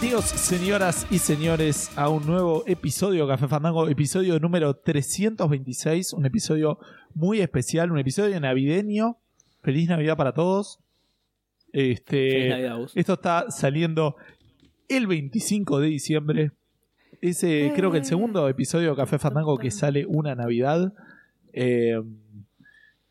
Bienvenidos, 0.00 0.26
señoras 0.26 1.08
y 1.10 1.18
señores, 1.18 1.90
a 1.96 2.08
un 2.08 2.24
nuevo 2.24 2.62
episodio 2.68 3.26
de 3.26 3.32
Café 3.32 3.48
Fandango, 3.48 3.88
episodio 3.88 4.38
número 4.38 4.76
326, 4.76 6.12
un 6.12 6.24
episodio 6.24 6.78
muy 7.14 7.40
especial, 7.40 7.90
un 7.90 7.98
episodio 7.98 8.38
navideño. 8.38 9.16
Feliz 9.60 9.88
Navidad 9.88 10.16
para 10.16 10.32
todos. 10.32 10.78
Este, 11.72 12.30
Feliz 12.30 12.48
Navidad, 12.48 12.78
esto 12.94 13.14
está 13.14 13.50
saliendo 13.50 14.14
el 14.88 15.08
25 15.08 15.80
de 15.80 15.88
diciembre. 15.88 16.52
Es 17.20 17.42
eh, 17.42 17.72
creo 17.74 17.90
que 17.90 17.98
el 17.98 18.04
segundo 18.04 18.48
episodio 18.48 18.90
de 18.90 18.96
Café 18.96 19.18
Fandango 19.18 19.58
que 19.58 19.72
sale 19.72 20.06
una 20.06 20.36
Navidad. 20.36 20.92
Eh, 21.52 22.00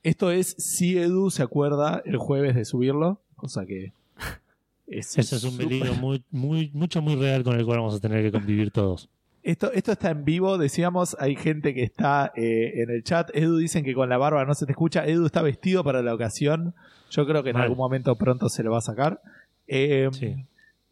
esto 0.03 0.31
es 0.31 0.55
si 0.57 0.97
Edu 0.97 1.31
se 1.31 1.43
acuerda 1.43 2.01
el 2.05 2.15
jueves 2.15 2.55
de 2.55 2.63
subirlo, 2.63 3.19
cosa 3.35 3.65
que 3.65 3.91
es 4.87 5.17
Ese 5.17 5.35
es 5.35 5.43
un 5.43 5.51
súper- 5.51 5.67
peligro 5.67 5.93
muy, 6.01 6.23
muy, 6.31 6.71
mucho 6.73 7.01
muy 7.01 7.15
real 7.15 7.43
con 7.43 7.57
el 7.59 7.65
cual 7.65 7.79
vamos 7.79 7.95
a 7.95 7.99
tener 7.99 8.23
que 8.23 8.31
convivir 8.31 8.71
todos. 8.71 9.09
Esto, 9.43 9.71
esto 9.71 9.93
está 9.93 10.09
en 10.09 10.25
vivo, 10.25 10.57
decíamos, 10.57 11.15
hay 11.19 11.35
gente 11.37 11.73
que 11.73 11.83
está 11.83 12.33
eh, 12.35 12.81
en 12.81 12.89
el 12.89 13.03
chat. 13.03 13.29
Edu 13.33 13.57
dicen 13.57 13.85
que 13.85 13.93
con 13.93 14.09
la 14.09 14.17
barba 14.17 14.43
no 14.43 14.53
se 14.53 14.65
te 14.65 14.73
escucha. 14.73 15.05
Edu 15.05 15.25
está 15.25 15.41
vestido 15.41 15.85
para 15.85 16.01
la 16.01 16.13
ocasión. 16.13 16.73
Yo 17.11 17.25
creo 17.25 17.43
que 17.43 17.51
en 17.51 17.57
algún 17.57 17.77
momento 17.77 18.13
pronto 18.17 18.49
se 18.49 18.61
lo 18.63 18.71
va 18.71 18.79
a 18.79 18.81
sacar. 18.81 19.21
Eh, 19.67 20.09
Sí. 20.11 20.35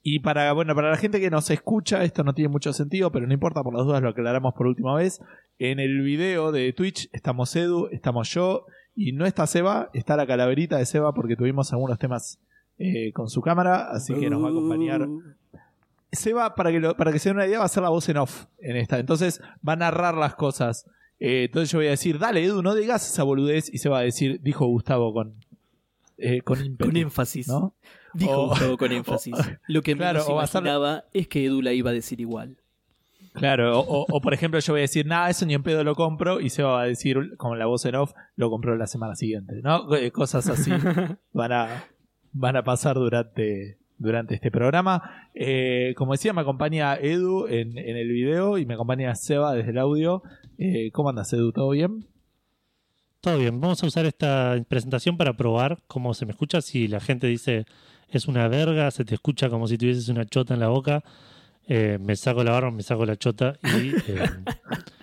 Y 0.07 0.19
para, 0.19 0.53
bueno, 0.53 0.75
para 0.75 0.91
la 0.91 0.97
gente 0.97 1.19
que 1.19 1.31
nos 1.31 1.49
escucha, 1.49 2.03
esto 2.03 2.23
no 2.23 2.33
tiene 2.35 2.47
mucho 2.49 2.71
sentido, 2.73 3.11
pero 3.11 3.25
no 3.25 3.33
importa, 3.33 3.63
por 3.63 3.73
las 3.73 3.85
dudas 3.85 4.03
lo 4.03 4.09
aclaramos 4.09 4.53
por 4.53 4.67
última 4.67 4.95
vez. 4.95 5.19
En 5.57 5.79
el 5.79 6.01
video 6.03 6.51
de 6.51 6.71
Twitch 6.73 7.09
estamos 7.11 7.55
Edu, 7.55 7.89
estamos 7.91 8.29
yo, 8.29 8.67
y 8.95 9.13
no 9.13 9.25
está 9.25 9.47
Seba, 9.47 9.89
está 9.93 10.15
la 10.15 10.27
calaverita 10.27 10.77
de 10.77 10.85
Seba 10.85 11.11
porque 11.13 11.35
tuvimos 11.35 11.73
algunos 11.73 11.97
temas 11.97 12.37
eh, 12.77 13.11
con 13.13 13.29
su 13.29 13.41
cámara, 13.41 13.89
así 13.91 14.13
que 14.13 14.29
nos 14.29 14.43
va 14.43 14.47
a 14.47 14.51
acompañar 14.51 15.07
Seba, 16.11 16.55
para 16.55 16.71
que, 16.71 16.79
lo- 16.79 16.95
para 16.95 17.11
que 17.11 17.19
se 17.19 17.29
den 17.29 17.37
una 17.37 17.45
idea, 17.47 17.59
va 17.59 17.65
a 17.65 17.69
ser 17.69 17.83
la 17.83 17.89
voz 17.89 18.07
en 18.07 18.17
off 18.17 18.45
en 18.59 18.77
esta. 18.77 18.99
Entonces 18.99 19.41
va 19.67 19.73
a 19.73 19.75
narrar 19.75 20.15
las 20.15 20.35
cosas. 20.35 20.85
Eh, 21.19 21.45
entonces 21.45 21.69
yo 21.71 21.79
voy 21.79 21.87
a 21.87 21.91
decir, 21.91 22.19
dale 22.19 22.43
Edu, 22.43 22.61
no 22.61 22.73
digas 22.73 23.05
esa 23.09 23.23
boludez. 23.23 23.73
Y 23.73 23.79
se 23.79 23.89
va 23.89 23.99
a 23.99 24.01
decir, 24.03 24.39
dijo 24.41 24.65
Gustavo 24.65 25.13
con, 25.13 25.33
eh, 26.17 26.41
con 26.41 26.63
ímpetu, 26.63 26.89
Con 26.89 26.95
énfasis. 26.97 27.49
¿no? 27.49 27.73
Dijo 28.13 28.31
O- 28.43 28.47
Gustavo 28.49 28.77
con 28.77 28.91
énfasis. 28.93 29.35
Lo 29.67 29.81
que 29.81 29.95
Claro, 29.97 30.19
menos 30.25 30.25
ser- 30.49 30.61
imaginaba 30.61 31.03
es 31.13 31.27
que 31.27 31.45
Edu 31.45 31.61
la 31.61 31.73
iba 31.73 31.89
a 31.89 31.93
decir 31.93 32.21
igual. 32.21 32.57
Claro, 33.33 33.81
o, 33.81 34.21
por 34.21 34.33
ejemplo 34.33 34.61
yo 34.61 34.71
voy 34.71 34.79
a 34.79 34.83
decir, 34.83 35.05
nada, 35.05 35.29
eso 35.29 35.45
ni 35.45 35.53
en 35.55 35.61
pedo 35.63 35.83
lo 35.83 35.93
compro. 35.95 36.39
Y 36.39 36.49
se 36.49 36.63
va 36.63 36.83
a 36.83 36.85
decir, 36.85 37.35
con 37.35 37.59
la 37.59 37.65
voz 37.65 37.83
en 37.85 37.95
off, 37.95 38.13
lo 38.37 38.49
compró 38.49 38.77
la 38.77 38.87
semana 38.87 39.15
siguiente. 39.17 39.55
¿no? 39.61 39.87
Cosas 40.13 40.47
así 40.47 40.71
van 41.33 41.51
a, 41.51 41.83
van 42.35 42.57
a 42.57 42.63
pasar 42.63 42.95
durante, 42.95 43.77
durante 43.97 44.35
este 44.35 44.51
programa. 44.51 45.29
Eh, 45.33 45.93
como 45.97 46.11
decía, 46.11 46.33
me 46.33 46.41
acompaña 46.41 46.95
Edu 46.95 47.47
en, 47.47 47.77
en 47.77 47.95
el 47.95 48.09
video 48.09 48.57
y 48.57 48.65
me 48.65 48.73
acompaña 48.73 49.15
Seba 49.15 49.53
desde 49.53 49.71
el 49.71 49.77
audio. 49.77 50.21
Eh, 50.57 50.91
¿Cómo 50.91 51.09
andas, 51.09 51.31
Edu? 51.31 51.51
¿Todo 51.53 51.69
bien? 51.69 52.05
Todo 53.21 53.39
bien, 53.39 53.59
vamos 53.59 53.81
a 53.81 53.87
usar 53.87 54.05
esta 54.05 54.63
presentación 54.67 55.17
para 55.17 55.35
probar 55.35 55.79
cómo 55.87 56.13
se 56.13 56.25
me 56.25 56.31
escucha. 56.31 56.61
Si 56.61 56.87
la 56.87 56.99
gente 56.99 57.25
dice 57.25 57.65
es 58.09 58.27
una 58.27 58.47
verga, 58.47 58.91
se 58.91 59.03
te 59.03 59.15
escucha 59.15 59.49
como 59.49 59.67
si 59.67 59.77
tuvieses 59.77 60.09
una 60.09 60.25
chota 60.25 60.53
en 60.53 60.59
la 60.59 60.67
boca, 60.67 61.03
eh, 61.67 61.97
me 61.99 62.15
saco 62.15 62.43
la 62.43 62.51
barba, 62.51 62.69
me 62.69 62.83
saco 62.83 63.05
la 63.05 63.15
chota 63.15 63.57
y 63.63 63.93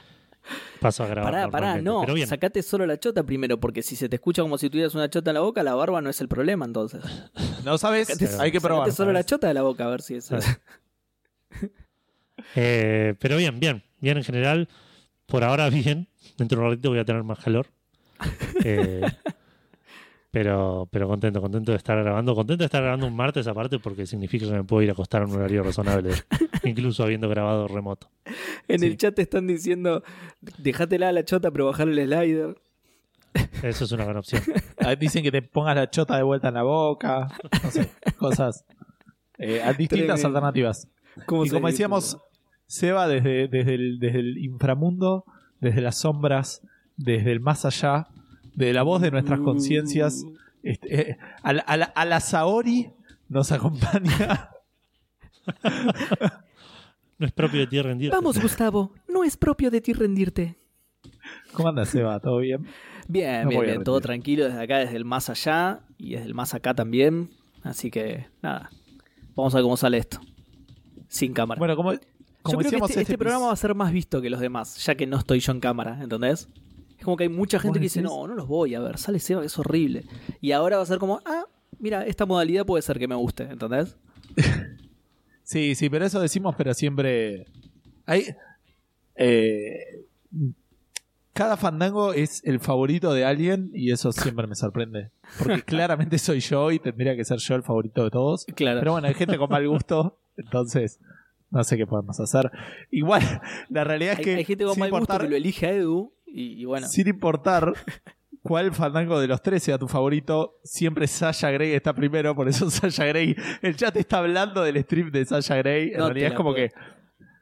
paso 0.82 1.04
a 1.04 1.06
grabar. 1.06 1.32
Pará, 1.32 1.50
pará, 1.50 1.80
no. 1.80 2.00
Pero 2.02 2.14
bien, 2.14 2.28
Sacate 2.28 2.62
solo 2.62 2.84
la 2.86 2.98
chota 2.98 3.22
primero, 3.22 3.58
porque 3.60 3.82
si 3.82 3.96
se 3.96 4.08
te 4.08 4.16
escucha 4.16 4.42
como 4.42 4.58
si 4.58 4.68
tuvieras 4.68 4.94
una 4.94 5.08
chota 5.08 5.30
en 5.30 5.34
la 5.34 5.40
boca, 5.40 5.62
la 5.62 5.74
barba 5.74 6.02
no 6.02 6.10
es 6.10 6.20
el 6.20 6.28
problema 6.28 6.64
entonces. 6.66 7.02
¿No 7.64 7.78
sabes? 7.78 8.08
Sacate, 8.08 8.28
Hay 8.40 8.52
que 8.52 8.60
probar. 8.60 8.84
sacate 8.86 8.96
solo 8.96 9.12
la 9.12 9.24
chota 9.24 9.48
de 9.48 9.54
la 9.54 9.62
boca 9.62 9.84
a 9.84 9.88
ver 9.88 10.02
si 10.02 10.16
es. 10.16 10.30
Eh, 12.56 13.14
pero 13.20 13.36
bien, 13.36 13.60
bien, 13.60 13.82
bien 14.00 14.16
en 14.18 14.24
general. 14.24 14.68
Por 15.26 15.44
ahora 15.44 15.68
bien. 15.70 16.08
Dentro 16.36 16.58
de 16.58 16.64
un 16.64 16.70
ratito 16.72 16.90
voy 16.90 16.98
a 16.98 17.04
tener 17.04 17.22
más 17.22 17.38
calor. 17.38 17.66
Eh, 18.64 19.02
pero, 20.32 20.88
pero 20.90 21.06
contento, 21.06 21.40
contento 21.40 21.70
de 21.72 21.78
estar 21.78 21.96
grabando. 22.02 22.34
Contento 22.34 22.62
de 22.62 22.66
estar 22.66 22.82
grabando 22.82 23.06
un 23.06 23.14
martes 23.14 23.46
aparte 23.46 23.78
porque 23.78 24.06
significa 24.06 24.46
que 24.46 24.52
me 24.52 24.64
puedo 24.64 24.82
ir 24.82 24.88
a 24.88 24.92
acostar 24.94 25.22
a 25.22 25.26
un 25.26 25.32
horario 25.34 25.62
razonable, 25.62 26.10
incluso 26.64 27.04
habiendo 27.04 27.28
grabado 27.28 27.68
remoto. 27.68 28.08
En 28.66 28.80
Sí. 28.80 28.86
el 28.86 28.96
chat 28.96 29.14
te 29.14 29.22
están 29.22 29.46
diciendo, 29.46 30.02
dejátela 30.58 31.10
a 31.10 31.12
la 31.12 31.24
chota, 31.24 31.50
pero 31.52 31.66
bajarle 31.66 32.02
el 32.02 32.08
slider. 32.08 32.56
Eso 33.62 33.84
es 33.84 33.92
una 33.92 34.04
buena 34.04 34.20
opción. 34.20 34.42
Ah, 34.84 34.96
Dicen 34.96 35.22
que 35.22 35.30
te 35.30 35.42
pongas 35.42 35.76
la 35.76 35.88
chota 35.88 36.16
de 36.16 36.22
vuelta 36.24 36.48
en 36.48 36.54
la 36.54 36.64
boca. 36.64 37.28
No 37.62 37.70
sé, 37.70 37.88
cosas. 38.18 38.64
eh, 39.38 39.62
a 39.62 39.72
distintas 39.74 40.20
Tremendo. 40.20 40.26
alternativas. 40.28 40.88
¿Cómo 41.26 41.44
Y 41.44 41.50
como 41.50 41.68
decíamos, 41.68 42.18
Seba 42.66 43.06
desde, 43.06 43.46
desde, 43.48 43.74
el, 43.74 43.98
desde 44.00 44.18
el 44.20 44.38
inframundo, 44.38 45.24
desde 45.60 45.82
las 45.82 45.98
sombras, 46.00 46.62
desde 46.96 47.30
el 47.32 47.40
más 47.40 47.64
allá, 47.64 48.08
de 48.54 48.72
la 48.72 48.82
voz 48.82 49.00
de 49.02 49.10
nuestras 49.10 49.40
conciencias, 49.40 50.24
este, 50.62 51.10
eh, 51.10 51.18
a, 51.42 51.52
la, 51.52 51.62
a 51.62 51.76
la- 51.76 51.84
a 51.86 52.04
la 52.04 52.20
Saori 52.20 52.90
nos 53.28 53.50
acompaña. 53.52 54.50
No 57.18 57.26
es 57.26 57.32
propio 57.32 57.60
de 57.60 57.66
ti 57.68 57.80
rendir. 57.80 58.10
Vamos, 58.10 58.40
Gustavo, 58.40 58.92
no 59.08 59.22
es 59.22 59.36
propio 59.36 59.70
de 59.70 59.80
ti 59.80 59.92
rendirte. 59.92 60.56
¿Cómo 61.52 61.68
anda 61.68 61.84
Seba? 61.84 62.18
¿Todo 62.18 62.38
bien? 62.38 62.66
Bien, 63.06 63.44
No 63.44 63.50
bien, 63.50 63.62
bien, 63.62 63.84
todo 63.84 64.00
tranquilo 64.00 64.44
desde 64.46 64.60
acá, 64.60 64.78
desde 64.78 64.96
el 64.96 65.04
más 65.04 65.28
allá 65.30 65.80
y 65.98 66.12
desde 66.14 66.26
el 66.26 66.34
más 66.34 66.54
acá 66.54 66.74
también. 66.74 67.30
Así 67.62 67.90
que, 67.92 68.26
nada, 68.42 68.70
vamos 69.36 69.54
a 69.54 69.58
ver 69.58 69.62
cómo 69.62 69.76
sale 69.76 69.98
esto. 69.98 70.18
Sin 71.08 71.32
cámara. 71.32 71.58
Bueno, 71.60 71.76
como, 71.76 71.92
yo 71.92 72.00
como 72.42 72.58
creo 72.58 72.70
que 72.70 72.76
este, 72.78 73.00
este 73.02 73.14
epis- 73.14 73.18
programa 73.18 73.46
va 73.46 73.52
a 73.52 73.56
ser 73.56 73.74
más 73.76 73.92
visto 73.92 74.20
que 74.20 74.28
los 74.30 74.40
demás, 74.40 74.84
ya 74.84 74.96
que 74.96 75.06
no 75.06 75.16
estoy 75.18 75.38
yo 75.38 75.52
en 75.52 75.60
cámara, 75.60 75.98
¿entendés? 76.02 76.48
Es 77.02 77.04
como 77.04 77.16
que 77.16 77.24
hay 77.24 77.28
mucha 77.28 77.58
gente 77.58 77.80
¿Vos 77.80 77.80
que 77.80 77.86
dice, 77.86 78.00
no, 78.00 78.28
no 78.28 78.34
los 78.36 78.46
voy 78.46 78.76
a 78.76 78.80
ver, 78.80 78.96
sale 78.96 79.18
Seba, 79.18 79.40
que 79.40 79.48
es 79.48 79.58
horrible. 79.58 80.04
Y 80.40 80.52
ahora 80.52 80.76
va 80.76 80.84
a 80.84 80.86
ser 80.86 80.98
como, 80.98 81.20
ah, 81.24 81.46
mira, 81.80 82.06
esta 82.06 82.26
modalidad 82.26 82.64
puede 82.64 82.80
ser 82.80 83.00
que 83.00 83.08
me 83.08 83.16
guste, 83.16 83.42
¿entendés? 83.42 83.96
Sí, 85.42 85.74
sí, 85.74 85.90
pero 85.90 86.06
eso 86.06 86.20
decimos, 86.20 86.54
pero 86.56 86.72
siempre. 86.72 87.46
Hay. 88.06 88.26
eh, 89.16 90.06
cada 91.32 91.56
fandango 91.56 92.12
es 92.12 92.40
el 92.44 92.60
favorito 92.60 93.12
de 93.12 93.24
alguien 93.24 93.72
y 93.74 93.90
eso 93.90 94.12
siempre 94.12 94.46
me 94.46 94.54
sorprende. 94.54 95.10
Porque 95.38 95.62
claramente 95.64 96.18
soy 96.18 96.38
yo 96.38 96.70
y 96.70 96.78
tendría 96.78 97.16
que 97.16 97.24
ser 97.24 97.38
yo 97.38 97.56
el 97.56 97.64
favorito 97.64 98.04
de 98.04 98.10
todos. 98.10 98.46
Claro. 98.54 98.78
Pero 98.78 98.92
bueno, 98.92 99.08
hay 99.08 99.14
gente 99.14 99.36
con 99.36 99.50
mal 99.50 99.66
gusto, 99.66 100.20
entonces 100.36 101.00
no 101.50 101.64
sé 101.64 101.76
qué 101.76 101.86
podemos 101.88 102.20
hacer. 102.20 102.50
Igual, 102.92 103.22
la 103.68 103.82
realidad 103.82 104.20
es 104.20 104.20
que. 104.20 104.36
hay 104.36 104.44
gente 104.44 104.64
con 104.64 104.78
mal 104.78 104.90
gusto 104.92 105.18
que 105.18 105.28
lo 105.28 105.36
elige 105.36 105.66
a 105.66 105.72
Edu 105.72 106.12
y, 106.32 106.60
y 106.60 106.64
bueno. 106.64 106.86
Sin 106.88 107.08
importar 107.08 107.72
cuál 108.42 108.72
fandango 108.72 109.20
de 109.20 109.28
los 109.28 109.42
tres 109.42 109.62
sea 109.62 109.78
tu 109.78 109.88
favorito, 109.88 110.58
siempre 110.64 111.06
Sasha 111.06 111.50
Grey 111.50 111.72
está 111.72 111.94
primero, 111.94 112.34
por 112.34 112.48
eso 112.48 112.68
Sasha 112.70 113.04
Grey. 113.06 113.36
El 113.62 113.76
chat 113.76 113.96
está 113.96 114.18
hablando 114.18 114.62
del 114.62 114.80
stream 114.82 115.10
de 115.10 115.24
Sasha 115.24 115.56
Grey. 115.56 115.90
En 115.92 115.98
No 115.98 116.06
realidad 116.06 116.30
es 116.30 116.34
como 116.34 116.52
puedo. 116.52 116.66
que. 116.68 116.72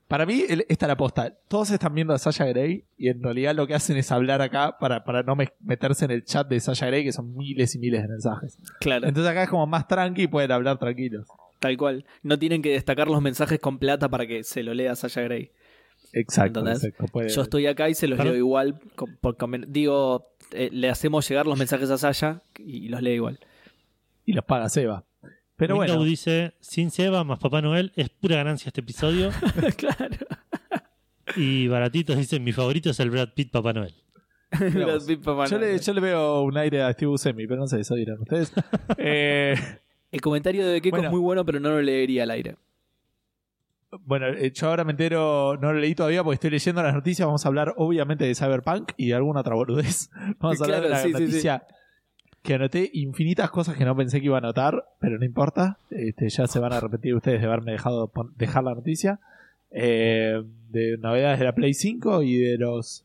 Para 0.08 0.26
mí, 0.26 0.42
el- 0.48 0.66
esta 0.68 0.86
es 0.86 0.88
la 0.88 0.96
posta. 0.96 1.32
Todos 1.46 1.70
están 1.70 1.94
viendo 1.94 2.12
a 2.12 2.18
Sasha 2.18 2.44
Grey 2.46 2.84
y 2.98 3.08
en 3.10 3.22
realidad 3.22 3.54
lo 3.54 3.68
que 3.68 3.74
hacen 3.74 3.96
es 3.96 4.10
hablar 4.10 4.42
acá 4.42 4.76
para, 4.80 5.04
para 5.04 5.22
no 5.22 5.36
me- 5.36 5.52
meterse 5.60 6.04
en 6.04 6.10
el 6.10 6.24
chat 6.24 6.48
de 6.48 6.58
Sasha 6.58 6.86
Grey, 6.88 7.04
que 7.04 7.12
son 7.12 7.32
miles 7.36 7.76
y 7.76 7.78
miles 7.78 8.02
de 8.02 8.08
mensajes. 8.08 8.58
Claro, 8.80 9.06
Entonces 9.06 9.30
acá 9.30 9.44
es 9.44 9.48
como 9.48 9.66
más 9.68 9.86
tranqui 9.86 10.22
y 10.22 10.26
pueden 10.26 10.50
hablar 10.50 10.78
tranquilos. 10.78 11.28
tal 11.60 11.76
cual. 11.76 12.04
No 12.24 12.38
tienen 12.40 12.60
que 12.60 12.70
destacar 12.72 13.06
los 13.06 13.22
mensajes 13.22 13.60
con 13.60 13.78
plata 13.78 14.08
para 14.08 14.26
que 14.26 14.42
se 14.42 14.64
lo 14.64 14.74
lea 14.74 14.96
Sasha 14.96 15.20
Grey. 15.22 15.52
Exacto, 16.12 16.60
¿Entendés? 16.60 16.84
exacto. 16.84 17.12
Puede- 17.12 17.28
Yo 17.28 17.42
estoy 17.42 17.66
acá 17.66 17.88
y 17.88 17.94
se 17.94 18.08
los 18.08 18.18
leo 18.18 18.34
igual. 18.34 18.80
por 19.20 19.36
digo, 19.68 20.32
eh, 20.52 20.68
le 20.72 20.88
hacemos 20.90 21.28
llegar 21.28 21.46
los 21.46 21.58
mensajes 21.58 21.90
a 21.90 21.98
Sasha 21.98 22.42
y 22.58 22.88
los 22.88 23.00
leo 23.02 23.14
igual. 23.14 23.38
Y 24.24 24.32
los 24.32 24.44
paga 24.44 24.68
Seba. 24.68 25.04
Pero 25.56 25.74
Windows 25.76 25.96
bueno, 25.98 26.08
dice, 26.10 26.54
sin 26.60 26.90
Seba 26.90 27.22
más 27.22 27.38
Papá 27.38 27.60
Noel, 27.60 27.92
es 27.94 28.08
pura 28.08 28.36
ganancia 28.36 28.68
este 28.68 28.80
episodio. 28.80 29.30
claro. 29.76 30.16
Y 31.36 31.68
Baratitos 31.68 32.16
dice, 32.16 32.40
mi 32.40 32.52
favorito 32.52 32.90
es 32.90 33.00
el 33.00 33.10
Brad 33.10 33.34
Pitt 33.34 33.50
Papá 33.52 33.72
Noel. 33.72 33.94
Mirá 34.74 34.94
vos. 34.94 35.50
yo 35.50 35.58
le, 35.58 35.78
yo 35.78 35.92
le 35.92 36.00
veo 36.00 36.42
un 36.42 36.56
aire 36.56 36.82
a 36.82 36.92
Steve 36.92 37.10
Buscemi, 37.10 37.46
pero 37.46 37.60
no 37.60 37.66
sé, 37.68 37.80
eso 37.80 37.94
dirán 37.94 38.20
ustedes. 38.20 38.52
Eh, 38.98 39.54
El 40.10 40.20
comentario 40.20 40.66
de 40.66 40.80
Keiko 40.80 40.96
Bueno. 40.96 41.08
es 41.08 41.12
muy 41.12 41.20
bueno, 41.20 41.44
pero 41.44 41.60
no 41.60 41.68
lo 41.70 41.80
leería 41.82 42.24
al 42.24 42.30
aire. 42.32 42.56
Bueno, 44.04 44.28
eh, 44.28 44.52
yo 44.52 44.68
ahora 44.68 44.84
me 44.84 44.92
entero, 44.92 45.56
no 45.60 45.72
lo 45.72 45.80
leí 45.80 45.94
todavía 45.94 46.22
porque 46.22 46.34
estoy 46.34 46.50
leyendo 46.50 46.82
las 46.82 46.94
noticias. 46.94 47.26
Vamos 47.26 47.44
a 47.44 47.48
hablar, 47.48 47.74
obviamente, 47.76 48.24
de 48.24 48.34
Cyberpunk 48.34 48.92
y 48.96 49.08
de 49.08 49.14
alguna 49.14 49.40
otra 49.40 49.54
boludez. 49.54 50.10
Vamos 50.38 50.60
a 50.60 50.64
hablar 50.64 50.82
de 50.82 50.88
la 50.88 50.98
sí, 50.98 51.08
sí, 51.08 51.12
noticia 51.12 51.64
que 52.42 52.54
anoté 52.54 52.90
infinitas 52.94 53.50
cosas 53.50 53.76
que 53.76 53.84
no 53.84 53.94
pensé 53.94 54.20
que 54.20 54.26
iba 54.26 54.36
a 54.36 54.38
anotar, 54.38 54.84
pero 54.98 55.18
no 55.18 55.24
importa. 55.24 55.78
Este, 55.90 56.28
ya 56.28 56.46
se 56.46 56.58
van 56.58 56.72
a 56.72 56.80
repetir 56.80 57.14
ustedes 57.14 57.40
de 57.40 57.46
haberme 57.46 57.72
dejado 57.72 58.10
dejar 58.36 58.64
la 58.64 58.74
noticia. 58.74 59.20
Eh, 59.70 60.42
de 60.70 60.96
novedades 60.98 61.38
de 61.38 61.44
la 61.44 61.54
Play 61.54 61.74
5 61.74 62.22
y 62.22 62.36
de 62.36 62.58
los 62.58 63.04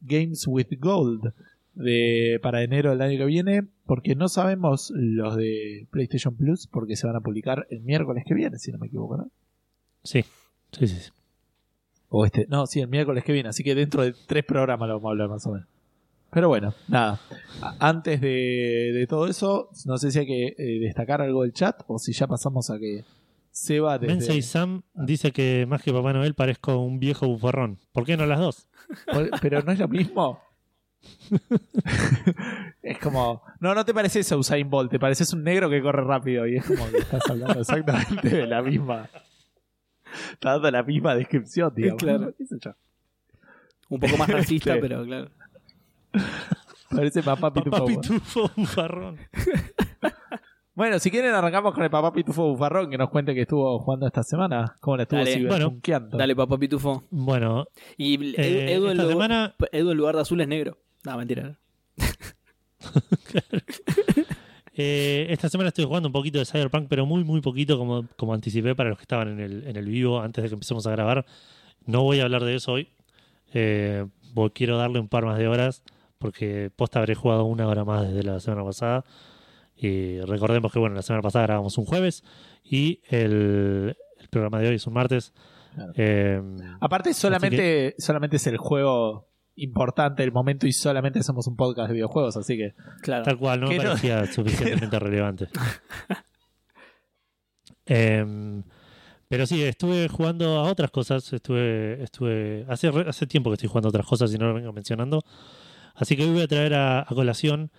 Games 0.00 0.46
with 0.46 0.68
Gold 0.78 1.32
de, 1.74 2.38
para 2.42 2.62
enero 2.62 2.90
del 2.90 3.02
año 3.02 3.18
que 3.18 3.24
viene, 3.24 3.64
porque 3.86 4.14
no 4.14 4.28
sabemos 4.28 4.92
los 4.94 5.36
de 5.36 5.86
PlayStation 5.90 6.36
Plus, 6.36 6.66
porque 6.66 6.96
se 6.96 7.06
van 7.06 7.16
a 7.16 7.20
publicar 7.20 7.66
el 7.70 7.80
miércoles 7.80 8.24
que 8.26 8.34
viene, 8.34 8.58
si 8.58 8.70
no 8.70 8.78
me 8.78 8.86
equivoco, 8.86 9.16
¿no? 9.16 9.30
Sí, 10.04 10.24
sí, 10.72 10.86
sí. 10.86 11.00
sí. 11.00 11.10
O 12.08 12.24
este. 12.24 12.46
No, 12.48 12.66
sí, 12.66 12.80
el 12.80 12.88
miércoles 12.88 13.24
que 13.24 13.32
viene. 13.32 13.48
Así 13.48 13.64
que 13.64 13.74
dentro 13.74 14.02
de 14.02 14.14
tres 14.26 14.44
programas 14.44 14.88
lo 14.88 14.94
vamos 14.94 15.08
a 15.08 15.10
hablar 15.10 15.28
más 15.28 15.46
o 15.46 15.52
menos. 15.52 15.66
Pero 16.30 16.48
bueno, 16.48 16.74
nada. 16.88 17.20
Antes 17.78 18.20
de, 18.20 18.90
de 18.92 19.06
todo 19.08 19.26
eso, 19.26 19.70
no 19.84 19.98
sé 19.98 20.10
si 20.10 20.20
hay 20.20 20.26
que 20.26 20.46
eh, 20.58 20.80
destacar 20.80 21.22
algo 21.22 21.42
del 21.42 21.52
chat 21.52 21.82
o 21.86 21.98
si 21.98 22.12
ya 22.12 22.26
pasamos 22.26 22.70
a 22.70 22.78
que 22.78 23.04
Seba 23.54 23.98
desde... 23.98 24.14
Mensei 24.14 24.42
Sam 24.42 24.82
dice 24.94 25.30
que 25.30 25.64
más 25.68 25.80
que 25.80 25.92
Papá 25.92 26.12
Noel 26.12 26.34
parezco 26.34 26.76
un 26.78 26.98
viejo 26.98 27.28
bufarrón. 27.28 27.78
¿Por 27.92 28.04
qué 28.04 28.16
no 28.16 28.26
las 28.26 28.40
dos? 28.40 28.66
Pero 29.40 29.62
no 29.62 29.70
es 29.70 29.78
lo 29.78 29.86
mismo. 29.86 30.40
es 32.82 32.98
como, 32.98 33.42
no, 33.60 33.74
no 33.74 33.84
te 33.84 33.94
pareces 33.94 34.32
a 34.32 34.36
Usain 34.36 34.68
Bolt, 34.68 34.90
te 34.90 34.98
pareces 34.98 35.32
un 35.32 35.44
negro 35.44 35.70
que 35.70 35.80
corre 35.80 36.02
rápido 36.02 36.48
y 36.48 36.56
es 36.56 36.64
como 36.64 36.90
que 36.90 36.98
estás 36.98 37.22
hablando 37.30 37.60
exactamente 37.60 38.28
de 38.28 38.46
la 38.46 38.60
misma. 38.60 39.08
Está 40.32 40.52
dando 40.52 40.70
la 40.70 40.82
misma 40.82 41.14
descripción, 41.14 41.72
digamos. 41.76 42.02
Claro. 42.02 42.34
¿Qué 42.36 42.46
sé 42.46 42.56
yo? 42.60 42.72
Un 43.88 44.00
poco 44.00 44.16
más 44.16 44.28
racista, 44.28 44.74
Sí. 44.74 44.78
pero 44.80 45.04
claro. 45.04 45.30
Parece 46.90 47.22
papá 47.22 47.52
pitufo. 47.52 47.70
Papá 47.70 47.86
pitufo 47.86 48.50
bufarrón. 48.56 49.18
Bueno, 50.76 50.98
si 50.98 51.10
quieren 51.10 51.32
arrancamos 51.34 51.72
con 51.74 51.82
el 51.84 51.90
papá 51.90 52.12
pitufo 52.12 52.48
bufarrón 52.48 52.90
que 52.90 52.98
nos 52.98 53.08
cuente 53.10 53.34
que 53.34 53.42
estuvo 53.42 53.78
jugando 53.80 54.06
esta 54.06 54.22
semana, 54.22 54.74
cómo 54.80 54.96
la 54.96 55.02
estuvo 55.04 55.18
Dale. 55.20 55.34
ciberpunkeando. 55.34 56.16
Dale, 56.16 56.34
papá 56.36 56.58
pitufo. 56.58 57.04
Bueno, 57.10 57.66
Y 57.96 58.14
Edu, 58.14 58.34
eh, 58.36 58.72
Edu 58.74 58.88
en 58.90 58.96
semana 59.08 59.54
Edu 59.72 59.90
en 59.92 59.96
lugar 59.96 60.14
de 60.16 60.22
azul 60.22 60.40
es 60.40 60.48
negro. 60.48 60.78
No, 61.04 61.16
mentira. 61.18 61.58
Eh, 64.76 65.26
esta 65.30 65.48
semana 65.48 65.68
estoy 65.68 65.84
jugando 65.84 66.08
un 66.08 66.12
poquito 66.12 66.38
de 66.38 66.44
Cyberpunk, 66.44 66.86
pero 66.88 67.06
muy, 67.06 67.22
muy 67.24 67.40
poquito, 67.40 67.78
como, 67.78 68.06
como 68.16 68.34
anticipé 68.34 68.74
para 68.74 68.88
los 68.90 68.98
que 68.98 69.02
estaban 69.02 69.28
en 69.28 69.40
el, 69.40 69.66
en 69.68 69.76
el 69.76 69.86
vivo 69.86 70.20
antes 70.20 70.42
de 70.42 70.48
que 70.48 70.54
empecemos 70.54 70.86
a 70.86 70.90
grabar. 70.90 71.24
No 71.86 72.02
voy 72.02 72.20
a 72.20 72.24
hablar 72.24 72.42
de 72.44 72.56
eso 72.56 72.72
hoy. 72.72 72.88
Eh, 73.52 74.04
voy- 74.32 74.50
quiero 74.50 74.76
darle 74.76 74.98
un 74.98 75.08
par 75.08 75.24
más 75.26 75.38
de 75.38 75.46
horas, 75.46 75.82
porque 76.18 76.70
posta 76.74 76.98
habré 76.98 77.14
jugado 77.14 77.44
una 77.44 77.68
hora 77.68 77.84
más 77.84 78.08
desde 78.08 78.22
la 78.24 78.40
semana 78.40 78.64
pasada. 78.64 79.04
Y 79.76 80.20
recordemos 80.20 80.72
que, 80.72 80.78
bueno, 80.78 80.94
la 80.96 81.02
semana 81.02 81.22
pasada 81.22 81.46
grabamos 81.46 81.78
un 81.78 81.84
jueves 81.84 82.24
y 82.64 83.00
el, 83.08 83.96
el 84.18 84.28
programa 84.28 84.58
de 84.60 84.68
hoy 84.68 84.74
es 84.76 84.86
un 84.86 84.94
martes. 84.94 85.32
Claro. 85.74 85.92
Eh, 85.96 86.40
Aparte, 86.80 87.12
solamente, 87.14 87.94
solamente 87.98 88.36
es 88.36 88.46
el 88.46 88.56
juego 88.56 89.28
importante 89.56 90.22
del 90.22 90.32
momento 90.32 90.66
y 90.66 90.72
solamente 90.72 91.20
hacemos 91.20 91.46
un 91.46 91.56
podcast 91.56 91.88
de 91.88 91.94
videojuegos, 91.94 92.36
así 92.36 92.56
que 92.56 92.74
Claro. 93.02 93.24
Tal 93.24 93.38
cual, 93.38 93.60
no 93.60 93.68
me 93.68 93.76
no- 93.76 93.82
parecía 93.84 94.26
suficientemente 94.32 94.98
relevante. 94.98 95.48
Em, 97.86 98.62
pero 99.28 99.46
sí, 99.46 99.62
estuve 99.62 100.08
jugando 100.08 100.56
a 100.58 100.62
otras 100.70 100.90
cosas. 100.90 101.32
Estuve, 101.32 102.02
estuve 102.02 102.64
hace, 102.68 102.88
hace 102.88 103.26
tiempo 103.26 103.50
que 103.50 103.54
estoy 103.54 103.68
jugando 103.68 103.88
a 103.88 103.90
otras 103.90 104.06
cosas 104.06 104.32
y 104.34 104.38
no 104.38 104.48
lo 104.48 104.54
vengo 104.54 104.72
mencionando. 104.72 105.20
Así 105.94 106.16
que 106.16 106.24
hoy 106.24 106.30
voy 106.32 106.42
a 106.42 106.48
traer 106.48 106.74
a, 106.74 107.00
a 107.00 107.06
colación 107.06 107.70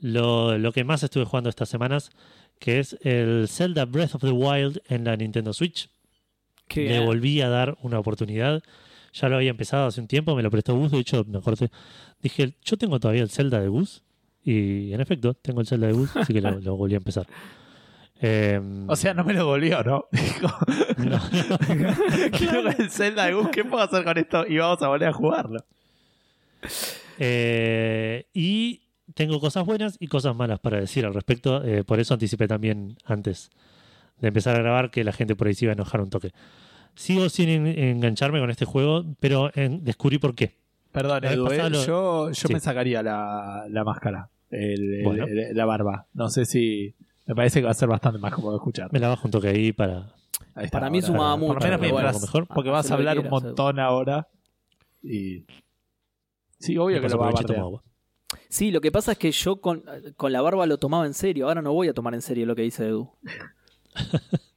lo, 0.00 0.58
lo 0.58 0.72
que 0.72 0.84
más 0.84 1.02
estuve 1.02 1.24
jugando 1.24 1.50
estas 1.50 1.68
semanas, 1.68 2.10
que 2.58 2.78
es 2.78 2.96
el 3.02 3.46
Zelda 3.48 3.84
Breath 3.84 4.14
of 4.16 4.22
the 4.22 4.30
Wild 4.30 4.82
en 4.88 5.04
la 5.04 5.16
Nintendo 5.16 5.52
Switch. 5.52 5.88
Qué 6.68 6.82
Le 6.82 6.88
bien. 6.88 7.06
volví 7.06 7.40
a 7.40 7.48
dar 7.48 7.76
una 7.82 7.98
oportunidad. 7.98 8.62
Ya 9.14 9.28
lo 9.28 9.36
había 9.36 9.50
empezado 9.50 9.86
hace 9.86 10.00
un 10.00 10.08
tiempo, 10.08 10.34
me 10.36 10.42
lo 10.42 10.50
prestó 10.50 10.74
Gus. 10.76 10.90
De 10.90 10.98
hecho, 10.98 11.24
me 11.26 11.38
acordé. 11.38 11.70
Dije, 12.20 12.56
yo 12.62 12.76
tengo 12.76 12.98
todavía 13.00 13.22
el 13.22 13.30
Zelda 13.30 13.60
de 13.60 13.68
Gus. 13.68 14.02
Y 14.44 14.92
en 14.92 15.00
efecto, 15.00 15.34
tengo 15.34 15.60
el 15.62 15.66
Zelda 15.66 15.86
de 15.86 15.92
Gus, 15.94 16.14
así 16.16 16.34
que 16.34 16.40
lo, 16.42 16.60
lo 16.60 16.76
volví 16.76 16.94
a 16.94 16.98
empezar. 16.98 17.26
Em, 18.20 18.88
O 18.88 18.94
sea, 18.96 19.12
no 19.12 19.24
me 19.24 19.34
lo 19.34 19.44
volvió, 19.44 19.82
¿no? 19.82 20.06
Dijo, 20.12 20.48
no, 20.98 21.20
quiero 22.38 22.70
el 22.70 22.88
Zelda 22.90 23.26
de 23.26 23.34
Gus, 23.34 23.48
¿qué 23.48 23.64
puedo 23.64 23.82
hacer 23.82 24.04
con 24.04 24.16
esto? 24.16 24.46
Y 24.46 24.56
vamos 24.58 24.80
a 24.82 24.88
volver 24.88 25.08
a 25.08 25.12
jugarlo. 25.12 25.58
Eh, 27.18 28.26
y 28.32 28.82
tengo 29.14 29.40
cosas 29.40 29.64
buenas 29.66 29.96
y 30.00 30.06
cosas 30.06 30.34
malas 30.36 30.58
para 30.60 30.80
decir 30.80 31.04
al 31.04 31.14
respecto. 31.14 31.62
eh, 31.64 31.84
por 31.84 32.00
eso 32.00 32.14
anticipé 32.14 32.48
también 32.48 32.96
antes 33.04 33.50
de 34.20 34.28
empezar 34.28 34.56
a 34.56 34.60
grabar 34.60 34.90
que 34.90 35.04
la 35.04 35.12
gente 35.12 35.36
por 35.36 35.46
ahí 35.48 35.54
se 35.54 35.66
iba 35.66 35.72
a 35.72 35.74
enojar 35.74 36.00
un 36.00 36.10
toque. 36.10 36.30
Sigo 36.94 37.28
sin 37.28 37.48
en- 37.48 37.66
engancharme 37.66 38.38
con 38.40 38.50
este 38.50 38.64
juego, 38.64 39.04
pero 39.20 39.50
en- 39.54 39.82
descubrí 39.84 40.18
por 40.18 40.34
qué. 40.34 40.54
Perdón, 40.92 41.24
Edu, 41.24 41.46
¿eh? 41.48 41.70
lo- 41.70 41.84
yo, 41.84 42.30
yo 42.30 42.34
Sí. 42.48 42.52
me 42.52 42.60
sacaría 42.60 43.02
la, 43.02 43.66
la 43.68 43.84
máscara, 43.84 44.30
el- 44.50 44.94
el- 44.94 45.04
Bueno. 45.04 45.24
el- 45.26 45.56
la 45.56 45.64
barba. 45.64 46.06
No 46.14 46.28
sé 46.28 46.44
si. 46.44 46.94
Me 47.26 47.34
parece 47.34 47.60
que 47.60 47.64
va 47.64 47.70
a 47.72 47.74
ser 47.74 47.88
bastante 47.88 48.18
más 48.18 48.32
cómodo 48.32 48.52
de 48.52 48.56
escuchar. 48.58 48.92
Me 48.92 48.98
la 49.00 49.08
bajo 49.08 49.26
un 49.26 49.30
toque 49.32 49.48
ahí 49.48 49.72
para. 49.72 50.12
Ahí 50.54 50.66
está, 50.66 50.78
Para 50.78 50.90
mí 50.90 51.02
sumaba 51.02 51.32
por 51.36 51.40
lo 51.48 51.54
mucho, 51.54 51.66
menos 51.66 51.90
bueno, 51.90 52.20
mejor. 52.20 52.46
Porque 52.46 52.70
vas 52.70 52.86
a 52.86 52.90
lo 52.90 52.96
que 52.96 53.00
hablar 53.08 53.18
un 53.18 53.30
montón 53.30 53.80
ahora. 53.80 54.28
Y. 55.02 55.44
Sí, 56.58 56.76
obvio 56.78 57.00
que 57.00 57.08
lo 57.08 57.18
va 57.18 57.30
a. 57.30 57.82
Sí, 58.48 58.70
lo 58.70 58.80
que 58.80 58.92
pasa 58.92 59.12
es 59.12 59.18
que 59.18 59.32
yo 59.32 59.60
con, 59.60 59.82
con 60.16 60.32
la 60.32 60.40
barba 60.42 60.66
lo 60.66 60.78
tomaba 60.78 61.06
en 61.06 61.14
serio. 61.14 61.48
Ahora 61.48 61.60
no 61.62 61.72
voy 61.72 61.88
a 61.88 61.94
tomar 61.94 62.14
en 62.14 62.22
serio 62.22 62.46
lo 62.46 62.54
que 62.54 62.62
dice 62.62 62.86
Edu. 62.86 63.10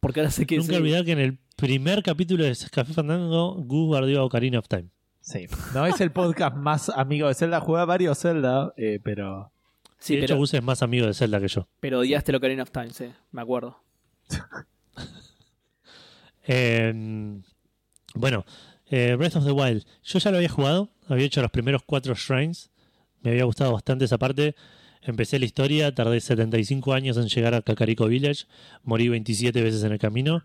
Porque 0.00 0.20
ahora 0.20 0.30
sé 0.30 0.46
que 0.46 0.56
Nunca 0.56 0.76
olvidar 0.76 1.04
que 1.04 1.12
en 1.12 1.18
el 1.18 1.38
primer 1.56 2.02
capítulo 2.02 2.44
de 2.44 2.56
Café 2.72 2.94
Fandango, 2.94 3.54
Gus 3.54 3.90
bardeó 3.90 4.20
a 4.20 4.24
Ocarina 4.24 4.58
of 4.58 4.68
Time. 4.68 4.88
Sí. 5.20 5.46
No 5.74 5.86
es 5.86 6.00
el 6.00 6.10
podcast 6.10 6.56
más 6.56 6.88
amigo 6.88 7.28
de 7.28 7.34
Zelda. 7.34 7.60
Juega 7.60 7.84
varios 7.84 8.18
Zelda, 8.18 8.72
eh, 8.76 8.98
pero. 9.02 9.52
Sí, 9.98 10.14
de 10.14 10.20
hecho, 10.20 10.28
pero, 10.28 10.38
Gus 10.38 10.54
es 10.54 10.62
más 10.62 10.82
amigo 10.82 11.06
de 11.06 11.12
Zelda 11.12 11.38
que 11.40 11.48
yo. 11.48 11.68
pero 11.78 11.98
odiaste 12.00 12.32
lo 12.32 12.38
Ocarina 12.38 12.62
of 12.62 12.70
Time, 12.70 12.90
sí, 12.90 13.12
me 13.32 13.42
acuerdo. 13.42 13.78
Eh, 16.52 16.92
bueno, 18.14 18.44
eh, 18.86 19.14
Breath 19.16 19.36
of 19.36 19.44
the 19.44 19.52
Wild. 19.52 19.86
Yo 20.02 20.18
ya 20.18 20.30
lo 20.32 20.38
había 20.38 20.48
jugado, 20.48 20.88
había 21.06 21.26
hecho 21.26 21.40
los 21.42 21.50
primeros 21.52 21.82
cuatro 21.84 22.14
shrines. 22.14 22.70
Me 23.22 23.30
había 23.30 23.44
gustado 23.44 23.72
bastante 23.72 24.06
esa 24.06 24.18
parte. 24.18 24.56
Empecé 25.02 25.38
la 25.38 25.46
historia, 25.46 25.94
tardé 25.94 26.20
75 26.20 26.92
años 26.92 27.16
en 27.16 27.28
llegar 27.28 27.54
a 27.54 27.62
Kakariko 27.62 28.06
Village. 28.06 28.44
Morí 28.82 29.08
27 29.08 29.62
veces 29.62 29.82
en 29.84 29.92
el 29.92 29.98
camino. 29.98 30.42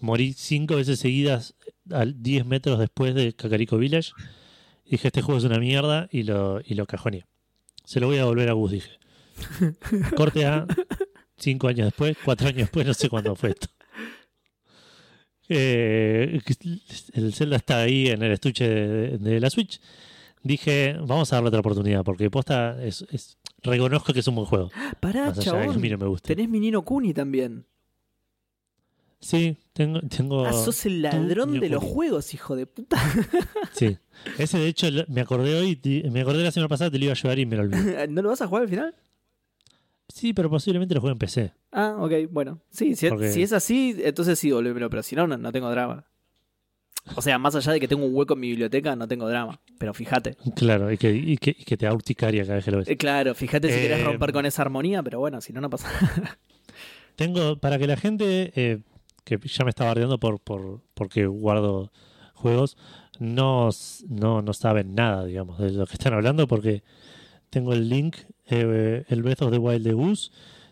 Morí 0.00 0.32
5 0.32 0.76
veces 0.76 0.98
seguidas 0.98 1.54
a 1.90 2.06
10 2.06 2.46
metros 2.46 2.78
después 2.78 3.14
de 3.14 3.34
Kakariko 3.34 3.76
Village. 3.76 4.12
Dije, 4.86 5.08
este 5.08 5.20
juego 5.22 5.38
es 5.38 5.44
una 5.44 5.58
mierda 5.58 6.08
y 6.10 6.22
lo, 6.22 6.60
y 6.64 6.74
lo 6.74 6.86
cajoneé. 6.86 7.26
Se 7.84 8.00
lo 8.00 8.06
voy 8.06 8.18
a 8.18 8.24
volver 8.24 8.48
a 8.48 8.52
Gus, 8.52 8.70
dije. 8.72 8.90
Corte 10.16 10.46
a 10.46 10.66
5 11.36 11.68
años 11.68 11.86
después, 11.88 12.16
4 12.24 12.48
años 12.48 12.58
después, 12.60 12.86
no 12.86 12.94
sé 12.94 13.08
cuándo 13.10 13.36
fue 13.36 13.50
esto. 13.50 13.68
Eh, 15.50 16.40
el 17.14 17.32
Zelda 17.32 17.56
está 17.56 17.80
ahí 17.82 18.08
en 18.08 18.22
el 18.22 18.32
estuche 18.32 18.68
de, 18.68 19.18
de 19.18 19.40
la 19.40 19.50
Switch. 19.50 19.80
Dije, 20.42 20.96
vamos 21.00 21.32
a 21.32 21.36
darle 21.36 21.48
otra 21.48 21.60
oportunidad, 21.60 22.04
porque 22.04 22.30
posta 22.30 22.82
es, 22.82 23.04
es- 23.10 23.36
reconozco 23.62 24.12
que 24.12 24.20
es 24.20 24.28
un 24.28 24.36
buen 24.36 24.46
juego. 24.46 24.70
Pará, 25.00 25.32
chabón. 25.32 25.80
mí 25.80 25.88
no 25.90 25.98
me 25.98 26.06
guste. 26.06 26.34
Tenés 26.34 26.48
mi 26.50 26.60
Nino 26.60 26.82
Kuni 26.82 27.12
también. 27.14 27.64
Sí, 29.20 29.56
tengo, 29.72 30.00
tengo 30.02 30.44
Ah, 30.46 30.52
sos 30.52 30.86
el 30.86 31.02
ladrón 31.02 31.58
de 31.58 31.68
los 31.68 31.82
juegos, 31.82 32.32
hijo 32.34 32.54
de 32.54 32.66
puta. 32.66 32.96
sí. 33.72 33.98
Ese 34.38 34.58
de 34.58 34.68
hecho 34.68 34.86
me 35.08 35.20
acordé 35.20 35.58
hoy, 35.58 35.80
me 36.12 36.20
acordé 36.20 36.44
la 36.44 36.52
semana 36.52 36.68
pasada, 36.68 36.90
te 36.90 36.98
lo 36.98 37.04
iba 37.06 37.12
a 37.14 37.16
llevar 37.16 37.38
y 37.38 37.46
me 37.46 37.56
lo 37.56 37.62
olvidé. 37.62 38.06
¿No 38.08 38.22
lo 38.22 38.28
vas 38.28 38.42
a 38.42 38.46
jugar 38.46 38.62
al 38.62 38.68
final? 38.68 38.94
Sí, 40.08 40.32
pero 40.32 40.48
posiblemente 40.48 40.94
lo 40.94 41.00
juegue 41.00 41.12
en 41.12 41.18
PC. 41.18 41.52
Ah, 41.72 41.96
ok, 41.98 42.12
bueno. 42.30 42.60
Sí, 42.70 42.94
si, 42.94 43.08
Porque- 43.08 43.32
si 43.32 43.42
es 43.42 43.52
así, 43.52 43.96
entonces 44.04 44.38
sí, 44.38 44.52
volvémelo, 44.52 44.88
pero 44.88 45.02
si 45.02 45.16
no, 45.16 45.26
no, 45.26 45.36
no 45.36 45.52
tengo 45.52 45.68
drama. 45.70 46.07
O 47.14 47.22
sea, 47.22 47.38
más 47.38 47.54
allá 47.54 47.72
de 47.72 47.80
que 47.80 47.88
tengo 47.88 48.04
un 48.06 48.14
hueco 48.14 48.34
en 48.34 48.40
mi 48.40 48.48
biblioteca, 48.48 48.96
no 48.96 49.06
tengo 49.08 49.28
drama. 49.28 49.60
Pero 49.78 49.94
fíjate. 49.94 50.36
Claro, 50.54 50.92
y 50.92 50.98
que, 50.98 51.12
y 51.12 51.36
que, 51.36 51.50
y 51.50 51.64
que 51.64 51.76
te 51.76 51.86
da 51.86 51.94
urticaria 51.94 52.42
cada 52.42 52.56
vez 52.56 52.64
que 52.64 52.70
lo 52.70 52.78
ves. 52.78 52.88
Eh, 52.88 52.96
claro, 52.96 53.34
fíjate 53.34 53.68
si 53.68 53.74
Eh, 53.78 53.82
querés 53.82 54.04
romper 54.04 54.32
con 54.32 54.46
esa 54.46 54.62
armonía, 54.62 55.02
pero 55.02 55.18
bueno, 55.18 55.40
si 55.40 55.52
no, 55.52 55.60
no 55.60 55.70
pasa 55.70 55.88
nada. 56.00 56.38
Tengo, 57.16 57.56
para 57.58 57.78
que 57.78 57.86
la 57.86 57.96
gente 57.96 58.52
eh, 58.54 58.78
que 59.24 59.38
ya 59.44 59.64
me 59.64 59.70
está 59.70 59.84
bardeando 59.84 60.18
por, 60.18 60.40
por 60.40 60.82
porque 60.94 61.26
guardo 61.26 61.90
juegos, 62.34 62.76
no, 63.18 63.70
no, 64.08 64.42
no 64.42 64.52
saben 64.52 64.94
nada, 64.94 65.24
digamos, 65.24 65.58
de 65.58 65.72
lo 65.72 65.86
que 65.86 65.94
están 65.94 66.14
hablando, 66.14 66.46
porque 66.46 66.84
tengo 67.50 67.72
el 67.72 67.88
link, 67.88 68.16
eh, 68.46 69.04
el 69.08 69.22
Breath 69.22 69.42
of 69.42 69.50
the 69.50 69.58
Wild 69.58 69.84
de 69.84 69.92
Goose, 69.92 70.30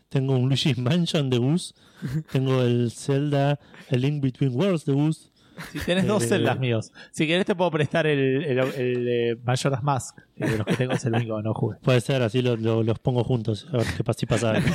tengo 0.09 0.37
un 0.37 0.49
Luigi's 0.49 0.78
Mansion 0.78 1.28
de 1.31 1.38
Goose, 1.38 1.75
tengo 2.33 2.62
el 2.62 2.93
Zelda, 2.93 3.59
el 3.90 4.02
Link 4.02 4.23
Between 4.23 4.55
Worlds 4.55 4.85
de 4.85 4.93
Goose. 4.93 5.31
Si 5.73 5.79
tenés 5.81 6.07
dos 6.07 6.23
Eh, 6.25 6.29
celdas 6.29 6.59
míos. 6.59 6.93
Si 7.13 7.27
querés 7.27 7.47
te 7.47 7.55
puedo 7.55 7.71
prestar 7.71 8.07
el, 8.07 8.45
el, 8.45 8.59
el, 8.59 9.09
eh, 9.09 9.37
Majora's 9.45 9.83
Mask. 9.83 10.19
que 10.37 10.45
de 10.47 10.59
los 10.59 10.67
que 10.67 10.77
tengo 10.77 10.93
es 10.93 11.05
el 11.05 11.15
único 11.15 11.37
que 11.37 11.43
no 11.43 11.55
jugué. 11.55 11.77
Puede 11.83 12.01
ser, 12.01 12.23
así 12.23 12.43
lo- 12.43 12.57
lo- 12.57 12.83
los 12.83 12.99
pongo 12.99 13.25
juntos, 13.25 13.67
a 13.73 13.79
ver 13.79 13.87
qué 13.97 14.05
pasa, 14.05 14.19
si 14.19 14.27
pasa 14.27 14.51
algo. 14.51 14.69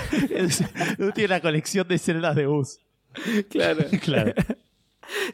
Tú 0.98 1.12
tienes 1.12 1.30
la 1.30 1.40
colección 1.42 1.88
de 1.88 1.98
celdas 1.98 2.36
de 2.36 2.46
bus. 2.48 2.80
claro. 3.50 3.86
claro. 4.04 4.34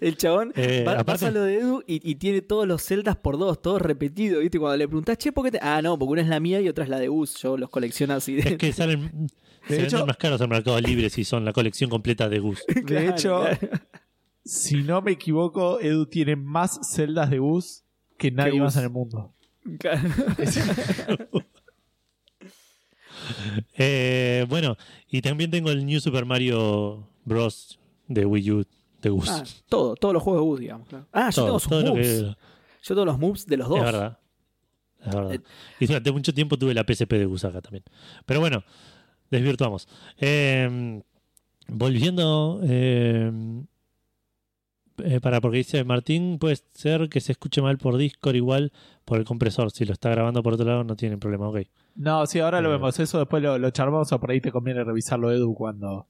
El 0.01 0.17
chabón 0.17 0.53
Eh, 0.55 0.83
va- 0.87 0.93
aparte- 0.93 1.05
pasa 1.25 1.31
lo 1.31 1.43
de 1.43 1.59
Edu 1.59 1.83
y, 1.85 2.09
y 2.09 2.15
tiene 2.15 2.41
todos 2.41 2.67
los 2.67 2.81
celdas 2.81 3.15
por 3.15 3.37
dos, 3.37 3.61
todos 3.61 3.81
repetidos, 3.81 4.41
¿viste? 4.41 4.57
Cuando 4.59 4.77
le 4.77 4.87
preguntás, 4.87 5.17
che, 5.17 5.31
¿por 5.31 5.45
qué 5.45 5.51
te.? 5.51 5.59
Ah, 5.61 5.81
no, 5.83 5.99
porque 5.99 6.13
una 6.13 6.21
es 6.23 6.27
la 6.27 6.39
mía 6.39 6.59
y 6.61 6.67
otra 6.67 6.83
es 6.83 6.89
la 6.89 6.97
de 6.99 7.07
Gus. 7.09 7.35
Yo 7.41 7.57
los 7.57 7.69
colecciono 7.69 8.13
así 8.15 8.35
de. 8.35 8.49
Es 8.53 8.57
que 8.57 8.73
salen, 8.73 9.29
se 9.67 9.75
hecho- 9.83 9.97
venden 9.97 10.07
más 10.07 10.17
caros 10.17 10.41
en 10.41 10.49
Mercado 10.49 10.79
Libre 10.81 11.09
si 11.11 11.23
son 11.23 11.45
la 11.45 11.53
colección 11.53 11.89
completa 11.91 12.27
de 12.27 12.39
Goose. 12.39 12.63
De 12.73 12.83
Claro, 12.83 13.09
hecho, 13.11 13.41
claro. 13.59 13.79
Si 14.47 14.81
no 14.83 15.01
me 15.01 15.11
equivoco, 15.11 15.79
Edu 15.79 16.05
tiene 16.05 16.35
más 16.35 16.79
celdas 16.93 17.29
de 17.29 17.39
bus 17.39 17.83
que 18.17 18.31
nadie 18.31 18.59
más 18.59 18.75
en 18.77 18.83
el 18.83 18.89
mundo. 18.89 19.33
Eh, 23.77 24.45
bueno, 24.49 24.77
y 25.09 25.21
también 25.21 25.49
tengo 25.51 25.71
el 25.71 25.85
New 25.85 25.99
Super 25.99 26.25
Mario 26.25 27.07
Bros. 27.25 27.79
de 28.07 28.25
Wii 28.25 28.51
U 28.51 28.65
de 29.01 29.09
Gus. 29.09 29.29
Ah, 29.29 29.43
todo, 29.67 29.95
todos 29.95 30.13
los 30.13 30.23
juegos 30.23 30.41
de 30.41 30.45
Gus, 30.47 30.59
digamos. 30.59 30.87
claro. 30.87 31.05
Ah, 31.11 31.29
yo 31.29 31.35
Todo, 31.35 31.45
tengo 31.47 31.59
sus 31.59 31.69
todo 31.69 31.81
lo 31.81 31.89
moves. 31.89 32.07
que- 32.07 32.23
Yo 32.83 32.95
tengo 32.95 33.05
los 33.05 33.19
moves 33.19 33.45
de 33.47 33.57
los 33.57 33.67
dos. 33.69 33.77
Es 33.79 33.83
verdad. 33.83 34.19
Es 35.05 35.13
verdad. 35.15 35.33
Eh, 35.33 35.41
Y 35.79 35.87
durante 35.87 36.11
mucho 36.11 36.33
tiempo 36.33 36.57
tuve 36.57 36.73
la 36.73 36.83
PSP 36.87 37.17
de 37.17 37.25
Gus 37.25 37.43
acá 37.43 37.61
también. 37.61 37.83
Pero 38.25 38.39
bueno, 38.39 38.63
desvirtuamos. 39.29 39.87
Eh, 40.19 41.01
volviendo. 41.67 42.61
Eh, 45.03 45.19
para 45.21 45.41
porque 45.41 45.57
dice 45.59 45.83
Martín, 45.83 46.37
puede 46.39 46.57
ser 46.73 47.09
que 47.09 47.19
se 47.21 47.31
escuche 47.33 47.61
mal 47.61 47.77
por 47.77 47.97
Discord 47.97 48.35
igual 48.35 48.71
por 49.05 49.17
el 49.17 49.25
compresor. 49.25 49.71
Si 49.71 49.85
lo 49.85 49.93
está 49.93 50.09
grabando 50.09 50.41
por 50.43 50.53
otro 50.53 50.65
lado, 50.65 50.83
no 50.83 50.95
tiene 50.95 51.17
problema. 51.17 51.47
Ok. 51.49 51.59
No, 51.95 52.25
sí, 52.25 52.39
ahora 52.39 52.61
lo 52.61 52.69
Eh. 52.69 52.73
vemos. 52.73 52.99
Eso 52.99 53.19
después 53.19 53.41
lo, 53.43 53.57
lo 53.57 53.69
charlamos 53.71 54.11
o 54.11 54.19
por 54.19 54.31
ahí 54.31 54.41
te 54.41 54.51
conviene 54.51 54.83
revisarlo, 54.83 55.31
Edu, 55.31 55.53
cuando 55.55 56.05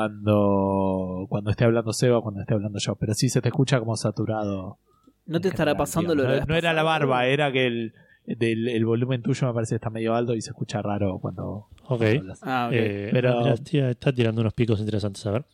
cuando 0.00 1.26
cuando 1.28 1.50
esté 1.50 1.64
hablando 1.64 1.92
Seba 1.92 2.18
o 2.18 2.22
cuando 2.22 2.40
esté 2.40 2.54
hablando 2.54 2.78
yo. 2.78 2.94
Pero 2.96 3.14
sí 3.14 3.28
se 3.28 3.40
te 3.40 3.48
escucha 3.48 3.78
como 3.78 3.96
saturado. 3.96 4.78
¿No 5.26 5.40
te 5.40 5.48
estará 5.48 5.72
general, 5.72 5.76
pasando 5.76 6.14
lo 6.14 6.22
de 6.24 6.40
no, 6.40 6.46
no 6.46 6.54
era 6.54 6.72
la 6.72 6.82
barba, 6.84 7.26
era 7.26 7.50
que 7.50 7.66
el, 7.66 7.94
del, 8.26 8.68
el 8.68 8.84
volumen 8.84 9.22
tuyo 9.22 9.46
me 9.48 9.54
parece 9.54 9.70
que 9.70 9.76
está 9.76 9.90
medio 9.90 10.14
alto 10.14 10.34
y 10.34 10.40
se 10.42 10.50
escucha 10.50 10.80
raro 10.82 11.18
cuando, 11.18 11.66
Ok. 11.88 11.98
cuando. 11.98 12.34
Ah, 12.42 12.66
ok. 12.68 12.74
Eh, 12.76 13.08
Pero- 13.12 13.40
mirá, 13.40 13.56
tía, 13.56 13.90
está 13.90 14.12
tirando 14.12 14.40
unos 14.40 14.52
picos 14.54 14.78
interesantes. 14.80 15.26
A 15.26 15.32
ver. 15.32 15.44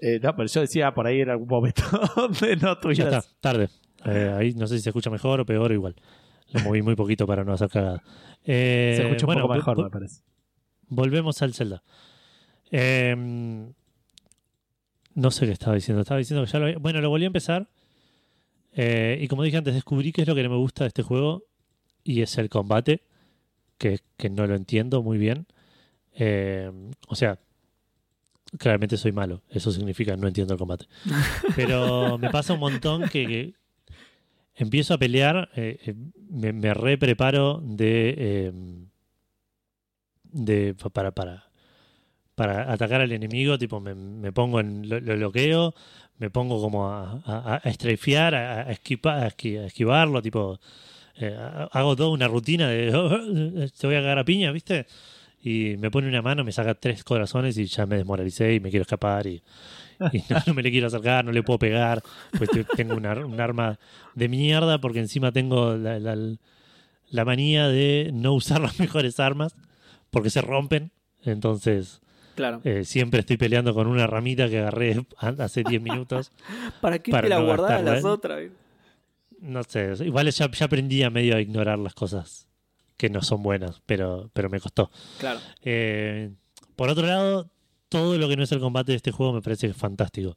Eh, 0.00 0.20
no, 0.22 0.34
pero 0.36 0.46
yo 0.48 0.60
decía 0.60 0.94
por 0.94 1.06
ahí 1.06 1.20
en 1.22 1.30
algún 1.30 1.48
momento 1.48 1.82
donde 2.16 2.56
no 2.56 2.92
Ya 2.92 3.04
está, 3.04 3.22
tarde. 3.40 3.68
Eh, 4.04 4.32
ahí 4.36 4.54
no 4.54 4.66
sé 4.66 4.76
si 4.76 4.82
se 4.84 4.90
escucha 4.90 5.10
mejor 5.10 5.40
o 5.40 5.46
peor 5.46 5.70
o 5.70 5.74
igual. 5.74 5.96
Lo 6.52 6.60
moví 6.60 6.82
muy 6.82 6.94
poquito 6.94 7.26
para 7.26 7.44
no 7.44 7.52
hacer 7.52 7.68
cagada. 7.68 8.02
Eh, 8.44 8.94
Se 8.96 9.02
escucha 9.02 9.24
un 9.24 9.26
bueno, 9.26 9.42
poco 9.42 9.54
mejor, 9.54 9.82
me 9.84 9.90
parece. 9.90 10.22
Volvemos 10.88 11.42
al 11.42 11.52
Zelda. 11.52 11.82
Eh, 12.70 13.14
no 15.14 15.30
sé 15.30 15.46
qué 15.46 15.52
estaba 15.52 15.74
diciendo. 15.74 16.02
Estaba 16.02 16.18
diciendo 16.18 16.44
que 16.44 16.50
ya 16.52 16.58
lo 16.58 16.66
había- 16.66 16.78
Bueno, 16.78 17.00
lo 17.00 17.10
volví 17.10 17.24
a 17.24 17.26
empezar. 17.26 17.68
Eh, 18.72 19.18
y 19.20 19.26
como 19.28 19.42
dije 19.42 19.56
antes, 19.56 19.74
descubrí 19.74 20.12
qué 20.12 20.22
es 20.22 20.28
lo 20.28 20.34
que 20.34 20.42
no 20.44 20.50
me 20.50 20.56
gusta 20.56 20.84
de 20.84 20.88
este 20.88 21.02
juego. 21.02 21.44
Y 22.04 22.22
es 22.22 22.38
el 22.38 22.48
combate. 22.48 23.02
Que, 23.78 23.98
que 24.16 24.30
no 24.30 24.46
lo 24.46 24.54
entiendo 24.54 25.02
muy 25.02 25.18
bien. 25.18 25.46
Eh, 26.14 26.70
o 27.08 27.14
sea, 27.14 27.38
claramente 28.58 28.96
soy 28.96 29.12
malo. 29.12 29.42
Eso 29.50 29.70
significa 29.72 30.16
no 30.16 30.28
entiendo 30.28 30.54
el 30.54 30.58
combate. 30.58 30.86
Pero 31.56 32.16
me 32.18 32.30
pasa 32.30 32.54
un 32.54 32.60
montón 32.60 33.08
que, 33.08 33.26
que 33.26 33.54
empiezo 34.54 34.94
a 34.94 34.98
pelear. 34.98 35.50
eh, 35.56 35.78
eh, 35.86 35.94
me, 36.30 36.52
me 36.52 36.72
re 36.74 36.96
preparo 36.98 37.60
de. 37.62 38.14
eh, 38.16 38.52
de 40.30 40.74
para, 40.92 41.10
para, 41.12 41.50
para 42.34 42.72
atacar 42.72 43.00
al 43.00 43.12
enemigo, 43.12 43.58
tipo 43.58 43.80
me, 43.80 43.94
me 43.94 44.32
pongo 44.32 44.60
en 44.60 44.88
lo, 44.88 45.00
lo 45.00 45.16
bloqueo, 45.16 45.74
me 46.18 46.30
pongo 46.30 46.60
como 46.60 46.88
a, 46.90 47.22
a, 47.24 47.54
a 47.54 47.60
a, 48.34 48.60
a 48.68 48.72
esquiva- 48.72 49.22
a 49.22 49.28
esqui- 49.28 49.58
a 49.58 49.66
esquivarlo, 49.66 50.20
tipo 50.22 50.60
eh, 51.16 51.36
hago 51.72 51.96
toda 51.96 52.10
una 52.10 52.28
rutina 52.28 52.68
de 52.68 53.70
te 53.80 53.86
voy 53.86 53.96
a 53.96 54.00
cagar 54.00 54.18
a 54.18 54.24
piña, 54.24 54.52
¿viste? 54.52 54.86
Y 55.42 55.76
me 55.78 55.90
pone 55.90 56.08
una 56.08 56.20
mano, 56.20 56.42
me 56.44 56.50
saca 56.52 56.74
tres 56.74 57.04
corazones 57.04 57.56
y 57.58 57.66
ya 57.66 57.86
me 57.86 57.96
desmoralicé 57.96 58.54
y 58.54 58.60
me 58.60 58.70
quiero 58.70 58.82
escapar 58.82 59.26
y, 59.26 59.42
y 60.12 60.18
no, 60.28 60.36
no 60.48 60.54
me 60.54 60.62
le 60.62 60.70
quiero 60.70 60.88
acercar, 60.88 61.24
no 61.24 61.30
le 61.32 61.42
puedo 61.44 61.58
pegar, 61.60 62.02
pues 62.36 62.50
te- 62.50 62.64
tengo 62.64 62.96
una- 62.96 63.14
un 63.24 63.40
arma 63.40 63.78
de 64.14 64.28
mierda 64.28 64.80
porque 64.80 64.98
encima 64.98 65.30
tengo 65.32 65.74
la, 65.76 65.98
la- 66.00 66.36
la 67.10 67.24
manía 67.24 67.68
de 67.68 68.10
no 68.12 68.32
usar 68.34 68.60
las 68.60 68.78
mejores 68.80 69.20
armas 69.20 69.54
porque 70.10 70.30
se 70.30 70.40
rompen. 70.42 70.90
Entonces, 71.24 72.00
Claro. 72.34 72.60
eh, 72.64 72.84
siempre 72.84 73.20
estoy 73.20 73.36
peleando 73.36 73.74
con 73.74 73.86
una 73.86 74.06
ramita 74.06 74.48
que 74.48 74.58
agarré 74.58 75.04
hace 75.18 75.62
10 75.62 75.80
minutos. 75.80 76.32
¿Para 76.80 76.98
qué 76.98 77.12
para 77.12 77.22
te 77.24 77.28
la 77.30 77.38
no 77.38 77.44
guardás 77.46 77.68
gastarla, 77.70 77.92
las 77.94 78.04
¿eh? 78.04 78.08
otras? 78.08 78.42
No 79.40 79.62
sé, 79.62 79.92
igual 80.04 80.28
ya, 80.30 80.50
ya 80.50 80.66
aprendí 80.66 81.02
a 81.04 81.10
medio 81.10 81.36
a 81.36 81.40
ignorar 81.40 81.78
las 81.78 81.94
cosas 81.94 82.47
que 82.98 83.08
no 83.08 83.22
son 83.22 83.42
buenas, 83.42 83.80
pero, 83.86 84.30
pero 84.34 84.50
me 84.50 84.60
costó. 84.60 84.90
Claro. 85.18 85.40
Eh, 85.62 86.30
por 86.76 86.90
otro 86.90 87.06
lado, 87.06 87.50
todo 87.88 88.18
lo 88.18 88.28
que 88.28 88.36
no 88.36 88.42
es 88.42 88.52
el 88.52 88.60
combate 88.60 88.92
de 88.92 88.96
este 88.96 89.12
juego 89.12 89.32
me 89.32 89.40
parece 89.40 89.72
fantástico. 89.72 90.36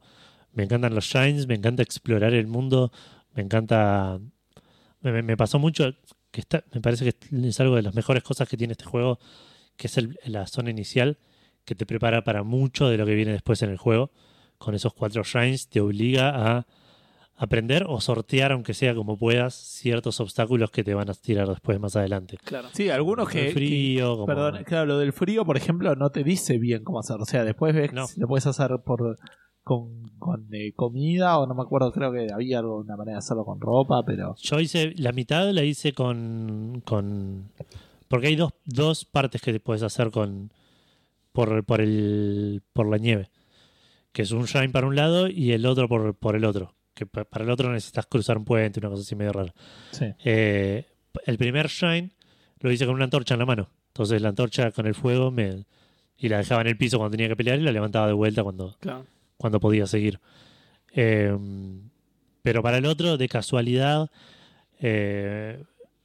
Me 0.54 0.62
encantan 0.64 0.94
los 0.94 1.04
shines, 1.04 1.46
me 1.46 1.54
encanta 1.54 1.82
explorar 1.82 2.32
el 2.32 2.46
mundo, 2.46 2.90
me 3.34 3.42
encanta... 3.42 4.18
Me, 5.00 5.22
me- 5.22 5.36
pasó 5.36 5.58
mucho 5.58 5.92
que 6.30 6.40
está, 6.40 6.64
me 6.72 6.80
parece 6.80 7.04
que 7.12 7.48
es 7.48 7.60
algo 7.60 7.76
de 7.76 7.82
las 7.82 7.94
mejores 7.94 8.22
cosas 8.22 8.48
que 8.48 8.56
tiene 8.56 8.72
este 8.72 8.84
juego, 8.84 9.18
que 9.76 9.88
es 9.88 9.98
el- 9.98 10.18
la 10.24 10.46
zona 10.46 10.70
inicial, 10.70 11.18
que 11.64 11.74
te 11.74 11.84
prepara 11.86 12.22
para 12.24 12.42
mucho 12.42 12.88
de 12.88 12.96
lo 12.96 13.04
que 13.06 13.14
viene 13.14 13.32
después 13.32 13.60
en 13.62 13.70
el 13.70 13.76
juego. 13.76 14.12
Con 14.58 14.74
esos 14.74 14.94
cuatro 14.94 15.24
shines 15.24 15.68
te 15.68 15.80
obliga 15.80 16.30
a 16.58 16.66
aprender 17.42 17.84
o 17.88 18.00
sortear, 18.00 18.52
aunque 18.52 18.72
sea 18.74 18.94
como 18.94 19.16
puedas, 19.18 19.54
ciertos 19.54 20.20
obstáculos 20.20 20.70
que 20.70 20.84
te 20.84 20.94
van 20.94 21.10
a 21.10 21.14
tirar 21.14 21.48
después 21.48 21.78
más 21.80 21.96
adelante. 21.96 22.38
Claro. 22.44 22.68
Sí, 22.72 22.88
algunos 22.88 23.28
Como 23.28 23.32
que. 23.40 23.48
el 23.48 23.52
frío, 23.54 24.10
que- 24.10 24.14
como- 24.14 24.26
Perdón, 24.26 24.64
claro, 24.64 24.86
lo 24.86 24.98
del 24.98 25.12
frío, 25.12 25.44
por 25.44 25.56
ejemplo, 25.56 25.94
no 25.96 26.10
te 26.10 26.22
dice 26.24 26.58
bien 26.58 26.84
cómo 26.84 27.00
hacer. 27.00 27.16
O 27.20 27.24
sea, 27.24 27.44
después 27.44 27.74
ves 27.74 27.92
No. 27.92 28.06
si 28.06 28.20
lo 28.20 28.28
puedes 28.28 28.46
hacer 28.46 28.70
por 28.84 29.18
con, 29.64 30.08
con 30.18 30.48
eh, 30.52 30.72
comida 30.74 31.38
o 31.38 31.46
no 31.46 31.54
me 31.54 31.62
acuerdo, 31.62 31.92
creo 31.92 32.10
que 32.12 32.26
había 32.32 32.58
algo, 32.58 32.78
una 32.78 32.96
manera 32.96 33.14
de 33.16 33.18
hacerlo 33.18 33.44
con 33.44 33.60
ropa, 33.60 34.02
pero. 34.04 34.34
Yo 34.40 34.58
hice, 34.60 34.92
la 34.96 35.12
mitad 35.12 35.48
la 35.50 35.62
hice 35.62 35.92
con. 35.92 36.82
con 36.84 37.50
porque 38.08 38.26
hay 38.26 38.36
dos, 38.36 38.52
dos 38.66 39.04
partes 39.04 39.40
que 39.40 39.52
te 39.52 39.60
puedes 39.60 39.82
hacer 39.82 40.10
con. 40.10 40.52
Por, 41.32 41.64
por, 41.64 41.80
el, 41.80 42.62
por 42.72 42.88
la 42.90 42.98
nieve. 42.98 43.30
Que 44.12 44.22
es 44.22 44.32
un 44.32 44.44
shine 44.44 44.68
para 44.68 44.86
un 44.86 44.96
lado 44.96 45.28
y 45.28 45.52
el 45.52 45.64
otro 45.64 45.88
por, 45.88 46.14
por 46.14 46.36
el 46.36 46.44
otro. 46.44 46.74
Que 46.94 47.06
pa- 47.06 47.24
para 47.24 47.44
el 47.44 47.50
otro 47.50 47.72
necesitas 47.72 48.06
cruzar 48.06 48.36
un 48.38 48.44
puente, 48.44 48.80
una 48.80 48.88
cosa 48.90 49.02
así 49.02 49.14
medio 49.16 49.32
rara. 49.32 49.54
Sí. 49.92 50.06
Eh, 50.24 50.86
el 51.26 51.38
primer 51.38 51.68
shine 51.68 52.10
lo 52.60 52.70
hice 52.70 52.84
con 52.86 52.94
una 52.94 53.04
antorcha 53.04 53.34
en 53.34 53.40
la 53.40 53.46
mano. 53.46 53.68
Entonces 53.88 54.20
la 54.22 54.28
antorcha 54.30 54.70
con 54.72 54.86
el 54.86 54.94
fuego 54.94 55.30
me. 55.30 55.64
Y 56.18 56.28
la 56.28 56.38
dejaba 56.38 56.60
en 56.60 56.68
el 56.68 56.76
piso 56.76 56.98
cuando 56.98 57.12
tenía 57.16 57.28
que 57.28 57.36
pelear 57.36 57.58
y 57.58 57.62
la 57.62 57.72
levantaba 57.72 58.06
de 58.06 58.12
vuelta 58.12 58.42
cuando, 58.44 58.76
Claro. 58.80 59.06
cuando 59.36 59.58
podía 59.58 59.86
seguir. 59.86 60.20
Eh, 60.94 61.36
pero 62.42 62.62
para 62.62 62.78
el 62.78 62.86
otro, 62.86 63.16
de 63.16 63.28
casualidad, 63.28 64.10
eh, 64.80 65.62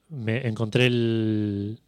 me 0.09 0.47
encontré 0.47 0.87
el, 0.87 1.79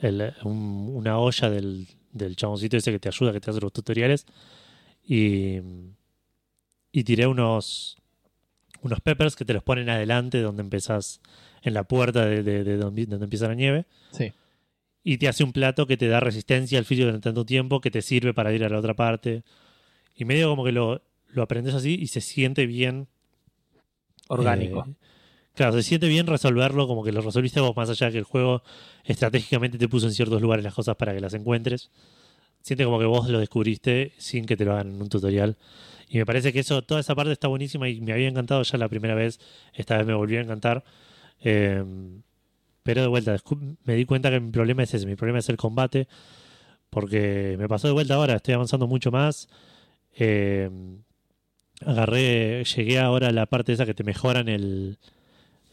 el- 0.00 0.34
un- 0.44 0.90
una 0.94 1.18
olla 1.18 1.48
del, 1.50 1.86
del 2.12 2.36
chaboncito 2.36 2.76
ese 2.76 2.90
que 2.92 2.98
te 2.98 3.08
ayuda, 3.08 3.32
que 3.32 3.40
te 3.40 3.50
hace 3.50 3.60
los 3.60 3.72
tutoriales. 3.72 4.26
Y, 5.06 5.58
y 6.92 7.04
tiré 7.04 7.26
unos, 7.26 7.96
unos 8.82 9.00
peppers 9.00 9.36
que 9.36 9.44
te 9.44 9.52
los 9.52 9.62
ponen 9.62 9.88
adelante 9.90 10.40
donde 10.40 10.62
empezás, 10.62 11.20
en 11.62 11.74
la 11.74 11.84
puerta 11.84 12.24
de, 12.24 12.42
de- 12.42 12.64
de 12.64 12.76
donde, 12.76 13.06
donde 13.06 13.24
empieza 13.24 13.48
la 13.48 13.54
nieve. 13.54 13.84
Sí. 14.12 14.32
Y 15.02 15.18
te 15.18 15.28
hace 15.28 15.44
un 15.44 15.52
plato 15.52 15.86
que 15.86 15.96
te 15.96 16.08
da 16.08 16.20
resistencia 16.20 16.78
al 16.78 16.84
frío 16.84 17.04
durante 17.06 17.24
tanto 17.24 17.44
tiempo 17.46 17.80
que 17.80 17.90
te 17.90 18.02
sirve 18.02 18.34
para 18.34 18.52
ir 18.52 18.64
a 18.64 18.68
la 18.68 18.78
otra 18.78 18.94
parte. 18.94 19.42
Y 20.16 20.24
medio 20.24 20.48
como 20.50 20.64
que 20.64 20.72
lo, 20.72 21.02
lo 21.28 21.42
aprendes 21.42 21.74
así 21.74 21.96
y 22.00 22.06
se 22.08 22.20
siente 22.20 22.66
bien. 22.66 23.08
Orgánico. 24.28 24.84
eh, 24.88 24.94
claro, 25.54 25.72
se 25.72 25.82
siente 25.82 26.08
bien 26.08 26.26
resolverlo, 26.26 26.86
como 26.86 27.02
que 27.02 27.12
lo 27.12 27.20
resolviste 27.20 27.60
vos, 27.60 27.74
más 27.76 27.90
allá 27.90 28.06
de 28.06 28.12
que 28.12 28.18
el 28.18 28.24
juego 28.24 28.62
estratégicamente 29.04 29.78
te 29.78 29.88
puso 29.88 30.06
en 30.06 30.12
ciertos 30.12 30.40
lugares 30.40 30.64
las 30.64 30.74
cosas 30.74 30.96
para 30.96 31.12
que 31.14 31.20
las 31.20 31.34
encuentres. 31.34 31.90
Siente 32.62 32.84
como 32.84 32.98
que 32.98 33.06
vos 33.06 33.28
lo 33.28 33.38
descubriste 33.38 34.12
sin 34.18 34.44
que 34.44 34.56
te 34.56 34.64
lo 34.64 34.72
hagan 34.72 34.94
en 34.94 35.02
un 35.02 35.08
tutorial. 35.08 35.56
Y 36.12 36.18
me 36.18 36.26
parece 36.26 36.52
que 36.52 36.58
eso, 36.58 36.82
toda 36.82 37.00
esa 37.00 37.14
parte 37.14 37.30
está 37.32 37.46
buenísima 37.46 37.88
y 37.88 38.00
me 38.00 38.12
había 38.12 38.26
encantado 38.28 38.62
ya 38.64 38.76
la 38.78 38.88
primera 38.88 39.14
vez. 39.14 39.38
Esta 39.72 39.96
vez 39.96 40.06
me 40.06 40.12
volvió 40.14 40.40
a 40.40 40.42
encantar. 40.42 40.82
Eh, 41.40 41.84
pero 42.82 43.02
de 43.02 43.06
vuelta, 43.08 43.36
me 43.84 43.94
di 43.94 44.04
cuenta 44.06 44.28
que 44.30 44.40
mi 44.40 44.50
problema 44.50 44.82
es 44.82 44.92
ese. 44.92 45.06
Mi 45.06 45.14
problema 45.14 45.38
es 45.38 45.48
el 45.48 45.56
combate. 45.56 46.08
Porque 46.90 47.54
me 47.58 47.68
pasó 47.68 47.86
de 47.86 47.92
vuelta 47.92 48.14
ahora, 48.14 48.34
estoy 48.34 48.54
avanzando 48.54 48.88
mucho 48.88 49.12
más. 49.12 49.48
Eh, 50.16 50.68
agarré, 51.86 52.64
llegué 52.64 52.98
ahora 52.98 53.28
a 53.28 53.32
la 53.32 53.46
parte 53.46 53.72
esa 53.72 53.86
que 53.86 53.94
te 53.94 54.02
mejoran 54.02 54.48
el, 54.48 54.98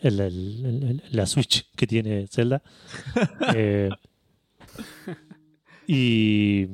el- 0.02 0.20
el- 0.20 0.66
el- 0.66 0.84
el- 0.84 1.04
la 1.10 1.26
Switch 1.26 1.66
que 1.76 1.88
tiene 1.88 2.28
Zelda. 2.28 2.62
Eh, 3.56 3.90
y 5.88 6.68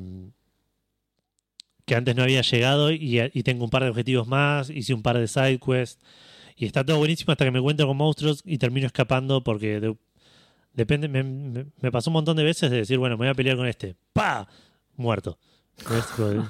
que 1.84 1.94
antes 1.94 2.16
no 2.16 2.22
había 2.22 2.40
llegado 2.42 2.90
y, 2.90 3.20
y 3.32 3.42
tengo 3.42 3.64
un 3.64 3.70
par 3.70 3.82
de 3.84 3.90
objetivos 3.90 4.26
más, 4.26 4.70
hice 4.70 4.94
un 4.94 5.02
par 5.02 5.18
de 5.18 5.26
side 5.28 5.58
quests 5.58 5.98
y 6.56 6.66
está 6.66 6.84
todo 6.84 6.98
buenísimo 6.98 7.32
hasta 7.32 7.44
que 7.44 7.50
me 7.50 7.58
encuentro 7.58 7.86
con 7.86 7.96
monstruos 7.96 8.42
y 8.44 8.58
termino 8.58 8.86
escapando 8.86 9.42
porque 9.42 9.80
de- 9.80 9.96
depende, 10.72 11.08
me, 11.08 11.22
me- 11.22 11.90
pasó 11.92 12.10
un 12.10 12.14
montón 12.14 12.36
de 12.36 12.44
veces 12.44 12.70
de 12.70 12.78
decir, 12.78 12.98
bueno, 12.98 13.16
me 13.16 13.26
voy 13.26 13.28
a 13.28 13.34
pelear 13.34 13.56
con 13.56 13.66
este, 13.66 13.94
¡pa! 14.12 14.48
Muerto. 14.96 15.38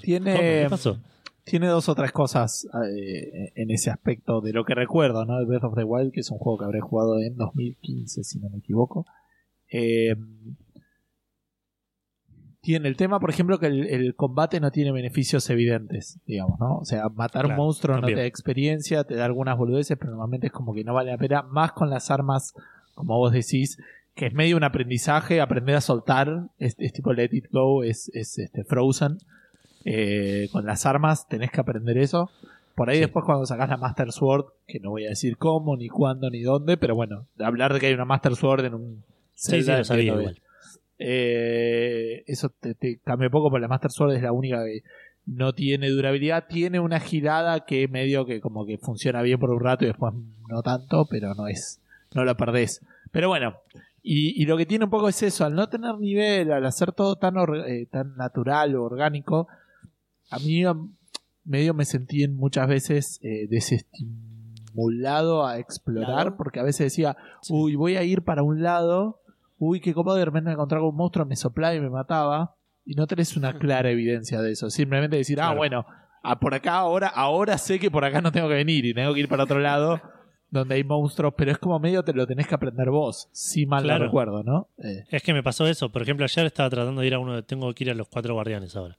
Tiene- 0.00 0.32
¿cómo? 0.32 0.42
¿Qué 0.42 0.66
pasó? 0.70 0.98
tiene 1.44 1.66
dos 1.66 1.88
o 1.90 1.94
tres 1.94 2.10
cosas 2.12 2.66
eh, 2.90 3.52
en 3.54 3.70
ese 3.70 3.90
aspecto 3.90 4.40
de 4.40 4.52
lo 4.54 4.64
que 4.64 4.74
recuerdo, 4.74 5.26
¿no? 5.26 5.38
De 5.38 5.44
Breath 5.44 5.64
of 5.64 5.74
the 5.74 5.84
Wild, 5.84 6.10
que 6.12 6.20
es 6.20 6.30
un 6.30 6.38
juego 6.38 6.58
que 6.58 6.64
habré 6.64 6.80
jugado 6.80 7.20
en 7.20 7.36
2015, 7.36 8.24
si 8.24 8.38
no 8.38 8.48
me 8.48 8.58
equivoco. 8.58 9.04
Eh, 9.70 10.14
tiene 12.64 12.88
el 12.88 12.96
tema, 12.96 13.20
por 13.20 13.30
ejemplo, 13.30 13.58
que 13.60 13.66
el, 13.66 13.86
el 13.86 14.14
combate 14.16 14.58
no 14.58 14.70
tiene 14.72 14.90
beneficios 14.90 15.48
evidentes, 15.50 16.18
digamos, 16.26 16.58
¿no? 16.58 16.78
O 16.78 16.84
sea, 16.84 17.08
matar 17.10 17.46
un 17.46 17.54
monstruo 17.54 18.00
no 18.00 18.06
te 18.06 18.14
da 18.16 18.24
experiencia, 18.24 19.04
te 19.04 19.14
da 19.14 19.26
algunas 19.26 19.56
boludeces, 19.56 19.96
pero 19.98 20.10
normalmente 20.10 20.48
es 20.48 20.52
como 20.52 20.74
que 20.74 20.82
no 20.82 20.94
vale 20.94 21.12
la 21.12 21.18
pena, 21.18 21.42
más 21.42 21.72
con 21.72 21.90
las 21.90 22.10
armas, 22.10 22.54
como 22.94 23.16
vos 23.18 23.32
decís, 23.32 23.78
que 24.14 24.26
es 24.26 24.34
medio 24.34 24.56
un 24.56 24.64
aprendizaje, 24.64 25.40
aprender 25.40 25.76
a 25.76 25.80
soltar, 25.80 26.48
es, 26.58 26.74
es 26.78 26.92
tipo 26.92 27.12
Let 27.12 27.30
It 27.32 27.46
Go, 27.52 27.84
es, 27.84 28.10
es 28.14 28.38
este, 28.38 28.64
Frozen. 28.64 29.18
Eh, 29.84 30.48
con 30.50 30.64
las 30.64 30.86
armas 30.86 31.28
tenés 31.28 31.50
que 31.50 31.60
aprender 31.60 31.98
eso. 31.98 32.30
Por 32.74 32.88
ahí 32.88 32.96
Sí. 32.96 33.02
después 33.02 33.24
cuando 33.24 33.44
sacás 33.46 33.68
la 33.68 33.76
Master 33.76 34.10
Sword, 34.10 34.46
que 34.66 34.80
no 34.80 34.90
voy 34.90 35.04
a 35.04 35.10
decir 35.10 35.36
cómo, 35.36 35.76
ni 35.76 35.88
cuándo, 35.88 36.30
ni 36.30 36.40
dónde, 36.42 36.76
pero 36.76 36.94
bueno, 36.94 37.26
hablar 37.38 37.72
de 37.74 37.80
que 37.80 37.86
hay 37.86 37.94
una 37.94 38.04
Master 38.04 38.34
Sword 38.34 38.64
en 38.64 38.74
un 38.74 39.04
Sí, 39.34 39.62
sí, 39.62 39.70
lo 39.70 39.84
sabía 39.84 40.14
igual. 40.14 40.40
Eh, 40.98 42.22
eso 42.26 42.50
te, 42.50 42.74
te 42.74 42.98
cambia 42.98 43.30
poco, 43.30 43.50
porque 43.50 43.62
la 43.62 43.68
Master 43.68 43.90
Sword 43.90 44.14
es 44.14 44.22
la 44.22 44.32
única 44.32 44.64
que 44.64 44.82
no 45.26 45.52
tiene 45.54 45.88
durabilidad. 45.90 46.46
Tiene 46.48 46.80
una 46.80 47.00
girada 47.00 47.64
que 47.64 47.88
medio 47.88 48.26
que 48.26 48.40
como 48.40 48.64
que 48.66 48.78
funciona 48.78 49.22
bien 49.22 49.38
por 49.40 49.50
un 49.50 49.60
rato 49.60 49.84
y 49.84 49.88
después 49.88 50.12
no 50.48 50.62
tanto, 50.62 51.06
pero 51.10 51.34
no 51.34 51.48
es, 51.48 51.80
no 52.14 52.24
la 52.24 52.36
perdés. 52.36 52.80
Pero 53.10 53.28
bueno, 53.28 53.54
y, 54.02 54.40
y 54.40 54.46
lo 54.46 54.56
que 54.56 54.66
tiene 54.66 54.84
un 54.84 54.90
poco 54.90 55.08
es 55.08 55.22
eso, 55.22 55.44
al 55.44 55.54
no 55.54 55.68
tener 55.68 55.96
nivel, 55.98 56.52
al 56.52 56.66
hacer 56.66 56.92
todo 56.92 57.16
tan, 57.16 57.36
or- 57.38 57.64
eh, 57.68 57.86
tan 57.90 58.16
natural 58.16 58.74
o 58.76 58.84
orgánico, 58.84 59.48
a 60.30 60.38
mí 60.38 60.62
medio 61.44 61.74
me 61.74 61.84
sentí 61.84 62.22
en 62.22 62.36
muchas 62.36 62.68
veces 62.68 63.18
eh, 63.22 63.46
desestimulado 63.48 65.46
a 65.46 65.58
explorar, 65.58 66.36
porque 66.36 66.60
a 66.60 66.64
veces 66.64 66.86
decía, 66.86 67.16
uy, 67.48 67.76
voy 67.76 67.96
a 67.96 68.02
ir 68.02 68.22
para 68.22 68.42
un 68.42 68.62
lado, 68.62 69.20
uy, 69.58 69.80
qué 69.80 69.92
cómodo, 69.94 70.16
de 70.16 70.24
repente 70.24 70.46
me 70.48 70.52
encontraba 70.54 70.82
con 70.82 70.90
un 70.90 70.96
monstruo, 70.96 71.26
me 71.26 71.36
soplaba 71.36 71.74
y 71.74 71.80
me 71.80 71.90
mataba, 71.90 72.56
y 72.84 72.94
no 72.94 73.06
tenés 73.06 73.36
una 73.36 73.52
clara 73.58 73.90
evidencia 73.90 74.40
de 74.42 74.52
eso, 74.52 74.70
simplemente 74.70 75.16
decir, 75.16 75.40
ah, 75.40 75.44
Claro. 75.46 75.56
bueno, 75.58 75.86
por 76.40 76.54
acá 76.54 76.74
ahora, 76.76 77.08
ahora 77.08 77.58
sé 77.58 77.78
que 77.78 77.90
por 77.90 78.04
acá 78.04 78.20
no 78.20 78.32
tengo 78.32 78.48
que 78.48 78.54
venir 78.54 78.84
y 78.86 78.94
tengo 78.94 79.12
que 79.14 79.20
ir 79.20 79.28
para 79.28 79.44
otro 79.44 79.58
lado. 79.60 80.00
Donde 80.50 80.76
hay 80.76 80.84
monstruos, 80.84 81.34
pero 81.36 81.50
es 81.50 81.58
como 81.58 81.80
medio 81.80 82.04
te 82.04 82.12
lo 82.12 82.28
tenés 82.28 82.46
que 82.46 82.54
aprender 82.54 82.88
vos, 82.88 83.28
si 83.32 83.66
mal 83.66 83.82
Claro. 83.82 83.98
no 84.00 84.04
recuerdo, 84.04 84.42
¿no? 84.44 84.68
Eh, 84.78 85.02
Es 85.10 85.20
que 85.24 85.32
me 85.34 85.42
pasó 85.42 85.66
eso. 85.66 85.90
Por 85.90 86.00
ejemplo, 86.02 86.24
ayer 86.24 86.46
estaba 86.46 86.70
tratando 86.70 87.00
de 87.00 87.06
ir 87.08 87.14
a 87.14 87.18
uno 87.18 87.34
de. 87.34 87.42
Tengo 87.42 87.72
que 87.74 87.82
ir 87.82 87.90
a 87.90 87.94
los 87.94 88.06
cuatro 88.06 88.34
guardianes 88.34 88.76
ahora. 88.76 88.96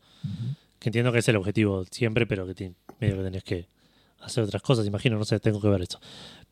Que 0.79 0.89
entiendo 0.89 1.13
que 1.13 1.19
es 1.19 1.29
el 1.29 1.37
objetivo 1.37 1.85
siempre, 1.85 2.27
pero 2.27 2.45
que 2.45 2.73
medio 2.99 3.15
que 3.15 3.23
tenés 3.23 3.43
que 3.45 3.69
hacer 4.19 4.43
otras 4.43 4.61
cosas. 4.63 4.85
Imagino, 4.85 5.17
no 5.17 5.23
sé, 5.23 5.39
tengo 5.39 5.61
que 5.61 5.69
ver 5.69 5.81
eso. 5.83 5.97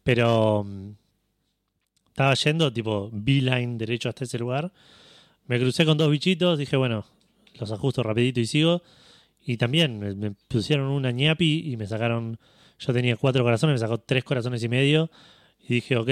Pero. 0.03 0.63
mm, 0.63 0.91
Estaba 2.13 2.35
yendo, 2.35 2.71
tipo, 2.71 3.09
beeline 3.11 3.75
derecho 3.77 4.07
hasta 4.07 4.23
ese 4.23 4.37
lugar. 4.37 4.71
Me 5.47 5.59
crucé 5.59 5.83
con 5.83 5.97
dos 5.97 6.11
bichitos. 6.11 6.59
Dije, 6.59 6.77
bueno, 6.77 7.05
los 7.59 7.71
ajusto 7.71 8.03
rapidito 8.03 8.39
y 8.39 8.45
sigo. 8.45 8.83
Y 9.43 9.57
también 9.57 9.97
me, 9.99 10.13
me 10.13 10.31
pusieron 10.47 10.87
una 10.89 11.09
ñapi 11.11 11.71
y 11.71 11.75
me 11.75 11.87
sacaron. 11.87 12.37
Yo 12.77 12.93
tenía 12.93 13.15
cuatro 13.15 13.43
corazones, 13.43 13.73
me 13.73 13.79
sacó 13.79 13.97
tres 13.97 14.23
corazones 14.23 14.63
y 14.63 14.69
medio. 14.69 15.09
Y 15.67 15.75
dije, 15.75 15.97
ok, 15.97 16.09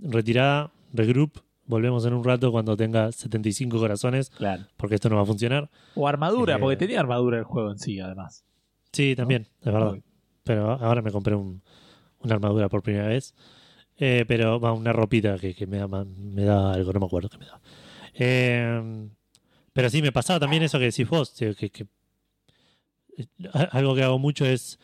retirada, 0.00 0.70
regroup. 0.92 1.40
Volvemos 1.66 2.04
en 2.06 2.12
un 2.14 2.24
rato 2.24 2.50
cuando 2.50 2.76
tenga 2.76 3.10
75 3.12 3.78
corazones, 3.78 4.30
claro. 4.30 4.64
porque 4.78 4.94
esto 4.94 5.08
no 5.10 5.16
va 5.16 5.22
a 5.22 5.26
funcionar. 5.26 5.68
O 5.94 6.08
armadura, 6.08 6.56
Eh, 6.56 6.58
porque 6.58 6.76
tenía 6.76 7.00
armadura 7.00 7.38
el 7.38 7.44
juego 7.44 7.70
en 7.72 7.78
sí, 7.78 8.00
además. 8.00 8.44
Sí, 8.92 9.14
también, 9.14 9.48
es 9.60 9.66
verdad. 9.72 9.98
Pero 10.44 10.72
ahora 10.72 11.02
me 11.02 11.10
compré 11.10 11.34
un- 11.34 11.60
una 12.20 12.34
armadura 12.36 12.68
por 12.70 12.82
primera 12.82 13.08
vez. 13.08 13.34
Eh, 13.98 14.24
pero 14.28 14.60
va, 14.60 14.72
una 14.72 14.92
ropita 14.92 15.38
que, 15.38 15.54
que 15.54 15.66
me, 15.66 15.78
da, 15.78 15.88
me 15.88 16.44
da 16.44 16.72
algo, 16.72 16.92
no 16.92 17.00
me 17.00 17.06
acuerdo 17.06 17.28
qué 17.28 17.38
me 17.38 17.46
da. 17.46 17.60
Eh, 18.14 19.08
pero 19.72 19.90
sí, 19.90 20.02
me 20.02 20.12
pasaba 20.12 20.40
también 20.40 20.62
eso 20.62 20.78
que 20.78 20.86
decís 20.86 21.08
vos, 21.08 21.30
que, 21.30 21.54
que- 21.54 21.70
que- 21.70 21.86
eh, 23.16 23.26
algo 23.72 23.94
que 23.94 24.02
hago 24.02 24.18
mucho 24.18 24.44
es 24.46 24.78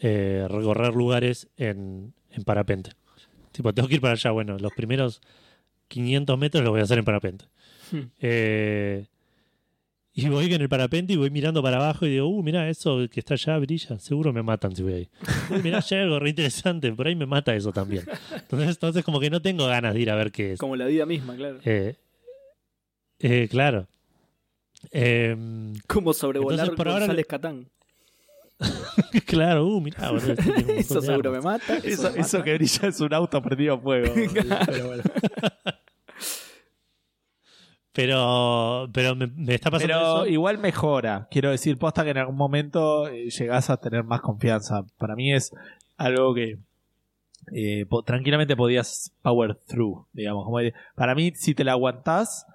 eh, 0.00 0.46
recorrer 0.48 0.94
lugares 0.94 1.48
en, 1.56 2.12
en 2.30 2.44
parapente. 2.44 2.90
Tipo, 3.52 3.72
tengo 3.72 3.88
que 3.88 3.94
ir 3.94 4.00
para 4.00 4.12
allá. 4.14 4.30
Bueno, 4.32 4.58
los 4.58 4.72
primeros 4.72 5.20
500 5.88 6.38
metros 6.38 6.62
los 6.64 6.70
voy 6.72 6.80
a 6.80 6.84
hacer 6.84 6.98
en 6.98 7.04
parapente. 7.04 7.46
Hmm. 7.92 8.00
Eh, 8.20 9.06
y 10.18 10.30
voy 10.30 10.52
en 10.52 10.62
el 10.62 10.68
parapente 10.70 11.12
y 11.12 11.16
voy 11.16 11.28
mirando 11.30 11.62
para 11.62 11.76
abajo 11.76 12.06
y 12.06 12.10
digo, 12.12 12.26
uh, 12.26 12.42
mira, 12.42 12.68
eso 12.70 13.06
que 13.10 13.20
está 13.20 13.34
allá 13.34 13.58
brilla. 13.58 13.98
Seguro 13.98 14.32
me 14.32 14.42
matan 14.42 14.74
si 14.74 14.82
voy 14.82 14.92
ahí. 14.94 15.08
Uh, 15.50 15.62
mirá, 15.62 15.76
allá 15.78 15.96
hay 15.98 16.02
algo 16.04 16.18
re 16.18 16.30
interesante. 16.30 16.90
Por 16.92 17.06
ahí 17.06 17.14
me 17.14 17.26
mata 17.26 17.54
eso 17.54 17.70
también. 17.70 18.04
Entonces, 18.34 18.70
entonces 18.70 19.04
como 19.04 19.20
que 19.20 19.28
no 19.28 19.42
tengo 19.42 19.66
ganas 19.66 19.92
de 19.92 20.00
ir 20.00 20.10
a 20.10 20.14
ver 20.14 20.32
qué 20.32 20.52
es. 20.54 20.58
Como 20.58 20.74
la 20.74 20.86
vida 20.86 21.04
misma, 21.04 21.36
claro. 21.36 21.58
Eh, 21.66 21.96
eh, 23.18 23.46
claro. 23.50 23.86
Em, 24.90 25.74
Como 25.86 26.14
sobrevolar 26.14 26.60
Entonces, 26.60 26.76
por 26.76 26.88
ahora- 26.88 27.24
Catán. 27.24 27.68
claro, 29.26 29.66
uh, 29.66 29.80
mirá, 29.82 30.10
boludo, 30.10 30.32
este 30.32 30.80
Eso 30.80 31.02
seguro 31.02 31.30
me 31.30 31.42
mata. 31.42 31.76
Eso, 31.76 31.88
Eso, 32.08 32.12
me 32.12 32.20
eso 32.20 32.38
mata. 32.38 32.44
que 32.44 32.54
brilla 32.54 32.88
es 32.88 33.00
un 33.00 33.12
auto 33.12 33.42
prendido 33.42 33.74
a 33.74 33.78
fuego. 33.78 34.14
Pero 34.66 34.86
bueno. 34.86 35.02
Pero, 37.96 38.88
pero 38.92 39.16
me, 39.16 39.26
me 39.26 39.54
está 39.54 39.70
pasando 39.70 39.94
Pero 39.94 40.02
eso. 40.24 40.26
igual 40.26 40.58
mejora. 40.58 41.26
Quiero 41.30 41.50
decir, 41.50 41.78
posta 41.78 42.04
que 42.04 42.10
en 42.10 42.18
algún 42.18 42.36
momento 42.36 43.08
eh, 43.08 43.30
llegás 43.30 43.70
a 43.70 43.78
tener 43.78 44.04
más 44.04 44.20
confianza. 44.20 44.84
Para 44.98 45.16
mí 45.16 45.32
es 45.32 45.50
algo 45.96 46.34
que 46.34 46.58
eh, 47.52 47.86
po- 47.88 48.02
tranquilamente 48.02 48.54
podías 48.54 49.12
power 49.22 49.54
through, 49.66 50.04
digamos. 50.12 50.44
Como 50.44 50.58
de- 50.58 50.74
para 50.94 51.14
mí, 51.14 51.32
si 51.34 51.54
te 51.54 51.64
la 51.64 51.72
aguantás 51.72 52.46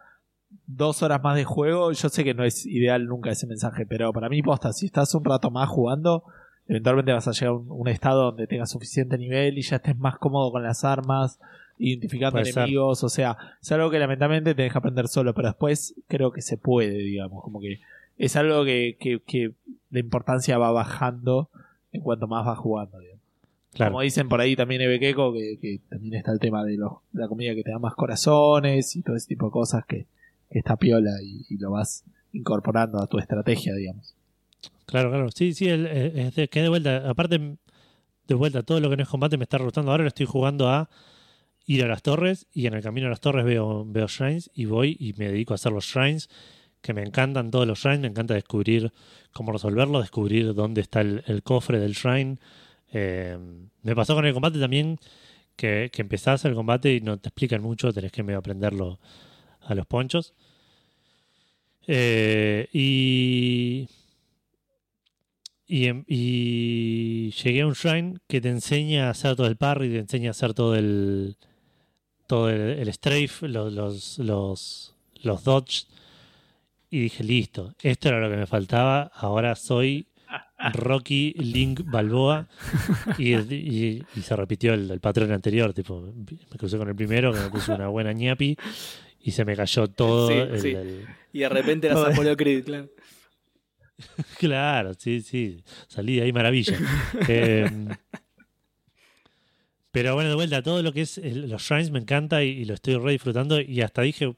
dos 0.68 1.02
horas 1.02 1.24
más 1.24 1.36
de 1.36 1.44
juego, 1.44 1.92
yo 1.92 2.10
sé 2.10 2.24
que 2.24 2.36
no 2.36 2.44
es 2.44 2.66
ideal 2.68 3.08
nunca 3.08 3.32
ese 3.32 3.48
mensaje, 3.48 3.86
pero 3.88 4.14
para 4.14 4.30
mí, 4.30 4.44
posta, 4.44 4.72
si 4.74 4.86
estás 4.86 5.16
un 5.16 5.26
rato 5.26 5.50
más 5.50 5.70
jugando, 5.70 6.24
eventualmente 6.68 7.14
vas 7.14 7.28
a 7.28 7.32
llegar 7.32 7.48
a 7.48 7.54
un, 7.54 7.66
un 7.70 7.88
estado 7.88 8.26
donde 8.26 8.46
tengas 8.48 8.70
suficiente 8.70 9.18
nivel 9.18 9.58
y 9.58 9.64
ya 9.64 9.78
estés 9.78 9.98
más 9.98 10.18
cómodo 10.18 10.52
con 10.52 10.62
las 10.62 10.84
armas, 10.84 11.40
identificando 11.84 12.34
Puede 12.40 12.46
ser. 12.54 12.64
enemigos, 12.64 13.04
o 13.04 13.10
sea, 13.10 13.38
es 13.62 13.72
algo 13.72 13.90
que 13.90 14.00
lamentablemente 14.00 14.54
te 14.56 14.62
deja 14.62 14.80
aprender 14.80 15.08
solo, 15.08 15.34
pero 15.34 15.48
después 15.50 15.96
creo 16.08 16.32
que 16.32 16.42
se 16.42 16.58
puede, 16.58 16.98
digamos, 16.98 17.44
como 17.44 17.60
que 17.60 17.80
es 18.18 18.36
algo 18.36 18.64
que, 18.64 18.98
que, 19.00 19.20
que 19.26 19.52
la 19.90 20.00
importancia 20.00 20.58
va 20.58 20.72
bajando 20.72 21.50
en 21.92 22.02
cuanto 22.02 22.28
más 22.28 22.46
vas 22.46 22.58
jugando, 22.60 23.00
digamos. 23.00 23.22
Claro. 23.74 23.92
Como 23.94 24.02
dicen 24.02 24.28
por 24.30 24.42
ahí 24.42 24.56
también 24.56 24.82
Ebekeko, 24.82 25.34
que, 25.34 25.58
que 25.60 25.80
también 25.90 26.16
está 26.16 26.32
el 26.32 26.40
tema 26.40 26.64
de, 26.64 26.78
los, 26.78 26.92
de 27.14 27.22
la 27.22 27.28
comida 27.28 27.56
que 27.56 27.64
te 27.64 27.72
da 27.72 27.80
más 27.80 27.96
corazones 27.96 28.96
y 28.96 29.02
todo 29.02 29.16
ese 29.16 29.28
tipo 29.28 29.46
de 29.48 29.52
cosas 29.52 29.86
que, 29.86 30.08
que 30.50 30.60
está 30.60 30.76
piola 30.76 31.12
y, 31.24 31.46
y 31.50 31.58
lo 31.58 31.72
vas 31.72 32.04
incorporando 32.34 33.02
a 33.02 33.08
tu 33.08 33.18
estrategia, 33.18 33.74
digamos. 33.74 34.14
Claro, 34.86 35.10
claro. 35.10 35.32
Sí, 35.32 35.54
sí, 35.54 35.68
el- 35.70 35.84
de, 36.36 36.48
que 36.50 36.62
de 36.62 36.70
vuelta. 36.70 37.10
Aparte, 37.10 37.58
de 38.28 38.36
vuelta, 38.36 38.62
todo 38.62 38.80
lo 38.82 38.90
que 38.90 38.98
no 38.98 39.04
es 39.04 39.10
combate 39.10 39.38
me 39.38 39.44
está 39.46 39.58
gustando. 39.58 39.90
Ahora 39.92 40.04
lo 40.04 40.10
estoy 40.10 40.26
jugando 40.26 40.70
a 40.70 40.90
ir 41.66 41.84
a 41.84 41.88
las 41.88 42.02
torres 42.02 42.48
y 42.54 42.68
en 42.68 42.74
el 42.74 42.82
camino 42.82 43.08
a 43.08 43.10
las 43.10 43.22
torres 43.22 43.46
veo, 43.46 43.86
veo 43.86 44.08
shrines 44.08 44.50
y 44.54 44.66
voy 44.66 44.98
y 45.00 45.14
me 45.14 45.28
dedico 45.28 45.54
a 45.54 45.56
hacer 45.56 45.72
los 45.72 45.86
shrines, 45.86 46.30
que 46.82 46.94
me 46.94 47.04
encantan 47.04 47.52
todos 47.52 47.68
los 47.68 47.80
shrines, 47.80 48.02
me 48.02 48.08
encanta 48.08 48.34
descubrir 48.34 48.92
cómo 49.32 49.52
resolverlo, 49.52 50.02
descubrir 50.02 50.54
dónde 50.54 50.82
está 50.82 51.02
el, 51.02 51.44
cofre 51.44 51.80
del 51.80 51.94
shrine. 51.94 52.38
Eh, 52.92 53.38
me 53.84 53.96
pasó 53.96 54.16
con 54.16 54.26
el 54.26 54.34
combate 54.34 54.60
también 54.60 54.98
que, 55.56 55.90
que 55.94 56.02
empezás 56.02 56.44
el 56.46 56.56
combate 56.56 56.96
y 56.96 57.02
no 57.02 57.18
te 57.18 57.30
explican 57.30 57.62
mucho, 57.62 57.94
tenés 57.94 58.12
que 58.12 58.24
medio 58.24 58.40
aprenderlo 58.40 59.00
a 59.62 59.76
los 59.76 59.86
ponchos. 59.86 60.34
Eh, 61.88 62.68
y 62.74 63.88
y, 65.72 65.88
em- 65.88 66.04
y 66.06 67.32
llegué 67.32 67.62
a 67.62 67.68
un 67.68 67.74
shrine 67.74 68.18
que 68.28 68.42
te 68.42 68.50
enseña 68.50 69.08
a 69.08 69.12
hacer 69.12 69.38
todo 69.38 69.48
el 69.48 69.56
parry, 69.56 69.90
te 69.90 70.00
enseña 70.00 70.30
a 70.30 70.32
hacer 70.32 70.54
todo 70.54 70.76
el 70.76 71.38
todo 72.32 72.50
el, 72.50 72.62
el 72.80 72.94
strafe, 72.94 73.50
los, 73.50 73.74
los, 73.74 74.18
los, 74.20 74.96
los 75.22 75.44
dodge. 75.44 75.86
Y 76.90 77.02
dije, 77.02 77.26
listo, 77.26 77.74
esto 77.82 78.08
era 78.08 78.22
lo 78.22 78.30
que 78.30 78.38
me 78.38 78.48
faltaba. 78.48 79.12
Ahora 79.14 79.54
soy 79.56 80.08
Rocky 80.74 81.34
Link 81.38 81.82
Balboa. 81.84 82.48
Y, 83.18 83.34
y- 83.36 84.04
y 84.16 84.22
se 84.22 84.34
repitió 84.38 84.74
el, 84.74 84.90
el 84.90 85.02
patrón 85.02 85.32
anterior. 85.34 85.74
Tipo, 85.74 86.02
me 86.14 86.58
crucé 86.58 86.78
con 86.78 86.88
el 86.88 86.96
primero, 86.96 87.34
que 87.34 87.40
me 87.42 87.50
puso 87.50 87.76
una 87.76 87.90
buena 87.90 88.14
ñapi. 88.14 88.56
Y 89.20 89.32
se 89.32 89.44
me 89.44 89.56
cayó 89.58 89.88
todo. 89.90 90.30
Sí, 90.30 90.34
el- 90.34 90.62
sí. 90.62 90.70
el- 90.70 91.06
Y 91.34 91.40
de 91.40 91.50
repente 91.50 91.92
Joder. 91.92 92.14
Apollo 92.14 92.38
Creed, 92.38 92.64
claro. 92.64 92.90
Claro, 94.40 94.94
sí, 94.94 95.22
sí. 95.22 95.64
Salí 95.90 96.16
de 96.16 96.22
ahí 96.24 96.32
maravilla. 96.34 96.78
Eh, 97.28 97.70
pero 99.92 100.14
bueno, 100.16 100.30
de 100.30 100.36
vuelta, 100.36 100.62
todo 100.62 100.82
lo 100.84 100.94
que 100.94 101.02
es 101.02 101.18
el- 101.18 101.50
los 101.50 101.62
shrines 101.64 101.92
me 101.92 102.00
encanta 102.00 102.44
y, 102.44 102.50
y 102.50 102.66
lo 102.66 102.74
estoy 102.74 102.96
re 102.96 103.12
disfrutando. 103.14 103.60
Y 103.60 103.82
hasta 103.82 104.02
dije, 104.04 104.34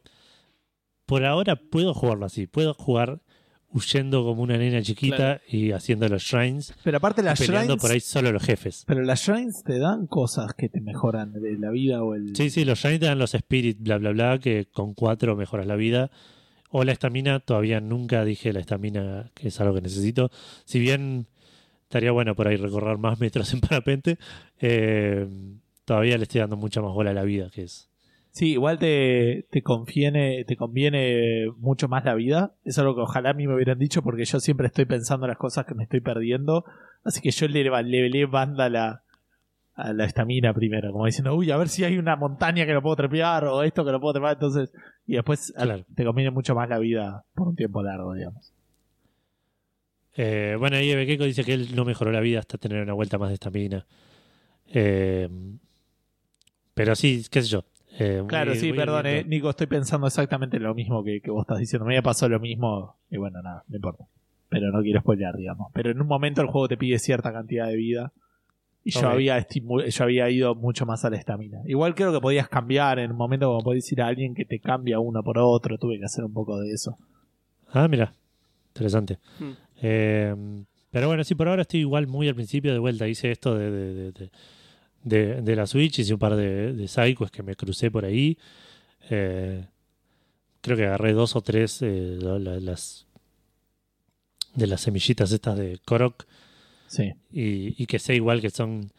por 1.06 1.26
ahora 1.26 1.56
puedo 1.56 1.94
jugarlo 1.94 2.26
así. 2.26 2.48
Puedo 2.48 2.74
jugar 2.74 3.22
huyendo 3.70 4.24
como 4.24 4.44
una 4.44 4.56
nena 4.58 4.82
chiquita 4.84 5.16
Claro. 5.18 5.42
y 5.50 5.72
haciendo 5.72 6.08
los 6.08 6.22
shrines, 6.24 6.76
Pero 6.84 6.98
aparte 6.98 7.22
y 7.22 7.26
las 7.26 7.40
peleando 7.40 7.74
shrines, 7.74 7.82
por 7.82 7.92
ahí 7.92 8.00
solo 8.00 8.32
los 8.32 8.44
jefes. 8.44 8.84
pero 8.86 9.02
las 9.02 9.22
shrines 9.26 9.64
te 9.64 9.80
dan 9.80 10.06
cosas 10.06 10.54
que 10.54 10.70
te 10.70 10.80
mejoran 10.80 11.34
de 11.34 11.58
la 11.58 11.72
vida 11.72 12.04
o 12.04 12.14
el 12.14 12.36
Sí, 12.36 12.52
sí, 12.52 12.66
los 12.66 12.80
shrines 12.80 13.00
te 13.00 13.08
dan 13.08 13.18
los 13.18 13.34
spirit, 13.34 13.78
bla, 13.80 13.98
bla, 13.98 14.12
bla, 14.12 14.38
que 14.40 14.68
con 14.72 14.94
cuatro 14.94 15.36
mejoras 15.36 15.66
la 15.66 15.76
vida. 15.76 16.12
O 16.70 16.84
la 16.84 16.92
estamina, 16.92 17.40
todavía 17.40 17.80
nunca 17.82 18.24
dije 18.26 18.54
la 18.54 18.60
estamina, 18.60 19.32
que 19.36 19.48
es 19.50 19.60
algo 19.60 19.74
que 19.76 19.82
necesito. 19.82 20.30
Si 20.66 20.80
bien 20.80 21.28
estaría 21.94 22.12
bueno 22.12 22.34
por 22.36 22.48
ahí 22.48 22.56
recorrer 22.58 22.98
más 22.98 23.20
metros 23.20 23.54
en 23.54 23.62
parapente, 23.62 24.18
eh, 24.60 25.28
todavía 25.86 26.18
le 26.18 26.24
estoy 26.24 26.42
dando 26.42 26.58
mucha 26.58 26.82
más 26.82 26.92
bola 26.94 27.12
a 27.12 27.14
la 27.14 27.24
vida, 27.24 27.50
que 27.54 27.64
es... 27.64 27.88
Sí, 28.32 28.54
igual 28.54 28.80
te, 28.80 29.46
te 29.52 29.62
conviene, 29.62 30.44
te 30.46 30.56
conviene 30.58 31.52
mucho 31.60 31.88
más 31.88 32.04
la 32.04 32.16
vida. 32.16 32.54
Es 32.66 32.80
algo 32.80 32.96
que 32.96 33.02
ojalá 33.02 33.30
a 33.30 33.34
mí 33.34 33.46
me 33.46 33.54
hubieran 33.54 33.78
dicho 33.78 34.02
porque 34.02 34.26
yo 34.26 34.40
siempre 34.40 34.66
estoy 34.66 34.86
pensando 34.86 35.28
en 35.28 35.30
las 35.30 35.38
cosas 35.38 35.68
que 35.68 35.76
me 35.76 35.84
estoy 35.84 36.00
perdiendo. 36.02 36.66
Así 37.04 37.22
que 37.22 37.30
yo 37.30 37.48
le, 37.48 37.64
le, 37.64 38.10
le 38.10 38.26
banda 38.26 38.66
a 38.66 38.70
la 38.70 39.02
a 39.76 39.92
la 39.94 40.06
estamina 40.06 40.52
primero, 40.54 40.92
como 40.92 41.06
diciendo, 41.08 41.36
uy, 41.36 41.50
a 41.52 41.58
ver 41.58 41.68
si 41.70 41.84
hay 41.84 41.98
una 42.00 42.16
montaña 42.16 42.66
que 42.66 42.74
lo 42.74 42.82
puedo 42.84 42.96
trepear 42.96 43.46
o 43.46 43.62
esto 43.64 43.84
que 43.86 43.92
lo 43.92 44.00
puedo 44.00 44.14
trepar. 44.14 44.34
Entonces, 44.34 44.72
y 45.06 45.14
después 45.14 45.54
a- 45.56 45.64
Claro. 45.64 45.84
te 45.96 46.04
conviene 46.04 46.32
mucho 46.32 46.56
más 46.56 46.68
la 46.70 46.80
vida 46.80 47.26
por 47.36 47.48
un 47.50 47.56
tiempo 47.56 47.84
largo, 47.84 48.14
digamos. 48.16 48.52
Eh, 50.16 50.56
bueno, 50.60 50.78
ahí 50.78 50.92
Ebekeko 50.92 51.24
dice 51.26 51.44
que 51.44 51.54
él 51.54 51.76
no 51.76 51.86
mejoró 51.86 52.12
la 52.12 52.20
vida 52.20 52.40
hasta 52.40 52.58
tener 52.58 52.82
una 52.84 52.94
vuelta 52.94 53.18
más 53.18 53.30
de 53.30 53.34
estamina. 53.36 53.86
Eh, 54.68 55.28
pero 56.74 56.96
sí, 56.96 57.26
qué 57.30 57.42
sé 57.42 57.48
yo. 57.50 57.66
Eh, 58.00 58.20
muy- 58.22 58.28
Claro, 58.28 58.56
sí, 58.56 58.68
muy 58.70 58.78
perdón, 58.78 59.06
eh, 59.06 59.24
Nico, 59.24 59.50
estoy 59.50 59.68
pensando 59.68 60.08
exactamente 60.08 60.60
lo 60.60 60.74
mismo 60.74 61.04
que, 61.04 61.22
que 61.22 61.30
vos 61.32 61.42
estás 61.44 61.60
diciendo. 61.60 61.86
Me 61.86 61.94
había 61.94 62.02
pasado 62.02 62.30
lo 62.30 62.40
mismo 62.40 62.96
y 63.10 63.18
bueno, 63.18 63.42
nada, 63.42 63.64
no 63.68 63.76
importa. 63.76 64.06
Pero 64.50 64.72
no 64.72 64.82
quiero 64.82 65.00
spoilear, 65.02 65.36
digamos. 65.36 65.72
Pero 65.74 65.92
en 65.92 66.02
un 66.02 66.08
momento 66.08 66.42
el 66.42 66.48
juego 66.48 66.68
te 66.68 66.78
pide 66.78 67.00
cierta 67.00 67.32
cantidad 67.32 67.68
de 67.68 67.76
vida. 67.76 68.14
Y 68.84 68.92
yo, 68.92 69.00
había 69.12 69.48
yo 69.48 70.04
había 70.04 70.30
ido 70.30 70.56
mucho 70.56 70.86
más 70.86 71.06
a 71.06 71.10
la 71.10 71.18
estamina. 71.18 71.60
Igual 71.66 71.96
creo 71.96 72.12
que 72.12 72.20
podías 72.20 72.50
cambiar 72.50 73.00
en 73.00 73.12
un 73.12 73.18
momento 73.18 73.48
como 73.48 73.62
podés 73.64 73.90
ir 73.92 74.02
a 74.02 74.08
alguien 74.08 74.36
que 74.36 74.46
te 74.46 74.60
cambia 74.60 75.00
uno 75.00 75.24
por 75.24 75.38
otro. 75.38 75.78
Tuve 75.78 75.98
que 76.00 76.06
hacer 76.06 76.26
un 76.26 76.34
poco 76.34 76.60
de 76.60 76.72
eso. 76.74 76.98
Ah, 77.72 77.88
mira, 77.88 78.14
interesante. 78.70 79.20
Hmm. 79.40 79.52
Eh, 79.82 80.36
pero 80.92 81.08
bueno, 81.08 81.24
sí, 81.24 81.36
por 81.36 81.48
ahora 81.48 81.64
estoy 81.64 81.82
igual 81.82 82.08
muy 82.08 82.28
al 82.28 82.36
principio 82.36 82.72
de 82.74 82.80
vuelta. 82.80 83.08
Hice 83.08 83.32
esto 83.32 83.56
de, 83.58 83.72
de, 83.72 83.94
de, 83.94 84.12
de- 84.12 84.32
de- 85.04 85.42
de 85.42 85.56
la 85.56 85.68
Switch, 85.68 86.00
hice 86.00 86.14
un 86.14 86.20
par 86.20 86.36
de, 86.36 86.74
de 86.74 86.88
psychos 86.88 87.30
que 87.32 87.44
me 87.44 87.56
crucé 87.56 87.92
por 87.92 88.06
ahí. 88.06 88.38
Eh, 89.10 89.66
creo 90.62 90.78
que 90.78 90.86
agarré 90.86 91.14
dos 91.14 91.36
o 91.36 91.42
tres 91.42 91.82
eh, 91.82 92.18
la- 92.22 92.40
la- 92.40 92.60
las 92.60 93.06
de 94.56 94.68
las 94.68 94.82
semillitas 94.82 95.32
estas 95.32 95.58
de 95.58 95.80
Korok 95.84 96.26
Sí. 96.88 97.12
y, 97.32 97.82
y 97.82 97.86
que 97.88 97.98
sé 98.00 98.14
igual 98.16 98.40
que 98.40 98.52
son 98.52 98.92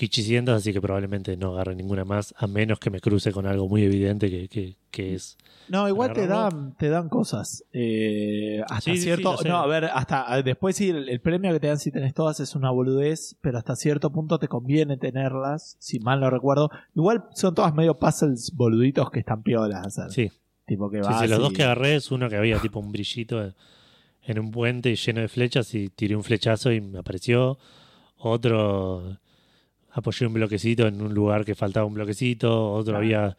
quichicientas, 0.00 0.56
así 0.56 0.72
que 0.72 0.80
probablemente 0.80 1.36
no 1.36 1.52
agarre 1.52 1.74
ninguna 1.76 2.04
más, 2.04 2.34
a 2.38 2.46
menos 2.46 2.78
que 2.80 2.90
me 2.90 3.00
cruce 3.00 3.30
con 3.32 3.46
algo 3.46 3.68
muy 3.68 3.84
evidente 3.84 4.30
que, 4.30 4.48
que, 4.48 4.76
que 4.90 5.14
es 5.14 5.36
No, 5.68 5.86
igual 5.88 6.12
te 6.12 6.26
dan, 6.26 6.74
te 6.76 6.88
dan 6.88 7.08
cosas. 7.08 7.62
Eh, 7.72 8.60
hasta 8.68 8.80
Sí, 8.80 8.96
sí, 8.96 8.96
sí, 9.02 9.04
cierto. 9.04 9.36
sé. 9.36 9.48
no, 9.48 9.58
a 9.58 9.66
ver, 9.66 9.84
hasta 9.84 10.42
después 10.42 10.74
sí, 10.76 10.88
el, 10.90 11.08
el 11.08 11.20
premio 11.20 11.52
que 11.52 11.60
te 11.60 11.66
dan 11.68 11.78
si 11.78 11.92
tenés 11.92 12.14
todas 12.14 12.40
es 12.40 12.54
una 12.56 12.70
boludez, 12.70 13.36
pero 13.40 13.58
hasta 13.58 13.76
cierto 13.76 14.10
punto 14.10 14.38
te 14.38 14.48
conviene 14.48 14.96
tenerlas, 14.96 15.76
si 15.78 16.00
mal 16.00 16.20
no 16.20 16.30
recuerdo. 16.30 16.70
Igual 16.96 17.24
son 17.34 17.54
todas 17.54 17.74
medio 17.74 17.98
puzzles 17.98 18.52
boluditos 18.56 19.10
que 19.10 19.20
están 19.20 19.42
piolas 19.42 19.86
hacer. 19.86 20.10
Sí, 20.10 20.30
Tipo 20.66 20.90
que 20.90 20.98
sí, 20.98 21.04
vas 21.04 21.20
sí, 21.22 21.28
los 21.28 21.38
y- 21.38 21.42
dos 21.42 21.52
que 21.52 21.62
agarré 21.64 21.94
es 21.96 22.10
uno 22.10 22.28
que 22.28 22.36
había 22.36 22.58
tipo 22.58 22.80
un 22.80 22.90
brillito 22.92 23.52
en 24.22 24.38
un 24.38 24.50
puente 24.50 24.94
lleno 24.96 25.20
de 25.20 25.28
flechas 25.28 25.74
y 25.74 25.88
tiré 25.88 26.16
un 26.16 26.22
flechazo 26.24 26.72
y 26.72 26.80
me 26.80 26.98
apareció. 27.00 27.58
Otro 28.18 29.18
apoyé 29.92 30.26
un 30.26 30.34
bloquecito 30.34 30.86
en 30.86 31.00
un 31.00 31.14
lugar 31.14 31.44
que 31.44 31.54
faltaba 31.54 31.86
un 31.86 31.94
bloquecito. 31.94 32.72
Otro 32.72 32.96
había 32.96 33.36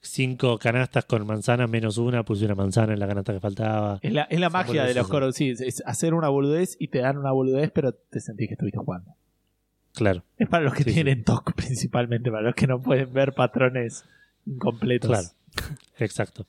cinco 0.00 0.58
canastas 0.58 1.04
con 1.04 1.24
manzanas 1.26 1.70
menos 1.70 1.96
una, 1.98 2.24
puse 2.24 2.44
una 2.44 2.54
manzana 2.54 2.92
en 2.92 2.98
la 2.98 3.06
canasta 3.06 3.32
que 3.32 3.40
faltaba. 3.40 3.98
Es 4.02 4.12
la, 4.12 4.22
es 4.24 4.40
la 4.40 4.50
magia 4.50 4.84
de 4.84 4.94
los 4.94 5.06
coros, 5.08 5.34
sí, 5.36 5.50
es, 5.50 5.82
hacer 5.86 6.14
una 6.14 6.28
boludez 6.28 6.76
y 6.78 6.88
te 6.88 6.98
dan 6.98 7.18
una 7.18 7.30
boludez, 7.30 7.70
pero 7.72 7.92
te 7.92 8.20
sentís 8.20 8.48
que 8.48 8.54
estuviste 8.54 8.78
jugando. 8.78 9.14
Claro, 9.94 10.24
Es 10.38 10.48
para 10.48 10.64
los 10.64 10.72
que 10.74 10.84
Sí, 10.84 10.90
sí. 10.90 10.94
tienen 10.94 11.22
TOC 11.22 11.52
principalmente, 11.56 12.30
para 12.30 12.42
los 12.44 12.54
que 12.54 12.66
no 12.66 12.80
pueden 12.82 13.12
ver 13.12 13.32
patrones 13.34 14.04
incompletos. 14.46 15.08
Claro. 15.08 15.28
exacto. 15.98 16.46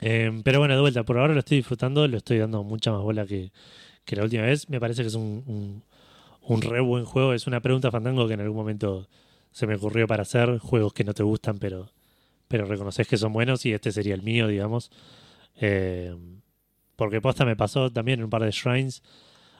Eh, 0.00 0.30
pero 0.44 0.58
bueno, 0.58 0.74
de 0.74 0.80
vuelta, 0.80 1.02
por 1.04 1.18
ahora 1.18 1.32
lo 1.32 1.40
estoy 1.40 1.58
disfrutando, 1.58 2.06
lo 2.06 2.16
estoy 2.18 2.38
dando 2.38 2.62
mucha 2.62 2.92
más 2.92 3.02
bola 3.02 3.24
que, 3.26 3.52
que 4.04 4.16
la 4.16 4.24
última 4.24 4.42
vez. 4.42 4.68
Me 4.68 4.78
parece 4.80 5.02
que 5.02 5.08
es 5.08 5.14
un, 5.14 5.42
un, 5.46 5.82
un 6.42 6.62
re 6.62 6.80
buen 6.80 7.04
juego. 7.04 7.32
Es 7.32 7.46
una 7.46 7.60
pregunta 7.60 7.90
fandango 7.90 8.26
que 8.28 8.34
en 8.34 8.40
algún 8.40 8.56
momento 8.56 9.08
se 9.50 9.66
me 9.66 9.76
ocurrió 9.76 10.06
para 10.06 10.22
hacer 10.22 10.58
juegos 10.58 10.92
que 10.92 11.04
no 11.04 11.14
te 11.14 11.22
gustan, 11.22 11.58
pero, 11.58 11.90
pero 12.48 12.64
reconoces 12.64 13.06
que 13.06 13.16
son 13.16 13.32
buenos 13.32 13.64
y 13.66 13.72
este 13.72 13.92
sería 13.92 14.14
el 14.14 14.22
mío, 14.22 14.48
digamos. 14.48 14.90
Eh, 15.56 16.14
porque 16.96 17.20
posta 17.20 17.44
me 17.44 17.56
pasó 17.56 17.90
también 17.90 18.20
en 18.20 18.24
un 18.24 18.30
par 18.30 18.42
de 18.42 18.50
shrines 18.50 19.02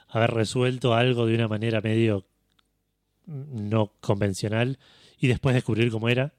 haber 0.08 0.30
resuelto 0.30 0.94
algo 0.94 1.26
de 1.26 1.34
una 1.34 1.48
manera 1.48 1.80
medio 1.80 2.26
no 3.26 3.92
convencional 4.00 4.78
y 5.18 5.28
después 5.28 5.54
descubrir 5.54 5.90
cómo 5.90 6.08
era. 6.08 6.34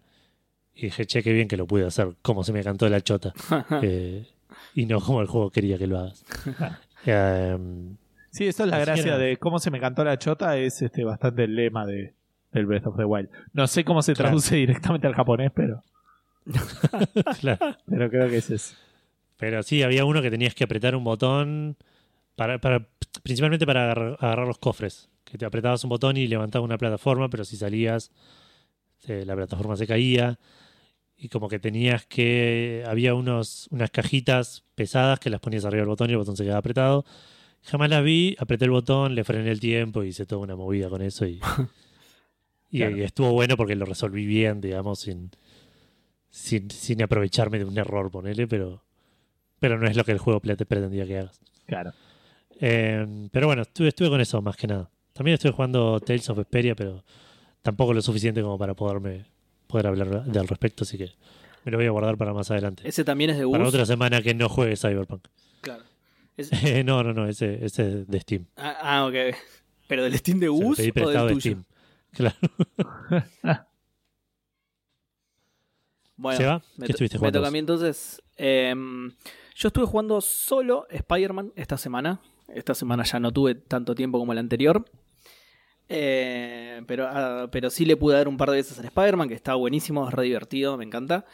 Y 0.75 0.83
dije, 0.83 1.05
che, 1.05 1.21
qué 1.21 1.31
bien 1.33 1.47
que 1.47 1.57
lo 1.57 1.67
pude 1.67 1.85
hacer, 1.85 2.15
como 2.21 2.43
se 2.43 2.51
me 2.51 2.63
cantó 2.63 2.89
la 2.89 3.01
chota. 3.01 3.33
Eh, 3.81 4.27
y 4.75 4.85
no 4.85 5.01
como 5.01 5.21
el 5.21 5.27
juego 5.27 5.49
quería 5.49 5.77
que 5.77 5.87
lo 5.87 5.99
hagas. 5.99 6.23
Eh, 7.05 7.57
Sí, 8.33 8.47
eso 8.47 8.63
es 8.63 8.69
la 8.71 8.77
Así 8.77 8.85
gracia 8.85 9.17
de 9.17 9.37
cómo 9.37 9.59
se 9.59 9.69
me 9.69 9.79
cantó 9.79 10.03
la 10.03 10.17
chota, 10.17 10.57
es 10.57 10.81
este 10.81 11.03
bastante 11.03 11.43
el 11.43 11.55
lema 11.55 11.85
de 11.85 12.13
del 12.51 12.65
Breath 12.65 12.87
of 12.87 12.97
the 12.97 13.05
Wild. 13.05 13.29
No 13.53 13.65
sé 13.67 13.83
cómo 13.85 14.01
se 14.01 14.13
Claro. 14.13 14.29
traduce 14.29 14.55
directamente 14.57 15.07
al 15.07 15.13
japonés, 15.15 15.51
pero, 15.55 15.81
claro. 17.39 17.77
pero 17.87 18.09
creo 18.09 18.29
que 18.29 18.37
es. 18.37 18.75
Pero 19.37 19.63
sí, 19.63 19.83
había 19.83 20.05
uno 20.05 20.21
que 20.21 20.29
tenías 20.31 20.53
que 20.55 20.63
apretar 20.63 20.95
un 20.95 21.03
botón, 21.03 21.77
para, 22.35 22.59
para, 22.59 22.87
principalmente 23.23 23.65
para 23.65 23.83
agarrar, 23.83 24.17
agarrar 24.19 24.47
los 24.47 24.57
cofres. 24.57 25.09
Que 25.23 25.37
te 25.37 25.45
apretabas 25.45 25.83
un 25.83 25.89
botón 25.89 26.17
y 26.17 26.27
levantabas 26.27 26.65
una 26.65 26.77
plataforma, 26.77 27.29
pero 27.29 27.43
si 27.43 27.57
salías, 27.57 28.11
eh, 29.07 29.23
la 29.25 29.35
plataforma 29.35 29.75
se 29.75 29.87
caía. 29.87 30.37
Y 31.17 31.29
como 31.29 31.47
que 31.49 31.59
tenías 31.59 32.05
que. 32.05 32.83
Había 32.87 33.13
unos, 33.15 33.67
unas 33.71 33.89
cajitas 33.91 34.63
pesadas 34.75 35.19
que 35.19 35.29
las 35.29 35.39
ponías 35.39 35.65
arriba 35.65 35.81
del 35.81 35.89
botón 35.89 36.09
y 36.09 36.13
el 36.13 36.19
botón 36.19 36.35
se 36.37 36.43
quedaba 36.43 36.59
apretado. 36.59 37.05
Jamás 37.65 37.89
las 37.89 38.03
vi, 38.03 38.35
apreté 38.39 38.65
el 38.65 38.71
botón, 38.71 39.15
le 39.15 39.23
frené 39.23 39.49
el 39.51 39.59
tiempo 39.59 40.03
y 40.03 40.09
hice 40.09 40.25
toda 40.25 40.41
una 40.41 40.55
movida 40.55 40.89
con 40.89 41.01
eso. 41.01 41.25
Y, 41.25 41.39
y- 42.71 42.77
Claro. 42.79 42.97
y 42.97 43.03
estuvo 43.03 43.31
bueno 43.31 43.55
porque 43.57 43.75
lo 43.75 43.85
resolví 43.85 44.25
bien, 44.25 44.59
digamos, 44.61 44.99
sin, 45.01 45.31
sin, 46.29 46.69
sin 46.71 47.01
aprovecharme 47.03 47.59
de 47.59 47.65
un 47.65 47.77
error, 47.77 48.09
ponele, 48.11 48.47
pero, 48.47 48.83
pero 49.59 49.77
no 49.77 49.87
es 49.87 49.95
lo 49.95 50.03
que 50.03 50.11
el 50.11 50.17
juego 50.17 50.39
pretendía 50.39 51.05
que 51.05 51.19
hagas. 51.19 51.39
Claro. 51.65 51.93
Eh, 52.59 53.27
pero 53.31 53.47
bueno, 53.47 53.61
estuve, 53.63 53.89
estuve 53.89 54.09
con 54.09 54.21
eso 54.21 54.41
más 54.41 54.55
que 54.57 54.67
nada. 54.67 54.89
También 55.13 55.35
estoy 55.35 55.51
jugando 55.51 55.99
Tales 55.99 56.29
of 56.29 56.37
Vesperia, 56.37 56.75
pero 56.75 57.03
tampoco 57.61 57.93
lo 57.93 58.01
suficiente 58.01 58.41
como 58.41 58.57
para 58.57 58.73
poderme 58.73 59.25
poder 59.67 59.87
hablar 59.87 60.25
de- 60.25 60.39
al 60.39 60.47
respecto, 60.47 60.83
así 60.83 60.97
que 60.97 61.11
me 61.63 61.71
lo 61.71 61.77
voy 61.77 61.87
a 61.87 61.91
guardar 61.91 62.17
para 62.17 62.33
más 62.33 62.51
adelante. 62.51 62.83
Ese 62.87 63.03
también 63.03 63.29
es 63.29 63.37
de 63.37 63.47
Para 63.47 63.67
otra 63.67 63.85
semana 63.85 64.21
que 64.21 64.33
no 64.33 64.49
juegue 64.49 64.75
Cyberpunk. 64.75 65.27
Claro. 65.61 65.83
Es- 66.37 66.51
Eh, 66.63 66.83
no, 66.85 67.03
no, 67.03 67.13
no, 67.13 67.27
ese, 67.27 67.63
ese 67.65 68.01
es 68.01 68.07
de 68.07 68.19
Steam. 68.19 68.45
ah, 68.57 68.77
ah, 68.81 69.05
ok. 69.05 69.35
¿Pero 69.87 70.03
del 70.03 70.17
Steam 70.17 70.39
de 70.39 70.47
pedí 70.47 71.05
o 71.05 71.09
del 71.09 71.27
de 71.27 71.33
tuyo? 71.33 71.39
Steam. 71.39 71.63
Claro. 72.13 72.35
Bueno, 76.15 76.37
¿Se 76.37 76.45
va? 76.45 76.61
me, 76.77 76.85
¿Qué 76.85 76.91
estuviste 76.91 77.17
me 77.17 77.19
jugando? 77.19 77.39
toca 77.39 77.47
a 77.47 77.51
mí 77.51 77.59
entonces. 77.59 78.21
Em, 78.37 79.11
yo 79.55 79.67
estuve 79.67 79.85
jugando 79.85 80.21
solo 80.21 80.85
Spider-Man 80.89 81.53
esta 81.55 81.77
semana. 81.77 82.21
Esta 82.47 82.75
semana 82.75 83.03
ya 83.03 83.19
no 83.19 83.31
tuve 83.31 83.55
tanto 83.55 83.95
tiempo 83.95 84.19
como 84.19 84.33
la 84.33 84.39
anterior. 84.39 84.85
Eh, 85.89 86.81
pero, 86.87 87.07
ah, 87.09 87.47
pero 87.51 87.69
sí 87.69 87.85
le 87.85 87.97
pude 87.97 88.15
dar 88.15 88.27
un 88.27 88.37
par 88.37 88.51
de 88.51 88.57
veces 88.57 88.77
al 88.79 88.85
Spider-Man, 88.85 89.27
que 89.27 89.33
está 89.35 89.55
buenísimo, 89.55 90.07
es 90.07 90.13
re 90.13 90.23
divertido, 90.25 90.77
me 90.77 90.85
encanta. 90.85 91.25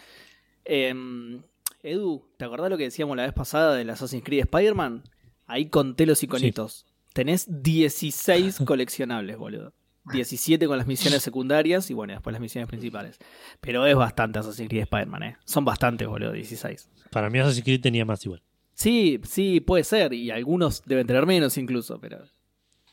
Em, 0.65 1.41
Edu, 1.81 2.27
¿te 2.37 2.45
acordás 2.45 2.69
lo 2.69 2.77
que 2.77 2.83
decíamos 2.83 3.15
la 3.15 3.23
vez 3.23 3.33
pasada 3.33 3.75
del 3.75 3.89
Assassin's 3.89 4.23
Creed 4.23 4.41
Spider-Man? 4.41 5.03
Ahí 5.47 5.67
conté 5.67 6.05
los 6.05 6.21
iconitos. 6.23 6.85
Tenés 7.13 7.47
16 7.49 8.59
coleccionables, 8.65 9.37
boludo. 9.37 9.73
17 10.11 10.65
con 10.67 10.77
las 10.77 10.87
misiones 10.87 11.21
secundarias 11.21 11.89
y 11.91 11.93
bueno, 11.93 12.13
después 12.13 12.31
las 12.33 12.41
misiones 12.41 12.67
principales. 12.67 13.17
Pero 13.61 13.85
es 13.85 13.95
bastante 13.95 14.39
Assassin's 14.39 14.67
Creed 14.69 14.83
Spider-Man, 14.83 15.23
¿eh? 15.23 15.37
Son 15.45 15.63
bastantes, 15.63 16.07
boludo, 16.07 16.31
16. 16.31 16.89
Para 17.11 17.29
mí 17.29 17.39
Assassin's 17.39 17.63
Creed 17.63 17.81
tenía 17.81 18.05
más 18.05 18.25
igual. 18.25 18.41
Sí, 18.73 19.19
sí, 19.23 19.59
puede 19.59 19.83
ser. 19.83 20.13
Y 20.13 20.31
algunos 20.31 20.83
deben 20.85 21.05
tener 21.05 21.25
menos 21.25 21.57
incluso, 21.57 21.99
pero 21.99 22.23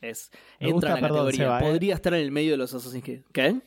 es 0.00 0.30
Me 0.60 0.68
entra 0.68 0.72
gusta, 0.74 0.88
en 0.88 0.94
la 0.94 1.00
perdón, 1.00 1.26
categoría. 1.26 1.58
¿eh? 1.58 1.62
Podría 1.62 1.94
estar 1.94 2.14
en 2.14 2.20
el 2.20 2.30
medio 2.30 2.52
de 2.52 2.56
los 2.58 2.74
Assassin's 2.74 3.02
Creed. 3.04 3.22
¿Qué? 3.32 3.60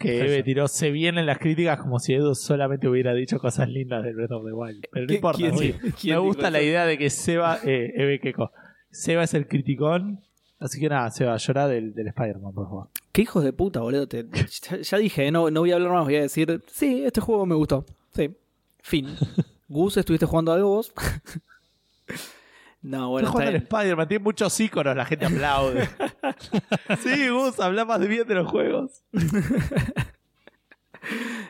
Que 0.00 0.36
sí. 0.38 0.42
tiró 0.42 0.66
se 0.68 0.90
vienen 0.90 1.26
las 1.26 1.38
críticas 1.38 1.78
como 1.78 1.98
si 1.98 2.14
Edu 2.14 2.34
solamente 2.34 2.88
hubiera 2.88 3.12
dicho 3.14 3.38
cosas 3.38 3.68
lindas 3.68 4.02
del 4.02 4.14
Breath 4.14 4.32
of 4.32 4.44
the 4.44 4.52
Wild. 4.52 4.86
Pero 4.90 5.04
no 5.04 5.08
¿Qué- 5.08 5.14
importa, 5.14 5.38
quién- 5.38 5.58
sí. 5.58 5.74
quién 6.00 6.16
Me 6.16 6.20
gusta 6.22 6.50
la 6.50 6.62
idea 6.62 6.86
de 6.86 6.98
que 6.98 7.10
Seba, 7.10 7.58
eh, 7.64 7.92
Eve 7.96 8.18
Keiko, 8.20 8.50
Seba 8.90 9.22
es 9.24 9.34
el 9.34 9.46
criticón. 9.46 10.20
Así 10.58 10.78
que 10.80 10.88
nada, 10.88 11.10
Seba, 11.10 11.36
llora 11.36 11.68
del, 11.68 11.94
del 11.94 12.08
Spider-Man, 12.08 12.52
por 12.52 12.66
favor. 12.66 12.88
Qué 13.12 13.22
hijos 13.22 13.42
de 13.44 13.52
puta, 13.52 13.80
boludo. 13.80 14.06
Te- 14.08 14.26
ya 14.82 14.98
dije, 14.98 15.30
no, 15.30 15.50
no 15.50 15.60
voy 15.60 15.72
a 15.72 15.76
hablar 15.76 15.90
más, 15.92 16.04
voy 16.04 16.16
a 16.16 16.20
decir, 16.22 16.62
sí, 16.66 17.02
este 17.04 17.20
juego 17.20 17.46
me 17.46 17.54
gustó. 17.54 17.84
Sí. 18.14 18.30
Fin. 18.82 19.06
Gus, 19.68 19.96
¿estuviste 19.96 20.26
jugando 20.26 20.52
algo 20.52 20.68
vos? 20.68 20.92
No, 22.82 23.10
bueno, 23.10 23.28
Está 23.28 23.32
jugando 23.32 23.52
bien. 23.52 23.62
Spider-Man, 23.62 24.08
tiene 24.08 24.24
muchos 24.24 24.60
íconos, 24.60 24.96
la 24.96 25.04
gente 25.04 25.26
aplaude. 25.26 25.88
sí, 27.02 27.28
Gus, 27.28 27.60
habla 27.60 27.84
más 27.84 28.06
bien 28.06 28.26
de 28.26 28.34
los 28.34 28.48
juegos. 28.48 29.02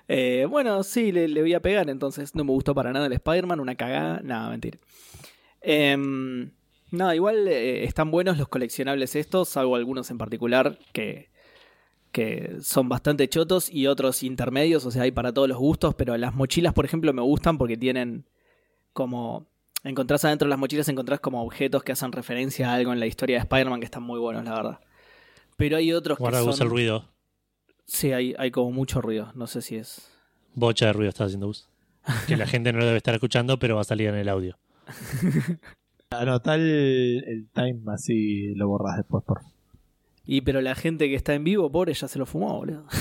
Eh, 0.06 0.46
bueno, 0.48 0.82
sí, 0.84 1.10
le, 1.12 1.28
le 1.28 1.40
voy 1.40 1.54
a 1.54 1.60
pegar, 1.60 1.90
entonces 1.90 2.34
no 2.34 2.44
me 2.44 2.52
gustó 2.52 2.74
para 2.74 2.92
nada 2.92 3.06
el 3.06 3.12
Spider-Man, 3.12 3.60
una 3.60 3.74
cagada, 3.74 4.20
nada, 4.22 4.48
mentira. 4.50 4.78
Em, 5.60 6.50
no, 6.90 7.14
igual 7.14 7.46
eh, 7.48 7.84
están 7.84 8.10
buenos 8.10 8.38
los 8.38 8.48
coleccionables 8.48 9.14
estos, 9.14 9.48
salvo 9.48 9.76
algunos 9.76 10.10
en 10.10 10.18
particular 10.18 10.78
que, 10.92 11.30
que 12.12 12.56
son 12.60 12.88
bastante 12.88 13.28
chotos 13.28 13.70
y 13.70 13.86
otros 13.86 14.22
intermedios, 14.22 14.84
o 14.86 14.90
sea, 14.90 15.02
hay 15.02 15.12
para 15.12 15.32
todos 15.32 15.48
los 15.48 15.58
gustos, 15.58 15.94
pero 15.94 16.16
las 16.16 16.34
mochilas, 16.34 16.74
por 16.74 16.84
ejemplo, 16.84 17.12
me 17.12 17.22
gustan 17.22 17.58
porque 17.58 17.76
tienen 17.76 18.26
como... 18.92 19.49
Encontrás 19.82 20.24
adentro 20.24 20.46
de 20.46 20.50
las 20.50 20.58
mochilas, 20.58 20.88
encontrás 20.88 21.20
como 21.20 21.42
objetos 21.42 21.82
que 21.82 21.92
hacen 21.92 22.12
referencia 22.12 22.70
a 22.70 22.74
algo 22.74 22.92
en 22.92 23.00
la 23.00 23.06
historia 23.06 23.36
de 23.36 23.40
Spider-Man 23.42 23.80
que 23.80 23.86
están 23.86 24.02
muy 24.02 24.18
buenos, 24.20 24.44
la 24.44 24.54
verdad. 24.54 24.80
Pero 25.56 25.76
hay 25.78 25.92
otros 25.92 26.18
que 26.18 26.22
Guarda, 26.22 26.40
Gus, 26.42 26.56
son... 26.56 26.66
el 26.66 26.70
ruido. 26.70 27.04
Sí, 27.86 28.12
hay, 28.12 28.34
hay 28.38 28.50
como 28.50 28.70
mucho 28.72 29.00
ruido, 29.00 29.32
no 29.34 29.46
sé 29.46 29.62
si 29.62 29.76
es... 29.76 30.10
Bocha 30.54 30.86
de 30.86 30.92
ruido 30.92 31.08
está 31.08 31.24
haciendo 31.24 31.46
Gus. 31.46 31.68
Que 32.26 32.36
la 32.36 32.46
gente 32.46 32.72
no 32.72 32.78
lo 32.80 32.84
debe 32.86 32.98
estar 32.98 33.14
escuchando, 33.14 33.58
pero 33.58 33.74
va 33.76 33.80
a 33.80 33.84
salir 33.84 34.08
en 34.08 34.16
el 34.16 34.28
audio. 34.28 34.58
Anotá 36.10 36.56
el, 36.56 37.22
el 37.26 37.48
time 37.54 37.80
así 37.92 38.52
lo 38.56 38.68
borras 38.68 38.96
después, 38.96 39.22
por. 39.24 39.40
Y 40.26 40.40
pero 40.42 40.60
la 40.60 40.74
gente 40.74 41.08
que 41.08 41.14
está 41.14 41.34
en 41.34 41.44
vivo, 41.44 41.70
pobre, 41.70 41.94
ya 41.94 42.08
se 42.08 42.18
lo 42.18 42.26
fumó, 42.26 42.56
boludo. 42.58 42.86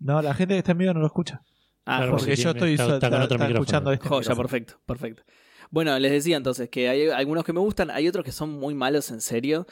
No, 0.00 0.22
la 0.22 0.32
gente 0.32 0.54
que 0.54 0.58
está 0.58 0.70
en 0.72 0.78
vivo 0.78 0.94
no 0.94 1.00
lo 1.00 1.06
escucha. 1.06 1.42
Ah, 1.84 1.96
Claro, 1.98 2.12
Porque 2.18 2.36
yo 2.36 2.54
tiene- 2.54 2.72
estoy 2.72 2.72
está- 2.74 2.94
está 2.94 3.10
con 3.10 3.14
está- 3.20 3.24
otro 3.24 3.34
está 3.36 3.48
micrófono. 3.48 3.62
escuchando 3.64 3.92
este 3.92 4.08
joya, 4.08 4.20
micrófono. 4.20 4.42
perfecto, 4.48 4.80
perfecto. 4.86 5.22
Bueno, 5.70 5.98
les 5.98 6.10
decía 6.12 6.36
entonces 6.36 6.68
que 6.70 6.88
hay 6.88 7.08
algunos 7.08 7.44
que 7.44 7.52
me 7.52 7.60
gustan, 7.60 7.90
hay 7.90 8.08
otros 8.08 8.24
que 8.24 8.32
son 8.32 8.50
muy 8.50 8.74
malos, 8.74 9.10
en 9.10 9.20
serio. 9.20 9.66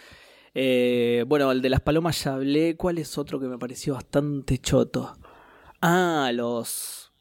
Eh, 0.54 1.24
bueno, 1.26 1.50
el 1.52 1.60
de 1.62 1.68
las 1.70 1.80
palomas 1.80 2.22
ya 2.24 2.34
hablé. 2.34 2.76
¿Cuál 2.76 2.98
es 2.98 3.16
otro 3.18 3.38
que 3.40 3.46
me 3.46 3.58
pareció 3.58 3.94
bastante 3.94 4.58
choto? 4.58 5.16
Ah, 5.80 6.30
los. 6.34 7.12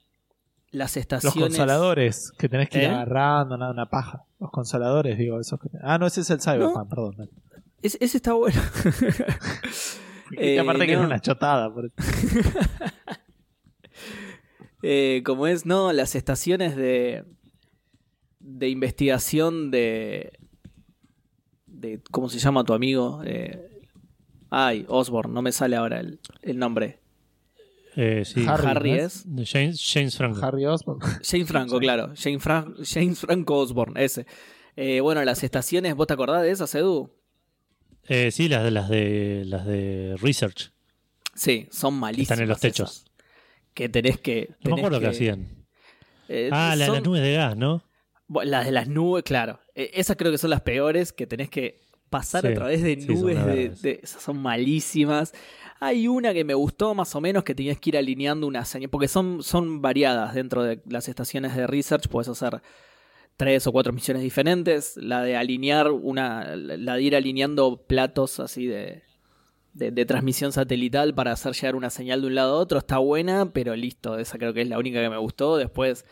Las 0.71 0.91
Los 0.91 0.97
estaciones. 0.97 1.39
consoladores 1.39 2.31
que 2.37 2.49
tenés 2.49 2.69
que 2.69 2.79
ir 2.79 2.83
¿Eh? 2.85 2.87
agarrando, 2.87 3.57
nada, 3.57 3.71
una 3.71 3.89
paja. 3.89 4.25
Los 4.41 4.51
consoladores, 4.51 5.17
digo, 5.17 5.39
esos 5.39 5.57
que... 5.57 5.69
Ah, 5.81 5.97
no, 5.97 6.05
ese 6.05 6.19
es 6.19 6.29
el 6.31 6.41
Cyberpunk, 6.41 6.89
perdón. 6.89 7.29
Ese, 7.81 7.97
ese 8.01 8.17
está 8.17 8.33
bueno. 8.33 8.59
y 10.31 10.35
Eh, 10.37 10.59
aparte 10.59 10.85
que 10.85 10.93
no. 10.93 10.99
era 10.99 11.07
una 11.07 11.19
chotada. 11.21 11.73
por- 11.73 11.91
Eh, 14.87 15.23
como 15.25 15.47
es, 15.47 15.65
no, 15.65 15.91
las 15.93 16.15
estaciones 16.15 16.75
de. 16.75 17.23
De 18.47 18.69
investigación 18.69 19.71
de. 19.71 20.37
de 21.65 21.99
¿Cómo 22.11 22.29
se 22.29 22.39
llama 22.39 22.63
tu 22.63 22.73
amigo? 22.73 23.21
Eh, 23.25 23.81
ay, 24.49 24.85
Osborne, 24.87 25.33
no 25.33 25.41
me 25.41 25.51
sale 25.51 25.75
ahora 25.75 25.99
el, 25.99 26.19
el 26.41 26.57
nombre. 26.59 26.99
Eh, 27.95 28.23
sí. 28.25 28.45
Harry, 28.47 28.67
Harry 28.67 28.91
¿no 28.91 29.41
es. 29.41 29.51
James, 29.51 29.81
James 29.93 30.17
Franco. 30.17 30.45
Harry 30.45 30.65
Osborn. 30.65 30.99
James 31.23 31.47
Franco, 31.47 31.79
claro. 31.79 32.13
James, 32.15 32.43
Fran- 32.43 32.75
James 32.83 33.19
Franco 33.19 33.57
Osborne, 33.57 34.03
ese. 34.03 34.25
Eh, 34.75 34.99
bueno, 34.99 35.23
las 35.23 35.43
estaciones, 35.43 35.95
¿vos 35.95 36.05
te 36.07 36.13
acordás 36.13 36.41
de 36.43 36.51
esas, 36.51 36.75
Edu? 36.75 37.09
Eh, 38.07 38.31
sí, 38.31 38.49
las 38.49 38.63
de 38.63 38.71
las 38.71 38.89
de 38.89 39.43
las 39.45 39.65
de 39.65 40.15
Research. 40.21 40.71
Sí, 41.33 41.67
son 41.71 41.95
malísimas. 41.95 42.31
Están 42.31 42.43
en 42.43 42.49
los 42.49 42.59
techos. 42.59 42.89
esas. 42.91 43.05
Que 43.73 43.89
tenés 43.89 44.19
que. 44.19 44.49
No 44.49 44.55
me 44.55 44.57
tenés 44.63 44.79
acuerdo 44.79 44.99
qué 44.99 45.05
que- 45.05 45.09
hacían. 45.09 45.65
eh, 46.27 46.49
Ah, 46.51 46.75
la- 46.77 46.87
las 46.89 47.03
nubes 47.03 47.21
de 47.21 47.33
gas, 47.33 47.55
¿no? 47.57 47.81
Bueno, 48.27 48.51
Las 48.51 48.65
de 48.65 48.71
las 48.71 48.87
nubes, 48.87 49.23
claro. 49.23 49.59
Eh, 49.75 49.91
Esas 49.93 50.15
creo 50.17 50.31
que 50.31 50.37
son 50.37 50.49
las 50.49 50.61
peores, 50.61 51.13
que 51.13 51.27
tenés 51.27 51.49
que 51.49 51.81
pasar 52.09 52.41
Sí, 52.43 52.47
a 52.47 52.53
través 52.53 52.81
de 52.83 52.99
sí, 52.99 53.07
nubes. 53.07 53.81
de, 53.81 53.99
esas 54.01 54.21
son 54.21 54.37
malísimas. 54.41 55.33
Hay 55.79 56.07
una 56.07 56.33
que 56.33 56.43
me 56.43 56.53
gustó 56.53 56.95
más 56.95 57.13
o 57.15 57.21
menos 57.21 57.43
que 57.43 57.53
tenías 57.53 57.79
que 57.79 57.89
ir 57.91 57.97
alineando 57.97 58.47
una 58.47 58.63
señal, 58.65 58.89
porque 58.89 59.07
son, 59.07 59.43
son 59.43 59.81
variadas 59.81 60.33
dentro 60.33 60.63
de 60.63 60.81
las 60.87 61.09
estaciones 61.09 61.55
de 61.55 61.67
research, 61.67 62.07
puedes 62.07 62.29
hacer 62.29 62.61
tres 63.37 63.67
o 63.67 63.71
cuatro 63.73 63.91
misiones 63.91 64.23
diferentes. 64.23 64.95
La 64.97 65.21
de 65.21 65.35
alinear 65.35 65.91
una, 65.91 66.55
la 66.55 66.95
de 66.95 67.01
ir 67.03 67.15
alineando 67.15 67.83
platos 67.85 68.39
así 68.39 68.65
de, 68.65 69.03
de, 69.73 69.91
de 69.91 70.05
transmisión 70.05 70.53
satelital 70.53 71.13
para 71.13 71.33
hacer 71.33 71.53
llegar 71.53 71.75
una 71.75 71.89
señal 71.89 72.21
de 72.21 72.27
un 72.27 72.35
lado 72.35 72.55
a 72.55 72.59
otro 72.59 72.79
está 72.79 72.97
buena, 72.99 73.51
pero 73.51 73.75
listo, 73.75 74.17
esa 74.17 74.37
creo 74.37 74.53
que 74.53 74.61
es 74.61 74.69
la 74.69 74.79
única 74.79 75.01
que 75.01 75.09
me 75.09 75.17
gustó. 75.17 75.57
Después 75.57 76.05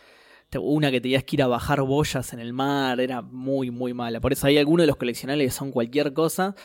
una 0.61 0.91
que 0.91 1.01
tenías 1.01 1.23
que 1.23 1.35
ir 1.37 1.43
a 1.43 1.47
bajar 1.47 1.81
boyas 1.81 2.33
en 2.33 2.39
el 2.39 2.53
mar, 2.53 2.99
era 2.99 3.21
muy, 3.21 3.71
muy 3.71 3.93
mala. 3.93 4.19
Por 4.21 4.33
eso 4.33 4.47
hay 4.47 4.57
algunos 4.57 4.83
de 4.83 4.87
los 4.87 4.97
coleccionables 4.97 5.47
que 5.47 5.51
son 5.57 5.71
cualquier 5.71 6.13
cosa, 6.13 6.55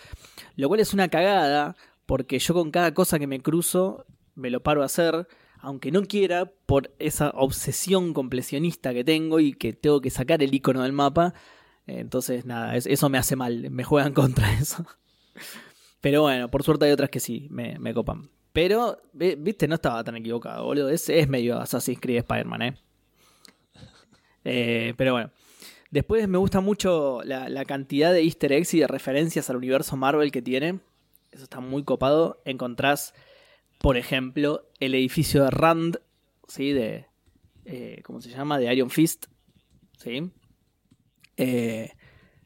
lo 0.57 0.69
cual 0.69 0.81
es 0.81 0.93
una 0.95 1.09
cagada, 1.09 1.77
porque 2.07 2.39
yo 2.39 2.55
con 2.55 2.71
cada 2.71 2.95
cosa 2.95 3.19
que 3.19 3.27
me 3.27 3.41
cruzo 3.41 4.07
me 4.35 4.51
lo 4.51 4.63
paro 4.63 4.83
a 4.83 4.87
hacer, 4.87 5.27
aunque 5.61 5.91
no 5.91 6.03
quiera, 6.05 6.53
por 6.67 6.95
esa 6.99 7.31
obsesión 7.31 8.15
completionista 8.15 8.95
que 8.95 9.03
tengo 9.05 9.41
y 9.41 9.53
que 9.53 9.73
tengo 9.73 10.01
que 10.01 10.11
sacar 10.11 10.43
el 10.43 10.55
icono 10.55 10.83
del 10.83 10.93
mapa. 10.93 11.35
Entonces, 11.87 12.45
nada, 12.45 12.77
es- 12.77 12.87
eso 12.87 13.09
me 13.09 13.19
hace 13.19 13.35
mal, 13.35 13.71
me 13.71 13.83
juegan 13.85 14.13
contra 14.15 14.53
eso. 14.61 14.87
Pero 16.01 16.23
bueno, 16.23 16.49
por 16.51 16.63
suerte 16.63 16.85
hay 16.85 16.93
otras 16.93 17.11
que 17.11 17.21
sí, 17.21 17.49
me, 17.51 17.79
me 17.79 17.93
copan. 17.93 18.31
Pero, 18.53 18.99
viste, 19.13 19.69
no 19.69 19.75
estaba 19.75 20.03
tan 20.05 20.17
equivocado, 20.17 20.65
boludo. 20.65 20.89
Es, 20.89 21.09
es 21.09 21.29
medio 21.29 21.59
Assassin's 21.61 22.01
Creed 22.01 22.19
Spider-Man, 22.19 22.63
¿eh? 22.63 22.75
Eh, 24.49 24.95
Pero 24.97 25.13
bueno. 25.13 25.31
Después 25.91 26.29
me 26.29 26.37
gusta 26.37 26.61
mucho 26.61 27.23
la, 27.25 27.65
cantidad 27.65 28.13
de 28.13 28.23
easter 28.23 28.53
eggs 28.53 28.75
y 28.75 28.81
de 28.81 28.87
referencias 28.87 29.49
al 29.49 29.57
universo 29.57 29.97
Marvel 29.97 30.31
que 30.31 30.43
tiene. 30.43 30.81
Eso 31.33 31.45
está 31.45 31.61
muy 31.61 31.83
copado. 31.83 32.43
Encontrás, 32.45 33.15
por 33.79 33.97
ejemplo, 33.97 34.69
el 34.81 34.95
edificio 34.95 35.45
de 35.45 35.51
Rand, 35.51 36.01
¿sí? 36.47 36.73
De, 36.73 37.07
eh, 37.65 38.03
¿cómo 38.05 38.21
se 38.21 38.29
llama? 38.29 38.59
De 38.59 38.73
Iron 38.73 38.91
Fist, 38.91 39.27
¿sí? 39.97 40.31
Eh, 41.39 41.93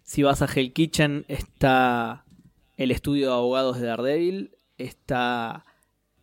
si 0.05 0.23
vas 0.23 0.41
a 0.43 0.47
Hell 0.47 0.73
Kitchen 0.73 1.25
está 1.27 2.25
el 2.77 2.93
estudio 2.93 3.27
de 3.29 3.33
abogados 3.33 3.81
de 3.81 3.87
Daredevil, 3.89 4.53
está 4.79 5.65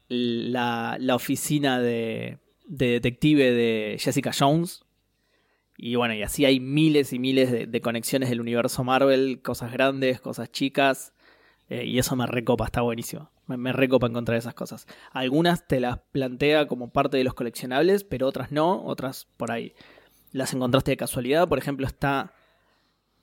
la, 0.07 0.97
oficina 1.13 1.81
de 1.81 2.37
detective 2.65 3.51
de 3.51 3.97
Jessica 3.99 4.31
Jones. 4.37 4.85
Y 5.81 5.95
bueno, 5.95 6.13
y 6.13 6.23
así 6.23 6.43
hay 6.43 6.59
miles 6.59 7.13
y 7.13 7.19
miles 7.19 7.71
de, 7.71 7.81
conexiones 7.81 8.29
del 8.29 8.41
universo 8.41 8.83
Marvel, 8.83 9.41
cosas 9.41 9.71
grandes, 9.71 10.19
cosas 10.19 10.51
chicas. 10.51 11.13
eh, 11.69 11.85
y 11.85 11.99
eso 11.99 12.15
me 12.17 12.27
recopa, 12.27 12.65
está 12.65 12.81
buenísimo. 12.81 13.31
Me, 13.47 13.55
me 13.55 13.71
recopa 13.71 14.07
encontrar 14.07 14.37
esas 14.37 14.53
cosas. 14.53 14.87
Algunas 15.11 15.67
te 15.67 15.79
las 15.79 15.99
plantea 16.11 16.67
como 16.67 16.91
parte 16.91 17.15
de 17.15 17.23
los 17.23 17.33
coleccionables, 17.33 18.03
pero 18.03 18.27
otras 18.27 18.51
no, 18.51 18.83
otras 18.85 19.27
por 19.37 19.51
ahí 19.51 19.73
las 20.33 20.53
encontraste 20.53 20.91
de 20.91 20.97
casualidad. 20.97 21.47
Por 21.47 21.57
ejemplo, 21.59 21.87
está 21.87 22.33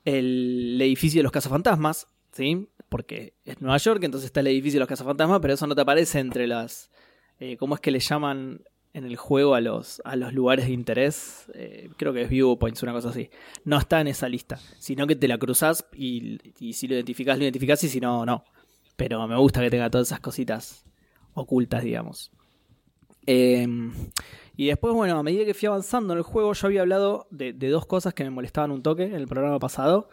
el 0.06 0.78
edificio 0.80 1.18
de 1.18 1.24
los 1.24 1.32
cazafantasmas, 1.32 2.08
¿sí? 2.32 2.68
Porque 2.88 3.34
es 3.44 3.60
Nueva 3.60 3.76
York, 3.78 4.02
entonces 4.04 4.26
está 4.26 4.40
el 4.40 4.46
edificio 4.46 4.78
de 4.78 4.80
los 4.80 4.88
cazafantasmas, 4.88 5.40
pero 5.40 5.54
eso 5.54 5.66
no 5.66 5.74
te 5.74 5.82
aparece 5.82 6.20
entre 6.20 6.46
las... 6.46 6.90
eh, 7.38 7.56
¿Cómo 7.58 7.74
es 7.74 7.80
que 7.82 7.90
le 7.90 8.00
llaman 8.00 8.62
en 8.96 9.04
el 9.04 9.16
juego 9.16 9.54
a 9.54 9.60
los, 9.60 10.00
a 10.04 10.16
los 10.16 10.32
lugares 10.32 10.66
de 10.66 10.72
interés? 10.72 11.46
Eh, 11.54 11.90
creo 11.96 12.12
que 12.12 12.22
es 12.22 12.30
viewpoints, 12.30 12.82
una 12.82 12.92
cosa 12.92 13.10
así. 13.10 13.28
No 13.64 13.78
está 13.78 14.00
en 14.00 14.08
esa 14.08 14.28
lista, 14.28 14.58
sino 14.78 15.06
que 15.06 15.14
te 15.14 15.28
la 15.28 15.36
cruzas 15.36 15.86
y, 15.94 16.38
si 16.72 16.88
lo 16.88 16.94
identificás, 16.94 17.36
lo 17.36 17.44
identificás 17.44 17.84
y 17.84 17.88
si 17.88 18.00
no, 18.00 18.24
no. 18.24 18.44
Pero 18.96 19.26
me 19.28 19.36
gusta 19.36 19.60
que 19.60 19.70
tenga 19.70 19.90
todas 19.90 20.08
esas 20.08 20.20
cositas 20.20 20.86
ocultas, 21.34 21.84
digamos. 21.84 22.32
Eh, 23.26 23.68
y 24.56 24.66
después, 24.66 24.94
bueno, 24.94 25.18
a 25.18 25.22
medida 25.22 25.44
que 25.44 25.52
fui 25.52 25.66
avanzando 25.66 26.14
en 26.14 26.18
el 26.18 26.24
juego, 26.24 26.54
yo 26.54 26.66
había 26.66 26.80
hablado 26.80 27.26
de, 27.30 27.52
de 27.52 27.68
dos 27.68 27.84
cosas 27.84 28.14
que 28.14 28.24
me 28.24 28.30
molestaban 28.30 28.70
un 28.70 28.82
toque 28.82 29.04
en 29.04 29.14
el 29.14 29.26
programa 29.26 29.58
pasado. 29.58 30.08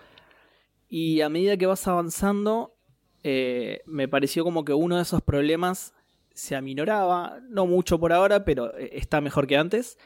Y 0.89 1.21
a 1.21 1.29
medida 1.29 1.55
que 1.55 1.67
vas 1.67 1.87
avanzando, 1.87 2.75
eh, 3.23 3.81
me 3.85 4.09
pareció 4.09 4.43
como 4.43 4.65
que 4.65 4.73
uno 4.73 4.97
de 4.97 5.03
esos 5.03 5.21
problemas 5.21 5.93
se 6.33 6.55
aminoraba, 6.55 7.39
no 7.49 7.65
mucho 7.67 7.99
por 7.99 8.11
ahora, 8.13 8.43
pero 8.45 8.77
eh, 8.77 8.89
está 8.93 9.21
mejor 9.21 9.47
que 9.47 9.57
antes. 9.57 9.97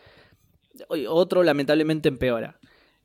Otro 1.10 1.44
lamentablemente 1.44 2.08
empeora. 2.10 2.60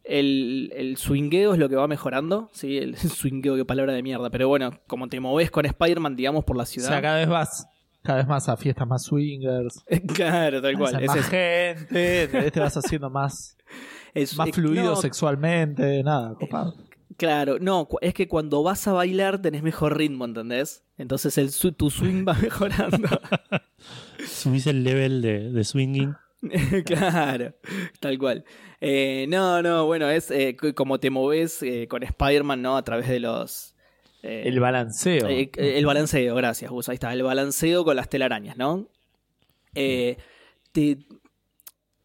El, 0.04 0.72
el 0.74 0.96
swingueo 0.96 1.52
es 1.52 1.58
lo 1.58 1.68
que 1.68 1.76
va 1.76 1.86
mejorando, 1.86 2.50
¿sí? 2.52 2.76
El 2.78 2.96
swingueo, 2.96 3.56
qué 3.56 3.64
palabra 3.64 3.92
de 3.92 4.02
mierda. 4.02 4.30
Pero 4.30 4.48
bueno, 4.48 4.72
como 4.86 5.08
te 5.08 5.20
moves 5.20 5.50
con 5.50 5.64
Spider-Man, 5.64 6.16
digamos, 6.16 6.44
por 6.44 6.56
la 6.56 6.64
O 6.64 6.66
ciudad. 6.66 6.88
sea, 6.88 7.00
cada 7.00 7.16
vez 7.18 7.28
vas 7.28 7.66
cada 8.02 8.18
vez 8.18 8.26
más 8.26 8.48
a 8.48 8.56
fiestas 8.56 8.86
más 8.88 9.04
swingers. 9.04 9.84
claro, 10.14 10.60
tal 10.60 10.76
cual. 10.76 11.00
Es 11.00 11.06
más 11.06 11.28
gente, 11.28 12.50
te 12.50 12.58
vas 12.60 12.76
haciendo 12.76 13.08
más, 13.10 13.56
Es- 14.14 14.36
más 14.36 14.50
fluido 14.50 14.84
no, 14.90 14.96
sexualmente, 14.96 16.02
nada, 16.02 16.34
copado. 16.34 16.74
Claro, 17.16 17.58
no, 17.60 17.88
es 18.00 18.14
que 18.14 18.28
cuando 18.28 18.62
vas 18.62 18.86
a 18.88 18.92
bailar 18.92 19.40
tenés 19.42 19.62
mejor 19.62 19.96
ritmo, 19.98 20.24
¿entendés? 20.24 20.84
Entonces 20.96 21.36
el, 21.38 21.50
su- 21.50 21.72
tu 21.72 21.90
swing 21.90 22.24
va 22.26 22.34
mejorando. 22.42 23.08
Subís 24.26 24.66
el 24.66 24.84
level 24.84 25.20
de, 25.22 25.50
de 25.50 25.64
swinging. 25.64 26.14
claro, 26.84 27.54
tal 28.00 28.18
cual. 28.18 28.44
Eh, 28.80 29.26
no, 29.28 29.62
no, 29.62 29.86
bueno, 29.86 30.08
es 30.10 30.30
eh, 30.30 30.56
como 30.74 30.98
te 31.00 31.10
moves 31.10 31.62
eh, 31.62 31.86
con 31.88 32.02
Spider-Man, 32.02 32.62
¿no? 32.62 32.76
A 32.76 32.84
través 32.84 33.08
de 33.08 33.20
los... 33.20 33.74
eh, 34.22 34.42
El 34.46 34.58
balanceo. 34.60 35.28
eh, 35.28 35.50
el 35.56 35.86
balanceo, 35.86 36.34
gracias, 36.34 36.70
Gus. 36.70 36.88
Ahí 36.88 36.94
está, 36.94 37.12
el 37.12 37.22
balanceo 37.22 37.84
con 37.84 37.94
las 37.96 38.08
telarañas, 38.08 38.56
¿no? 38.56 38.88
Eh, 39.74 40.16
te- 40.72 40.98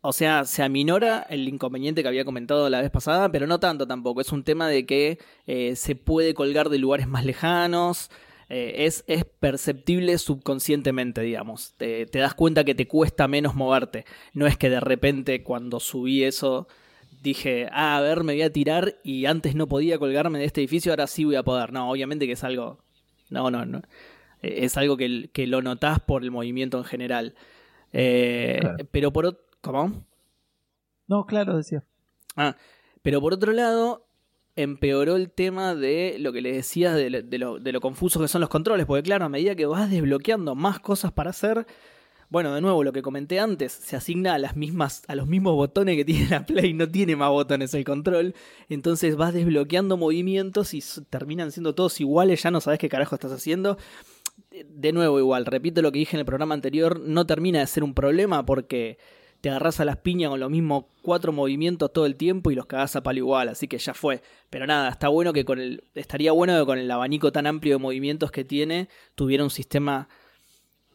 o 0.08 0.13
sea, 0.13 0.46
se 0.46 0.63
aminora 0.63 1.26
el 1.30 1.48
inconveniente 1.48 2.02
que 2.02 2.08
había 2.08 2.26
comentado 2.26 2.70
la 2.70 2.82
vez 2.82 2.89
pasada, 2.91 3.30
pero 3.32 3.46
no 3.48 3.60
tanto 3.60 3.86
tampoco. 3.88 4.22
Es 4.22 4.32
un 4.32 4.43
tema 4.43 4.67
de 4.70 4.86
que 4.86 5.20
eh, 5.48 5.76
se 5.76 5.96
puede 5.96 6.34
colgar 6.34 6.70
de 6.70 6.78
lugares 6.78 7.08
más 7.08 7.26
lejanos. 7.26 8.10
eh, 8.50 8.86
es, 8.86 9.04
es 9.08 9.26
perceptible 9.26 10.17
subconscientemente, 10.17 11.22
digamos. 11.22 11.74
Te, 11.78 12.06
te 12.06 12.20
das 12.20 12.34
cuenta 12.34 12.63
que 12.63 12.76
te 12.76 12.88
cuesta 12.88 13.28
menos 13.28 13.56
moverte. 13.56 14.06
No 14.34 14.48
es 14.48 14.58
que 14.58 14.70
de 14.70 14.80
repente 14.80 15.43
cuando 15.43 15.80
subí 15.80 16.24
eso 16.24 16.67
dije, 17.22 17.67
ah, 17.72 17.98
a 17.98 18.02
ver, 18.02 18.24
me 18.24 18.34
voy 18.34 18.43
a 18.43 18.54
tirar 18.54 18.96
y 19.04 19.26
antes 19.26 19.56
no 19.56 19.67
podía 19.67 19.98
colgarme 20.00 20.39
de 20.39 20.46
este 20.46 20.62
edificio, 20.62 20.91
ahora 20.93 21.08
sí 21.08 21.26
voy 21.26 21.36
a 21.36 21.43
poder. 21.43 21.74
No, 21.74 21.89
obviamente 21.91 22.26
que 22.28 22.34
es 22.34 22.43
algo... 22.43 22.80
No, 23.30 23.52
no, 23.52 23.65
no. 23.65 23.80
Eh, 24.41 24.60
Es 24.65 24.78
algo 24.78 24.96
que, 24.98 25.30
que 25.34 25.48
lo 25.48 25.62
notás 25.62 26.00
por 26.00 26.24
el 26.24 26.32
movimiento 26.32 26.78
en 26.78 26.86
general. 26.86 27.36
Eh, 27.93 28.60
Claro. 28.62 28.78
Pero 28.91 29.12
por 29.12 29.26
otro... 29.26 29.47
¿Cómo? 29.72 30.04
No, 31.08 31.26
claro, 31.26 31.58
decía. 31.58 31.84
Ah, 32.36 32.56
pero 33.02 33.22
por 33.22 33.34
otro 33.34 33.52
lado, 33.54 34.06
empeoró 34.56 35.16
el 35.16 35.30
tema 35.32 35.76
de 35.76 36.18
lo 36.20 36.34
que 36.34 36.42
les 36.42 36.56
decías 36.56 36.96
de, 36.96 37.10
lo- 37.10 37.22
de 37.22 37.38
lo, 37.38 37.60
de 37.60 37.72
lo 37.72 37.80
confusos 37.82 38.22
que 38.22 38.28
son 38.28 38.42
los 38.42 38.50
controles, 38.50 38.86
porque 38.86 39.04
claro, 39.04 39.26
a 39.26 39.30
medida 39.30 39.56
que 39.56 39.66
vas 39.66 39.90
desbloqueando 39.90 40.56
más 40.56 40.80
cosas 40.80 41.12
para 41.12 41.30
hacer, 41.30 41.66
bueno, 42.30 42.54
de 42.54 42.60
nuevo, 42.62 42.84
lo 42.84 42.92
que 42.92 43.02
comenté 43.02 43.40
antes, 43.40 43.72
se 43.72 43.96
asigna 43.96 44.34
a 44.34 44.38
las 44.40 44.56
mismas, 44.58 45.04
a 45.08 45.16
los 45.16 45.28
mismos 45.28 45.54
botones 45.56 45.96
que 45.96 46.04
tiene 46.06 46.28
la 46.30 46.46
Play, 46.46 46.74
no 46.74 46.90
tiene 46.90 47.16
más 47.16 47.30
botones 47.30 47.74
el 47.74 47.86
control, 47.86 48.36
entonces 48.68 49.16
vas 49.16 49.34
desbloqueando 49.34 49.96
movimientos 49.96 50.74
y 50.74 50.84
terminan 51.10 51.52
siendo 51.52 51.74
todos 51.76 52.02
iguales, 52.02 52.44
ya 52.44 52.52
no 52.52 52.60
sabes 52.62 52.80
qué 52.80 52.90
carajo 52.90 53.16
estás 53.16 53.32
haciendo. 53.32 53.78
De 54.52 54.92
nuevo, 54.92 55.20
igual, 55.20 55.46
repito 55.46 55.82
lo 55.82 55.92
que 55.92 56.00
dije 56.00 56.16
en 56.16 56.20
el 56.22 56.26
programa 56.26 56.54
anterior, 56.56 57.00
no 57.00 57.26
termina 57.26 57.60
de 57.60 57.68
ser 57.68 57.84
un 57.84 57.94
problema 57.94 58.46
porque 58.46 58.98
te 59.48 59.52
agarras 59.52 59.80
a 59.80 59.86
las 59.86 59.96
piñas 59.96 60.30
con 60.30 60.42
los 60.42 60.52
mismos 60.52 60.84
cuatro 61.02 61.32
movimientos 61.32 61.94
todo 61.94 62.06
el 62.06 62.18
tiempo 62.18 62.52
y 62.52 62.56
los 62.56 62.66
cagás 62.66 62.98
a 62.98 63.02
palo 63.02 63.20
igual, 63.20 63.48
así 63.48 63.66
que 63.70 63.78
ya 63.78 63.94
fue. 63.94 64.22
Pero 64.50 64.68
nada, 64.68 64.90
está 64.90 65.08
bueno 65.08 65.32
que 65.32 65.46
con 65.46 65.58
el. 65.62 65.86
Estaría 65.96 66.34
bueno 66.34 66.60
que 66.60 66.66
con 66.66 66.78
el 66.78 66.92
abanico 66.92 67.32
tan 67.32 67.48
amplio 67.48 67.76
de 67.76 67.82
movimientos 67.82 68.30
que 68.30 68.44
tiene, 68.44 68.90
tuviera 69.16 69.46
un 69.46 69.50
sistema 69.50 70.10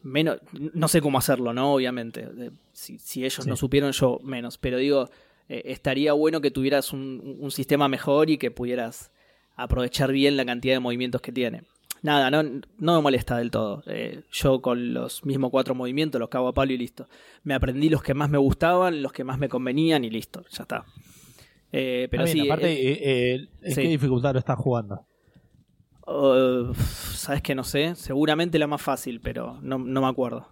menos. 0.03 0.37
No 0.51 0.87
sé 0.87 1.01
cómo 1.01 1.17
hacerlo, 1.17 1.51
¿no? 1.51 1.73
Obviamente. 1.73 2.27
Si, 2.73 2.99
si 2.99 3.21
ellos 3.25 3.43
Sí. 3.43 3.49
no 3.49 3.55
supieron, 3.55 3.91
yo 3.91 4.19
menos. 4.23 4.59
Pero 4.59 4.77
digo, 4.77 5.09
eh, 5.49 5.63
estaría 5.65 6.13
bueno 6.13 6.39
que 6.39 6.51
tuvieras 6.51 6.93
un, 6.93 7.37
un 7.39 7.49
sistema 7.49 7.87
mejor 7.87 8.29
y 8.29 8.37
que 8.37 8.51
pudieras 8.51 9.11
aprovechar 9.55 10.11
bien 10.11 10.37
la 10.37 10.45
cantidad 10.45 10.75
de 10.75 10.79
movimientos 10.79 11.21
que 11.21 11.31
tiene. 11.31 11.63
Nada, 12.03 12.29
no, 12.29 12.43
no 12.77 12.95
me 12.97 13.01
molesta 13.01 13.37
del 13.37 13.49
todo. 13.49 13.81
Eh, 13.87 14.23
yo 14.31 14.61
con 14.61 14.93
los 14.93 15.25
mismos 15.25 15.49
cuatro 15.51 15.73
movimientos 15.73 16.19
los 16.19 16.29
cago 16.29 16.49
a 16.49 16.53
palo 16.53 16.71
y 16.73 16.77
listo. 16.77 17.07
Me 17.43 17.53
aprendí 17.55 17.89
los 17.89 18.03
que 18.03 18.13
más 18.13 18.29
me 18.29 18.37
gustaban, 18.37 19.01
los 19.01 19.11
que 19.13 19.23
más 19.23 19.39
me 19.39 19.49
convenían 19.49 20.03
y 20.03 20.09
listo, 20.11 20.43
ya 20.51 20.63
está. 20.63 20.85
Eh, 21.71 22.07
pero 22.11 22.27
sí, 22.27 22.41
aparte, 22.45 22.71
eh, 22.71 22.91
eh, 22.91 23.35
eh, 23.35 23.47
¿en 23.63 23.71
sí. 23.73 23.81
qué 23.81 23.87
dificultad 23.87 24.33
lo 24.33 24.39
estás 24.39 24.57
jugando? 24.57 25.05
uh, 26.05 26.73
sabes 26.75 27.41
que 27.41 27.55
no 27.55 27.63
sé, 27.63 27.95
seguramente 27.95 28.59
la 28.59 28.67
más 28.67 28.81
fácil, 28.81 29.21
pero 29.21 29.59
no, 29.61 29.77
no 29.79 30.01
me 30.01 30.07
acuerdo. 30.07 30.47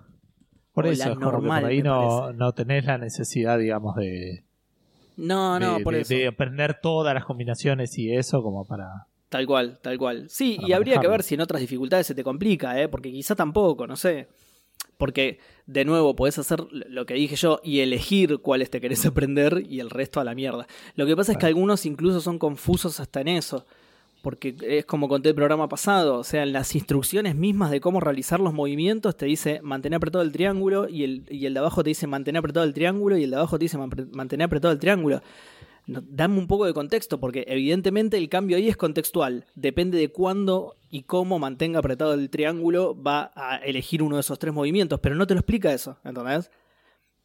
Por 0.74 0.86
O 0.88 0.92
eso, 0.92 1.10
la 1.10 1.16
normal, 1.16 1.62
por 1.64 1.70
ahí 1.70 1.82
no, 1.84 2.32
no 2.32 2.54
tenés 2.54 2.86
la 2.86 2.98
necesidad, 2.98 3.60
digamos, 3.60 3.96
de, 3.98 4.46
No, 5.18 5.60
no, 5.60 5.78
de, 5.80 5.84
por 5.84 5.94
de- 5.94 6.02
eso. 6.02 6.14
de 6.14 6.28
aprender 6.28 6.80
todas 6.82 7.14
las 7.14 7.26
combinaciones 7.26 7.98
y 7.98 8.16
eso 8.16 8.42
como 8.42 8.66
para... 8.66 9.08
Tal 9.32 9.46
cual, 9.48 9.80
tal 9.82 9.98
cual. 9.98 10.30
Sí, 10.30 10.58
y 10.68 10.74
habría 10.74 10.96
que 11.00 11.08
ver 11.12 11.24
si 11.24 11.36
en 11.36 11.42
otras 11.42 11.62
dificultades 11.62 12.06
se 12.06 12.14
te 12.14 12.22
complica, 12.22 12.78
¿eh? 12.82 12.90
Porque 12.90 13.10
quizá 13.14 13.34
tampoco, 13.34 13.88
no 13.88 13.96
sé. 13.96 14.28
Porque, 14.98 15.40
de 15.66 15.86
nuevo, 15.86 16.18
podés 16.18 16.38
hacer 16.38 16.60
lo 16.72 17.06
que 17.06 17.14
dije 17.14 17.38
yo 17.38 17.62
y 17.64 17.80
elegir 17.80 18.40
cuáles 18.40 18.70
te 18.70 18.82
querés 18.82 19.06
aprender 19.06 19.64
y 19.70 19.80
el 19.80 19.90
resto 19.90 20.20
a 20.20 20.26
la 20.26 20.36
mierda. 20.36 20.68
Lo 20.96 21.06
que 21.06 21.16
pasa 21.16 21.32
es 21.32 21.38
que 21.38 21.46
algunos 21.46 21.86
incluso 21.86 22.20
son 22.20 22.40
confusos 22.40 23.00
hasta 23.00 23.22
en 23.22 23.30
eso. 23.30 23.66
Porque 24.22 24.54
es 24.64 24.84
como 24.86 25.08
conté 25.08 25.30
el 25.30 25.36
programa 25.36 25.70
pasado, 25.70 26.18
o 26.20 26.24
sea, 26.26 26.44
en 26.44 26.52
las 26.52 26.76
instrucciones 26.76 27.34
mismas 27.34 27.72
de 27.72 27.80
cómo 27.80 28.02
realizar 28.02 28.42
los 28.42 28.54
movimientos 28.54 29.16
te 29.16 29.26
dice 29.28 29.62
mantener 29.64 29.96
apretado 29.96 30.24
el 30.26 30.34
triángulo 30.34 30.90
y 30.90 31.06
el, 31.06 31.24
y 31.30 31.46
el 31.46 31.54
de 31.54 31.60
abajo 31.62 31.84
te 31.84 31.90
dice 31.92 32.06
mantener 32.06 32.40
apretado 32.40 32.66
el 32.66 32.74
triángulo 32.74 33.18
y 33.18 33.24
el 33.24 33.30
de 33.32 33.38
abajo 33.38 33.58
te 33.58 33.64
dice 33.66 33.78
man- 33.80 34.10
mantener 34.12 34.46
apretado 34.46 34.74
el 34.74 34.80
triángulo. 34.80 35.22
Dame 35.88 36.38
un 36.38 36.48
poco 36.48 36.66
de 36.66 36.74
contexto, 36.74 37.20
porque 37.20 37.44
evidentemente 37.48 38.18
el 38.18 38.30
cambio 38.30 38.58
ahí 38.58 38.68
es 38.68 38.78
contextual. 38.78 39.46
Depende 39.56 39.98
de 39.98 40.10
cuándo 40.10 40.76
y 40.90 41.04
cómo 41.04 41.40
mantenga 41.40 41.80
apretado 41.80 42.14
el 42.14 42.30
triángulo, 42.30 42.96
va 43.02 43.32
a 43.36 43.58
elegir 43.58 44.04
uno 44.04 44.18
de 44.18 44.22
esos 44.22 44.38
tres 44.40 44.54
movimientos, 44.54 45.00
pero 45.00 45.16
no 45.16 45.26
te 45.26 45.34
lo 45.34 45.40
explica 45.40 45.74
eso, 45.74 45.98
¿entendés? 46.04 46.52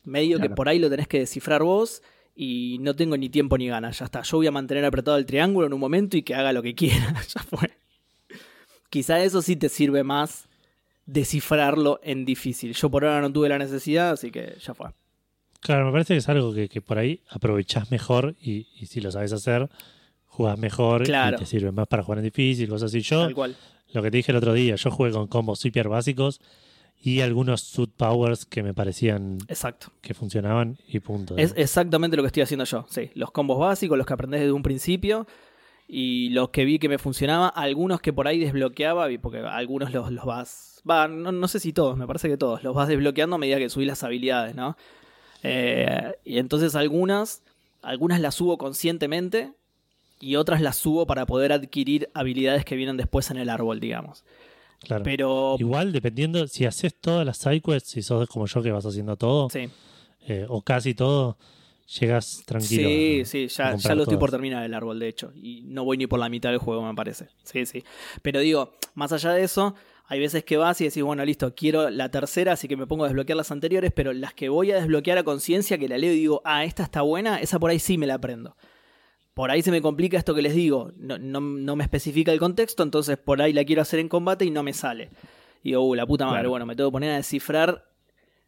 Medio 0.04 0.38
que 0.38 0.50
por 0.50 0.68
ahí 0.68 0.78
lo 0.78 0.88
tenés 0.88 1.08
que 1.08 1.18
descifrar 1.18 1.62
vos 1.62 2.02
y 2.34 2.78
no 2.80 2.94
tengo 2.94 3.16
ni 3.16 3.28
tiempo 3.28 3.58
ni 3.58 3.66
ganas, 3.66 3.98
ya 3.98 4.04
está. 4.04 4.22
Yo 4.22 4.36
voy 4.36 4.46
a 4.46 4.52
mantener 4.52 4.84
apretado 4.84 5.16
el 5.16 5.26
triángulo 5.26 5.66
en 5.66 5.72
un 5.72 5.80
momento 5.80 6.16
y 6.16 6.22
que 6.22 6.34
haga 6.34 6.52
lo 6.52 6.62
que 6.62 6.74
quiera, 6.74 7.14
ya 7.28 7.42
fue. 7.42 7.70
Quizá 8.88 9.22
eso 9.22 9.42
sí 9.42 9.56
te 9.56 9.68
sirve 9.68 10.04
más 10.04 10.48
descifrarlo 11.06 12.00
en 12.02 12.24
difícil. 12.24 12.72
Yo 12.74 12.90
por 12.90 13.04
ahora 13.04 13.20
no 13.20 13.32
tuve 13.32 13.48
la 13.48 13.58
necesidad, 13.58 14.10
así 14.10 14.30
que 14.30 14.56
ya 14.60 14.74
fue. 14.74 14.90
Claro, 15.60 15.86
me 15.86 15.92
parece 15.92 16.14
que 16.14 16.18
es 16.18 16.28
algo 16.28 16.52
que, 16.54 16.68
que 16.68 16.80
por 16.80 16.98
ahí 16.98 17.20
aprovechás 17.30 17.90
mejor 17.90 18.34
y, 18.40 18.66
y 18.78 18.86
si 18.86 19.00
lo 19.00 19.10
sabes 19.10 19.32
hacer, 19.32 19.68
jugás 20.26 20.58
mejor 20.58 21.04
Claro. 21.04 21.36
y 21.36 21.40
te 21.40 21.46
sirve 21.46 21.72
más 21.72 21.86
para 21.88 22.02
jugar 22.02 22.18
en 22.18 22.24
difícil, 22.24 22.68
cosas 22.68 22.90
así. 22.90 23.00
Yo, 23.00 23.22
Tal 23.24 23.34
cual. 23.34 23.56
lo 23.92 24.02
que 24.02 24.10
te 24.10 24.16
dije 24.18 24.32
el 24.32 24.36
otro 24.38 24.52
día, 24.52 24.76
yo 24.76 24.90
jugué 24.90 25.10
con 25.12 25.26
combos 25.26 25.60
super 25.60 25.88
básicos 25.88 26.40
y 27.00 27.20
algunos 27.20 27.60
suit 27.60 27.90
powers 27.96 28.46
que 28.46 28.62
me 28.62 28.74
parecían 28.74 29.38
Exacto. 29.48 29.88
que 30.00 30.14
funcionaban 30.14 30.78
y 30.88 31.00
punto. 31.00 31.36
Es 31.36 31.52
exactamente 31.56 32.16
lo 32.16 32.22
que 32.22 32.28
estoy 32.28 32.42
haciendo 32.42 32.64
yo, 32.64 32.86
sí. 32.88 33.10
Los 33.14 33.30
combos 33.30 33.58
básicos, 33.58 33.96
los 33.98 34.06
que 34.06 34.14
aprendés 34.14 34.40
desde 34.40 34.52
un 34.52 34.62
principio 34.62 35.26
y 35.88 36.30
los 36.30 36.48
que 36.50 36.64
vi 36.64 36.78
que 36.78 36.88
me 36.88 36.98
funcionaba, 36.98 37.48
algunos 37.48 38.00
que 38.00 38.12
por 38.12 38.26
ahí 38.26 38.38
desbloqueaba, 38.40 39.06
porque 39.22 39.38
algunos 39.38 39.92
los, 39.92 40.10
los 40.10 40.24
vas... 40.24 40.82
Va, 40.88 41.06
no, 41.08 41.32
no 41.32 41.48
sé 41.48 41.60
si 41.60 41.72
todos, 41.72 41.96
me 41.96 42.06
parece 42.06 42.28
que 42.28 42.36
todos, 42.36 42.62
los 42.64 42.74
vas 42.74 42.88
desbloqueando 42.88 43.36
a 43.36 43.38
medida 43.38 43.58
que 43.58 43.68
subís 43.68 43.86
las 43.88 44.02
habilidades, 44.04 44.54
¿no? 44.54 44.76
Eh, 45.42 46.14
y 46.24 46.38
entonces 46.38 46.74
algunas, 46.74 47.42
algunas 47.82 48.20
las 48.20 48.34
subo 48.34 48.58
conscientemente 48.58 49.52
y 50.20 50.36
otras 50.36 50.60
las 50.60 50.76
subo 50.76 51.06
para 51.06 51.26
poder 51.26 51.52
adquirir 51.52 52.10
habilidades 52.14 52.64
que 52.64 52.76
vienen 52.76 52.96
después 52.96 53.30
en 53.30 53.36
el 53.36 53.48
árbol, 53.50 53.80
digamos. 53.80 54.24
claro. 54.80 55.04
Pero... 55.04 55.56
Igual, 55.58 55.92
dependiendo, 55.92 56.46
si 56.48 56.64
haces 56.64 56.94
todas 56.94 57.24
las 57.26 57.38
sidequests, 57.38 57.90
si 57.90 58.02
sos 58.02 58.28
como 58.28 58.46
yo 58.46 58.62
que 58.62 58.72
vas 58.72 58.86
haciendo 58.86 59.16
todo, 59.16 59.50
Sí, 59.50 59.68
eh, 60.26 60.46
o 60.48 60.62
casi 60.62 60.94
todo, 60.94 61.36
llegas 62.00 62.42
tranquilo. 62.46 62.88
Sí, 62.88 63.20
a- 63.20 63.24
sí, 63.26 63.48
ya, 63.48 63.76
ya 63.76 63.94
lo 63.94 64.02
estoy 64.02 64.16
por 64.18 64.30
terminar 64.30 64.64
el 64.64 64.74
árbol, 64.74 64.98
de 64.98 65.08
hecho. 65.08 65.32
Y 65.34 65.62
no 65.66 65.84
voy 65.84 65.96
ni 65.98 66.06
por 66.06 66.18
la 66.18 66.28
mitad 66.28 66.50
del 66.50 66.58
juego, 66.58 66.82
me 66.82 66.94
parece. 66.94 67.28
Sí, 67.44 67.66
sí. 67.66 67.84
Pero 68.22 68.40
digo, 68.40 68.72
más 68.94 69.12
allá 69.12 69.32
de 69.32 69.44
eso, 69.44 69.74
hay 70.08 70.20
veces 70.20 70.44
que 70.44 70.56
vas 70.56 70.80
y 70.80 70.84
decís, 70.84 71.02
bueno, 71.02 71.24
listo, 71.24 71.54
quiero 71.54 71.90
la 71.90 72.10
tercera, 72.10 72.52
así 72.52 72.68
que 72.68 72.76
me 72.76 72.86
pongo 72.86 73.04
a 73.04 73.08
desbloquear 73.08 73.36
las 73.36 73.50
anteriores, 73.50 73.92
pero 73.92 74.12
las 74.12 74.34
que 74.34 74.48
voy 74.48 74.70
a 74.70 74.76
desbloquear 74.76 75.18
a 75.18 75.24
conciencia, 75.24 75.78
que 75.78 75.88
la 75.88 75.98
leo 75.98 76.12
y 76.12 76.16
digo, 76.18 76.42
ah, 76.44 76.64
esta 76.64 76.84
está 76.84 77.02
buena, 77.02 77.40
esa 77.40 77.58
por 77.58 77.70
ahí 77.70 77.78
sí 77.78 77.98
me 77.98 78.06
la 78.06 78.14
aprendo. 78.14 78.56
Por 79.34 79.50
ahí 79.50 79.62
se 79.62 79.70
me 79.70 79.82
complica 79.82 80.16
esto 80.16 80.34
que 80.34 80.42
les 80.42 80.54
digo, 80.54 80.92
no, 80.96 81.18
no, 81.18 81.40
no 81.40 81.76
me 81.76 81.84
especifica 81.84 82.32
el 82.32 82.38
contexto, 82.38 82.82
entonces 82.82 83.18
por 83.18 83.42
ahí 83.42 83.52
la 83.52 83.64
quiero 83.64 83.82
hacer 83.82 83.98
en 84.00 84.08
combate 84.08 84.44
y 84.44 84.50
no 84.50 84.62
me 84.62 84.72
sale. 84.72 85.10
Y 85.62 85.70
digo, 85.70 85.82
uh, 85.82 85.94
la 85.94 86.06
puta 86.06 86.24
madre, 86.26 86.38
Claro. 86.38 86.50
bueno, 86.50 86.66
me 86.66 86.76
tengo 86.76 86.90
que 86.90 86.92
poner 86.92 87.10
a 87.10 87.16
descifrar 87.16 87.84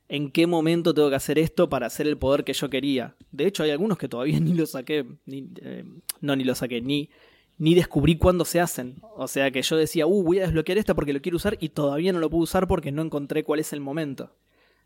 en 0.09 0.31
qué 0.31 0.47
momento 0.47 0.95
tengo 0.95 1.11
que 1.11 1.17
hacer 1.17 1.39
esto 1.39 1.69
para 1.69 1.87
hacer 1.89 2.07
el 2.07 2.17
poder 2.17 2.45
que 2.45 2.55
yo 2.55 2.71
quería. 2.71 3.17
De 3.33 3.47
hecho, 3.47 3.65
hay 3.65 3.71
algunos 3.71 3.99
que 3.99 4.09
todavía 4.09 4.39
ni 4.41 4.55
lo 4.55 4.65
saqué, 4.65 5.05
ni, 5.27 5.49
eh, 5.61 5.85
no 6.21 6.37
ni 6.37 6.45
lo 6.45 6.55
saqué, 6.55 6.81
ni, 6.81 7.11
ni 7.59 7.75
descubrí 7.75 8.17
cuándo 8.17 8.45
se 8.45 8.61
hacen. 8.61 8.97
O 9.17 9.29
sea 9.29 9.51
que 9.51 9.63
yo 9.63 9.77
decía, 9.77 10.07
uh, 10.07 10.23
voy 10.23 10.39
a 10.39 10.43
desbloquear 10.43 10.79
esta 10.79 10.95
porque 10.95 11.13
lo 11.13 11.21
quiero 11.21 11.37
usar 11.37 11.57
y 11.61 11.71
todavía 11.71 12.13
no 12.13 12.21
lo 12.21 12.31
puedo 12.31 12.45
usar 12.45 12.67
porque 12.69 12.93
no 12.93 13.03
encontré 13.03 13.45
cuál 13.45 13.61
es 13.61 13.73
el 13.73 13.81
momento. 13.81 14.33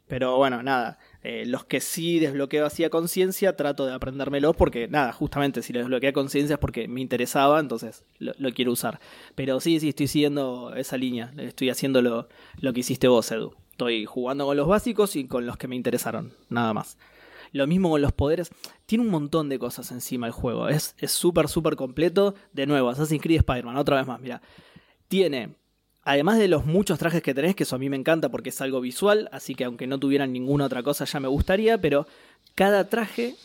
Pero 0.08 0.36
bueno, 0.36 0.62
nada, 0.62 0.98
eh, 1.22 1.44
los 1.46 1.64
que 1.64 1.80
sí 1.80 2.18
desbloqueo 2.18 2.66
así 2.66 2.84
a 2.84 2.90
conciencia, 2.90 3.56
trato 3.56 3.86
de 3.86 3.94
aprendérmelos 3.94 4.54
porque, 4.56 4.88
nada, 4.88 5.12
justamente 5.12 5.62
si 5.62 5.72
lo 5.72 5.78
desbloqueé 5.78 6.10
a 6.10 6.12
conciencia 6.12 6.54
es 6.54 6.60
porque 6.60 6.88
me 6.88 7.00
interesaba, 7.00 7.60
entonces 7.60 8.04
lo, 8.18 8.52
quiero 8.52 8.72
usar. 8.72 9.00
Pero 9.34 9.60
sí, 9.60 9.80
sí, 9.80 9.90
estoy 9.90 10.08
siguiendo 10.08 10.74
esa 10.74 10.96
línea, 10.96 11.32
estoy 11.38 11.70
haciendo 11.70 12.02
lo, 12.02 12.28
lo 12.60 12.72
que 12.72 12.80
hiciste 12.80 13.08
vos, 13.08 13.30
Edu. 13.30 13.54
estoy 13.70 14.04
jugando 14.04 14.44
con 14.44 14.56
los 14.56 14.66
básicos 14.66 15.16
y 15.16 15.26
con 15.26 15.46
los 15.46 15.56
que 15.56 15.68
me 15.68 15.76
interesaron, 15.76 16.32
nada 16.50 16.74
más. 16.74 16.98
Lo 17.52 17.66
mismo 17.66 17.90
con 17.90 18.02
los 18.02 18.12
poderes. 18.12 18.50
Tiene 18.86 19.04
un 19.04 19.10
montón 19.10 19.48
de 19.48 19.58
cosas 19.58 19.92
encima 19.92 20.26
el 20.26 20.32
juego. 20.32 20.68
Es 20.68 20.94
súper, 21.06 21.48
súper 21.48 21.76
completo. 21.76 22.34
De 22.52 22.66
nuevo, 22.66 22.88
Assassin's 22.88 23.22
Creed 23.22 23.38
Spider-Man, 23.38 23.76
otra 23.76 23.98
vez 23.98 24.06
más, 24.06 24.20
mira. 24.20 24.40
Tiene, 25.08 25.54
además 26.02 26.38
de 26.38 26.48
los 26.48 26.64
muchos 26.64 26.98
trajes 26.98 27.22
que 27.22 27.34
tenés, 27.34 27.54
que 27.54 27.64
eso 27.64 27.76
a 27.76 27.78
mí 27.78 27.88
me 27.88 27.96
encanta 27.96 28.30
porque 28.30 28.48
es 28.48 28.60
algo 28.60 28.80
visual, 28.80 29.28
así 29.32 29.54
que 29.54 29.64
aunque 29.64 29.86
no 29.86 29.98
tuvieran 29.98 30.32
ninguna 30.32 30.64
otra 30.64 30.82
cosa 30.82 31.04
ya 31.04 31.20
me 31.20 31.28
gustaría, 31.28 31.78
pero 31.78 32.06
cada 32.54 32.88
traje 32.88 33.36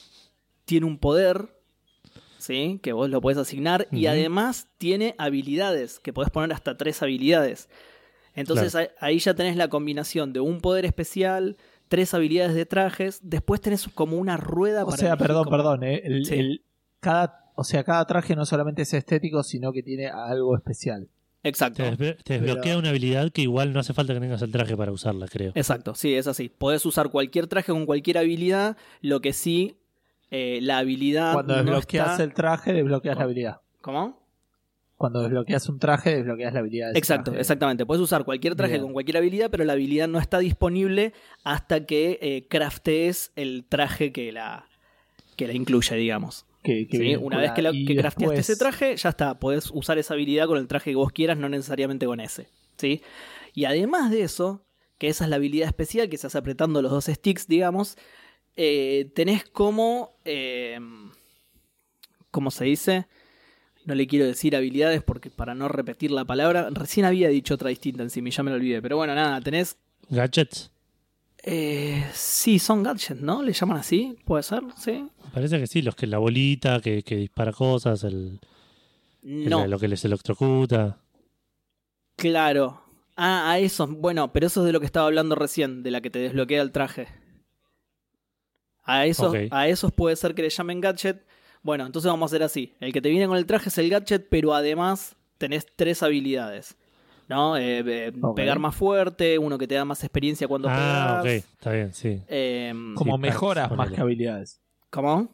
tiene 0.65 0.85
un 0.85 0.97
poder, 0.97 1.49
¿sí? 2.37 2.79
Que 2.81 2.93
vos 2.93 3.09
lo 3.09 3.19
podés 3.21 3.37
asignar 3.37 3.87
y 3.91 4.05
además 4.05 4.67
tiene 4.77 5.15
habilidades, 5.17 5.99
que 5.99 6.13
podés 6.13 6.29
poner 6.31 6.53
hasta 6.53 6.77
tres 6.77 7.01
habilidades. 7.01 7.69
Entonces 8.33 8.75
ahí 8.99 9.19
ya 9.19 9.33
tenés 9.33 9.55
la 9.55 9.67
combinación 9.67 10.31
de 10.31 10.39
un 10.39 10.61
poder 10.61 10.85
especial, 10.85 11.57
tres 11.87 12.13
habilidades 12.13 12.53
de 12.55 12.65
trajes, 12.65 13.19
después 13.23 13.61
tenés 13.61 13.87
como 13.93 14.17
una 14.17 14.37
rueda 14.37 14.83
O 14.83 14.87
para 14.87 14.97
sea, 14.97 15.09
elegir 15.09 15.27
perdón, 15.27 15.43
como- 15.45 15.57
perdón. 15.57 15.83
eh, 15.83 16.01
el- 16.03 16.25
Sí. 16.25 16.35
el- 16.35 16.61
cada, 16.99 17.45
o 17.55 17.63
sea, 17.63 17.83
cada 17.83 18.05
traje 18.05 18.35
no 18.35 18.45
solamente 18.45 18.81
es 18.81 18.93
estético, 18.93 19.43
sino 19.43 19.71
que 19.71 19.83
tiene 19.83 20.07
algo 20.07 20.55
especial. 20.55 21.07
Exacto. 21.43 21.83
Te, 21.83 21.95
Pero- 21.95 22.17
desbloquea 22.25 22.77
una 22.77 22.89
habilidad 22.89 23.31
que 23.31 23.43
igual 23.43 23.71
no 23.71 23.79
hace 23.79 23.93
falta 23.93 24.13
que 24.13 24.19
tengas 24.19 24.41
el 24.41 24.51
traje 24.51 24.75
para 24.75 24.91
usarla, 24.91 25.27
creo. 25.27 25.51
Exacto, 25.55 25.95
sí, 25.95 26.13
es 26.15 26.27
así. 26.27 26.49
Podés 26.49 26.85
usar 26.85 27.09
cualquier 27.09 27.47
traje 27.47 27.71
con 27.71 27.85
cualquier 27.85 28.17
habilidad, 28.17 28.75
lo 29.01 29.21
que 29.21 29.31
sí, 29.33 29.77
eh, 30.31 30.59
la 30.61 30.79
habilidad 30.79 31.33
Cuando 31.33 31.55
no 31.55 31.63
desbloqueas 31.63 32.11
está- 32.11 32.23
el 32.23 32.33
traje, 32.33 32.73
desbloqueas 32.73 33.15
la 33.15 33.19
¿Cómo? 33.19 33.23
habilidad. 33.25 33.61
¿Cómo? 33.81 34.26
Cuando 34.97 35.21
desbloqueas 35.21 35.69
un 35.69 35.77
traje, 35.79 36.15
desbloqueas 36.15 36.53
la 36.53 36.59
habilidad. 36.59 36.91
de 36.91 36.97
Exacto, 36.99 37.25
traje. 37.31 37.41
exactamente. 37.41 37.85
Puedes 37.85 38.01
usar 38.01 38.25
cualquier 38.25 38.55
traje 38.55 38.73
Bien. 38.73 38.83
con 38.83 38.93
cualquier 38.93 39.17
habilidad, 39.17 39.49
pero 39.51 39.63
la 39.63 39.73
habilidad 39.73 40.07
no 40.07 40.17
está 40.19 40.39
disponible 40.39 41.13
hasta 41.43 41.85
que 41.85 42.17
eh, 42.21 42.47
craftees 42.49 43.31
el 43.35 43.65
traje 43.69 44.11
que 44.11 44.31
la, 44.31 44.65
que 45.35 45.45
la 45.47 45.53
incluye, 45.53 45.95
digamos. 45.95 46.45
Que- 46.63 46.87
que 46.87 46.97
¿Sí? 46.97 47.15
Una 47.15 47.37
vez 47.37 47.51
que, 47.51 47.61
la- 47.61 47.71
que 47.71 47.95
crafteaste 47.95 48.25
después- 48.25 48.39
ese 48.39 48.55
traje, 48.57 48.97
ya 48.97 49.09
está. 49.09 49.37
Podés 49.39 49.69
usar 49.71 49.97
esa 49.99 50.15
habilidad 50.15 50.47
con 50.47 50.57
el 50.57 50.67
traje 50.67 50.89
que 50.91 50.95
vos 50.95 51.11
quieras, 51.11 51.37
no 51.37 51.47
necesariamente 51.47 52.05
con 52.07 52.19
ese. 52.19 52.47
¿sí? 52.77 53.01
Y 53.53 53.65
además 53.65 54.09
de 54.11 54.23
eso, 54.23 54.65
que 54.97 55.07
esa 55.09 55.25
es 55.25 55.29
la 55.29 55.35
habilidad 55.35 55.67
especial 55.67 56.09
que 56.09 56.17
se 56.17 56.25
hace 56.27 56.39
apretando 56.39 56.81
los 56.81 56.91
dos 56.91 57.05
sticks, 57.05 57.47
digamos, 57.47 57.97
eh, 58.55 59.11
tenés 59.13 59.43
como. 59.43 60.17
eh, 60.25 60.79
¿Cómo 62.31 62.51
se 62.51 62.65
dice? 62.65 63.07
No 63.87 63.95
le 63.95 64.05
quiero 64.05 64.25
decir 64.25 64.53
habilidades 64.55 65.01
porque 65.01 65.29
para 65.31 65.55
no 65.55 65.69
repetir 65.69 66.11
la 66.11 66.25
palabra, 66.25 66.69
recién 66.71 67.05
había 67.05 67.29
dicho 67.29 67.53
otra 67.55 67.69
distinta 67.69 68.03
encima 68.03 68.27
y 68.27 68.31
ya 68.31 68.43
me 68.43 68.51
lo 68.51 68.57
olvidé. 68.57 68.81
Pero 68.81 68.97
bueno, 68.97 69.15
nada, 69.15 69.39
tenés. 69.41 69.77
Gadgets. 70.09 70.69
Eh, 71.41 72.05
sí, 72.13 72.59
son 72.59 72.83
gadgets, 72.83 73.21
¿no? 73.21 73.41
¿Le 73.41 73.53
llaman 73.53 73.77
así? 73.77 74.17
¿Puede 74.25 74.43
ser? 74.43 74.61
Sí. 74.77 74.91
Me 75.23 75.31
parece 75.33 75.57
que 75.57 75.67
sí, 75.67 75.81
los 75.81 75.95
que 75.95 76.05
la 76.05 76.17
bolita, 76.17 76.81
que, 76.81 77.01
que 77.01 77.15
dispara 77.15 77.53
cosas, 77.53 78.03
el, 78.03 78.39
el- 79.23 79.49
No. 79.49 79.65
lo 79.65 79.79
que 79.79 79.87
les 79.87 80.03
electrocuta. 80.03 80.99
Claro. 82.17 82.81
Ah, 83.15 83.51
a 83.51 83.59
eso. 83.59 83.87
Bueno, 83.87 84.33
pero 84.33 84.47
eso 84.47 84.59
es 84.61 84.65
de 84.65 84.73
lo 84.73 84.79
que 84.81 84.85
estaba 84.85 85.05
hablando 85.07 85.33
recién, 85.35 85.81
de 85.81 85.91
la 85.91 86.01
que 86.01 86.09
te 86.09 86.19
desbloquea 86.19 86.61
el 86.61 86.71
traje. 86.73 87.07
A 88.83 89.05
esos, 89.05 89.33
a 89.51 89.67
esos 89.67 89.91
puede 89.91 90.15
ser 90.17 90.33
que 90.35 90.41
le 90.41 90.49
llamen 90.49 90.81
gadget. 90.81 91.25
Bueno, 91.63 91.85
entonces 91.85 92.09
vamos 92.09 92.31
a 92.31 92.35
hacer 92.35 92.43
así. 92.43 92.73
El 92.79 92.93
que 92.93 93.01
te 93.01 93.09
viene 93.09 93.27
con 93.27 93.37
el 93.37 93.45
traje 93.45 93.69
es 93.69 93.77
el 93.77 93.89
gadget, 93.89 94.27
pero 94.29 94.53
además 94.53 95.15
tenés 95.37 95.65
tres 95.75 96.01
habilidades. 96.03 96.75
¿No? 97.29 97.57
Eh, 97.57 97.83
eh. 97.85 98.13
Pegar 98.37 98.57
más 98.57 98.73
fuerte, 98.73 99.37
uno 99.37 99.57
que 99.57 99.67
te 99.67 99.75
da 99.75 99.83
más 99.83 100.01
experiencia 100.01 100.47
cuando 100.47 100.69
Ah, 100.71 101.17
ok, 101.19 101.23
pegas. 101.23 101.43
está 101.51 101.71
bien, 101.73 101.93
sí. 101.93 102.21
Em, 102.29 102.95
Como 102.95 103.15
Sí, 103.17 103.21
mejoras 103.21 103.69
más 103.75 103.91
que 103.91 103.99
habilidades. 103.99 104.61
¿Cómo? 104.89 105.27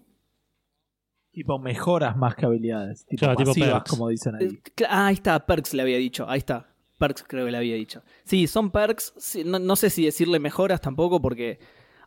Tipo 1.31 1.59
mejoras 1.59 2.15
más 2.17 2.35
que 2.35 2.45
habilidades. 2.45 3.05
Tipo 3.05 3.19
Claro, 3.19 3.35
tipo 3.37 3.49
pasivas, 3.51 3.71
perks. 3.73 3.89
como 3.91 4.09
dicen 4.09 4.35
ahí. 4.35 4.45
Eh, 4.47 4.85
Ah, 4.89 5.07
ahí 5.07 5.13
está, 5.15 5.45
perks 5.45 5.73
le 5.75 5.81
había 5.83 5.97
dicho. 5.97 6.27
Ahí 6.27 6.39
está. 6.39 6.67
Perks 6.99 7.25
creo 7.27 7.45
que 7.45 7.51
le 7.51 7.57
había 7.57 7.75
dicho. 7.75 8.01
Sí, 8.23 8.47
son 8.47 8.71
perks. 8.71 9.13
no 9.45 9.75
sé 9.75 9.89
si 9.91 10.05
decirle 10.05 10.39
mejoras 10.39 10.79
tampoco, 10.81 11.21
porque 11.21 11.59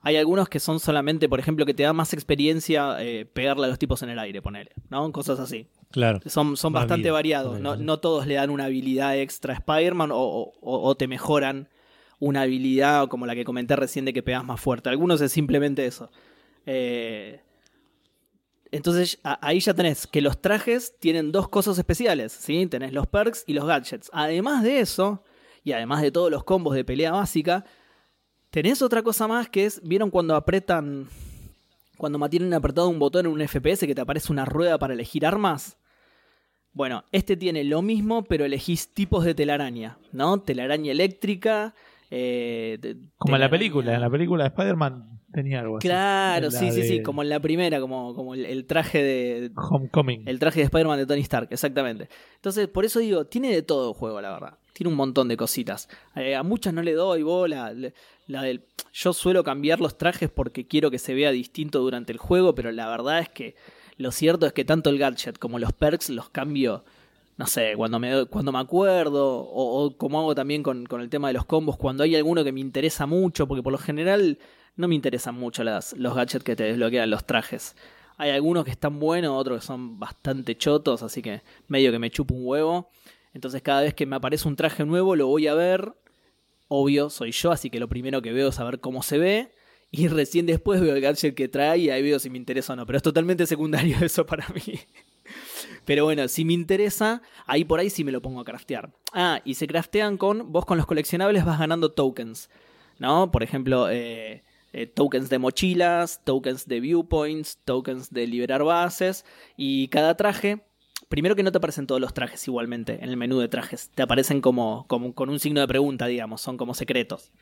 hay 0.07 0.17
algunos 0.17 0.49
que 0.49 0.61
son 0.61 0.79
solamente, 0.79 1.29
por 1.29 1.41
ejemplo, 1.41 1.67
que 1.67 1.75
te 1.75 1.83
da 1.83 1.93
más 1.93 2.13
experiencia 2.13 2.97
eh, 3.03 3.27
pegarle 3.27 3.67
a 3.67 3.69
los 3.69 3.79
tipos 3.79 4.03
en 4.05 4.11
el 4.11 4.19
aire, 4.21 4.41
ponele. 4.41 4.71
¿No? 4.89 5.11
Cosas 5.11 5.41
así. 5.41 5.67
Claro. 5.91 6.21
Son, 6.27 6.57
son 6.57 6.73
bastante 6.73 7.03
vida, 7.09 7.13
variados. 7.13 7.59
No, 7.61 7.99
todos 7.99 8.27
le 8.27 8.35
dan 8.35 8.51
una 8.51 8.67
habilidad 8.67 9.19
extra 9.19 9.53
a 9.55 9.57
Spider-Man 9.57 10.13
o, 10.13 10.17
o- 10.19 10.53
o 10.61 10.95
te 10.97 11.09
mejoran 11.09 11.69
una 12.21 12.43
habilidad 12.43 13.09
como 13.09 13.27
la 13.27 13.35
que 13.35 13.45
comenté 13.45 13.75
recién 13.75 14.05
de 14.05 14.13
que 14.13 14.23
pegas 14.23 14.45
más 14.45 14.61
fuerte. 14.61 14.89
Algunos 14.89 15.21
es 15.21 15.33
simplemente 15.33 15.85
eso. 15.87 16.11
Eh, 16.67 17.41
entonces 18.73 19.19
ahí 19.23 19.61
ya 19.61 19.75
tenés 19.75 20.07
que 20.07 20.21
los 20.21 20.41
trajes 20.41 20.95
tienen 20.99 21.33
dos 21.33 21.49
cosas 21.49 21.79
especiales, 21.79 22.33
¿sí? 22.33 22.67
Tenés 22.67 22.93
los 22.93 23.07
perks 23.07 23.45
y 23.47 23.55
los 23.55 23.65
gadgets. 23.67 24.11
Además 24.13 24.63
de 24.63 24.81
eso, 24.81 25.23
y 25.65 25.73
además 25.73 26.03
de 26.03 26.11
todos 26.11 26.31
los 26.31 26.45
combos 26.45 26.75
de 26.75 26.85
pelea 26.85 27.13
básica, 27.13 27.65
tenés 28.63 28.81
otra 28.81 29.03
cosa 29.03 29.29
más 29.29 29.51
que 29.51 29.67
es, 29.67 29.83
¿vieron 29.85 30.09
cuando 30.11 30.35
apretan, 30.35 31.09
cuando 31.99 32.19
mantienen 32.19 32.55
apretado 32.55 32.89
un 32.89 32.99
botón 32.99 33.27
en 33.27 33.33
un 33.33 33.41
FPS 33.47 33.87
que 33.87 33.95
te 33.95 34.01
aparece 34.01 34.33
una 34.33 34.47
rueda 34.47 34.79
para 34.79 34.95
elegir 34.95 35.27
armas? 35.27 35.77
Bueno, 36.73 37.05
este 37.13 37.37
tiene 37.37 37.65
lo 37.65 37.83
mismo, 37.83 38.25
pero 38.25 38.47
elegís 38.47 38.95
tipos 38.95 39.27
de 39.27 39.35
telaraña, 39.35 39.99
¿no? 40.13 40.41
Telaraña 40.41 40.91
eléctrica. 40.93 41.75
eh, 42.11 42.79
Como 43.19 43.35
en 43.37 43.41
la 43.43 43.51
película. 43.51 43.95
En 43.95 44.01
la 44.01 44.09
película 44.09 44.45
de 44.45 44.49
Spider-Man 44.49 45.21
tenía 45.35 45.61
algo 45.61 45.77
así. 45.77 45.87
Claro, 45.89 46.51
sí, 46.51 46.71
sí, 46.71 46.83
sí, 46.83 47.03
como 47.03 47.21
en 47.23 47.29
la 47.29 47.41
primera, 47.41 47.79
como, 47.79 48.15
como 48.15 48.33
el, 48.33 48.47
el 48.47 48.65
traje 48.65 49.03
de. 49.03 49.51
Homecoming. 49.55 50.23
El 50.27 50.39
traje 50.39 50.61
de 50.61 50.65
Spider-Man 50.65 50.99
de 50.99 51.05
Tony 51.07 51.21
Stark, 51.21 51.49
exactamente. 51.51 52.09
Entonces, 52.37 52.69
por 52.69 52.87
eso 52.87 53.01
digo, 53.01 53.27
tiene 53.27 53.53
de 53.53 53.61
todo 53.61 53.91
el 53.91 53.95
juego, 53.99 54.19
la 54.23 54.33
verdad. 54.33 54.59
Tiene 54.73 54.91
un 54.91 54.97
montón 54.97 55.29
de 55.29 55.37
cositas. 55.39 55.89
Eh, 56.15 56.35
a 56.37 56.43
muchas 56.43 56.73
no 56.73 56.83
le 56.83 56.93
doy 56.95 57.23
bola. 57.23 57.73
le- 57.75 57.93
La 58.27 58.43
del, 58.43 58.65
yo 58.93 59.13
suelo 59.13 59.45
cambiar 59.45 59.81
los 59.81 59.99
trajes 59.99 60.31
porque 60.31 60.67
quiero 60.67 60.91
que 60.91 60.99
se 60.99 61.15
vea 61.15 61.31
distinto 61.31 61.81
durante 61.81 62.13
el 62.13 62.19
juego, 62.19 62.55
pero 62.55 62.73
la 62.73 62.89
verdad 62.89 63.21
es 63.21 63.29
que 63.29 63.55
lo 63.99 64.11
cierto 64.11 64.47
es 64.47 64.53
que 64.53 64.65
tanto 64.65 64.91
el 64.91 64.99
gadget 64.99 65.39
como 65.39 65.59
los 65.59 65.73
perks 65.73 66.11
los 66.11 66.29
cambio, 66.29 66.85
no 67.37 67.47
sé, 67.47 67.75
cuando 67.77 67.99
me, 67.99 68.27
cuando 68.27 68.53
me 68.53 68.59
acuerdo, 68.59 69.39
o, 69.39 69.85
o 69.85 69.97
como 69.97 70.21
hago 70.21 70.35
también 70.35 70.63
con, 70.63 70.87
con 70.87 71.01
el 71.01 71.09
tema 71.09 71.29
de 71.29 71.35
los 71.35 71.45
combos, 71.45 71.77
cuando 71.77 72.03
hay 72.03 72.17
alguno 72.17 72.43
que 72.45 72.53
me 72.53 72.61
interesa 72.61 73.07
mucho, 73.07 73.47
porque 73.47 73.63
por 73.63 73.73
lo 73.73 73.79
general 73.79 74.39
no 74.77 74.89
me 74.89 74.95
interesan 74.95 75.35
mucho 75.35 75.65
las, 75.65 75.93
los 75.95 76.15
gadgets 76.15 76.45
que 76.45 76.57
te 76.57 76.65
desbloquean 76.65 77.11
los 77.11 77.25
trajes. 77.25 77.77
Hay 78.19 78.31
algunos 78.31 78.65
que 78.65 78.71
están 78.71 78.99
buenos, 78.99 79.33
otros 79.33 79.61
que 79.61 79.67
son 79.67 79.99
bastante 79.99 80.57
chotos, 80.57 81.03
así 81.03 81.23
que 81.23 81.43
medio 81.69 81.93
que 81.93 81.99
me 81.99 82.11
chupo 82.11 82.35
un 82.35 82.47
huevo. 82.47 82.91
Entonces 83.35 83.61
cada 83.63 83.83
vez 83.83 83.95
que 83.95 84.07
me 84.07 84.17
aparece 84.17 84.49
un 84.49 84.57
traje 84.57 84.85
nuevo 84.85 85.17
lo 85.17 85.27
voy 85.27 85.47
a 85.47 85.55
ver. 85.55 85.95
Obvio, 86.69 87.11
soy 87.11 87.33
yo, 87.33 87.53
así 87.53 87.71
que 87.71 87.81
lo 87.81 87.89
primero 87.89 88.23
que 88.23 88.33
veo 88.33 88.49
es 88.49 88.57
saber 88.57 88.81
cómo 88.81 89.03
se 89.03 89.19
ve. 89.19 89.53
Y 89.91 90.09
recién 90.09 90.47
después 90.47 90.81
veo 90.81 90.95
el 90.95 91.01
gadget 91.01 91.35
que 91.35 91.49
trae 91.49 91.79
y 91.79 91.91
ahí 91.91 92.03
veo 92.03 92.19
si 92.19 92.31
me 92.31 92.39
interesa 92.39 92.73
o 92.73 92.77
no. 92.77 92.87
Pero 92.87 92.97
es 92.97 93.03
totalmente 93.03 93.47
secundario 93.47 93.97
eso 94.03 94.27
para 94.27 94.47
mí. 94.49 94.81
Pero 95.85 96.05
bueno, 96.05 96.27
si 96.29 96.45
me 96.45 96.53
interesa, 96.53 97.23
ahí 97.47 97.65
por 97.65 97.79
ahí 97.79 97.91
sí 97.91 98.03
me 98.05 98.13
lo 98.13 98.21
pongo 98.21 98.41
a 98.41 98.45
craftear. 98.45 98.93
Ah, 99.13 99.41
y 99.45 99.55
se 99.55 99.67
craftean 99.67 100.19
con, 100.19 100.53
vos 100.53 100.65
con 100.65 100.77
los 100.77 100.87
coleccionables 100.87 101.45
vas 101.45 101.59
ganando 101.59 101.93
tokens. 101.93 102.51
¿No? 102.99 103.31
Por 103.31 103.43
ejemplo, 103.43 103.91
eh, 103.91 104.43
eh, 104.73 104.87
tokens 104.87 105.29
de 105.29 105.39
mochilas, 105.39 106.25
tokens 106.25 106.67
de 106.67 106.81
viewpoints, 106.81 107.59
tokens 107.65 108.11
de 108.11 108.27
liberar 108.27 108.65
bases. 108.65 109.25
Y 109.57 109.89
cada 109.89 110.17
traje, 110.17 110.61
primero 111.09 111.37
que 111.37 111.43
no 111.43 111.53
te 111.53 111.59
aparecen 111.59 111.87
todos 111.87 112.01
los 112.01 112.15
trajes 112.15 112.47
igualmente 112.49 112.99
en 113.03 113.09
el 113.09 113.17
menú 113.17 113.39
de 113.39 113.49
trajes. 113.49 113.91
Te 113.95 114.03
aparecen 114.03 114.41
como, 114.41 114.87
como 114.89 115.15
con 115.15 115.29
un 115.29 115.39
signo 115.39 115.61
de 115.61 115.69
pregunta, 115.69 116.07
digamos, 116.07 116.41
son 116.41 116.57
como 116.57 116.75
secretos. 116.75 117.33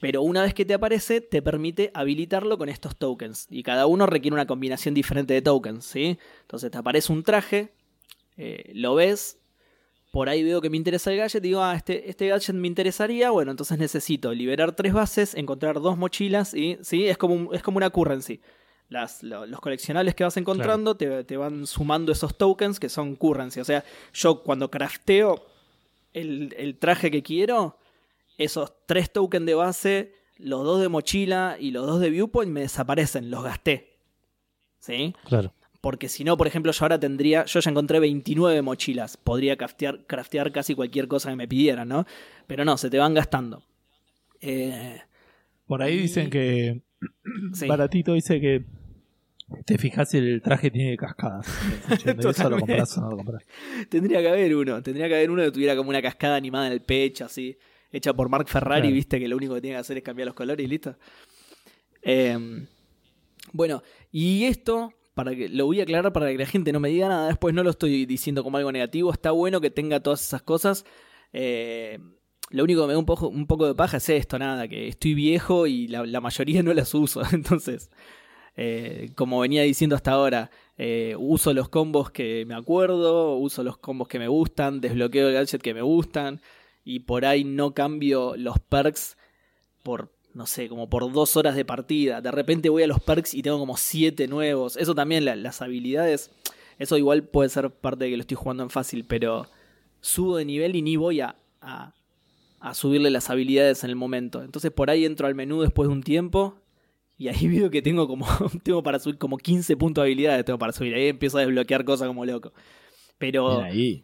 Pero 0.00 0.22
una 0.22 0.42
vez 0.42 0.54
que 0.54 0.64
te 0.64 0.74
aparece, 0.74 1.20
te 1.20 1.42
permite 1.42 1.90
habilitarlo 1.92 2.56
con 2.56 2.68
estos 2.68 2.96
tokens. 2.96 3.46
Y 3.50 3.62
cada 3.62 3.86
uno 3.86 4.06
requiere 4.06 4.34
una 4.34 4.46
combinación 4.46 4.94
diferente 4.94 5.34
de 5.34 5.42
tokens, 5.42 5.84
¿sí? 5.84 6.18
Entonces 6.42 6.70
te 6.70 6.78
aparece 6.78 7.12
un 7.12 7.22
traje, 7.22 7.74
eh, 8.38 8.70
lo 8.74 8.94
ves, 8.94 9.38
por 10.10 10.28
ahí 10.28 10.42
veo 10.42 10.60
que 10.60 10.70
me 10.70 10.76
interesa 10.76 11.12
el 11.12 11.18
gadget, 11.18 11.42
digo, 11.42 11.62
ah, 11.62 11.74
este, 11.76 12.08
este 12.08 12.28
gadget 12.28 12.54
me 12.54 12.66
interesaría, 12.66 13.30
bueno, 13.30 13.50
entonces 13.50 13.78
necesito 13.78 14.32
liberar 14.32 14.74
tres 14.74 14.92
bases, 14.92 15.34
encontrar 15.34 15.80
dos 15.80 15.98
mochilas 15.98 16.54
y, 16.54 16.78
¿sí? 16.80 17.06
Es 17.06 17.18
como, 17.18 17.52
es 17.52 17.62
como 17.62 17.76
una 17.76 17.90
currency. 17.90 18.40
Las, 18.90 19.22
lo- 19.22 19.46
los 19.46 19.60
coleccionables 19.60 20.14
que 20.14 20.24
vas 20.24 20.36
encontrando 20.36 20.96
te, 20.96 21.24
te 21.24 21.36
van 21.36 21.66
sumando 21.66 22.12
esos 22.12 22.36
tokens 22.36 22.78
que 22.78 22.88
son 22.90 23.16
currency. 23.16 23.60
O 23.60 23.64
sea, 23.64 23.82
yo 24.12 24.42
cuando 24.42 24.70
crafteo 24.70 25.46
el, 26.12 26.54
el 26.58 26.76
traje 26.76 27.10
que 27.10 27.22
quiero, 27.22 27.78
esos 28.36 28.72
tres 28.86 29.12
tokens 29.12 29.46
de 29.46 29.54
base, 29.54 30.14
los 30.38 30.64
dos 30.64 30.80
de 30.80 30.88
mochila 30.88 31.56
y 31.58 31.70
los 31.70 31.86
dos 31.86 32.00
de 32.00 32.10
viewpoint 32.10 32.50
me 32.52 32.60
desaparecen, 32.62 33.30
los 33.30 33.44
gasté. 33.44 33.96
¿Sí? 34.80 35.14
Claro. 35.24 35.52
Porque 35.80 36.08
si 36.08 36.24
no, 36.24 36.36
por 36.36 36.46
ejemplo, 36.46 36.72
yo 36.72 36.84
ahora 36.84 36.98
tendría, 37.00 37.44
yo 37.46 37.60
ya 37.60 37.70
encontré 37.70 38.00
29 38.00 38.60
mochilas, 38.60 39.16
podría 39.16 39.56
craftear, 39.56 40.04
craftear 40.06 40.52
casi 40.52 40.74
cualquier 40.74 41.06
cosa 41.08 41.30
que 41.30 41.36
me 41.36 41.48
pidieran, 41.48 41.88
¿no? 41.88 42.06
Pero 42.46 42.64
no, 42.66 42.76
se 42.76 42.90
te 42.90 42.98
van 42.98 43.14
gastando. 43.14 43.62
Eh, 44.40 45.00
Por 45.66 45.80
ahí 45.82 45.96
dicen 45.96 46.28
que. 46.28 46.82
sí. 47.54 47.66
Baratito 47.66 48.14
dice 48.14 48.40
que. 48.40 48.64
Te 49.66 49.78
fijas 49.78 50.10
si 50.10 50.18
el 50.18 50.40
traje 50.42 50.70
tiene 50.70 50.96
cascadas. 50.96 51.46
¿Entiendes? 51.90 52.26
¿Eso 52.26 52.28
lo 52.48 52.56
Totalmente. 52.56 52.60
compras 52.66 52.98
o 52.98 53.00
no 53.00 53.10
lo 53.10 53.16
compras? 53.16 53.42
Tendría 53.88 54.20
que 54.20 54.28
haber 54.28 54.54
uno, 54.56 54.82
tendría 54.82 55.08
que 55.08 55.14
haber 55.16 55.30
uno 55.30 55.42
que 55.42 55.50
tuviera 55.52 55.76
como 55.76 55.90
una 55.90 56.00
cascada 56.02 56.36
animada 56.36 56.66
en 56.68 56.72
el 56.74 56.82
pecho, 56.82 57.24
así, 57.24 57.56
hecha 57.92 58.12
por 58.14 58.28
Mark 58.28 58.48
Ferrari, 58.48 58.82
Claro. 58.82 58.94
viste 58.94 59.18
que 59.18 59.28
lo 59.28 59.36
único 59.36 59.54
que 59.54 59.60
tiene 59.60 59.76
que 59.76 59.80
hacer 59.80 59.96
es 59.96 60.02
cambiar 60.02 60.26
los 60.26 60.34
colores 60.34 60.64
y 60.64 60.68
listo. 60.68 60.96
Eh, 62.02 62.66
bueno, 63.52 63.82
y 64.12 64.44
esto, 64.44 64.92
para 65.14 65.34
que 65.34 65.48
lo 65.48 65.66
voy 65.66 65.80
a 65.80 65.82
aclarar 65.82 66.12
para 66.12 66.30
que 66.30 66.38
la 66.38 66.46
gente 66.46 66.72
no 66.72 66.80
me 66.80 66.88
diga 66.88 67.08
nada, 67.08 67.28
después 67.28 67.54
no 67.54 67.62
lo 67.62 67.70
estoy 67.70 68.06
diciendo 68.06 68.42
como 68.44 68.56
algo 68.58 68.70
negativo, 68.72 69.12
está 69.12 69.32
bueno 69.32 69.60
que 69.60 69.70
tenga 69.70 70.00
todas 70.00 70.22
esas 70.24 70.42
cosas. 70.42 70.84
Eh, 71.32 71.98
lo 72.50 72.64
único 72.64 72.82
que 72.82 72.86
me 72.88 72.92
da 72.94 72.98
un 72.98 73.06
poco, 73.06 73.28
un 73.28 73.46
poco 73.46 73.66
de 73.66 73.74
paja 73.74 73.98
es 73.98 74.08
esto, 74.08 74.38
nada, 74.38 74.66
que 74.68 74.88
estoy 74.88 75.14
viejo 75.14 75.66
y 75.66 75.88
la, 75.88 76.04
la 76.06 76.20
mayoría 76.20 76.62
no 76.62 76.72
las 76.74 76.94
uso. 76.94 77.22
Entonces, 77.32 77.90
eh, 78.62 79.08
como 79.14 79.40
venía 79.40 79.62
diciendo 79.62 79.96
hasta 79.96 80.12
ahora, 80.12 80.50
eh, 80.76 81.14
uso 81.18 81.54
los 81.54 81.70
combos 81.70 82.10
que 82.10 82.44
me 82.46 82.54
acuerdo, 82.54 83.36
uso 83.36 83.62
los 83.62 83.78
combos 83.78 84.06
que 84.06 84.18
me 84.18 84.28
gustan, 84.28 84.82
desbloqueo 84.82 85.28
el 85.28 85.34
gadget 85.34 85.62
que 85.62 85.72
me 85.72 85.80
gustan 85.80 86.42
y 86.84 87.00
por 87.00 87.24
ahí 87.24 87.42
no 87.42 87.72
cambio 87.72 88.34
los 88.36 88.58
perks 88.58 89.16
por, 89.82 90.12
no 90.34 90.44
sé, 90.46 90.68
como 90.68 90.90
por 90.90 91.10
dos 91.10 91.36
horas 91.36 91.56
de 91.56 91.64
partida. 91.64 92.20
De 92.20 92.30
repente 92.30 92.68
voy 92.68 92.82
a 92.82 92.86
los 92.86 93.00
perks 93.00 93.32
y 93.32 93.40
tengo 93.40 93.58
como 93.58 93.78
siete 93.78 94.28
nuevos. 94.28 94.76
Eso 94.76 94.94
también, 94.94 95.24
la- 95.24 95.36
las 95.36 95.62
habilidades, 95.62 96.30
eso 96.78 96.98
igual 96.98 97.22
puede 97.22 97.48
ser 97.48 97.70
parte 97.70 98.04
de 98.04 98.10
que 98.10 98.16
lo 98.18 98.20
estoy 98.20 98.36
jugando 98.36 98.62
en 98.62 98.68
fácil, 98.70 99.04
pero 99.06 99.46
subo 100.02 100.36
de 100.36 100.44
nivel 100.44 100.76
y 100.76 100.82
ni 100.82 100.96
voy 100.96 101.20
a, 101.22 101.36
a, 101.62 101.94
a 102.60 102.74
subirle 102.74 103.08
las 103.10 103.30
habilidades 103.30 103.84
en 103.84 103.90
el 103.90 103.96
momento. 103.96 104.42
Entonces 104.42 104.70
por 104.70 104.90
ahí 104.90 105.06
entro 105.06 105.26
al 105.26 105.34
menú 105.34 105.62
después 105.62 105.88
de 105.88 105.94
un 105.94 106.02
tiempo 106.02 106.59
y 107.20 107.28
ahí 107.28 107.46
veo 107.48 107.70
que 107.70 107.82
tengo 107.82 108.08
como 108.08 108.26
tengo 108.64 108.82
para 108.82 108.98
subir 108.98 109.18
como 109.18 109.36
15 109.36 109.76
puntos 109.76 110.02
de 110.02 110.06
habilidades 110.08 110.44
tengo 110.44 110.58
para 110.58 110.72
subir. 110.72 110.94
Ahí 110.94 111.08
empiezo 111.08 111.36
a 111.38 111.42
desbloquear 111.42 111.84
cosas 111.84 112.08
como 112.08 112.24
loco. 112.24 112.52
Pero 113.18 113.60
ahí. 113.60 114.02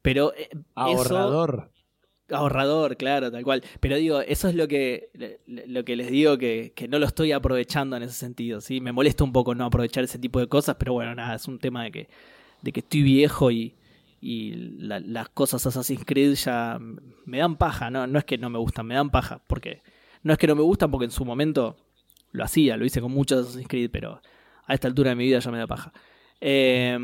pero 0.00 0.32
eh, 0.34 0.48
eso- 0.52 0.62
Ahorrador. 0.76 1.70
ahorrador, 2.30 2.96
claro, 2.96 3.30
tal 3.32 3.42
cual. 3.44 3.62
Pero 3.80 3.96
digo, 3.96 4.20
eso 4.20 4.48
es 4.48 4.54
lo 4.54 4.68
que 4.68 5.10
lo 5.46 5.84
que 5.84 5.96
les 5.96 6.10
digo 6.10 6.38
que, 6.38 6.72
que 6.74 6.86
no 6.88 6.98
lo 6.98 7.06
estoy 7.06 7.32
aprovechando 7.32 7.96
en 7.96 8.04
ese 8.04 8.14
sentido, 8.14 8.60
¿sí? 8.60 8.80
Me 8.80 8.92
molesta 8.92 9.24
un 9.24 9.32
poco 9.32 9.54
no 9.54 9.64
aprovechar 9.64 10.04
ese 10.04 10.18
tipo 10.18 10.38
de 10.40 10.46
cosas, 10.46 10.76
pero 10.78 10.92
bueno, 10.94 11.14
nada, 11.14 11.34
es 11.34 11.46
un 11.48 11.58
tema 11.58 11.84
de 11.84 11.90
que 11.90 12.08
de 12.62 12.72
que 12.72 12.80
estoy 12.80 13.02
viejo 13.02 13.50
y 13.50 13.74
y 14.20 14.52
la- 14.78 15.00
las 15.00 15.28
cosas 15.28 15.66
Assassin's 15.66 16.04
Creed 16.06 16.34
ya 16.34 16.78
me 17.26 17.38
dan 17.38 17.56
paja, 17.56 17.90
no 17.90 18.06
no 18.06 18.18
es 18.18 18.24
que 18.24 18.38
no 18.38 18.48
me 18.48 18.58
gustan, 18.58 18.86
me 18.86 18.94
dan 18.94 19.10
paja, 19.10 19.42
porque 19.46 19.82
no 20.22 20.32
es 20.32 20.38
que 20.38 20.46
no 20.46 20.54
me 20.54 20.62
gustan 20.62 20.90
porque 20.90 21.04
en 21.06 21.10
su 21.10 21.24
momento 21.26 21.76
lo 22.34 22.44
hacía, 22.44 22.76
lo 22.76 22.84
hice 22.84 23.00
con 23.00 23.10
muchos 23.12 23.46
Assassin's 23.46 23.68
Creed, 23.68 23.90
pero 23.90 24.20
a 24.66 24.74
esta 24.74 24.88
altura 24.88 25.10
de 25.10 25.16
mi 25.16 25.24
vida 25.24 25.38
ya 25.38 25.50
me 25.50 25.58
da 25.58 25.66
paja. 25.66 25.92
Eh, 26.40 26.98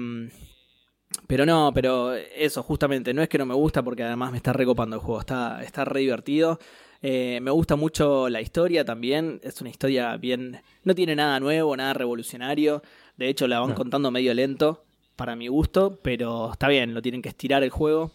pero 1.27 1.47
no, 1.47 1.73
pero 1.75 2.15
eso, 2.15 2.63
justamente, 2.63 3.13
no 3.15 3.23
es 3.23 3.29
que 3.29 3.39
no 3.39 3.47
me 3.47 3.55
gusta 3.55 3.83
porque 3.83 4.03
además 4.05 4.31
me 4.31 4.37
está 4.37 4.53
recopando 4.53 4.97
el 4.97 5.03
juego, 5.03 5.21
está, 5.21 5.63
está 5.63 5.85
re 5.85 6.01
divertido. 6.01 6.59
Eh, 7.03 7.39
me 7.43 7.51
gusta 7.51 7.77
mucho 7.77 8.29
la 8.29 8.41
historia 8.41 8.85
también, 8.85 9.41
es 9.43 9.61
una 9.61 9.71
historia 9.71 10.17
bien... 10.17 10.61
No 10.85 10.95
tiene 10.95 11.17
nada 11.17 11.41
nuevo, 11.41 11.77
nada 11.77 11.95
revolucionario, 11.95 12.83
de 13.17 13.29
hecho 13.29 13.49
la 13.49 13.61
van 13.61 13.71
No. 13.71 13.75
contando 13.75 14.11
medio 14.11 14.35
lento, 14.35 14.85
para 15.17 15.35
mi 15.37 15.49
gusto, 15.49 15.99
pero 16.03 16.53
está 16.53 16.69
bien, 16.69 16.93
lo 16.95 17.03
tienen 17.03 17.23
que 17.23 17.29
estirar 17.31 17.63
el 17.63 17.71
juego. 17.71 18.13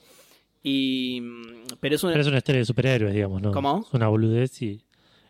Y... 0.64 1.22
Pero 1.80 1.96
es 1.96 2.04
una... 2.04 2.14
Pero 2.14 2.22
es 2.22 2.28
una 2.28 2.38
historia 2.38 2.60
de 2.60 2.66
superhéroes, 2.66 3.14
digamos, 3.14 3.42
¿no? 3.42 3.52
¿Cómo? 3.52 3.84
Es 3.88 3.94
una 3.94 4.08
boludez 4.08 4.62
y. 4.62 4.82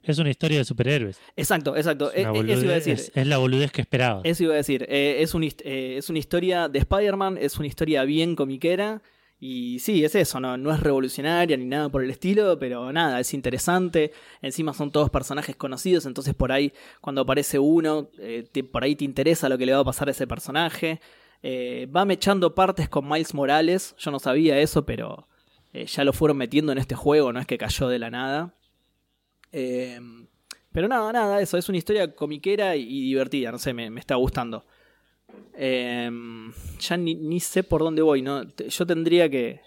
Es 0.06 0.18
una 0.20 0.30
historia 0.30 0.60
de 0.60 0.66
superhéroes. 0.66 1.20
Exacto, 1.36 1.76
exacto, 1.76 2.12
Es, 2.14 2.26
una 2.28 2.40
eh, 2.40 2.54
eso 2.54 2.64
iba 2.64 2.72
a 2.72 2.76
decir. 2.76 2.94
es- 2.94 3.12
es 3.14 3.28
la 3.28 3.38
boludez 3.38 3.72
que 3.72 3.82
esperaba. 3.82 4.22
Eso 4.24 4.44
iba 4.44 4.54
a 4.54 4.58
decir, 4.58 4.86
eh, 4.90 5.18
es, 5.22 5.34
un 5.34 5.44
eh, 5.44 5.52
es 5.98 6.10
una 6.10 6.20
historia 6.20 6.68
de 6.70 6.80
Spider-Man, 6.80 7.38
es 7.42 7.58
una 7.58 7.68
historia 7.68 8.04
bien 8.04 8.36
comiquera. 8.36 9.02
Y 9.38 9.80
sí, 9.80 10.04
es 10.06 10.16
eso, 10.16 10.40
no, 10.40 10.56
no 10.58 10.74
es 10.74 10.80
revolucionaria 10.80 11.58
ni 11.58 11.66
nada 11.66 11.90
por 11.90 12.02
el 12.04 12.10
estilo, 12.10 12.58
pero 12.58 12.92
nada, 12.94 13.20
es 13.20 13.34
interesante. 13.34 14.12
Encima 14.42 14.74
son 14.74 14.92
todos 14.92 15.10
personajes 15.10 15.58
conocidos, 15.58 16.06
entonces 16.06 16.34
por 16.34 16.54
ahí, 16.54 16.72
cuando 17.02 17.22
aparece 17.22 17.60
uno, 17.60 18.10
eh, 18.18 18.48
te- 18.50 18.64
por 18.64 18.84
ahí 18.86 18.96
te 18.96 19.04
interesa 19.04 19.50
lo 19.50 19.58
que 19.58 19.66
le 19.66 19.74
va 19.74 19.80
a 19.80 19.84
pasar 19.84 20.08
a 20.08 20.12
ese 20.12 20.26
personaje. 20.26 21.02
Eh, 21.44 21.88
va 21.94 22.06
mechando 22.06 22.56
partes 22.56 22.88
con 22.90 23.08
Miles 23.10 23.34
Morales, 23.34 23.94
yo 24.00 24.10
no 24.10 24.20
sabía 24.20 24.58
eso, 24.60 24.86
pero 24.86 25.28
eh, 25.74 25.86
ya 25.86 26.06
lo 26.06 26.14
fueron 26.14 26.38
metiendo 26.38 26.72
en 26.72 26.78
este 26.78 26.96
juego, 26.96 27.34
no 27.34 27.40
es 27.40 27.46
que 27.46 27.58
cayó 27.58 27.90
de 27.90 28.00
la 28.00 28.10
nada. 28.10 28.54
Eh, 29.58 29.98
pero 30.74 30.90
nada, 30.90 31.14
nada, 31.14 31.40
eso, 31.40 31.58
es 31.58 31.70
una 31.70 31.78
historia 31.78 32.14
comiquera 32.14 32.76
y, 32.76 33.04
divertida, 33.04 33.50
no 33.54 33.58
sé, 33.58 33.74
me, 33.74 33.90
me 33.90 34.02
está 34.02 34.16
gustando. 34.16 34.66
Eh, 35.54 36.12
ya 36.80 36.98
ni, 36.98 37.16
ni 37.16 37.40
sé 37.40 37.64
por 37.64 37.82
dónde 37.82 38.02
voy, 38.02 38.22
¿no? 38.22 38.44
Yo 38.44 38.86
tendría 38.86 39.30
que, 39.30 39.62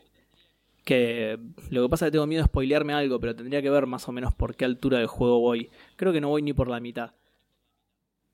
que... 0.84 1.38
Lo 1.70 1.82
que 1.82 1.88
pasa 1.88 2.04
es 2.04 2.08
que 2.08 2.12
tengo 2.12 2.26
miedo 2.26 2.42
de 2.42 2.48
spoilearme 2.48 2.92
algo, 2.92 3.18
pero 3.18 3.34
tendría 3.34 3.62
que 3.62 3.70
ver 3.70 3.86
más 3.86 4.06
o 4.08 4.12
menos 4.12 4.34
por 4.34 4.54
qué 4.56 4.66
altura 4.66 4.98
del 4.98 5.06
juego 5.06 5.40
voy. 5.40 5.70
Creo 5.96 6.12
que 6.12 6.20
no 6.20 6.28
voy 6.28 6.42
ni 6.42 6.52
por 6.52 6.68
la 6.68 6.80
mitad. 6.80 7.12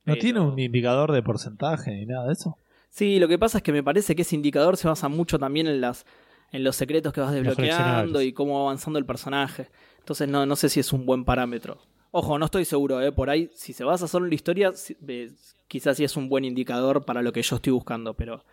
¿No 0.05 0.15
Pero- 0.15 0.19
tiene 0.19 0.41
un 0.41 0.59
indicador 0.59 1.13
de 1.13 1.23
porcentaje 1.23 1.93
ni 1.93 2.07
nada 2.07 2.27
de 2.27 2.33
eso? 2.33 2.59
Sí, 2.91 3.21
lo 3.21 3.29
que 3.29 3.39
pasa 3.39 3.59
es 3.59 3.65
que 3.65 3.73
me 3.73 3.85
parece 3.85 4.17
que 4.17 4.23
ese 4.23 4.35
indicador 4.35 4.77
se 4.77 4.89
basa 4.89 5.09
mucho 5.09 5.39
también 5.39 5.69
en 5.69 5.81
las 5.81 6.05
en 6.53 6.63
los 6.63 6.77
secretos 6.77 7.13
que 7.13 7.21
vas 7.21 7.33
desbloqueando 7.33 8.23
y 8.23 8.33
cómo 8.33 8.55
va 8.55 8.61
avanzando 8.63 8.99
el 9.01 9.05
personaje. 9.05 9.69
Entonces 10.05 10.29
no, 10.29 10.45
no 10.45 10.55
sé 10.55 10.69
si 10.69 10.81
es 10.81 10.93
un 10.93 11.07
buen 11.07 11.25
parámetro. 11.25 11.79
Ojo, 12.11 12.39
no 12.39 12.45
estoy 12.45 12.67
seguro, 12.67 13.01
¿eh? 13.01 13.11
Por 13.11 13.31
ahí, 13.31 13.49
si 13.55 13.73
se 13.73 13.85
basa 13.85 14.07
solo 14.07 14.27
en 14.27 14.31
la 14.31 14.35
historia, 14.35 14.73
si- 14.75 14.95
eh, 15.09 15.31
quizás 15.67 15.97
sí 15.97 16.05
es 16.05 16.15
un 16.19 16.29
buen 16.29 16.45
indicador 16.45 17.07
para 17.07 17.23
lo 17.23 17.33
que 17.33 17.41
yo 17.43 17.57
estoy 17.57 17.73
buscando, 17.73 18.13
pero 18.13 18.45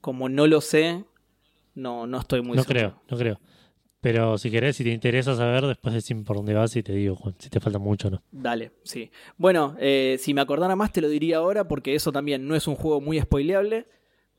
como 0.00 0.28
no 0.28 0.46
lo 0.46 0.60
sé, 0.60 1.04
no, 1.74 2.06
no 2.06 2.20
estoy 2.20 2.42
muy 2.42 2.56
no 2.56 2.62
seguro. 2.62 2.78
creo, 2.78 3.02
no 3.10 3.16
creo. 3.18 3.40
Pero 4.00 4.38
si 4.38 4.52
querés, 4.52 4.76
si 4.76 4.84
te 4.84 4.90
interesa 4.90 5.34
saber, 5.34 5.66
después 5.66 5.92
decime 5.92 6.22
por 6.22 6.36
dónde 6.36 6.54
vas 6.54 6.74
y 6.76 6.82
te 6.84 6.92
digo 6.92 7.16
Juan, 7.16 7.34
si 7.40 7.50
te 7.50 7.58
falta 7.58 7.80
mucho 7.80 8.06
o 8.06 8.12
no. 8.12 8.22
Dale, 8.30 8.70
sí. 8.84 9.10
Bueno, 9.36 9.74
eh, 9.80 10.16
si 10.20 10.32
me 10.32 10.40
acordara 10.40 10.76
más 10.76 10.92
te 10.92 11.00
lo 11.00 11.08
diría 11.08 11.38
ahora 11.38 11.66
porque 11.66 11.96
eso 11.96 12.12
también 12.12 12.46
no 12.46 12.54
es 12.54 12.68
un 12.68 12.76
juego 12.76 13.00
muy 13.00 13.20
spoileable, 13.20 13.86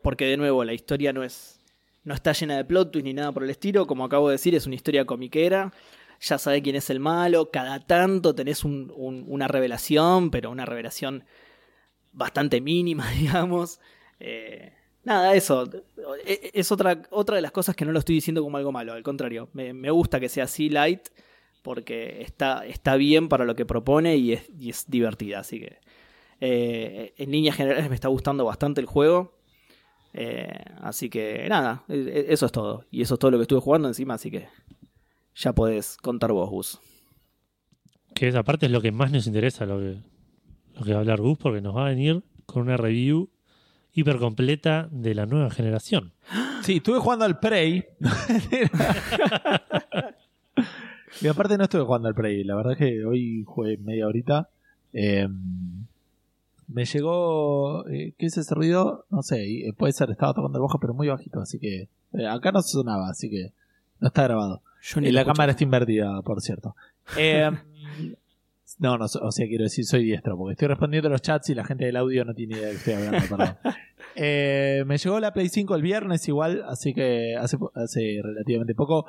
porque 0.01 0.25
de 0.25 0.37
nuevo 0.37 0.63
la 0.63 0.73
historia 0.73 1.11
no 1.11 1.21
es 1.23 1.57
no 2.03 2.15
está 2.15 2.31
llena 2.31 2.57
de 2.57 2.65
plot 2.65 2.91
twist 2.91 3.05
ni 3.05 3.13
nada 3.13 3.31
por 3.31 3.43
el 3.43 3.51
estilo, 3.51 3.85
como 3.85 4.03
acabo 4.05 4.29
de 4.29 4.33
decir, 4.35 4.55
es 4.55 4.65
una 4.65 4.73
historia 4.73 5.05
comiquera. 5.05 5.71
Ya 6.21 6.37
sabés 6.37 6.61
quién 6.61 6.75
es 6.75 6.89
el 6.89 6.99
malo, 6.99 7.49
cada 7.51 7.79
tanto 7.79 8.33
tenés 8.35 8.63
un- 8.63 8.91
un- 8.95 9.25
una 9.27 9.47
revelación, 9.47 10.29
pero 10.31 10.51
una 10.51 10.65
revelación 10.65 11.23
bastante 12.11 12.61
mínima, 12.61 13.09
digamos. 13.45 13.79
Eh, 14.19 14.71
nada, 15.03 15.33
eso. 15.35 15.67
Eh, 16.25 16.51
Es 16.53 16.71
otra, 16.71 17.01
otra 17.09 17.35
de 17.37 17.41
las 17.41 17.51
cosas 17.51 17.75
que 17.75 17.85
no 17.85 17.91
lo 17.91 17.99
estoy 17.99 18.15
diciendo 18.15 18.43
como 18.43 18.57
algo 18.57 18.71
malo, 18.71 18.93
al 18.93 19.03
contrario. 19.03 19.49
Me, 19.53 19.89
gusta 19.91 20.19
que 20.19 20.29
sea 20.29 20.43
así 20.45 20.69
light, 20.69 21.07
porque 21.63 22.21
está, 22.21 22.65
está 22.65 22.95
bien 22.95 23.27
para 23.29 23.45
lo 23.45 23.55
que 23.55 23.65
propone 23.65 24.17
y 24.17 24.33
es, 24.33 24.43
y 24.59 24.69
es 24.69 24.85
divertida. 24.89 25.39
Así 25.39 25.59
que 25.59 25.79
eh, 26.39 27.13
en 27.17 27.31
líneas 27.31 27.55
generales 27.55 27.89
me 27.89 27.95
está 27.95 28.07
gustando 28.09 28.45
bastante 28.45 28.81
el 28.81 28.87
juego. 28.87 29.33
Eh, 30.13 30.49
así 30.81 31.09
que 31.09 31.47
nada, 31.49 31.83
eh, 31.87 32.25
eso 32.29 32.45
es 32.45 32.51
todo. 32.51 32.85
Y 32.91 33.01
eso 33.01 33.13
es 33.15 33.19
todo 33.19 33.31
lo 33.31 33.37
que 33.37 33.43
estuve 33.43 33.61
jugando 33.61 33.87
encima, 33.87 34.15
así 34.15 34.29
que 34.29 34.47
ya 35.35 35.53
podés 35.53 35.97
contar 35.97 36.31
vos, 36.31 36.49
Gus. 36.49 36.79
Que 38.13 38.27
esa 38.27 38.43
parte 38.43 38.65
es 38.65 38.71
lo 38.71 38.81
que 38.81 38.91
más 38.91 39.11
nos 39.11 39.27
interesa, 39.27 39.65
lo 39.65 39.79
que, 39.79 39.97
lo 40.75 40.83
que 40.83 40.91
va 40.91 40.97
a 40.97 41.01
hablar 41.01 41.21
Gus, 41.21 41.37
porque 41.37 41.61
nos 41.61 41.75
va 41.75 41.85
a 41.85 41.89
venir 41.89 42.23
con 42.45 42.63
una 42.63 42.77
review 42.77 43.29
hiper 43.93 44.17
completa 44.19 44.87
de 44.91 45.15
la 45.15 45.25
nueva 45.25 45.49
generación. 45.49 46.13
Sí, 46.61 46.77
estuve 46.77 46.99
jugando 46.99 47.25
al 47.25 47.39
Prey. 47.39 47.83
y 51.21 51.27
aparte 51.27 51.57
no 51.57 51.63
estuve 51.63 51.81
jugando 51.81 52.07
al 52.07 52.13
Prey. 52.13 52.43
La 52.43 52.55
verdad 52.55 52.73
es 52.73 52.77
que 52.77 53.03
hoy 53.03 53.43
jugué 53.47 53.77
media 53.77 54.05
horita. 54.05 54.47
Eh, 54.93 55.27
me 56.67 56.85
llegó... 56.85 57.87
eh, 57.87 58.13
¿Qué 58.15 58.27
es 58.27 58.37
ese 58.37 58.53
ruido? 58.53 59.05
No 59.09 59.23
sé. 59.23 59.43
eh, 59.43 59.73
puede 59.75 59.91
ser, 59.93 60.11
estaba 60.11 60.35
tocando 60.35 60.59
el 60.59 60.61
bajo, 60.61 60.79
pero 60.79 60.93
muy 60.93 61.07
bajito. 61.07 61.41
Así 61.41 61.57
que... 61.57 61.89
eh, 62.13 62.27
acá 62.27 62.51
no 62.51 62.61
sonaba, 62.61 63.09
así 63.09 63.27
que... 63.27 63.53
No 63.99 64.09
está 64.09 64.21
grabado. 64.23 64.61
Yo 64.81 64.99
Y 65.01 65.11
la 65.11 65.23
cámara 65.25 65.51
está 65.51 65.63
invertida, 65.63 66.21
por 66.21 66.41
cierto. 66.41 66.75
Eh, 67.17 67.49
no, 68.79 68.97
no, 68.97 69.05
o 69.05 69.31
sea, 69.31 69.47
quiero 69.47 69.63
decir, 69.65 69.85
soy 69.85 70.03
diestro, 70.03 70.37
porque 70.37 70.53
estoy 70.53 70.67
respondiendo 70.69 71.09
los 71.09 71.21
chats 71.21 71.49
y 71.49 71.55
la 71.55 71.63
gente 71.63 71.85
del 71.85 71.97
audio 71.97 72.25
no 72.25 72.33
tiene 72.33 72.55
idea 72.55 72.65
de 72.67 72.71
que 72.71 72.77
estoy 72.77 72.93
hablando, 72.93 73.27
perdón. 73.37 73.57
Eh, 74.15 74.83
me 74.87 74.97
llegó 74.97 75.21
la 75.21 75.31
Play 75.31 75.47
5 75.47 75.73
el 75.73 75.81
viernes 75.81 76.27
igual, 76.27 76.65
así 76.67 76.93
que 76.93 77.33
hace, 77.39 77.57
hace 77.75 78.19
relativamente 78.21 78.75
poco. 78.75 79.05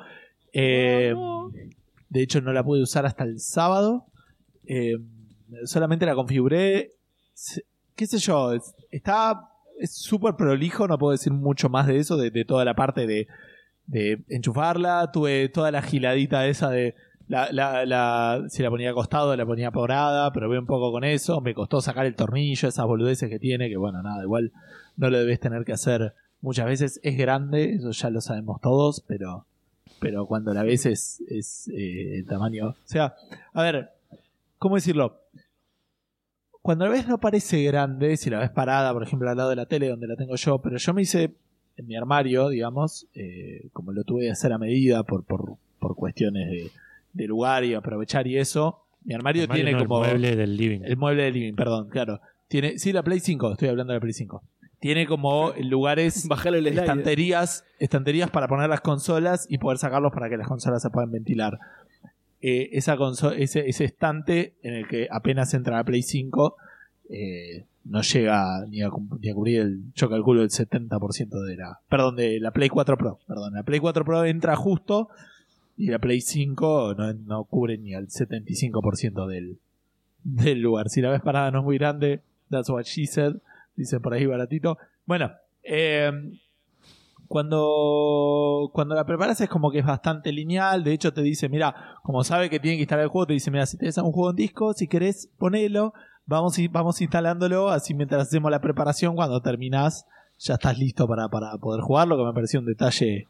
Eh, 0.53 1.13
de 2.07 2.21
hecho, 2.21 2.39
no 2.39 2.53
la 2.53 2.63
pude 2.63 2.81
usar 2.81 3.05
hasta 3.05 3.25
el 3.25 3.41
sábado. 3.41 4.05
Eh, 4.65 4.95
solamente 5.65 6.05
la 6.05 6.15
configuré. 6.15 6.91
¿Qué 7.97 8.07
sé 8.07 8.17
yo? 8.19 8.53
es- 8.53 8.73
Está 8.91 9.49
es 9.77 9.91
súper 9.91 10.35
prolijo, 10.35 10.87
no 10.87 10.97
puedo 10.97 11.11
decir 11.11 11.33
mucho 11.33 11.67
más 11.67 11.85
de 11.87 11.97
eso, 11.97 12.15
de, 12.15 12.31
de 12.31 12.45
toda 12.45 12.63
la 12.63 12.73
parte 12.75 13.05
de, 13.05 13.27
de 13.87 14.23
enchufarla. 14.29 15.11
Tuve 15.11 15.49
toda 15.49 15.71
la 15.71 15.81
giladita 15.81 16.47
esa 16.47 16.69
de 16.69 16.95
La, 17.27 17.51
la, 17.51 18.43
si 18.49 18.61
la 18.61 18.69
ponía 18.69 18.91
acostado, 18.91 19.35
la 19.35 19.45
ponía 19.45 19.71
porada, 19.71 20.31
pero 20.33 20.49
ve 20.49 20.59
un 20.59 20.65
poco 20.65 20.91
con 20.91 21.03
eso. 21.03 21.41
Me 21.41 21.53
costó 21.53 21.81
sacar 21.81 22.05
el 22.05 22.15
tornillo, 22.15 22.67
esas 22.67 22.85
boludeces 22.85 23.29
que 23.29 23.39
tiene, 23.39 23.69
que 23.69 23.77
bueno, 23.77 24.03
nada, 24.03 24.21
igual 24.23 24.51
no 24.97 25.09
lo 25.09 25.17
debes 25.17 25.39
tener 25.39 25.63
que 25.63 25.73
hacer 25.73 26.13
muchas 26.41 26.65
veces. 26.65 26.99
Es 27.01 27.17
grande, 27.17 27.75
eso 27.75 27.91
ya 27.91 28.09
lo 28.09 28.21
sabemos 28.21 28.59
todos, 28.61 29.03
pero, 29.07 29.45
pero 29.99 30.25
cuando 30.27 30.53
la 30.53 30.63
ves 30.63 30.85
es, 30.85 31.23
es 31.29 31.69
eh, 31.69 32.19
el 32.19 32.25
tamaño. 32.25 32.69
O 32.69 32.75
sea, 32.83 33.15
a 33.53 33.63
ver, 33.63 33.91
¿cómo 34.59 34.75
decirlo? 34.75 35.21
Cuando 36.61 36.85
la 36.85 36.91
ves 36.91 37.07
no 37.07 37.19
parece 37.19 37.63
grande, 37.63 38.15
si 38.17 38.29
la 38.29 38.39
ves 38.39 38.51
parada, 38.51 38.93
por 38.93 39.03
ejemplo, 39.03 39.29
al 39.29 39.37
lado 39.37 39.49
de 39.49 39.55
la 39.55 39.65
tele 39.65 39.89
donde 39.89 40.07
la 40.07 40.15
tengo 40.15 40.35
yo, 40.35 40.59
pero 40.59 40.77
yo 40.77 40.93
me 40.93 41.01
hice 41.01 41.33
en 41.77 41.87
mi 41.87 41.95
armario, 41.95 42.49
digamos, 42.49 43.07
eh, 43.13 43.69
como 43.73 43.91
lo 43.91 44.03
tuve 44.03 44.23
que 44.23 44.31
hacer 44.31 44.53
a 44.53 44.57
medida 44.57 45.03
por, 45.03 45.23
por, 45.23 45.57
por 45.79 45.95
cuestiones 45.95 46.49
de, 46.49 46.71
de 47.13 47.27
lugar 47.27 47.63
y 47.63 47.73
aprovechar 47.73 48.27
y 48.27 48.37
eso. 48.37 48.85
Mi 49.03 49.13
armario, 49.13 49.43
Armario, 49.43 49.63
tiene 49.63 49.71
no, 49.71 49.83
el 49.83 49.87
como 49.87 49.99
mueble 49.99 50.35
del 50.35 50.55
living. 50.55 50.81
el 50.83 50.97
mueble 50.97 51.23
de 51.23 51.31
living, 51.31 51.53
perdón, 51.53 51.89
claro. 51.89 52.21
Tiene, 52.47 52.77
sí, 52.77 52.93
la 52.93 53.03
Play 53.03 53.19
5, 53.19 53.53
estoy 53.53 53.69
hablando 53.69 53.91
de 53.93 53.97
la 53.97 54.01
Play 54.01 54.13
5. 54.13 54.43
Tiene 54.79 55.07
como 55.07 55.53
lugares, 55.59 56.27
el 56.45 56.67
estanterías, 56.67 57.65
estanterías 57.79 58.29
para 58.29 58.47
poner 58.47 58.69
las 58.69 58.81
consolas 58.81 59.45
y 59.49 59.57
poder 59.57 59.77
sacarlos 59.77 60.11
para 60.13 60.29
que 60.29 60.37
las 60.37 60.47
consolas 60.47 60.81
se 60.81 60.89
puedan 60.89 61.11
ventilar. 61.11 61.57
Eh, 62.41 62.69
esa 62.73 62.97
ese, 63.37 63.69
ese 63.69 63.85
estante 63.85 64.55
en 64.61 64.73
el 64.73 64.87
que 64.87 65.07
apenas 65.09 65.53
entra 65.53 65.77
la 65.77 65.83
Play 65.83 66.03
5 66.03 66.55
eh, 67.13 67.65
no 67.85 68.01
llega 68.01 68.65
ni 68.67 68.81
a, 68.81 68.89
ni 69.19 69.29
a 69.29 69.33
cubrir 69.33 69.61
el, 69.61 69.83
yo 69.93 70.09
calculo 70.09 70.41
el 70.41 70.49
70% 70.49 71.45
de 71.45 71.55
la, 71.57 71.79
perdón, 71.87 72.15
de 72.15 72.39
la 72.39 72.51
Play 72.51 72.69
4 72.69 72.97
Pro, 72.97 73.19
perdón, 73.27 73.53
la 73.53 73.63
Play 73.63 73.79
4 73.79 74.03
Pro 74.03 74.25
entra 74.25 74.55
justo 74.55 75.09
y 75.77 75.87
la 75.87 75.99
Play 75.99 76.21
5 76.21 76.95
no, 76.97 77.13
no 77.13 77.43
cubre 77.43 77.77
ni 77.77 77.93
al 77.93 78.07
75% 78.07 79.27
del, 79.27 79.59
del 80.23 80.59
lugar. 80.59 80.89
Si 80.89 81.01
la 81.01 81.11
ves 81.11 81.21
parada 81.21 81.51
no 81.51 81.59
es 81.59 81.65
muy 81.65 81.77
grande, 81.77 82.21
that's 82.49 82.69
what 82.69 82.83
she 82.83 83.05
said, 83.05 83.35
dice 83.75 83.99
por 83.99 84.13
ahí 84.13 84.25
baratito. 84.25 84.77
Bueno, 85.05 85.31
eh, 85.61 86.11
cuando, 87.27 88.69
cuando 88.73 88.95
la 88.95 89.05
preparas 89.05 89.41
es 89.41 89.49
como 89.49 89.71
que 89.71 89.79
es 89.79 89.85
bastante 89.85 90.31
lineal. 90.31 90.83
De 90.83 90.93
hecho, 90.93 91.13
te 91.13 91.21
dice, 91.21 91.49
mira, 91.49 91.97
como 92.03 92.23
sabe 92.23 92.49
que 92.49 92.59
tiene 92.59 92.77
que 92.77 92.83
instalar 92.83 93.03
el 93.03 93.09
juego, 93.09 93.27
te 93.27 93.33
dice, 93.33 93.49
mira, 93.49 93.65
si 93.65 93.77
tenés 93.77 93.97
un 93.97 94.11
juego 94.11 94.29
en 94.29 94.35
disco, 94.35 94.73
si 94.73 94.87
querés, 94.87 95.29
ponelo. 95.37 95.93
Vamos, 96.25 96.57
vamos 96.71 97.01
instalándolo. 97.01 97.69
Así 97.69 97.93
mientras 97.93 98.23
hacemos 98.23 98.51
la 98.51 98.61
preparación, 98.61 99.15
cuando 99.15 99.41
terminás, 99.41 100.05
ya 100.39 100.55
estás 100.55 100.77
listo 100.77 101.07
para, 101.07 101.29
para 101.29 101.57
poder 101.57 101.81
jugarlo. 101.81 102.17
Que 102.17 102.23
me 102.23 102.33
pareció 102.33 102.59
un 102.59 102.65
detalle 102.65 103.27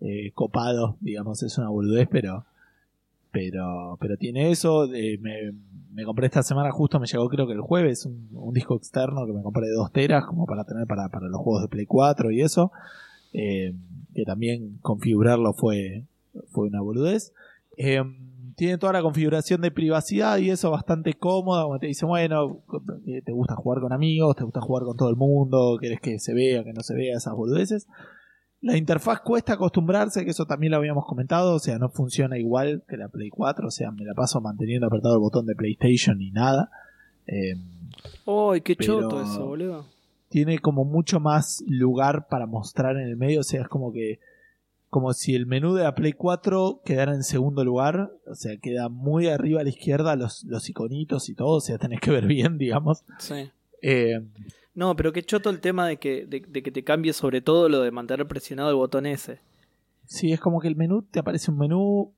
eh, 0.00 0.32
copado, 0.34 0.96
digamos, 1.00 1.42
es 1.42 1.56
una 1.58 1.68
boludez, 1.68 2.08
pero. 2.10 2.44
Pero, 3.32 3.96
pero 4.00 4.16
tiene 4.16 4.50
eso. 4.50 4.92
eh, 4.92 5.18
me, 5.20 5.52
me 5.92 6.04
compré 6.04 6.26
esta 6.26 6.42
semana, 6.42 6.70
justo 6.72 6.98
me 7.00 7.06
llegó, 7.06 7.28
creo 7.28 7.46
que 7.46 7.52
el 7.52 7.60
jueves, 7.60 8.06
un, 8.06 8.54
disco 8.54 8.76
externo 8.76 9.26
que 9.26 9.32
me 9.32 9.42
compré 9.42 9.66
de 9.66 9.74
2 9.74 9.92
teras, 9.92 10.24
como 10.24 10.46
para 10.46 10.64
tener 10.64 10.86
para, 10.86 11.08
para 11.08 11.28
los 11.28 11.40
juegos 11.40 11.62
de 11.62 11.68
Play 11.68 11.86
4 11.86 12.30
y 12.30 12.42
eso. 12.42 12.72
eh, 13.32 13.74
que 14.14 14.24
también 14.24 14.78
configurarlo 14.82 15.52
fue, 15.52 16.04
fue 16.50 16.66
una 16.66 16.80
boludez. 16.80 17.32
Eh, 17.76 18.02
tiene 18.60 18.76
toda 18.76 18.92
la 18.92 19.00
configuración 19.00 19.62
de 19.62 19.70
privacidad 19.70 20.36
y 20.36 20.50
eso 20.50 20.70
bastante 20.70 21.14
cómoda. 21.14 21.62
Como 21.62 21.78
te 21.78 21.86
dice, 21.86 22.04
bueno, 22.04 22.62
eh, 23.06 23.22
te 23.24 23.32
gusta 23.32 23.54
jugar 23.54 23.80
con 23.80 23.90
amigos, 23.90 24.36
te 24.36 24.44
gusta 24.44 24.60
jugar 24.60 24.84
con 24.84 24.98
todo 24.98 25.08
el 25.08 25.16
mundo, 25.16 25.78
querés 25.80 25.98
que 25.98 26.18
se 26.18 26.34
vea, 26.34 26.62
que 26.62 26.74
no 26.74 26.82
se 26.82 26.94
vea, 26.94 27.16
esas 27.16 27.32
boludeces. 27.34 27.86
La 28.60 28.76
interfaz 28.76 29.22
cuesta 29.22 29.54
acostumbrarse, 29.54 30.26
que 30.26 30.32
eso 30.32 30.44
también 30.44 30.72
lo 30.72 30.76
habíamos 30.76 31.06
comentado, 31.06 31.54
o 31.54 31.58
sea, 31.58 31.78
no 31.78 31.88
funciona 31.88 32.36
igual 32.36 32.84
que 32.86 32.98
la 32.98 33.08
Play 33.08 33.30
4, 33.30 33.66
o 33.66 33.70
sea, 33.70 33.92
me 33.92 34.04
la 34.04 34.12
paso 34.12 34.42
manteniendo 34.42 34.88
apretado 34.88 35.14
el 35.14 35.20
botón 35.20 35.46
de 35.46 35.54
PlayStation 35.54 36.20
y 36.20 36.30
nada. 36.30 36.70
Eh, 37.26 37.54
¡Ay, 38.26 38.60
qué 38.60 38.76
choto 38.76 39.22
eso, 39.22 39.46
boludo! 39.46 39.86
tiene 40.28 40.58
como 40.58 40.84
mucho 40.84 41.18
más 41.18 41.64
lugar 41.66 42.26
para 42.28 42.46
mostrar 42.46 42.96
en 42.96 43.08
el 43.08 43.16
medio, 43.16 43.40
o 43.40 43.42
sea, 43.42 43.62
es 43.62 43.68
como 43.68 43.90
que 43.90 44.20
como 44.90 45.12
si 45.12 45.36
el 45.36 45.46
menú 45.46 45.74
de 45.74 45.84
la 45.84 45.94
Play 45.94 46.12
4 46.12 46.82
quedara 46.84 47.14
en 47.14 47.22
segundo 47.22 47.64
lugar, 47.64 48.10
o 48.26 48.34
sea, 48.34 48.56
queda 48.58 48.88
muy 48.88 49.28
arriba 49.28 49.60
a 49.60 49.64
la 49.64 49.70
izquierda 49.70 50.16
los, 50.16 50.44
los 50.44 50.68
iconitos 50.68 51.28
y 51.28 51.34
todo, 51.34 51.56
o 51.56 51.60
sea, 51.60 51.78
tenés 51.78 52.00
que 52.00 52.10
ver 52.10 52.26
bien, 52.26 52.58
digamos. 52.58 53.04
Sí. 53.18 53.50
Eh, 53.82 54.20
No, 54.74 54.96
pero 54.96 55.12
qué 55.12 55.22
choto 55.22 55.48
el 55.48 55.60
tema 55.60 55.86
de 55.86 55.98
que, 55.98 56.26
de, 56.26 56.40
de 56.46 56.62
que 56.62 56.72
te 56.72 56.84
cambie 56.84 57.12
sobre 57.12 57.40
todo 57.40 57.68
lo 57.68 57.80
de 57.82 57.90
mantener 57.92 58.26
presionado 58.26 58.68
el 58.70 58.76
botón 58.76 59.06
ese. 59.06 59.40
sí, 60.06 60.32
es 60.32 60.40
como 60.40 60.60
que 60.60 60.68
el 60.68 60.76
menú, 60.76 61.02
te 61.02 61.20
aparece 61.20 61.50
un 61.52 61.58
menú, 61.58 62.12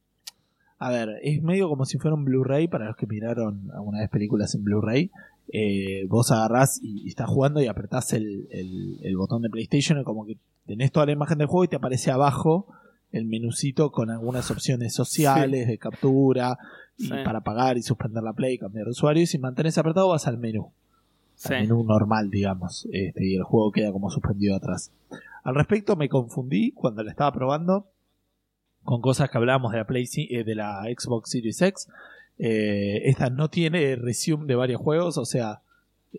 a 0.79 0.91
ver, 0.91 1.21
es 1.23 1.43
medio 1.43 1.69
como 1.69 1.85
si 1.85 1.99
fuera 1.99 2.15
un 2.15 2.25
Blu-ray, 2.25 2.69
para 2.69 2.87
los 2.87 2.97
que 2.97 3.07
miraron 3.07 3.71
alguna 3.75 4.01
vez 4.01 4.09
películas 4.09 4.55
en 4.55 4.65
Blu-ray, 4.65 5.11
eh, 5.49 6.07
vos 6.09 6.31
agarrás 6.31 6.79
y, 6.83 7.05
y 7.05 7.09
estás 7.09 7.29
jugando 7.29 7.61
y 7.63 7.67
apretás 7.67 8.13
el, 8.13 8.47
el- 8.51 8.99
el 9.03 9.17
botón 9.17 9.43
de 9.43 9.51
PlayStation 9.51 10.01
y 10.01 10.05
como 10.05 10.25
que 10.27 10.37
tenés 10.67 10.93
toda 10.93 11.07
la 11.07 11.13
imagen 11.13 11.39
del 11.39 11.47
juego 11.49 11.65
y 11.65 11.69
te 11.69 11.77
aparece 11.77 12.11
abajo 12.11 12.67
el 13.11 13.25
menucito 13.27 13.91
con 13.93 14.11
algunas 14.11 14.51
opciones 14.51 14.95
sociales 14.95 15.67
de 15.69 15.77
captura 15.79 16.57
y 16.97 17.09
para 17.09 17.41
pagar 17.43 17.77
y 17.77 17.83
suspender 17.83 18.23
la 18.23 18.33
play, 18.33 18.57
cambiar 18.59 18.85
de 18.87 18.91
usuario 18.93 19.23
y 19.23 19.27
si 19.27 19.39
mantenés 19.39 19.77
apretado 19.79 20.09
vas 20.09 20.27
al 20.27 20.39
menú 20.39 20.71
Sí. 21.35 21.55
al 21.55 21.63
menú 21.63 21.83
normal, 21.85 22.31
digamos, 22.31 22.87
este, 22.93 23.27
y 23.27 23.35
el 23.35 23.43
juego 23.43 23.73
queda 23.73 23.91
como 23.91 24.11
suspendido 24.11 24.55
atrás. 24.55 24.93
Al 25.43 25.55
respecto, 25.57 25.97
me 25.97 26.09
confundí 26.09 26.71
cuando 26.73 27.03
la 27.03 27.11
estaba 27.11 27.33
probando 27.33 27.87
con 28.85 29.01
cosas 29.01 29.29
que 29.31 29.39
hablábamos 29.39 29.73
de 29.73 29.79
la 29.79 29.87
Play, 29.87 30.07
eh, 30.31 30.45
de 30.45 30.55
la 30.55 30.83
Xbox 30.97 31.31
Series 31.31 31.61
X. 31.61 31.89
Eh, 32.45 33.03
esta 33.09 33.31
no 33.31 33.49
tiene 33.51 33.95
resume 33.95 34.47
de 34.47 34.57
varios 34.57 34.81
juegos, 34.81 35.17
o 35.17 35.25
sea, 35.25 35.61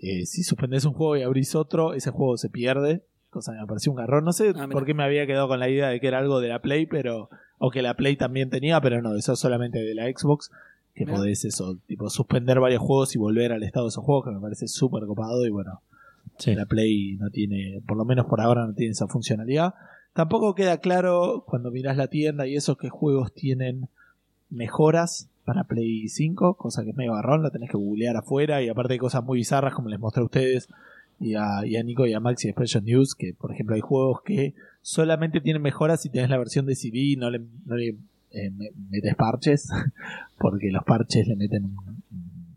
eh, 0.01 0.25
si 0.25 0.43
suspendes 0.43 0.85
un 0.85 0.93
juego 0.93 1.17
y 1.17 1.21
abrís 1.23 1.53
otro, 1.53 1.93
ese 1.93 2.11
juego 2.11 2.37
se 2.37 2.49
pierde. 2.49 3.01
Cosa 3.29 3.51
que 3.51 3.59
me 3.59 3.67
pareció 3.67 3.91
un 3.91 3.97
garrón. 3.97 4.23
No 4.23 4.31
sé 4.31 4.53
Ah, 4.55 4.67
por 4.71 4.85
qué 4.85 4.93
me 4.93 5.03
había 5.03 5.25
quedado 5.27 5.47
con 5.49 5.59
la 5.59 5.67
idea 5.67 5.89
de 5.89 5.99
que 5.99 6.07
era 6.07 6.19
algo 6.19 6.39
de 6.39 6.47
la 6.47 6.61
Play, 6.61 6.85
pero. 6.85 7.29
O 7.57 7.71
que 7.71 7.81
la 7.81 7.95
Play 7.95 8.15
también 8.15 8.49
tenía, 8.49 8.79
pero 8.79 9.01
no, 9.01 9.15
eso 9.15 9.33
es 9.33 9.39
solamente 9.39 9.79
de 9.79 9.95
la 9.95 10.05
Xbox. 10.05 10.49
Que 10.95 11.05
podés 11.07 11.43
eso, 11.43 11.77
tipo, 11.87 12.09
suspender 12.09 12.59
varios 12.59 12.81
juegos 12.81 13.15
y 13.15 13.17
volver 13.17 13.51
al 13.51 13.63
estado 13.63 13.87
de 13.87 13.89
esos 13.89 14.03
juegos, 14.05 14.25
que 14.25 14.31
me 14.31 14.39
parece 14.39 14.67
súper 14.67 15.05
copado. 15.07 15.45
Y 15.45 15.49
bueno, 15.49 15.81
Sí. 16.37 16.53
la 16.55 16.65
Play 16.67 17.17
no 17.17 17.29
tiene, 17.31 17.81
por 17.87 17.97
lo 17.97 18.05
menos 18.05 18.27
por 18.27 18.39
ahora 18.39 18.65
no 18.67 18.73
tiene 18.73 18.91
esa 18.91 19.07
funcionalidad. 19.07 19.73
Tampoco 20.13 20.53
queda 20.55 20.77
claro 20.77 21.43
cuando 21.47 21.69
miras 21.71 21.97
la 21.97 22.07
tienda 22.07 22.45
y 22.47 22.55
eso 22.55 22.77
que 22.77 22.89
juegos 22.89 23.33
tienen 23.33 23.87
mejoras 24.51 25.29
para 25.45 25.63
Play 25.65 26.07
5, 26.07 26.55
cosa 26.55 26.83
que 26.83 26.91
es 26.91 26.95
medio 26.95 27.13
garrón, 27.13 27.43
la 27.43 27.49
tenés 27.51 27.69
que 27.69 27.77
googlear 27.77 28.15
afuera 28.17 28.61
y 28.61 28.69
aparte 28.69 28.93
hay 28.93 28.99
cosas 28.99 29.23
muy 29.23 29.39
bizarras 29.39 29.73
como 29.73 29.89
les 29.89 29.99
mostré 29.99 30.21
a 30.21 30.25
ustedes 30.25 30.67
y 31.19 31.35
a, 31.35 31.65
y 31.65 31.75
a 31.77 31.83
Nico 31.83 32.05
y 32.07 32.13
a 32.13 32.19
Maxi 32.19 32.47
de 32.47 32.51
Expression 32.51 32.83
News, 32.85 33.15
que 33.15 33.33
por 33.33 33.51
ejemplo 33.51 33.75
hay 33.75 33.81
juegos 33.81 34.21
que 34.23 34.53
solamente 34.81 35.41
tienen 35.41 35.61
mejoras 35.61 36.01
si 36.01 36.09
tenés 36.09 36.29
la 36.29 36.37
versión 36.37 36.65
de 36.65 36.75
CD 36.75 36.97
y 36.99 37.15
no 37.15 37.29
le, 37.29 37.39
no 37.65 37.75
le 37.75 37.89
eh, 38.31 38.49
me- 38.51 38.71
metes 38.89 39.15
parches, 39.15 39.69
porque 40.39 40.71
los 40.71 40.83
parches 40.83 41.27
le 41.27 41.35
meten 41.35 41.65
un, 41.65 41.77
un 42.11 42.55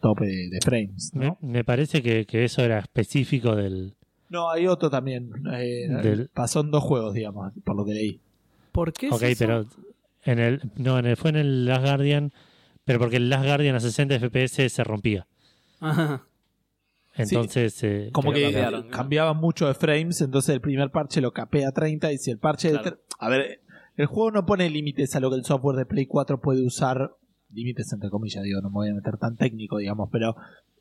tope 0.00 0.26
de, 0.26 0.48
de 0.50 0.60
frames. 0.62 1.10
¿no? 1.14 1.38
Me, 1.40 1.52
me 1.52 1.64
parece 1.64 2.02
que, 2.02 2.26
que 2.26 2.44
eso 2.44 2.62
era 2.62 2.78
específico 2.78 3.56
del. 3.56 3.94
No, 4.30 4.50
hay 4.50 4.66
otro 4.66 4.90
también. 4.90 5.30
eh, 5.52 5.88
Del- 6.02 6.28
Pasó 6.32 6.60
en 6.60 6.70
dos 6.70 6.82
juegos, 6.82 7.14
digamos, 7.14 7.52
por 7.64 7.76
lo 7.76 7.84
que 7.84 7.94
leí. 7.94 8.20
¿Por 8.72 8.92
qué 8.92 9.06
es 9.08 9.12
Ok, 9.12 9.22
eso? 9.22 9.38
pero 9.44 9.66
en 10.24 10.38
el. 10.38 10.60
No, 10.76 10.98
en 10.98 11.06
el, 11.06 11.16
fue 11.16 11.30
en 11.30 11.36
el 11.36 11.64
Last 11.66 11.84
Guardian. 11.84 12.32
Pero 12.84 12.98
porque 12.98 13.16
el 13.16 13.30
Last 13.30 13.46
Guardian 13.46 13.76
a 13.76 13.80
60 13.80 14.18
FPS 14.18 14.68
se 14.70 14.84
rompía. 14.84 15.26
Ajá. 15.80 16.26
Entonces. 17.16 17.82
eh, 17.84 18.10
Como 18.12 18.32
que 18.32 18.42
cambiaron, 18.42 18.86
¿no? 18.86 18.90
cambiaba 18.90 19.34
mucho 19.34 19.66
de 19.66 19.74
frames, 19.74 20.20
entonces 20.20 20.54
el 20.54 20.60
primer 20.60 20.90
parche 20.90 21.20
lo 21.20 21.32
capea 21.32 21.68
a 21.68 21.72
30 21.72 22.12
y 22.12 22.18
si 22.18 22.30
el 22.30 22.38
parche... 22.38 22.70
Claro. 22.72 22.98
a 23.20 23.28
ver, 23.28 23.60
el 23.96 24.06
juego 24.06 24.32
no 24.32 24.44
pone 24.46 24.68
límites 24.68 25.14
a 25.14 25.20
lo 25.20 25.30
que 25.30 25.36
el 25.36 25.44
software 25.44 25.76
de 25.76 25.86
Play 25.86 26.06
4 26.06 26.40
puede 26.40 26.66
usar. 26.66 27.12
Límites 27.50 27.92
entre 27.92 28.10
comillas, 28.10 28.42
digo, 28.42 28.60
no 28.60 28.68
me 28.68 28.74
voy 28.74 28.88
a 28.88 28.94
meter 28.94 29.16
tan 29.16 29.36
técnico, 29.36 29.78
digamos, 29.78 30.08
pero 30.10 30.34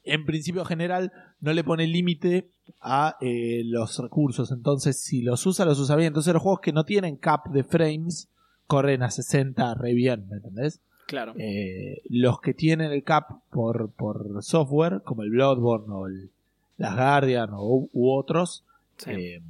en 0.04 0.26
principio 0.26 0.66
general 0.66 1.12
no 1.40 1.54
le 1.54 1.64
pone 1.64 1.86
límite 1.86 2.50
a 2.82 3.16
eh, 3.22 3.62
los 3.66 4.00
recursos. 4.00 4.52
Entonces, 4.52 5.00
si 5.02 5.22
los 5.22 5.46
usa, 5.46 5.66
los 5.66 5.80
usa 5.80 5.96
bien. 5.96 6.08
Entonces 6.08 6.34
los 6.34 6.42
juegos 6.42 6.62
que 6.62 6.74
no 6.74 6.84
tienen 6.84 7.16
cap 7.18 7.48
de 7.50 7.64
frames 7.64 8.30
corren 8.68 9.04
a 9.04 9.12
60 9.12 9.74
re 9.76 9.94
bien, 9.94 10.28
¿me 10.30 10.38
entendés? 10.38 10.82
Claro. 11.08 11.34
Eh, 11.38 12.02
los 12.10 12.40
que 12.42 12.54
tienen 12.54 12.92
el 12.92 13.04
cap 13.04 13.30
por, 13.50 13.92
por 13.92 14.42
software, 14.44 15.02
como 15.04 15.24
el 15.24 15.30
Bloodborne 15.32 15.94
o 15.94 16.08
el 16.08 16.32
Las 16.78 16.96
Guardian 16.96 17.50
o, 17.54 17.90
u 17.92 18.12
otros, 18.12 18.64
Sí. 18.98 19.12
eh, 19.12 19.42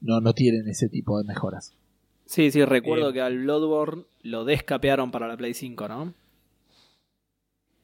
no, 0.00 0.20
no 0.20 0.32
tienen 0.34 0.68
ese 0.68 0.88
tipo 0.88 1.18
de 1.18 1.24
mejoras. 1.24 1.74
Sí, 2.26 2.50
sí, 2.50 2.64
recuerdo 2.64 3.10
Eh, 3.10 3.12
que 3.14 3.20
al 3.20 3.38
Bloodborne 3.38 4.04
lo 4.22 4.44
descapearon 4.44 5.10
para 5.10 5.26
la 5.28 5.36
Play 5.36 5.52
5, 5.54 5.88
¿no? 5.88 6.14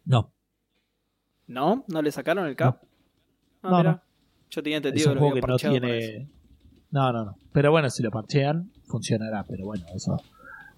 No, 0.05 0.33
¿No? 1.47 1.85
¿No 1.89 2.03
le 2.03 2.13
sacaron 2.13 2.47
el 2.47 2.57
cap? 2.57 2.81
Ah, 3.63 3.71
No, 3.71 3.77
mira. 3.79 3.91
no. 3.93 4.03
Yo 4.51 4.63
tenía 4.63 4.79
es 4.79 4.85
entendido 4.85 5.09
un 5.09 5.13
que 5.13 5.15
lo 5.15 5.21
juego 5.21 5.33
había 5.33 5.57
que 5.59 5.69
no 5.69 5.81
tiene. 5.81 6.29
No, 6.91 7.13
no, 7.13 7.25
no. 7.25 7.37
Pero 7.53 7.71
bueno, 7.71 7.91
si 7.91 8.03
lo 8.03 8.11
parchean, 8.11 8.71
funcionará. 8.89 9.45
Pero 9.45 9.67
bueno, 9.67 9.85
eso 9.95 10.21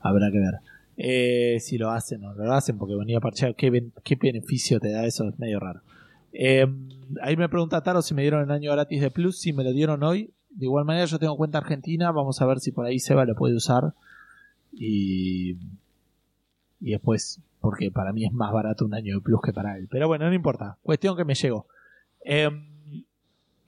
habrá 0.01 0.31
que 0.31 0.39
ver. 0.39 0.55
Eh, 0.97 1.59
si 1.61 1.79
lo 1.79 1.91
hacen 1.91 2.23
o 2.25 2.35
no 2.35 2.45
lo 2.45 2.53
hacen 2.53 2.77
porque 2.77 2.95
venía 2.95 3.21
parcheado, 3.21 3.55
¿qué, 3.57 3.71
ben- 3.71 3.93
qué 4.05 4.17
beneficio 4.17 4.79
te 4.81 4.91
da 4.93 5.07
eso? 5.07 5.29
Es 5.29 5.39
medio 5.39 5.59
raro. 5.59 5.81
Eh, 6.33 6.67
ahí 7.23 7.37
me 7.37 7.49
pregunta 7.49 7.83
Taro 7.83 8.03
si 8.03 8.13
me 8.15 8.23
dieron 8.23 8.43
el 8.43 8.51
año 8.51 8.71
gratis 8.73 9.01
de 9.01 9.11
Plus, 9.11 9.39
si 9.39 9.53
me 9.53 9.65
lo 9.65 9.73
dieron 9.73 10.03
hoy. 10.03 10.31
De 10.51 10.67
igual 10.67 10.85
manera 10.85 11.07
yo 11.07 11.19
tengo 11.19 11.37
cuenta 11.37 11.59
argentina, 11.59 12.11
vamos 12.13 12.43
a 12.43 12.47
ver 12.47 12.61
si 12.61 12.71
por 12.73 12.85
ahí 12.85 12.99
Seba 12.99 13.25
lo 13.25 13.35
puede 13.35 13.55
usar. 13.55 13.95
Y, 14.73 15.53
y 16.81 16.91
después, 16.93 17.41
porque 17.61 17.91
para 17.91 18.13
mí 18.13 18.25
es 18.25 18.33
más 18.33 18.53
barato 18.53 18.85
un 18.85 18.95
año 18.95 19.15
de 19.17 19.21
Plus 19.23 19.41
que 19.43 19.53
para 19.53 19.77
él. 19.79 19.89
Pero 19.91 20.07
bueno, 20.09 20.27
no 20.29 20.35
importa. 20.35 20.77
Cuestión 20.83 21.17
que 21.17 21.25
me 21.25 21.35
llegó. 21.35 21.67
Em, 22.25 22.70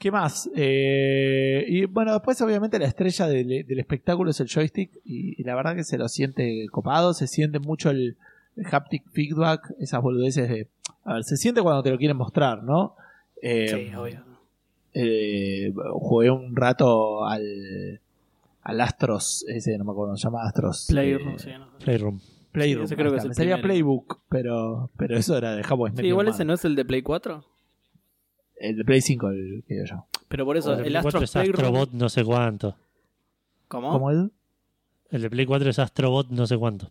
¿Qué 0.02 0.10
más? 0.10 0.50
Eh, 0.56 1.64
y 1.68 1.84
bueno, 1.84 2.12
después 2.12 2.40
obviamente 2.42 2.76
la 2.80 2.86
estrella 2.86 3.28
del, 3.28 3.64
del 3.64 3.78
espectáculo 3.78 4.32
es 4.32 4.40
el 4.40 4.48
joystick 4.48 4.90
y, 5.04 5.40
y 5.40 5.44
la 5.44 5.54
verdad 5.54 5.76
que 5.76 5.84
se 5.84 5.96
lo 5.96 6.08
siente 6.08 6.66
copado, 6.72 7.14
se 7.14 7.28
siente 7.28 7.60
mucho 7.60 7.90
el, 7.90 8.16
el 8.56 8.66
haptic 8.68 9.04
feedback, 9.12 9.72
esas 9.78 10.02
boludeces 10.02 10.48
de... 10.48 10.66
A 11.04 11.14
ver, 11.14 11.22
se 11.22 11.36
siente 11.36 11.62
cuando 11.62 11.84
te 11.84 11.90
lo 11.90 11.98
quieren 11.98 12.16
mostrar, 12.16 12.64
¿no? 12.64 12.96
Eh, 13.40 13.68
Sí, 13.90 13.94
obvio. 13.94 14.24
eh, 14.94 15.72
jugué 15.92 16.30
un 16.32 16.56
rato 16.56 17.24
al, 17.24 18.00
al 18.62 18.80
Astros, 18.80 19.44
ese 19.46 19.78
no 19.78 19.84
me 19.84 19.92
acuerdo 19.92 20.08
cómo 20.08 20.16
se 20.16 20.24
llama 20.24 20.42
Astros. 20.48 20.86
Playroom, 20.88 21.28
eh, 21.28 21.38
sí, 21.38 21.50
no 21.56 21.66
sé. 21.78 21.84
Playroom. 21.84 22.20
Playroom. 22.50 22.88
Sí, 22.88 22.96
creo 22.96 23.12
que 23.12 23.18
es 23.18 23.22
el 23.22 23.28
Me 23.28 23.34
salía 23.36 23.54
primero. 23.54 23.68
Playbook, 23.68 24.18
pero, 24.28 24.90
pero 24.96 25.16
eso 25.16 25.36
era 25.38 25.54
de 25.54 25.62
Japón. 25.62 25.92
Sí, 25.96 26.06
igual 26.06 26.26
ese 26.26 26.44
no 26.44 26.54
es 26.54 26.64
el 26.64 26.74
de 26.74 26.84
Play 26.84 27.02
4. 27.02 27.44
El 28.62 28.76
de 28.76 28.84
Play 28.84 29.00
5, 29.00 29.28
el 29.30 29.64
que 29.66 29.74
digo 29.74 29.86
yo. 29.86 30.06
Pero 30.28 30.44
por 30.44 30.56
eso, 30.56 30.72
El 30.72 30.78
el 30.78 30.84
Play 30.84 31.02
4 31.02 31.20
Astro 31.20 31.42
es. 31.42 31.48
Astrobot 31.50 31.90
no 31.92 32.08
sé 32.08 32.24
cuánto. 32.24 32.76
¿Cómo? 33.68 33.90
¿Cómo 33.90 34.10
es? 34.10 34.18
El 35.10 35.22
de 35.22 35.30
Play 35.30 35.46
4 35.46 35.68
es 35.70 35.78
Astrobot 35.78 36.28
no 36.30 36.46
sé 36.46 36.56
cuánto. 36.56 36.90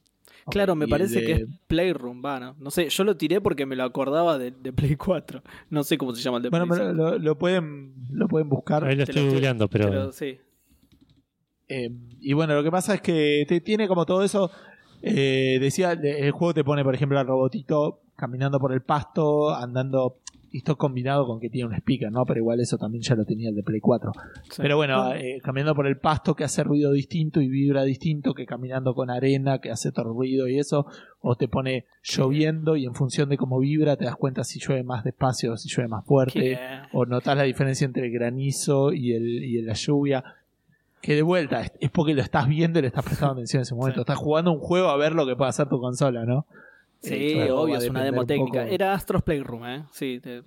Claro, 0.50 0.76
me 0.76 0.88
parece 0.88 1.20
de- 1.22 1.26
que 1.26 1.32
es 1.34 1.44
Playroom, 1.68 2.22
va, 2.26 2.40
¿no? 2.40 2.56
No 2.60 2.72
sé, 2.72 2.90
yo 2.90 3.04
lo 3.04 3.16
tiré 3.16 3.40
porque 3.42 3.66
me 3.68 3.76
lo 3.76 3.84
acordaba 3.84 4.38
de, 4.40 4.50
de 4.52 4.74
Play 4.74 4.96
4. 4.96 5.42
No 5.70 5.84
sé 5.84 5.98
cómo 6.00 6.14
se 6.16 6.22
llama 6.22 6.38
el 6.38 6.44
de 6.44 6.50
Bueno, 6.50 6.66
Play 6.68 6.80
pero 6.80 6.92
5. 6.94 7.04
lo, 7.04 7.18
lo 7.20 7.38
pueden, 7.38 7.94
lo 8.12 8.28
pueden 8.28 8.50
buscar. 8.50 8.84
Ahí 8.84 8.96
lo 8.96 9.06
te 9.06 9.12
estoy 9.12 9.16
lo 9.16 9.22
estoy- 9.22 9.34
googleando, 9.36 9.68
pero, 9.70 9.90
Pero 9.90 10.12
sí. 10.12 10.38
Eh, 11.68 11.90
y 12.20 12.34
bueno, 12.34 12.54
lo 12.56 12.64
que 12.64 12.72
pasa 12.72 12.96
es 12.96 13.02
que 13.02 13.46
te 13.48 13.62
tiene 13.62 13.88
como 13.88 14.06
todo 14.06 14.24
eso. 14.24 14.52
eh, 15.04 15.58
decía, 15.62 15.94
el 15.94 16.32
juego 16.32 16.54
te 16.54 16.64
pone, 16.64 16.84
por 16.84 16.94
ejemplo, 16.94 17.18
al 17.20 17.26
robotito 17.28 18.02
caminando 18.16 18.60
por 18.60 18.72
el 18.74 18.82
pasto, 18.82 19.54
andando. 19.56 20.18
Y 20.54 20.58
esto 20.58 20.78
combinado 20.78 21.26
con 21.26 21.40
que 21.40 21.50
tiene 21.50 21.70
un 21.70 21.76
speaker, 21.76 22.12
¿no? 22.12 22.26
Pero 22.26 22.42
igual 22.42 22.60
eso 22.60 22.78
también 22.78 23.02
ya 23.02 23.16
lo 23.16 23.24
tenía 23.24 23.50
el 23.50 23.56
de 23.56 23.64
Play 23.64 23.80
4. 23.80 24.12
sí. 24.50 24.62
Pero 24.62 24.76
bueno, 24.76 25.14
eh, 25.14 25.40
caminando 25.42 25.74
por 25.74 25.88
el 25.88 25.98
pasto 25.98 26.36
que 26.36 26.44
hace 26.44 26.62
ruido 26.64 26.92
distinto 26.92 27.40
y 27.40 27.48
vibra 27.48 27.84
distinto 27.84 28.34
que 28.34 28.46
caminando 28.46 28.94
con 28.94 29.10
arena 29.10 29.60
que 29.60 29.72
hace 29.72 29.94
todo 29.94 30.14
ruido 30.14 30.50
y 30.50 30.60
eso. 30.60 30.86
O 31.22 31.36
te 31.36 31.48
pone 31.48 31.86
lloviendo 32.04 32.76
y 32.76 32.86
en 32.86 32.96
función 32.96 33.30
de 33.30 33.38
cómo 33.38 33.60
vibra 33.60 33.96
te 33.96 34.06
das 34.06 34.18
cuenta 34.18 34.44
si 34.44 34.60
llueve 34.60 34.84
más 34.84 35.06
despacio 35.06 35.54
o 35.54 35.58
si 35.58 35.70
llueve 35.70 35.88
más 35.88 36.06
fuerte 36.06 36.40
¿Qué? 36.40 36.60
o 36.92 37.06
notas 37.06 37.38
la 37.38 37.44
diferencia 37.44 37.86
entre 37.86 38.08
el 38.08 38.12
granizo 38.12 38.92
y, 38.92 39.14
el, 39.14 39.26
y 39.26 39.62
la 39.62 39.74
lluvia. 39.74 40.24
Que 41.02 41.16
de 41.16 41.22
vuelta, 41.22 41.62
es, 41.62 41.72
es 41.80 41.90
porque 41.92 42.14
lo 42.14 42.22
estás 42.22 42.48
viendo 42.48 42.80
y 42.80 42.82
le 42.82 42.90
estás 42.90 43.06
prestando 43.06 43.34
atención 43.36 43.60
en 43.60 43.64
ese 43.64 43.74
momento. 43.76 44.00
Sí. 44.00 44.02
Estás 44.02 44.18
jugando 44.18 44.52
un 44.52 44.60
juego 44.60 44.90
a 44.90 44.98
ver 44.98 45.14
lo 45.14 45.26
que 45.26 45.36
puede 45.38 45.50
hacer 45.50 45.70
tu 45.70 45.80
consola, 45.80 46.26
¿no? 46.26 46.46
Sí, 47.02 47.14
Eh, 47.16 47.34
claro, 47.34 47.62
obvio, 47.62 47.78
es 47.78 47.90
una 47.90 48.04
demo 48.04 48.22
un 48.22 48.28
técnica. 48.28 48.62
poco- 48.62 48.74
Era 48.74 48.94
Astros 48.94 49.24
Playroom, 49.24 49.66
¿eh? 49.66 49.86
Sí, 49.92 50.20
te- 50.22 50.44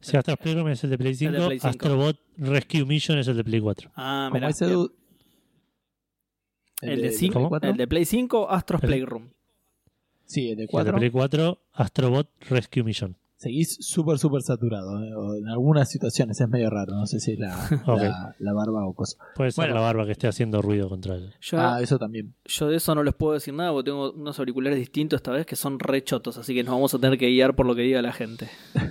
si 0.00 0.16
Astro 0.16 0.36
Playroom 0.36 0.68
es 0.68 0.84
el 0.84 0.90
de 0.90 0.98
Play 0.98 1.14
5, 1.14 1.32
de 1.32 1.46
Play 1.46 1.58
5. 1.58 1.68
Astrobot 1.68 2.16
Rescue 2.36 2.84
Mission 2.84 3.18
es 3.18 3.26
el 3.28 3.36
de 3.36 3.44
Play 3.44 3.60
4. 3.60 3.90
Ah, 3.96 4.30
mira. 4.32 4.48
ese 4.48 4.66
du- 4.66 4.92
El 6.80 6.90
de, 6.90 6.96
Play 7.08 7.12
cinco- 7.18 7.48
4? 7.48 7.70
el 7.70 7.76
de 7.76 7.88
Play 7.88 8.04
5, 8.04 8.48
Astros 8.48 8.82
El- 8.84 8.88
Playroom. 8.88 9.30
Sí, 10.24 10.50
el 10.50 10.56
de 10.56 10.62
Y 10.62 10.64
el 10.64 10.66
de 10.66 10.70
4. 10.70 10.96
Play 10.96 11.10
4, 11.10 11.58
Astrobot 11.72 12.28
Rescue 12.48 12.84
Mission. 12.84 13.16
Seguís 13.38 13.76
súper, 13.80 14.18
súper 14.18 14.42
saturado. 14.42 15.00
¿eh? 15.02 15.14
O 15.14 15.36
en 15.36 15.46
algunas 15.48 15.88
situaciones 15.88 16.40
es 16.40 16.48
medio 16.48 16.70
raro. 16.70 16.94
No 16.96 17.06
sé 17.06 17.20
si 17.20 17.32
es 17.34 17.38
la, 17.38 17.54
la, 17.86 18.34
la 18.36 18.52
barba 18.52 18.84
o 18.84 18.94
cosa. 18.94 19.16
Puede 19.36 19.52
ser 19.52 19.62
Bueno. 19.62 19.74
la 19.76 19.80
barba 19.80 20.06
que 20.06 20.12
esté 20.12 20.26
haciendo 20.26 20.60
ruido 20.60 20.88
contra 20.88 21.14
él. 21.14 21.32
Yo, 21.40 21.58
Ah, 21.60 21.80
eso 21.80 21.98
también. 22.00 22.34
yo 22.44 22.68
de 22.68 22.76
eso 22.76 22.94
no 22.96 23.04
les 23.04 23.14
puedo 23.14 23.34
decir 23.34 23.54
nada 23.54 23.70
porque 23.70 23.90
tengo 23.90 24.10
unos 24.12 24.38
auriculares 24.40 24.78
distintos 24.78 25.18
esta 25.18 25.30
vez 25.30 25.46
que 25.46 25.54
son 25.54 25.78
re 25.78 26.02
chotos, 26.02 26.36
así 26.36 26.52
que 26.52 26.64
nos 26.64 26.74
vamos 26.74 26.92
a 26.94 26.98
tener 26.98 27.16
que 27.16 27.28
guiar 27.28 27.54
por 27.54 27.64
lo 27.66 27.76
que 27.76 27.82
diga 27.82 28.02
la 28.02 28.12
gente. 28.12 28.48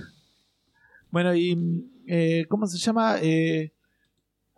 Bueno, 1.10 1.34
y. 1.34 1.88
eh, 2.06 2.44
¿Cómo 2.48 2.66
se 2.66 2.76
llama? 2.78 3.16
Eh, 3.22 3.72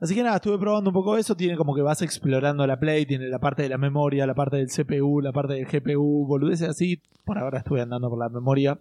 así 0.00 0.14
que 0.16 0.22
nada, 0.24 0.36
estuve 0.36 0.58
probando 0.58 0.90
un 0.90 0.94
poco 0.94 1.16
eso. 1.16 1.36
Tiene 1.36 1.56
como 1.56 1.74
que 1.76 1.82
vas 1.82 2.02
explorando 2.02 2.66
la 2.66 2.78
Play. 2.80 3.06
Tiene 3.06 3.28
la 3.28 3.38
parte 3.38 3.62
de 3.62 3.68
la 3.68 3.78
memoria, 3.78 4.26
la 4.26 4.34
parte 4.34 4.56
del 4.56 4.66
CPU, 4.68 5.20
la 5.20 5.32
parte 5.32 5.54
del 5.54 5.66
GPU, 5.66 6.26
boludeces 6.26 6.68
así. 6.68 7.00
Por 7.24 7.38
ahora 7.38 7.58
estuve 7.58 7.80
andando 7.82 8.08
por 8.10 8.18
la 8.18 8.28
memoria. 8.28 8.80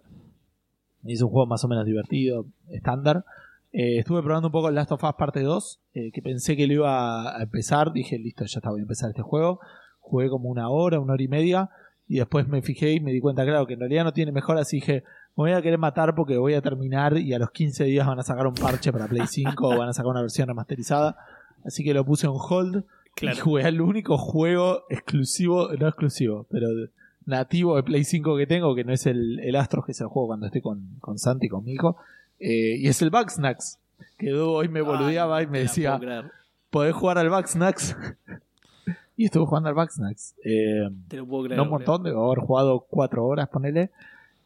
Es 1.04 1.22
un 1.22 1.30
juego 1.30 1.46
más 1.46 1.64
o 1.64 1.68
menos 1.68 1.86
divertido, 1.86 2.46
estándar. 2.68 3.24
Eh, 3.72 3.98
estuve 3.98 4.22
probando 4.22 4.48
un 4.48 4.52
poco 4.52 4.68
el 4.68 4.74
Last 4.74 4.92
of 4.92 5.04
Us 5.04 5.14
parte 5.14 5.40
2, 5.42 5.80
eh, 5.94 6.10
que 6.12 6.22
pensé 6.22 6.56
que 6.56 6.66
lo 6.66 6.74
iba 6.74 7.36
a 7.36 7.42
empezar. 7.42 7.92
Dije, 7.92 8.18
listo, 8.18 8.44
ya 8.44 8.58
está, 8.58 8.70
voy 8.70 8.80
a 8.80 8.82
empezar 8.82 9.10
este 9.10 9.22
juego. 9.22 9.60
Jugué 10.00 10.28
como 10.28 10.48
una 10.48 10.68
hora, 10.68 11.00
una 11.00 11.14
hora 11.14 11.22
y 11.22 11.28
media. 11.28 11.70
Y 12.08 12.16
después 12.16 12.48
me 12.48 12.62
fijé 12.62 12.92
y 12.92 13.00
me 13.00 13.12
di 13.12 13.20
cuenta, 13.20 13.44
claro, 13.44 13.66
que 13.66 13.74
en 13.74 13.80
realidad 13.80 14.04
no 14.04 14.12
tiene 14.12 14.32
mejoras. 14.32 14.72
Y 14.72 14.78
dije, 14.78 15.04
me 15.36 15.44
voy 15.44 15.52
a 15.52 15.62
querer 15.62 15.78
matar 15.78 16.14
porque 16.14 16.36
voy 16.36 16.54
a 16.54 16.60
terminar 16.60 17.16
y 17.16 17.32
a 17.32 17.38
los 17.38 17.50
15 17.50 17.84
días 17.84 18.06
van 18.06 18.18
a 18.18 18.22
sacar 18.22 18.46
un 18.46 18.54
parche 18.54 18.92
para 18.92 19.06
Play 19.06 19.26
5 19.26 19.68
o 19.68 19.68
van 19.78 19.88
a 19.88 19.92
sacar 19.92 20.10
una 20.10 20.20
versión 20.20 20.48
remasterizada. 20.48 21.16
Así 21.64 21.84
que 21.84 21.94
lo 21.94 22.04
puse 22.04 22.26
en 22.26 22.32
hold 22.34 22.84
y 23.22 23.36
jugué 23.36 23.64
al 23.64 23.80
único 23.80 24.18
juego 24.18 24.84
exclusivo, 24.88 25.68
no 25.78 25.86
exclusivo, 25.86 26.46
pero 26.50 26.68
nativo 27.30 27.76
de 27.76 27.82
Play 27.82 28.04
5 28.04 28.36
que 28.36 28.46
tengo, 28.46 28.74
que 28.74 28.84
no 28.84 28.92
es 28.92 29.06
el, 29.06 29.40
el 29.40 29.56
Astros, 29.56 29.86
que 29.86 29.92
es 29.92 30.00
el 30.00 30.06
juego 30.08 30.28
cuando 30.28 30.46
estoy 30.46 30.60
con, 30.60 30.96
con 31.00 31.18
Santi, 31.18 31.48
con 31.48 31.64
mi 31.64 31.72
hijo. 31.72 31.96
Eh, 32.38 32.76
y 32.78 32.88
es 32.88 33.00
el 33.02 33.10
Bugsnax. 33.10 33.78
Que 34.18 34.32
hoy 34.34 34.68
me 34.68 34.80
boludeaba 34.82 35.38
Ay, 35.38 35.44
y 35.44 35.48
me 35.48 35.60
decía. 35.60 35.98
¿podés 36.70 36.94
jugar 36.94 37.18
al 37.18 37.28
Bugsnax? 37.30 37.96
y 39.16 39.24
estuve 39.26 39.46
jugando 39.46 39.68
al 39.68 39.74
Bugsnax. 39.74 40.34
Eh, 40.44 40.88
Te 41.08 41.16
lo 41.16 41.26
puedo 41.26 41.44
creer. 41.44 41.56
no 41.58 41.64
un 41.64 41.70
montón, 41.70 42.02
debo 42.02 42.26
haber 42.30 42.44
jugado 42.44 42.80
cuatro 42.88 43.26
horas, 43.26 43.48
ponele. 43.48 43.90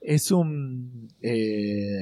Es 0.01 0.31
un. 0.31 1.09
eh, 1.23 1.99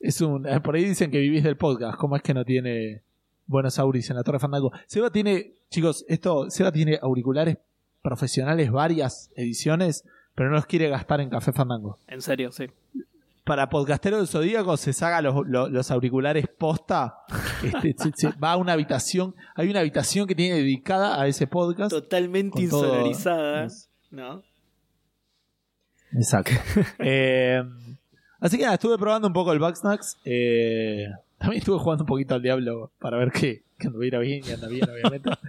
es 0.00 0.20
un. 0.20 0.46
eh, 0.46 0.60
Por 0.60 0.74
ahí 0.74 0.84
dicen 0.84 1.10
que 1.10 1.18
vivís 1.18 1.42
del 1.44 1.56
podcast. 1.56 1.98
¿Cómo 1.98 2.16
es 2.16 2.22
que 2.22 2.34
no 2.34 2.44
tiene 2.44 3.02
buenos 3.46 3.78
auris 3.78 4.08
en 4.10 4.16
la 4.16 4.22
Torre 4.22 4.38
Fandango? 4.38 4.72
Seba 4.86 5.10
tiene. 5.10 5.52
Chicos, 5.70 6.04
esto. 6.08 6.50
Seba 6.50 6.70
tiene 6.72 6.98
auriculares 7.02 7.56
profesionales, 8.04 8.70
varias 8.70 9.30
ediciones, 9.34 10.04
pero 10.36 10.50
no 10.50 10.56
los 10.56 10.66
quiere 10.66 10.88
gastar 10.90 11.20
en 11.22 11.30
Café 11.30 11.52
Fandango. 11.52 11.98
En 12.06 12.20
serio, 12.20 12.52
sí. 12.52 12.66
Para 13.44 13.68
Podcastero 13.70 14.18
del 14.18 14.28
Zodíaco 14.28 14.76
se 14.76 14.92
saca 14.92 15.20
los, 15.22 15.46
los- 15.46 15.70
los 15.70 15.90
auriculares 15.90 16.46
posta. 16.58 17.14
este, 17.64 17.94
se- 17.98 18.12
se 18.14 18.28
va 18.38 18.52
a 18.52 18.56
una 18.56 18.74
habitación. 18.74 19.34
Hay 19.56 19.68
una 19.70 19.80
habitación 19.80 20.26
que 20.26 20.34
tiene 20.34 20.56
dedicada 20.56 21.20
a 21.20 21.26
ese 21.26 21.46
podcast. 21.46 21.90
Totalmente 21.90 22.68
todo- 22.68 22.84
insonorizada. 22.84 23.68
¿No? 24.10 24.42
Exacto. 26.12 26.52
Eh, 26.98 27.62
así 28.40 28.56
que 28.58 28.62
nada, 28.64 28.74
estuve 28.74 28.96
probando 28.98 29.26
un 29.28 29.34
poco 29.34 29.52
el 29.52 29.58
Bugsnax. 29.58 30.18
Eh, 30.24 31.06
también 31.44 31.58
estuve 31.60 31.78
jugando 31.78 32.04
un 32.04 32.08
poquito 32.08 32.34
al 32.34 32.42
Diablo 32.42 32.92
para 32.98 33.16
ver 33.18 33.30
que, 33.30 33.64
que 33.78 33.86
anduviera 33.88 34.18
bien 34.18 34.42
y 34.46 34.50
anda 34.52 34.68
bien, 34.68 34.88
obviamente. 34.88 35.30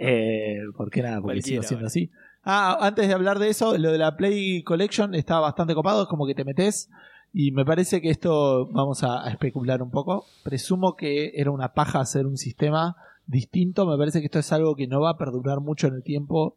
Eh, 0.00 0.60
porque 0.76 1.02
nada, 1.02 1.20
porque 1.20 1.42
sigo 1.42 1.62
siendo 1.62 1.78
bueno. 1.80 1.86
así. 1.88 2.10
Ah, 2.44 2.78
antes 2.80 3.08
de 3.08 3.14
hablar 3.14 3.38
de 3.40 3.48
eso, 3.48 3.76
lo 3.78 3.90
de 3.90 3.98
la 3.98 4.16
Play 4.16 4.62
Collection 4.62 5.14
está 5.14 5.40
bastante 5.40 5.74
copado, 5.74 6.02
es 6.02 6.08
como 6.08 6.26
que 6.26 6.34
te 6.34 6.44
metes. 6.44 6.88
Y 7.32 7.50
me 7.50 7.64
parece 7.64 8.00
que 8.00 8.10
esto 8.10 8.68
vamos 8.72 9.02
a, 9.02 9.24
a 9.26 9.30
especular 9.30 9.82
un 9.82 9.90
poco. 9.90 10.24
Presumo 10.44 10.94
que 10.96 11.32
era 11.34 11.50
una 11.50 11.72
paja 11.74 12.00
hacer 12.00 12.26
un 12.26 12.36
sistema 12.36 12.96
distinto. 13.26 13.86
Me 13.86 13.98
parece 13.98 14.20
que 14.20 14.26
esto 14.26 14.38
es 14.38 14.52
algo 14.52 14.76
que 14.76 14.86
no 14.86 15.00
va 15.00 15.10
a 15.10 15.18
perdurar 15.18 15.60
mucho 15.60 15.88
en 15.88 15.94
el 15.94 16.02
tiempo. 16.02 16.56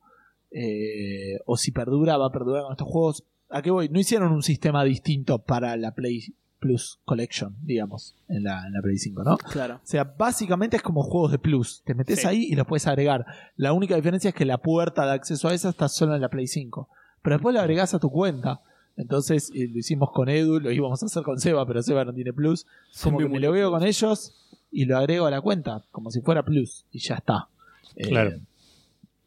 eh, 0.52 1.40
o 1.46 1.58
si 1.58 1.72
perdura, 1.72 2.18
va 2.18 2.28
a 2.28 2.32
perdurar 2.32 2.64
con 2.64 2.74
estos 2.74 2.88
juegos. 2.88 3.24
¿A 3.50 3.62
qué 3.62 3.72
voy? 3.72 3.90
No 3.90 4.00
hicieron 4.00 4.32
un 4.32 4.44
sistema 4.44 4.84
distinto 4.84 5.40
para 5.40 5.76
la 5.78 5.94
Play 5.94 6.36
Plus 6.62 6.99
Collection, 7.05 7.55
digamos, 7.64 8.16
en 8.30 8.43
la, 8.43 8.66
en 8.68 8.74
la 8.74 8.82
Play 8.82 8.97
5, 8.97 9.24
¿no? 9.24 9.38
Claro. 9.38 9.76
O 9.76 9.80
sea, 9.84 10.03
básicamente 10.03 10.78
es 10.78 10.84
como 10.84 11.01
juegos 11.03 11.32
de 11.32 11.39
Plus. 11.39 11.82
Te 11.84 11.93
metes 11.95 12.22
Sí. 12.22 12.28
ahí 12.28 12.45
y 12.49 12.55
los 12.55 12.68
puedes 12.68 12.86
agregar. 12.88 13.26
La 13.57 13.74
única 13.74 13.95
diferencia 13.95 14.30
es 14.30 14.36
que 14.36 14.45
la 14.45 14.59
puerta 14.59 15.05
de 15.05 15.12
acceso 15.14 15.47
a 15.49 15.53
esa 15.55 15.70
está 15.70 15.89
solo 15.89 16.14
en 16.16 16.22
la 16.22 16.30
Play 16.30 16.45
5. 16.47 16.88
Pero 17.24 17.36
después 17.36 17.53
la 17.55 17.62
agregás 17.62 17.93
a 17.95 17.99
tu 17.99 18.09
cuenta. 18.12 18.62
Entonces 18.95 19.51
eh, 19.55 19.68
lo 19.72 19.80
hicimos 19.80 20.12
con 20.12 20.30
Edu, 20.30 20.59
lo 20.59 20.72
íbamos 20.72 21.01
a 21.01 21.07
hacer 21.07 21.24
con 21.24 21.39
Seba, 21.39 21.66
pero 21.66 21.82
Seba 21.82 22.05
no 22.05 22.14
tiene 22.14 22.32
Plus. 22.32 22.68
Como 23.01 23.18
que 23.18 23.28
me 23.28 23.39
lo 23.39 23.51
veo 23.51 23.72
con 23.72 23.84
ellos 23.84 24.36
y 24.72 24.86
lo 24.86 24.97
agrego 24.97 25.26
a 25.26 25.32
la 25.32 25.41
cuenta, 25.41 25.84
como 25.91 26.12
si 26.12 26.22
fuera 26.22 26.43
Plus. 26.43 26.86
Y 26.91 26.99
ya 26.99 27.16
está. 27.16 27.47
Eh, 27.95 28.07
Claro. 28.07 28.38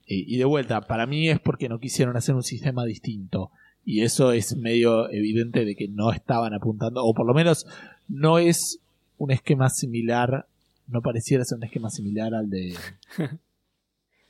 y, 0.06 0.32
y 0.34 0.38
de 0.38 0.44
vuelta, 0.44 0.82
para 0.82 1.06
mí 1.06 1.28
es 1.28 1.40
porque 1.40 1.68
no 1.68 1.80
quisieron 1.80 2.16
hacer 2.16 2.34
un 2.36 2.42
sistema 2.44 2.84
distinto. 2.84 3.50
Y 3.84 4.02
eso 4.02 4.32
es 4.32 4.56
medio 4.56 5.10
evidente 5.10 5.64
de 5.64 5.76
que 5.76 5.88
no 5.88 6.10
estaban 6.12 6.54
apuntando, 6.54 7.04
o 7.04 7.12
por 7.14 7.26
lo 7.26 7.34
menos 7.34 7.66
no 8.08 8.38
es 8.38 8.78
un 9.18 9.30
esquema 9.30 9.68
similar, 9.70 10.46
no 10.88 11.02
pareciera 11.02 11.44
ser 11.44 11.58
un 11.58 11.64
esquema 11.64 11.90
similar 11.90 12.34
al 12.34 12.48
de 12.50 12.74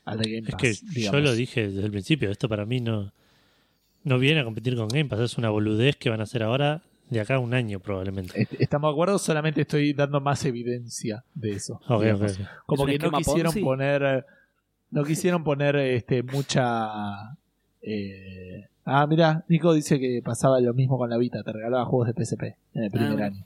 al 0.05 0.19
de 0.19 0.29
Game 0.29 0.47
Es 0.47 0.51
Pass. 0.55 0.61
que 0.61 0.73
digamos. 0.93 1.19
yo 1.19 1.19
lo 1.21 1.33
dije 1.33 1.67
desde 1.69 1.85
el 1.85 1.91
principio, 1.91 2.29
esto 2.31 2.47
para 2.49 2.65
mí 2.65 2.79
no, 2.81 3.11
no 4.03 4.19
viene 4.19 4.41
a 4.41 4.43
competir 4.43 4.75
con 4.75 4.87
Game 4.87 5.05
Pass, 5.05 5.19
es 5.21 5.37
una 5.37 5.49
boludez 5.49 5.95
que 5.95 6.09
van 6.09 6.19
a 6.19 6.23
hacer 6.23 6.43
ahora 6.43 6.83
de 7.09 7.19
acá 7.21 7.35
a 7.35 7.39
un 7.39 7.53
año 7.53 7.79
probablemente. 7.79 8.39
Est- 8.41 8.53
Estamos 8.59 8.89
de 8.89 8.93
acuerdo, 8.93 9.17
solamente 9.19 9.61
estoy 9.61 9.93
dando 9.93 10.19
más 10.21 10.43
evidencia 10.45 11.23
de 11.33 11.51
eso. 11.51 11.79
Ok, 11.87 12.01
digamos. 12.03 12.31
ok, 12.33 12.39
ok. 12.41 12.47
Como 12.65 12.87
¿Es 12.87 12.97
que 12.99 13.05
no 13.05 13.11
quisieron 13.17 13.43
Ponzi? 13.53 13.61
poner. 13.61 14.25
No 14.91 15.03
quisieron 15.03 15.43
poner 15.43 15.75
este 15.77 16.23
mucha. 16.23 17.37
Eh, 17.85 18.67
Ah, 18.87 19.07
mira, 19.07 19.43
Nico 19.47 19.73
dice 19.73 19.99
que 19.99 20.21
pasaba 20.23 20.59
lo 20.59 20.73
mismo 20.73 20.97
con 20.99 21.09
la 21.09 21.17
Vita, 21.17 21.41
te 21.43 21.51
regalaba 21.51 21.85
juegos 21.85 22.07
de 22.07 22.13
PSP 22.13 22.43
en 22.75 22.83
el 22.83 22.91
primer 22.91 23.11
mira. 23.11 23.25
año. 23.27 23.43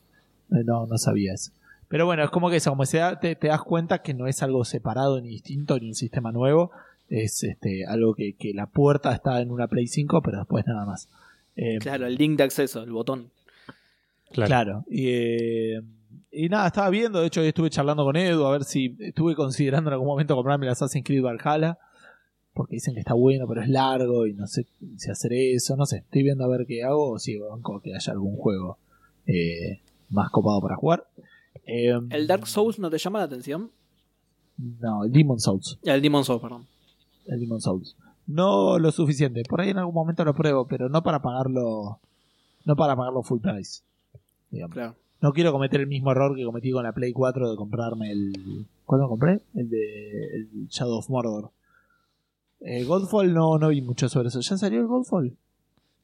Eh, 0.52 0.64
No, 0.66 0.86
no 0.86 0.98
sabía 0.98 1.34
eso. 1.34 1.52
Pero 1.88 2.06
bueno, 2.06 2.24
es 2.24 2.30
como 2.30 2.50
que 2.50 2.58
eso, 2.58 2.70
como 2.72 2.86
se 2.86 2.98
da- 2.98 3.20
te, 3.20 3.36
te 3.36 3.48
das 3.48 3.62
cuenta 3.64 4.00
que 4.00 4.14
no 4.14 4.28
es 4.28 4.44
algo 4.44 4.66
separado 4.66 5.22
ni 5.22 5.30
distinto 5.30 5.80
ni 5.80 5.88
un 5.88 5.96
sistema 5.96 6.32
nuevo. 6.34 6.72
Es 7.10 7.44
este 7.44 7.86
algo 7.86 8.14
que, 8.16 8.34
que 8.34 8.54
la 8.54 8.66
puerta 8.68 9.14
está 9.14 9.40
en 9.42 9.50
una 9.52 9.68
Play 9.68 9.88
5, 9.88 10.22
pero 10.22 10.40
después 10.40 10.66
nada 10.68 10.86
más. 10.86 11.08
Eh, 11.56 11.78
Claro, 11.80 12.06
el 12.06 12.16
link 12.16 12.38
de 12.38 12.44
acceso, 12.44 12.84
el 12.84 12.92
botón. 12.92 13.32
Claro. 14.32 14.48
Claro. 14.48 14.86
Y, 14.90 15.08
eh, 15.08 15.82
y 16.32 16.50
nada, 16.50 16.68
estaba 16.68 16.90
viendo, 16.90 17.22
de 17.22 17.28
hecho 17.28 17.42
hoy 17.42 17.48
estuve 17.48 17.70
charlando 17.72 18.04
con 18.04 18.16
Edu 18.16 18.46
a 18.46 18.52
ver 18.52 18.64
si 18.66 18.96
estuve 19.00 19.36
considerando 19.36 19.90
en 19.90 19.94
algún 19.94 20.08
momento 20.08 20.36
comprarme 20.36 20.66
el 20.68 20.74
Assassin's 20.74 21.04
Creed 21.06 21.24
Valhalla. 21.24 21.78
Porque 22.60 22.76
dicen 22.76 22.94
que 22.94 23.00
está 23.00 23.14
bueno, 23.14 23.48
pero 23.48 23.62
es 23.62 23.70
largo 23.70 24.28
y 24.28 24.34
no 24.34 24.46
sé 24.46 24.68
si 24.98 25.10
hacer 25.10 25.32
eso, 25.32 25.78
no 25.78 25.86
sé. 25.86 26.00
Estoy 26.00 26.24
viendo 26.24 26.44
a 26.44 26.50
ver 26.50 26.66
qué 26.68 26.84
hago 26.84 27.12
o 27.12 27.18
si 27.18 27.38
banco 27.38 27.80
que 27.80 27.96
haya 27.96 28.12
algún 28.12 28.36
juego 28.36 28.78
eh, 29.28 29.80
más 30.10 30.30
copado 30.30 30.60
para 30.60 30.76
jugar. 30.76 31.08
Eh, 31.66 31.98
¿El 32.10 32.28
Dark 32.28 32.48
Souls 32.48 32.78
no 32.78 32.90
te 32.90 32.98
llama 32.98 33.20
la 33.20 33.26
atención? 33.26 33.72
No, 34.58 35.06
el 35.06 35.12
Demon 35.14 35.40
Souls. 35.40 35.80
El 35.84 36.02
Demon 36.02 36.26
Souls, 36.26 36.42
perdón. 36.42 36.68
El 37.28 37.40
Demon 37.40 37.62
Souls. 37.62 37.96
No 38.28 38.78
lo 38.78 38.92
suficiente. 38.92 39.44
Por 39.48 39.62
ahí 39.62 39.70
en 39.70 39.78
algún 39.78 39.96
momento 39.96 40.26
lo 40.26 40.36
pruebo, 40.36 40.68
pero 40.68 40.90
no 40.90 41.02
para 41.02 41.22
pagarlo. 41.22 42.02
No 42.66 42.76
para 42.76 42.94
pagarlo 42.98 43.24
full 43.24 43.40
price. 43.40 43.84
Digamos. 44.52 44.74
Claro. 44.74 44.96
No 45.22 45.32
quiero 45.32 45.54
cometer 45.54 45.80
el 45.80 45.88
mismo 45.88 46.12
error 46.12 46.36
que 46.36 46.44
cometí 46.44 46.72
con 46.72 46.84
la 46.84 46.92
Play 46.92 47.14
4 47.14 47.52
de 47.52 47.56
comprarme 47.56 48.12
el. 48.12 48.68
¿Cuándo 48.84 49.08
compré? 49.08 49.44
El 49.56 49.70
de 49.70 50.36
el 50.36 50.68
Shadow 50.68 50.98
of 50.98 51.10
Mordor. 51.10 51.52
Eh, 52.62 52.84
Godfall 52.84 53.34
no, 53.34 53.58
no 53.58 53.70
vi 53.70 53.82
mucho 53.82 54.10
sobre 54.10 54.28
eso. 54.30 54.40
¿Ya 54.42 54.58
salió 54.58 54.80
el 54.82 54.88
Godfall? 54.88 55.36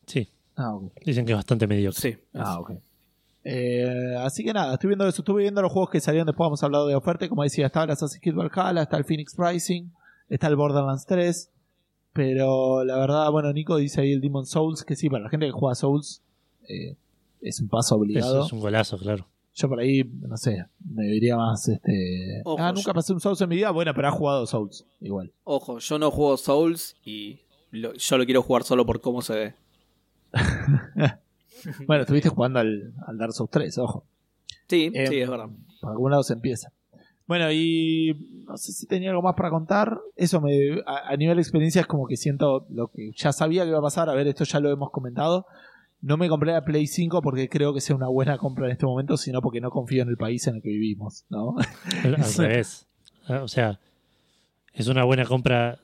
Sí, 0.06 0.30
Ah, 0.56 0.74
ok. 0.74 0.92
dicen 1.06 1.26
que 1.26 1.34
es 1.34 1.38
bastante 1.38 1.68
mediocre. 1.68 2.00
Sí. 2.00 2.18
Ah, 2.34 2.60
ok. 2.60 2.72
Eh, 3.44 4.16
así 4.20 4.44
que 4.44 4.54
nada, 4.54 4.74
estoy 4.74 4.88
viendo 4.90 5.08
eso. 5.08 5.22
Estuve 5.22 5.44
viendo 5.44 5.62
los 5.62 5.72
juegos 5.72 5.90
que 5.92 6.00
salieron 6.00 6.26
después. 6.26 6.48
Hemos 6.48 6.64
hablado 6.64 6.88
de 6.88 6.96
oferta. 6.96 7.28
Como 7.30 7.44
decía, 7.44 7.68
estaba 7.68 7.86
el 7.86 7.92
Assassin's 7.92 8.22
Creed 8.22 8.36
Valhalla, 8.36 8.82
está 8.84 8.98
el 8.98 9.04
Phoenix 9.06 9.36
Rising, 9.38 9.90
está 10.30 10.48
el 10.48 10.56
Borderlands 10.56 11.06
3. 11.06 11.52
Pero 12.14 12.84
la 12.86 12.98
verdad, 12.98 13.30
bueno, 13.32 13.52
Nico 13.52 13.76
dice 13.76 14.02
ahí 14.02 14.14
el 14.14 14.22
Demon 14.22 14.46
Souls. 14.46 14.84
Que 14.84 14.96
sí, 14.96 15.10
para 15.10 15.24
la 15.26 15.30
gente 15.30 15.46
que 15.46 15.52
juega 15.52 15.76
Souls, 15.76 16.22
eh, 16.70 16.96
es 17.42 17.60
un 17.60 17.68
paso 17.68 17.96
obligado. 17.96 18.38
Eso 18.38 18.46
es 18.48 18.54
un 18.54 18.60
golazo, 18.62 18.98
claro. 18.98 19.28
Yo 19.58 19.70
por 19.70 19.80
ahí, 19.80 20.04
no 20.04 20.36
sé, 20.38 20.66
me 20.94 21.04
diría 21.06 21.38
más 21.38 21.68
este. 21.70 22.42
Ojo, 22.44 22.62
ah, 22.62 22.72
nunca 22.74 22.88
yo- 22.90 22.94
pasé 22.94 23.14
un 23.14 23.22
Souls 23.22 23.40
en 23.42 23.50
mi 23.50 23.56
vida. 23.56 23.72
Bueno, 23.72 23.94
pero 23.96 24.10
ha 24.10 24.12
jugado 24.12 24.46
Souls, 24.46 24.86
igual. 25.00 25.32
Ojo, 25.46 25.80
yo 25.80 25.98
no 25.98 26.12
juego 26.12 26.36
Souls 26.38 26.98
y 27.06 27.40
lo- 27.72 27.94
yo 27.94 28.18
lo 28.18 28.26
quiero 28.26 28.42
jugar 28.42 28.64
solo 28.64 28.86
por 28.86 29.00
cómo 29.02 29.22
se 29.22 29.34
ve. 29.34 29.54
Bueno, 31.88 32.02
estuviste 32.04 32.30
jugando 32.30 32.60
al, 32.60 32.94
al 33.08 33.18
Dark 33.18 33.34
Souls 33.34 33.50
3, 33.50 33.78
ojo. 33.80 34.06
Sí, 34.68 34.92
Eh, 34.94 35.08
sí, 35.08 35.20
es 35.20 35.30
verdad. 35.30 35.48
Por 35.82 35.92
algún 35.92 36.12
lado 36.12 36.22
se 36.22 36.34
empieza. 36.34 36.72
Bueno, 37.28 37.52
y 37.52 38.44
no 38.48 38.56
sé 38.58 38.72
si 38.72 38.86
tenía 38.86 39.10
algo 39.10 39.24
más 39.24 39.34
para 39.36 39.50
contar. 39.50 40.00
Eso 40.16 40.42
me, 40.42 40.82
a, 40.86 41.10
a 41.10 41.18
nivel 41.18 41.38
de 41.38 41.42
experiencia 41.42 41.82
es 41.82 41.88
como 41.88 42.06
que 42.06 42.18
siento 42.18 42.68
lo 42.70 42.90
que 42.90 43.12
ya 43.16 43.32
sabía 43.32 43.64
que 43.64 43.70
iba 43.70 43.80
a 43.80 43.82
pasar. 43.82 44.10
A 44.10 44.14
ver, 44.14 44.28
esto 44.28 44.44
ya 44.44 44.60
lo 44.60 44.70
hemos 44.70 44.92
comentado. 44.92 45.48
No 46.06 46.18
me 46.18 46.30
compré 46.30 46.52
la 46.52 46.64
Play 46.64 46.86
5 46.86 47.22
porque 47.24 47.50
creo 47.50 47.74
que 47.74 47.82
sea 47.82 47.96
una 47.96 48.08
buena 48.08 48.38
compra 48.38 48.68
en 48.68 48.74
este 48.74 48.86
momento, 48.86 49.18
sino 49.18 49.42
porque 49.42 49.60
no 49.60 49.72
confío 49.72 50.04
en 50.04 50.10
el 50.10 50.18
país 50.18 50.46
en 50.48 50.58
el 50.58 50.62
que 50.62 50.70
vivimos, 50.70 51.26
¿no? 51.30 51.56
Al, 52.04 52.16
revés. 52.38 52.88
Ah, 53.28 53.42
O 53.42 53.48
sea, 53.48 53.80
es 54.74 54.88
una 54.88 55.04
buena 55.04 55.26
compra 55.26 55.80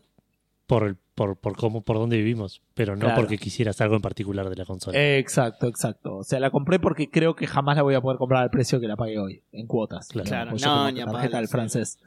por, 0.67 0.83
el- 0.83 0.95
por, 1.15 1.37
por 1.37 1.55
cómo, 1.57 1.81
por 1.81 1.97
dónde 1.97 2.17
vivimos, 2.17 2.61
pero 2.75 2.95
no 2.95 3.05
Claro. 3.05 3.15
porque 3.21 3.37
quisieras 3.39 3.81
algo 3.81 3.95
en 3.95 4.01
particular 4.01 4.47
de 4.49 4.55
la 4.55 4.65
consola. 4.65 4.97
Exacto, 5.17 5.67
exacto. 5.67 6.17
O 6.17 6.23
sea, 6.23 6.39
la 6.39 6.51
compré 6.51 6.77
porque 6.79 7.09
creo 7.09 7.35
que 7.35 7.47
jamás 7.47 7.75
la 7.77 7.81
voy 7.81 7.95
a 7.95 8.01
poder 8.01 8.17
comprar 8.19 8.43
al 8.43 8.49
precio 8.51 8.79
que 8.79 8.87
la 8.87 8.95
pagué 8.95 9.17
hoy, 9.17 9.41
en 9.51 9.65
cuotas. 9.65 10.07
Claro. 10.09 10.27
Claro, 10.29 10.51
no, 10.63 10.91
ni 10.91 11.01
a 11.01 11.05
tarjeta 11.07 11.37
del 11.37 11.47
francés. 11.47 11.97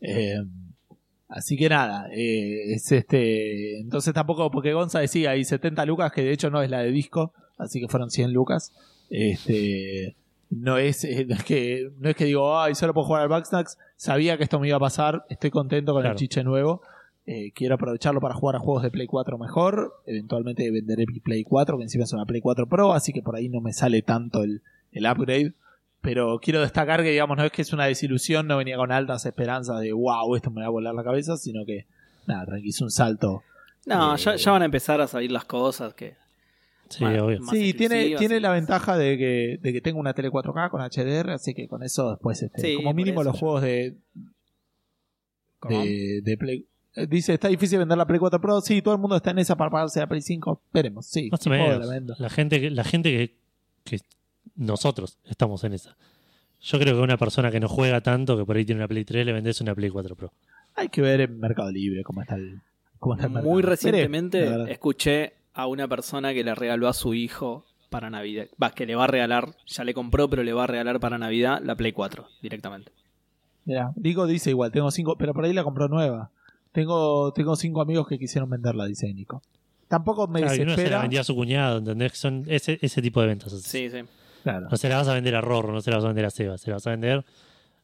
Eh, 0.00 0.36
así 1.28 1.56
que 1.56 1.68
nada, 1.68 2.06
eh, 2.12 2.74
es 2.74 2.92
este. 2.92 3.80
Entonces 3.80 4.14
tampoco, 4.14 4.50
porque 4.52 4.72
Gonza 4.72 5.00
decía 5.00 5.30
hay 5.30 5.44
70 5.44 5.84
lucas, 5.84 6.12
que 6.12 6.22
de 6.22 6.32
hecho 6.32 6.48
no 6.48 6.62
es 6.62 6.70
la 6.70 6.78
de 6.80 6.90
disco, 6.92 7.34
así 7.58 7.80
que 7.80 7.88
fueron 7.88 8.10
100 8.10 8.32
lucas. 8.32 8.72
Este. 9.10 10.14
No 10.50 10.78
es, 10.78 11.02
eh, 11.04 11.26
no 11.28 11.34
es 11.34 11.42
que 11.44 11.90
no 11.98 12.08
es 12.08 12.14
que 12.16 12.24
digo, 12.26 12.56
ay, 12.58 12.74
solo 12.76 12.94
puedo 12.94 13.06
jugar 13.06 13.22
al 13.22 13.28
Backsnacks. 13.28 13.78
Sabía 13.96 14.36
que 14.36 14.44
esto 14.44 14.60
me 14.60 14.68
iba 14.68 14.76
a 14.76 14.80
pasar. 14.80 15.24
Estoy 15.28 15.50
contento 15.50 15.92
con 15.92 16.02
Claro. 16.02 16.12
el 16.14 16.18
chiche 16.18 16.44
nuevo. 16.44 16.82
Eh, 17.26 17.50
quiero 17.52 17.74
aprovecharlo 17.74 18.20
para 18.20 18.34
jugar 18.34 18.54
a 18.54 18.60
juegos 18.60 18.84
de 18.84 18.90
Play 18.92 19.08
4 19.08 19.36
mejor. 19.38 19.94
Eventualmente 20.06 20.70
venderé 20.70 21.04
mi 21.06 21.18
Play 21.18 21.42
4, 21.42 21.76
que 21.76 21.82
encima 21.82 22.04
es 22.04 22.12
una 22.12 22.24
Play 22.24 22.40
4 22.40 22.68
Pro, 22.68 22.92
así 22.92 23.12
que 23.12 23.22
por 23.22 23.34
ahí 23.34 23.48
no 23.48 23.60
me 23.60 23.72
sale 23.72 24.02
tanto 24.02 24.44
el, 24.44 24.62
el 24.92 25.06
upgrade. 25.06 25.52
Pero 26.02 26.38
quiero 26.40 26.60
destacar 26.60 27.02
que, 27.02 27.10
digamos, 27.10 27.36
no 27.36 27.42
es 27.44 27.50
que 27.50 27.62
es 27.62 27.72
una 27.72 27.86
desilusión, 27.86 28.46
no 28.46 28.58
venía 28.58 28.76
con 28.76 28.92
altas 28.92 29.26
esperanzas 29.26 29.80
de 29.80 29.92
wow, 29.92 30.36
esto 30.36 30.52
me 30.52 30.60
va 30.60 30.68
a 30.68 30.70
volar 30.70 30.94
la 30.94 31.02
cabeza, 31.02 31.36
sino 31.36 31.64
que, 31.66 31.86
nada, 32.28 32.46
tranqui, 32.46 32.70
un 32.80 32.92
salto. 32.92 33.42
No, 33.86 34.14
eh, 34.14 34.18
ya, 34.18 34.36
ya 34.36 34.52
van 34.52 34.62
a 34.62 34.66
empezar 34.66 35.00
a 35.00 35.08
salir 35.08 35.32
las 35.32 35.44
cosas 35.44 35.94
que. 35.94 36.14
Sí, 36.88 37.04
obvio. 37.04 37.40
más 37.40 37.50
Sí, 37.50 37.72
tiene, 37.74 38.16
tiene 38.16 38.40
la 38.40 38.50
ventaja 38.52 38.96
de 38.96 39.16
que, 39.18 39.58
de 39.60 39.72
que 39.72 39.80
tengo 39.80 39.98
una 40.00 40.14
tele 40.14 40.30
4K 40.30 40.70
con 40.70 40.80
HDR, 40.82 41.30
así 41.30 41.54
que 41.54 41.68
con 41.68 41.82
eso 41.82 42.10
después, 42.10 42.42
este, 42.42 42.60
Sí, 42.60 42.74
como 42.76 42.92
mínimo 42.94 43.22
los 43.24 43.38
juegos 43.38 43.62
de, 43.62 43.96
¿Cómo? 45.58 45.80
de, 45.82 46.20
de 46.22 46.36
Play. 46.36 46.66
eh, 46.94 47.06
Dice, 47.06 47.34
está 47.34 47.48
difícil 47.48 47.78
vender 47.78 47.96
la 47.98 48.06
Play 48.06 48.18
4 48.18 48.40
Pro. 48.40 48.60
Sí, 48.60 48.82
todo 48.82 48.94
el 48.94 49.00
mundo 49.00 49.16
está 49.16 49.30
en 49.30 49.38
esa 49.38 49.56
para 49.56 49.70
pagarse 49.70 50.00
la 50.00 50.06
Play 50.06 50.20
5. 50.22 50.60
Esperemos, 50.66 51.06
sí. 51.06 51.28
Más 51.30 51.46
o 51.46 51.50
Joder, 51.50 51.60
menos. 51.70 51.86
la 51.86 51.92
vendo. 51.92 52.14
La 52.18 52.30
gente, 52.30 52.60
que- 52.60 52.70
la 52.70 52.84
gente 52.84 53.10
que, 53.10 53.34
que 53.84 54.00
nosotros 54.56 55.18
estamos 55.24 55.64
en 55.64 55.72
esa. 55.74 55.96
Yo 56.60 56.78
creo 56.78 56.94
que 56.94 57.00
una 57.00 57.16
persona 57.18 57.50
que 57.50 57.60
no 57.60 57.68
juega 57.68 58.00
tanto, 58.00 58.36
que 58.36 58.44
por 58.44 58.56
ahí 58.56 58.64
tiene 58.64 58.80
una 58.80 58.88
Play 58.88 59.04
3, 59.04 59.26
le 59.26 59.32
vendes 59.32 59.60
una 59.60 59.74
Play 59.74 59.90
4 59.90 60.16
Pro. 60.16 60.32
Hay 60.74 60.88
que 60.88 61.00
ver 61.00 61.20
en 61.22 61.38
Mercado 61.38 61.70
Libre 61.70 62.02
cómo 62.02 62.22
está 62.22 62.34
el, 62.34 62.60
cómo 62.98 63.14
está 63.14 63.26
el 63.26 63.32
mercado. 63.32 63.50
Muy 63.52 63.62
recientemente 63.62 64.70
escuché 64.72 65.34
a 65.56 65.66
una 65.66 65.88
persona 65.88 66.32
que 66.34 66.44
le 66.44 66.54
regaló 66.54 66.86
a 66.88 66.92
su 66.92 67.14
hijo 67.14 67.64
para 67.90 68.10
Navidad. 68.10 68.46
Va, 68.62 68.70
que 68.72 68.86
le 68.86 68.94
va 68.94 69.04
a 69.04 69.06
regalar, 69.08 69.56
ya 69.66 69.82
le 69.84 69.94
compró, 69.94 70.28
pero 70.28 70.42
le 70.44 70.52
va 70.52 70.64
a 70.64 70.66
regalar 70.66 71.00
para 71.00 71.18
Navidad 71.18 71.60
la 71.64 71.74
Play 71.76 71.92
4 71.92 72.26
directamente. 72.42 72.92
Mirá, 73.64 73.90
Nico 73.96 74.26
dice 74.26 74.50
igual, 74.50 74.70
tengo 74.70 74.90
cinco, 74.90 75.16
pero 75.16 75.32
por 75.34 75.44
ahí 75.44 75.52
la 75.52 75.64
compró 75.64 75.88
nueva. 75.88 76.30
Tengo, 76.72 77.32
tengo 77.32 77.56
cinco 77.56 77.80
amigos 77.80 78.06
que 78.06 78.18
quisieron 78.18 78.50
venderla, 78.50 78.84
dice 78.86 79.12
Nico. 79.12 79.42
Tampoco 79.88 80.26
me 80.28 80.40
Claro, 80.40 80.54
y 80.56 80.60
uno 80.60 80.70
se 80.70 80.76
la 80.76 80.76
desespera. 80.76 81.00
vendía 81.02 81.20
a 81.20 81.24
su 81.24 81.34
cuñado, 81.34 81.78
¿entendés? 81.78 82.18
Son 82.18 82.44
ese, 82.48 82.78
ese 82.82 83.00
tipo 83.02 83.20
de 83.20 83.28
ventas. 83.28 83.52
así. 83.52 83.62
Sí, 83.62 83.90
sí. 83.90 84.04
Claro. 84.42 84.68
No 84.70 84.76
se 84.76 84.88
la 84.88 84.96
vas 84.98 85.08
a 85.08 85.14
vender 85.14 85.34
a 85.34 85.40
Rorro, 85.40 85.72
no 85.72 85.80
se 85.80 85.90
la 85.90 85.96
vas 85.96 86.04
a 86.04 86.08
vender 86.08 86.24
a 86.26 86.30
Seba, 86.30 86.58
se 86.58 86.70
la 86.70 86.76
vas 86.76 86.86
a 86.86 86.90
vender 86.90 87.24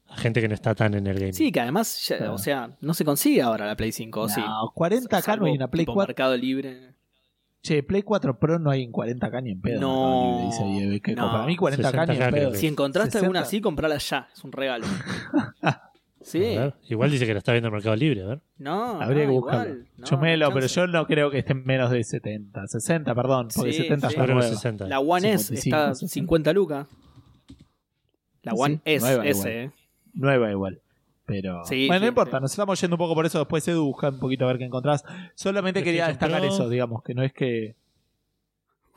a 0.09 0.17
gente 0.17 0.41
que 0.41 0.49
no 0.49 0.55
está 0.55 0.75
tan 0.75 0.95
en 0.95 1.07
el 1.07 1.19
game. 1.19 1.33
Sí, 1.33 1.51
que 1.51 1.61
además, 1.61 2.07
ya- 2.07 2.19
Claro. 2.19 2.35
o 2.35 2.39
sea, 2.39 2.77
no 2.81 2.93
se 2.95 3.05
consigue 3.05 3.41
ahora 3.41 3.67
la 3.67 3.77
Play 3.77 3.93
5, 3.93 4.21
¿o 4.21 4.29
sí. 4.29 4.41
No, 4.41 4.71
40 4.75 5.17
acá 5.17 5.37
no 5.37 5.47
hay 5.47 5.53
una 5.53 5.69
Play 5.69 5.83
tipo 5.85 5.95
4. 5.95 6.11
Mercado 6.11 6.37
Libre. 6.37 6.93
Che, 7.63 7.83
Play 7.85 8.03
4 8.03 8.39
Pro 8.41 8.59
no 8.59 8.71
hay 8.71 8.83
en 8.83 8.93
40k 8.93 9.43
ni 9.43 9.51
en 9.53 9.61
pedo. 9.61 9.81
No, 9.81 10.33
Libre, 10.41 10.47
dice 10.47 10.63
ahí, 10.95 11.01
que 11.01 11.15
no. 11.15 11.31
Para 11.31 11.47
mí 11.47 11.57
40k 11.57 12.09
ni 12.09 12.15
en 12.17 12.21
60K 12.23 12.31
pedo. 12.33 12.55
Si 12.55 12.67
encontraste 12.67 13.13
60. 13.13 13.25
alguna 13.27 13.41
así, 13.41 13.61
comprala 13.61 13.99
ya. 13.99 14.29
Es 14.35 14.43
un 14.43 14.51
regalo. 14.53 14.85
sí. 16.21 16.57
A 16.57 16.61
ver, 16.65 16.75
Igual 16.89 17.11
dice 17.13 17.25
que 17.25 17.33
la 17.35 17.39
está 17.39 17.53
viendo 17.53 17.69
en 17.69 17.75
Mercado 17.75 17.95
Libre, 17.95 18.23
a 18.25 18.27
ver. 18.27 18.41
No, 18.59 19.01
Habría 19.01 19.25
no, 19.25 19.31
que 19.31 19.35
igual. 19.37 19.57
buscarlo. 19.59 19.85
No, 19.97 20.05
Chumelo, 20.05 20.49
no 20.49 20.55
pero 20.55 20.67
yo 20.67 20.87
no 20.89 21.07
creo 21.07 21.31
que 21.31 21.39
esté 21.39 21.53
en 21.53 21.65
menos 21.65 21.91
de 21.93 22.03
70. 22.03 22.67
60, 22.67 23.15
perdón, 23.15 23.49
porque 23.55 23.73
Sí, 23.73 23.83
70 23.83 24.09
sí. 24.11 24.17
ya 24.17 24.27
nueva. 24.27 24.43
60. 24.43 24.89
La 24.89 24.99
One 25.01 25.33
S 25.35 25.45
55, 25.57 25.77
está 25.77 25.95
60. 25.95 26.13
50 26.15 26.53
lucas. 26.53 26.87
La 28.43 28.53
Sí, 28.53 28.59
One 28.61 28.81
S, 28.85 29.07
nueva 29.07 29.25
S, 29.27 29.39
igual. 29.39 29.53
eh. 29.53 29.71
Nueva 30.15 30.51
igual. 30.51 30.81
Pero 31.25 31.65
Sí, 31.65 31.87
bueno, 31.87 32.01
no 32.03 32.09
importa, 32.09 32.39
sí. 32.39 32.43
nos 32.43 32.51
estamos 32.51 32.81
yendo 32.81 32.97
un 32.97 32.99
poco 32.99 33.15
por 33.15 33.25
eso. 33.27 33.39
Después 33.39 33.67
Edu 33.69 33.85
busca 33.85 34.09
un 34.09 34.19
poquito 34.19 34.45
a 34.45 34.49
ver 34.49 34.59
qué 34.59 34.65
encontrás. 34.65 35.05
Solamente 35.35 35.83
quería 35.83 36.09
destacar 36.09 36.41
Pro. 36.41 36.49
eso, 36.51 36.69
digamos, 36.69 37.03
que 37.03 37.15
no 37.15 37.23
es 37.23 37.33
que. 37.33 37.77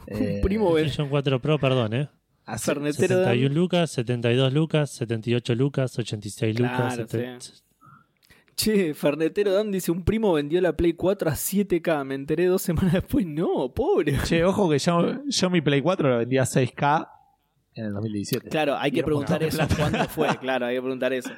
eh, 0.07 0.35
Un 0.35 0.41
primo. 0.41 0.71
PlayStation 0.71 1.07
4 1.09 1.39
Pro, 1.41 1.59
perdón, 1.59 1.93
¿eh? 1.93 2.09
Dan. 2.47 2.93
71 2.93 3.53
lucas, 3.55 3.91
72 3.91 4.53
lucas, 4.53 4.89
78 4.91 5.55
lucas, 5.55 5.97
86 5.97 6.59
lucas. 6.59 6.95
Claro, 6.95 7.07
70 7.07 7.45
Che, 8.55 8.93
Fernetero 8.93 9.51
Dan 9.51 9.71
dice: 9.71 9.91
Un 9.91 10.03
primo 10.03 10.31
vendió 10.33 10.61
la 10.61 10.73
Play 10.73 10.93
4 10.93 11.29
a 11.29 11.33
7K. 11.33 12.05
Me 12.05 12.15
enteré 12.15 12.45
dos 12.45 12.61
semanas 12.61 12.93
después. 12.93 13.25
No, 13.25 13.73
pobre. 13.73 14.17
Che, 14.23 14.43
ojo 14.45 14.69
que 14.69 14.79
yo, 14.79 15.23
yo 15.27 15.49
mi 15.49 15.61
Play 15.61 15.81
4 15.81 16.09
lo 16.09 16.17
vendía 16.19 16.43
a 16.43 16.45
6K 16.45 17.09
en 17.73 17.85
el 17.85 17.93
2017. 17.93 18.49
Claro, 18.49 18.77
hay 18.77 18.91
que 18.91 19.03
preguntar 19.03 19.43
eso. 19.43 19.61
¿Cuánto 19.77 20.05
fue? 20.05 20.29
Claro, 20.37 20.67
hay 20.67 20.75
que 20.75 20.81
preguntar 20.81 21.11
eso. 21.13 21.31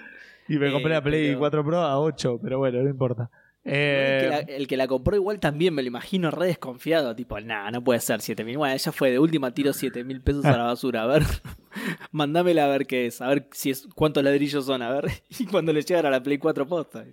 Y 0.47 0.57
me 0.57 0.69
Eh, 0.69 0.71
compré 0.71 0.93
la 0.93 1.01
Play 1.01 1.27
pero- 1.27 1.39
4 1.39 1.65
Pro 1.65 1.77
a 1.81 1.99
8, 1.99 2.39
pero 2.41 2.57
bueno, 2.59 2.81
no 2.83 2.89
importa. 2.89 3.29
Eh, 3.69 4.15
El 4.15 4.21
que, 4.21 4.29
la, 4.29 4.55
el 4.57 4.67
que 4.67 4.77
la 4.77 4.87
compró 4.87 5.15
igual 5.17 5.41
también 5.41 5.73
me 5.73 5.81
lo 5.81 5.89
imagino 5.89 6.31
re 6.31 6.45
desconfiado, 6.47 7.13
tipo, 7.15 7.37
nah, 7.41 7.69
no 7.69 7.83
puede 7.83 7.99
ser 7.99 8.21
7 8.21 8.45
mil. 8.45 8.57
Bueno, 8.57 8.73
ella 8.73 8.91
fue 8.93 9.11
de 9.11 9.19
última 9.19 9.51
tiro 9.53 9.73
7 9.73 10.05
mil 10.05 10.21
pesos 10.21 10.45
a 10.45 10.55
la 10.55 10.63
basura, 10.63 11.03
a 11.03 11.07
ver, 11.07 11.23
mandámela 12.11 12.63
a 12.65 12.69
ver 12.69 12.87
qué 12.87 13.07
es, 13.07 13.21
a 13.21 13.27
ver 13.27 13.47
si 13.51 13.71
es 13.71 13.85
cuántos 13.93 14.23
ladrillos 14.23 14.65
son, 14.65 14.81
a 14.81 14.89
ver, 14.89 15.05
y 15.37 15.45
cuando 15.47 15.73
le 15.73 15.81
llegan 15.81 16.05
a 16.05 16.09
la 16.11 16.23
Play 16.23 16.37
4 16.37 16.65
posta. 16.65 17.03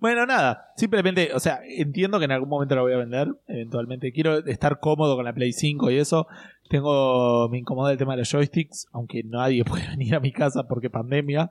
Bueno, 0.00 0.24
nada, 0.24 0.70
simplemente, 0.76 1.30
o 1.34 1.40
sea, 1.40 1.60
entiendo 1.66 2.18
que 2.18 2.24
en 2.24 2.32
algún 2.32 2.48
momento 2.48 2.74
la 2.74 2.80
voy 2.82 2.92
a 2.94 2.96
vender, 2.98 3.28
eventualmente. 3.48 4.12
Quiero 4.12 4.38
estar 4.46 4.80
cómodo 4.80 5.14
con 5.16 5.24
la 5.26 5.34
Play 5.34 5.52
5 5.52 5.90
y 5.90 5.98
eso. 5.98 6.26
Tengo, 6.68 7.48
me 7.48 7.58
incomoda 7.58 7.92
el 7.92 7.98
tema 7.98 8.12
de 8.12 8.18
los 8.18 8.30
joysticks, 8.30 8.86
aunque 8.92 9.22
nadie 9.24 9.64
puede 9.66 9.88
venir 9.88 10.14
a 10.14 10.20
mi 10.20 10.32
casa 10.32 10.68
porque 10.68 10.90
pandemia, 10.90 11.50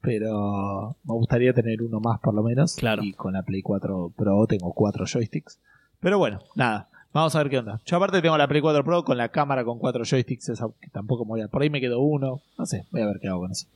pero 0.00 0.96
me 1.04 1.14
gustaría 1.14 1.52
tener 1.52 1.82
uno 1.82 2.00
más 2.00 2.20
por 2.20 2.34
lo 2.34 2.42
menos. 2.42 2.76
Claro. 2.76 3.02
Y 3.02 3.12
con 3.12 3.34
la 3.34 3.42
Play 3.42 3.62
4 3.62 4.12
Pro 4.16 4.46
tengo 4.46 4.72
cuatro 4.72 5.04
joysticks. 5.06 5.60
Pero 6.00 6.18
bueno, 6.18 6.40
nada, 6.54 6.88
vamos 7.12 7.34
a 7.34 7.38
ver 7.38 7.50
qué 7.50 7.58
onda. 7.58 7.80
Yo 7.84 7.96
aparte 7.96 8.20
tengo 8.20 8.36
la 8.36 8.48
Play 8.48 8.60
4 8.60 8.84
Pro 8.84 9.04
con 9.04 9.16
la 9.16 9.28
cámara 9.28 9.64
con 9.64 9.78
cuatro 9.78 10.04
joysticks, 10.04 10.48
esa 10.48 10.66
que 10.80 10.88
tampoco 10.90 11.24
me 11.24 11.30
voy 11.30 11.40
a... 11.42 11.48
Por 11.48 11.62
ahí 11.62 11.70
me 11.70 11.80
quedó 11.80 12.00
uno, 12.00 12.40
no 12.58 12.66
sé, 12.66 12.86
voy 12.90 13.02
a 13.02 13.06
ver 13.06 13.18
qué 13.20 13.28
hago 13.28 13.40
con 13.40 13.52
eso. 13.52 13.66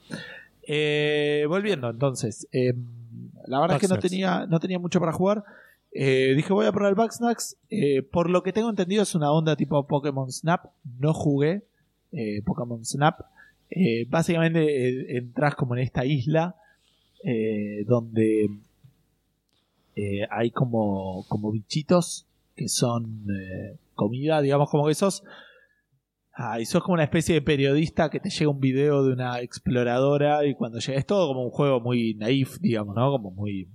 Eh, 0.71 1.47
volviendo 1.49 1.89
entonces, 1.89 2.47
eh, 2.53 2.75
la 3.47 3.61
verdad 3.61 3.77
es 3.77 3.81
que 3.81 3.95
no 3.95 3.99
tenía, 3.99 4.47
no 4.47 4.61
tenía 4.61 4.79
mucho 4.79 5.01
para 5.01 5.13
jugar. 5.13 5.45
Eh, 5.93 6.35
dije 6.37 6.53
voy 6.53 6.67
a 6.67 6.73
probar 6.73 6.95
Bugsnax. 6.95 7.57
Eh, 7.71 8.03
por 8.03 8.31
lo 8.31 8.43
que 8.43 8.53
tengo 8.53 8.71
entendido 8.71 9.03
es 9.03 9.15
una 9.15 9.33
onda 9.33 9.57
tipo 9.57 9.87
Pokémon 9.87 10.31
Snap. 10.31 10.67
No 10.99 11.15
jugué 11.15 11.65
eh, 12.13 12.43
Pokémon 12.45 12.85
Snap. 12.85 13.21
Eh, 13.71 14.07
básicamente 14.09 15.17
entras 15.17 15.55
como 15.55 15.77
en 15.77 15.83
esta 15.83 16.05
isla 16.05 16.57
donde 17.87 18.49
hay 20.31 20.53
como, 20.53 21.25
como 21.27 21.51
bichitos 21.51 22.27
que 22.55 22.69
son 22.69 23.27
comida, 23.95 24.41
digamos 24.41 24.71
como 24.71 24.87
que 24.87 24.95
sos... 24.95 25.25
Ah, 26.41 26.61
y 26.61 26.67
sos 26.67 26.85
como 26.85 26.95
una 26.95 27.03
especie 27.03 27.35
de 27.35 27.43
periodista 27.43 28.09
que 28.09 28.21
te 28.21 28.31
llega 28.31 28.49
un 28.49 28.61
video 28.61 29.03
de 29.03 29.13
una 29.13 29.41
exploradora 29.41 30.47
y 30.47 30.55
cuando 30.55 30.79
llega 30.79 30.97
es 30.97 31.05
todo 31.05 31.27
como 31.27 31.43
un 31.43 31.51
juego 31.51 31.81
muy 31.81 32.15
naif, 32.15 32.61
digamos, 32.61 32.95
¿no? 32.95 33.11
Como 33.11 33.33
muy 33.33 33.67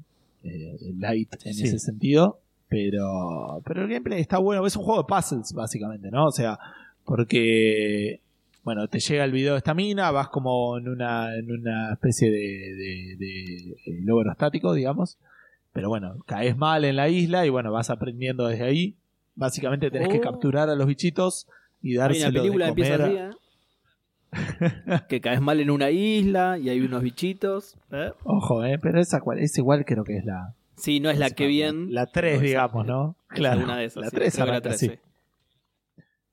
eh, 0.43 0.77
light 0.97 1.33
en 1.45 1.53
Sí. 1.53 1.63
ese 1.63 1.79
sentido. 1.79 2.39
Pero, 2.69 3.61
pero 3.65 3.83
el 3.83 3.87
gameplay 3.89 4.19
está 4.19 4.39
bueno. 4.39 4.65
Es 4.65 4.75
un 4.75 4.83
juego 4.83 5.01
de 5.03 5.07
puzzles, 5.07 5.53
básicamente, 5.53 6.09
¿no? 6.09 6.25
O 6.25 6.31
sea, 6.31 6.57
porque, 7.05 8.19
bueno, 8.63 8.87
te 8.87 8.99
llega 8.99 9.23
el 9.23 9.31
video 9.31 9.53
de 9.53 9.59
esta 9.59 9.73
mina, 9.73 10.09
vas 10.11 10.29
como 10.29 10.77
en 10.77 10.87
una, 10.89 11.35
en 11.37 11.51
una 11.51 11.93
especie 11.93 12.31
de, 12.31 12.37
de, 12.37 13.15
de, 13.17 13.55
eh, 13.85 14.01
globo 14.01 14.21
aerostático, 14.21 14.73
digamos. 14.73 15.17
Pero 15.71 15.89
bueno, 15.89 16.15
caes 16.25 16.57
mal 16.57 16.83
en 16.85 16.95
la 16.95 17.09
isla 17.09 17.45
y 17.45 17.49
bueno, 17.49 17.71
vas 17.71 17.89
aprendiendo 17.89 18.47
desde 18.47 18.63
ahí. 18.65 18.95
Básicamente 19.35 19.89
tenés 19.91 20.09
que 20.09 20.17
Oh. 20.17 20.21
capturar 20.21 20.69
a 20.69 20.75
los 20.75 20.87
bichitos 20.87 21.47
y 21.81 21.91
Hay 21.91 21.97
dárselo 21.97 22.29
una 22.31 22.39
película 22.41 22.65
de 22.65 22.69
empieza 22.69 22.95
así, 23.05 23.15
¿eh? 23.15 23.29
que 25.09 25.21
caes 25.21 25.41
mal 25.41 25.59
en 25.59 25.69
una 25.71 25.89
isla 25.91 26.57
y 26.57 26.69
hay 26.69 26.81
unos 26.81 27.01
bichitos. 27.03 27.77
¿eh? 27.91 28.11
Ojo, 28.23 28.63
eh, 28.65 28.79
pero 28.79 28.99
esa 28.99 29.19
cual, 29.21 29.39
es 29.39 29.57
igual 29.57 29.85
creo 29.85 30.03
que 30.03 30.17
es 30.17 30.25
la 30.25 30.53
Sí, 30.75 30.99
no 30.99 31.09
es 31.11 31.19
la 31.19 31.29
que 31.29 31.47
bien. 31.47 31.93
la 31.93 32.07
3, 32.07 32.33
pero 32.37 32.41
digamos, 32.47 32.85
¿no? 32.85 33.15
es 33.29 33.35
Claro. 33.37 33.59
alguna 33.59 33.77
de 33.77 33.85
esas, 33.85 34.03
la 34.05 34.09
sí, 34.09 34.15
3 34.15 34.33
creo 34.33 34.45
que 34.45 34.51
la 34.51 34.57
arranca 34.57 34.69
tres, 34.69 34.75
así. 34.75 34.89
sí. 34.89 34.99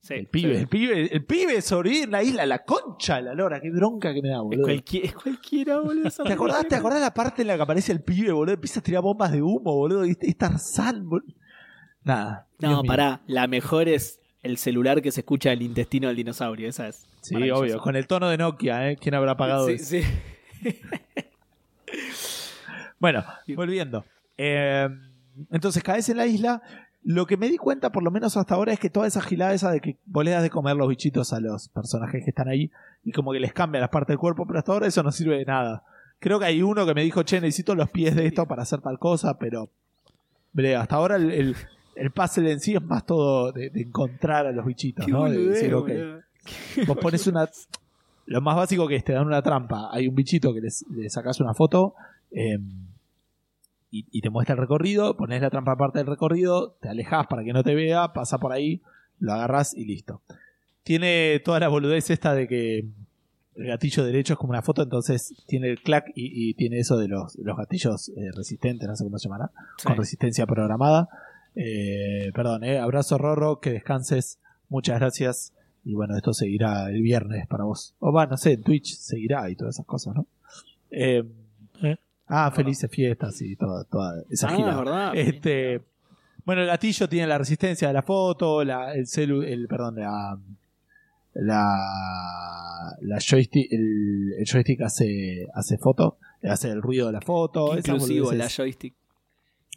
Sí, 0.03 0.13
El 0.15 0.27
pibe, 0.27 0.55
sí. 0.55 0.61
el 0.61 0.67
pibe, 0.67 1.15
el 1.15 1.25
pibe 1.25 1.61
sobrevive 1.61 2.03
en 2.05 2.11
la 2.11 2.23
isla, 2.23 2.43
la 2.47 2.63
concha 2.65 3.17
de 3.17 3.21
la 3.21 3.35
lora, 3.35 3.61
qué 3.61 3.69
bronca 3.69 4.11
que 4.15 4.23
me 4.23 4.29
da, 4.29 4.37
Es, 4.37 4.41
boludo. 4.41 4.63
cualquier- 4.63 5.05
es 5.05 5.13
cualquiera, 5.13 5.79
boludo. 5.79 6.09
¿Te 6.25 6.33
acordás, 6.33 6.67
¿Te 6.67 6.75
acordás 6.75 7.01
la 7.01 7.13
parte 7.13 7.43
en 7.43 7.49
la 7.49 7.55
que 7.55 7.61
aparece 7.61 7.91
el 7.91 8.01
pibe, 8.01 8.31
boludo? 8.31 8.55
Empieza 8.55 8.79
a 8.79 8.83
tirar 8.83 9.03
bombas 9.03 9.31
de 9.31 9.43
humo, 9.43 9.75
boludo. 9.75 10.03
Y 10.07 10.17
es 10.19 10.37
Tarzán, 10.37 11.07
boludo. 11.07 11.31
Nada. 12.03 12.47
No, 12.57 12.81
pará. 12.81 13.21
La 13.27 13.45
mejor 13.45 13.87
es 13.87 14.19
el 14.43 14.57
celular 14.57 15.01
que 15.01 15.11
se 15.11 15.21
escucha 15.21 15.51
del 15.51 15.61
intestino 15.61 16.07
del 16.07 16.17
dinosaurio. 16.17 16.67
Esa 16.67 16.87
es. 16.87 17.05
Sí, 17.21 17.35
obvio. 17.51 17.79
Con 17.79 17.95
el 17.95 18.07
tono 18.07 18.29
de 18.29 18.37
Nokia, 18.37 18.89
¿eh? 18.89 18.97
¿Quién 18.97 19.15
habrá 19.15 19.37
pagado 19.37 19.67
Sí, 19.67 19.73
eso? 19.73 19.85
sí. 19.85 20.03
Bueno, 22.99 23.23
volviendo. 23.55 24.05
Eh, 24.37 24.87
entonces 25.49 25.81
caes 25.83 26.07
en 26.09 26.17
la 26.17 26.25
isla. 26.27 26.61
Lo 27.03 27.25
que 27.25 27.35
me 27.35 27.49
di 27.49 27.57
cuenta, 27.57 27.91
por 27.91 28.03
lo 28.03 28.11
menos 28.11 28.37
hasta 28.37 28.53
ahora, 28.53 28.73
es 28.73 28.79
que 28.79 28.91
toda 28.91 29.07
esa 29.07 29.21
gilada 29.21 29.55
esa 29.55 29.71
de 29.71 29.81
que 29.81 29.97
vos 30.05 30.23
le 30.23 30.31
das 30.31 30.43
de 30.43 30.51
comer 30.51 30.75
los 30.75 30.87
bichitos 30.87 31.33
a 31.33 31.39
los 31.39 31.67
personajes 31.69 32.23
que 32.23 32.29
están 32.29 32.47
ahí 32.47 32.69
y 33.03 33.11
como 33.11 33.31
que 33.31 33.39
les 33.39 33.53
cambia 33.53 33.81
las 33.81 33.89
partes 33.89 34.09
del 34.09 34.19
cuerpo, 34.19 34.45
pero 34.45 34.59
hasta 34.59 34.71
ahora 34.71 34.85
eso 34.85 35.01
no 35.01 35.11
sirve 35.11 35.39
de 35.39 35.45
nada. 35.45 35.83
Creo 36.19 36.37
que 36.37 36.45
hay 36.45 36.61
uno 36.61 36.85
que 36.85 36.93
me 36.93 37.01
dijo, 37.01 37.23
che, 37.23 37.41
necesito 37.41 37.73
los 37.73 37.89
pies 37.89 38.15
de 38.15 38.27
esto 38.27 38.45
para 38.47 38.61
hacer 38.61 38.81
tal 38.81 38.99
cosa, 38.99 39.39
pero. 39.39 39.71
Bre, 40.53 40.75
hasta 40.75 40.95
ahora 40.97 41.15
el, 41.15 41.31
el, 41.31 41.55
el 41.95 42.11
puzzle 42.11 42.51
en 42.51 42.59
sí 42.59 42.75
es 42.75 42.81
más 42.81 43.05
todo 43.05 43.51
de, 43.51 43.69
de 43.69 43.81
encontrar 43.81 44.45
a 44.47 44.51
los 44.51 44.65
bichitos, 44.65 45.05
Qué 45.05 45.11
¿no? 45.11 45.29
De 45.29 45.37
decir, 45.37 45.73
ok, 45.73 45.87
boludo. 45.87 46.21
Vos 46.87 46.97
pones 46.97 47.27
una. 47.27 47.49
Lo 48.25 48.41
más 48.41 48.55
básico 48.55 48.87
que 48.87 48.95
es, 48.95 49.03
te 49.03 49.13
dan 49.13 49.25
una 49.27 49.41
trampa. 49.41 49.89
Hay 49.91 50.07
un 50.07 50.15
bichito 50.15 50.53
que 50.53 50.61
le 50.61 51.09
sacas 51.09 51.39
una 51.41 51.53
foto 51.53 51.95
eh, 52.31 52.57
y, 53.89 54.05
y 54.11 54.21
te 54.21 54.29
muestra 54.29 54.53
el 54.53 54.59
recorrido. 54.61 55.17
Pones 55.17 55.41
la 55.41 55.49
trampa 55.49 55.73
aparte 55.73 55.99
del 55.99 56.07
recorrido, 56.07 56.77
te 56.81 56.89
alejas 56.89 57.27
para 57.27 57.43
que 57.43 57.51
no 57.53 57.63
te 57.63 57.75
vea, 57.75 58.13
pasa 58.13 58.37
por 58.37 58.53
ahí, 58.53 58.81
lo 59.19 59.33
agarras 59.33 59.73
y 59.75 59.85
listo. 59.85 60.21
Tiene 60.83 61.41
toda 61.43 61.59
la 61.59 61.67
boludez 61.67 62.09
esta 62.09 62.33
de 62.33 62.47
que 62.47 62.85
el 63.55 63.67
gatillo 63.67 64.05
derecho 64.05 64.33
es 64.33 64.39
como 64.39 64.51
una 64.51 64.61
foto, 64.61 64.81
entonces 64.81 65.33
tiene 65.45 65.69
el 65.69 65.81
clack 65.81 66.07
y, 66.15 66.49
y 66.49 66.53
tiene 66.53 66.79
eso 66.79 66.97
de 66.97 67.07
los, 67.09 67.35
los 67.35 67.57
gatillos 67.57 68.09
eh, 68.15 68.29
resistentes, 68.35 68.87
no 68.87 68.95
sé 68.95 69.03
cómo 69.03 69.17
se 69.19 69.27
llamará 69.27 69.51
Sí. 69.77 69.87
con 69.87 69.97
resistencia 69.97 70.45
programada. 70.47 71.09
Eh, 71.55 72.31
perdón, 72.33 72.63
eh, 72.63 72.79
abrazo 72.79 73.17
Rorro, 73.17 73.59
que 73.59 73.71
descanses. 73.71 74.39
Muchas 74.69 74.99
gracias. 74.99 75.53
Y 75.83 75.93
bueno, 75.95 76.15
esto 76.15 76.33
seguirá 76.33 76.89
el 76.89 77.01
viernes 77.01 77.47
para 77.47 77.63
vos. 77.63 77.95
O 77.99 78.11
va, 78.13 78.25
no 78.27 78.37
sé, 78.37 78.53
en 78.53 78.63
Twitch 78.63 78.95
seguirá 78.97 79.49
y 79.49 79.55
todas 79.55 79.75
esas 79.75 79.85
cosas, 79.85 80.15
¿no? 80.15 80.25
Eh, 80.91 81.23
Eh. 81.83 81.97
Ah, 82.27 82.51
felices 82.55 82.89
fiestas 82.89 83.41
y 83.41 83.55
toda, 83.55 83.83
toda 83.85 84.23
esa 84.29 84.47
Ah, 84.49 84.55
gira. 84.55 84.69
es 84.71 84.77
verdad. 84.77 85.11
Este, 85.15 85.81
bueno, 86.45 86.61
el 86.61 86.67
gatillo 86.67 87.09
tiene 87.09 87.27
la 87.27 87.37
resistencia 87.37 87.87
de 87.89 87.93
la 87.93 88.03
foto, 88.03 88.63
la, 88.63 88.93
el 88.93 89.05
celu, 89.07 89.41
el, 89.41 89.67
perdón, 89.67 89.95
la, 89.95 90.37
la, 91.33 92.95
la 93.01 93.17
joystick, 93.19 93.71
el, 93.71 94.33
el 94.37 94.45
joystick 94.45 94.81
hace, 94.81 95.47
hace 95.53 95.77
foto, 95.77 96.17
hace 96.43 96.69
el 96.69 96.81
ruido 96.81 97.07
de 97.07 97.13
la 97.13 97.21
foto. 97.21 97.75
Inclusivo 97.77 98.31
la 98.33 98.47
joystick. 98.49 98.93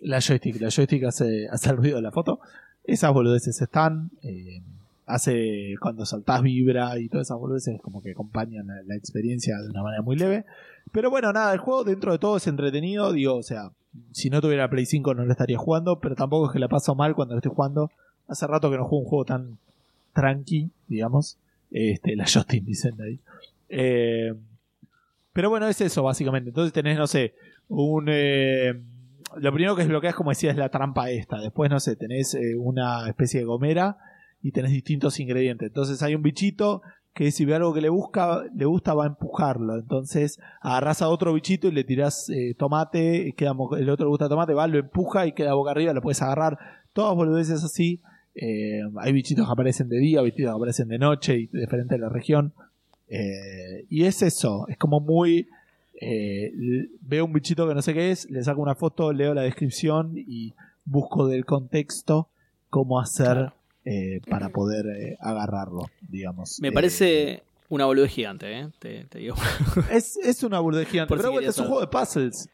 La 0.05 0.21
joystick, 0.21 0.61
la 0.61 0.71
joystick 0.71 1.05
hace, 1.05 1.49
hace 1.49 1.71
el 1.71 1.77
ruido 1.77 1.97
de 1.97 2.03
la 2.03 2.13
foto. 2.13 2.41
Esas 2.85 3.13
boludeces 3.13 3.61
están. 3.61 4.11
eh, 4.23 4.63
hace 5.07 5.75
cuando 5.81 6.07
saltás 6.07 6.43
vibra 6.43 6.99
y 6.99 7.09
todas 7.09 7.27
esas 7.27 7.39
boludeces 7.39 7.81
como 7.81 8.03
que 8.03 8.13
acompañan 8.13 8.67
la, 8.87 8.95
experiencia 8.95 9.59
de 9.59 9.69
una 9.69 9.83
manera 9.83 10.03
muy 10.03 10.17
leve. 10.17 10.45
Pero 10.93 11.11
bueno, 11.11 11.33
nada, 11.33 11.53
el 11.53 11.59
juego 11.59 11.85
dentro 11.85 12.13
de 12.13 12.19
todo 12.19 12.37
es 12.37 12.47
entretenido. 12.47 13.13
Digo, 13.13 13.35
o 13.37 13.43
sea, 13.43 13.71
si 14.13 14.31
no 14.31 14.41
tuviera 14.41 14.71
Play 14.71 14.87
5 14.87 15.15
no 15.15 15.25
lo 15.25 15.33
estaría 15.33 15.59
jugando, 15.59 15.99
pero 15.99 16.15
tampoco 16.15 16.47
es 16.47 16.53
que 16.53 16.59
la 16.59 16.69
paso 16.69 16.95
mal 16.95 17.15
cuando 17.15 17.35
lo 17.35 17.39
estoy 17.39 17.53
jugando. 17.55 17.91
Hace 18.29 18.47
rato 18.47 18.71
que 18.71 18.77
no 18.77 18.85
juego 18.85 19.05
un 19.05 19.09
juego 19.09 19.25
tan 19.25 19.59
tranqui, 20.15 20.71
digamos. 20.89 21.37
Este, 21.71 22.17
la 22.17 22.25
Justin 22.27 22.65
dicen 22.67 23.01
ahí. 23.03 23.19
Eh, 23.69 24.35
pero 25.33 25.51
bueno, 25.51 25.69
es 25.69 25.81
eso 25.81 26.03
básicamente. 26.03 26.51
Entonces 26.51 26.73
tenés, 26.73 26.97
no 26.97 27.07
sé, 27.07 27.35
un... 27.69 28.07
eh, 28.09 28.81
lo 29.39 29.53
primero 29.53 29.76
que 29.76 29.82
desbloqueas, 29.82 30.14
como 30.14 30.30
decía, 30.30 30.51
es 30.51 30.57
la 30.57 30.68
trampa 30.68 31.11
esta. 31.11 31.41
Después, 31.41 31.70
no 31.70 31.80
sé, 31.80 31.97
tenés 31.97 32.35
eh, 32.35 32.57
una 32.57 33.09
especie 33.09 33.41
de 33.41 33.47
gomera 33.47 33.97
y 34.43 34.53
tenés 34.53 34.72
distintos 34.72 35.20
ingredientes. 35.20 35.68
Entonces 35.68 36.03
hay 36.03 36.14
un 36.14 36.22
bichito 36.22 36.82
que 37.14 37.30
si 37.30 37.45
ve 37.45 37.55
algo 37.55 37.72
que 37.72 37.80
le 37.80 37.89
busca, 37.89 38.43
le 38.55 38.64
gusta, 38.64 38.95
va 38.95 39.05
a 39.05 39.09
empujarlo. 39.09 39.76
Entonces 39.78 40.39
agarrás 40.61 41.03
a 41.03 41.09
otro 41.09 41.32
bichito 41.32 41.68
y 41.68 41.72
le 41.72 41.85
tirás 41.85 42.28
eh, 42.30 42.55
tomate, 42.59 43.35
queda 43.37 43.53
el 43.78 43.89
otro 43.89 44.07
le 44.07 44.11
gusta 44.11 44.28
tomate, 44.28 44.53
va, 44.53 44.66
lo 44.66 44.78
empuja 44.78 45.26
y 45.26 45.32
queda 45.32 45.55
boca 45.55 45.70
arriba, 45.70 45.93
lo 45.93 46.03
puedes 46.03 46.22
agarrar. 46.22 46.59
Todas 46.93 47.14
boludeces 47.14 47.62
así. 47.64 48.03
Eh, 48.35 48.80
hay 48.99 49.12
bichitos 49.12 49.47
que 49.47 49.53
aparecen 49.53 49.89
de 49.89 49.99
día, 49.99 50.22
bichitos 50.22 50.53
que 50.53 50.57
aparecen 50.57 50.89
de 50.89 50.99
noche 50.99 51.37
y 51.39 51.47
diferente 51.47 51.95
de 51.95 52.01
la 52.01 52.09
región. 52.09 52.53
Y 53.89 54.05
es 54.05 54.22
eso, 54.22 54.66
es 54.68 54.76
como 54.76 55.01
muy... 55.01 55.47
eh, 56.05 56.53
veo 57.01 57.25
un 57.25 57.33
bichito 57.33 57.67
que 57.69 57.75
no 57.75 57.83
sé 57.83 57.95
qué 57.95 58.11
es, 58.11 58.29
le 58.31 58.43
saco 58.45 58.61
una 58.63 58.75
foto, 58.75 59.13
leo 59.13 59.35
la 59.35 59.43
descripción 59.43 60.13
y 60.17 60.55
busco 60.85 61.27
del 61.27 61.45
contexto 61.45 62.29
cómo 62.71 63.01
hacer 63.01 63.53
eh, 63.85 64.21
para 64.29 64.49
poder 64.51 64.87
eh, 64.87 65.17
agarrarlo, 65.21 65.89
digamos. 66.09 66.59
Me 66.61 66.73
parece 66.73 67.43
una 67.69 67.87
boludez 67.87 68.11
gigante, 68.11 68.61
¿eh? 68.61 68.69
Te, 68.79 69.05
te 69.05 69.19
digo. 69.19 69.37
es, 69.91 70.17
es 70.19 70.43
una 70.43 70.61
burdez 70.61 70.89
gigante, 70.89 71.09
Por 71.09 71.19
pero 71.19 71.29
si 71.31 71.35
bueno, 71.35 71.51
es 71.51 71.59
un 71.59 71.67
juego 71.67 71.81
de 71.81 71.87
puzzles. 71.87 72.49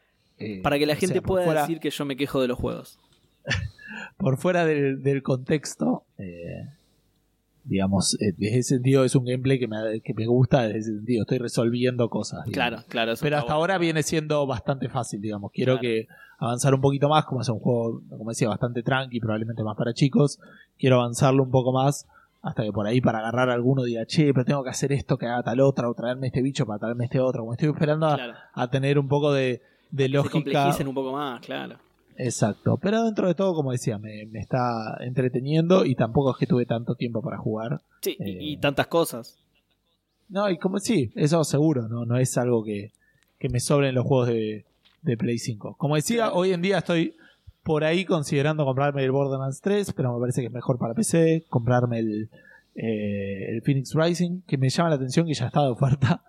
Para 0.63 0.79
que 0.79 0.85
la 0.87 0.93
o 0.93 0.97
gente 0.97 1.13
sea, 1.15 1.21
pueda 1.21 1.45
fuera- 1.45 1.61
decir 1.61 1.79
que 1.79 1.89
yo 1.91 2.03
me 2.05 2.15
quejo 2.15 2.41
de 2.41 2.47
los 2.47 2.57
juegos. 2.57 2.97
por 4.17 4.37
fuera 4.37 4.65
del, 4.65 5.03
del 5.03 5.21
contexto, 5.23 6.03
eh, 6.17 6.67
digamos, 7.63 8.15
eh, 8.21 8.33
desde 8.37 8.59
ese 8.59 8.75
sentido 8.75 9.03
es 9.05 9.15
un 9.15 9.25
gameplay 9.25 9.59
que 9.59 9.67
me, 9.67 10.01
que 10.01 10.13
me 10.13 10.25
gusta 10.25 10.63
desde 10.63 10.79
ese 10.79 10.95
sentido. 10.95 11.21
Estoy 11.23 11.37
resolviendo 11.37 12.09
cosas. 12.09 12.45
digamos. 12.45 12.53
Claro, 12.53 12.87
claro. 12.89 13.13
Pero 13.21 13.37
hasta 13.37 13.45
bueno. 13.53 13.55
ahora 13.61 13.77
viene 13.77 14.03
siendo 14.03 14.45
bastante 14.47 14.89
fácil, 14.89 15.21
digamos. 15.21 15.51
Quiero 15.51 15.73
Claro. 15.73 15.81
que 15.81 16.07
avanzar 16.39 16.73
un 16.73 16.81
poquito 16.81 17.07
más, 17.07 17.25
como 17.25 17.41
es 17.41 17.49
un 17.49 17.59
juego, 17.59 18.01
como 18.09 18.29
decía, 18.29 18.49
bastante 18.49 18.81
tranqui, 18.83 19.19
probablemente 19.19 19.63
más 19.63 19.77
para 19.77 19.93
chicos. 19.93 20.39
Quiero 20.79 20.95
avanzarlo 21.01 21.43
un 21.43 21.51
poco 21.51 21.71
más 21.71 22.07
hasta 22.41 22.63
que 22.63 22.71
por 22.71 22.87
ahí 22.87 22.99
para 23.01 23.19
agarrar 23.19 23.51
a 23.51 23.53
alguno 23.53 23.83
diga, 23.83 24.03
che, 24.07 24.33
pero 24.33 24.43
tengo 24.45 24.63
que 24.63 24.71
hacer 24.71 24.91
esto, 24.91 25.15
que 25.19 25.27
haga 25.27 25.43
tal 25.43 25.59
otra, 25.59 25.87
o 25.87 25.93
traerme 25.93 26.25
este 26.27 26.41
bicho 26.41 26.65
para 26.65 26.79
traerme 26.79 27.05
este 27.05 27.19
otro. 27.19 27.41
Como 27.41 27.53
estoy 27.53 27.69
esperando 27.69 28.07
a, 28.07 28.15
Claro. 28.15 28.33
a 28.53 28.67
tener 28.71 28.97
un 28.97 29.07
poco 29.07 29.31
de, 29.31 29.61
de 29.91 30.05
Se 30.05 30.09
lógica. 30.09 30.31
complejicen 30.31 30.87
un 30.87 30.95
poco 30.95 31.11
más, 31.11 31.39
claro. 31.41 31.75
Exacto. 32.23 32.77
Pero 32.81 33.03
dentro 33.03 33.27
de 33.27 33.33
todo, 33.35 33.53
como 33.55 33.71
decía, 33.71 33.97
me, 33.97 34.25
me 34.27 34.39
está 34.39 34.97
entreteniendo 35.01 35.85
y 35.85 35.95
tampoco 35.95 36.31
es 36.31 36.37
que 36.37 36.45
tuve 36.47 36.65
tanto 36.65 36.95
tiempo 36.95 37.21
para 37.21 37.37
jugar. 37.37 37.81
Sí, 38.01 38.15
y- 38.19 38.23
Eh. 38.23 38.37
y 38.41 38.57
tantas 38.57 38.87
cosas. 38.87 39.37
No, 40.29 40.49
y 40.49 40.57
como 40.57 40.79
sí, 40.79 41.11
eso 41.15 41.43
seguro, 41.43 41.87
no, 41.89 42.05
no 42.05 42.17
es 42.17 42.37
algo 42.37 42.63
que, 42.63 42.91
que 43.39 43.49
me 43.49 43.59
sobren 43.59 43.95
los 43.95 44.05
juegos 44.05 44.27
de, 44.27 44.65
de 45.01 45.17
Play 45.17 45.39
5. 45.39 45.75
Como 45.77 45.95
decía, 45.95 46.31
hoy 46.31 46.51
en 46.53 46.61
día 46.61 46.77
estoy 46.77 47.15
por 47.63 47.83
ahí 47.83 48.05
considerando 48.05 48.65
comprarme 48.65 49.03
el 49.03 49.11
Borderlands 49.11 49.59
3, 49.61 49.91
pero 49.93 50.13
me 50.13 50.19
parece 50.19 50.41
que 50.41 50.47
es 50.47 50.53
mejor 50.53 50.77
para 50.79 50.93
PC, 50.93 51.45
comprarme 51.49 51.99
el, 51.99 52.29
eh, 52.75 53.47
el 53.49 53.61
Phoenix 53.61 53.93
Rising, 53.93 54.41
que 54.47 54.57
me 54.57 54.69
llama 54.69 54.89
la 54.89 54.95
atención 54.95 55.25
que 55.27 55.33
ya 55.33 55.47
está 55.47 55.63
de 55.63 55.69
oferta. 55.71 56.23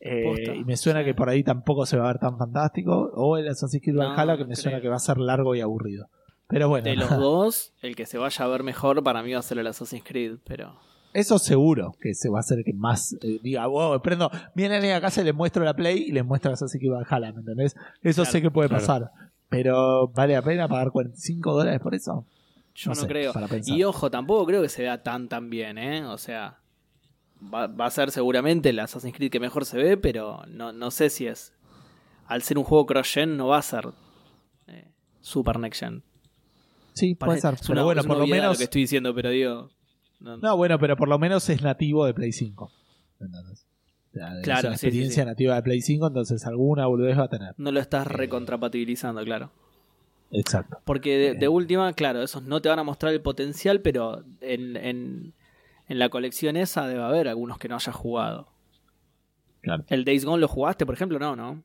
Eh, 0.00 0.56
y 0.56 0.64
me 0.64 0.76
suena 0.76 1.00
sí. 1.00 1.06
que 1.06 1.14
por 1.14 1.28
ahí 1.28 1.42
tampoco 1.42 1.86
se 1.86 1.96
va 1.96 2.04
a 2.04 2.12
ver 2.12 2.18
tan 2.18 2.36
fantástico. 2.38 3.10
O 3.14 3.36
el 3.36 3.48
Assassin's 3.48 3.82
Creed 3.82 3.96
No, 3.96 4.08
Valhalla, 4.08 4.36
que 4.36 4.44
me 4.44 4.56
suena 4.56 4.80
que 4.80 4.88
va 4.88 4.96
a 4.96 5.00
ser 5.00 5.18
largo 5.18 5.54
y 5.54 5.60
aburrido. 5.60 6.08
Pero 6.48 6.68
bueno, 6.68 6.84
De 6.88 6.96
los 6.96 7.10
dos, 7.18 7.72
el 7.82 7.96
que 7.96 8.06
se 8.06 8.18
vaya 8.18 8.44
a 8.44 8.48
ver 8.48 8.62
mejor 8.62 9.02
para 9.02 9.22
mí 9.22 9.32
va 9.32 9.38
a 9.40 9.42
ser 9.42 9.58
el 9.58 9.66
Assassin's 9.66 10.04
Creed, 10.04 10.38
pero... 10.46 10.78
Eso 11.12 11.38
seguro 11.38 11.94
que 11.98 12.12
se 12.14 12.28
va 12.28 12.38
a 12.38 12.40
hacer 12.40 12.62
que 12.62 12.74
más 12.74 13.14
eh, 13.22 13.40
diga, 13.42 13.66
wow, 13.66 14.00
prendo, 14.02 14.30
vienen 14.54 14.84
a 14.92 15.00
casa 15.00 15.22
y 15.22 15.24
les 15.24 15.34
muestro 15.34 15.64
la 15.64 15.72
Play 15.74 16.04
y 16.08 16.12
les 16.12 16.24
muestro 16.24 16.52
Assassin's 16.52 16.78
Creed 16.78 16.92
Valhalla, 16.92 17.32
¿me 17.32 17.40
entendés? 17.40 17.74
Eso 18.02 18.22
Claro, 18.22 18.30
sé 18.32 18.42
que 18.42 18.50
puede 18.50 18.68
claro. 18.68 18.82
pasar. 18.82 19.10
Pero 19.48 20.08
¿vale 20.08 20.34
la 20.34 20.42
pena 20.42 20.68
pagar 20.68 20.90
45 20.90 21.52
dólares 21.54 21.80
por 21.80 21.94
eso? 21.94 22.26
Yo 22.74 22.90
no, 22.90 22.94
No 22.94 23.00
sé, 23.00 23.06
creo. 23.06 23.32
Y 23.64 23.84
ojo, 23.84 24.10
tampoco 24.10 24.44
creo 24.44 24.60
que 24.60 24.68
se 24.68 24.82
vea 24.82 25.02
tan 25.02 25.28
tan 25.28 25.48
bien, 25.48 25.78
¿eh? 25.78 26.04
O 26.04 26.18
sea, 26.18 26.58
va, 27.42 27.66
va 27.66 27.86
a 27.86 27.90
ser 27.90 28.10
seguramente 28.10 28.70
el 28.70 28.78
Assassin's 28.78 29.14
Creed 29.14 29.30
que 29.30 29.40
mejor 29.40 29.64
se 29.64 29.78
ve, 29.78 29.96
pero 29.96 30.42
no, 30.48 30.72
no 30.72 30.90
sé 30.90 31.10
si 31.10 31.26
es. 31.26 31.52
Al 32.26 32.42
ser 32.42 32.58
un 32.58 32.64
juego 32.64 32.86
cross-gen, 32.86 33.36
no 33.36 33.48
va 33.48 33.58
a 33.58 33.62
ser 33.62 33.88
eh, 34.66 34.88
Super 35.20 35.58
Next 35.58 35.80
Gen. 35.80 36.02
Sí, 36.94 37.14
puede 37.14 37.40
ser. 37.40 37.54
es 37.54 37.66
Pero 37.66 37.84
bueno, 37.84 38.00
es 38.00 38.06
una 38.06 38.14
por 38.14 38.22
lo 38.22 38.26
menos. 38.26 38.58
que 38.58 38.64
estoy 38.64 38.82
diciendo, 38.82 39.14
pero 39.14 39.30
digo. 39.30 39.70
No, 40.18 40.36
No, 40.38 40.56
bueno, 40.56 40.78
pero 40.78 40.96
por 40.96 41.08
lo 41.08 41.18
menos 41.18 41.48
es 41.50 41.62
nativo 41.62 42.06
de 42.06 42.14
Play 42.14 42.32
5. 42.32 42.72
¿entendés? 43.20 43.66
O 44.10 44.12
sea, 44.18 44.32
Claro, 44.42 44.60
es 44.60 44.64
una 44.64 44.76
sí, 44.78 44.86
experiencia 44.86 45.22
sí. 45.24 45.26
nativa 45.28 45.54
de 45.56 45.62
Play 45.62 45.82
5, 45.82 46.06
entonces 46.06 46.46
alguna 46.46 46.86
boludez 46.86 47.18
va 47.18 47.24
a 47.24 47.28
tener. 47.28 47.54
no 47.58 47.70
lo 47.70 47.80
estás 47.80 48.06
Eh. 48.06 48.10
recontrapatibilizando, 48.10 49.22
claro. 49.24 49.50
Exacto. 50.32 50.78
Porque 50.84 51.16
de, 51.18 51.34
de 51.34 51.44
Eh. 51.44 51.48
última, 51.48 51.92
claro, 51.92 52.22
esos 52.22 52.42
no 52.42 52.60
te 52.60 52.68
van 52.70 52.78
a 52.78 52.82
mostrar 52.82 53.12
el 53.12 53.20
potencial, 53.20 53.80
pero 53.82 54.24
en, 54.40 54.76
en, 54.76 55.34
en 55.88 55.98
la 55.98 56.08
colección 56.08 56.56
esa 56.56 56.86
debe 56.86 57.02
haber 57.02 57.28
algunos 57.28 57.58
que 57.58 57.68
no 57.68 57.74
hayas 57.76 57.94
jugado. 57.94 58.48
Claro. 59.60 59.84
¿El 59.88 60.04
Days 60.04 60.24
Gone 60.24 60.40
lo 60.40 60.48
jugaste, 60.48 60.86
por 60.86 60.94
ejemplo? 60.94 61.18
No, 61.18 61.34
¿no? 61.36 61.62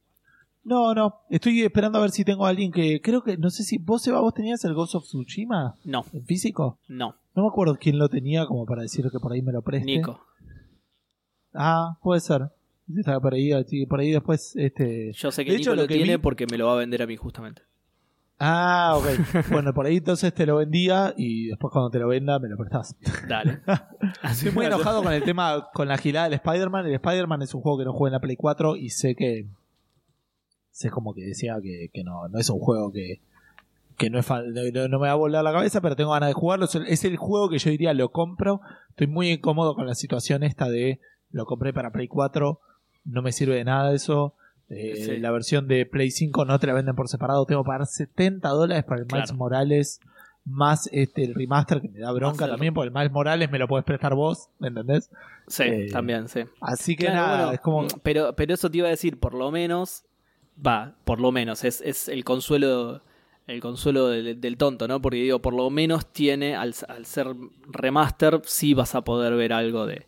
No, 0.64 0.94
no. 0.94 1.22
Estoy 1.30 1.62
esperando 1.62 1.98
a 1.98 2.02
ver 2.02 2.12
si 2.12 2.24
tengo 2.24 2.46
a 2.46 2.50
alguien 2.50 2.72
que. 2.72 3.02
Creo 3.02 3.24
que. 3.24 3.38
No 3.38 3.50
sé 3.50 3.64
si. 3.64 3.78
¿Vos, 3.80 4.04
Seba, 4.04 4.20
vos 4.22 4.34
tenías 4.34 4.64
el 4.66 4.74
Ghost 4.76 4.96
of 4.96 5.04
Tsushima 5.06 5.76
No, 5.86 6.06
en 6.14 6.26
físico? 6.26 6.78
no. 6.88 7.16
No 7.34 7.44
me 7.44 7.48
acuerdo 7.50 7.78
quién 7.80 7.98
lo 7.98 8.10
tenía 8.10 8.46
como 8.46 8.66
para 8.66 8.82
decir 8.82 9.06
que 9.10 9.20
por 9.20 9.32
ahí 9.32 9.42
me 9.42 9.54
lo 9.54 9.62
preste. 9.62 9.86
Nico. 9.86 10.20
Ah, 11.54 11.98
puede 12.02 12.20
ser. 12.22 12.50
Estaba 12.96 13.20
por 13.22 13.34
ahí, 13.34 13.52
por 13.88 14.00
ahí 14.02 14.12
después, 14.12 14.54
este... 14.58 15.14
Yo 15.14 15.32
sé 15.32 15.46
que 15.46 15.52
De 15.52 15.58
Nico 15.60 15.70
hecho, 15.70 15.76
lo, 15.76 15.84
lo 15.84 15.88
que 15.88 15.96
tiene 15.96 16.18
vi- 16.18 16.22
porque 16.22 16.46
me 16.52 16.58
lo 16.58 16.68
va 16.68 16.74
a 16.74 16.78
vender 16.78 17.02
a 17.02 17.08
mí 17.08 17.16
justamente. 17.16 17.62
Ah, 18.44 18.96
ok. 18.98 19.06
bueno, 19.52 19.72
por 19.74 19.86
ahí 19.86 19.98
entonces 19.98 20.34
te 20.34 20.46
lo 20.48 20.56
vendía 20.58 21.14
y 21.16 21.48
después 21.50 21.72
cuando 21.72 21.92
te 21.92 22.00
lo 22.00 22.08
venda 22.08 22.40
me 22.40 22.50
lo 22.50 22.58
prestás. 22.58 22.96
Dale. 23.28 23.60
Estoy 24.24 24.52
muy 24.52 24.66
enojado 24.66 25.04
con 25.04 25.14
el 25.14 25.24
tema, 25.24 25.68
con 25.74 25.88
la 25.88 25.98
gilada 25.98 26.26
del 26.26 26.34
Spider-Man. 26.36 26.88
El 26.88 26.94
Spider-Man 26.96 27.44
es 27.44 27.54
un 27.54 27.62
juego 27.62 27.78
que 27.78 27.86
no 27.86 27.92
juego 27.92 28.08
en 28.08 28.14
la 28.14 28.20
Play 28.20 28.36
4 28.36 28.76
y 28.78 28.90
sé 28.90 29.16
que... 29.16 29.48
Sé 30.72 30.90
como 30.90 31.14
que 31.14 31.22
decía 31.22 31.58
que, 31.62 31.90
que 31.94 32.04
no, 32.04 32.28
no 32.30 32.40
es 32.40 32.50
un 32.50 32.60
juego 32.60 32.92
que... 32.92 33.22
Que 33.98 34.10
no, 34.10 34.18
es 34.18 34.26
fa- 34.26 34.42
no, 34.42 34.88
no 34.88 35.00
me 35.00 35.08
va 35.08 35.12
a 35.12 35.16
volar 35.16 35.44
la 35.44 35.52
cabeza, 35.52 35.80
pero 35.80 35.96
tengo 35.96 36.12
ganas 36.14 36.30
de 36.30 36.34
jugarlo. 36.34 36.66
Es 36.88 37.06
el 37.06 37.18
juego 37.18 37.50
que 37.50 37.60
yo 37.60 37.70
diría 37.70 37.94
lo 37.94 38.10
compro. 38.10 38.62
Estoy 38.90 39.06
muy 39.06 39.30
incómodo 39.30 39.76
con 39.76 39.86
la 39.86 39.94
situación 39.94 40.42
esta 40.42 40.68
de 40.70 41.00
lo 41.30 41.46
compré 41.46 41.72
para 41.74 41.92
Play 41.92 42.08
4, 42.08 42.60
no 43.06 43.22
me 43.22 43.32
sirve 43.32 43.56
de 43.56 43.64
nada 43.64 43.94
eso. 43.94 44.34
Eh, 44.74 44.96
Sí. 44.96 45.18
La 45.18 45.32
versión 45.32 45.68
de 45.68 45.86
Play 45.86 46.12
5 46.12 46.46
no 46.46 46.58
te 46.60 46.68
la 46.68 46.74
venden 46.74 46.96
por 46.96 47.08
separado. 47.10 47.46
Tengo 47.46 47.64
que 47.64 47.68
pagar 47.68 47.86
70 47.88 48.50
dólares 48.50 48.84
para 48.86 49.02
el 49.02 49.06
Miles 49.08 49.26
Claro. 49.26 49.38
Morales. 49.38 50.00
Más 50.44 50.90
este 50.92 51.24
el 51.24 51.36
remaster 51.36 51.82
que 51.82 51.90
me 51.90 52.00
da 52.00 52.12
bronca 52.14 52.48
también, 52.48 52.74
porque 52.74 52.88
el 52.88 52.94
Miles 52.94 53.12
Morales 53.12 53.52
me 53.52 53.60
lo 53.60 53.68
podés 53.68 53.86
prestar 53.86 54.16
vos, 54.16 54.50
¿me 54.58 54.70
entendés? 54.70 55.12
Sí, 55.48 55.64
Eh, 55.66 55.88
también, 55.92 56.28
sí. 56.30 56.40
Así 56.60 56.96
que 56.96 57.06
Claro, 57.06 57.22
nada, 57.22 57.38
bueno, 57.38 57.52
es 57.52 57.60
como. 57.60 57.88
pero, 58.02 58.36
pero 58.36 58.54
eso 58.56 58.72
te 58.72 58.78
iba 58.80 58.88
a 58.88 58.90
decir, 58.90 59.20
por 59.20 59.36
lo 59.36 59.52
menos, 59.52 60.04
va, 60.66 60.96
por 61.06 61.22
lo 61.22 61.32
menos, 61.32 61.64
es, 61.64 61.80
es 61.82 62.08
el 62.10 62.24
consuelo, 62.24 63.04
el 63.46 63.62
consuelo 63.62 64.08
del, 64.08 64.42
del 64.42 64.58
tonto, 64.58 64.88
¿no? 64.88 65.00
Porque 65.00 65.18
digo, 65.18 65.44
por 65.44 65.54
lo 65.54 65.70
menos 65.70 66.08
tiene, 66.12 66.56
al, 66.56 66.74
al 66.88 67.06
ser 67.06 67.28
remaster, 67.70 68.42
sí 68.44 68.74
vas 68.74 68.96
a 68.96 69.02
poder 69.04 69.36
ver 69.36 69.54
algo 69.54 69.86
de, 69.86 70.08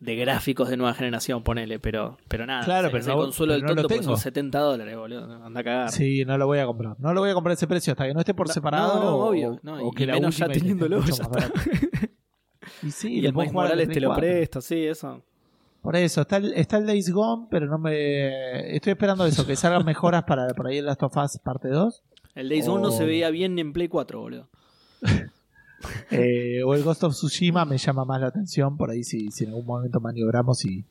de 0.00 0.16
gráficos 0.16 0.68
de 0.68 0.76
nueva 0.76 0.92
generación, 0.94 1.42
ponele, 1.42 1.78
pero, 1.78 2.18
pero 2.28 2.44
nada, 2.46 2.64
Claro, 2.64 2.88
pero 2.90 3.02
el 3.04 3.08
no- 3.08 3.16
consuelo 3.16 3.52
pero 3.52 3.54
del 3.54 3.62
no 3.62 3.68
lo 3.68 3.74
tonto 3.82 3.88
porque 3.88 4.00
tengo. 4.02 4.16
son 4.16 4.22
70 4.22 4.58
dólares, 4.58 4.96
boludo, 4.96 5.44
anda 5.44 5.60
a 5.60 5.64
cagar. 5.64 5.90
Sí, 5.92 6.24
no 6.26 6.36
lo 6.36 6.46
voy 6.46 6.58
a 6.58 6.66
comprar. 6.66 6.96
No 6.98 7.14
lo 7.14 7.20
voy 7.20 7.30
a 7.30 7.34
comprar 7.34 7.52
a 7.52 7.54
ese 7.54 7.66
precio 7.66 7.92
hasta 7.92 8.06
que 8.06 8.12
no 8.14 8.20
esté 8.20 8.34
por 8.34 8.48
No, 8.48 8.52
separado. 8.52 8.94
no, 8.98 9.04
no, 9.04 9.16
o- 9.16 9.28
obvio. 9.30 9.52
o- 9.52 9.60
No, 9.62 9.74
o 9.76 9.88
y 9.92 9.94
que 9.96 10.06
la 10.06 10.14
menos 10.14 10.36
ya 10.36 10.48
teniéndolo, 10.48 11.00
ya 11.04 11.12
está. 11.12 11.30
Y 12.82 12.90
sí, 12.90 13.14
Y 13.18 13.20
lo 13.22 13.28
el 13.28 13.34
Miles 13.34 13.52
Morales 13.52 13.88
te 13.88 14.00
lo 14.00 14.08
4. 14.08 14.20
presta, 14.20 14.60
sí, 14.60 14.84
eso. 14.86 15.22
Por 15.82 15.96
eso, 15.96 16.22
está 16.22 16.38
el, 16.38 16.52
está 16.54 16.78
el 16.78 16.86
Days 16.86 17.10
Gone, 17.10 17.46
pero 17.50 17.66
no 17.66 17.78
me. 17.78 18.74
Estoy 18.74 18.92
esperando 18.92 19.24
eso, 19.26 19.46
que 19.46 19.54
salgan 19.54 19.84
mejoras 19.84 20.24
para 20.24 20.46
por 20.48 20.66
ahí 20.66 20.78
el 20.78 20.86
Last 20.86 21.02
of 21.02 21.14
Us 21.16 21.38
parte 21.42 21.68
2. 21.68 22.02
El 22.34 22.48
Days 22.48 22.66
Gone 22.66 22.82
no 22.82 22.90
se 22.90 23.04
veía 23.04 23.28
bien 23.30 23.58
en 23.58 23.72
Play 23.72 23.88
4, 23.88 24.18
boludo. 24.20 24.48
Eh, 26.10 26.62
o 26.64 26.74
el 26.74 26.82
Ghost 26.82 27.04
of 27.04 27.12
Tsushima 27.14 27.64
me 27.64 27.78
llama 27.78 28.04
más 28.04 28.20
la 28.20 28.28
atención. 28.28 28.76
Por 28.76 28.90
ahí, 28.90 29.04
si, 29.04 29.30
si 29.30 29.44
en 29.44 29.50
algún 29.50 29.66
momento 29.66 30.00
maniobramos 30.00 30.64
y. 30.64 30.84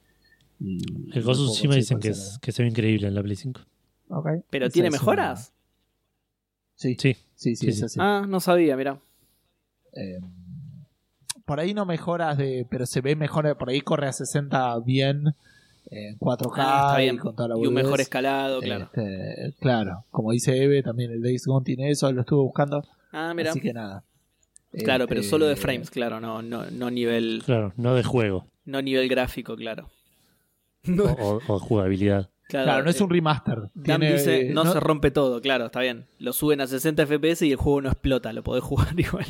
y 0.60 0.78
El 1.18 1.24
Ghost 1.24 1.42
of 1.42 1.48
Tsushima 1.52 1.76
dicen 1.76 2.00
que, 2.00 2.10
es, 2.10 2.38
que 2.42 2.52
se 2.52 2.64
ve 2.64 2.70
increíble 2.70 3.08
en 3.08 3.16
la 3.16 3.24
Play 3.24 3.36
5. 3.36 3.62
por 4.08 4.18
Ok. 4.20 4.44
¿Pero 4.50 4.70
tiene 4.70 4.90
mejoras? 4.92 5.50
una- 5.50 5.54
Sí, 6.76 6.96
Sí, 7.00 7.14
sí, 7.36 7.56
sí, 7.56 7.56
sí, 7.56 7.68
es 7.70 7.78
sí. 7.80 7.86
así. 7.86 8.00
Ah, 8.02 8.26
no 8.28 8.40
sabía, 8.40 8.76
mira. 8.76 9.00
Eh, 9.94 10.20
por 11.46 11.60
ahí 11.60 11.74
no 11.74 11.86
mejoras 11.86 12.38
de. 12.38 12.66
Pero 12.70 12.86
se 12.86 13.02
ve 13.02 13.16
mejor. 13.16 13.58
Por 13.58 13.70
ahí 13.70 13.82
corre 13.82 14.08
a 14.08 14.14
60 14.14 14.80
bien. 14.80 15.34
En 15.92 16.18
4K. 16.18 16.54
Ah, 16.58 16.88
está 16.90 17.02
y 17.02 17.06
bien. 17.06 17.18
con 17.18 17.36
toda 17.36 17.50
la 17.50 17.58
Y 17.60 17.68
un 17.68 17.74
mejor 17.74 18.00
escalado, 18.02 18.62
claro. 18.62 18.86
Este, 18.86 19.54
claro, 19.60 20.06
como 20.12 20.32
dice 20.32 20.64
Eve, 20.64 20.82
también 20.82 21.12
el 21.12 21.22
Days 21.22 21.46
Gone 21.46 21.64
tiene 21.66 21.92
eso, 21.92 22.12
lo 22.12 22.22
estuve 22.22 22.42
buscando. 22.42 22.84
Ah, 23.12 23.34
mira. 23.36 23.52
Así 23.52 23.60
que 23.60 23.74
nada. 23.74 24.04
Claro, 24.84 25.08
pero 25.08 25.22
Este, 25.22 25.30
solo 25.30 25.46
de 25.46 25.56
frames, 25.56 25.90
claro, 25.92 26.20
no, 26.20 26.42
no, 26.42 26.66
no 26.72 26.90
nivel, 26.90 27.44
claro, 27.46 27.74
no 27.78 27.94
de 27.96 28.04
juego 28.04 28.48
no 28.66 28.82
nivel 28.82 29.08
gráfico, 29.10 29.56
claro. 29.56 29.90
o, 30.88 31.04
o- 31.04 31.42
o 31.48 31.60
jugabilidad. 31.60 32.30
Claro, 32.50 32.84
no 32.84 32.90
es 32.90 33.00
un 33.02 33.10
remaster. 33.10 33.70
Dan 33.74 34.02
Tiene, 34.02 34.14
dice, 34.14 34.50
no, 34.54 34.64
no- 34.64 34.74
se 34.74 34.80
rompe 34.80 35.12
todo, 35.12 35.42
claro, 35.42 35.66
está 35.68 35.80
bien. 35.82 36.06
Lo 36.20 36.34
suben 36.34 36.62
a 36.62 36.68
60 36.68 37.06
FPS 37.06 37.42
y 37.48 37.52
el 37.52 37.58
juego 37.58 37.82
no 37.82 37.90
explota, 37.90 38.32
lo 38.34 38.44
podés 38.44 38.64
jugar 38.64 38.90
igual. 39.00 39.26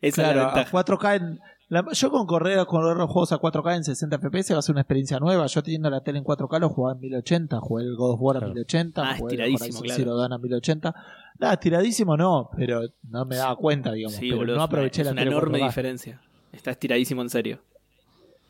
Esa 0.00 0.22
Claro, 0.22 0.40
es 0.40 0.46
la 0.46 0.52
a 0.52 0.54
ventaja. 0.54 0.70
4K 0.84 1.16
en. 1.16 1.40
La- 1.68 1.84
yo 1.92 2.10
con 2.10 2.26
correr, 2.26 2.64
correr 2.66 2.96
los 2.96 3.10
juegos 3.10 3.32
a 3.32 3.38
4K 3.38 3.76
en 3.76 3.84
60 3.84 4.16
FPS 4.18 4.52
va 4.54 4.58
a 4.60 4.62
ser 4.62 4.72
una 4.74 4.82
experiencia 4.82 5.18
nueva. 5.18 5.46
Yo 5.46 5.62
teniendo 5.62 5.90
la 5.90 6.00
tele 6.02 6.18
en 6.18 6.24
4K 6.24 6.58
lo 6.60 6.68
jugaba 6.68 6.94
en 6.94 7.00
1080, 7.00 7.58
jugué 7.60 7.84
el 7.84 7.96
God 7.96 8.14
of 8.14 8.20
War 8.22 8.36
a 8.36 8.40
Claro. 8.40 8.54
1080, 8.54 9.02
Ah, 9.02 9.16
jugué 9.18 9.34
el 9.34 9.40
estiradísimo, 9.40 9.78
Horizon 9.80 10.04
claro. 10.04 10.34
A 10.34 10.38
1080. 10.38 10.94
Nada, 11.38 11.52
estiradísimo 11.54 12.16
no, 12.16 12.50
pero 12.56 12.82
no 13.10 13.24
me 13.24 13.36
daba 13.36 13.56
cuenta, 13.56 13.92
digamos. 13.92 14.16
Sí, 14.16 14.26
pero 14.28 14.36
boludo, 14.38 14.56
no 14.56 14.62
aproveché 14.62 15.02
es 15.02 15.06
la 15.06 15.12
una 15.12 15.20
tele 15.22 15.30
enorme 15.32 15.58
4K. 15.58 15.66
diferencia. 15.66 16.20
Está 16.52 16.70
estiradísimo 16.70 17.22
en 17.22 17.30
serio. 17.30 17.58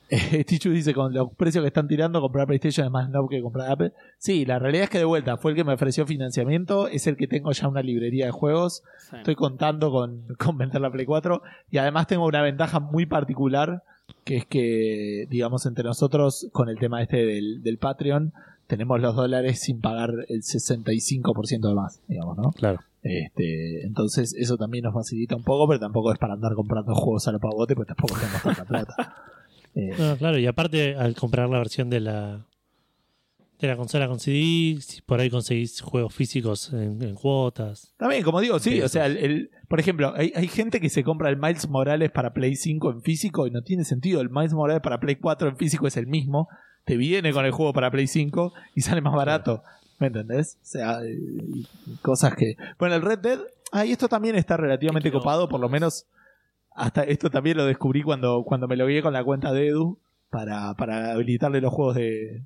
Eh, 0.08 0.44
Tichu 0.46 0.70
dice 0.70 0.94
con 0.94 1.12
los 1.12 1.32
precios 1.34 1.62
que 1.62 1.68
están 1.68 1.88
tirando 1.88 2.20
comprar 2.20 2.46
PlayStation 2.46 2.86
es 2.86 2.92
más 2.92 3.08
no 3.10 3.26
que 3.28 3.42
comprar 3.42 3.70
Apple. 3.70 3.92
Sí, 4.18 4.44
la 4.44 4.58
realidad 4.58 4.84
es 4.84 4.90
que 4.90 4.98
de 4.98 5.04
vuelta 5.04 5.36
fue 5.36 5.52
el 5.52 5.56
que 5.56 5.64
me 5.64 5.72
ofreció 5.72 6.06
financiamiento, 6.06 6.88
es 6.88 7.06
el 7.06 7.16
que 7.16 7.26
tengo 7.26 7.52
ya 7.52 7.68
una 7.68 7.82
librería 7.82 8.26
de 8.26 8.32
juegos. 8.32 8.82
Sí. 9.10 9.16
Estoy 9.16 9.34
contando 9.34 9.90
con, 9.90 10.22
con 10.38 10.58
vender 10.58 10.80
la 10.80 10.90
Play 10.90 11.06
4 11.06 11.42
y 11.70 11.78
además 11.78 12.06
tengo 12.06 12.26
una 12.26 12.42
ventaja 12.42 12.80
muy 12.80 13.06
particular 13.06 13.82
que 14.24 14.36
es 14.36 14.46
que, 14.46 15.26
digamos, 15.30 15.66
entre 15.66 15.84
nosotros 15.84 16.48
con 16.52 16.68
el 16.68 16.78
tema 16.78 17.02
este 17.02 17.24
del, 17.24 17.62
del 17.62 17.78
Patreon 17.78 18.32
tenemos 18.66 19.00
los 19.00 19.14
dólares 19.14 19.60
sin 19.60 19.80
pagar 19.80 20.10
el 20.28 20.42
65% 20.42 21.68
de 21.68 21.74
más, 21.74 22.00
digamos, 22.08 22.36
¿no? 22.36 22.50
Claro. 22.52 22.80
Este, 23.02 23.84
entonces 23.84 24.34
eso 24.36 24.56
también 24.56 24.84
nos 24.84 24.94
facilita 24.94 25.36
un 25.36 25.44
poco, 25.44 25.68
pero 25.68 25.78
tampoco 25.78 26.12
es 26.12 26.18
para 26.18 26.34
andar 26.34 26.54
comprando 26.54 26.94
juegos 26.94 27.28
a 27.28 27.32
lo 27.32 27.38
pavote, 27.38 27.76
pues 27.76 27.86
tampoco 27.86 28.14
tenemos 28.14 28.42
tanta 28.42 28.64
plata. 28.64 29.14
Eh, 29.76 29.92
No, 29.98 30.16
claro, 30.16 30.38
y 30.38 30.46
aparte 30.46 30.96
al 30.96 31.14
comprar 31.14 31.48
la 31.48 31.58
versión 31.58 31.88
de 31.90 32.00
la 32.00 32.44
de 33.58 33.68
la 33.68 33.76
consola 33.78 34.06
con 34.06 34.20
CD, 34.20 34.78
por 35.06 35.18
ahí 35.18 35.30
conseguís 35.30 35.80
juegos 35.80 36.12
físicos 36.14 36.74
en, 36.74 37.00
en 37.02 37.14
cuotas. 37.14 37.94
También, 37.96 38.22
como 38.22 38.42
digo, 38.42 38.58
sí, 38.58 38.82
o 38.82 38.88
sea, 38.88 39.06
el, 39.06 39.16
el- 39.16 39.50
por 39.66 39.80
ejemplo, 39.80 40.12
hay, 40.14 40.30
hay 40.36 40.46
gente 40.46 40.78
que 40.78 40.90
se 40.90 41.02
compra 41.02 41.30
el 41.30 41.38
Miles 41.38 41.66
Morales 41.68 42.10
para 42.10 42.34
Play 42.34 42.54
5 42.54 42.90
en 42.90 43.00
físico 43.02 43.46
y 43.46 43.50
no 43.50 43.62
tiene 43.62 43.84
sentido. 43.84 44.20
El 44.20 44.28
Miles 44.28 44.52
Morales 44.52 44.82
para 44.82 45.00
Play 45.00 45.16
4 45.16 45.48
en 45.48 45.56
físico 45.56 45.86
es 45.86 45.96
el 45.96 46.06
mismo, 46.06 46.48
te 46.84 46.98
viene 46.98 47.32
con 47.32 47.46
el 47.46 47.50
juego 47.52 47.72
para 47.72 47.90
Play 47.90 48.06
5 48.08 48.52
y 48.74 48.82
sale 48.82 49.00
más 49.00 49.14
barato. 49.14 49.62
¿Me 49.98 50.08
entendés? 50.08 50.58
O 50.62 50.66
sea, 50.66 50.98
cosas 52.02 52.34
que... 52.34 52.56
Bueno, 52.78 52.94
el 52.96 53.02
Red 53.02 53.20
Dead, 53.20 53.38
ah, 53.72 53.86
y 53.86 53.92
esto 53.92 54.06
también 54.08 54.36
está 54.36 54.58
relativamente 54.58 55.08
quilombo, 55.08 55.22
copado, 55.24 55.48
por 55.48 55.60
lo 55.60 55.70
menos 55.70 56.04
hasta 56.76 57.02
esto 57.04 57.30
también 57.30 57.56
lo 57.56 57.64
descubrí 57.64 58.02
cuando, 58.02 58.44
cuando 58.44 58.68
me 58.68 58.76
lo 58.76 58.86
vi 58.86 59.00
con 59.00 59.12
la 59.12 59.24
cuenta 59.24 59.52
de 59.52 59.68
Edu 59.68 59.98
para, 60.30 60.74
para 60.74 61.12
habilitarle 61.12 61.60
los 61.60 61.72
juegos 61.72 61.96
de, 61.96 62.42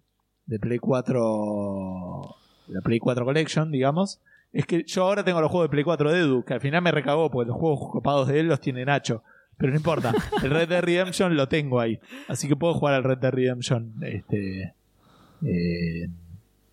de 0.47 0.59
Play 0.59 0.79
4, 0.79 2.37
la 2.69 2.81
Play 2.81 2.99
4 2.99 3.25
Collection, 3.25 3.71
digamos. 3.71 4.21
Es 4.53 4.67
que 4.67 4.85
yo 4.85 5.05
ahora 5.05 5.25
tengo 5.25 5.41
los 5.41 5.51
juegos 5.51 5.67
de 5.67 5.71
Play 5.71 5.85
4 5.85 6.13
de 6.13 6.21
Edu, 6.21 6.45
que 6.45 6.55
al 6.55 6.61
final 6.61 6.83
me 6.83 6.91
recagó 6.91 7.31
porque 7.31 7.49
los 7.49 7.57
juegos 7.57 7.91
copados 7.91 8.29
de 8.29 8.41
él 8.41 8.49
los 8.49 8.61
tiene 8.61 8.85
Nacho. 8.85 9.23
Pero 9.57 9.73
no 9.73 9.77
importa, 9.77 10.13
el 10.43 10.51
Red 10.51 10.69
Dead 10.69 10.83
Redemption 10.83 11.37
lo 11.37 11.49
tengo 11.49 11.81
ahí. 11.81 12.01
Así 12.29 12.49
que 12.49 12.57
puedo 12.57 12.75
jugar 12.75 12.95
al 12.95 13.05
Red 13.05 13.19
Dead 13.19 13.33
Redemption 13.33 13.95
este, 14.03 14.75
eh, 15.45 16.09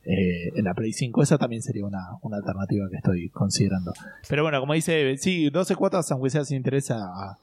eh, 0.05 0.51
en 0.55 0.63
la 0.63 0.73
Play 0.73 0.93
5. 0.93 1.21
Esa 1.21 1.37
también 1.37 1.61
sería 1.61 1.85
una, 1.85 2.17
una 2.21 2.37
alternativa 2.37 2.89
que 2.89 2.95
estoy 2.95 3.29
considerando. 3.29 3.93
Pero 4.29 4.43
bueno, 4.43 4.59
como 4.59 4.73
dice, 4.73 5.17
sí, 5.17 5.49
12 5.49 5.75
cuotas, 5.75 6.09
aunque 6.11 6.29
sea 6.29 6.45
sin 6.45 6.57
interés 6.57 6.89
a, 6.91 7.37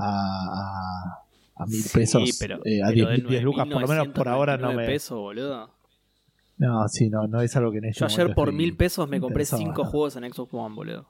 a, 0.00 1.22
a, 1.56 1.66
mil 1.66 1.84
pesos, 1.92 2.36
pero, 2.38 2.60
eh, 2.64 2.82
a 2.82 2.88
pero 2.88 3.08
10, 3.10 3.22
de 3.22 3.28
10 3.28 3.42
lucas, 3.42 3.66
por 3.68 3.82
lo 3.82 3.88
menos 3.88 4.08
por 4.08 4.28
ahora 4.28 4.56
no 4.56 4.72
999 4.72 4.76
me. 4.82 4.92
pesos, 4.92 5.18
boludo. 5.18 5.70
No, 6.58 6.88
sí, 6.88 7.08
no, 7.08 7.26
no 7.26 7.40
es 7.40 7.56
algo 7.56 7.72
que 7.72 7.78
en 7.78 7.86
este 7.86 8.00
Yo 8.00 8.06
ayer 8.06 8.34
por 8.34 8.52
mil 8.52 8.76
pesos 8.76 9.08
me 9.08 9.18
compré 9.20 9.44
cinco 9.44 9.84
juegos 9.84 10.16
en 10.16 10.30
Xbox 10.30 10.52
One, 10.52 10.74
boludo. 10.74 11.06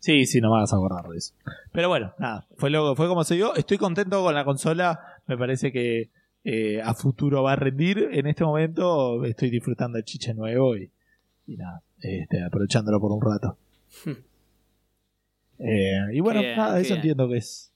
Sí, 0.00 0.24
sí, 0.24 0.40
no 0.40 0.50
me 0.50 0.60
vas 0.60 0.72
a 0.72 0.76
acordar 0.76 1.06
de 1.08 1.18
eso. 1.18 1.34
Pero 1.72 1.88
bueno, 1.88 2.14
nada, 2.18 2.46
fue, 2.56 2.70
lo, 2.70 2.96
fue 2.96 3.06
como 3.06 3.22
se 3.22 3.34
dio. 3.34 3.54
Estoy 3.54 3.76
contento 3.76 4.22
con 4.22 4.34
la 4.34 4.44
consola. 4.44 4.98
Me 5.26 5.36
parece 5.36 5.70
que 5.70 6.10
eh, 6.42 6.80
a 6.82 6.94
futuro 6.94 7.42
va 7.42 7.52
a 7.52 7.56
rendir. 7.56 8.08
En 8.10 8.26
este 8.26 8.42
momento 8.44 9.24
estoy 9.24 9.50
disfrutando 9.50 9.98
el 9.98 10.04
chiche 10.04 10.32
nuevo 10.32 10.76
y, 10.76 10.90
y 11.46 11.56
nada, 11.56 11.82
este, 12.00 12.42
aprovechándolo 12.42 12.98
por 12.98 13.12
un 13.12 13.20
rato. 13.20 13.58
Eh, 15.62 16.14
y 16.14 16.20
bueno, 16.20 16.40
bien, 16.40 16.56
nada, 16.56 16.78
eso 16.80 16.88
bien. 16.88 16.96
entiendo 16.98 17.28
que 17.28 17.36
es. 17.36 17.72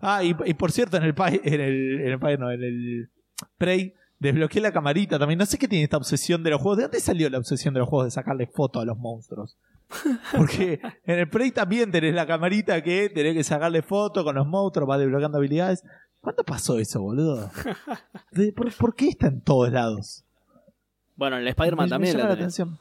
Ah, 0.00 0.22
y, 0.22 0.34
y 0.46 0.54
por 0.54 0.70
cierto, 0.72 0.96
en 0.96 1.02
el 1.04 1.14
Pi- 1.14 1.40
en 1.44 1.60
el, 1.60 2.00
en 2.00 2.08
el, 2.12 2.18
Pi- 2.18 2.36
no, 2.38 2.50
en 2.50 2.62
el 2.62 3.10
Prey 3.58 3.94
desbloqueé 4.18 4.60
la 4.62 4.72
camarita 4.72 5.18
también. 5.18 5.38
No 5.38 5.46
sé 5.46 5.58
qué 5.58 5.66
tiene 5.68 5.84
esta 5.84 5.96
obsesión 5.96 6.42
de 6.42 6.50
los 6.50 6.60
juegos. 6.60 6.78
¿De 6.78 6.82
dónde 6.84 7.00
salió 7.00 7.28
la 7.30 7.38
obsesión 7.38 7.74
de 7.74 7.80
los 7.80 7.88
juegos 7.88 8.06
de 8.06 8.10
sacarle 8.12 8.46
foto 8.46 8.80
a 8.80 8.84
los 8.84 8.96
monstruos? 8.98 9.56
Porque 10.36 10.80
en 11.04 11.18
el 11.18 11.28
Prey 11.28 11.50
también 11.50 11.90
tenés 11.90 12.14
la 12.14 12.26
camarita 12.26 12.82
que 12.82 13.08
tenés 13.10 13.34
que 13.34 13.44
sacarle 13.44 13.82
foto 13.82 14.24
con 14.24 14.34
los 14.36 14.46
monstruos, 14.46 14.88
va 14.88 14.98
desbloqueando 14.98 15.38
habilidades. 15.38 15.82
¿Cuándo 16.20 16.42
pasó 16.44 16.78
eso, 16.78 17.02
boludo? 17.02 17.50
¿Por, 18.56 18.72
por 18.76 18.94
qué 18.94 19.08
está 19.08 19.26
en 19.28 19.40
todos 19.42 19.70
lados? 19.72 20.24
Bueno, 21.16 21.36
en 21.36 21.42
el 21.42 21.48
Spider-Man 21.48 21.84
Me- 21.84 21.86
me 21.86 21.90
también 21.90 22.12
llama 22.16 22.24
la 22.24 22.28
la 22.30 22.34
atención. 22.40 22.78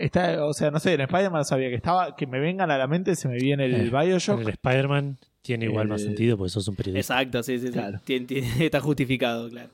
Está, 0.00 0.44
o 0.44 0.52
sea, 0.54 0.70
no 0.70 0.80
sé, 0.80 0.94
en 0.94 1.02
Spider-Man 1.02 1.44
sabía 1.44 1.68
que 1.68 1.74
estaba, 1.74 2.16
que 2.16 2.26
me 2.26 2.40
vengan 2.40 2.70
a 2.70 2.78
la 2.78 2.86
mente, 2.86 3.14
se 3.16 3.28
me 3.28 3.36
viene 3.36 3.66
el 3.66 3.74
Eh, 3.74 3.90
Bioshock. 3.90 4.40
En 4.40 4.46
el 4.46 4.52
Spider-Man 4.54 5.18
tiene 5.42 5.66
igual 5.66 5.88
más 5.88 6.00
Eh, 6.02 6.06
sentido 6.06 6.36
porque 6.38 6.50
sos 6.50 6.66
un 6.68 6.76
periodista. 6.76 7.14
Exacto, 7.20 7.42
sí, 7.42 7.58
sí, 7.58 7.66
sí. 7.68 7.72
Claro. 7.72 7.98
Tien- 8.06 8.26
tien- 8.26 8.44
está 8.60 8.80
justificado, 8.80 9.48
claro. 9.50 9.68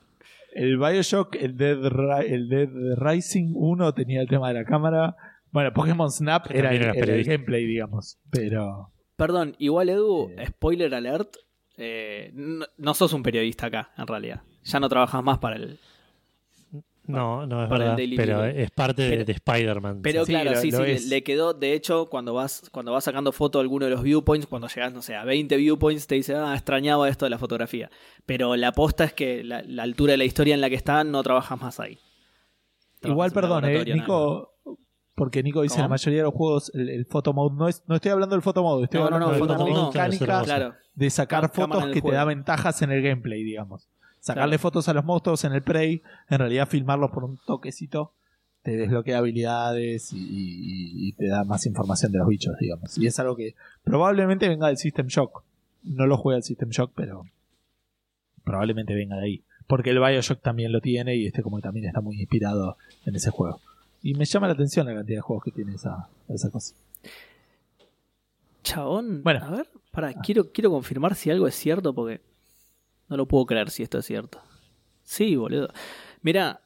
El 0.53 0.77
Bioshock, 0.77 1.35
el 1.35 1.55
Dead, 1.55 1.77
el 2.25 2.49
Dead 2.49 2.69
Rising 2.97 3.51
1 3.55 3.93
tenía 3.93 4.21
el 4.21 4.27
tema 4.27 4.47
de 4.49 4.55
la 4.55 4.65
cámara. 4.65 5.15
Bueno, 5.51 5.71
Pokémon 5.71 6.11
Snap 6.11 6.51
era, 6.51 6.71
el, 6.71 6.81
eras 6.81 6.97
era 6.97 7.13
el 7.15 7.23
gameplay, 7.23 7.65
digamos. 7.65 8.17
Pero. 8.31 8.91
Perdón, 9.15 9.55
igual 9.59 9.89
Edu, 9.89 10.29
Eh. 10.37 10.47
spoiler 10.47 10.93
alert, 10.93 11.35
eh, 11.77 12.31
no, 12.33 12.65
no 12.77 12.93
sos 12.93 13.13
un 13.13 13.23
periodista 13.23 13.67
acá, 13.67 13.91
en 13.97 14.07
realidad. 14.07 14.41
Ya 14.63 14.79
no 14.79 14.89
trabajas 14.89 15.23
más 15.23 15.37
para 15.37 15.55
el... 15.55 15.79
No, 17.07 17.47
no 17.47 17.63
es 17.63 17.69
Para 17.69 17.75
el 17.75 17.81
verdad, 17.91 17.97
Daily 17.97 18.15
pero 18.17 18.35
Bugle. 18.37 18.63
es 18.63 18.71
parte 18.71 19.01
de, 19.03 19.09
Pero- 19.09 19.25
de 19.25 19.31
Spider-Man. 19.33 19.99
Pero 20.01 20.25
Sí, 20.25 20.31
claro, 20.33 20.51
lo- 20.51 20.57
sí, 20.61 20.71
lo 20.71 20.85
sí, 20.85 21.07
le, 21.09 21.23
quedó, 21.23 21.53
de 21.53 21.73
hecho, 21.73 22.07
cuando 22.07 22.33
vas 22.33 22.69
cuando 22.71 22.91
vas 22.91 23.03
sacando 23.05 23.31
foto 23.31 23.59
de 23.59 23.61
alguno 23.63 23.85
de 23.85 23.91
los 23.91 24.03
viewpoints, 24.03 24.45
cuando 24.47 24.67
llegas, 24.67 24.93
no 24.93 25.01
sé, 25.01 25.15
a 25.15 25.23
20 25.23 25.55
viewpoints, 25.57 26.05
te 26.07 26.15
dice, 26.15 26.35
ah, 26.35 26.53
extrañaba 26.53 27.07
esto 27.09 27.25
de 27.25 27.29
la 27.29 27.37
fotografía. 27.37 27.89
Pero 28.25 28.55
la 28.55 28.69
aposta 28.69 29.05
es 29.05 29.13
que 29.13 29.43
la, 29.43 29.61
la 29.63 29.83
altura 29.83 30.11
de 30.11 30.17
la 30.17 30.25
historia 30.25 30.53
en 30.53 30.61
la 30.61 30.69
que 30.69 30.75
están 30.75 31.11
no 31.11 31.23
trabajas 31.23 31.59
más 31.61 31.79
ahí. 31.79 31.97
Igual, 33.03 33.31
Trabajas 33.31 33.61
perdón, 33.61 33.65
eh, 33.65 33.83
nada 33.85 33.95
Nico. 33.95 34.53
Porque 35.15 35.41
Nico 35.41 35.63
dice 35.63 35.75
¿Cómo? 35.75 35.83
la 35.85 35.89
mayoría 35.89 36.19
de 36.19 36.23
los 36.25 36.33
juegos, 36.33 36.71
el, 36.75 36.89
el 36.89 37.05
photo 37.07 37.33
mode. 37.33 37.55
No, 37.55 37.67
es, 37.67 37.83
no 37.87 37.95
estoy 37.95 38.11
hablando 38.11 38.35
del 38.35 38.43
photo 38.43 38.61
mode, 38.61 38.83
estoy 38.83 38.99
No, 38.99 39.05
hablando 39.07 39.27
no, 39.27 39.33
de 39.33 39.39
no. 39.73 39.87
mecánica 39.87 40.25
Claro, 40.25 40.45
Claro, 40.45 40.75
de 40.93 41.09
sacar 41.09 41.49
fotos 41.51 41.85
que 41.87 42.01
te 42.03 42.11
da 42.11 42.23
ventajas 42.23 42.81
en 42.83 42.91
el 42.91 43.01
gameplay, 43.01 43.43
digamos. 43.43 43.89
Sacarle 44.27 44.57
Claro. 44.57 44.61
fotos 44.61 44.87
a 44.89 44.93
los 44.93 45.05
monstruos 45.05 45.43
en 45.45 45.53
el 45.53 45.61
Prey, 45.61 46.01
en 46.29 46.39
realidad 46.39 46.67
filmarlos 46.67 47.11
por 47.11 47.23
un 47.23 47.37
toquecito, 47.45 48.11
te 48.63 48.75
desbloquea 48.75 49.19
habilidades 49.19 50.11
y, 50.13 50.17
y- 50.17 51.07
y 51.07 51.13
te 51.13 51.27
da 51.27 51.43
más 51.45 51.65
información 51.65 52.11
de 52.11 52.17
los 52.19 52.27
bichos, 52.27 52.55
digamos. 52.59 52.97
Y 52.97 53.07
es 53.07 53.17
algo 53.19 53.35
que 53.35 53.55
probablemente 53.83 54.47
venga 54.49 54.67
del 54.67 54.77
System 54.77 55.07
Shock. 55.07 55.43
No 55.83 56.05
lo 56.05 56.17
juega 56.17 56.37
el 56.37 56.43
System 56.43 56.69
Shock, 56.69 56.91
pero 56.95 57.25
probablemente 58.43 58.93
venga 58.93 59.15
de 59.17 59.23
ahí. 59.23 59.43
Porque 59.67 59.89
el 59.91 59.99
Bioshock 59.99 60.41
también 60.41 60.71
lo 60.71 60.81
tiene 60.81 61.15
y 61.15 61.25
este 61.27 61.41
como 61.41 61.57
que 61.57 61.63
también 61.63 61.85
está 61.87 62.01
muy 62.01 62.19
inspirado 62.19 62.77
en 63.05 63.15
ese 63.15 63.31
juego. 63.31 63.59
Y 64.01 64.13
me 64.13 64.25
llama 64.25 64.47
la 64.47 64.53
atención 64.53 64.85
la 64.85 64.93
cantidad 64.93 65.17
de 65.17 65.21
juegos 65.21 65.43
que 65.45 65.51
tiene 65.51 65.73
esa, 65.75 66.07
esa 66.29 66.49
cosa. 66.49 66.73
Chabón, 68.63 69.23
Bueno. 69.23 69.43
a 69.45 69.49
ver, 69.51 69.67
pará, 69.91 70.13
quiero, 70.13 70.51
quiero 70.51 70.69
confirmar 70.71 71.15
si 71.15 71.29
algo 71.31 71.47
es 71.47 71.55
cierto 71.55 71.93
porque 71.93 72.21
no 73.09 73.17
lo 73.17 73.25
puedo 73.27 73.45
creer 73.45 73.69
si 73.69 73.83
esto 73.83 73.97
es 73.99 74.05
cierto. 74.05 74.39
Sí, 75.03 75.35
boludo. 75.35 75.69
Mira, 76.21 76.61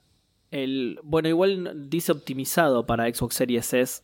el 0.49 0.99
bueno, 1.03 1.29
igual 1.29 1.89
dice 1.89 2.11
optimizado 2.11 2.85
para 2.85 3.11
Xbox 3.13 3.35
Series 3.35 3.73
S, 3.73 4.03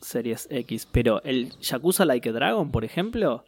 Series 0.00 0.46
X, 0.50 0.88
pero 0.90 1.22
el 1.22 1.50
Yakuza 1.60 2.04
Like 2.04 2.28
a 2.28 2.32
Dragon, 2.32 2.70
por 2.70 2.84
ejemplo, 2.84 3.44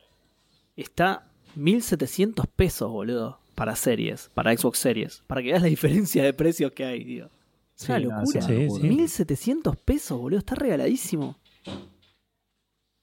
está 0.76 1.26
1700 1.54 2.46
pesos, 2.48 2.90
boludo, 2.90 3.38
para 3.54 3.76
series, 3.76 4.30
para 4.34 4.56
Xbox 4.56 4.78
Series, 4.78 5.22
para 5.26 5.40
que 5.42 5.48
veas 5.50 5.62
la 5.62 5.68
diferencia 5.76 6.22
de 6.24 6.32
precios 6.32 6.72
que 6.72 6.84
hay, 6.84 7.04
tío. 7.04 7.30
Es 7.78 7.88
una 7.88 7.98
Sí, 7.98 8.04
locura. 8.04 8.40
Sí, 8.42 8.70
sí. 8.70 8.80
1700 8.88 9.76
pesos, 9.76 10.18
boludo, 10.20 10.38
está 10.38 10.54
regaladísimo. 10.54 11.36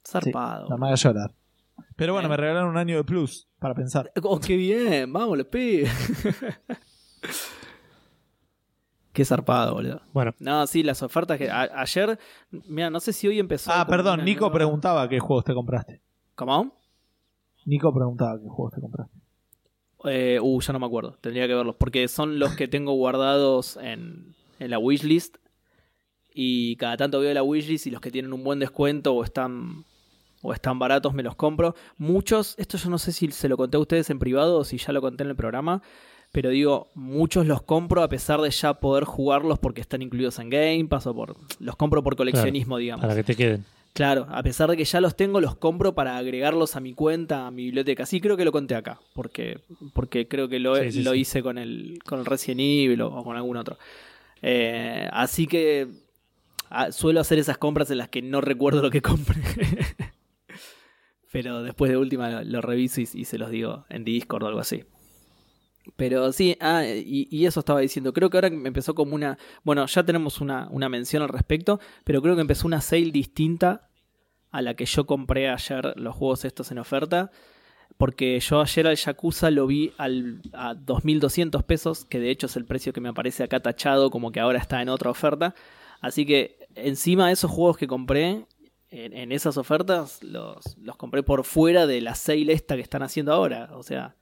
Zarpado. 0.08 0.68
haga 0.74 0.95
llorar. 0.95 1.32
Pero 1.95 2.14
bueno, 2.14 2.28
Eh. 2.28 2.32
me 2.32 2.38
regalaron 2.38 2.70
un 2.70 2.78
año 2.78 2.98
de 2.98 3.03
plus 3.03 3.48
para 3.60 3.74
pensar. 3.76 4.12
Oh, 4.24 4.40
qué 4.40 4.56
bien, 4.56 5.12
vamos, 5.12 5.38
pide. 5.52 5.90
qué 9.14 9.26
zarpado, 9.26 9.74
boludo. 9.76 10.02
Bueno, 10.14 10.34
No, 10.40 10.66
sí, 10.68 10.84
las 10.84 11.02
ofertas 11.03 11.38
que. 11.38 11.49
a- 11.49 11.70
ayer, 11.82 12.18
mira, 12.68 12.90
no 12.90 12.99
sé 12.99 13.14
si 13.14 13.28
hoy 13.28 13.40
empezó. 13.40 13.72
Ah, 13.72 13.80
como 13.86 13.90
perdón, 13.98 14.14
una 14.16 14.24
Nico 14.24 14.41
nueva- 14.41 14.53
preguntaba 14.56 15.10
qué 15.10 15.20
juegos 15.20 15.45
te 15.45 15.53
compraste. 15.53 16.02
¿Cómo? 16.36 16.78
Nico 17.66 17.94
preguntaba 17.94 18.40
qué 18.40 18.48
juegos 18.48 18.74
te 18.74 18.82
compraste. 18.82 19.16
Eh, 20.06 20.40
uh, 20.41 20.60
ya 20.62 20.74
no 20.74 20.80
me 20.80 20.88
acuerdo, 20.88 21.18
tendría 21.22 21.48
que 21.48 21.53
verlos. 21.53 21.76
Porque 21.76 22.08
son 22.08 22.40
los 22.40 22.56
que 22.56 22.68
tengo 22.68 22.94
guardados 22.94 23.78
en, 23.78 24.34
en 24.60 24.72
la 24.72 24.80
wishlist. 24.80 25.38
Y 26.34 26.78
cada 26.78 26.95
tanto 26.98 27.20
veo 27.20 27.34
la 27.34 27.44
wishlist 27.44 27.86
y 27.88 27.91
los 27.91 27.99
que 28.02 28.10
tienen 28.10 28.32
un 28.34 28.44
buen 28.44 28.58
descuento 28.60 29.14
o 29.14 29.24
están. 29.24 29.84
O 30.41 30.53
están 30.53 30.80
baratos, 30.80 31.13
me 31.13 31.23
los 31.23 31.35
compro. 31.35 31.76
Muchos, 31.97 32.55
esto 32.57 32.77
yo 32.77 32.89
no 32.89 32.97
sé 32.97 33.11
si 33.11 33.30
se 33.31 33.47
lo 33.47 33.57
conté 33.57 33.77
a 33.77 33.80
ustedes 33.80 34.09
en 34.09 34.19
privado 34.19 34.57
o 34.57 34.63
si 34.63 34.77
ya 34.77 34.91
lo 34.91 35.01
conté 35.01 35.23
en 35.23 35.30
el 35.30 35.35
programa. 35.35 35.81
Pero 36.31 36.49
digo, 36.49 36.88
muchos 36.95 37.45
los 37.45 37.61
compro 37.61 38.01
a 38.03 38.07
pesar 38.09 38.39
de 38.41 38.49
ya 38.49 38.76
poder 38.76 39.03
jugarlos 39.03 39.59
porque 39.59 39.81
están 39.81 40.01
incluidos 40.01 40.39
en 40.39 40.49
Game 40.49 40.85
Pass 40.85 41.05
o 41.07 41.13
por. 41.13 41.35
Los 41.59 41.76
compro 41.76 42.01
por 42.03 42.15
coleccionismo, 42.15 42.77
digamos. 42.77 43.01
para 43.03 43.15
que 43.15 43.23
te 43.23 43.35
queden. 43.35 43.65
Claro, 43.93 44.26
a 44.30 44.41
pesar 44.41 44.69
de 44.69 44.77
que 44.77 44.85
ya 44.85 45.01
los 45.01 45.18
tengo, 45.18 45.41
los 45.41 45.57
compro 45.57 45.93
para 45.93 46.15
agregarlos 46.18 46.77
a 46.77 46.80
mi 46.80 46.93
cuenta, 46.93 47.47
a 47.47 47.51
mi 47.51 47.65
biblioteca. 47.65 48.05
Sí, 48.05 48.22
creo 48.22 48.38
que 48.38 48.45
lo 48.45 48.53
conté 48.53 48.76
acá, 48.76 49.01
porque, 49.13 49.59
porque 49.93 50.30
creo 50.30 50.47
que 50.47 50.59
lo, 50.59 50.77
Sí, 50.77 50.93
sí, 50.93 51.03
lo 51.03 51.11
sí. 51.11 51.19
hice 51.19 51.43
con 51.43 51.57
el, 51.57 51.99
con 52.05 52.19
el 52.19 52.26
Resident 52.26 52.61
Evil 52.61 53.01
o, 53.01 53.13
o 53.13 53.23
con 53.26 53.35
algún 53.35 53.57
otro. 53.57 53.77
Eh, 54.41 55.09
así 55.11 55.45
que 55.45 55.89
ah, 56.69 56.93
suelo 56.93 57.19
hacer 57.19 57.38
esas 57.39 57.57
compras 57.57 57.91
en 57.91 57.97
las 57.97 58.07
que 58.07 58.22
no 58.22 58.39
recuerdo 58.39 58.81
lo 58.81 58.89
que 58.89 59.01
compré. 59.01 59.35
Pero 61.32 61.64
después 61.64 61.90
de 61.90 61.98
última 61.98 62.44
lo, 62.44 62.62
reviso 62.62 63.02
y, 63.02 63.08
y 63.14 63.26
se 63.26 63.38
los 63.38 63.49
digo 63.49 63.86
en 63.90 64.03
Discord 64.03 64.44
o 64.44 64.48
algo 64.48 64.60
así. 64.60 64.84
Pero 65.95 66.32
sí, 66.32 66.58
ah, 66.60 66.84
y, 66.86 67.28
y 67.32 67.45
eso 67.45 67.60
estaba 67.60 67.80
diciendo. 67.80 68.14
Creo 68.14 68.30
que 68.30 68.38
ahora 68.38 68.49
me 68.49 68.68
empezó 68.68 68.94
como 68.94 69.16
una. 69.16 69.38
Bueno, 69.64 69.86
ya 69.86 70.03
tenemos 70.03 70.41
una, 70.41 70.68
una 70.70 70.90
mención 70.90 71.24
al 71.24 71.30
respecto, 71.30 71.80
pero 72.03 72.22
creo 72.22 72.36
que 72.36 72.41
empezó 72.41 72.68
una 72.68 72.82
sale 72.82 73.12
distinta 73.12 73.90
a 74.52 74.62
la 74.62 74.76
que 74.76 74.86
yo 74.86 75.06
compré 75.06 75.49
ayer 75.49 75.94
los 75.98 76.16
juegos 76.16 76.45
estos 76.45 76.72
en 76.72 76.78
oferta. 76.78 77.32
Porque 77.98 78.40
yo 78.40 78.62
ayer 78.62 78.88
al 78.88 78.95
Yakuza 78.95 79.52
lo 79.52 79.68
vi 79.68 79.91
al, 79.98 80.41
a 80.53 80.74
2.200 80.74 81.64
pesos, 81.64 82.06
que 82.06 82.20
de 82.20 82.32
hecho 82.32 82.48
es 82.48 82.56
el 82.56 82.66
precio 82.66 82.94
que 82.94 83.02
me 83.02 83.10
aparece 83.10 83.44
acá 83.44 83.60
tachado, 83.60 84.10
como 84.10 84.32
que 84.32 84.40
ahora 84.40 84.60
está 84.60 84.82
en 84.82 84.90
otra 84.90 85.10
oferta. 85.12 85.53
Así 85.99 86.26
que 86.26 86.58
encima 86.76 87.28
de 87.28 87.34
esos 87.34 87.52
juegos 87.52 87.78
que 87.78 87.88
compré, 87.88 88.45
en, 88.91 89.13
en 89.13 89.31
esas 89.31 89.57
ofertas, 89.57 90.22
los, 90.23 90.77
los 90.77 90.97
compré 90.97 91.23
por 91.23 91.43
fuera 91.45 91.88
de 91.88 92.01
la 92.01 92.13
sale 92.15 92.53
esta 92.53 92.76
que 92.76 92.81
están 92.81 93.01
haciendo 93.03 93.31
ahora. 93.34 93.69
O 93.73 93.84
sea, 93.84 94.15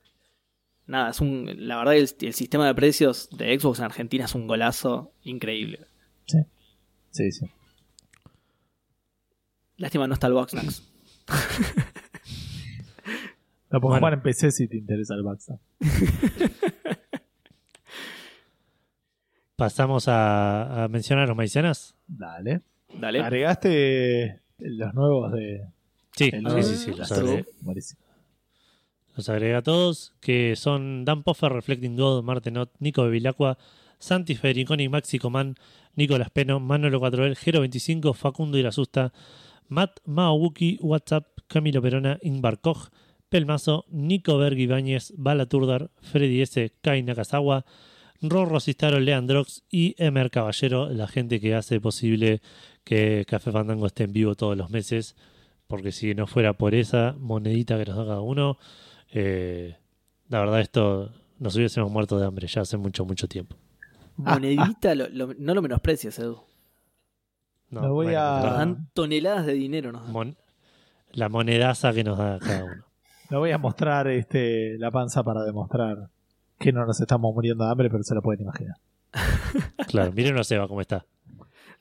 nada, 0.85 1.09
es 1.09 1.19
un, 1.21 1.51
la 1.67 1.77
verdad 1.77 1.95
el, 1.95 2.09
el 2.21 2.33
sistema 2.33 2.67
de 2.67 2.75
precios 2.75 3.29
de 3.31 3.59
Xbox 3.59 3.79
en 3.79 3.85
Argentina 3.85 4.25
es 4.25 4.35
un 4.35 4.47
golazo 4.47 5.11
increíble. 5.23 5.87
Sí, 7.11 7.31
sí. 7.31 7.45
Lástima 9.77 10.05
no 10.07 10.13
está 10.13 10.27
el 10.27 10.33
Boxnax. 10.33 10.83
Lo 13.71 13.79
puedes 13.81 13.81
Bueno. 13.81 13.97
jugar 13.99 14.13
en 14.13 14.21
PC 14.21 14.51
si 14.51 14.67
te 14.67 14.77
interesa 14.77 15.15
el 15.15 15.23
Backstab. 15.23 15.57
Pasamos 19.55 20.07
a, 20.07 20.83
a 20.83 20.87
mencionar 20.87 21.25
a 21.25 21.27
los 21.27 21.35
maicenas. 21.37 21.95
Dale. 22.07 22.61
Dale. 22.93 23.19
¿Agregaste 23.21 24.41
los 24.60 24.94
nuevos 24.94 25.31
de. 25.31 25.65
Sí, 26.15 26.26
el 26.26 26.31
sí, 26.31 26.41
nuevo? 26.41 26.64
sí, 26.64 26.76
sí, 26.76 26.91
los. 26.91 27.45
Buenísimo. 27.61 28.02
Los 29.15 29.27
agrega 29.30 29.57
a 29.57 29.61
todos, 29.64 30.14
que 30.22 30.56
son 30.56 31.03
Dan 31.03 31.23
Poffer, 31.23 31.52
Reflecting 31.52 31.98
God, 31.98 32.23
Martenot, 32.23 32.72
Nico 32.80 33.03
Bevilacqua, 33.03 33.57
Santi 33.98 34.36
Federiconi, 34.36 34.88
Maxi 34.88 35.19
Coman, 35.19 35.56
Nicolás 35.95 36.30
Peno, 36.30 36.60
Manolo 36.60 37.02
4L, 37.02 37.36
Gero 37.36 37.60
25, 37.60 38.14
Facundo 38.14 38.57
Irasusta, 38.57 39.11
Matt 39.68 39.99
Maobuki, 40.06 40.80
WhatsApp, 40.81 41.27
Camilo 41.48 41.81
Perona, 41.81 42.18
Ingvar 42.22 42.61
Koch, 42.61 42.90
Pelmazo, 43.30 43.86
Nico 43.90 44.38
Berg 44.38 44.57
Ibáñez, 44.57 45.14
Bala 45.18 45.48
Turdar, 45.48 45.91
Freddy 46.02 46.41
S, 46.41 46.72
Kai 46.81 47.03
Nakazawa, 47.03 47.65
Rorro 48.21 48.59
Cistaro, 48.59 48.99
Leandrox 48.99 49.63
y 49.69 49.95
Emer 49.97 50.29
Caballero, 50.29 50.89
la 50.89 51.07
gente 51.07 51.39
que 51.39 51.55
hace 51.55 51.79
posible 51.79 52.41
que 52.83 53.25
Café 53.27 53.51
Fandango 53.51 53.85
esté 53.87 54.03
en 54.03 54.13
vivo 54.13 54.35
todos 54.35 54.57
los 54.57 54.69
meses, 54.69 55.15
porque 55.67 55.91
si 55.91 56.13
no 56.15 56.27
fuera 56.27 56.53
por 56.53 56.75
esa 56.75 57.15
monedita 57.19 57.77
que 57.77 57.85
nos 57.85 57.95
da 57.97 58.05
cada 58.05 58.21
uno, 58.21 58.57
eh, 59.11 59.77
la 60.27 60.39
verdad 60.39 60.59
esto 60.59 61.13
nos 61.39 61.55
hubiésemos 61.55 61.89
muerto 61.91 62.19
de 62.19 62.25
hambre 62.25 62.47
ya 62.47 62.61
hace 62.61 62.75
mucho, 62.77 63.05
mucho 63.05 63.27
tiempo. 63.27 63.55
Monedita, 64.17 64.95
lo- 64.95 65.07
lo- 65.09 65.33
no 65.37 65.53
lo 65.53 65.61
menosprecies, 65.61 66.19
Edu. 66.19 66.41
No, 67.69 67.81
Me 67.81 67.87
voy 67.89 68.05
bueno, 68.07 68.19
a- 68.21 68.41
Nos 68.43 68.57
dan 68.57 68.89
toneladas 68.93 69.45
de 69.45 69.53
dinero. 69.53 69.91
Nos 69.93 70.03
dan. 70.03 70.11
mon- 70.11 70.37
la 71.11 71.29
monedaza 71.29 71.93
que 71.93 72.03
nos 72.03 72.17
da 72.17 72.37
cada 72.39 72.65
uno. 72.65 72.83
Le 73.29 73.37
voy 73.37 73.51
a 73.51 73.57
mostrar 73.59 74.07
este, 74.07 74.77
la 74.79 74.91
panza 74.91 75.23
para 75.23 75.43
demostrar 75.43 76.09
que 76.60 76.72
no 76.72 76.86
nos 76.86 76.99
estamos 77.02 77.34
muriendo 77.34 77.64
de 77.65 77.72
hambre, 77.72 77.90
pero 77.90 78.03
se 78.03 78.14
lo 78.14 78.22
pueden 78.22 78.41
imaginar. 78.41 78.76
Claro, 79.88 80.11
miren 80.11 80.38
a 80.38 80.44
Seba 80.44 80.68
cómo 80.68 80.81
está. 80.81 81.03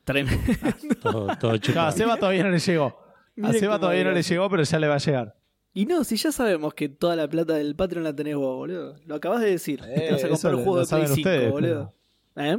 Tremendo. 0.05 0.41
Todo, 1.03 1.27
todo 1.39 1.53
No, 1.75 1.81
a. 1.83 1.93
Seba 1.93 2.17
todavía 2.17 2.43
no 2.45 2.51
le 2.51 2.59
llegó. 2.59 2.87
A 2.87 2.95
Miren 3.37 3.61
Seba 3.61 3.73
cómo 3.75 3.81
todavía 3.81 4.05
no 4.05 4.13
le 4.13 4.23
llegó, 4.23 4.49
pero 4.49 4.63
ya 4.63 4.79
le 4.79 4.89
va 4.89 4.95
a 4.95 4.99
llegar. 4.99 5.37
Y 5.75 5.85
no, 5.85 6.03
si 6.05 6.17
ya 6.17 6.33
sabemos 6.33 6.73
que 6.73 6.89
toda 6.89 7.15
la 7.15 7.29
plata 7.29 7.53
del 7.55 7.77
Patreon 7.77 8.03
la 8.05 8.17
tenés 8.17 8.35
vos, 8.37 8.57
boludo. 8.57 8.97
Lo 9.05 9.17
acabas 9.17 9.41
de 9.43 9.51
decir. 9.51 9.81
Te 9.83 9.87
vas 10.13 10.25
a 10.25 10.27
Eh, 10.27 10.31
comprar 10.31 10.33
eso 10.33 10.49
un 10.49 10.53
lo- 10.57 10.59
juego 10.65 10.79
de 10.81 10.87
Play 10.87 10.89
saben 11.03 11.09
5, 11.09 11.19
ustedes, 11.29 11.51
boludo. 11.53 11.95
¿Eh? 12.37 12.59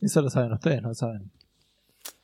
Eso 0.00 0.22
lo 0.22 0.30
saben 0.30 0.52
ustedes, 0.52 0.80
no 0.82 0.88
lo 0.88 0.94
saben. 0.94 1.30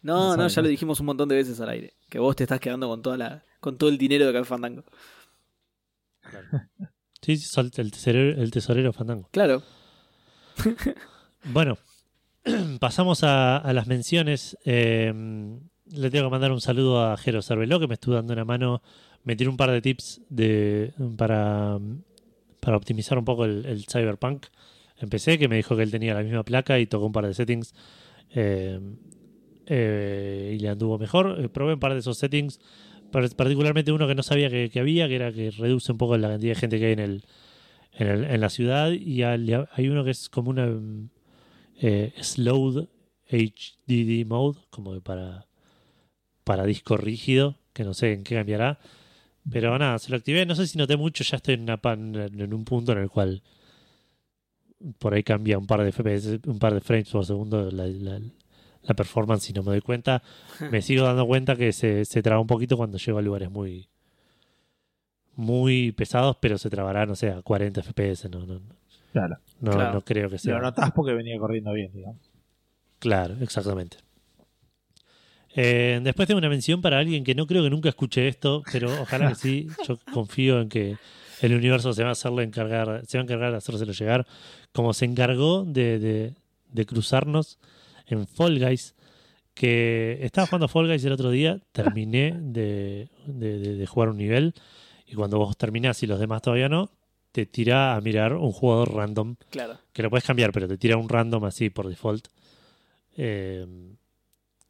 No, 0.03 0.37
No 0.37 0.47
ya 0.47 0.63
lo 0.63 0.69
dijimos 0.69 1.01
un 1.01 1.07
montón 1.07 1.29
de 1.29 1.35
veces 1.35 1.61
al 1.61 1.69
aire. 1.71 1.95
Que 2.09 2.21
vos 2.21 2.37
te 2.37 2.45
estás 2.45 2.61
quedando 2.61 2.87
con 2.89 3.03
toda 3.03 3.17
la, 3.17 3.43
con 3.61 3.77
todo 3.77 3.91
el 3.91 3.99
dinero 3.99 4.27
de 4.27 4.33
Café 4.33 4.45
Fandango. 4.45 4.85
Sí, 7.35 7.61
el 7.77 7.91
tesorero, 7.91 8.41
el 8.41 8.51
tesorero 8.51 8.93
fandango. 8.93 9.29
Claro. 9.33 9.63
Bueno, 11.45 11.77
pasamos 12.81 13.25
a, 13.25 13.57
a 13.59 13.73
las 13.73 13.87
menciones. 13.87 14.57
Eh, 14.65 15.13
le 15.91 16.11
tengo 16.11 16.27
que 16.27 16.31
mandar 16.31 16.53
un 16.53 16.61
saludo 16.61 17.05
a 17.05 17.17
Jero 17.17 17.43
Cerveló, 17.43 17.81
que 17.81 17.87
me 17.89 17.95
estuvo 17.95 18.15
dando 18.15 18.33
una 18.33 18.45
mano. 18.45 18.83
Me 19.25 19.37
tiró 19.37 19.51
un 19.51 19.57
par 19.57 19.71
de 19.71 19.81
tips 19.83 20.21
de, 20.29 20.93
para, 21.17 21.79
para 22.61 22.77
optimizar 22.77 23.19
un 23.19 23.25
poco 23.25 23.45
el, 23.45 23.67
el 23.67 23.85
Cyberpunk. 23.87 24.47
Empecé, 24.99 25.39
que 25.39 25.49
me 25.49 25.57
dijo 25.57 25.77
que 25.77 25.83
él 25.83 25.91
tenía 25.91 26.15
la 26.15 26.23
misma 26.23 26.45
placa 26.45 26.79
y 26.79 26.87
tocó 26.87 27.07
un 27.07 27.13
par 27.13 27.27
de 27.27 27.35
settings. 27.35 27.75
eh, 28.31 28.81
eh, 29.67 30.53
y 30.55 30.59
le 30.61 30.69
anduvo 30.69 30.99
mejor. 30.99 31.37
Eh, 31.41 31.49
probé 31.49 31.75
un 31.75 31.81
par 31.81 31.93
de 31.93 31.99
esos 31.99 32.19
settings, 32.19 32.61
particularmente 33.11 33.93
uno 33.93 34.07
que 34.09 34.15
no 34.15 34.23
sabía 34.23 34.51
que, 34.51 34.69
que 34.71 34.81
había, 34.81 35.09
que 35.09 35.17
era 35.17 35.33
que 35.33 35.51
reduce 35.51 35.93
un 35.93 35.99
poco 35.99 36.17
la 36.19 36.29
cantidad 36.29 36.53
de 36.55 36.61
gente 36.61 36.79
que 36.79 36.87
hay 36.87 36.93
en, 36.93 36.99
el, 37.01 37.25
en, 37.93 38.07
el- 38.09 38.25
en 38.25 38.41
la 38.41 38.51
ciudad. 38.51 38.91
Y 38.93 39.23
hay 39.23 39.89
uno 39.89 40.05
que 40.05 40.11
es 40.11 40.29
como 40.29 40.51
una 40.51 40.69
eh, 41.81 42.13
slowed 42.21 42.89
HDD 43.31 44.25
mode, 44.27 44.59
como 44.71 44.93
que 44.95 45.01
para, 45.01 45.47
para 46.45 46.65
disco 46.65 46.97
rígido, 46.97 47.59
que 47.73 47.85
no 47.85 47.95
sé 47.95 48.13
en 48.13 48.25
qué 48.25 48.35
cambiará. 48.37 48.79
Pero 49.51 49.79
nada, 49.79 49.99
se 49.99 50.11
lo 50.11 50.17
activé. 50.17 50.45
No 50.47 50.55
sé 50.57 50.67
si 50.67 50.77
noté 50.79 50.97
mucho, 50.97 51.23
ya 51.25 51.37
estoy 51.37 51.55
en, 51.55 51.63
una 51.63 51.77
pan- 51.77 52.15
en 52.17 52.53
un 52.55 52.65
punto 52.65 52.93
en 52.93 52.99
el 52.99 53.09
cual 53.11 53.43
por 54.99 55.15
ahí 55.15 55.23
cambia 55.23 55.59
un 55.59 55.67
par 55.67 55.83
de 55.83 55.89
FPS, 55.93 56.41
un 56.47 56.59
par 56.59 56.75
de 56.75 56.81
frames 56.81 57.09
por 57.09 57.25
segundo 57.25 57.71
la- 57.71 58.21
la 58.87 58.95
performance 58.95 59.51
y 59.51 59.53
no 59.53 59.63
me 59.63 59.71
doy 59.73 59.81
cuenta. 59.81 60.23
Me 60.71 60.81
sigo 60.83 61.05
dando 61.05 61.27
cuenta 61.27 61.57
que 61.57 61.73
se, 61.73 62.05
se 62.05 62.23
traba 62.23 62.41
un 62.41 62.47
poquito 62.47 62.77
cuando 62.77 62.99
llego 62.99 63.19
a 63.19 63.23
lugares 63.23 63.51
muy 63.51 63.89
muy 65.35 65.93
pesados, 65.93 66.37
pero 66.41 66.57
se 66.57 66.71
trabará, 66.71 67.05
no 67.05 67.15
sé, 67.15 67.31
a 67.31 67.43
40 67.43 67.83
FPS. 67.83 68.29
No, 68.31 68.47
no, 68.47 68.61
Claro. 69.13 69.37
no, 69.61 69.71
Claro. 69.73 69.93
no 69.95 70.01
creo 70.03 70.31
que 70.31 70.39
sea. 70.39 70.59
Lo 70.59 70.73
porque 70.95 71.13
venía 71.13 71.39
corriendo 71.39 71.73
bien, 71.73 71.91
digamos. 71.93 72.31
Claro, 72.99 73.37
exactamente. 73.41 73.99
Eh, 75.55 76.01
después 76.03 76.27
tengo 76.29 76.39
una 76.39 76.49
mención 76.51 76.83
para 76.83 76.99
alguien 76.99 77.25
que 77.25 77.35
no 77.35 77.47
creo 77.47 77.63
que 77.63 77.71
nunca 77.71 77.89
escuche 77.89 78.29
esto, 78.29 78.63
pero 78.71 79.01
ojalá 79.03 79.29
que 79.29 79.35
sí. 79.35 79.69
Yo 79.89 79.99
confío 80.13 80.61
en 80.61 80.69
que 80.69 80.97
el 81.41 81.55
universo 81.55 81.93
se 81.93 82.03
va 82.03 82.11
a 82.11 82.13
hacerle 82.13 82.43
encargar, 82.43 83.03
se 83.07 83.19
va 83.19 83.23
a 83.23 83.25
encargar 83.25 83.53
de 83.53 83.59
hacérselo 83.59 83.93
llegar, 83.93 84.27
como 84.73 84.93
se 84.95 85.05
encargó 85.07 85.65
de, 85.65 85.99
de- 85.99 86.35
de 86.73 86.87
cruzarnos 86.87 87.59
en 88.07 88.27
Fall 88.27 88.59
Guys. 88.59 88.95
Que 89.55 90.19
estaba 90.23 90.47
jugando 90.47 90.69
Fall 90.69 90.87
Guys 90.87 91.05
el 91.05 91.13
otro 91.13 91.31
día, 91.31 91.61
terminé 91.73 92.37
de, 92.39 93.09
de- 93.27 93.59
de- 93.59 93.77
de 93.77 93.87
jugar 93.87 94.11
un 94.11 94.19
nivel, 94.19 94.55
y 95.07 95.15
cuando 95.15 95.39
vos 95.39 95.57
terminás 95.57 96.03
y 96.03 96.07
los 96.07 96.21
demás 96.21 96.43
todavía 96.43 96.69
no, 96.69 96.91
te 97.33 97.47
tira 97.47 97.95
a 97.97 98.01
mirar 98.01 98.35
un 98.35 98.53
jugador 98.53 98.95
random 98.95 99.37
Claro. 99.51 99.79
que 99.93 100.03
lo 100.03 100.11
puedes 100.11 100.25
cambiar, 100.25 100.53
pero 100.53 100.69
te 100.69 100.77
tira 100.79 100.97
un 100.99 101.09
random 101.09 101.45
así 101.45 101.71
por 101.71 101.89
default. 101.89 102.29
eh, 103.17 103.67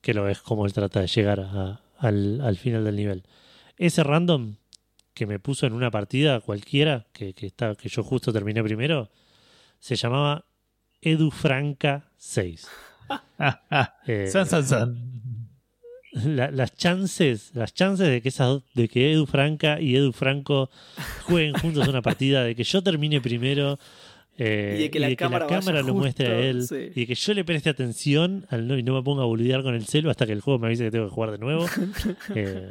que 0.00 0.14
lo 0.14 0.22
ves 0.22 0.40
como 0.40 0.66
él 0.66 0.72
trata 0.72 1.00
de 1.00 1.08
llegar 1.08 1.40
a- 1.40 1.80
al, 1.98 2.40
al 2.40 2.56
final 2.56 2.84
del 2.84 2.94
nivel. 2.94 3.24
Ese 3.76 4.04
random 4.04 4.54
que 5.14 5.26
me 5.26 5.40
puso 5.40 5.66
en 5.66 5.72
una 5.72 5.90
partida 5.90 6.40
cualquiera, 6.40 7.06
que, 7.12 7.32
que, 7.34 7.46
está, 7.46 7.74
que 7.74 7.88
yo 7.88 8.04
justo 8.04 8.32
terminé 8.32 8.62
primero, 8.62 9.10
se 9.80 9.96
llamaba 9.96 10.44
Edu 11.00 11.30
Franca 11.32 12.10
6. 12.18 12.68
Eh, 14.06 14.28
San, 14.28 14.46
san, 14.46 14.64
san. 14.64 14.96
la- 16.24 16.50
las 16.50 16.74
chances, 16.76 17.50
las 17.54 17.74
chances 17.74 18.08
de 18.08 18.22
que 18.22 18.28
esas, 18.30 18.60
de 18.74 18.88
que 18.88 19.12
Edu 19.12 19.26
Franca 19.26 19.80
y 19.80 19.96
Edu 19.96 20.12
Franco 20.12 20.70
jueguen 21.24 21.54
juntos 21.54 21.86
una 21.88 22.02
partida, 22.02 22.42
de 22.44 22.54
que 22.54 22.64
yo 22.64 22.82
termine 22.82 23.20
primero 23.20 23.78
eh, 24.38 24.74
Y 24.78 24.82
de 24.84 24.90
que 24.90 25.00
la 25.00 25.14
cámara 25.16 25.82
lo 25.82 25.94
muestre 25.94 26.26
a 26.28 26.38
él 26.38 26.66
sí. 26.66 26.90
y 26.94 27.00
de 27.00 27.06
que 27.06 27.14
yo 27.14 27.34
le 27.34 27.44
preste 27.44 27.68
atención 27.70 28.46
al 28.50 28.66
no, 28.66 28.76
y 28.78 28.82
no 28.82 28.94
me 28.94 29.02
ponga 29.02 29.22
a 29.22 29.26
boludear 29.26 29.62
con 29.62 29.74
el 29.74 29.86
celo 29.86 30.10
hasta 30.10 30.26
que 30.26 30.32
el 30.32 30.40
juego 30.40 30.58
me 30.58 30.66
avise 30.68 30.84
que 30.84 30.90
tengo 30.90 31.06
que 31.06 31.12
jugar 31.14 31.30
de 31.32 31.38
nuevo. 31.38 31.66
eh, 32.34 32.68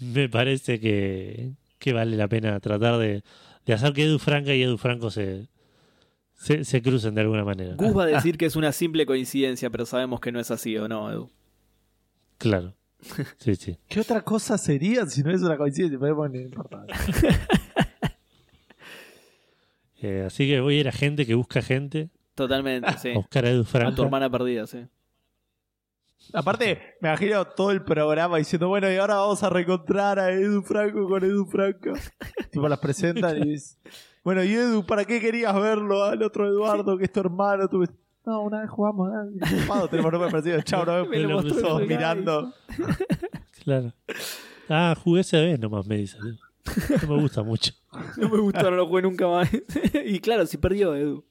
me 0.00 0.28
parece 0.28 0.80
que, 0.80 1.52
que 1.78 1.92
vale 1.92 2.16
la 2.16 2.28
pena 2.28 2.58
tratar 2.60 2.98
de, 2.98 3.22
de 3.66 3.72
hacer 3.72 3.92
que 3.92 4.04
Edu 4.04 4.18
Franca 4.18 4.54
y 4.54 4.62
Edu 4.62 4.76
Franco 4.78 5.10
se, 5.10 5.46
se, 6.44 6.64
se 6.64 6.82
crucen 6.82 7.14
de 7.14 7.20
alguna 7.22 7.44
manera. 7.44 7.74
Gus 7.76 7.96
va 7.96 8.04
a 8.04 8.06
decir 8.16 8.36
que 8.38 8.46
es 8.46 8.56
una 8.56 8.72
simple 8.72 9.06
coincidencia, 9.06 9.70
pero 9.70 9.86
sabemos 9.86 10.20
que 10.20 10.30
no 10.32 10.40
es 10.40 10.50
así, 10.50 10.76
¿o 10.76 10.86
no, 10.88 11.10
Edu? 11.10 11.30
Claro. 12.38 12.74
Sí, 13.38 13.54
sí. 13.56 13.78
¿Qué 13.88 14.00
otra 14.00 14.22
cosa 14.22 14.56
sería 14.58 15.06
si 15.06 15.22
no 15.22 15.30
es 15.30 15.42
una 15.42 15.56
coincidencia? 15.56 15.98
Pero 15.98 16.16
bueno, 16.16 16.34
no 16.34 16.40
importa. 16.40 16.84
Eh, 20.06 20.24
así 20.26 20.46
que 20.46 20.60
voy 20.60 20.76
a 20.76 20.80
ir 20.80 20.88
a 20.88 20.92
gente 20.92 21.24
que 21.24 21.34
busca 21.34 21.62
gente, 21.62 22.10
Totalmente, 22.34 22.92
sí. 22.98 23.10
a 23.12 23.14
buscar 23.14 23.46
a 23.46 23.50
Edu 23.50 23.60
A 23.62 23.64
tu 23.64 23.70
Franca. 23.70 24.02
hermana 24.02 24.28
perdida, 24.28 24.66
sí. 24.66 24.86
Aparte, 26.34 26.78
me 27.00 27.08
imagino 27.08 27.46
todo 27.46 27.70
el 27.70 27.82
programa 27.84 28.36
diciendo, 28.38 28.68
bueno, 28.68 28.90
y 28.92 28.96
ahora 28.96 29.14
vamos 29.16 29.42
a 29.42 29.48
reencontrar 29.48 30.18
a 30.18 30.30
Edu 30.30 30.62
Franco 30.62 31.08
con 31.08 31.24
Edu 31.24 31.46
Franco. 31.46 31.92
tipo, 32.50 32.68
las 32.68 32.80
presentan 32.80 33.38
y, 33.48 33.52
dice- 33.52 33.76
Bueno, 34.24 34.42
y 34.42 34.54
Edu, 34.54 34.86
¿para 34.86 35.04
qué 35.04 35.20
querías 35.20 35.54
verlo 35.54 36.02
al 36.02 36.22
otro 36.22 36.48
Eduardo, 36.48 36.96
que 36.96 37.04
es 37.04 37.12
tu 37.12 37.20
hermano? 37.20 37.68
Tú... 37.68 37.86
No, 38.24 38.40
una 38.40 38.62
vez 38.62 38.70
jugamos, 38.70 39.10
ocupado, 39.52 39.88
tenemos 39.88 40.12
nombre 40.12 40.30
parecido. 40.30 40.62
Chao, 40.62 40.86
nos 40.86 41.06
Me 41.06 41.18
lo 41.18 41.42
mostró 41.42 41.60
todos 41.60 41.86
mirando. 41.86 42.52
Claro. 43.64 43.94
Ah, 44.68 44.94
jugué 45.02 45.22
esa 45.22 45.38
vez 45.40 45.58
nomás, 45.58 45.86
me 45.86 45.96
dice. 45.96 46.18
No 46.18 47.16
me 47.16 47.22
gusta 47.22 47.42
mucho. 47.42 47.72
No 48.18 48.28
me 48.28 48.38
gustó, 48.38 48.70
no 48.70 48.76
lo 48.76 48.86
jugué 48.86 49.00
nunca 49.00 49.26
más. 49.26 49.48
y 50.04 50.20
claro, 50.20 50.44
si 50.44 50.58
perdió 50.58 50.94
Edu. 50.94 51.24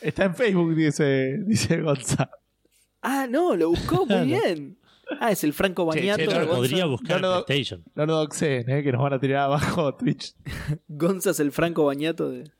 Está 0.00 0.26
en 0.26 0.36
Facebook, 0.36 0.72
dice, 0.76 1.38
dice 1.46 1.80
Gonza. 1.80 2.30
Ah, 3.02 3.26
no, 3.28 3.56
lo 3.56 3.70
buscó 3.70 4.06
muy 4.06 4.26
bien. 4.26 4.78
Ah, 5.20 5.30
es 5.30 5.44
el 5.44 5.52
Franco 5.52 5.88
Che, 5.92 6.00
che, 6.00 6.06
Bañato. 6.10 6.24
no 6.32 6.40
lo 6.40 6.46
Gonza. 6.46 6.56
Podría 6.56 6.86
buscar 6.86 7.20
No, 7.20 7.28
no. 7.28 7.38
en 7.38 7.44
PlayStation. 7.44 7.84
No 7.94 8.06
lo 8.06 8.16
doxeen, 8.16 8.68
¿eh? 8.70 8.82
que 8.82 8.90
nos 8.92 9.00
van 9.02 9.12
a 9.12 9.20
tirar 9.20 9.44
abajo 9.44 9.94
Twitch. 9.94 10.34
Gonza 10.88 11.30
es 11.30 11.40
el 11.40 11.52
Franco 11.52 11.84
Bañato 11.84 12.28
de. 12.30 12.50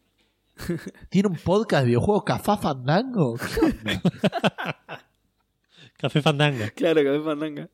¿Tiene 1.11 1.29
un 1.29 1.37
podcast 1.37 1.83
de 1.83 1.87
videojuegos 1.89 2.25
Cafá 2.25 2.57
Fandango? 2.57 3.37
Café 5.99 6.23
Fandanga. 6.23 6.71
Claro, 6.71 7.03
que 7.03 7.21
Fandanga. 7.25 7.69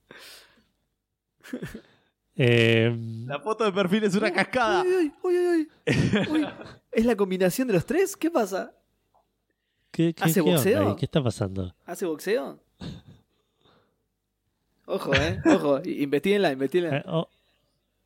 Eh, 2.37 2.97
La 3.27 3.41
foto 3.41 3.65
de 3.65 3.73
perfil 3.73 4.05
es 4.05 4.15
una 4.15 4.33
cascada. 4.33 4.83
Uy, 4.83 5.13
uy, 5.23 5.37
uy, 5.39 5.47
uy. 5.47 5.69
Uy, 6.31 6.47
¿Es 6.91 7.05
la 7.05 7.15
combinación 7.17 7.69
de 7.69 7.75
los 7.75 7.85
tres? 7.85 8.17
¿Qué 8.17 8.31
pasa? 8.31 8.73
¿qué, 9.91 10.15
qué, 10.15 10.25
¿Hace 10.25 10.35
qué 10.35 10.41
boxeo? 10.51 10.97
¿Qué 10.97 11.05
está 11.05 11.23
pasando? 11.23 11.75
¿Hace 11.85 12.07
boxeo? 12.07 12.59
Ojo, 14.87 15.15
eh. 15.15 15.41
Ojo. 15.47 15.81
Investíguenla, 15.85 16.53
investíguenla. 16.53 16.99
Eh, 16.99 17.05
oh, 17.07 17.29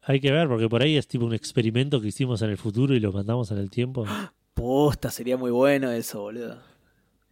hay 0.02 0.20
que 0.20 0.30
ver, 0.30 0.46
porque 0.48 0.68
por 0.68 0.82
ahí 0.82 0.96
es 0.96 1.08
tipo 1.08 1.24
un 1.24 1.34
experimento 1.34 2.00
que 2.00 2.08
hicimos 2.08 2.42
en 2.42 2.50
el 2.50 2.56
futuro 2.58 2.94
y 2.94 3.00
lo 3.00 3.12
mandamos 3.12 3.50
en 3.50 3.58
el 3.58 3.70
tiempo. 3.70 4.04
Posta, 4.54 5.10
sería 5.10 5.36
muy 5.36 5.50
bueno 5.50 5.90
eso, 5.90 6.20
boludo. 6.22 6.58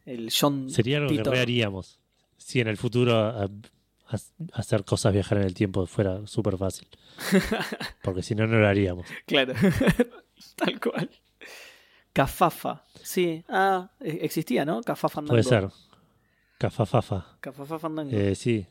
El 0.05 0.31
John 0.39 0.69
Sería 0.71 0.99
algo 0.99 1.09
que 1.11 1.17
Titor. 1.19 1.33
reharíamos. 1.35 1.99
Si 2.37 2.61
en 2.61 2.69
el 2.69 2.77
futuro 2.77 3.17
a- 3.17 3.45
a- 3.45 3.49
hacer 4.53 4.85
cosas 4.85 5.13
viajar 5.15 5.39
en 5.39 5.45
el 5.45 5.55
tiempo 5.55 5.87
fuera 5.87 6.27
súper 6.27 6.59
fácil. 6.59 6.87
Porque 8.03 8.23
si 8.23 8.35
no, 8.35 8.47
no 8.47 8.59
lo 8.59 8.67
haríamos. 8.69 9.07
Claro. 9.27 9.55
Tal 10.57 10.79
cual. 10.81 11.09
Cafafa. 12.13 12.83
Sí. 13.03 13.43
Ah, 13.49 13.91
e- 14.01 14.19
existía, 14.23 14.65
¿no? 14.65 14.83
Cafafa 14.83 15.09
Fandango. 15.17 15.33
Puede 15.33 15.45
ser. 15.45 15.69
Cafafafa. 16.59 17.37
Cafafa 17.41 17.79
Fandango. 17.79 18.11
Eh, 18.15 18.35
sí. 18.35 18.67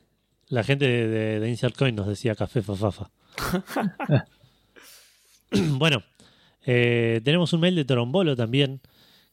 La 0.49 0.63
gente 0.63 0.85
de, 0.85 1.07
de, 1.07 1.39
de 1.39 1.49
Insert 1.49 1.75
Coin 1.75 1.95
nos 1.95 2.07
decía 2.07 2.35
café 2.35 2.61
fafafa. 2.61 3.09
bueno, 5.51 6.03
eh, 6.65 7.21
tenemos 7.23 7.53
un 7.53 7.61
mail 7.61 7.75
de 7.75 7.85
Torombolo 7.85 8.35
también 8.35 8.81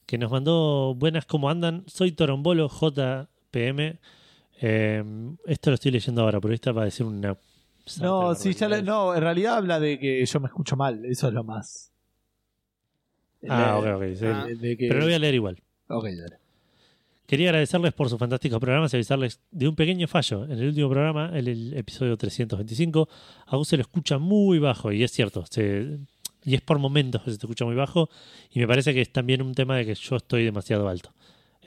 que 0.06 0.18
nos 0.18 0.30
mandó 0.30 0.94
buenas 0.94 1.24
cómo 1.26 1.48
andan. 1.50 1.84
Soy 1.86 2.12
Torombolo 2.12 2.68
JPM. 2.68 3.98
Eh, 4.62 5.04
esto 5.46 5.70
lo 5.70 5.74
estoy 5.74 5.90
leyendo 5.92 6.22
ahora, 6.22 6.40
pero 6.40 6.52
esta 6.54 6.72
va 6.72 6.82
a 6.82 6.86
decir 6.86 7.06
una. 7.06 7.36
No, 8.00 8.34
sí, 8.34 8.52
ya 8.54 8.68
le- 8.68 8.82
no, 8.82 9.14
en 9.14 9.20
realidad 9.22 9.56
habla 9.56 9.80
de 9.80 9.98
que 9.98 10.24
yo 10.24 10.40
me 10.40 10.46
escucho 10.48 10.76
mal. 10.76 11.04
Eso 11.04 11.28
es 11.28 11.34
lo 11.34 11.44
más. 11.44 11.92
Ah, 13.48 13.80
De- 13.82 13.92
ok, 13.92 13.96
ok. 13.96 14.16
sí. 14.18 14.26
Ah. 14.26 14.44
de- 14.46 14.54
de 14.56 14.76
que- 14.76 14.88
Pero 14.88 15.00
lo 15.00 15.06
voy 15.06 15.14
a 15.14 15.18
leer 15.18 15.34
igual. 15.34 15.62
Ok, 15.88 16.04
dale. 16.04 16.39
Quería 17.30 17.50
agradecerles 17.50 17.92
por 17.92 18.08
sus 18.08 18.18
fantásticos 18.18 18.58
programas 18.58 18.92
y 18.92 18.96
avisarles 18.96 19.38
de 19.52 19.68
un 19.68 19.76
pequeño 19.76 20.08
fallo. 20.08 20.42
En 20.46 20.50
el 20.58 20.66
último 20.66 20.88
programa, 20.90 21.28
en 21.32 21.46
el 21.46 21.74
episodio 21.76 22.16
325, 22.16 23.08
a 23.46 23.56
vos 23.56 23.68
se 23.68 23.76
lo 23.76 23.82
escucha 23.82 24.18
muy 24.18 24.58
bajo, 24.58 24.90
y 24.90 25.04
es 25.04 25.12
cierto, 25.12 25.44
se- 25.48 26.00
y 26.44 26.54
es 26.56 26.60
por 26.60 26.80
momentos 26.80 27.22
que 27.22 27.30
se 27.30 27.38
te 27.38 27.46
escucha 27.46 27.64
muy 27.64 27.76
bajo, 27.76 28.08
y 28.50 28.58
me 28.58 28.66
parece 28.66 28.92
que 28.92 29.00
es 29.00 29.12
también 29.12 29.42
un 29.42 29.54
tema 29.54 29.76
de 29.76 29.86
que 29.86 29.94
yo 29.94 30.16
estoy 30.16 30.44
demasiado 30.44 30.88
alto. 30.88 31.12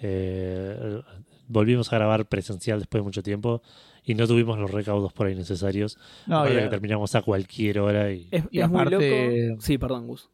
Eh, 0.01 0.99
volvimos 1.47 1.93
a 1.93 1.95
grabar 1.95 2.25
presencial 2.25 2.79
después 2.79 2.99
de 2.99 3.03
mucho 3.05 3.23
tiempo 3.23 3.61
y 4.03 4.15
no 4.15 4.27
tuvimos 4.27 4.59
los 4.59 4.69
recaudos 4.69 5.13
por 5.13 5.27
ahí 5.27 5.35
necesarios. 5.35 5.97
No, 6.27 6.43
que 6.43 6.67
terminamos 6.67 7.15
a 7.15 7.21
cualquier 7.21 7.79
hora 7.79 8.11
y 8.11 8.27
Es, 8.31 8.43
Y 8.51 8.59
es 8.59 8.69
muy 8.69 8.81
aparte- 8.81 9.47
loco. 9.47 9.61
Sí, 9.61 9.77
perdón, 9.77 10.07
Gus. 10.07 10.29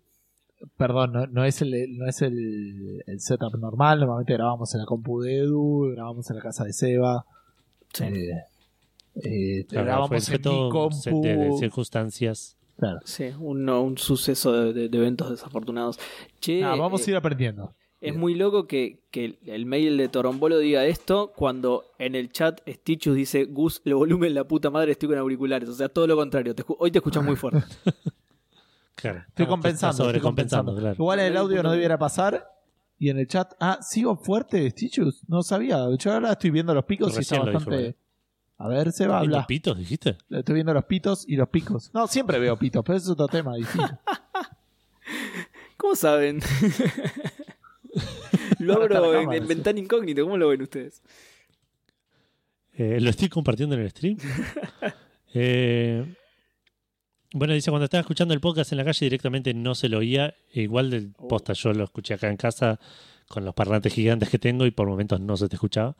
Perdón, 0.77 1.13
no, 1.13 1.27
no 1.27 1.45
es, 1.45 1.61
el, 1.61 1.97
no 1.97 2.05
es 2.07 2.21
el, 2.21 3.03
el 3.07 3.19
setup 3.19 3.55
normal. 3.57 3.99
Normalmente 3.99 4.33
grabamos 4.33 4.73
en 4.73 4.81
la 4.81 4.85
compu 4.85 5.21
de 5.21 5.37
Edu, 5.39 5.91
grabamos 5.93 6.29
en 6.29 6.35
la 6.37 6.41
casa 6.41 6.63
de 6.63 6.73
Seba. 6.73 7.25
Sí. 7.93 8.03
Eh, 8.05 8.31
eh, 9.23 9.65
claro, 9.67 9.85
grabamos 9.85 10.09
fue, 10.09 10.19
fue 10.21 10.35
en 10.35 10.41
mi 10.65 10.69
compu. 10.69 11.21
de, 11.21 11.35
de 11.37 11.57
circunstancias. 11.57 12.57
Claro. 12.77 12.99
Sí, 13.03 13.25
un, 13.39 13.67
un 13.69 13.97
suceso 13.97 14.53
de, 14.53 14.73
de- 14.73 14.89
de 14.89 14.97
eventos 14.97 15.29
desafortunados. 15.29 15.99
Che, 16.39 16.61
vamos 16.63 17.01
eh, 17.01 17.03
a 17.05 17.09
ir 17.11 17.17
aprendiendo. 17.17 17.73
Es 18.01 18.15
muy 18.15 18.33
loco 18.33 18.65
que, 18.65 19.01
que 19.11 19.37
el 19.45 19.65
mail 19.65 19.97
de 19.97 20.07
Torombolo 20.07 20.57
diga 20.57 20.85
esto 20.85 21.33
cuando 21.35 21.83
en 21.97 22.15
el 22.15 22.31
chat 22.31 22.61
Stitchus 22.65 23.13
dice 23.13 23.43
Gus, 23.43 23.81
el 23.83 23.95
volumen 23.95 24.33
la 24.33 24.45
puta 24.45 24.69
madre, 24.69 24.93
estoy 24.93 25.09
con 25.09 25.17
auriculares. 25.17 25.67
O 25.67 25.73
sea, 25.73 25.89
todo 25.89 26.07
lo 26.07 26.15
contrario. 26.15 26.55
Te 26.55 26.63
hoy 26.65 26.91
te 26.91 26.99
escuchas 26.99 27.23
muy 27.25 27.35
fuerte. 27.35 27.61
Estoy 28.99 29.11
Claro, 29.35 29.49
compensando. 29.49 29.91
estoy 29.91 30.05
sobrecompensando, 30.05 30.71
compensando. 30.71 30.81
claro. 30.81 30.95
Igual 30.95 31.19
el 31.19 31.37
audio 31.37 31.63
no 31.63 31.71
debiera 31.71 31.97
pasar. 31.97 32.47
Y 33.01 33.09
en 33.09 33.17
el 33.17 33.27
chat, 33.27 33.53
ah, 33.61 33.79
sigo 33.81 34.17
fuerte, 34.17 34.69
Stitchus. 34.71 35.23
No 35.29 35.41
sabía. 35.41 35.77
Yo 35.97 36.13
ahora 36.13 36.33
estoy 36.33 36.49
viendo 36.49 36.73
los 36.73 36.83
picos 36.85 37.15
y 37.17 37.21
está 37.21 37.39
bastante. 37.39 37.85
eh. 37.87 37.95
A 38.57 38.67
ver, 38.67 38.91
Seba, 38.91 39.21
¿Viendo 39.21 39.37
habla. 39.37 39.47
pitos, 39.47 39.77
dijiste? 39.77 40.17
Estoy 40.29 40.55
viendo 40.55 40.73
los 40.73 40.83
pitos 40.83 41.23
y 41.25 41.37
los 41.37 41.47
picos. 41.47 41.91
No, 41.93 42.07
siempre 42.07 42.39
veo 42.39 42.57
pitos, 42.57 42.83
pero 42.85 42.97
es 42.97 43.07
otro 43.07 43.27
tema 43.29 43.55
distinto. 43.55 43.97
¿Cómo 45.77 45.95
saben? 45.95 46.41
lo 48.59 48.73
abro 48.73 49.17
en, 49.21 49.31
en 49.31 49.47
ventana 49.47 49.79
incógnito. 49.79 50.23
¿Cómo 50.23 50.35
lo 50.37 50.49
ven 50.49 50.61
ustedes? 50.61 51.01
Eh, 52.73 52.99
lo 52.99 53.09
estoy 53.09 53.29
compartiendo 53.29 53.75
en 53.75 53.81
el 53.81 53.89
stream. 53.91 54.17
Eh, 55.33 56.15
bueno, 57.33 57.53
dice, 57.53 57.69
cuando 57.71 57.85
estaba 57.85 58.01
escuchando 58.01 58.33
el 58.33 58.39
podcast 58.39 58.71
en 58.71 58.77
la 58.79 58.85
calle 58.85 59.05
directamente 59.05 59.53
no 59.53 59.75
se 59.75 59.89
lo 59.89 59.99
oía. 59.99 60.33
Igual 60.53 60.89
del 60.89 61.13
Oh. 61.17 61.27
posta, 61.27 61.53
yo 61.53 61.73
lo 61.73 61.83
escuché 61.83 62.13
acá 62.15 62.29
en 62.29 62.37
casa 62.37 62.79
con 63.27 63.45
los 63.45 63.53
parlantes 63.53 63.93
gigantes 63.93 64.29
que 64.29 64.39
tengo 64.39 64.65
y 64.65 64.71
por 64.71 64.87
momentos 64.87 65.19
no 65.21 65.37
se 65.37 65.47
te 65.47 65.55
escuchaba. 65.55 65.95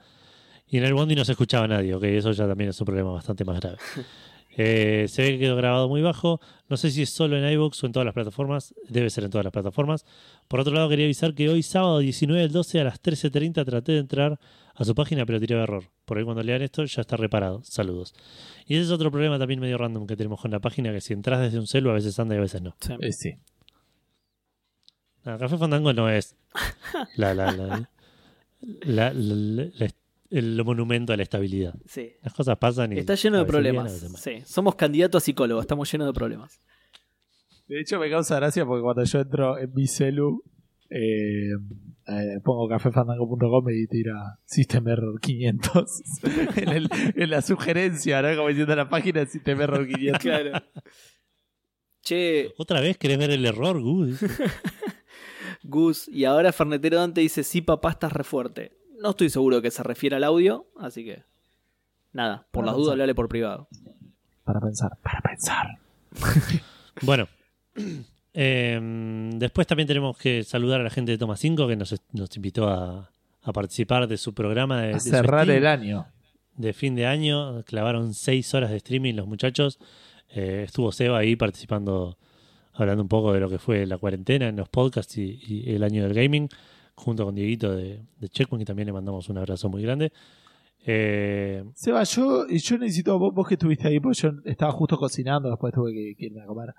Y 0.67 0.77
en 0.77 0.83
el 0.85 0.93
Bondi 0.93 1.15
no 1.15 1.25
se 1.25 1.31
escuchaba 1.33 1.67
nadie, 1.67 1.93
ok, 1.95 2.03
eso 2.03 2.31
ya 2.31 2.47
también 2.47 2.69
es 2.71 2.79
un 2.79 2.85
problema 2.85 3.11
bastante 3.11 3.43
más 3.45 3.59
grave. 3.59 3.77
Eh, 4.61 5.05
se 5.07 5.21
ve 5.21 5.29
que 5.31 5.39
quedó 5.39 5.55
grabado 5.55 5.87
muy 5.87 6.01
bajo. 6.01 6.41
No 6.67 6.75
sé 6.75 6.91
si 6.91 7.01
es 7.03 7.09
solo 7.11 7.37
en 7.37 7.49
iVoox 7.53 7.81
o 7.81 7.85
en 7.85 7.93
todas 7.93 8.05
las 8.05 8.13
plataformas. 8.13 8.75
Debe 8.89 9.09
ser 9.09 9.23
en 9.23 9.29
todas 9.31 9.45
las 9.45 9.53
plataformas. 9.53 10.05
Por 10.49 10.59
otro 10.59 10.73
lado, 10.73 10.89
quería 10.89 11.05
avisar 11.05 11.33
que 11.33 11.47
hoy, 11.47 11.63
sábado 11.63 11.99
19 11.99 12.41
del 12.41 12.51
12 12.51 12.81
a 12.81 12.83
las 12.83 13.01
13.30, 13.01 13.63
traté 13.65 13.93
de 13.93 13.99
entrar 13.99 14.37
a 14.75 14.83
su 14.83 14.93
página, 14.95 15.25
pero 15.25 15.39
tiré 15.39 15.55
error. 15.55 15.85
Por 16.03 16.17
ahí 16.17 16.25
cuando 16.25 16.43
lean 16.43 16.61
esto 16.61 16.83
ya 16.83 16.99
está 17.01 17.15
reparado. 17.15 17.61
Saludos. 17.63 18.13
Y 18.65 18.75
ese 18.75 18.83
es 18.83 18.91
otro 18.91 19.09
problema 19.11 19.39
también 19.39 19.61
medio 19.61 19.77
random 19.77 20.05
que 20.05 20.17
tenemos 20.17 20.41
con 20.41 20.51
la 20.51 20.59
página, 20.59 20.91
que 20.91 20.99
si 20.99 21.13
entras 21.13 21.39
desde 21.39 21.57
un 21.59 21.65
celu 21.67 21.89
a 21.91 21.93
veces 21.93 22.19
anda 22.19 22.35
y 22.35 22.39
a 22.39 22.41
veces 22.41 22.61
no. 22.61 22.75
Sí. 22.81 22.93
Eh, 22.99 23.11
sí. 23.13 23.35
No, 25.25 25.37
Café 25.37 25.57
Fandango 25.57 25.93
no 25.93 26.09
es 26.09 26.35
la, 27.17 27.33
la, 27.33 27.51
la, 27.51 27.67
la- 27.67 27.89
la- 28.83 29.13
la- 29.13 29.69
la- 29.77 29.91
el 30.29 30.63
monumento 30.63 31.13
a 31.13 31.17
la 31.17 31.23
estabilidad. 31.23 31.73
Sí. 31.87 32.11
Las 32.23 32.33
cosas 32.33 32.57
pasan 32.57 32.93
y 32.93 32.99
Está 32.99 33.15
lleno 33.15 33.37
de 33.39 33.45
problemas. 33.45 33.91
Sí. 34.17 34.41
Somos 34.45 34.75
candidatos 34.75 35.23
a 35.23 35.25
psicólogos. 35.25 35.63
Estamos 35.63 35.91
llenos 35.91 36.07
de 36.07 36.13
problemas. 36.13 36.61
De 37.67 37.79
hecho, 37.79 37.99
me 37.99 38.09
causa 38.09 38.35
gracia 38.37 38.65
porque 38.65 38.81
cuando 38.81 39.03
yo 39.03 39.19
entro 39.19 39.57
en 39.59 39.73
mi 39.73 39.87
celu, 39.87 40.43
eh, 40.89 41.51
eh, 42.07 42.39
pongo 42.43 42.67
cafefandango.com 42.67 43.69
y 43.69 43.85
tira 43.87 44.39
System 44.45 44.87
Error 44.87 45.19
500 45.21 46.01
en, 46.57 46.69
el- 46.69 46.89
en 47.15 47.29
la 47.29 47.41
sugerencia, 47.43 48.21
¿no? 48.23 48.35
Como 48.35 48.47
diciendo 48.49 48.75
la 48.75 48.89
página 48.89 49.23
System 49.27 49.61
Error 49.61 49.87
500. 49.87 50.19
Claro. 50.21 50.63
che, 52.01 52.51
¿Otra 52.57 52.81
vez 52.81 52.97
querés 52.97 53.19
ver 53.19 53.29
el 53.31 53.45
error, 53.45 53.79
Gus? 53.79 54.19
Gus, 55.63 56.07
y 56.07 56.25
ahora 56.25 56.51
Fernetero 56.51 56.97
Dante 56.97 57.21
dice: 57.21 57.43
Sí, 57.43 57.61
papá, 57.61 57.91
estás 57.91 58.13
re 58.13 58.23
fuerte. 58.23 58.71
No 59.01 59.11
estoy 59.11 59.29
seguro 59.29 59.61
que 59.61 59.71
se 59.71 59.81
refiere 59.83 60.15
al 60.15 60.23
audio, 60.23 60.67
así 60.77 61.03
que. 61.03 61.23
Nada, 62.11 62.47
por 62.51 62.63
Para 62.63 62.67
las 62.67 62.75
dudas, 62.75 62.91
hablale 62.93 63.15
por 63.15 63.29
privado. 63.29 63.67
Para 64.43 64.59
pensar, 64.59 64.91
para 65.01 65.21
pensar. 65.21 65.67
Bueno, 67.01 67.29
em, 68.33 69.29
después 69.39 69.65
también 69.67 69.87
tenemos 69.87 70.17
que 70.17 70.43
saludar 70.43 70.81
a 70.81 70.83
la 70.83 70.89
gente 70.89 71.11
de 71.13 71.17
Toma 71.17 71.37
5 71.37 71.65
que 71.65 71.77
nos, 71.77 71.95
nos 72.11 72.35
invitó 72.35 72.67
a, 72.67 73.09
a 73.41 73.53
participar 73.53 74.07
de 74.07 74.17
su 74.17 74.33
programa 74.33 74.81
de, 74.81 74.89
A 74.89 74.93
de 74.95 74.99
cerrar 74.99 75.43
stream 75.45 75.57
el 75.59 75.67
año. 75.67 76.05
de 76.57 76.73
fin 76.73 76.93
de 76.95 77.05
año. 77.05 77.63
Clavaron 77.63 78.13
seis 78.13 78.53
horas 78.53 78.69
de 78.71 78.77
streaming 78.77 79.13
los 79.13 79.27
muchachos. 79.27 79.79
Eh, 80.29 80.63
estuvo 80.65 80.91
Seba 80.91 81.19
ahí 81.19 81.37
participando, 81.37 82.17
hablando 82.73 83.01
un 83.01 83.09
poco 83.09 83.31
de 83.31 83.39
lo 83.39 83.49
que 83.49 83.59
fue 83.59 83.85
la 83.85 83.97
cuarentena 83.97 84.49
en 84.49 84.57
los 84.57 84.67
podcasts 84.67 85.17
y, 85.17 85.39
y 85.41 85.73
el 85.73 85.83
año 85.83 86.03
del 86.03 86.13
gaming, 86.13 86.49
junto 86.99 87.25
con 87.25 87.35
Dieguito 87.35 87.75
de, 87.75 88.01
de 88.19 88.29
Checkpoint, 88.29 88.61
que 88.61 88.65
también 88.65 88.85
le 88.87 88.93
mandamos 88.93 89.27
un 89.29 89.37
abrazo 89.37 89.69
muy 89.69 89.81
grande. 89.81 90.11
Eh, 90.85 91.63
Seba, 91.73 92.03
yo, 92.03 92.47
yo 92.47 92.77
necesito, 92.77 93.17
vos, 93.19 93.33
vos 93.33 93.47
que 93.47 93.55
estuviste 93.55 93.87
ahí, 93.87 93.99
porque 93.99 94.19
yo 94.21 94.31
estaba 94.45 94.71
justo 94.71 94.97
cocinando, 94.97 95.49
después 95.49 95.73
tuve 95.73 95.93
que, 95.93 96.15
que 96.17 96.25
irme 96.27 96.41
a 96.41 96.45
comer. 96.45 96.73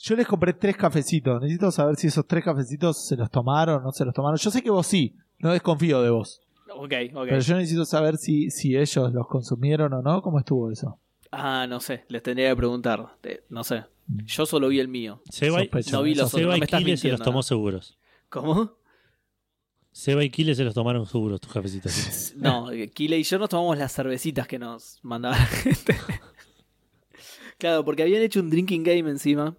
Yo 0.00 0.14
les 0.16 0.26
compré 0.26 0.52
tres 0.52 0.76
cafecitos. 0.76 1.40
Necesito 1.40 1.70
saber 1.72 1.96
si 1.96 2.06
esos 2.06 2.26
tres 2.26 2.44
cafecitos 2.44 3.04
se 3.06 3.16
los 3.16 3.30
tomaron 3.30 3.80
o 3.80 3.84
no 3.86 3.92
se 3.92 4.04
los 4.04 4.14
tomaron. 4.14 4.38
Yo 4.38 4.50
sé 4.50 4.62
que 4.62 4.70
vos 4.70 4.86
sí. 4.86 5.16
No 5.40 5.50
desconfío 5.52 6.02
de 6.02 6.10
vos. 6.10 6.40
Ok, 6.72 6.92
ok. 7.14 7.26
Pero 7.28 7.40
yo 7.40 7.56
necesito 7.56 7.84
saber 7.84 8.16
si, 8.16 8.50
si 8.50 8.76
ellos 8.76 9.12
los 9.12 9.26
consumieron 9.26 9.92
o 9.92 10.02
no. 10.02 10.22
¿Cómo 10.22 10.38
estuvo 10.38 10.70
eso? 10.70 10.98
Ah, 11.32 11.66
no 11.68 11.80
sé, 11.80 12.04
les 12.08 12.22
tendría 12.22 12.50
que 12.50 12.56
preguntar. 12.56 13.04
Eh, 13.24 13.42
No 13.50 13.64
sé. 13.64 13.84
Yo 14.24 14.46
solo 14.46 14.68
vi 14.68 14.78
el 14.80 14.88
mío. 14.88 15.20
Seba. 15.30 15.58
No 15.92 16.02
vi 16.02 16.14
los 16.14 16.28
otros, 16.28 16.40
Seba 16.40 16.50
no 16.52 16.56
y 16.56 16.60
me 16.60 16.64
estás 16.64 16.78
Kile 16.80 16.96
se 16.96 17.08
los 17.08 17.18
mintiendo, 17.18 17.24
tomó 17.24 17.38
¿no? 17.38 17.42
seguros. 17.42 17.98
¿Cómo? 18.28 18.72
Seba 19.98 20.22
y 20.22 20.30
Kile 20.30 20.54
se 20.54 20.62
los 20.62 20.74
tomaron 20.74 21.04
seguros, 21.06 21.40
tus 21.40 21.52
cafecitos. 21.52 22.32
No, 22.36 22.68
Kile 22.94 23.18
y 23.18 23.24
yo 23.24 23.36
nos 23.36 23.48
tomamos 23.48 23.76
las 23.76 23.92
cervecitas 23.92 24.46
que 24.46 24.56
nos 24.56 25.00
mandaba 25.02 25.36
la 25.36 25.44
gente. 25.46 25.96
claro, 27.58 27.84
porque 27.84 28.04
habían 28.04 28.22
hecho 28.22 28.38
un 28.38 28.48
drinking 28.48 28.84
game 28.84 29.10
encima. 29.10 29.56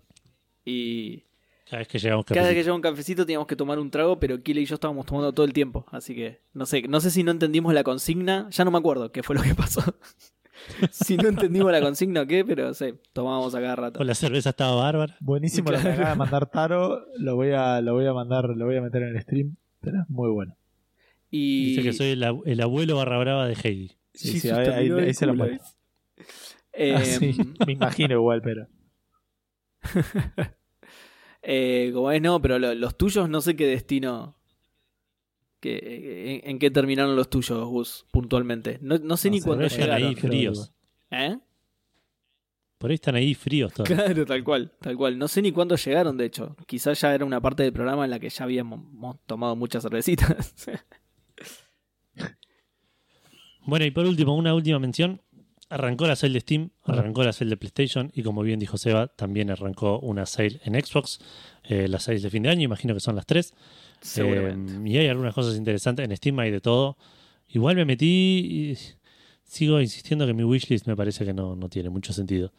Y 0.64 1.26
Cada 1.70 1.80
vez 1.80 1.88
que 1.90 2.00
llegamos 2.00 2.26
cada 2.26 2.42
vez 2.44 2.52
que 2.52 2.60
llegaba 2.62 2.76
un 2.78 2.82
cafecito 2.82 3.26
teníamos 3.26 3.48
que 3.48 3.58
tomar 3.58 3.80
un 3.80 3.92
trago, 3.92 4.18
pero 4.18 4.42
Kile 4.42 4.62
y 4.62 4.66
yo 4.66 4.76
estábamos 4.76 5.06
tomando 5.06 5.34
todo 5.34 5.46
el 5.46 5.52
tiempo. 5.52 5.86
Así 5.92 6.16
que 6.16 6.40
no 6.54 6.66
sé, 6.66 6.84
no 6.84 7.02
sé 7.02 7.12
si 7.12 7.22
no 7.24 7.32
entendimos 7.32 7.74
la 7.74 7.84
consigna. 7.84 8.48
Ya 8.52 8.64
no 8.64 8.72
me 8.72 8.78
acuerdo 8.78 9.12
qué 9.12 9.24
fue 9.24 9.36
lo 9.36 9.42
que 9.42 9.56
pasó. 9.56 9.82
si 10.92 11.18
no 11.18 11.28
entendimos 11.28 11.70
la 11.72 11.82
consigna 11.82 12.22
o 12.22 12.28
qué, 12.28 12.46
pero 12.46 12.74
sí, 12.74 12.94
tomábamos 13.12 13.54
a 13.56 13.60
cada 13.60 13.76
rato. 13.76 14.00
O 14.00 14.06
la 14.06 14.16
cerveza 14.16 14.52
estaba 14.52 14.76
bárbara. 14.76 15.18
Buenísimo 15.20 15.70
lo 15.70 15.78
que 15.80 15.82
Claro. 15.84 15.96
acaba 15.96 16.10
de 16.12 16.16
mandar 16.16 16.50
Taro. 16.50 17.06
Lo 17.18 17.36
voy 17.36 17.52
a, 17.52 17.82
lo 17.82 17.94
voy 17.94 18.06
a 18.06 18.14
mandar, 18.14 18.46
lo 18.56 18.66
voy 18.66 18.78
a 18.78 18.82
meter 18.82 19.04
en 19.04 19.16
el 19.18 19.22
stream. 19.22 19.58
Pero 19.82 20.02
es 20.02 20.10
muy 20.10 20.30
bueno. 20.30 20.56
Y 21.32 21.68
Dice 21.76 21.84
que 21.84 21.94
soy 21.94 22.08
el, 22.10 22.24
ab- 22.24 22.42
el 22.46 22.62
abuelo 22.62 22.96
barra 22.98 23.18
brava 23.20 23.48
de 23.48 23.56
Heidi. 23.56 23.88
Sí, 24.14 24.28
Sí, 24.34 24.40
sí, 24.40 24.48
sus 24.50 24.58
ahí, 24.58 25.14
se 25.14 25.26
lo 25.26 25.36
muestro. 25.36 25.60
Eh, 26.74 26.94
Ah, 26.96 27.04
sí, 27.04 27.36
me 27.66 27.74
imagino 27.74 28.16
igual, 28.16 28.42
pero. 28.42 28.68
eh, 31.42 31.92
como 31.94 32.12
es, 32.12 32.22
no, 32.22 32.42
pero 32.42 32.60
lo- 32.60 32.74
los 32.76 32.98
tuyos 32.98 33.30
no 33.30 33.42
sé 33.42 33.56
qué 33.56 33.66
destino. 33.68 34.36
Que, 35.60 36.42
en, 36.44 36.52
en 36.52 36.60
qué 36.60 36.72
terminaron 36.72 37.16
los 37.18 37.30
tuyos, 37.30 37.68
Gus, 37.68 38.06
puntualmente? 38.12 38.80
No, 38.82 38.98
no 38.98 39.18
sé 39.18 39.30
No 39.30 39.36
ni 39.36 39.42
cuándo 39.42 39.68
llegaron. 39.68 39.96
ahí 40.08 40.16
fríos. 40.16 40.74
¿Eh? 41.12 41.38
Por 42.80 42.90
ahí 42.90 42.96
están 42.96 43.14
ahí 43.16 43.36
fríos 43.36 43.74
todos. 43.74 43.88
Claro, 43.90 44.26
tal 44.26 44.44
cual, 44.44 44.72
tal 44.82 44.96
cual. 44.98 45.18
No 45.20 45.28
sé 45.28 45.42
ni 45.44 45.52
cuándo 45.52 45.76
llegaron, 45.76 46.18
de 46.18 46.26
hecho. 46.26 46.56
Quizás 46.66 47.00
ya 47.02 47.14
era 47.14 47.26
una 47.26 47.40
parte 47.42 47.62
del 47.62 47.74
programa 47.74 48.06
en 48.06 48.10
la 48.12 48.20
que 48.20 48.30
ya 48.30 48.46
habíamos 48.46 48.80
mo- 48.92 49.20
tomado 49.28 49.56
muchas 49.56 49.84
cervecitas. 49.84 50.56
Bueno, 53.66 53.86
y 53.86 53.92
por 53.92 54.06
último, 54.06 54.36
una 54.36 54.54
última 54.56 54.80
mención. 54.80 55.22
Arrancó 55.72 56.08
la 56.08 56.16
sale 56.16 56.34
de 56.34 56.40
Steam, 56.40 56.72
arrancó 56.84 57.24
la 57.24 57.32
sale 57.32 57.52
de 57.52 57.58
PlayStation 57.58 58.12
y 58.16 58.24
como 58.24 58.42
bien 58.42 58.60
dijo 58.60 58.80
Seba, 58.80 59.08
también 59.08 59.52
arrancó 59.52 60.00
una 60.00 60.26
sale 60.26 60.60
en 60.64 60.74
Xbox. 60.74 61.20
Eh, 61.64 61.88
las 61.88 62.04
sales 62.04 62.24
de 62.24 62.32
fin 62.32 62.42
de 62.42 62.50
año, 62.50 62.64
imagino 62.64 62.96
que 62.96 63.00
son 63.00 63.16
las 63.16 63.28
tres. 63.28 63.54
Seguramente. 64.02 64.74
Eh, 64.74 64.82
y 64.86 64.98
hay 64.98 65.08
algunas 65.08 65.36
cosas 65.36 65.56
interesantes. 65.58 66.04
En 66.10 66.16
Steam 66.18 66.40
hay 66.40 66.50
de 66.50 66.60
todo. 66.62 66.98
Igual 67.50 67.76
me 67.76 67.86
metí 67.86 68.08
y 68.72 68.78
sigo 69.44 69.80
insistiendo 69.80 70.26
que 70.26 70.34
mi 70.34 70.44
wishlist 70.44 70.88
me 70.88 70.96
parece 70.96 71.24
que 71.24 71.34
no, 71.36 71.56
no 71.56 71.70
tiene 71.70 71.90
mucho 71.92 72.14
sentido. 72.14 72.52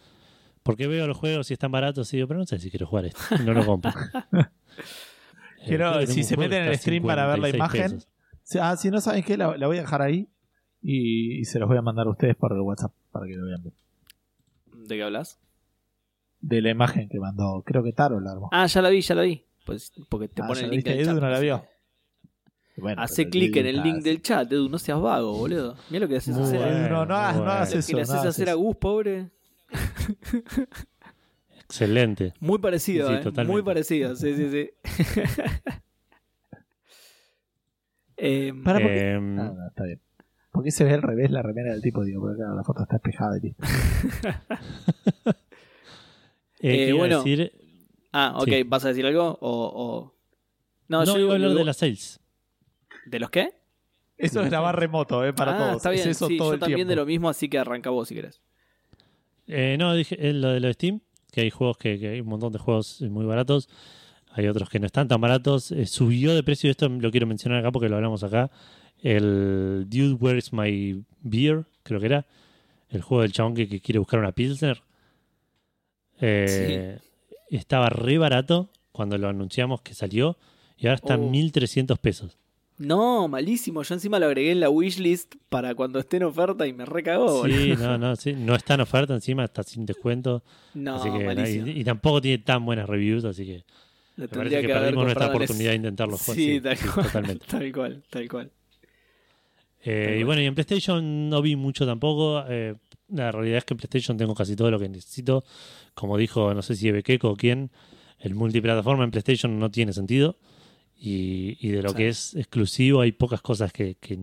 Porque 0.62 0.86
veo 0.86 1.06
los 1.06 1.16
juegos 1.16 1.50
y 1.50 1.54
están 1.54 1.72
baratos 1.72 2.12
y 2.12 2.16
digo, 2.18 2.28
pero 2.28 2.40
no 2.40 2.46
sé 2.46 2.58
si 2.58 2.70
quiero 2.70 2.86
jugar 2.86 3.06
esto. 3.06 3.20
No 3.44 3.52
lo 3.54 3.64
compro. 3.66 3.92
Eh, 5.62 5.66
Quiero- 5.66 6.06
si 6.06 6.24
se 6.24 6.38
meten 6.38 6.62
en 6.62 6.68
el 6.68 6.78
stream 6.78 7.02
para 7.04 7.26
ver 7.26 7.38
la 7.38 7.48
56 7.50 7.92
imagen. 7.92 8.08
Sí, 8.42 8.58
Ah, 8.62 8.76
si 8.78 8.90
no 8.90 8.98
saben 8.98 9.22
qué, 9.22 9.36
la, 9.36 9.58
la 9.58 9.66
voy 9.66 9.76
a 9.76 9.82
dejar 9.82 10.00
ahí. 10.00 10.26
Y, 10.80 11.38
y 11.40 11.44
se 11.44 11.58
los 11.58 11.68
voy 11.68 11.76
a 11.76 11.82
mandar 11.82 12.06
a 12.06 12.10
ustedes 12.10 12.34
por 12.34 12.52
el 12.54 12.60
WhatsApp 12.60 12.92
para 13.12 13.26
que 13.26 13.34
lo 13.34 13.44
vean. 13.44 13.62
¿De 14.88 14.96
qué 14.96 15.02
hablas? 15.02 15.38
De 16.40 16.62
la 16.62 16.70
imagen 16.70 17.10
que 17.10 17.20
mandó, 17.20 17.62
creo 17.66 17.82
que 17.82 17.92
Taro 17.92 18.20
la 18.20 18.30
armó. 18.32 18.48
Ah, 18.52 18.64
ya 18.66 18.80
la 18.80 18.88
vi, 18.88 19.02
ya 19.02 19.14
la 19.14 19.20
vi. 19.22 19.44
Pues 19.66 19.92
porque 20.08 20.28
te 20.28 20.40
Ah, 20.40 20.46
pone 20.46 20.60
¿ya 20.60 20.64
el 20.64 20.70
link 20.70 20.78
viste? 20.78 20.92
en 20.92 20.96
el 20.96 21.02
Edu 21.04 21.12
chat. 21.14 21.22
no 21.22 21.28
la 21.28 21.36
así 21.36 21.44
vio. 21.44 21.64
Bueno, 22.78 23.02
Hace 23.02 23.28
clic 23.28 23.56
en 23.56 23.66
el 23.66 23.82
link 23.82 24.02
del 24.02 24.22
chat, 24.22 24.50
Edu, 24.50 24.70
no 24.70 24.78
seas 24.78 24.98
vago, 24.98 25.36
boludo. 25.36 25.76
Mira 25.90 26.06
lo 26.06 26.08
que 26.08 26.16
haces 26.16 26.34
Muy 26.34 26.44
hacer. 26.44 26.58
bueno, 26.58 26.88
no, 26.88 27.04
no 27.04 27.14
hagas- 27.16 27.36
no 27.36 27.42
hagas 27.42 27.68
bueno. 27.68 27.80
eso. 27.80 27.86
que 27.88 27.94
le 27.96 28.02
haces 28.02 28.22
no 28.24 28.30
hacer 28.30 28.48
a. 28.48 28.54
Gus, 28.54 28.76
pobre. 28.76 29.30
Excelente. 31.64 32.34
Muy 32.40 32.58
parecido, 32.58 33.08
Sí, 33.22 33.28
¿eh? 33.28 33.44
Muy 33.44 33.62
parecido, 33.62 34.16
sí, 34.16 34.34
sí, 34.34 34.50
sí. 34.50 34.70
Eh, 38.22 38.52
Para, 38.64 38.80
¿por 38.80 38.90
qué? 38.90 39.12
Eh, 39.12 39.16
Ah, 39.16 39.18
no, 39.56 39.66
está 39.68 39.84
bien. 39.84 40.00
¿Por 40.52 40.62
qué 40.64 40.70
se 40.70 40.84
ve 40.84 40.92
al 40.92 41.00
revés 41.02 41.30
la 41.30 41.40
remera 41.42 41.70
del 41.72 41.80
tipo? 41.80 42.04
Digo, 42.04 42.20
porque 42.20 42.36
claro, 42.36 42.54
la 42.54 42.64
foto 42.64 42.82
está 42.82 42.96
espejada 42.96 43.38
y 43.38 43.40
listo. 43.40 43.62
eh, 45.26 45.32
Eh, 46.60 46.76
¿qué 46.76 46.88
iba 46.88 46.96
a 46.96 46.98
bueno, 46.98 47.16
decir? 47.18 47.52
ah, 48.12 48.34
ok, 48.36 48.44
sí. 48.48 48.62
¿vas 48.64 48.84
a 48.84 48.88
decir 48.88 49.06
algo? 49.06 49.38
O, 49.40 49.72
o- 49.74 50.14
No, 50.88 50.98
No, 50.98 51.04
yo 51.06 51.12
iba 51.12 51.18
digo- 51.20 51.32
a 51.32 51.34
hablar 51.36 51.54
de 51.54 51.64
las 51.64 51.76
sales. 51.78 52.20
¿De 53.06 53.20
los 53.20 53.30
qué? 53.30 53.54
Eso 54.18 54.42
es 54.42 54.50
grabar 54.50 54.78
remoto, 54.78 55.24
¿eh? 55.24 55.32
Para 55.32 55.52
ah, 55.54 55.56
todos. 55.58 55.76
está 55.76 55.88
bien, 55.90 56.02
es 56.10 56.16
eso 56.18 56.26
sí, 56.26 56.36
todo 56.36 56.48
yo 56.50 56.54
el 56.54 56.60
también 56.60 56.76
tiempo. 56.78 56.90
de 56.90 56.96
lo 56.96 57.06
mismo, 57.06 57.30
así 57.30 57.48
que 57.48 57.58
arranca 57.58 57.88
vos 57.88 58.06
si 58.08 58.14
querés. 58.16 58.42
Eh, 59.50 59.76
no, 59.78 59.94
dije 59.94 60.16
eh, 60.18 60.32
lo 60.32 60.48
de 60.50 60.60
lo 60.60 60.68
de 60.68 60.74
Steam, 60.74 61.00
que 61.32 61.42
hay 61.42 61.50
juegos 61.50 61.76
que, 61.78 61.98
que 61.98 62.08
hay 62.08 62.20
un 62.20 62.28
montón 62.28 62.52
de 62.52 62.58
juegos 62.58 63.00
muy 63.02 63.24
baratos. 63.26 63.68
Hay 64.32 64.46
otros 64.46 64.68
que 64.70 64.78
no 64.78 64.86
están 64.86 65.08
tan 65.08 65.20
baratos. 65.20 65.72
Eh, 65.72 65.86
subió 65.86 66.34
de 66.34 66.42
precio, 66.42 66.68
y 66.68 66.70
esto 66.70 66.88
lo 66.88 67.10
quiero 67.10 67.26
mencionar 67.26 67.58
acá 67.58 67.72
porque 67.72 67.88
lo 67.88 67.96
hablamos 67.96 68.22
acá. 68.22 68.50
El 69.02 69.86
Dude 69.88 70.14
Where's 70.14 70.52
My 70.52 71.02
Beer, 71.22 71.64
creo 71.82 71.98
que 72.00 72.06
era. 72.06 72.26
El 72.90 73.02
juego 73.02 73.22
del 73.22 73.32
chabón 73.32 73.54
que, 73.54 73.68
que 73.68 73.80
quiere 73.80 73.98
buscar 73.98 74.20
una 74.20 74.32
Pilsner. 74.32 74.82
Eh, 76.20 76.98
Estaba 77.50 77.88
re 77.88 78.18
barato 78.18 78.70
cuando 78.92 79.18
lo 79.18 79.28
anunciamos 79.28 79.80
que 79.82 79.94
salió. 79.94 80.36
Y 80.76 80.86
ahora 80.86 80.96
está 80.96 81.16
Oh. 81.16 81.22
en 81.24 81.30
1300 81.30 81.98
pesos. 81.98 82.38
No, 82.80 83.28
malísimo. 83.28 83.82
Yo 83.82 83.94
encima 83.94 84.18
lo 84.18 84.24
agregué 84.26 84.52
en 84.52 84.60
la 84.60 84.70
wishlist 84.70 85.34
para 85.50 85.74
cuando 85.74 85.98
esté 85.98 86.16
en 86.16 86.22
oferta 86.22 86.66
y 86.66 86.72
me 86.72 86.86
recagó. 86.86 87.44
Sí, 87.46 87.74
no, 87.78 87.98
no, 87.98 88.16
sí. 88.16 88.32
No 88.32 88.54
está 88.54 88.74
en 88.74 88.80
oferta 88.80 89.12
encima, 89.14 89.44
está 89.44 89.62
sin 89.62 89.84
descuento. 89.84 90.42
No, 90.72 90.96
así 90.96 91.10
que, 91.10 91.24
malísimo. 91.24 91.66
y, 91.66 91.80
y 91.80 91.84
tampoco 91.84 92.22
tiene 92.22 92.38
tan 92.38 92.64
buenas 92.64 92.88
reviews, 92.88 93.26
así 93.26 93.44
que 93.44 93.64
me 94.16 94.28
parece 94.28 94.62
que, 94.62 94.68
perdimos 94.68 95.04
nuestra 95.04 95.26
oportunidad 95.26 95.70
de 95.70 95.76
intentarlo. 95.76 96.16
jugar. 96.16 96.36
Sí, 96.36 96.60
tal 96.60 96.78
cual. 96.78 97.06
totalmente. 97.06 97.46
Tal 97.50 97.72
cual, 97.72 98.02
tal 98.08 98.28
cual. 98.28 98.50
Eh, 99.82 100.02
Tal 100.04 100.12
y 100.12 100.16
cual. 100.16 100.24
bueno, 100.24 100.42
y 100.42 100.46
en 100.46 100.54
PlayStation 100.54 101.28
no 101.28 101.42
vi 101.42 101.56
mucho 101.56 101.84
tampoco. 101.84 102.44
Eh, 102.48 102.76
la 103.08 103.30
realidad 103.30 103.58
es 103.58 103.64
que 103.64 103.74
en 103.74 103.78
PlayStation 103.78 104.16
tengo 104.16 104.34
casi 104.34 104.56
todo 104.56 104.70
lo 104.70 104.78
que 104.78 104.88
necesito. 104.88 105.44
Como 105.94 106.16
dijo, 106.16 106.54
no 106.54 106.62
sé 106.62 106.76
si 106.76 106.88
Ebekeko 106.88 107.30
o 107.30 107.36
quién, 107.36 107.70
el 108.20 108.34
multiplataforma 108.34 109.04
en 109.04 109.10
PlayStation 109.10 109.58
no 109.58 109.70
tiene 109.70 109.92
sentido. 109.92 110.36
Y, 111.02 111.56
y 111.66 111.70
de 111.70 111.82
lo 111.82 111.90
Sí. 111.90 111.96
que 111.96 112.08
es 112.08 112.34
exclusivo 112.36 113.00
hay 113.00 113.12
pocas 113.12 113.40
cosas 113.40 113.72
que, 113.72 113.94
que, 113.94 114.18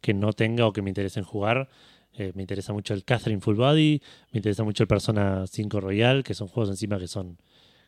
que 0.00 0.14
no 0.14 0.32
tenga 0.32 0.66
o 0.66 0.72
que 0.72 0.80
me 0.80 0.88
interesen 0.90 1.24
jugar. 1.24 1.68
Eh, 2.14 2.32
me 2.34 2.42
interesa 2.42 2.72
mucho 2.72 2.94
el 2.94 3.04
Catherine 3.04 3.40
Full 3.42 3.56
Body, 3.56 4.00
me 4.32 4.38
interesa 4.38 4.64
mucho 4.64 4.82
el 4.84 4.86
Persona 4.88 5.44
5 5.46 5.80
Royal, 5.80 6.22
que 6.24 6.32
son 6.32 6.48
juegos 6.48 6.70
encima 6.70 6.98
que 6.98 7.08
son 7.08 7.36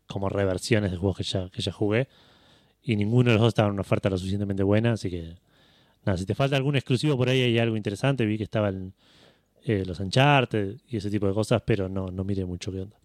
como 0.07 0.29
reversiones 0.29 0.91
de 0.91 0.97
juegos 0.99 1.17
que 1.17 1.23
ya, 1.23 1.49
que 1.49 1.63
ya 1.63 1.73
jugué. 1.73 2.09
Y 2.83 2.97
ninguno 2.97 3.31
de 3.31 3.35
los 3.37 3.41
dos 3.43 3.49
estaba 3.49 3.69
en 3.69 3.75
una 3.75 3.81
oferta 3.83 4.11
lo 4.11 4.19
suficientemente 4.19 4.63
buena, 4.63 4.93
así 4.93 5.11
que 5.11 5.37
nada, 6.05 6.19
si 6.19 6.27
te 6.27 6.35
falta 6.35 6.57
algún 6.57 6.77
exclusivo 6.77 7.17
por 7.17 7.29
ahí 7.29 7.41
hay 7.41 7.59
algo 7.59 7.77
interesante. 7.77 8.27
Vi 8.27 8.37
que 8.37 8.45
estaban 8.45 8.93
eh, 9.65 9.85
los 9.87 9.99
Uncharted 10.01 10.77
y 10.89 10.97
ese 10.99 11.09
tipo 11.11 11.27
de 11.29 11.33
cosas, 11.33 11.63
pero 11.65 11.89
no, 11.89 12.11
no 12.11 12.25
miré 12.25 12.45
mucho 12.45 12.71
qué 12.73 12.81
onda. 12.83 12.97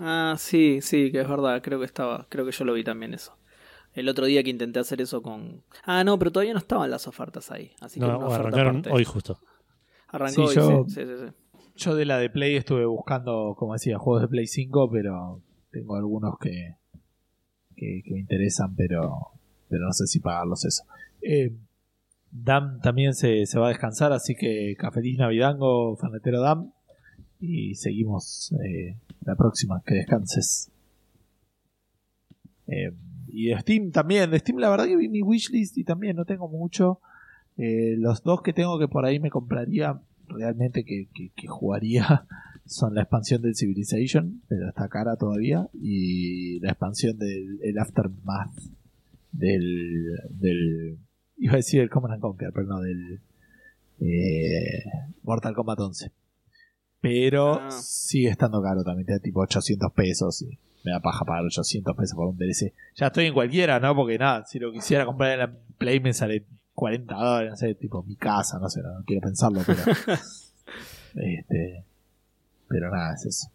Ah, 0.00 0.34
sí, 0.38 0.80
sí, 0.80 1.12
que 1.12 1.20
es 1.20 1.28
verdad. 1.28 1.60
Creo 1.62 1.78
que 1.78 1.84
estaba, 1.84 2.26
creo 2.28 2.46
que 2.46 2.52
yo 2.52 2.64
lo 2.64 2.72
vi 2.72 2.82
también 2.84 3.12
eso. 3.14 3.36
El 3.92 4.08
otro 4.08 4.24
día 4.26 4.42
que 4.42 4.50
intenté 4.50 4.78
hacer 4.80 5.00
eso 5.00 5.20
con. 5.20 5.62
Ah, 5.84 6.04
no, 6.04 6.18
pero 6.18 6.30
todavía 6.32 6.52
no 6.54 6.58
estaban 6.58 6.90
las 6.90 7.06
ofertas 7.06 7.50
ahí. 7.50 7.72
Así 7.80 8.00
que 8.00 8.06
No, 8.06 8.18
una 8.18 8.34
arrancaron 8.34 8.76
aparte. 8.78 8.90
hoy 8.92 9.04
justo. 9.04 9.38
Arrancó 10.08 10.32
Sí, 10.34 10.40
hoy, 10.42 10.54
yo- 10.54 10.84
sí, 10.88 10.94
sí, 10.94 11.06
sí, 11.06 11.12
sí. 11.26 11.60
Yo 11.76 11.94
de 11.94 12.04
la 12.04 12.18
de 12.18 12.30
Play 12.30 12.56
estuve 12.56 12.84
buscando, 12.86 13.54
como 13.58 13.72
decía, 13.74 13.98
juegos 13.98 14.22
de 14.22 14.28
Play 14.28 14.46
5, 14.46 14.90
pero 14.90 15.42
tengo 15.70 15.96
algunos 15.96 16.38
que, 16.38 16.76
que, 17.76 18.02
que 18.04 18.12
me 18.14 18.20
interesan, 18.20 18.74
pero, 18.76 19.28
pero 19.68 19.86
no 19.86 19.92
sé 19.92 20.06
si 20.06 20.20
pagarlos 20.20 20.64
eso. 20.64 20.84
Eh, 21.22 21.52
Dam 22.30 22.80
también 22.80 23.14
se, 23.14 23.44
se 23.46 23.58
va 23.58 23.66
a 23.66 23.70
descansar, 23.70 24.12
así 24.12 24.34
que 24.34 24.76
feliz 24.92 25.18
Navidango, 25.18 25.96
fanetero 25.96 26.40
Dam. 26.40 26.72
Y 27.40 27.74
seguimos 27.74 28.52
eh, 28.64 28.96
la 29.24 29.34
próxima, 29.34 29.82
que 29.86 29.94
descanses. 29.94 30.70
Eh, 32.66 32.92
y 33.28 33.48
de 33.48 33.58
Steam 33.60 33.90
también, 33.92 34.30
de 34.30 34.38
Steam 34.38 34.58
la 34.58 34.68
verdad 34.70 34.86
que 34.86 34.96
vi 34.96 35.08
mi 35.08 35.22
wishlist 35.22 35.78
y 35.78 35.84
también 35.84 36.16
no 36.16 36.24
tengo 36.24 36.48
mucho. 36.48 37.00
Eh, 37.56 37.96
los 37.98 38.22
dos 38.22 38.42
que 38.42 38.52
tengo 38.52 38.78
que 38.78 38.88
por 38.88 39.04
ahí 39.04 39.20
me 39.20 39.30
compraría 39.30 40.00
realmente 40.28 40.84
que, 40.84 41.08
que- 41.14 41.48
jugaría 41.48 42.26
son 42.66 42.94
la 42.94 43.02
expansión 43.02 43.42
del 43.42 43.56
Civilization, 43.56 44.42
pero 44.48 44.68
está 44.68 44.88
cara 44.88 45.16
todavía, 45.16 45.68
y 45.74 46.60
la 46.60 46.70
expansión 46.70 47.18
del 47.18 47.58
el 47.62 47.78
Aftermath 47.78 48.54
del, 49.32 50.06
del 50.30 50.98
iba 51.38 51.54
a 51.54 51.56
decir 51.56 51.80
el 51.80 51.90
Command 51.90 52.14
and 52.14 52.22
Conquer, 52.22 52.50
pero 52.52 52.66
no 52.66 52.80
del 52.80 53.20
eh, 54.00 54.84
Mortal 55.22 55.54
Kombat 55.54 55.80
11. 55.80 56.12
Pero 57.00 57.54
Ah. 57.54 57.70
sigue 57.70 58.28
estando 58.28 58.62
caro 58.62 58.82
también, 58.84 59.06
te 59.06 59.12
da 59.14 59.18
tipo 59.18 59.40
800 59.40 59.92
pesos 59.92 60.42
y 60.42 60.58
me 60.84 60.92
da 60.92 61.00
paja 61.00 61.24
pagar 61.24 61.44
800 61.44 61.96
pesos 61.96 62.14
por 62.14 62.28
un 62.28 62.36
DLC. 62.36 62.74
Ya 62.96 63.06
estoy 63.06 63.26
en 63.26 63.34
cualquiera, 63.34 63.80
¿no? 63.80 63.94
Porque 63.94 64.18
nada, 64.18 64.44
si 64.46 64.58
lo 64.58 64.70
quisiera 64.72 65.04
comprar 65.06 65.32
en 65.32 65.38
la 65.38 65.52
Play 65.78 66.00
me 66.00 66.12
sale 66.12 66.46
40 66.74 67.14
dólares, 67.14 67.50
no 67.50 67.56
sé, 67.56 67.74
tipo 67.74 68.02
mi 68.02 68.16
casa, 68.16 68.58
no 68.58 68.68
sé, 68.68 68.80
no, 68.82 68.98
no 68.98 69.04
quiero 69.04 69.22
pensarlo, 69.22 69.60
pero... 69.66 69.80
este, 71.14 71.84
pero 72.68 72.90
nada, 72.90 73.14
es 73.14 73.26
eso. 73.26 73.48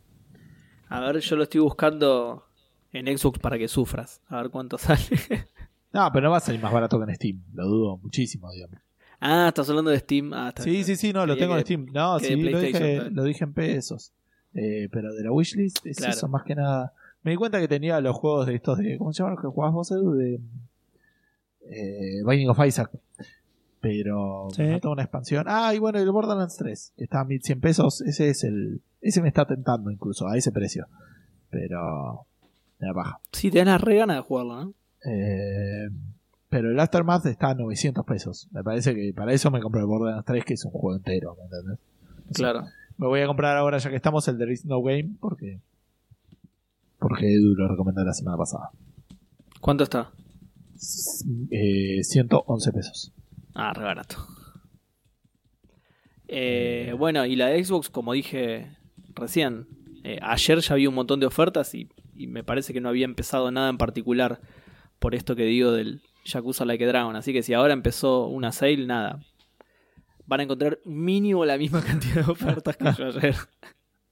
A 0.89 0.99
ver, 0.99 1.19
yo 1.19 1.35
lo 1.35 1.43
estoy 1.43 1.61
buscando 1.61 2.45
en 2.91 3.17
Xbox 3.17 3.39
para 3.39 3.57
que 3.57 3.67
sufras. 3.67 4.21
A 4.27 4.37
ver 4.41 4.49
cuánto 4.51 4.77
sale. 4.79 5.01
No, 5.93 6.09
pero 6.11 6.25
no 6.25 6.31
va 6.31 6.37
a 6.37 6.41
salir 6.41 6.61
más 6.61 6.71
barato 6.73 6.97
que 6.99 7.05
en 7.09 7.15
Steam, 7.15 7.43
lo 7.53 7.65
dudo 7.67 7.97
muchísimo, 7.97 8.51
digamos. 8.51 8.79
Ah, 9.19 9.45
estás 9.49 9.69
hablando 9.69 9.91
de 9.91 9.99
Steam. 9.99 10.33
Ah, 10.33 10.49
está 10.49 10.63
Sí, 10.63 10.69
bien. 10.71 10.83
sí, 10.85 10.95
sí, 10.95 11.13
no, 11.13 11.25
lo 11.25 11.35
tengo 11.37 11.55
en 11.55 11.61
Steam. 11.63 11.87
No, 11.93 12.19
sí, 12.19 12.35
lo 12.35 12.59
dije, 12.59 13.09
lo 13.11 13.23
dije 13.23 13.43
en 13.43 13.53
pesos. 13.53 14.11
Eh, 14.53 14.87
pero 14.91 15.13
de 15.13 15.23
la 15.23 15.31
wishlist 15.31 15.85
es 15.85 15.97
Claro. 15.97 16.13
eso, 16.13 16.27
más 16.27 16.43
que 16.43 16.55
nada. 16.55 16.93
Me 17.23 17.31
di 17.31 17.37
cuenta 17.37 17.59
que 17.59 17.67
tenía 17.67 17.99
los 18.01 18.15
juegos 18.15 18.47
de 18.47 18.55
estos 18.55 18.77
de. 18.77 18.97
¿Cómo 18.97 19.11
se 19.11 19.19
llaman 19.19 19.33
los 19.35 19.41
que 19.41 19.47
jugabas 19.47 19.73
vos, 19.73 19.91
Edu? 19.91 20.13
De. 20.13 20.39
Eh, 21.69 22.21
Binding 22.25 22.49
of 22.49 22.59
Isaac. 22.65 22.91
Pero 23.81 24.47
Sí. 24.51 24.63
no 24.63 24.79
tengo 24.79 24.93
una 24.93 25.03
expansión. 25.03 25.45
Ah, 25.47 25.73
y 25.75 25.79
bueno, 25.79 25.99
el 25.99 26.09
Borderlands 26.11 26.55
3, 26.57 26.93
que 26.97 27.03
está 27.03 27.19
a 27.21 27.25
1100 27.25 27.59
pesos. 27.61 28.01
Ese 28.01 28.29
es 28.29 28.43
el. 28.43 28.81
Ese 29.01 29.21
me 29.21 29.27
está 29.27 29.45
tentando 29.45 29.91
incluso, 29.91 30.27
a 30.27 30.37
ese 30.37 30.51
precio. 30.51 30.87
Pero. 31.49 32.25
Me 32.79 32.87
da 32.87 32.93
paja. 32.93 33.19
Sí, 33.31 33.49
tenés 33.51 33.67
la 33.67 33.77
re 33.77 33.95
gana 33.97 34.15
de 34.15 34.21
jugarlo, 34.21 34.63
¿no? 34.65 34.73
Eh, 35.05 35.89
pero 36.55 36.71
el 36.71 36.79
Aftermath 36.79 37.25
está 37.25 37.49
a 37.49 37.53
900 37.53 38.05
pesos. 38.05 38.47
Me 38.53 38.63
parece 38.63 38.95
que 38.95 39.11
para 39.13 39.33
eso 39.33 39.51
me 39.51 39.59
compré 39.59 39.81
el 39.81 39.87
Borderlands 39.87 40.23
3, 40.23 40.45
que 40.45 40.53
es 40.53 40.63
un 40.63 40.71
juego 40.71 40.95
entero, 40.95 41.35
¿me 41.35 41.43
entendés? 41.43 41.79
Claro. 42.33 42.63
Me 42.97 43.07
voy 43.07 43.19
a 43.19 43.27
comprar 43.27 43.57
ahora, 43.57 43.77
ya 43.77 43.89
que 43.89 43.97
estamos, 43.97 44.25
el 44.29 44.37
There 44.37 44.53
Is 44.53 44.63
No 44.63 44.81
Game, 44.81 45.17
porque. 45.19 45.59
Porque 46.97 47.33
Edu 47.33 47.55
lo 47.55 47.67
recomendó 47.67 48.05
la 48.05 48.13
semana 48.13 48.37
pasada. 48.37 48.71
¿Cuánto 49.59 49.83
está? 49.83 50.13
Eh, 51.51 52.01
111 52.01 52.71
pesos. 52.71 53.11
Ah, 53.53 53.73
re 53.73 53.83
barato. 53.83 54.25
Eh, 56.29 56.95
bueno, 56.97 57.25
y 57.25 57.35
la 57.35 57.47
de 57.47 57.65
Xbox, 57.65 57.89
como 57.89 58.13
dije 58.13 58.77
recién, 59.13 59.67
eh, 60.05 60.19
ayer 60.21 60.59
ya 60.59 60.75
vi 60.75 60.87
un 60.87 60.95
montón 60.95 61.19
de 61.19 61.25
ofertas 61.25 61.75
y, 61.75 61.89
y 62.15 62.27
me 62.27 62.45
parece 62.45 62.71
que 62.71 62.79
no 62.79 62.87
había 62.87 63.03
empezado 63.03 63.51
nada 63.51 63.67
en 63.69 63.77
particular 63.77 64.39
por 64.99 65.15
esto 65.15 65.35
que 65.35 65.43
digo 65.43 65.73
del 65.73 66.01
Yakuza 66.25 66.65
Like 66.65 66.83
a 66.83 66.87
Dragon. 66.87 67.15
Así 67.15 67.31
que 67.33 67.43
si 67.43 67.53
ahora 67.53 67.73
empezó 67.73 68.27
una 68.27 68.51
sale, 68.51 68.85
nada. 68.85 69.19
Van 70.25 70.39
a 70.39 70.43
encontrar 70.43 70.79
mínimo 70.85 71.45
la 71.45 71.57
misma 71.57 71.81
cantidad 71.85 72.25
de 72.25 72.31
ofertas 72.31 72.75
que 72.77 72.85
yo 72.97 73.05
ayer. 73.07 73.35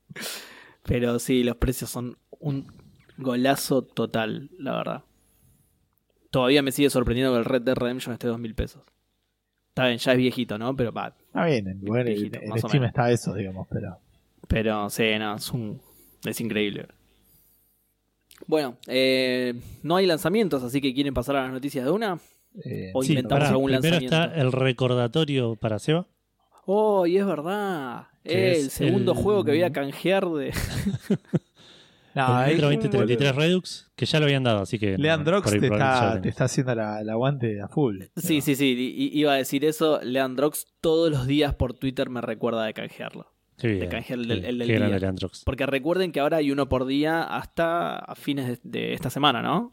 Pero 0.84 1.20
sí, 1.20 1.44
los 1.44 1.56
precios 1.58 1.90
son 1.90 2.18
un 2.40 2.68
golazo 3.18 3.84
total, 3.84 4.50
la 4.58 4.76
verdad. 4.78 5.04
Todavía 6.30 6.62
me 6.62 6.72
sigue 6.72 6.90
sorprendiendo 6.90 7.32
que 7.34 7.40
el 7.40 7.46
Red 7.46 7.62
Dead 7.62 7.76
Redemption 7.76 8.14
esté 8.14 8.28
2.000 8.28 8.56
pesos. 8.56 8.82
Está 9.70 9.88
bien, 9.88 9.98
ya 9.98 10.12
es 10.12 10.18
viejito, 10.18 10.58
¿no? 10.58 10.76
Pero 10.76 10.92
va. 10.92 11.16
Está 11.28 11.46
bien, 11.46 11.68
en, 11.68 11.80
en- 11.88 12.06
Viejito, 12.06 12.40
más 12.48 12.64
o 12.64 12.68
Steam 12.68 12.84
está 12.84 13.10
eso, 13.12 13.34
digamos, 13.34 13.68
pero. 13.72 13.98
Pero 14.48 14.90
sí, 14.90 15.18
no, 15.18 15.36
es, 15.36 15.50
un, 15.52 15.82
es 16.26 16.40
increíble. 16.42 16.88
Bueno, 18.48 18.78
eh, 18.88 19.54
no 19.84 19.96
hay 19.96 20.06
lanzamientos, 20.06 20.64
así 20.64 20.82
que 20.82 20.94
quieren 20.94 21.14
pasar 21.14 21.36
a 21.38 21.44
las 21.44 21.52
noticias 21.52 21.86
de 21.86 21.92
una. 21.92 22.20
eh, 22.64 22.92
O 22.94 23.02
sí, 23.04 23.14
inventamos 23.14 23.44
Pará, 23.44 23.50
algún 23.52 23.68
primero 23.72 23.96
está 23.98 24.20
lanzamiento. 24.28 24.42
el 24.42 24.52
recordatorio 24.52 25.56
para 25.56 25.80
Seba. 25.80 26.08
Oh, 26.66 27.06
y 27.08 27.18
es 27.18 27.26
verdad. 27.26 28.08
Que 28.24 28.52
el 28.52 28.66
es 28.68 28.74
segundo 28.74 29.12
el- 29.14 29.18
juego 29.18 29.44
que 29.44 29.52
voy 29.52 29.64
a 29.64 29.72
canjear 29.74 30.30
de. 30.30 30.54
no, 32.16 32.44
el 32.44 32.52
Metro 32.54 32.68
2033 32.70 33.36
Redux, 33.36 33.92
que 33.96 34.06
ya 34.06 34.20
lo 34.20 34.26
habían 34.26 34.44
dado, 34.44 34.62
así 34.62 34.78
que. 34.78 34.98
Leandrox 34.98 35.50
te 35.50 35.58
está, 35.66 36.22
te 36.22 36.30
está 36.30 36.44
haciendo 36.46 36.76
la, 36.76 37.02
el 37.02 37.10
aguante 37.10 37.60
a 37.62 37.68
full. 37.68 38.04
Sí, 38.16 38.42
sí, 38.42 38.56
sí. 38.56 38.76
i- 38.78 39.20
Iba 39.20 39.34
a 39.34 39.36
decir 39.36 39.66
eso. 39.66 40.00
Leandrox 40.04 40.68
todos 40.80 41.10
los 41.12 41.26
días 41.28 41.56
por 41.56 41.74
Twitter 41.74 42.10
me 42.10 42.22
recuerda 42.22 42.64
de 42.66 42.74
canjearlo. 42.74 43.33
Bien, 43.68 43.90
canjeé 43.90 44.16
el 44.16 44.32
el 44.32 44.60
día. 44.60 44.80
Leandrox. 45.00 45.44
Porque 45.46 45.66
recuerden 45.66 46.12
que 46.12 46.20
ahora 46.20 46.38
hay 46.38 46.52
uno 46.52 46.68
por 46.70 46.86
día 46.86 47.24
hasta 47.24 47.98
a 48.00 48.16
fines 48.16 48.48
de, 48.48 48.60
de 48.64 48.94
esta 48.94 49.10
semana, 49.10 49.42
¿no? 49.42 49.72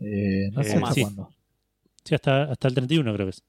Eh, 0.00 0.50
no 0.52 0.62
sé 0.62 0.76
Eh, 0.76 0.80
sí. 0.94 1.00
cuándo. 1.02 1.30
Sí, 2.04 2.14
hasta, 2.14 2.44
hasta 2.44 2.68
el 2.68 2.74
31 2.74 3.12
creo 3.14 3.26
que 3.26 3.30
es. 3.30 3.42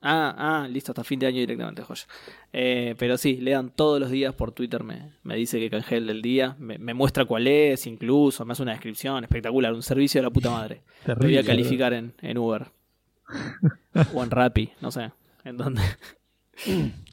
Ah, 0.00 0.34
ah, 0.62 0.68
listo, 0.68 0.92
hasta 0.92 1.02
fin 1.02 1.18
de 1.18 1.26
año 1.26 1.38
directamente, 1.40 1.82
joya. 1.82 2.04
Eh, 2.52 2.94
pero 2.98 3.16
sí, 3.18 3.38
lean 3.38 3.70
todos 3.70 3.98
los 3.98 4.10
días 4.10 4.32
por 4.32 4.52
Twitter, 4.52 4.84
me, 4.84 5.14
me 5.24 5.34
dice 5.34 5.58
que 5.58 5.68
canje 5.70 5.96
el 5.96 6.06
del 6.06 6.22
día, 6.22 6.54
me, 6.60 6.78
me 6.78 6.94
muestra 6.94 7.24
cuál 7.24 7.48
es, 7.48 7.84
incluso, 7.88 8.44
me 8.44 8.52
hace 8.52 8.62
una 8.62 8.72
descripción 8.72 9.24
espectacular, 9.24 9.72
un 9.74 9.82
servicio 9.82 10.20
de 10.20 10.22
la 10.26 10.30
puta 10.30 10.50
madre. 10.50 10.82
Lo 11.06 11.14
voy 11.16 11.16
Terrible. 11.16 11.38
a 11.40 11.44
calificar 11.44 11.92
en, 11.94 12.14
en 12.22 12.38
Uber. 12.38 12.66
o 14.14 14.22
en 14.22 14.30
Rappi, 14.30 14.70
no 14.80 14.90
sé. 14.92 15.10
En 15.44 15.56
dónde. 15.56 15.82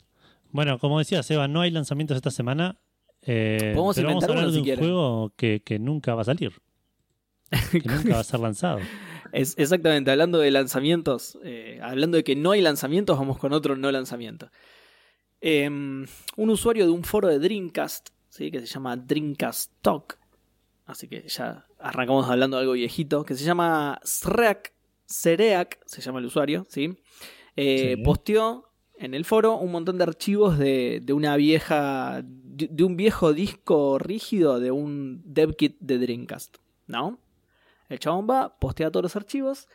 Bueno, 0.55 0.79
como 0.79 0.99
decía 0.99 1.21
Seba, 1.21 1.47
no 1.47 1.61
hay 1.61 1.71
lanzamientos 1.71 2.15
esta 2.15 2.31
semana. 2.31 2.79
eh, 3.23 3.71
Podemos 3.73 3.95
pero 3.95 4.07
vamos 4.07 4.23
a 4.23 4.27
hablar 4.27 4.43
uno 4.45 4.47
de 4.47 4.53
si 4.53 4.59
un 4.59 4.63
quieren. 4.63 4.83
juego 4.85 5.33
que, 5.35 5.61
que 5.63 5.79
nunca 5.79 6.15
va 6.15 6.21
a 6.21 6.25
salir. 6.25 6.53
Que 7.71 7.89
nunca 7.89 8.13
va 8.15 8.19
a 8.19 8.23
ser 8.23 8.39
lanzado. 8.39 8.79
Es, 9.31 9.53
exactamente, 9.57 10.11
hablando 10.11 10.39
de 10.39 10.49
lanzamientos, 10.51 11.37
eh, 11.43 11.79
hablando 11.83 12.15
de 12.17 12.23
que 12.23 12.35
no 12.35 12.51
hay 12.51 12.61
lanzamientos, 12.61 13.17
vamos 13.17 13.37
con 13.37 13.51
otro 13.53 13.75
no 13.75 13.91
lanzamiento. 13.91 14.49
Eh, 15.41 15.67
un 15.67 16.49
usuario 16.49 16.85
de 16.85 16.91
un 16.91 17.03
foro 17.03 17.27
de 17.27 17.39
Dreamcast, 17.39 18.09
¿sí? 18.29 18.49
que 18.49 18.59
se 18.61 18.65
llama 18.67 18.95
Dreamcast 18.95 19.71
Talk, 19.81 20.17
así 20.85 21.07
que 21.07 21.27
ya 21.27 21.65
arrancamos 21.79 22.29
hablando 22.29 22.55
de 22.57 22.61
algo 22.61 22.73
viejito, 22.73 23.25
que 23.25 23.35
se 23.35 23.43
llama 23.43 23.99
Sreak, 24.03 24.73
Sereak, 25.05 25.79
se 25.85 26.01
llama 26.01 26.19
el 26.19 26.25
usuario, 26.25 26.65
¿sí? 26.69 26.97
Eh, 27.57 27.95
Sí. 27.97 28.03
posteó 28.03 28.71
en 28.97 29.13
el 29.13 29.25
foro 29.25 29.57
un 29.57 29.71
montón 29.71 29.97
de 29.97 30.03
archivos 30.03 30.57
de, 30.57 31.01
de 31.03 31.13
una 31.13 31.35
vieja, 31.37 32.21
de, 32.23 32.67
de 32.71 32.83
un 32.83 32.95
viejo 32.95 33.33
disco 33.33 33.97
rígido 33.99 34.59
de 34.59 34.71
un 34.71 35.21
dev 35.25 35.55
kit 35.55 35.77
de 35.79 35.97
Dreamcast, 35.97 36.57
¿no? 36.87 37.19
El 37.89 37.99
chabón 37.99 38.27
va, 38.29 38.57
postea 38.57 38.89
todos 38.91 39.03
los 39.03 39.15
archivos 39.15 39.67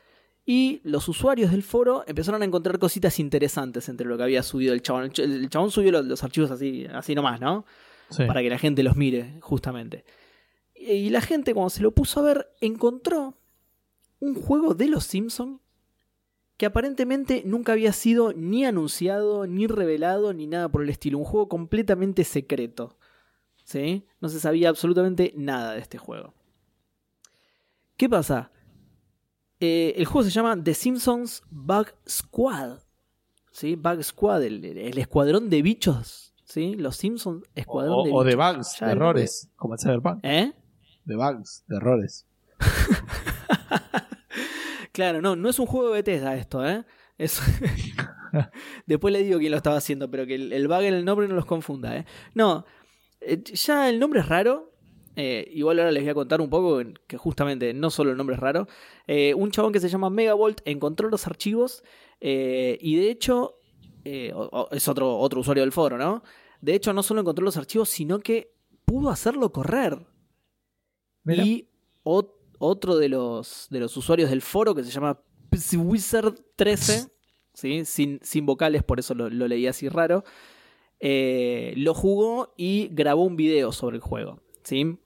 y 0.47 0.81
los 0.85 1.07
usuarios 1.09 1.51
del 1.53 1.63
foro 1.63 2.03
empezaron 2.07 2.43
a 2.43 2.45
encontrar 2.45 2.79
cositas 2.79 3.19
interesantes 3.21 3.89
entre 3.89 4.07
lo 4.09 4.17
que 4.17 4.23
había 4.25 4.43
subido 4.43 4.73
el 4.73 4.83
chabón. 4.83 5.05
El 5.05 5.13
ch- 5.13 5.23
El 5.23 5.49
chabón 5.49 5.71
subió 5.71 5.93
los, 5.93 6.07
los 6.07 6.25
archivos 6.25 6.51
así, 6.51 6.87
así 6.93 7.15
nomás, 7.15 7.41
¿no? 7.41 7.65
Sí. 8.11 8.25
Para 8.27 8.41
que 8.43 8.51
la 8.51 8.59
gente 8.59 8.83
los 8.83 8.97
mire, 8.97 9.37
justamente. 9.41 10.05
Y 10.75 10.93
y 10.93 11.11
la 11.11 11.21
gente, 11.21 11.53
cuando 11.55 11.71
se 11.71 11.83
lo 11.83 11.93
puso 11.93 12.21
a 12.21 12.23
ver, 12.25 12.49
encontró 12.61 13.37
un 14.19 14.35
juego 14.35 14.75
de 14.75 14.89
los 14.89 15.05
Simpsons 15.05 15.61
que 16.61 16.67
aparentemente 16.67 17.43
nunca 17.47 17.73
había 17.73 17.91
sido 17.91 18.35
ni 18.35 18.67
anunciado, 18.67 19.47
ni 19.47 19.67
revelado, 19.67 20.35
ni 20.35 20.47
nada 20.47 20.69
por 20.69 20.83
el 20.83 20.91
estilo. 20.91 21.17
Un 21.17 21.25
juego 21.25 21.49
completamente 21.49 22.23
secreto. 22.23 22.99
¿Sí? 23.65 24.07
No 24.21 24.29
se 24.29 24.41
sabía 24.41 24.69
absolutamente 24.69 25.33
nada 25.39 25.73
de 25.73 25.81
este 25.81 25.97
juego. 25.97 26.35
¿Qué 27.97 28.11
pasa? 28.11 28.53
Eh, 29.59 29.95
el 29.97 30.05
juego 30.05 30.23
se 30.23 30.31
llama 30.33 30.63
The 30.63 30.75
Simpsons 30.75 31.43
Bug 31.49 31.95
Squad. 32.07 32.81
¿Sí? 33.51 33.77
Bug 33.77 34.05
Squad, 34.05 34.43
el, 34.43 34.63
el 34.63 34.99
escuadrón 34.99 35.49
de 35.49 35.63
bichos. 35.63 36.35
¿Sí? 36.45 36.75
Los 36.75 36.97
Simpsons, 36.97 37.43
escuadrón 37.55 38.01
o, 38.01 38.05
de 38.05 38.11
o 38.13 38.23
de 38.23 38.37
bichos. 38.37 38.55
bugs, 38.55 38.81
de 38.81 38.93
errores, 38.93 39.51
como 39.57 39.73
el 39.73 39.81
Cyberpunk. 39.81 40.21
¿Eh? 40.25 40.53
De 41.07 41.17
bugs, 41.17 41.65
de 41.69 41.77
errores. 41.79 42.27
Claro, 45.01 45.23
no, 45.23 45.35
no 45.35 45.49
es 45.49 45.59
un 45.59 45.65
juego 45.67 45.89
de 45.89 45.95
Bethesda 45.95 46.37
esto, 46.37 46.67
¿eh? 46.69 46.85
Es... 47.17 47.41
Después 48.87 49.13
le 49.13 49.23
digo 49.23 49.39
quién 49.39 49.51
lo 49.51 49.57
estaba 49.57 49.77
haciendo, 49.79 50.11
pero 50.11 50.27
que 50.27 50.35
el, 50.35 50.53
el 50.53 50.69
bug 50.69 50.83
en 50.83 50.93
el 50.95 51.05
nombre 51.07 51.27
no 51.27 51.35
los 51.35 51.47
confunda, 51.47 51.97
¿eh? 51.97 52.05
No, 52.35 52.67
eh, 53.23 53.43
ya 53.43 53.89
el 53.89 53.99
nombre 53.99 54.21
es 54.21 54.29
raro. 54.29 54.73
eh, 55.17 55.49
igual 55.55 55.79
ahora 55.79 55.91
les 55.91 56.03
voy 56.03 56.11
a 56.11 56.15
contar 56.15 56.41
un 56.43 56.51
poco 56.51 56.81
que 57.07 57.17
justamente 57.17 57.73
no 57.73 57.89
solo 57.89 58.11
el 58.11 58.17
nombre 58.19 58.35
es 58.37 58.41
raro. 58.41 58.69
Eh, 59.07 59.33
un 59.35 59.51
chabón 59.51 59.73
que 59.73 59.81
se 59.81 59.89
llama 59.89 60.11
Megavolt 60.11 60.61
encontró 60.67 61.09
los 61.09 61.27
archivos 61.27 61.83
eh, 62.21 62.77
y 62.83 62.97
de 62.97 63.11
hecho 63.11 63.57
es 64.05 64.89
otro, 64.89 65.17
otro 65.19 65.41
usuario 65.41 65.63
del 65.63 65.73
foro, 65.73 65.97
¿no? 65.97 66.23
De 66.61 66.75
hecho 66.75 66.93
no 66.93 67.03
solo 67.03 67.21
encontró 67.23 67.43
los 67.45 67.57
archivos, 67.57 67.89
sino 67.89 68.19
que 68.21 68.53
pudo 68.85 69.09
hacerlo 69.11 69.51
correr. 69.51 70.07
Mira. 71.25 71.43
Y 71.45 71.69
ot- 72.05 72.35
otro 72.61 72.99
de 72.99 73.09
los, 73.09 73.67
de 73.71 73.81
los 73.81 73.97
usuarios 73.97 74.29
del 74.31 74.43
foro 74.43 74.75
que 74.75 74.85
se 74.85 74.91
llama 74.91 75.19
Wizard13, 75.51 77.11
¿sí? 77.55 77.85
sin, 77.87 78.21
sin 78.23 78.47
vocales, 78.47 78.85
por 78.85 79.01
eso 79.01 79.15
lo, 79.15 79.31
lo 79.31 79.49
leí 79.49 79.67
así 79.67 79.89
raro, 79.89 80.25
eh, 81.01 81.73
lo 81.77 81.95
jugó 81.95 82.53
y 82.59 82.89
grabó 82.93 83.25
un 83.25 83.37
video 83.37 83.73
sobre 83.73 83.97
el 83.97 84.03
juego. 84.03 84.43
¿sí? 84.63 84.99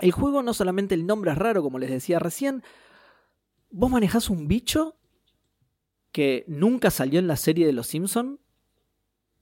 El 0.00 0.12
juego 0.12 0.42
no 0.42 0.54
solamente 0.54 0.94
el 0.94 1.06
nombre 1.06 1.30
es 1.32 1.38
raro, 1.38 1.62
como 1.62 1.78
les 1.78 1.90
decía 1.90 2.18
recién, 2.18 2.62
vos 3.70 3.90
manejás 3.90 4.30
un 4.30 4.48
bicho 4.48 4.96
que 6.10 6.44
nunca 6.48 6.90
salió 6.90 7.20
en 7.20 7.28
la 7.28 7.36
serie 7.36 7.66
de 7.66 7.74
Los 7.74 7.88
Simpson 7.88 8.40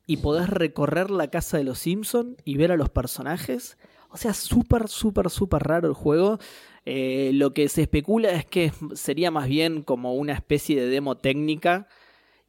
y 0.04 0.16
podés 0.16 0.50
recorrer 0.50 1.10
la 1.10 1.30
casa 1.30 1.58
de 1.58 1.64
los 1.64 1.78
Simpson 1.78 2.36
y 2.44 2.56
ver 2.56 2.72
a 2.72 2.76
los 2.76 2.90
personajes. 2.90 3.78
O 4.10 4.16
sea, 4.16 4.34
súper, 4.34 4.88
súper, 4.88 5.30
súper 5.30 5.62
raro 5.62 5.88
el 5.88 5.94
juego. 5.94 6.38
Eh, 6.88 7.32
lo 7.34 7.52
que 7.52 7.68
se 7.68 7.82
especula 7.82 8.30
es 8.30 8.44
que 8.46 8.72
sería 8.94 9.30
más 9.32 9.48
bien 9.48 9.82
como 9.82 10.14
una 10.14 10.32
especie 10.34 10.80
de 10.80 10.86
demo 10.88 11.16
técnica 11.16 11.88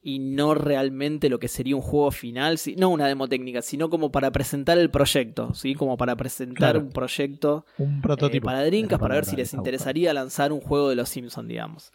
y 0.03 0.19
no 0.19 0.53
realmente 0.53 1.27
lo 1.27 1.39
que 1.39 1.47
sería 1.47 1.76
un 1.76 1.81
juego 1.81 2.11
final, 2.11 2.57
no 2.77 2.89
una 2.89 3.07
demo 3.07 3.27
técnica, 3.27 3.61
sino 3.64 3.89
como 3.89 4.11
para 4.11 4.31
presentar 4.31 4.77
el 4.77 4.91
proyecto, 4.91 5.53
¿sí? 5.55 5.73
como 5.73 5.97
para 5.97 6.15
presentar 6.15 6.55
Claro. 6.73 6.80
un 6.81 6.91
proyecto 6.91 7.65
Un 7.80 7.99
prototipo. 8.01 8.45
eh, 8.47 8.53
para 8.53 8.64
la 8.64 8.97
para 8.99 9.15
ver 9.15 9.26
si 9.26 9.35
les 9.35 9.53
interesaría 9.55 10.14
lanzar 10.14 10.53
un 10.53 10.61
juego 10.61 10.88
de 10.89 10.95
los 10.95 11.09
Simpsons, 11.09 11.47
digamos. 11.49 11.91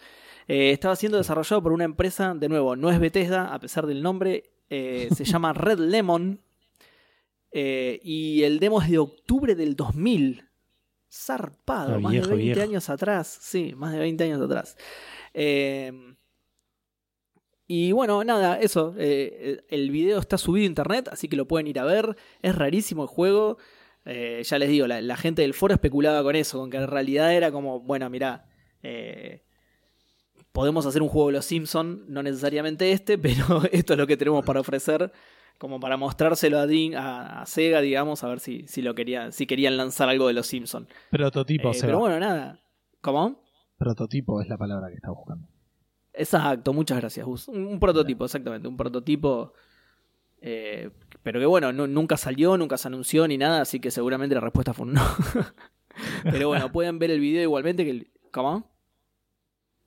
Eh, 0.49 0.73
estaba 0.73 0.97
siendo 0.97 1.17
desarrollado 1.19 1.63
por 1.63 1.73
una 1.73 1.85
empresa, 1.85 2.35
de 2.35 2.49
nuevo, 2.49 2.75
no 2.75 2.91
es 2.91 2.99
Bethesda, 2.99 3.55
a 3.55 3.61
pesar 3.61 3.87
del 3.87 4.03
nombre, 4.03 4.51
eh, 4.69 5.09
se 5.15 5.25
llama 5.25 5.53
Red 5.55 5.79
Lemon. 5.79 6.41
eh, 7.53 8.01
y 8.03 8.43
el 8.43 8.59
demo 8.59 8.83
es 8.83 8.91
de 8.91 8.99
octubre 8.99 9.55
del 9.55 9.77
2000. 9.77 10.49
Zarpado, 11.13 11.97
Ah, 11.97 11.99
más 12.01 12.13
viejo, 12.13 12.29
de 12.29 12.37
20 12.37 12.55
viejo. 12.55 12.71
años 12.71 12.89
atrás. 12.89 13.39
Sí, 13.43 13.75
más 13.77 13.93
de 13.93 13.99
20 13.99 14.25
años 14.25 14.41
atrás. 14.41 14.77
Eh, 15.35 15.93
y 17.67 17.93
bueno, 17.93 18.25
nada, 18.25 18.59
eso. 18.61 18.95
eh, 18.99 19.63
el 19.69 19.91
video 19.91 20.19
está 20.19 20.39
subido 20.39 20.65
a 20.65 20.67
internet, 20.69 21.09
así 21.13 21.29
que 21.29 21.37
lo 21.37 21.47
pueden 21.47 21.67
ir 21.67 21.79
a 21.79 21.85
ver. 21.85 22.17
Es 22.43 22.55
rarísimo 22.55 23.03
el 23.03 23.09
juego. 23.09 23.59
Eh, 24.05 24.43
ya 24.45 24.59
les 24.59 24.69
digo, 24.69 24.87
la, 24.87 25.01
la 25.01 25.17
gente 25.17 25.43
del 25.43 25.55
foro 25.55 25.75
especulaba 25.75 26.23
con 26.23 26.35
eso, 26.35 26.59
con 26.59 26.71
que 26.71 26.77
en 26.79 26.89
realidad 26.89 27.33
era 27.35 27.53
como, 27.53 27.81
bueno, 27.81 28.11
mirá, 28.11 28.47
eh, 28.83 29.43
podemos 30.51 30.85
hacer 30.87 31.03
un 31.03 31.09
juego 31.09 31.29
de 31.29 31.35
los 31.35 31.45
Simpsons, 31.45 32.01
no 32.09 32.23
necesariamente 32.23 32.91
este, 32.93 33.17
pero 33.19 33.63
esto 33.71 33.93
es 33.95 33.99
lo 33.99 34.07
que 34.07 34.17
tenemos 34.17 34.45
para 34.45 34.61
ofrecer, 34.61 35.13
como 35.59 35.79
para 35.81 35.97
mostrárselo 35.97 36.59
a, 36.59 36.67
Dream- 36.67 36.95
a, 36.97 37.43
a 37.43 37.47
Sega, 37.47 37.81
digamos, 37.81 38.23
a 38.25 38.29
ver 38.29 38.41
si, 38.41 38.67
si 38.67 38.83
lo 38.83 38.95
querían, 38.95 39.33
si 39.33 39.47
querían 39.47 39.77
lanzar 39.77 40.09
algo 40.09 40.27
de 40.27 40.33
los 40.35 40.47
Simpsons. 40.47 40.89
Prototipo, 41.11 41.71
Eh, 41.71 41.79
pero 41.81 41.99
bueno, 42.01 42.19
nada. 42.21 42.61
¿Cómo? 43.01 43.43
Prototipo 43.79 44.41
es 44.41 44.49
la 44.49 44.57
palabra 44.59 44.89
que 44.89 44.95
estaba 44.97 45.15
buscando. 45.15 45.49
Exacto, 46.15 46.73
muchas 46.73 46.99
gracias, 46.99 47.25
Gus. 47.27 47.49
Un, 47.49 47.65
un 47.67 47.81
prototipo, 47.81 48.25
exactamente, 48.25 48.69
un 48.69 48.77
prototipo. 48.77 49.55
eh, 50.41 50.91
pero 51.23 51.39
que 51.41 51.47
bueno, 51.47 51.73
nu- 51.73 51.87
nunca 51.87 52.17
salió, 52.17 52.57
nunca 52.59 52.77
se 52.77 52.89
anunció 52.89 53.27
ni 53.29 53.39
nada, 53.39 53.61
así 53.63 53.79
que 53.81 53.91
seguramente 53.91 54.35
la 54.35 54.41
respuesta 54.41 54.75
fue 54.75 54.87
un 54.87 54.95
no. 54.95 55.03
pero 56.25 56.49
bueno, 56.49 56.71
pueden 56.73 56.99
ver 56.99 57.11
el 57.13 57.21
video 57.21 57.43
igualmente 57.43 57.85
que 57.85 57.91
el- 57.91 58.11
¿Cómo? 58.33 58.71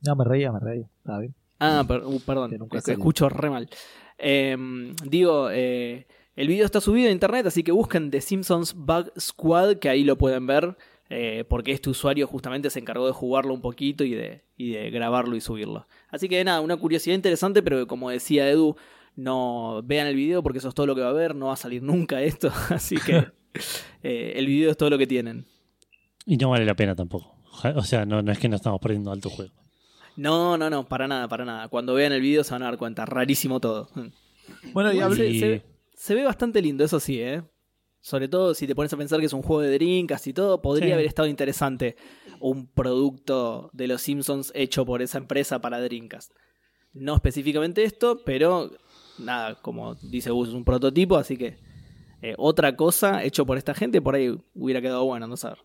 No, 0.02 0.16
me 0.16 0.24
reía, 0.24 0.52
me 0.52 0.60
reía. 0.60 0.88
Está 0.98 1.20
bien. 1.20 1.36
Ah, 1.60 1.84
per- 1.88 2.04
uh, 2.06 2.20
perdón, 2.20 2.54
es 2.74 2.84
que 2.84 2.92
escucho 2.94 3.28
re 3.30 3.50
mal. 3.50 3.70
Eh, 4.18 4.56
digo, 5.04 5.50
eh, 5.52 6.08
el 6.36 6.50
video 6.50 6.66
está 6.66 6.82
subido 6.82 7.08
a 7.08 7.12
internet, 7.12 7.46
así 7.46 7.64
que 7.64 7.72
busquen 7.72 8.12
The 8.12 8.20
Simpsons 8.20 8.74
Bug 8.76 9.12
Squad, 9.18 9.78
que 9.78 9.88
ahí 9.88 10.04
lo 10.04 10.18
pueden 10.18 10.46
ver, 10.46 10.76
eh, 11.10 11.46
porque 11.48 11.72
este 11.72 11.90
usuario 11.90 12.28
justamente 12.28 12.70
se 12.70 12.80
encargó 12.80 13.08
de 13.08 13.14
jugarlo 13.14 13.54
un 13.54 13.62
poquito 13.62 14.04
y 14.04 14.14
de, 14.14 14.44
y 14.58 14.72
de 14.72 14.90
grabarlo 14.90 15.38
y 15.38 15.42
subirlo. 15.42 15.88
Así 16.10 16.28
que 16.28 16.44
nada, 16.44 16.60
una 16.60 16.76
curiosidad 16.76 17.16
interesante, 17.16 17.64
pero 17.64 17.88
como 17.88 18.10
decía 18.10 18.50
Edu, 18.50 18.76
no 19.16 19.82
vean 19.86 20.08
el 20.08 20.16
video 20.16 20.44
porque 20.44 20.60
eso 20.60 20.68
es 20.68 20.76
todo 20.76 20.88
lo 20.88 20.96
que 20.96 21.02
va 21.02 21.08
a 21.08 21.12
haber, 21.12 21.36
no 21.36 21.48
va 21.48 21.54
a 21.54 21.58
salir 21.58 21.82
nunca 21.82 22.22
esto, 22.22 22.52
así 22.70 22.98
que 22.98 23.28
eh, 24.04 24.34
el 24.36 24.46
video 24.48 24.72
es 24.72 24.78
todo 24.78 24.90
lo 24.90 24.98
que 24.98 25.08
tienen. 25.08 25.46
Y 26.26 26.36
no 26.36 26.50
vale 26.50 26.66
la 26.66 26.76
pena 26.76 26.96
tampoco. 26.96 27.34
O 27.76 27.84
sea, 27.84 28.06
no, 28.06 28.22
no 28.22 28.32
es 28.34 28.40
que 28.40 28.50
no 28.50 28.58
estamos 28.58 28.82
perdiendo 28.82 29.12
alto 29.12 29.30
juego. 29.30 29.54
No, 30.18 30.58
no, 30.58 30.70
no, 30.70 30.88
para 30.88 31.08
nada, 31.08 31.28
para 31.28 31.46
nada. 31.46 31.68
Cuando 31.68 31.94
vean 31.94 32.14
el 32.14 32.22
video 32.22 32.44
se 32.44 32.52
van 32.54 32.64
a 32.64 32.66
dar 32.66 32.78
cuenta, 32.78 33.06
rarísimo 33.06 33.60
todo. 33.60 33.90
Bueno, 34.74 34.92
y 34.94 35.00
hablé- 35.00 35.34
se, 35.34 35.40
se- 35.40 35.66
se 35.96 36.16
ve 36.16 36.24
bastante 36.24 36.62
lindo, 36.62 36.84
eso 36.84 37.00
sí, 37.00 37.22
¿eh? 37.22 37.44
Sobre 38.02 38.28
todo 38.28 38.54
si 38.54 38.68
te 38.68 38.76
pones 38.76 38.94
a 38.94 38.98
pensar 38.98 39.20
que 39.20 39.26
es 39.26 39.34
un 39.34 39.42
juego 39.42 39.62
de 39.62 39.72
Dreamcast 39.74 40.28
y 40.28 40.34
todo, 40.34 40.62
podría 40.62 40.88
Sí. 40.90 40.94
haber 40.94 41.06
estado 41.08 41.28
interesante 41.28 41.96
un 42.40 42.68
producto 42.68 43.70
de 43.74 43.88
los 43.88 44.02
Simpsons 44.02 44.52
hecho 44.54 44.86
por 44.86 45.02
esa 45.02 45.18
empresa 45.18 45.60
para 45.60 45.82
Dreamcast. 45.82 46.32
No 46.94 47.16
específicamente 47.16 47.84
esto, 47.84 48.22
pero 48.24 48.72
nada, 49.18 49.56
como 49.62 49.96
dice 49.96 50.30
Gus, 50.30 50.50
es 50.50 50.54
un 50.54 50.64
prototipo, 50.64 51.18
así 51.18 51.36
que 51.36 51.58
eh, 52.22 52.36
otra 52.38 52.76
cosa 52.76 53.24
hecho 53.24 53.46
por 53.46 53.58
esta 53.58 53.74
gente 53.74 54.02
por 54.02 54.16
ahí 54.16 54.38
hubiera 54.54 54.82
quedado 54.82 55.04
bueno, 55.06 55.26
no 55.28 55.36
saber. 55.36 55.58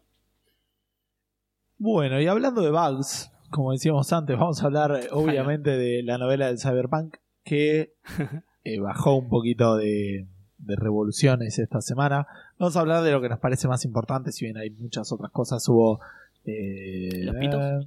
Bueno, 1.79 2.21
y 2.21 2.27
hablando 2.27 2.63
de 2.63 2.71
bugs, 2.71 3.31
como 3.51 3.73
decíamos 3.73 4.13
antes, 4.13 4.39
vamos 4.39 4.63
a 4.63 4.67
hablar 4.67 4.93
eh, 5.03 5.09
obviamente 5.11 5.71
de 5.77 6.03
la 6.03 6.19
novela 6.19 6.47
del 6.47 6.59
Cyberpunk 6.59 7.17
que 7.45 7.95
eh, 8.65 8.81
bajó 8.81 9.17
un 9.17 9.29
poquito 9.29 9.77
de, 9.77 10.27
de 10.59 10.77
revoluciones 10.77 11.59
esta 11.59 11.81
semana. 11.81 12.27
Vamos 12.59 12.77
a 12.77 12.81
hablar 12.81 13.03
de 13.03 13.13
lo 13.13 13.21
que 13.21 13.29
nos 13.29 13.39
parece 13.41 13.69
más 13.69 13.85
importante, 13.85 14.33
si 14.33 14.45
bien 14.45 14.57
hay 14.57 14.71
muchas 14.71 15.11
otras 15.13 15.31
cosas. 15.31 15.67
Hubo. 15.69 16.01
eh, 16.45 17.23
¿Los 17.25 17.37
pitos? 17.37 17.61
eh, 17.61 17.87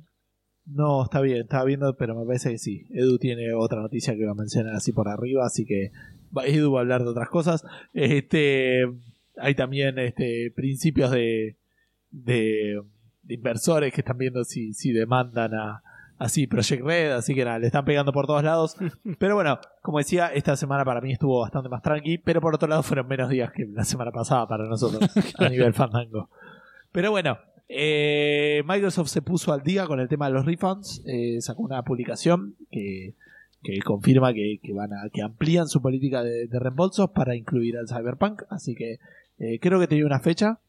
no, 0.66 1.04
está 1.04 1.20
bien, 1.20 1.42
estaba 1.42 1.66
viendo, 1.66 1.96
pero 1.98 2.16
me 2.16 2.26
parece 2.26 2.52
que 2.52 2.58
sí. 2.58 2.88
Edu 2.92 3.18
tiene 3.18 3.54
otra 3.54 3.82
noticia 3.82 4.16
que 4.16 4.26
va 4.26 4.32
a 4.32 4.36
mencionar 4.36 4.74
así 4.76 4.94
por 4.94 5.10
arriba, 5.10 5.46
así 5.46 5.66
que 5.66 5.92
Edu 6.46 6.72
va 6.72 6.80
a 6.80 6.82
hablar 6.82 7.04
de 7.04 7.10
otras 7.10 7.30
cosas. 7.30 7.66
Este, 7.94 8.84
hay 9.38 9.56
también 9.56 10.00
este, 10.00 10.52
principios 10.56 11.12
de, 11.12 11.58
de, 12.12 12.82
de 13.24 13.36
inversores 13.36 13.94
que 13.94 14.02
están 14.02 14.18
viendo 14.18 14.44
si, 14.44 14.74
si 14.74 14.92
demandan 14.92 15.54
a 15.54 15.84
así 16.18 16.48
Project 16.48 16.84
Red, 16.84 17.12
así 17.12 17.36
que 17.36 17.44
nada, 17.44 17.60
le 17.60 17.68
están 17.68 17.86
pegando 17.86 18.14
por 18.14 18.28
todos 18.28 18.44
lados. 18.44 18.78
Pero 19.20 19.36
bueno, 19.36 19.60
como 19.82 19.98
decía, 19.98 20.28
esta 20.28 20.56
semana 20.56 20.86
para 20.86 21.02
mí 21.02 21.12
estuvo 21.12 21.42
bastante 21.42 21.70
más 21.70 21.82
tranqui, 21.82 22.18
pero 22.18 22.40
por 22.42 22.56
otro 22.56 22.68
lado 22.68 22.84
fueron 22.84 23.08
menos 23.08 23.30
días 23.30 23.52
que 23.52 23.66
la 23.66 23.84
semana 23.84 24.12
pasada 24.12 24.48
para 24.48 24.66
nosotros 24.66 25.10
a 25.38 25.50
nivel 25.50 25.74
fandango. 25.74 26.30
Pero 26.92 27.12
bueno, 27.12 27.38
eh, 27.68 28.64
Microsoft 28.66 29.10
se 29.10 29.22
puso 29.22 29.52
al 29.52 29.64
día 29.64 29.86
con 29.86 30.00
el 30.00 30.08
tema 30.08 30.28
de 30.28 30.34
los 30.34 30.46
refunds, 30.46 31.04
eh, 31.06 31.42
sacó 31.42 31.64
una 31.64 31.84
publicación 31.84 32.56
que, 32.72 33.16
que 33.62 33.80
confirma 33.80 34.34
que, 34.34 34.60
que 34.62 34.74
van 34.74 34.94
a, 34.94 35.10
que 35.12 35.22
amplían 35.22 35.68
su 35.68 35.82
política 35.82 36.24
de, 36.24 36.48
de 36.48 36.60
reembolsos 36.60 37.10
para 37.10 37.36
incluir 37.36 37.78
al 37.78 37.88
Cyberpunk, 37.88 38.44
así 38.50 38.76
que 38.76 39.00
eh, 39.40 39.60
creo 39.60 39.80
que 39.80 39.88
tenía 39.88 40.06
una 40.06 40.20
fecha. 40.20 40.60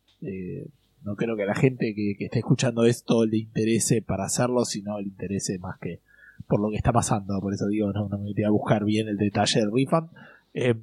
No 1.04 1.14
creo 1.16 1.36
que 1.36 1.42
a 1.44 1.46
la 1.46 1.54
gente 1.54 1.94
que, 1.94 2.16
que 2.18 2.24
esté 2.26 2.38
escuchando 2.40 2.84
esto 2.84 3.24
le 3.26 3.38
interese 3.38 4.02
para 4.02 4.24
hacerlo, 4.24 4.64
sino 4.64 4.98
le 5.00 5.08
interese 5.08 5.58
más 5.58 5.78
que 5.78 6.00
por 6.48 6.60
lo 6.60 6.70
que 6.70 6.76
está 6.76 6.92
pasando. 6.92 7.40
Por 7.40 7.52
eso 7.54 7.66
digo, 7.68 7.92
no, 7.92 8.08
no 8.08 8.18
me 8.18 8.24
metí 8.24 8.42
a 8.44 8.50
buscar 8.50 8.84
bien 8.84 9.08
el 9.08 9.16
detalle 9.16 9.60
del 9.60 9.72
refund. 9.72 10.08
Eh, 10.54 10.74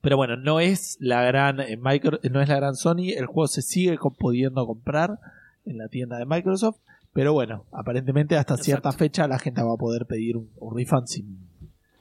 pero 0.00 0.16
bueno, 0.16 0.36
no 0.36 0.60
es 0.60 0.96
la 1.00 1.22
gran 1.24 1.60
eh, 1.60 1.76
micro, 1.76 2.18
no 2.30 2.40
es 2.40 2.48
la 2.48 2.56
gran 2.56 2.76
Sony. 2.76 3.10
El 3.16 3.26
juego 3.26 3.48
se 3.48 3.62
sigue 3.62 3.98
pudiendo 4.18 4.64
comprar 4.66 5.18
en 5.64 5.78
la 5.78 5.88
tienda 5.88 6.18
de 6.18 6.26
Microsoft. 6.26 6.78
Pero 7.12 7.32
bueno, 7.32 7.64
aparentemente 7.72 8.36
hasta 8.36 8.56
cierta 8.58 8.92
fecha 8.92 9.26
la 9.26 9.38
gente 9.38 9.62
va 9.62 9.72
a 9.72 9.78
poder 9.78 10.06
pedir 10.06 10.36
un, 10.36 10.50
un 10.58 10.76
refund 10.76 11.06
sin, 11.06 11.48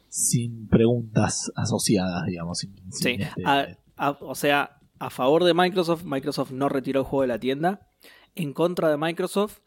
sin 0.10 0.68
preguntas 0.68 1.52
asociadas, 1.56 2.26
digamos. 2.26 2.60
sin- 2.60 2.76
sin, 2.92 2.92
Sí, 2.92 3.18
este, 3.22 3.44
a- 3.46 3.68
a- 3.96 4.18
o 4.20 4.36
sea, 4.36 4.78
a 5.00 5.10
favor 5.10 5.44
de 5.44 5.54
Microsoft, 5.54 6.04
Microsoft 6.06 6.52
no 6.52 6.70
retiró 6.70 7.02
el 7.02 7.06
juego 7.06 7.22
de 7.24 7.28
la 7.28 7.40
tienda. 7.40 7.88
En 8.36 8.54
contra 8.54 8.90
de 8.90 8.98
Microsoft, 8.98 9.60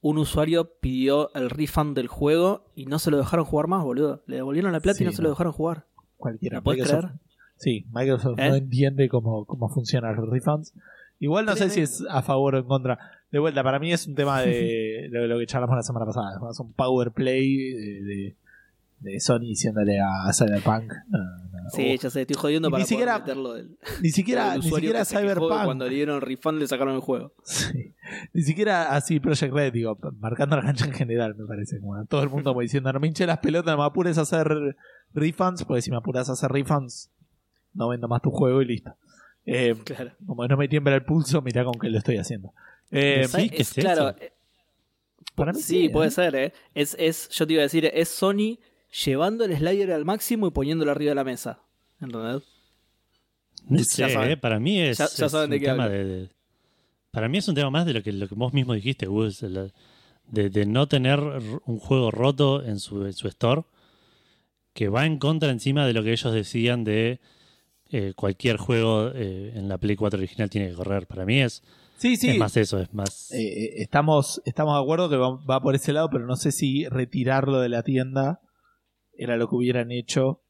un 0.00 0.18
usuario 0.18 0.72
pidió 0.80 1.32
el 1.34 1.50
refund 1.50 1.96
del 1.96 2.08
juego 2.08 2.64
y 2.74 2.86
no 2.86 2.98
se 2.98 3.10
lo 3.10 3.16
dejaron 3.18 3.44
jugar 3.44 3.66
más, 3.66 3.82
boludo. 3.82 4.22
Le 4.26 4.36
devolvieron 4.36 4.72
la 4.72 4.80
plata 4.80 4.98
Sí, 4.98 5.04
y 5.04 5.06
no 5.06 5.12
se 5.12 5.22
lo 5.22 5.30
dejaron 5.30 5.52
jugar. 5.52 5.86
cualquiera. 6.16 6.56
¿La 6.58 6.62
podés 6.62 6.80
Microsoft- 6.84 7.00
creer? 7.00 7.20
Sí, 7.56 7.86
Microsoft 7.92 8.38
¿Eh? 8.38 8.48
no 8.50 8.54
entiende 8.56 9.08
cómo, 9.08 9.44
cómo 9.46 9.68
funcionan 9.68 10.14
los 10.16 10.28
refunds. 10.28 10.74
Igual 11.18 11.46
no 11.46 11.56
sé 11.56 11.70
si 11.70 11.80
es 11.80 12.04
a 12.10 12.20
favor 12.22 12.54
o 12.54 12.58
en 12.58 12.64
contra. 12.66 12.98
De 13.32 13.38
vuelta, 13.38 13.62
para 13.62 13.78
mí 13.78 13.90
es 13.92 14.06
un 14.06 14.14
tema 14.14 14.42
de 14.42 15.08
lo, 15.10 15.26
lo 15.26 15.38
que 15.38 15.46
charlamos 15.46 15.74
la 15.76 15.82
semana 15.82 16.04
pasada. 16.06 16.38
Es 16.50 16.60
un 16.60 16.72
power 16.74 17.12
play 17.12 17.56
de, 17.56 18.02
de- 18.02 18.36
de 19.00 19.20
Sony 19.20 19.40
diciéndole 19.40 20.00
a 20.00 20.32
Cyberpunk. 20.32 20.92
no, 21.08 21.18
no, 21.18 21.70
Sí, 21.70 21.98
ya 21.98 22.10
sé, 22.10 22.22
estoy 22.22 22.36
jodiendo 22.36 22.68
Y 22.68 22.70
para 22.70 22.82
ni 22.82 22.86
siquiera- 22.88 23.12
poder 23.14 23.36
meterlo 23.36 23.52
del, 23.54 23.78
ni 24.02 24.10
siquiera, 24.10 24.50
del 24.52 24.60
ni 24.60 24.70
siquiera 24.70 25.04
Cyberpunk. 25.04 25.64
Cuando 25.64 25.88
le 25.88 25.94
dieron 25.94 26.20
refund 26.20 26.60
le 26.60 26.66
sacaron 26.68 26.94
el 26.94 27.00
juego. 27.00 27.32
Sí. 27.44 27.94
Ni 28.32 28.42
siquiera 28.42 28.94
así 28.94 29.18
Project 29.18 29.52
Red, 29.52 29.72
digo, 29.72 29.98
marcando 30.18 30.54
la 30.56 30.62
cancha 30.62 30.84
en 30.86 30.92
general, 30.92 31.34
me 31.34 31.44
parece. 31.46 31.80
Como 31.80 32.04
todo 32.06 32.22
el 32.22 32.28
mundo 32.30 32.50
como 32.52 32.60
diciendo, 32.60 32.92
no 32.92 33.00
me 33.00 33.08
hinche 33.08 33.26
las 33.26 33.38
pelotas, 33.38 33.74
no 33.76 33.82
me 33.82 33.86
apures 33.86 34.16
a 34.18 34.22
hacer 34.22 34.48
refunds, 35.12 35.64
porque 35.64 35.82
si 35.82 35.90
me 35.90 35.96
apuras 35.96 36.28
a 36.28 36.32
hacer 36.34 36.50
refunds, 36.50 37.10
no 37.74 37.88
vendo 37.88 38.06
más 38.08 38.22
tu 38.22 38.30
juego 38.30 38.62
y 38.62 38.66
listo. 38.66 38.94
Eh, 39.44 39.74
Claro. 39.84 40.12
como 40.24 40.46
no 40.46 40.56
me 40.56 40.68
tiembla 40.68 40.94
el 40.94 41.04
pulso, 41.04 41.42
mirá 41.42 41.64
con 41.64 41.74
qué 41.80 41.88
lo 41.88 41.98
estoy 41.98 42.16
haciendo. 42.16 42.52
Eh, 42.90 43.26
Sí, 43.28 43.50
¿qué 43.50 43.62
es, 43.62 43.76
es 43.76 43.84
claro, 43.84 44.08
eso? 44.10 44.18
eh, 44.20 44.32
para 45.34 45.52
mí 45.52 45.60
sí, 45.60 45.86
¿eh? 45.86 45.90
puede 45.90 46.10
ser, 46.10 46.34
¿eh? 46.36 46.52
Es, 46.74 46.96
es, 46.98 47.28
yo 47.30 47.46
te 47.46 47.52
iba 47.54 47.60
a 47.60 47.64
decir, 47.64 47.90
es 47.92 48.08
Sony 48.08 48.58
llevando 49.04 49.44
el 49.44 49.56
slider 49.56 49.92
al 49.92 50.04
máximo 50.04 50.46
y 50.46 50.50
poniéndolo 50.50 50.90
arriba 50.90 51.10
de 51.10 51.14
la 51.16 51.24
mesa. 51.24 51.60
¿Entendés? 52.00 52.42
No 53.68 53.78
Ya 53.78 53.84
sé, 53.84 54.10
saben. 54.10 54.30
eh, 54.30 54.36
para 54.36 54.60
mí 54.60 54.80
es, 54.80 54.98
Ya- 54.98 55.08
ya 55.16 55.26
es 55.26 55.32
saben 55.32 55.46
un 55.46 55.50
de 55.50 55.60
qué 55.60 55.66
tema 55.66 55.88
de, 55.88 56.04
de- 56.04 56.28
Para 57.10 57.28
mí 57.28 57.38
es 57.38 57.48
un 57.48 57.54
tema 57.54 57.70
más 57.70 57.86
de 57.86 57.94
lo 57.94 58.02
que, 58.02 58.12
lo 58.12 58.28
que 58.28 58.34
vos 58.34 58.52
mismo 58.52 58.74
dijiste, 58.74 59.06
Gus, 59.06 59.40
de, 59.40 59.70
de 60.50 60.66
no 60.66 60.86
tener 60.88 61.18
un 61.20 61.78
juego 61.78 62.10
roto 62.10 62.62
en 62.62 62.78
su, 62.78 63.06
en 63.06 63.12
su 63.12 63.28
store, 63.28 63.62
que 64.74 64.88
va 64.88 65.06
en 65.06 65.18
contra 65.18 65.50
encima 65.50 65.86
de 65.86 65.94
lo 65.94 66.02
que 66.02 66.12
ellos 66.12 66.32
decían 66.34 66.84
de 66.84 67.20
eh, 67.90 68.12
cualquier 68.14 68.56
juego 68.58 69.10
eh, 69.14 69.52
en 69.54 69.68
la 69.68 69.78
Play 69.78 69.96
4 69.96 70.18
original 70.18 70.50
tiene 70.50 70.68
que 70.68 70.74
correr. 70.74 71.06
Para 71.06 71.24
mí 71.24 71.40
es, 71.40 71.62
Sí, 71.96 72.16
sí. 72.16 72.28
es 72.30 72.38
más 72.38 72.56
eso, 72.58 72.78
es 72.78 72.92
más... 72.92 73.32
Eh, 73.32 73.80
estamos, 73.80 74.42
estamos 74.44 74.74
de 74.76 74.82
acuerdo 74.82 75.08
que 75.08 75.16
va, 75.16 75.30
va 75.36 75.62
por 75.62 75.74
ese 75.74 75.94
lado, 75.94 76.10
pero 76.10 76.26
no 76.26 76.36
sé 76.36 76.52
si 76.52 76.86
retirarlo 76.88 77.58
de 77.60 77.70
la 77.70 77.82
tienda 77.82 78.42
era 79.18 79.36
lo 79.36 79.48
que 79.48 79.56
hubieran 79.56 79.90
hecho 79.90 80.40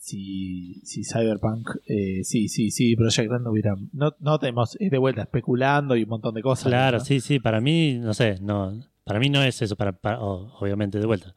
si, 0.00 0.80
si 0.84 1.04
Cyberpunk, 1.04 1.68
eh, 1.86 2.24
sí, 2.24 2.48
sí, 2.48 2.70
sí, 2.70 2.96
Project 2.96 3.30
Red 3.30 3.40
no 3.40 3.50
hubiera. 3.50 3.74
No, 3.92 4.14
no 4.18 4.38
tenemos, 4.38 4.76
es 4.80 4.90
de 4.90 4.98
vuelta 4.98 5.22
especulando 5.22 5.94
y 5.94 6.04
un 6.04 6.08
montón 6.08 6.34
de 6.34 6.42
cosas. 6.42 6.68
Claro, 6.68 6.98
¿no? 6.98 7.04
sí, 7.04 7.20
sí, 7.20 7.38
para 7.38 7.60
mí, 7.60 7.94
no 7.98 8.14
sé, 8.14 8.38
no, 8.40 8.82
para 9.04 9.20
mí 9.20 9.28
no 9.28 9.42
es 9.42 9.60
eso, 9.60 9.76
para, 9.76 9.92
para- 9.92 10.20
obviamente 10.20 10.98
de 10.98 11.06
vuelta, 11.06 11.34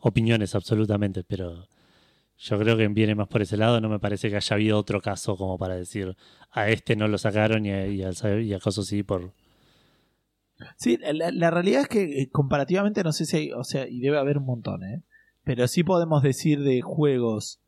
opiniones 0.00 0.54
absolutamente, 0.54 1.22
pero 1.22 1.68
yo 2.38 2.58
creo 2.58 2.76
que 2.78 2.88
viene 2.88 3.14
más 3.14 3.28
por 3.28 3.42
ese 3.42 3.56
lado, 3.58 3.80
no 3.80 3.88
me 3.90 3.98
parece 3.98 4.30
que 4.30 4.36
haya 4.36 4.54
habido 4.54 4.78
otro 4.78 5.02
caso 5.02 5.36
como 5.36 5.58
para 5.58 5.76
decir, 5.76 6.16
a 6.50 6.70
este 6.70 6.96
no 6.96 7.08
lo 7.08 7.18
sacaron 7.18 7.66
y 7.66 7.70
a, 7.72 7.86
y 7.86 8.02
al 8.02 8.42
y 8.42 8.54
a 8.54 8.58
Coso 8.58 8.82
sí 8.82 9.02
por... 9.02 9.32
Sí, 10.76 10.98
la, 11.12 11.30
la 11.30 11.50
realidad 11.50 11.82
es 11.82 11.88
que 11.88 12.22
eh, 12.22 12.30
comparativamente 12.30 13.04
no 13.04 13.12
sé 13.12 13.26
si 13.26 13.36
hay, 13.36 13.52
o 13.52 13.64
sea, 13.64 13.86
y 13.88 14.00
debe 14.00 14.18
haber 14.18 14.38
un 14.38 14.46
montón, 14.46 14.82
¿eh? 14.82 15.02
Pero 15.48 15.66
sí 15.66 15.82
podemos 15.82 16.22
decir 16.22 16.60
de 16.62 16.82
juegos 16.82 17.58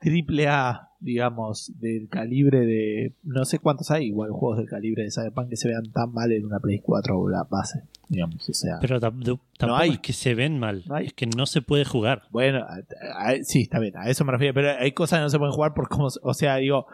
triple 0.00 0.48
A, 0.48 0.88
digamos, 0.98 1.72
del 1.78 2.08
calibre 2.08 2.66
de, 2.66 3.14
no 3.22 3.44
sé 3.44 3.60
cuántos 3.60 3.92
hay, 3.92 4.06
igual 4.06 4.32
juegos 4.32 4.58
del 4.58 4.66
calibre 4.68 5.04
de 5.04 5.12
Cyberpunk 5.12 5.48
que 5.50 5.56
se 5.56 5.68
vean 5.68 5.92
tan 5.92 6.12
mal 6.12 6.32
en 6.32 6.44
una 6.44 6.58
Play 6.58 6.80
4 6.80 7.16
o 7.16 7.28
la 7.28 7.44
base, 7.44 7.84
digamos, 8.08 8.48
o 8.48 8.52
sea. 8.52 8.78
Pero 8.80 8.98
tampoco 8.98 9.40
hay. 9.76 9.90
es 9.90 9.98
que 10.00 10.12
se 10.12 10.34
ven 10.34 10.58
mal, 10.58 10.82
No 10.88 10.96
hay. 10.96 11.06
es 11.06 11.12
que 11.12 11.26
no 11.28 11.46
se 11.46 11.62
puede 11.62 11.84
jugar. 11.84 12.22
Bueno, 12.32 12.64
a- 12.66 13.28
a- 13.30 13.36
sí, 13.44 13.62
está 13.62 13.78
bien, 13.78 13.96
a 13.96 14.08
eso 14.10 14.24
me 14.24 14.32
refiero, 14.32 14.52
pero 14.54 14.70
hay 14.76 14.90
cosas 14.90 15.20
que 15.20 15.22
no 15.22 15.30
se 15.30 15.38
pueden 15.38 15.54
jugar 15.54 15.74
por 15.74 15.88
cómo, 15.88 16.08
o 16.22 16.34
sea, 16.34 16.56
digo, 16.56 16.86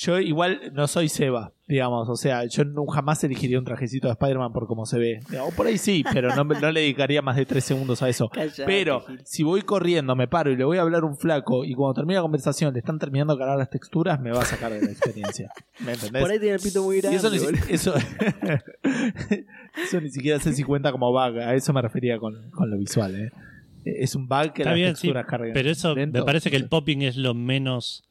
yo 0.00 0.20
igual 0.20 0.60
no 0.74 0.86
soy 0.86 1.08
Seba, 1.08 1.52
digamos, 1.66 2.08
o 2.08 2.14
sea, 2.14 2.44
yo 2.44 2.64
nunca 2.64 2.94
jamás 2.94 3.24
elegiría 3.24 3.58
un 3.58 3.64
trajecito 3.64 4.06
de 4.06 4.12
Spider-Man 4.12 4.52
por 4.52 4.68
cómo 4.68 4.86
se 4.86 4.96
ve. 4.96 5.20
O 5.42 5.50
por 5.50 5.66
ahí 5.66 5.76
sí, 5.76 6.04
pero 6.12 6.32
no, 6.36 6.44
no 6.44 6.70
le 6.70 6.80
dedicaría 6.82 7.20
más 7.20 7.34
de 7.34 7.44
tres 7.46 7.64
segundos 7.64 8.00
a 8.02 8.08
eso. 8.08 8.30
Pero 8.66 9.00
Gil. 9.00 9.20
si 9.24 9.42
voy 9.42 9.62
corriendo, 9.62 10.14
me 10.14 10.28
paro 10.28 10.52
y 10.52 10.56
le 10.56 10.62
voy 10.62 10.78
a 10.78 10.82
hablar 10.82 11.02
un 11.04 11.16
flaco 11.16 11.64
y 11.64 11.74
cuando 11.74 11.94
termina 11.94 12.18
la 12.20 12.22
conversación 12.22 12.72
le 12.72 12.78
están 12.78 13.00
terminando 13.00 13.32
de 13.34 13.40
cargar 13.40 13.58
las 13.58 13.70
texturas, 13.70 14.20
me 14.20 14.30
va 14.30 14.42
a 14.42 14.44
sacar 14.44 14.72
de 14.72 14.80
la 14.82 14.90
experiencia. 14.92 15.50
¿Me 15.84 15.94
entendés? 15.94 16.22
Por 16.22 16.30
ahí 16.30 16.38
tiene 16.38 16.54
el 16.54 16.60
pito 16.60 16.82
muy 16.84 16.98
Y 16.98 17.00
grande. 17.00 17.16
eso, 17.18 17.30
ni, 17.30 17.58
eso, 17.74 17.94
eso 19.84 20.00
ni 20.00 20.10
siquiera 20.10 20.38
sé 20.38 20.52
si 20.52 20.62
cuenta 20.62 20.92
como 20.92 21.10
bug. 21.10 21.38
A 21.38 21.54
eso 21.54 21.72
me 21.72 21.82
refería 21.82 22.18
con, 22.18 22.50
con 22.50 22.70
lo 22.70 22.78
visual. 22.78 23.14
¿eh? 23.20 23.32
Es 23.84 24.14
un 24.14 24.28
bug 24.28 24.52
que 24.52 24.62
Está 24.62 24.70
las 24.70 24.74
bien, 24.76 24.96
sí, 24.96 25.02
texturas 25.08 25.26
carguen. 25.26 25.52
pero 25.54 25.70
eso 25.70 25.94
lento. 25.94 26.18
me 26.18 26.24
parece 26.24 26.50
que 26.50 26.56
el 26.56 26.68
popping 26.68 27.02
es 27.02 27.16
lo 27.16 27.34
menos, 27.34 28.07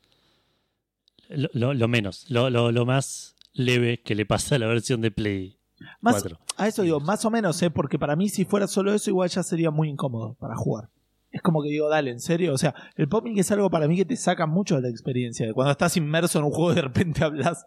lo, 1.30 1.50
lo- 1.54 1.74
lo 1.74 1.88
menos, 1.88 2.26
lo, 2.30 2.50
lo- 2.50 2.72
lo 2.72 2.86
más 2.86 3.36
leve 3.54 4.02
que 4.02 4.16
le 4.16 4.26
pasa 4.26 4.56
a 4.56 4.60
la 4.60 4.68
versión 4.68 5.02
de 5.02 5.12
Play 5.12 5.58
Más, 6.02 6.22
4. 6.22 6.40
a 6.58 6.68
eso 6.68 6.84
digo, 6.84 7.00
más 7.00 7.26
o 7.26 7.32
menos, 7.32 7.62
¿eh? 7.64 7.70
porque 7.72 7.98
para 8.00 8.16
mí 8.16 8.30
si 8.30 8.46
fuera 8.46 8.68
solo 8.68 8.94
eso 8.94 9.10
igual 9.10 9.30
ya 9.30 9.44
sería 9.44 9.72
muy 9.72 9.90
incómodo 9.90 10.36
para 10.40 10.56
jugar. 10.56 10.90
Es 11.32 11.42
como 11.42 11.62
que 11.62 11.70
digo, 11.70 11.90
dale, 11.90 12.10
en 12.12 12.20
serio. 12.22 12.54
O 12.54 12.58
sea, 12.58 12.74
el 12.96 13.08
popping 13.10 13.38
es 13.38 13.52
algo 13.52 13.70
para 13.70 13.88
mí 13.88 13.96
que 13.98 14.06
te 14.06 14.16
saca 14.16 14.48
mucho 14.48 14.76
de 14.78 14.82
la 14.84 14.90
experiencia. 14.90 15.46
De 15.46 15.54
Cuando 15.54 15.72
estás 15.72 15.98
inmerso 15.98 16.40
en 16.40 16.46
un 16.46 16.52
juego 16.52 16.72
y 16.72 16.76
de 16.76 16.82
repente 16.84 17.24
hablas 17.24 17.66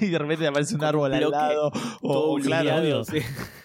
y 0.00 0.06
de 0.08 0.18
repente 0.18 0.46
aparece 0.46 0.74
un 0.74 0.84
árbol 0.84 1.12
al 1.14 1.30
lado. 1.30 1.70
Todo 2.02 2.32
O, 2.32 2.36
claro, 2.38 3.02
sí. 3.04 3.18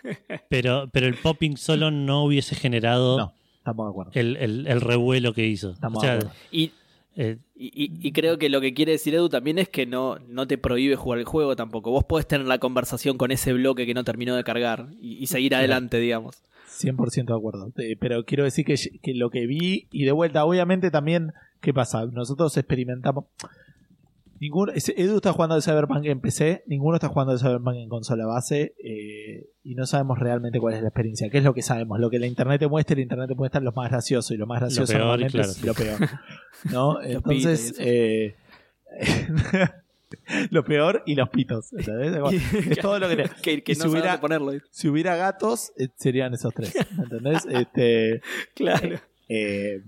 Pero, 0.49 0.89
pero 0.91 1.07
el 1.07 1.15
popping 1.15 1.57
solo 1.57 1.91
no 1.91 2.23
hubiese 2.23 2.55
generado 2.55 3.17
No, 3.17 3.33
estamos 3.57 3.87
de 3.87 3.89
acuerdo. 3.89 4.11
el, 4.15 4.37
el- 4.37 4.67
el 4.67 4.81
revuelo 4.81 5.33
que 5.33 5.45
hizo. 5.45 5.71
Estamos 5.71 5.97
o 5.97 6.01
sea, 6.01 6.11
de 6.13 6.17
acuerdo. 6.19 6.35
Y, 6.51 6.71
eh, 7.15 7.37
y, 7.55 7.67
y- 7.85 8.07
y 8.07 8.11
creo 8.11 8.37
que 8.37 8.49
lo 8.49 8.59
que 8.61 8.73
quiere 8.73 8.91
decir 8.93 9.13
Edu 9.15 9.29
también 9.29 9.57
es 9.59 9.69
que 9.69 9.85
no, 9.85 10.17
no 10.27 10.47
te 10.47 10.57
prohíbe 10.57 10.95
jugar 10.95 11.19
el 11.19 11.25
juego 11.25 11.55
tampoco. 11.55 11.91
Vos 11.91 12.03
podés 12.03 12.27
tener 12.27 12.45
la 12.47 12.57
conversación 12.59 13.17
con 13.17 13.31
ese 13.31 13.53
bloque 13.53 13.85
que 13.85 13.93
no 13.93 14.03
terminó 14.03 14.35
de 14.35 14.43
cargar 14.43 14.87
y, 15.01 15.13
y 15.23 15.27
seguir 15.27 15.55
adelante, 15.55 15.97
digamos. 15.99 16.43
100% 16.69 17.25
de 17.27 17.33
acuerdo. 17.33 17.71
Eh, 17.77 17.95
pero 17.99 18.25
quiero 18.25 18.43
decir 18.43 18.65
que, 18.65 18.75
que 19.01 19.13
lo 19.13 19.29
que 19.29 19.47
vi, 19.47 19.87
y 19.91 20.03
de 20.03 20.11
vuelta, 20.11 20.43
obviamente 20.43 20.91
también, 20.91 21.31
¿qué 21.61 21.73
pasa? 21.73 22.05
Nosotros 22.05 22.57
experimentamos. 22.57 23.25
Ninguno, 24.39 24.73
Edu 24.75 25.15
está 25.15 25.31
jugando 25.31 25.55
al 25.55 25.63
Cyberpunk 25.63 26.05
en 26.05 26.19
PC, 26.19 26.63
ninguno 26.67 26.95
está 26.97 27.07
jugando 27.07 27.31
al 27.31 27.39
Cyberpunk 27.39 27.77
en 27.77 27.87
consola 27.89 28.25
base, 28.25 28.75
eh, 28.83 29.47
y 29.63 29.75
no 29.75 29.85
sabemos 29.85 30.19
realmente 30.19 30.59
cuál 30.59 30.73
es 30.73 30.81
la 30.81 30.89
experiencia. 30.89 31.29
¿Qué 31.29 31.37
es 31.37 31.43
lo 31.45 31.53
que 31.53 31.61
sabemos? 31.61 31.99
Lo 31.99 32.09
que 32.09 32.19
la 32.19 32.27
internet 32.27 32.59
te 32.59 32.67
muestra, 32.67 32.95
la 32.97 33.01
internet 33.03 33.29
te 33.29 33.35
muestra 33.35 33.61
lo 33.61 33.71
más 33.71 33.89
gracioso, 33.89 34.33
y 34.33 34.37
lo 34.37 34.45
más 34.45 34.59
gracioso 34.59 34.91
peor, 34.91 34.99
normalmente 35.05 35.37
claro, 35.37 35.51
es 35.51 35.63
lo 35.63 35.73
peor. 35.73 36.09
Entonces, 37.05 37.75
eh, 37.79 38.35
lo 40.51 40.63
peor 40.63 41.03
y 41.05 41.15
los 41.15 41.29
pitos. 41.29 41.71
¿entendés? 41.73 42.15
Es 42.69 42.77
todo 42.81 42.99
lo 42.99 43.07
que 43.09 43.15
te- 43.15 43.63
que, 43.63 43.73
no 43.75 43.83
si 43.83 43.87
hubiera- 43.87 44.19
ponerlo. 44.19 44.51
si 44.69 44.87
hubiera 44.89 45.15
gatos, 45.15 45.71
eh, 45.77 45.87
serían 45.95 46.33
esos 46.33 46.53
tres. 46.53 46.73
¿Entendés? 46.97 47.45
este, 47.49 48.21
Claro. 48.53 48.97
eh, 49.29 49.81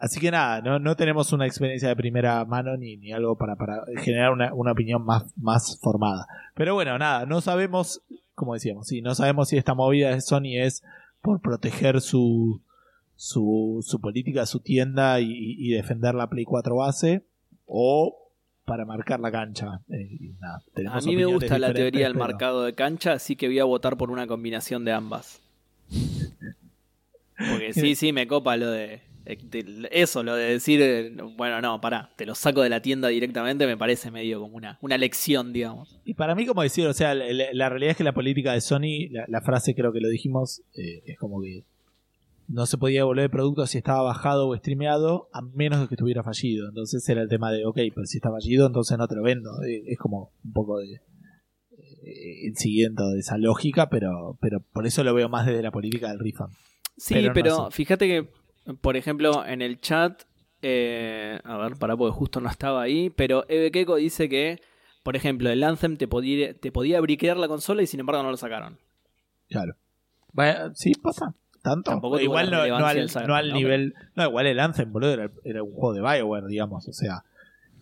así 0.00 0.18
que 0.18 0.30
nada, 0.32 0.60
no, 0.62 0.78
no 0.80 0.96
tenemos 0.96 1.32
una 1.32 1.46
experiencia 1.46 1.88
de 1.88 1.94
primera 1.96 2.44
mano 2.44 2.76
ni, 2.76 2.96
ni 2.96 3.12
algo 3.12 3.36
para, 3.36 3.54
para 3.56 3.84
generar 4.02 4.32
una, 4.32 4.52
una 4.52 4.72
opinión 4.72 5.04
más, 5.04 5.24
más 5.36 5.78
formada. 5.80 6.26
Pero 6.54 6.74
bueno, 6.74 6.98
nada, 6.98 7.26
no 7.26 7.40
sabemos, 7.40 8.02
como 8.34 8.54
decíamos, 8.54 8.86
sí, 8.88 9.00
no 9.02 9.14
sabemos 9.14 9.48
si 9.48 9.56
esta 9.56 9.74
movida 9.74 10.10
de 10.10 10.20
Sony 10.20 10.56
es 10.58 10.82
por 11.22 11.40
proteger 11.40 12.00
su, 12.00 12.60
su, 13.14 13.84
su 13.86 14.00
política, 14.00 14.46
su 14.46 14.60
tienda 14.60 15.20
y, 15.20 15.28
y 15.58 15.70
defender 15.72 16.14
la 16.14 16.28
Play 16.28 16.44
4 16.44 16.74
base 16.74 17.22
o 17.66 18.16
para 18.64 18.84
marcar 18.84 19.20
la 19.20 19.30
cancha. 19.32 19.80
Eh, 19.90 20.32
nada, 20.40 20.62
A 20.96 21.00
mí 21.00 21.16
me 21.16 21.24
gusta 21.24 21.58
la 21.58 21.72
teoría 21.74 22.04
del 22.04 22.12
pero- 22.14 22.24
marcado 22.24 22.62
de 22.64 22.74
cancha, 22.74 23.12
así 23.14 23.36
que 23.36 23.48
voy 23.48 23.58
a 23.58 23.64
votar 23.64 23.96
por 23.96 24.10
una 24.10 24.26
combinación 24.26 24.84
de 24.84 24.92
ambas. 24.92 25.40
Porque 27.36 27.72
sí, 27.72 27.94
sí, 27.94 28.12
me 28.12 28.26
copa 28.26 28.56
lo 28.56 28.70
de- 28.70 29.00
eso, 29.90 30.22
lo 30.22 30.34
de 30.34 30.52
decir, 30.52 30.80
eh, 30.82 31.14
bueno, 31.36 31.60
no, 31.60 31.80
pará, 31.80 32.10
te 32.16 32.26
lo 32.26 32.34
saco 32.34 32.62
de 32.62 32.68
la 32.68 32.82
tienda 32.82 33.08
directamente, 33.08 33.66
me 33.66 33.76
parece 33.76 34.10
medio 34.10 34.40
como 34.40 34.56
una, 34.56 34.78
una 34.80 34.98
lección, 34.98 35.52
digamos. 35.52 36.00
Y 36.04 36.14
para 36.14 36.34
mí, 36.34 36.46
como 36.46 36.62
decir, 36.62 36.86
o 36.86 36.92
sea, 36.92 37.14
la, 37.14 37.68
realidad 37.68 37.92
es 37.92 37.96
que 37.96 38.04
la 38.04 38.14
política 38.14 38.52
de 38.52 38.60
Sony, 38.60 39.08
la, 39.10 39.24
la 39.28 39.40
frase 39.40 39.74
creo 39.74 39.92
que 39.92 40.00
lo 40.00 40.08
dijimos, 40.08 40.62
eh, 40.74 41.02
es 41.06 41.18
como 41.18 41.40
que 41.42 41.64
no 42.48 42.66
se 42.66 42.78
podía 42.78 43.00
devolver 43.00 43.24
el 43.24 43.30
producto 43.30 43.66
si 43.66 43.78
estaba 43.78 44.02
bajado 44.02 44.48
o 44.48 44.56
streameado, 44.56 45.28
a 45.32 45.40
menos 45.42 45.80
de 45.80 45.88
que 45.88 45.94
estuviera 45.94 46.22
fallido. 46.22 46.68
Entonces 46.68 47.08
era 47.08 47.22
el 47.22 47.28
tema 47.28 47.52
de, 47.52 47.64
ok, 47.64 47.78
pero 47.94 48.06
si 48.06 48.18
está 48.18 48.30
fallido, 48.30 48.66
entonces 48.66 48.98
no 48.98 49.06
te 49.06 49.14
lo 49.14 49.22
vendo. 49.22 49.50
Eh, 49.62 49.84
es 49.86 49.98
como 49.98 50.32
un 50.44 50.52
poco 50.52 50.78
de 50.78 51.00
el 52.02 52.56
siguiente 52.56 53.02
de 53.02 53.18
esa 53.18 53.38
lógica, 53.38 53.88
pero, 53.88 54.38
pero 54.40 54.60
por 54.72 54.86
eso 54.86 55.04
lo 55.04 55.14
veo 55.14 55.28
más 55.28 55.46
desde 55.46 55.62
la 55.62 55.70
política 55.70 56.08
del 56.08 56.18
refund. 56.18 56.52
Sí, 56.96 57.14
Pero 57.32 57.56
no 57.56 57.70
fíjate 57.70 58.06
que, 58.06 58.28
por 58.80 58.96
ejemplo, 58.96 59.44
en 59.46 59.62
el 59.62 59.80
chat, 59.80 60.22
eh, 60.62 61.40
a 61.44 61.56
ver, 61.58 61.76
pará, 61.76 61.96
porque 61.96 62.16
justo 62.16 62.40
no 62.40 62.48
estaba 62.48 62.82
ahí, 62.82 63.10
pero 63.10 63.44
Eve 63.48 63.70
Keko 63.70 63.96
dice 63.96 64.28
que, 64.28 64.60
por 65.02 65.16
ejemplo, 65.16 65.50
el 65.50 65.62
Anthem 65.62 65.96
te 65.96 66.08
podía, 66.08 66.54
te 66.54 66.72
podía 66.72 67.00
briquear 67.00 67.36
la 67.36 67.48
consola 67.48 67.82
y 67.82 67.86
sin 67.86 68.00
embargo 68.00 68.22
no 68.22 68.30
lo 68.30 68.36
sacaron. 68.36 68.78
Claro. 69.48 69.74
Bueno, 70.32 70.72
sí, 70.74 70.92
pasa. 70.94 71.34
Tanto. 71.62 71.90
Tampoco 71.90 72.18
igual 72.18 72.50
no, 72.50 72.66
no 72.66 72.86
al, 72.86 73.10
Cyberpunk, 73.10 73.28
no 73.28 73.34
al 73.34 73.48
¿no? 73.48 73.54
nivel. 73.54 73.94
No, 74.14 74.24
igual 74.24 74.46
el 74.46 74.60
Anthem, 74.60 74.90
boludo, 74.92 75.12
era, 75.12 75.30
era 75.44 75.62
un 75.62 75.72
juego 75.72 75.92
de 75.94 76.00
Bioware, 76.00 76.46
digamos. 76.46 76.88
O 76.88 76.92
sea, 76.92 77.24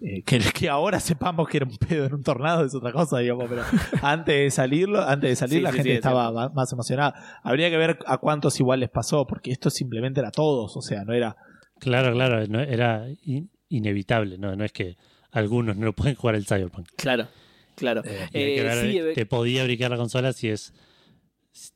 eh, 0.01 0.23
que, 0.23 0.39
que 0.55 0.69
ahora 0.69 1.01
sepamos 1.01 1.49
que 1.49 1.59
era 1.59 1.66
un 1.66 1.77
pedo 1.77 2.07
en 2.07 2.15
un 2.15 2.23
tornado 2.23 2.65
es 2.65 2.75
otra 2.75 2.93
cosa, 2.93 3.19
digamos. 3.19 3.47
Pero 3.49 3.62
antes 4.03 4.35
de 4.35 4.51
salirlo, 4.51 5.03
antes 5.03 5.31
de 5.31 5.37
salir, 5.37 5.59
Sí, 5.59 5.61
la 5.62 5.70
sí, 5.70 5.77
gente 5.77 5.91
sí, 5.91 5.97
estaba 5.97 6.49
más 6.51 6.73
emocionada. 6.73 7.41
Habría 7.43 7.70
que 7.70 7.77
ver 7.77 7.99
a 8.07 8.19
cuántos 8.19 8.59
igual 8.61 8.81
les 8.81 8.91
pasó, 8.91 9.27
porque 9.27 9.51
esto 9.51 9.70
simplemente 9.70 10.20
era 10.20 10.31
todos. 10.31 10.77
O 10.77 10.83
sea, 10.83 11.05
no 11.05 11.12
era. 11.15 11.37
claro, 11.81 12.12
claro, 12.12 12.47
no- 12.47 12.61
era 12.61 13.07
in- 13.23 13.51
inevitable, 13.69 14.39
¿no? 14.39 14.55
no 14.57 14.65
es 14.65 14.73
que 14.73 14.97
algunos 15.31 15.77
no 15.77 15.93
pueden 15.93 16.15
jugar 16.15 16.35
el 16.37 16.47
Cyberpunk. 16.47 16.89
Claro, 16.97 17.29
claro. 17.75 18.03
Eh, 18.05 18.29
Eh, 18.33 18.62
ver, 18.62 19.15
te 19.15 19.27
podía 19.27 19.65
briquear 19.65 19.91
la 19.91 19.97
consola 19.99 20.33
si 20.33 20.49
es 20.49 20.73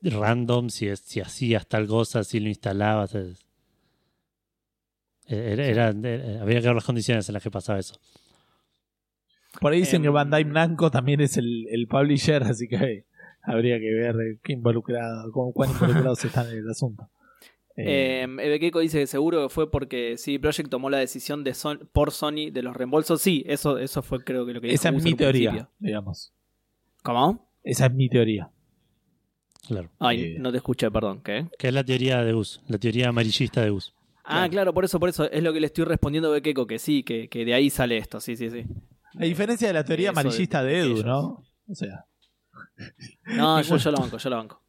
random, 0.02 0.70
si 0.70 0.88
es 0.88 1.00
si 1.00 1.20
hacías 1.20 1.66
tal 1.66 1.86
cosa, 1.86 2.24
si 2.24 2.40
lo 2.40 2.48
instalabas. 2.48 3.14
es- 3.14 3.44
Era, 5.26 5.64
era- 5.66 5.88
era- 5.90 6.42
había 6.42 6.60
que 6.60 6.66
ver 6.66 6.74
las 6.74 6.84
condiciones 6.84 7.28
en 7.28 7.34
las 7.34 7.42
que 7.42 7.50
pasaba 7.50 7.78
eso. 7.78 7.94
Por 9.60 9.72
ahí 9.72 9.80
dicen 9.80 9.96
Em, 9.96 10.02
que 10.04 10.08
Bandai 10.08 10.44
Namco 10.44 10.90
también 10.90 11.20
es 11.20 11.36
el, 11.36 11.66
el 11.70 11.86
publisher, 11.86 12.42
así 12.42 12.66
que 12.68 12.76
eh, 12.76 13.04
habría 13.42 13.78
que 13.78 13.92
ver 13.92 14.16
eh, 14.16 14.38
qué 14.42 14.54
involucrado, 14.54 15.30
cómo, 15.30 15.52
cuán 15.52 15.70
involucrados 16.10 16.24
están 16.24 16.48
en 16.50 16.58
el 16.58 16.70
asunto. 16.70 17.08
Eh, 17.76 18.24
Eh, 18.24 18.46
Eve 18.46 18.60
Keko 18.60 18.80
dice 18.80 18.98
que 19.00 19.06
seguro 19.06 19.42
que 19.44 19.48
fue 19.48 19.70
porque 19.70 20.16
sí, 20.18 20.38
Project 20.38 20.68
tomó 20.68 20.90
la 20.90 20.98
decisión 20.98 21.44
de 21.44 21.54
Son- 21.54 21.88
por 21.92 22.10
Sony 22.10 22.50
de 22.52 22.62
los 22.62 22.76
reembolsos. 22.76 23.20
Sí, 23.22 23.44
eso, 23.46 23.78
eso 23.78 24.02
fue 24.02 24.22
creo 24.24 24.44
que 24.46 24.52
lo 24.54 24.60
que 24.60 24.68
dijo 24.68 24.74
esa 24.74 24.88
es 24.90 25.02
mi 25.04 25.14
teoría, 25.14 25.50
principio. 25.50 25.70
digamos. 25.78 26.32
¿Cómo? 27.02 27.48
Esa 27.62 27.86
es 27.86 27.94
mi 27.94 28.08
teoría. 28.08 28.50
Claro. 29.68 29.90
Ay, 29.98 30.20
Eh. 30.22 30.36
no 30.38 30.50
te 30.50 30.58
escuché, 30.58 30.90
perdón. 30.90 31.20
¿Qué? 31.22 31.46
Que 31.58 31.68
es 31.68 31.74
la 31.74 31.84
teoría 31.84 32.22
de 32.24 32.32
Gus, 32.32 32.60
la 32.68 32.78
teoría 32.78 33.08
amarillista 33.08 33.62
de 33.62 33.70
Gus. 33.70 33.94
Ah, 34.24 34.34
Claro. 34.46 34.50
claro, 34.50 34.74
por 34.74 34.84
eso, 34.84 35.00
por 35.00 35.08
eso. 35.08 35.30
Es 35.30 35.42
lo 35.42 35.52
que 35.52 35.60
le 35.60 35.66
estoy 35.66 35.84
respondiendo 35.84 36.28
a 36.28 36.32
Bekeko, 36.32 36.66
que 36.66 36.78
sí, 36.78 37.02
que, 37.02 37.28
que 37.28 37.44
de 37.44 37.54
ahí 37.54 37.70
sale 37.70 37.96
esto, 37.98 38.20
sí, 38.20 38.36
sí, 38.36 38.50
sí. 38.50 38.64
A 39.18 39.24
diferencia 39.24 39.68
de 39.68 39.74
la 39.74 39.84
teoría 39.84 40.10
Eso 40.10 40.14
de- 40.14 40.20
amarillista 40.20 40.62
de, 40.62 40.78
Edu, 40.78 40.86
ellos. 40.92 41.04
¿no? 41.04 41.44
O 41.68 41.74
sea. 41.74 42.04
No, 43.36 43.60
yo, 43.62 43.76
yo 43.76 43.90
lo 43.90 43.98
banco, 43.98 44.18
yo 44.18 44.30
lo 44.30 44.36
banco. 44.36 44.62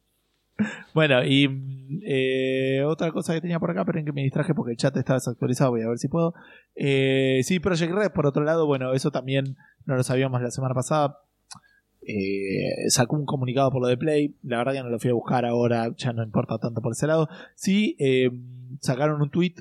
Bueno, 0.92 1.24
y 1.24 1.48
eh, 2.06 2.82
otra 2.86 3.10
cosa 3.10 3.34
que 3.34 3.40
tenía 3.40 3.58
por 3.58 3.70
acá, 3.72 3.84
pero 3.84 3.98
en 3.98 4.04
que 4.04 4.12
me 4.12 4.22
distraje 4.22 4.54
porque 4.54 4.72
el 4.72 4.76
chat 4.76 4.96
estaba 4.96 5.16
desactualizado, 5.18 5.70
voy 5.72 5.82
a 5.82 5.88
ver 5.88 5.98
si 5.98 6.06
puedo. 6.08 6.34
Eh, 6.76 7.40
sí, 7.44 7.58
Project 7.58 7.92
Red, 7.92 8.12
por 8.12 8.26
otro 8.26 8.44
lado, 8.44 8.66
bueno, 8.66 8.92
eso 8.92 9.10
también 9.10 9.56
no 9.84 9.96
lo 9.96 10.02
sabíamos 10.04 10.40
la 10.42 10.50
semana 10.52 10.74
pasada. 10.74 11.18
Eh, 12.06 12.90
sacó 12.90 13.16
un 13.16 13.24
comunicado 13.24 13.70
por 13.70 13.82
lo 13.82 13.88
de 13.88 13.96
Play. 13.96 14.34
La 14.42 14.58
verdad 14.58 14.72
que 14.72 14.82
no 14.82 14.90
lo 14.90 14.98
fui 14.98 15.10
a 15.10 15.14
buscar 15.14 15.44
ahora, 15.44 15.94
ya 15.96 16.12
no 16.12 16.22
importa 16.22 16.58
tanto 16.58 16.80
por 16.80 16.92
ese 16.92 17.06
lado. 17.06 17.28
Sí, 17.54 17.96
eh, 17.98 18.30
sacaron 18.80 19.22
un 19.22 19.30
tweet 19.30 19.54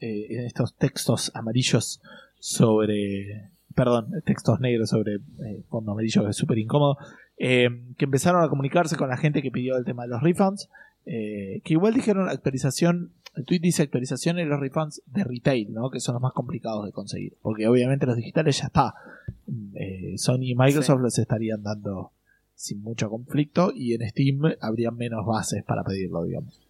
eh, 0.00 0.26
en 0.30 0.46
estos 0.46 0.76
textos 0.76 1.30
amarillos 1.34 2.00
sobre. 2.38 3.50
Perdón, 3.74 4.10
textos 4.24 4.60
negros 4.60 4.90
sobre 4.90 5.16
eh, 5.16 5.62
fondo 5.68 5.92
amarillo, 5.92 6.24
que 6.24 6.30
es 6.30 6.36
súper 6.36 6.58
incómodo. 6.58 6.96
que 7.38 8.04
empezaron 8.04 8.42
a 8.42 8.48
comunicarse 8.48 8.96
con 8.96 9.08
la 9.08 9.16
gente 9.16 9.42
que 9.42 9.50
pidió 9.50 9.76
el 9.76 9.84
tema 9.84 10.02
de 10.02 10.08
los 10.08 10.22
refunds. 10.22 10.68
que 11.04 11.62
igual 11.66 11.94
dijeron 11.94 12.28
actualización. 12.28 13.12
El 13.36 13.44
tweet 13.44 13.60
dice 13.60 13.82
actualización 13.82 14.38
en 14.38 14.48
los 14.48 14.58
refunds 14.60 15.02
de 15.06 15.24
retail, 15.24 15.72
¿no? 15.72 15.90
Que 15.90 16.00
son 16.00 16.14
los 16.14 16.22
más 16.22 16.32
complicados 16.32 16.84
de 16.84 16.92
conseguir. 16.92 17.36
Porque 17.42 17.68
obviamente 17.68 18.06
los 18.06 18.16
digitales 18.16 18.58
ya 18.58 18.66
está. 18.66 18.94
Eh, 19.74 20.14
Sony 20.16 20.42
y 20.50 20.54
Microsoft 20.54 20.98
Sí. 20.98 21.02
los 21.02 21.18
estarían 21.18 21.62
dando 21.62 22.12
sin 22.54 22.82
mucho 22.82 23.08
conflicto. 23.08 23.72
Y 23.74 23.94
en 23.94 24.08
Steam 24.08 24.40
habría 24.60 24.90
menos 24.90 25.24
bases 25.24 25.62
para 25.64 25.84
pedirlo, 25.84 26.24
digamos. 26.24 26.60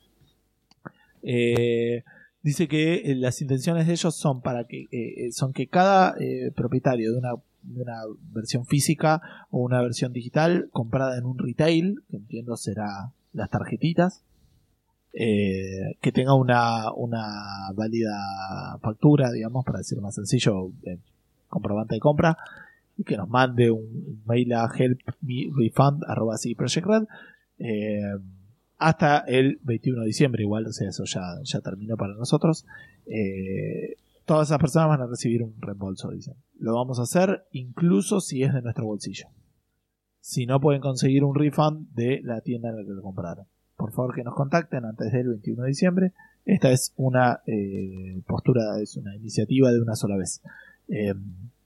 Eh, 1.22 2.02
dice 2.42 2.68
que 2.68 3.10
eh, 3.10 3.14
las 3.14 3.40
intenciones 3.42 3.86
de 3.86 3.92
ellos 3.92 4.14
son 4.14 4.40
para 4.40 4.64
que 4.64 4.86
eh, 4.90 5.32
son 5.32 5.52
que 5.52 5.66
cada 5.66 6.14
propietario 6.54 7.12
de 7.12 7.18
una, 7.18 7.32
de 7.62 7.82
una 7.82 8.02
versión 8.32 8.66
física 8.66 9.20
o 9.50 9.58
una 9.58 9.82
versión 9.82 10.12
digital 10.12 10.68
comprada 10.72 11.18
en 11.18 11.24
un 11.24 11.38
retail, 11.38 12.02
que 12.10 12.16
entiendo 12.16 12.56
será 12.56 13.12
las 13.32 13.50
tarjetitas, 13.50 14.24
eh, 15.12 15.96
que 16.00 16.12
tenga 16.12 16.34
una, 16.34 16.92
una 16.92 17.72
válida 17.74 18.78
factura, 18.80 19.30
digamos, 19.30 19.64
para 19.64 19.78
decirlo 19.78 20.02
más 20.02 20.14
sencillo, 20.14 20.70
eh, 20.84 20.98
comprobante 21.48 21.96
de 21.96 22.00
compra, 22.00 22.38
y 22.96 23.02
que 23.04 23.16
nos 23.16 23.28
mande 23.28 23.70
un, 23.70 24.22
mail 24.26 24.52
a 24.52 24.68
helprefund.projectred 24.72 27.08
eh, 27.58 28.14
hasta 28.78 29.18
el 29.18 29.58
21 29.62 30.00
de 30.00 30.06
diciembre, 30.06 30.42
igual, 30.42 30.66
o 30.66 30.72
sea, 30.72 30.88
eso 30.88 31.04
ya, 31.04 31.20
ya 31.42 31.60
terminó 31.60 31.98
para 31.98 32.14
nosotros. 32.14 32.64
Eh, 33.06 33.96
todas 34.24 34.48
esas 34.48 34.58
personas 34.58 34.88
van 34.88 35.02
a 35.02 35.06
recibir 35.06 35.42
un 35.42 35.60
reembolso, 35.60 36.10
dicen. 36.10 36.36
Lo 36.58 36.74
vamos 36.74 36.98
a 36.98 37.02
hacer 37.02 37.44
incluso 37.52 38.20
si 38.20 38.42
es 38.42 38.54
de 38.54 38.62
nuestro 38.62 38.86
bolsillo. 38.86 39.26
Si 40.20 40.46
no 40.46 40.60
pueden 40.60 40.80
conseguir 40.80 41.24
un 41.24 41.34
refund 41.34 41.92
de 41.94 42.22
la 42.22 42.40
tienda 42.40 42.70
en 42.70 42.76
la 42.76 42.84
que 42.84 42.92
lo 42.92 43.02
compraron. 43.02 43.46
Por 43.80 43.92
favor 43.92 44.14
que 44.14 44.22
nos 44.22 44.34
contacten 44.34 44.84
antes 44.84 45.10
del 45.10 45.28
21 45.28 45.62
de 45.62 45.68
diciembre. 45.68 46.12
Esta 46.44 46.70
es 46.70 46.92
una 46.96 47.40
eh, 47.46 48.20
postura, 48.26 48.78
es 48.80 48.98
una 48.98 49.16
iniciativa 49.16 49.72
de 49.72 49.80
una 49.80 49.96
sola 49.96 50.18
vez. 50.18 50.42
Eh, 50.88 51.14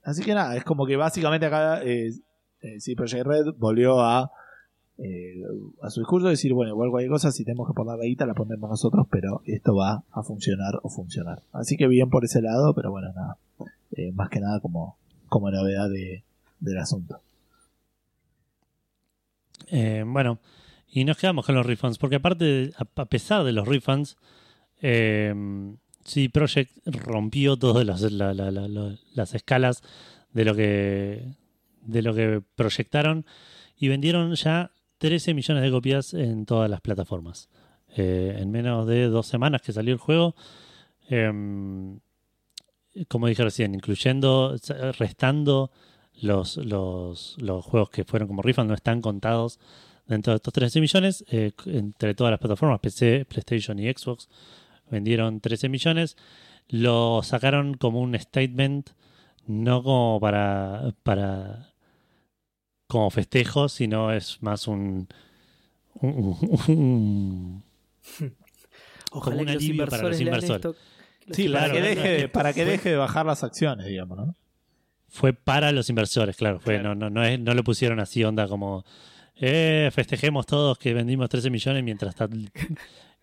así 0.01 0.23
que 0.23 0.33
nada, 0.33 0.55
es 0.55 0.63
como 0.63 0.85
que 0.85 0.95
básicamente 0.95 1.45
acá 1.45 1.83
eh, 1.83 2.13
eh, 2.61 2.79
sí, 2.79 2.95
Project 2.95 3.25
Red 3.25 3.45
volvió 3.57 3.99
a 3.99 4.31
eh, 4.97 5.43
a 5.81 5.89
su 5.89 5.99
discurso 5.99 6.29
decir, 6.29 6.53
bueno, 6.53 6.71
igual 6.71 6.89
cualquier 6.89 7.11
cosa, 7.11 7.29
si 7.31 7.43
tenemos 7.43 7.67
que 7.67 7.73
poner 7.73 7.97
la 7.97 8.05
guita, 8.05 8.25
la 8.25 8.33
ponemos 8.33 8.69
nosotros, 8.69 9.07
pero 9.11 9.41
esto 9.45 9.75
va 9.75 10.05
a 10.09 10.23
funcionar 10.23 10.79
o 10.83 10.89
funcionar. 10.89 11.43
Así 11.51 11.75
que 11.75 11.89
bien 11.89 12.09
por 12.09 12.23
ese 12.23 12.41
lado, 12.41 12.73
pero 12.73 12.91
bueno, 12.91 13.11
nada. 13.13 13.37
Eh, 13.91 14.13
más 14.13 14.29
que 14.29 14.39
nada 14.39 14.61
como, 14.61 14.95
como 15.27 15.51
novedad 15.51 15.89
de, 15.89 16.23
del 16.61 16.77
asunto. 16.77 17.19
Eh, 19.67 20.05
bueno, 20.07 20.39
y 20.95 21.03
nos 21.03 21.17
quedamos 21.17 21.45
con 21.45 21.55
los 21.55 21.65
refunds, 21.65 21.97
porque 21.97 22.15
aparte, 22.15 22.71
a, 22.77 23.05
pesar 23.05 23.43
de 23.43 23.51
los 23.51 23.67
refunds, 23.67 24.15
eh, 24.81 25.33
Project 26.31 26.71
rompió 26.85 27.57
todas 27.57 27.85
las, 27.85 28.01
la- 28.11 28.33
la- 28.33 28.49
la- 28.51 28.67
la- 28.69 28.95
las 29.13 29.33
escalas 29.35 29.83
de 30.31 30.45
lo 30.45 30.55
que 30.55 31.33
de 31.81 32.01
lo 32.01 32.13
que 32.15 32.41
proyectaron 32.55 33.25
y 33.77 33.89
vendieron 33.89 34.33
ya 34.35 34.71
13 34.97 35.33
millones 35.33 35.63
de 35.63 35.71
copias 35.71 36.13
en 36.13 36.45
todas 36.45 36.69
las 36.69 36.79
plataformas. 36.81 37.49
Eh, 37.97 38.37
en 38.39 38.49
menos 38.51 38.87
de 38.87 39.07
dos 39.07 39.27
semanas 39.27 39.61
que 39.61 39.73
salió 39.73 39.93
el 39.93 39.99
juego, 39.99 40.33
em, 41.09 41.99
como 43.09 43.27
dije 43.27 43.43
recién, 43.43 43.75
incluyendo, 43.75 44.55
restando 44.97 45.71
los, 46.21 46.55
los, 46.57 47.35
los 47.39 47.65
juegos 47.65 47.89
que 47.89 48.05
fueron 48.05 48.27
como 48.29 48.41
refund, 48.41 48.69
no 48.69 48.75
están 48.75 49.01
contados 49.01 49.59
dentro 50.07 50.33
de 50.33 50.37
estos 50.37 50.53
13 50.53 50.81
millones. 50.81 51.23
eh, 51.29 51.51
entre 51.65 52.13
todas 52.15 52.31
las 52.31 52.39
plataformas, 52.39 52.79
PC, 52.79 53.25
PlayStation 53.25 53.77
y 53.79 53.91
Xbox, 53.91 54.29
vendieron 54.89 55.39
13 55.41 55.69
millones. 55.69 56.15
Lo 56.67 57.21
sacaron 57.23 57.75
como 57.75 57.99
un 58.01 58.17
statement, 58.19 58.89
no 59.47 59.83
como 59.83 60.19
para, 60.19 60.93
para 61.03 61.73
como 62.87 63.09
festejo, 63.09 63.69
sino 63.69 64.11
es 64.11 64.41
más 64.41 64.67
un, 64.67 65.07
un, 66.01 66.37
un- 66.67 67.63
un- 68.19 68.35
Ojalá 69.11 69.35
un 69.41 69.45
que 69.47 69.53
los 69.53 69.63
alivio 69.63 69.87
para 69.87 70.03
los 70.03 70.19
inversores 70.19 70.75
Sí, 71.31 71.47
para, 71.49 71.65
claro, 71.65 71.73
que 71.73 71.81
deje, 71.81 72.23
no, 72.23 72.31
para 72.31 72.53
que 72.53 72.63
fue- 72.63 72.71
deje 72.71 72.89
de 72.89 72.95
bajar 72.97 73.25
las 73.25 73.43
acciones, 73.43 73.85
digamos, 73.87 74.17
¿no? 74.17 74.35
fue 75.07 75.33
para 75.33 75.71
los 75.71 75.89
inversores, 75.89 76.35
claro. 76.35 76.59
Fue, 76.59 76.75
Claro. 76.79 76.93
No, 76.93 77.09
no, 77.09 77.21
no, 77.21 77.23
es- 77.23 77.39
no 77.39 77.53
lo 77.53 77.63
pusieron 77.63 77.99
así 77.99 78.23
onda 78.23 78.47
como 78.47 78.83
eh, 79.39 79.89
festejemos 79.93 80.45
todos 80.45 80.77
que 80.77 80.93
vendimos 80.93 81.29
13 81.29 81.49
millones 81.49 81.83
mientras 81.83 82.09
está 82.15 82.27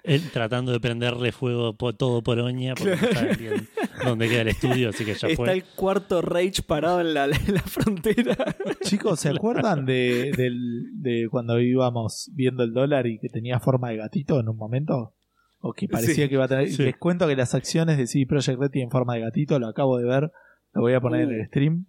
él 0.05 0.31
tratando 0.33 0.73
de 0.73 0.81
prenderle 0.81 1.31
fuego 1.31 1.75
por 1.75 1.95
todo 1.95 2.23
Polonia 2.23 2.75
porque 2.75 2.97
no 2.97 3.13
sabe 3.13 3.37
bien 3.37 3.69
dónde 4.05 4.29
queda 4.29 4.41
el 4.43 4.49
estudio, 4.49 4.89
así 4.89 5.05
que 5.05 5.15
ya 5.15 5.29
Está 5.29 5.37
fue. 5.37 5.53
el 5.53 5.65
cuarto 5.65 6.21
Rage 6.23 6.63
parado 6.67 7.01
en 7.01 7.15
la, 7.15 7.27
en 7.27 7.55
la 7.55 7.61
frontera. 7.63 8.37
Chicos, 8.83 9.21
¿se 9.21 9.29
acuerdan 9.29 9.87
de, 9.87 11.29
cuando 11.31 11.61
íbamos 11.61 12.31
viendo 12.35 12.65
el 12.65 12.73
dólar 12.73 13.07
y 13.07 13.19
que 13.21 13.29
tenía 13.29 13.61
forma 13.61 13.91
de 13.91 13.99
gatito 13.99 14.41
en 14.41 14.49
un 14.49 14.57
momento? 14.57 15.13
O 15.61 15.73
que 15.73 15.87
parecía 15.87 16.25
Sí. 16.25 16.29
que 16.29 16.35
iba 16.35 16.47
a 16.47 16.49
tener. 16.49 16.69
Sí. 16.69 16.83
Les 16.83 16.97
cuento 16.97 17.29
que 17.29 17.37
las 17.37 17.55
acciones 17.55 17.97
de 17.97 18.09
CD 18.09 18.27
Projekt 18.27 18.59
Red 18.59 18.71
tienen 18.71 18.91
forma 18.91 19.15
de 19.15 19.21
gatito, 19.21 19.61
lo 19.61 19.69
acabo 19.69 19.99
de 19.99 20.05
ver, 20.05 20.33
lo 20.75 20.81
voy 20.81 20.95
a 20.95 21.01
poner 21.01 21.21
en 21.21 21.31
el 21.41 21.47
stream. 21.47 21.87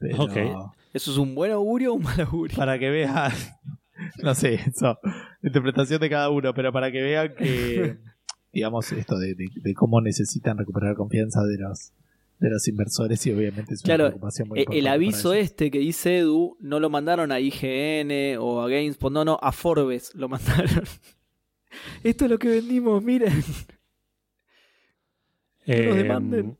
Pero 0.00 0.24
Ok. 0.24 0.36
¿Eso 0.96 1.12
es 1.12 1.18
un 1.18 1.34
buen 1.34 1.52
augurio 1.52 1.92
o 1.92 1.96
un 1.96 2.02
mal 2.02 2.20
augurio? 2.20 2.56
para 2.56 2.78
que 2.78 2.88
vean, 2.90 3.30
no 4.22 4.34
sé, 4.34 4.54
eso, 4.54 4.98
interpretación 5.42 6.00
de 6.00 6.08
cada 6.10 6.30
uno, 6.30 6.52
pero 6.54 6.72
para 6.72 6.90
que 6.90 7.02
vean 7.02 7.34
que, 7.36 7.98
digamos, 8.52 8.90
esto 8.92 9.18
de, 9.18 9.34
de- 9.34 9.50
de 9.54 9.74
cómo 9.74 10.00
necesitan 10.00 10.56
recuperar 10.58 10.94
confianza 10.96 11.42
de 11.44 11.58
los 11.58 11.92
de 12.38 12.50
los 12.50 12.68
inversores 12.68 13.26
y 13.26 13.32
obviamente 13.32 13.72
es 13.72 13.80
una 13.82 13.94
Claro, 13.94 14.04
preocupación 14.10 14.48
muy 14.48 14.58
Eh, 14.58 14.62
importante 14.62 14.78
El 14.78 14.86
aviso 14.88 15.32
este 15.32 15.70
que 15.70 15.78
dice 15.78 16.18
Edu 16.18 16.58
no 16.60 16.80
lo 16.80 16.90
mandaron 16.90 17.32
a 17.32 17.40
IGN 17.40 18.36
o 18.38 18.60
a 18.60 18.68
GameSpot, 18.68 19.10
no, 19.10 19.24
no, 19.24 19.38
a 19.40 19.52
Forbes 19.52 20.14
lo 20.14 20.28
mandaron. 20.34 20.84
Esto 22.04 22.24
es 22.26 22.30
lo 22.30 22.38
que 22.38 22.48
vendimos, 22.48 23.02
miren. 23.02 23.32
Eh, 25.66 25.86
nos 25.86 25.96
demanden. 25.96 26.58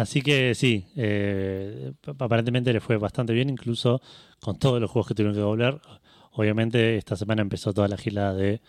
Así 0.00 0.22
que 0.22 0.54
sí, 0.54 0.86
eh, 0.96 1.92
aparentemente 2.18 2.72
le 2.72 2.80
fue 2.80 2.96
bastante 2.96 3.32
bien, 3.32 3.50
incluso 3.50 4.00
con 4.40 4.58
todos 4.58 4.80
los 4.80 4.90
juegos 4.90 5.08
que 5.08 5.14
tuvieron 5.14 5.34
que 5.34 5.40
doblar. 5.40 5.80
Obviamente 6.32 6.96
esta 6.96 7.16
semana 7.16 7.42
empezó 7.42 7.72
toda 7.72 7.88
la 7.88 7.96
gilada 7.96 8.34
de 8.34 8.60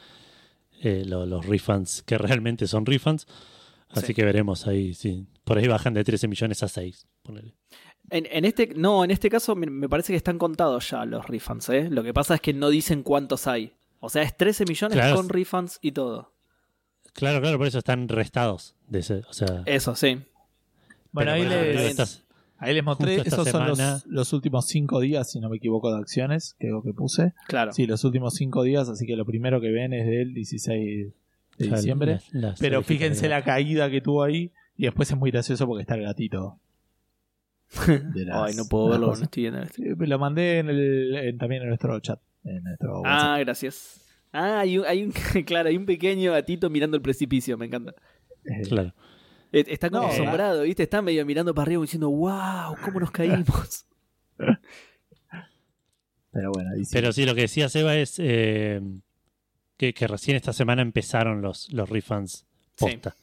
eh, 0.82 1.04
lo- 1.06 1.26
los 1.26 1.46
refunds, 1.46 2.04
que 2.04 2.18
realmente 2.18 2.66
son 2.68 2.86
refunds. 2.86 3.28
Así 3.90 4.08
Sí. 4.08 4.14
que 4.14 4.24
veremos 4.24 4.66
ahí, 4.68 4.94
sí. 4.94 5.26
Por 5.44 5.58
ahí 5.58 5.68
bajan 5.68 5.94
de 5.94 6.04
13 6.04 6.28
millones 6.28 6.64
a 6.64 6.68
6. 6.68 7.08
ponele. 7.24 7.54
En, 8.12 8.26
en 8.32 8.46
este, 8.46 8.74
no, 8.76 9.04
en 9.04 9.12
este 9.12 9.30
caso 9.30 9.56
me, 9.56 9.68
me 9.68 9.88
parece 9.90 10.14
que 10.14 10.18
están 10.18 10.38
contados 10.40 10.90
ya 10.90 11.06
los 11.06 11.28
refunds, 11.28 11.70
¿eh? 11.70 11.90
Lo 11.92 12.02
que 12.02 12.14
pasa 12.14 12.36
es 12.36 12.42
que 12.42 12.54
no 12.54 12.70
dicen 12.70 13.04
cuántos 13.04 13.46
hay. 13.46 13.74
O 14.00 14.10
sea, 14.10 14.22
es 14.24 14.36
13 14.38 14.64
millones 14.66 14.96
Claro. 14.98 15.16
con 15.18 15.28
refunds 15.30 15.80
y 15.82 15.92
todo. 15.92 16.32
Claro, 17.14 17.42
claro, 17.42 17.58
por 17.58 17.68
eso 17.68 17.80
están 17.80 18.08
restados. 18.08 18.76
De 18.88 19.00
ese, 19.00 19.24
o 19.30 19.34
sea, 19.34 19.64
Eso, 19.66 19.96
sí. 19.96 20.20
Bueno, 21.11 21.31
ahí 21.31 21.45
les, 21.45 21.90
estás- 21.91 22.23
ahí 22.57 22.73
les 22.73 22.84
mostré, 22.84 23.15
esos 23.22 23.48
son 23.48 23.68
los, 23.68 24.06
los 24.06 24.34
últimos 24.34 24.68
cinco 24.68 24.99
días, 24.99 25.31
si 25.31 25.40
no 25.40 25.49
me 25.49 25.57
equivoco, 25.57 25.91
de 25.94 25.99
acciones, 25.99 26.56
creo 26.60 26.81
que 26.84 26.94
puse. 26.94 27.34
Claro. 27.48 27.72
Sí, 27.73 27.86
los 27.88 28.03
últimos 28.03 28.36
cinco 28.36 28.64
días, 28.64 28.90
así 28.90 29.06
que 29.06 29.15
lo 29.15 29.26
primero 29.26 29.60
que 29.61 29.69
ven 29.72 29.94
es 29.94 30.06
del 30.07 30.34
16 30.34 31.14
de 31.57 31.68
diciembre. 31.68 32.19
Pero 32.60 32.84
fíjense 32.84 33.27
la 33.30 33.44
caída 33.44 33.90
que 33.90 34.02
tuvo 34.02 34.23
ahí. 34.23 34.52
Y 34.77 34.84
después 34.84 35.11
es 35.11 35.18
muy 35.18 35.30
gracioso 35.31 35.68
porque 35.68 35.81
está 35.81 35.95
el 35.95 36.03
gatito. 36.03 36.57
de 37.88 38.26
las- 38.26 38.49
Ay, 38.49 38.56
no 38.56 38.65
puedo 38.65 38.90
verlo, 38.90 39.07
no 39.15 39.23
estoy 39.23 39.44
viendo. 39.44 39.61
Eh, 39.61 39.95
Lo 40.07 40.19
mandé 40.19 40.60
en 40.60 40.69
el, 40.69 41.15
en- 41.15 41.38
también 41.38 41.61
en 41.64 41.68
nuestro 41.69 41.99
chat. 41.99 42.19
En 42.45 42.64
nuestro 42.64 43.02
Ah, 43.06 43.34
WhatsApp. 43.34 43.40
gracias. 43.45 44.06
Ah, 44.31 44.60
hay 44.61 44.77
un, 44.77 44.86
hay 44.86 45.03
un, 45.03 45.11
claro, 45.45 45.69
hay 45.69 45.76
un 45.77 45.86
pequeño 45.86 46.31
gatito 46.31 46.69
mirando 46.69 46.95
el 46.95 47.02
precipicio, 47.02 47.57
me 47.57 47.65
encanta. 47.65 47.94
Eh, 48.45 48.61
Claro. 48.69 48.94
Eh, 49.52 49.66
Está 49.68 49.90
como 49.90 50.04
No, 50.04 50.10
asombrado, 50.14 50.64
¿viste? 50.64 50.84
Está 50.84 51.02
medio 51.02 51.26
mirando 51.26 51.54
para 51.56 51.64
arriba 51.64 51.82
diciendo, 51.82 52.10
wow, 52.10 52.76
¿cómo 52.84 53.00
nos 53.00 53.12
caímos? 53.12 53.86
Pero 56.32 56.52
bueno, 56.54 56.70
ahí 56.76 56.86
sí. 56.86 56.92
Pero 56.94 57.12
sí, 57.12 57.26
lo 57.26 57.34
que 57.36 57.42
decía 57.42 57.70
Seba 57.70 57.96
es 57.96 58.16
eh, 58.20 58.82
que, 59.78 59.94
que 59.94 60.08
recién 60.08 60.38
esta 60.38 60.54
semana 60.54 60.82
empezaron 60.82 61.42
los, 61.42 61.72
los 61.74 61.90
refunds 61.90 62.46
posta. 62.78 63.16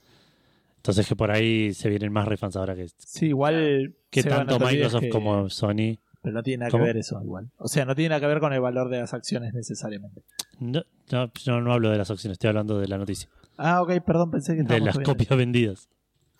Entonces 0.78 1.07
que 1.09 1.16
por 1.16 1.31
ahí 1.31 1.73
se 1.74 1.89
vienen 1.89 2.12
más 2.12 2.27
refunds 2.28 2.57
ahora 2.57 2.74
que, 2.74 2.89
sí, 2.98 3.27
igual. 3.27 3.94
que 4.11 4.23
tanto 4.23 4.59
no 4.59 4.66
Microsoft 4.66 5.03
que- 5.03 5.09
como 5.09 5.48
Sony. 5.51 5.98
Pero 6.23 6.35
no 6.35 6.43
tiene 6.43 6.59
nada 6.62 6.70
¿Cómo? 6.73 6.82
que 6.82 6.89
ver 6.89 6.97
eso, 6.97 7.20
igual. 7.23 7.51
O 7.57 7.69
sea, 7.69 7.85
no 7.85 7.94
tiene 7.94 8.09
nada 8.09 8.20
que 8.20 8.27
ver 8.27 8.40
con 8.40 8.53
el 8.53 8.61
valor 8.61 8.89
de 8.89 8.98
las 8.98 9.15
acciones 9.15 9.55
necesariamente. 9.55 10.23
No, 10.59 10.82
no, 11.12 11.32
yo 11.35 11.61
no 11.61 11.73
hablo 11.73 11.90
de 11.90 11.98
las 11.98 12.11
acciones, 12.11 12.35
estoy 12.35 12.48
hablando 12.48 12.81
de 12.81 12.89
la 12.89 12.98
noticia. 12.98 13.28
Ah, 13.57 13.81
ok, 13.81 14.01
perdón, 14.05 14.32
pensé 14.32 14.57
que 14.57 14.65
De 14.65 14.81
las 14.81 14.98
copias 14.98 15.36
vendidas. 15.39 15.89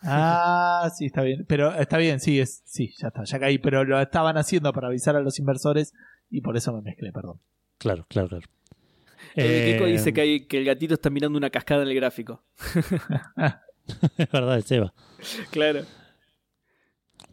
Ah, 0.03 0.89
sí, 0.95 1.05
está 1.05 1.21
bien. 1.23 1.45
Pero 1.47 1.73
está 1.73 1.97
bien, 1.97 2.19
sí, 2.19 2.39
es, 2.39 2.61
sí, 2.65 2.93
ya 2.97 3.07
está, 3.07 3.23
ya 3.23 3.39
caí. 3.39 3.57
Pero 3.57 3.83
lo 3.83 3.99
estaban 3.99 4.37
haciendo 4.37 4.71
para 4.73 4.87
avisar 4.87 5.15
a 5.15 5.21
los 5.21 5.39
inversores 5.39 5.93
y 6.29 6.41
por 6.41 6.57
eso 6.57 6.73
me 6.73 6.81
mezclé, 6.81 7.11
perdón. 7.11 7.39
Claro, 7.77 8.05
claro, 8.09 8.29
claro. 8.29 8.45
El 9.35 9.73
Kiko 9.73 9.85
Eh, 9.87 9.91
dice 9.91 10.13
que, 10.13 10.21
hay- 10.21 10.45
que 10.47 10.57
el 10.59 10.65
gatito 10.65 10.93
está 10.95 11.09
mirando 11.09 11.37
una 11.37 11.49
cascada 11.49 11.83
en 11.83 11.89
el 11.89 11.95
gráfico. 11.95 12.43
Es 14.17 14.29
verdad, 14.31 14.59
Seba. 14.65 14.93
Claro. 15.49 15.85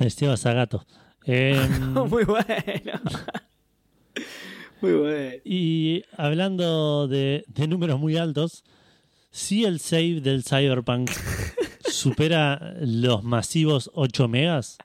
Seba 0.08 0.36
Zagato. 0.36 0.86
Eh, 1.26 1.60
Muy 2.08 2.24
bueno. 2.24 2.44
Muy 4.80 4.92
bueno. 4.92 5.36
y 5.44 6.04
hablando 6.16 7.08
de, 7.08 7.44
de 7.48 7.66
números 7.68 7.98
muy 7.98 8.16
altos, 8.18 8.64
si 9.30 9.64
el 9.64 9.80
save 9.80 10.20
del 10.20 10.44
Cyberpunk 10.44 11.10
supera 11.94 12.74
los 12.80 13.22
masivos 13.24 13.90
8 13.94 14.28
megas, 14.28 14.78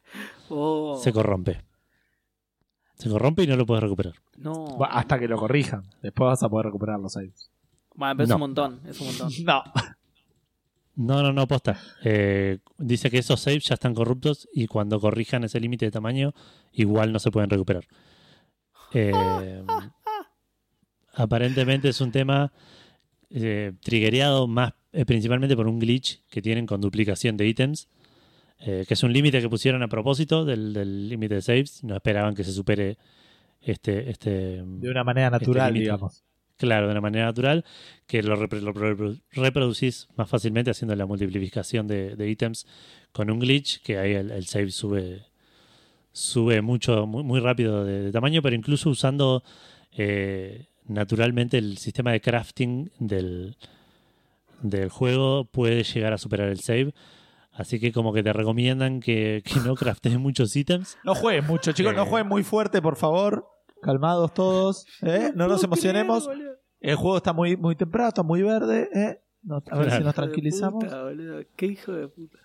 Oh, 0.49 0.99
se 1.03 1.11
corrompe. 1.13 1.61
Se 2.95 3.09
corrompe 3.09 3.43
y 3.43 3.47
no 3.47 3.55
lo 3.55 3.65
puedes 3.65 3.83
recuperar. 3.83 4.15
no. 4.37 4.77
Va, 4.77 4.87
Hasta 4.87 5.19
que 5.19 5.27
lo 5.27 5.37
corrijan. 5.37 5.83
Después 6.01 6.25
vas 6.27 6.43
a 6.43 6.49
poder 6.49 6.65
recuperar 6.67 6.99
los 6.99 7.13
saves. 7.13 7.49
Bueno, 7.95 8.15
pero 8.15 8.23
es 8.23 8.29
No. 8.29 8.35
un 8.35 8.39
montón, 8.41 8.81
es 8.87 8.99
un 8.99 9.07
montón. 9.07 9.29
No. 9.45 9.63
No, 10.95 11.23
no, 11.23 11.31
no, 11.31 11.47
posta. 11.47 11.79
Eh, 12.03 12.59
dice 12.77 13.09
que 13.09 13.19
esos 13.19 13.39
saves 13.39 13.63
ya 13.63 13.75
están 13.75 13.93
corruptos 13.93 14.49
y 14.53 14.67
cuando 14.67 14.99
corrijan 14.99 15.45
ese 15.45 15.59
límite 15.59 15.85
de 15.85 15.91
tamaño, 15.91 16.33
igual 16.73 17.13
no 17.13 17.19
se 17.19 17.31
pueden 17.31 17.49
recuperar. 17.49 17.85
Eh, 18.93 19.63
aparentemente 21.13 21.89
es 21.89 22.01
un 22.01 22.11
tema 22.11 22.51
eh, 23.29 23.73
triggereado 23.81 24.47
más 24.47 24.73
eh, 24.93 25.05
principalmente 25.05 25.55
por 25.55 25.67
un 25.67 25.79
glitch 25.79 26.21
que 26.29 26.41
tienen 26.41 26.65
con 26.65 26.81
duplicación 26.81 27.37
de 27.37 27.47
ítems, 27.47 27.87
eh, 28.59 28.85
que 28.87 28.93
es 28.93 29.03
un 29.03 29.13
límite 29.13 29.41
que 29.41 29.49
pusieron 29.49 29.83
a 29.83 29.87
propósito 29.87 30.45
del 30.45 31.07
límite 31.09 31.35
de 31.35 31.41
saves. 31.41 31.83
No 31.83 31.95
esperaban 31.95 32.35
que 32.35 32.43
se 32.43 32.51
supere 32.51 32.97
este, 33.61 34.09
este 34.09 34.63
De 34.65 34.89
una 34.89 35.03
manera 35.03 35.29
natural, 35.29 35.73
límite. 35.73 35.83
digamos. 35.85 36.23
Claro, 36.57 36.87
de 36.87 36.91
una 36.91 36.99
manera 37.01 37.25
natural, 37.25 37.63
que 38.05 38.21
lo, 38.21 38.35
repro- 38.35 38.59
lo 38.59 38.73
repro- 38.73 39.21
reproducís 39.31 40.09
más 40.17 40.27
fácilmente 40.27 40.69
haciendo 40.71 40.93
la 40.93 41.05
multiplicación 41.05 41.87
de, 41.87 42.17
de 42.17 42.29
ítems 42.29 42.67
con 43.13 43.31
un 43.31 43.39
glitch, 43.39 43.81
que 43.81 43.97
ahí 43.97 44.11
el, 44.13 44.29
el 44.31 44.45
save 44.45 44.71
sube 44.71 45.21
sube 46.11 46.61
mucho, 46.61 47.05
muy, 47.07 47.23
muy 47.23 47.39
rápido 47.39 47.85
de, 47.85 48.01
de 48.01 48.11
tamaño, 48.11 48.41
pero 48.41 48.55
incluso 48.55 48.89
usando 48.89 49.41
eh, 49.93 50.65
naturalmente 50.85 51.57
el 51.57 51.77
sistema 51.77 52.11
de 52.11 52.19
crafting 52.19 52.91
del, 52.99 53.55
del 54.61 54.89
juego 54.89 55.45
puede 55.45 55.83
llegar 55.83 56.13
a 56.13 56.17
superar 56.17 56.49
el 56.49 56.59
save. 56.59 56.93
Así 57.51 57.79
que 57.79 57.91
como 57.91 58.13
que 58.13 58.23
te 58.23 58.31
recomiendan 58.31 58.99
que, 59.01 59.41
que 59.43 59.59
no 59.59 59.75
craftes 59.75 60.13
muchos 60.19 60.55
ítems. 60.55 60.97
No 61.03 61.13
jueguen 61.15 61.45
mucho, 61.45 61.71
chicos. 61.73 61.93
No 61.93 62.03
Eh. 62.03 62.07
jueguen 62.07 62.27
muy 62.27 62.43
fuerte, 62.43 62.81
por 62.81 62.95
favor. 62.95 63.45
Calmados 63.81 64.33
todos. 64.33 64.85
¿eh? 65.01 65.31
No 65.35 65.47
nos 65.47 65.63
emocionemos. 65.63 66.29
El 66.81 66.95
juego 66.95 67.17
está 67.17 67.33
muy, 67.33 67.57
muy 67.57 67.75
temprano, 67.75 68.09
está 68.09 68.23
muy 68.23 68.41
verde. 68.43 68.89
¿eh? 68.93 69.21
No- 69.43 69.55
a 69.57 69.77
ver 69.77 69.85
Claro. 69.87 69.97
si 69.97 70.03
nos 70.03 70.15
tranquilizamos. 70.15 70.83
puta. 70.83 71.03
Qué 71.55 71.65
hijo 71.65 71.91
de 71.93 72.07
puta. 72.07 72.37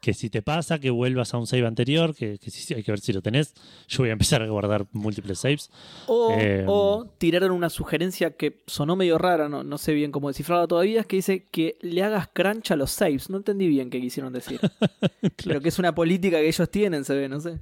Que 0.00 0.14
si 0.14 0.30
te 0.30 0.42
pasa, 0.42 0.78
que 0.78 0.90
vuelvas 0.90 1.34
a 1.34 1.38
un 1.38 1.46
save 1.46 1.66
anterior, 1.66 2.14
que, 2.14 2.38
que 2.38 2.50
sí, 2.50 2.74
hay 2.74 2.82
que 2.82 2.92
ver 2.92 3.00
si 3.00 3.12
lo 3.12 3.22
tenés. 3.22 3.54
Yo 3.88 3.98
voy 3.98 4.10
a 4.10 4.12
empezar 4.12 4.42
a 4.42 4.46
guardar 4.46 4.86
múltiples 4.92 5.40
saves. 5.40 5.70
O, 6.06 6.32
Eh, 6.38 6.64
o 6.66 7.06
tiraron 7.18 7.50
una 7.50 7.70
sugerencia 7.70 8.30
que 8.30 8.62
sonó 8.66 8.94
medio 8.96 9.18
rara, 9.18 9.48
no, 9.48 9.64
no 9.64 9.78
sé 9.78 9.94
bien 9.94 10.12
cómo 10.12 10.28
descifrarla 10.28 10.66
todavía, 10.66 11.00
es 11.00 11.06
que 11.06 11.16
dice 11.16 11.46
que 11.50 11.76
le 11.80 12.02
hagas 12.02 12.28
crunch 12.32 12.70
a 12.70 12.76
los 12.76 12.90
saves. 12.90 13.30
No 13.30 13.38
entendí 13.38 13.66
bien 13.68 13.90
qué 13.90 14.00
quisieron 14.00 14.32
decir. 14.32 14.60
Pero 15.44 15.60
que 15.60 15.68
es 15.68 15.78
una 15.78 15.94
política 15.94 16.38
que 16.38 16.48
ellos 16.48 16.70
tienen, 16.70 17.04
se 17.04 17.14
ve, 17.14 17.28
no 17.28 17.40
sé. 17.40 17.60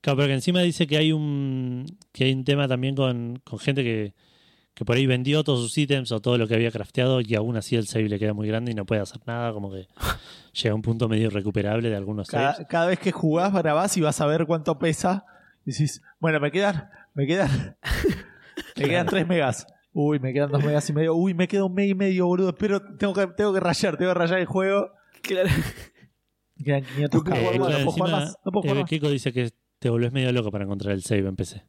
Claro, 0.00 0.18
pero 0.18 0.28
que 0.28 0.34
encima 0.34 0.60
dice 0.60 0.86
que 0.86 0.98
hay 0.98 1.12
un 1.12 1.86
que 2.12 2.24
hay 2.24 2.32
un 2.34 2.44
tema 2.44 2.68
también 2.68 2.94
con, 2.94 3.40
con 3.42 3.58
gente 3.58 3.82
que, 3.82 4.12
que 4.74 4.84
por 4.84 4.96
ahí 4.96 5.06
vendió 5.06 5.44
todos 5.44 5.60
sus 5.60 5.78
ítems 5.78 6.10
o 6.10 6.20
todo 6.20 6.36
lo 6.36 6.48
que 6.48 6.54
había 6.54 6.70
crafteado 6.70 7.20
y 7.20 7.34
aún 7.36 7.56
así 7.56 7.76
el 7.76 7.86
save 7.86 8.08
le 8.08 8.18
queda 8.18 8.34
muy 8.34 8.48
grande 8.48 8.72
y 8.72 8.74
no 8.74 8.84
puede 8.84 9.00
hacer 9.00 9.20
nada, 9.24 9.52
como 9.52 9.72
que 9.72 9.86
llega 10.52 10.72
a 10.72 10.74
un 10.74 10.82
punto 10.82 11.08
medio 11.08 11.28
irrecuperable 11.28 11.88
de 11.88 11.96
algunos 11.96 12.26
saves. 12.26 12.56
Cada, 12.56 12.68
cada 12.68 12.86
vez 12.86 12.98
que 12.98 13.12
jugás, 13.12 13.52
grabás 13.52 13.96
y 13.96 14.00
vas 14.00 14.20
a 14.20 14.26
ver 14.26 14.46
cuánto 14.46 14.78
pesa. 14.78 15.24
Decís, 15.64 16.02
bueno, 16.18 16.40
me 16.40 16.50
quedan, 16.50 16.90
me 17.14 17.26
quedan, 17.26 17.76
me 18.76 18.84
quedan 18.84 19.06
3 19.06 19.26
megas. 19.26 19.66
Uy, 19.92 20.18
me 20.18 20.32
quedan 20.32 20.50
2 20.50 20.64
megas 20.64 20.90
y 20.90 20.92
medio. 20.92 21.14
Uy, 21.14 21.34
me 21.34 21.46
queda 21.46 21.64
un 21.64 21.72
mes 21.72 21.90
y 21.90 21.94
medio, 21.94 22.26
boludo. 22.26 22.54
Pero 22.54 22.82
tengo 22.96 23.14
que, 23.14 23.28
tengo 23.28 23.54
que 23.54 23.60
rayar, 23.60 23.96
tengo 23.96 24.12
que 24.12 24.18
rayar 24.18 24.40
el 24.40 24.46
juego. 24.46 24.90
Claro. 25.22 25.48
Me 26.56 26.64
quedan 26.64 26.84
500 26.84 27.24
No 27.24 27.30
puedo 27.30 27.36
megas. 27.36 27.54
Eh, 27.54 27.58
no 27.58 27.64
puedo 27.64 27.78
jugar 27.78 27.80
encima, 27.80 28.08
más. 28.08 28.36
No 28.44 28.52
puedo 28.52 28.62
jugar 28.62 28.76
eh, 28.76 28.80
más. 28.80 28.90
Keiko 28.90 29.08
dice 29.08 29.32
que 29.32 29.50
te 29.78 29.88
volvés 29.88 30.12
medio 30.12 30.32
loco 30.32 30.50
para 30.50 30.64
encontrar 30.64 30.92
el 30.92 31.02
save 31.02 31.28
en 31.28 31.36
PC. 31.36 31.64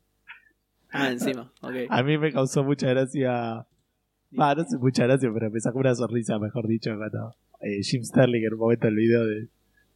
Ah, 0.98 1.12
encima. 1.12 1.52
Ok. 1.62 1.74
A 1.90 2.04
mí 2.04 2.18
me 2.18 2.32
causó 2.32 2.64
mucha 2.64 2.88
gracia. 2.88 3.66
Ah, 4.38 4.56
no 4.56 4.64
sé, 4.64 4.78
mucha 4.78 5.06
gracia, 5.06 5.30
pero 5.34 5.52
me 5.52 5.60
sacó 5.60 5.80
una 5.80 5.94
sonrisa, 5.94 6.40
mejor 6.40 6.68
dicho, 6.68 6.96
cuando 6.96 7.36
eh, 7.60 7.84
Jim 7.84 8.04
Sterling 8.04 8.46
en 8.46 8.54
un 8.54 8.60
momento 8.60 8.88
del 8.88 8.96
video 8.96 9.26
de, 9.26 9.50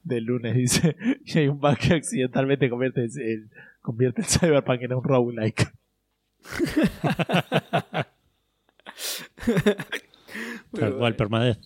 del 0.03 0.26
lunes 0.26 0.55
dice 0.55 0.97
que 1.26 1.39
hay 1.39 1.47
un 1.47 1.59
bug 1.59 1.77
que 1.77 1.93
accidentalmente 1.93 2.69
convierte 2.69 3.05
el, 3.05 3.49
convierte 3.81 4.21
el 4.21 4.27
Cyberpunk 4.27 4.81
en 4.81 4.93
un 4.93 5.03
roguelike. 5.03 5.71
Tal 10.71 10.97
cual, 10.97 11.15
permadez. 11.15 11.59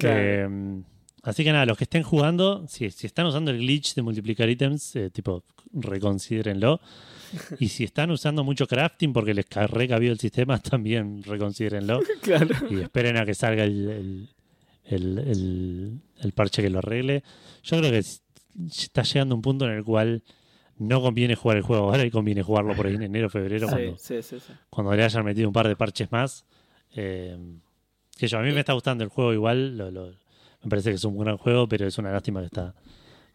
Eh, 0.00 0.48
así 1.22 1.44
que 1.44 1.52
nada, 1.52 1.66
los 1.66 1.78
que 1.78 1.84
estén 1.84 2.02
jugando, 2.02 2.66
si, 2.66 2.90
si 2.90 3.06
están 3.06 3.26
usando 3.26 3.52
el 3.52 3.58
glitch 3.58 3.94
de 3.94 4.02
multiplicar 4.02 4.48
ítems, 4.50 4.96
eh, 4.96 5.10
tipo, 5.10 5.44
reconsidérenlo. 5.72 6.80
Y 7.60 7.68
si 7.68 7.84
están 7.84 8.10
usando 8.10 8.44
mucho 8.44 8.66
crafting 8.66 9.12
porque 9.12 9.34
les 9.34 9.46
ca- 9.46 9.66
recabió 9.66 10.12
el 10.12 10.18
sistema, 10.18 10.58
también 10.62 11.22
reconsidérenlo. 11.22 12.00
Claro. 12.22 12.54
Y 12.70 12.80
esperen 12.80 13.16
a 13.16 13.24
que 13.24 13.34
salga 13.34 13.64
el, 13.64 14.28
el, 14.84 15.18
el- 16.20 16.32
parche 16.32 16.62
que 16.62 16.70
lo 16.70 16.78
arregle. 16.78 17.22
Yo 17.62 17.78
creo 17.78 17.90
que 17.90 17.98
está 17.98 19.02
llegando 19.02 19.34
un 19.34 19.42
punto 19.42 19.64
en 19.66 19.72
el 19.72 19.84
cual 19.84 20.22
no 20.78 21.00
conviene 21.00 21.34
jugar 21.36 21.58
el 21.58 21.62
juego 21.62 21.84
ahora 21.84 22.04
y 22.04 22.10
conviene 22.10 22.42
jugarlo 22.42 22.74
por 22.74 22.86
ahí 22.86 22.94
en 22.94 23.02
enero, 23.02 23.28
febrero, 23.30 23.68
Sí, 23.68 23.72
cuando, 23.74 23.98
sí, 23.98 24.22
sí, 24.22 24.36
cuando 24.70 24.94
le 24.94 25.04
hayan 25.04 25.24
metido 25.24 25.48
un 25.48 25.52
par 25.52 25.68
de 25.68 25.76
parches 25.76 26.10
más. 26.10 26.44
Eh, 26.94 27.36
que 28.18 28.26
yo, 28.28 28.38
a 28.38 28.42
mí 28.42 28.52
me 28.52 28.60
está 28.60 28.72
gustando 28.72 29.04
el 29.04 29.10
juego 29.10 29.32
igual, 29.32 29.76
lo- 29.76 29.90
lo- 29.90 30.10
me 30.62 30.68
parece 30.70 30.90
que 30.90 30.96
es 30.96 31.04
un 31.04 31.18
gran 31.18 31.36
juego, 31.38 31.68
pero 31.68 31.86
es 31.86 31.98
una 31.98 32.10
lástima 32.12 32.40
que 32.40 32.46
está 32.46 32.74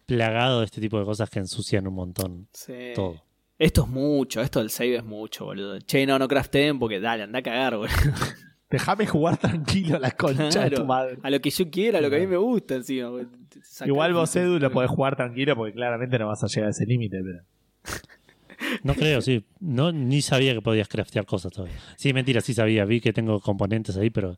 plagado 0.06 0.60
de 0.60 0.66
este 0.66 0.80
tipo 0.82 0.98
de 1.00 1.06
cosas 1.06 1.30
que 1.30 1.40
ensucian 1.40 1.88
un 1.88 1.94
montón 1.94 2.48
Sí. 2.54 2.74
todo. 2.96 3.22
Esto 3.60 3.84
es 3.84 3.88
mucho, 3.90 4.42
esto 4.42 4.60
del 4.60 4.70
save 4.70 4.98
es 4.98 5.04
mucho, 5.04 5.46
boludo. 5.46 5.80
Che, 5.80 6.06
no, 6.06 6.20
no 6.20 6.28
crafteen 6.28 6.78
porque 6.78 7.00
dale, 7.00 7.24
anda 7.24 7.40
a 7.40 7.42
cagar, 7.42 7.78
boludo. 7.78 7.94
Déjame 8.70 9.08
jugar 9.08 9.38
tranquilo 9.38 9.98
la 9.98 10.12
concha 10.12 10.66
de 10.66 10.72
tu 10.72 10.86
madre. 10.86 11.18
A 11.24 11.30
lo 11.30 11.40
que 11.40 11.50
yo 11.50 11.70
quiera, 11.70 12.00
a 12.00 12.02
lo 12.02 12.10
que 12.10 12.18
a 12.18 12.20
mí 12.20 12.28
me 12.28 12.38
gusta 12.38 12.76
encima. 12.76 13.10
Igual 13.86 14.14
vos. 14.14 14.36
Edu, 14.36 14.60
lo 14.60 14.72
podés 14.72 14.90
jugar 14.90 15.16
tranquilo 15.16 15.56
porque 15.56 15.74
claramente 15.74 16.20
no 16.20 16.28
vas 16.28 16.44
a 16.44 16.48
llegar 16.48 16.68
a 16.68 16.72
ese 16.72 16.86
límite. 16.86 17.22
Pero... 17.24 17.44
No 18.84 18.96
creo, 18.96 19.22
sí. 19.22 19.46
No, 19.60 19.92
ni 19.92 20.22
sabía 20.22 20.54
que 20.54 20.62
podías 20.62 20.88
craftear 20.88 21.26
cosas 21.26 21.54
todavía. 21.54 21.78
Sí, 21.96 22.12
mentira, 22.12 22.42
sí 22.42 22.54
sabía. 22.54 22.86
Vi 22.86 23.00
que 23.00 23.14
tengo 23.14 23.40
componentes 23.40 23.96
ahí, 23.98 24.10
pero 24.10 24.38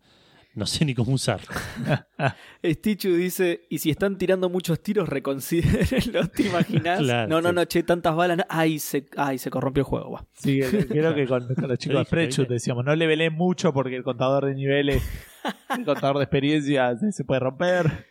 no 0.55 0.65
sé 0.65 0.83
ni 0.85 0.95
cómo 0.95 1.13
usar. 1.13 1.39
Stichu 2.63 3.13
dice, 3.15 3.61
y 3.69 3.77
si 3.77 3.89
están 3.91 4.17
tirando 4.17 4.49
muchos 4.49 4.81
tiros, 4.81 5.07
reconsidérenlo, 5.07 6.27
¿te 6.27 6.47
imaginas? 6.47 6.99
Claro, 6.99 7.29
no, 7.29 7.41
no, 7.41 7.49
sí. 7.49 7.55
no, 7.55 7.65
che, 7.65 7.83
tantas 7.83 8.15
balas. 8.15 8.37
no. 8.37 8.43
Ay, 8.49 8.79
se, 8.79 9.05
ay, 9.15 9.37
se 9.37 9.49
corrompió 9.49 9.81
el 9.81 9.85
juego. 9.85 10.11
va. 10.11 10.25
Sí, 10.33 10.59
creo 10.61 11.13
que 11.15 11.27
con, 11.27 11.53
con 11.53 11.67
los 11.67 11.77
chicos 11.79 12.09
de 12.09 12.25
¿viste? 12.25 12.45
decíamos, 12.45 12.83
no 12.83 12.95
le 12.95 13.07
velé 13.07 13.29
mucho 13.29 13.73
porque 13.73 13.95
el 13.95 14.03
contador 14.03 14.45
de 14.45 14.55
niveles, 14.55 15.03
el 15.77 15.85
contador 15.85 16.17
de 16.17 16.23
experiencia 16.23 16.95
se, 16.97 17.11
se 17.11 17.23
puede 17.23 17.39
romper. 17.39 18.07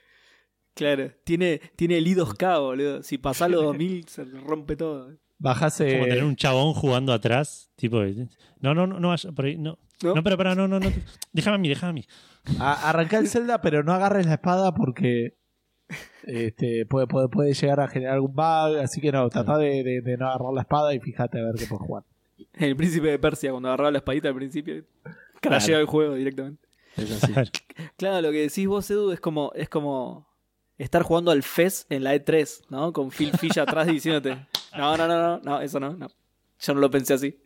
Claro, 0.74 1.10
tiene, 1.24 1.60
tiene 1.74 1.98
el 1.98 2.06
I2K, 2.06 2.60
boludo. 2.60 3.02
Si 3.02 3.18
pasás 3.18 3.50
los 3.50 3.64
2000, 3.64 4.08
se 4.08 4.24
rompe 4.24 4.76
todo. 4.76 5.10
Bajase. 5.38 5.92
Como 5.92 6.04
tener 6.04 6.24
un 6.24 6.36
chabón 6.36 6.72
jugando 6.72 7.12
atrás. 7.12 7.72
Tipo, 7.74 8.02
no, 8.60 8.74
no, 8.74 8.86
no, 8.86 9.00
no 9.00 9.08
vaya 9.08 9.32
por 9.32 9.44
ahí. 9.44 9.56
No. 9.56 9.78
¿No? 10.02 10.14
No, 10.14 10.22
pero 10.22 10.36
para, 10.36 10.54
no, 10.54 10.68
no, 10.68 10.78
no. 10.78 10.92
Déjame 11.32 11.56
a 11.56 11.58
mí, 11.58 11.68
déjame 11.68 11.90
a 11.90 11.92
mí. 11.92 12.04
A- 12.60 12.88
arrancá 12.90 13.18
el 13.18 13.28
Zelda, 13.28 13.60
pero 13.60 13.82
no 13.82 13.92
agarres 13.92 14.26
la 14.26 14.34
espada 14.34 14.72
porque 14.74 15.36
este, 16.24 16.86
puede, 16.86 17.06
puede, 17.06 17.28
puede 17.28 17.54
llegar 17.54 17.80
a 17.80 17.88
generar 17.88 18.14
algún 18.14 18.34
bug. 18.34 18.78
Así 18.82 19.00
que 19.00 19.10
no, 19.12 19.28
trata 19.28 19.56
de, 19.58 19.82
de- 19.82 20.00
de 20.02 20.16
no 20.16 20.28
agarrar 20.28 20.52
la 20.52 20.60
espada 20.62 20.94
y 20.94 21.00
fíjate 21.00 21.40
a 21.40 21.44
ver 21.44 21.54
qué 21.56 21.66
puedes 21.66 21.84
jugar. 21.86 22.04
El 22.54 22.76
príncipe 22.76 23.08
de 23.08 23.18
Persia, 23.18 23.50
cuando 23.50 23.68
agarraba 23.68 23.90
la 23.90 23.98
espadita 23.98 24.28
al 24.28 24.34
principio, 24.34 24.84
crasheaba 25.40 25.80
el 25.80 25.86
juego 25.86 26.14
directamente. 26.14 26.62
Es 26.96 27.22
así. 27.22 27.32
Claro, 27.96 28.20
lo 28.20 28.32
que 28.32 28.42
decís 28.42 28.66
vos, 28.66 28.88
Edu, 28.90 29.12
es 29.12 29.20
como, 29.20 29.52
es 29.54 29.68
como 29.68 30.28
estar 30.78 31.02
jugando 31.02 31.30
al 31.32 31.42
FES 31.42 31.86
en 31.90 32.04
la 32.04 32.14
E3, 32.14 32.66
¿no? 32.70 32.92
Con 32.92 33.10
Phil 33.10 33.32
Fish 33.36 33.58
atrás 33.58 33.86
diciéndote, 33.88 34.36
no, 34.76 34.96
no, 34.96 35.08
no, 35.08 35.16
no, 35.18 35.38
no, 35.42 35.60
eso 35.60 35.80
no, 35.80 35.94
no. 35.96 36.08
Yo 36.60 36.74
no 36.74 36.80
lo 36.80 36.90
pensé 36.90 37.14
así. 37.14 37.40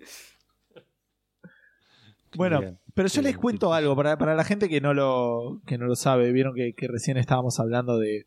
Bueno, 2.37 2.61
Bien. 2.61 2.79
pero 2.95 3.09
yo 3.09 3.21
Bien, 3.21 3.33
les 3.33 3.39
cuento 3.41 3.73
algo 3.73 3.95
para, 3.95 4.17
para 4.19 4.35
la 4.35 4.45
gente 4.45 4.69
que 4.69 4.81
no 4.81 4.95
lo, 4.95 5.61
que 5.67 5.79
no 5.79 5.87
lo 5.87 5.97
sabe. 5.97 6.33
Vieron 6.33 6.55
que, 6.55 6.75
que 6.75 6.89
recién 6.89 7.17
estábamos 7.17 7.61
hablando 7.61 7.99
de, 7.99 8.27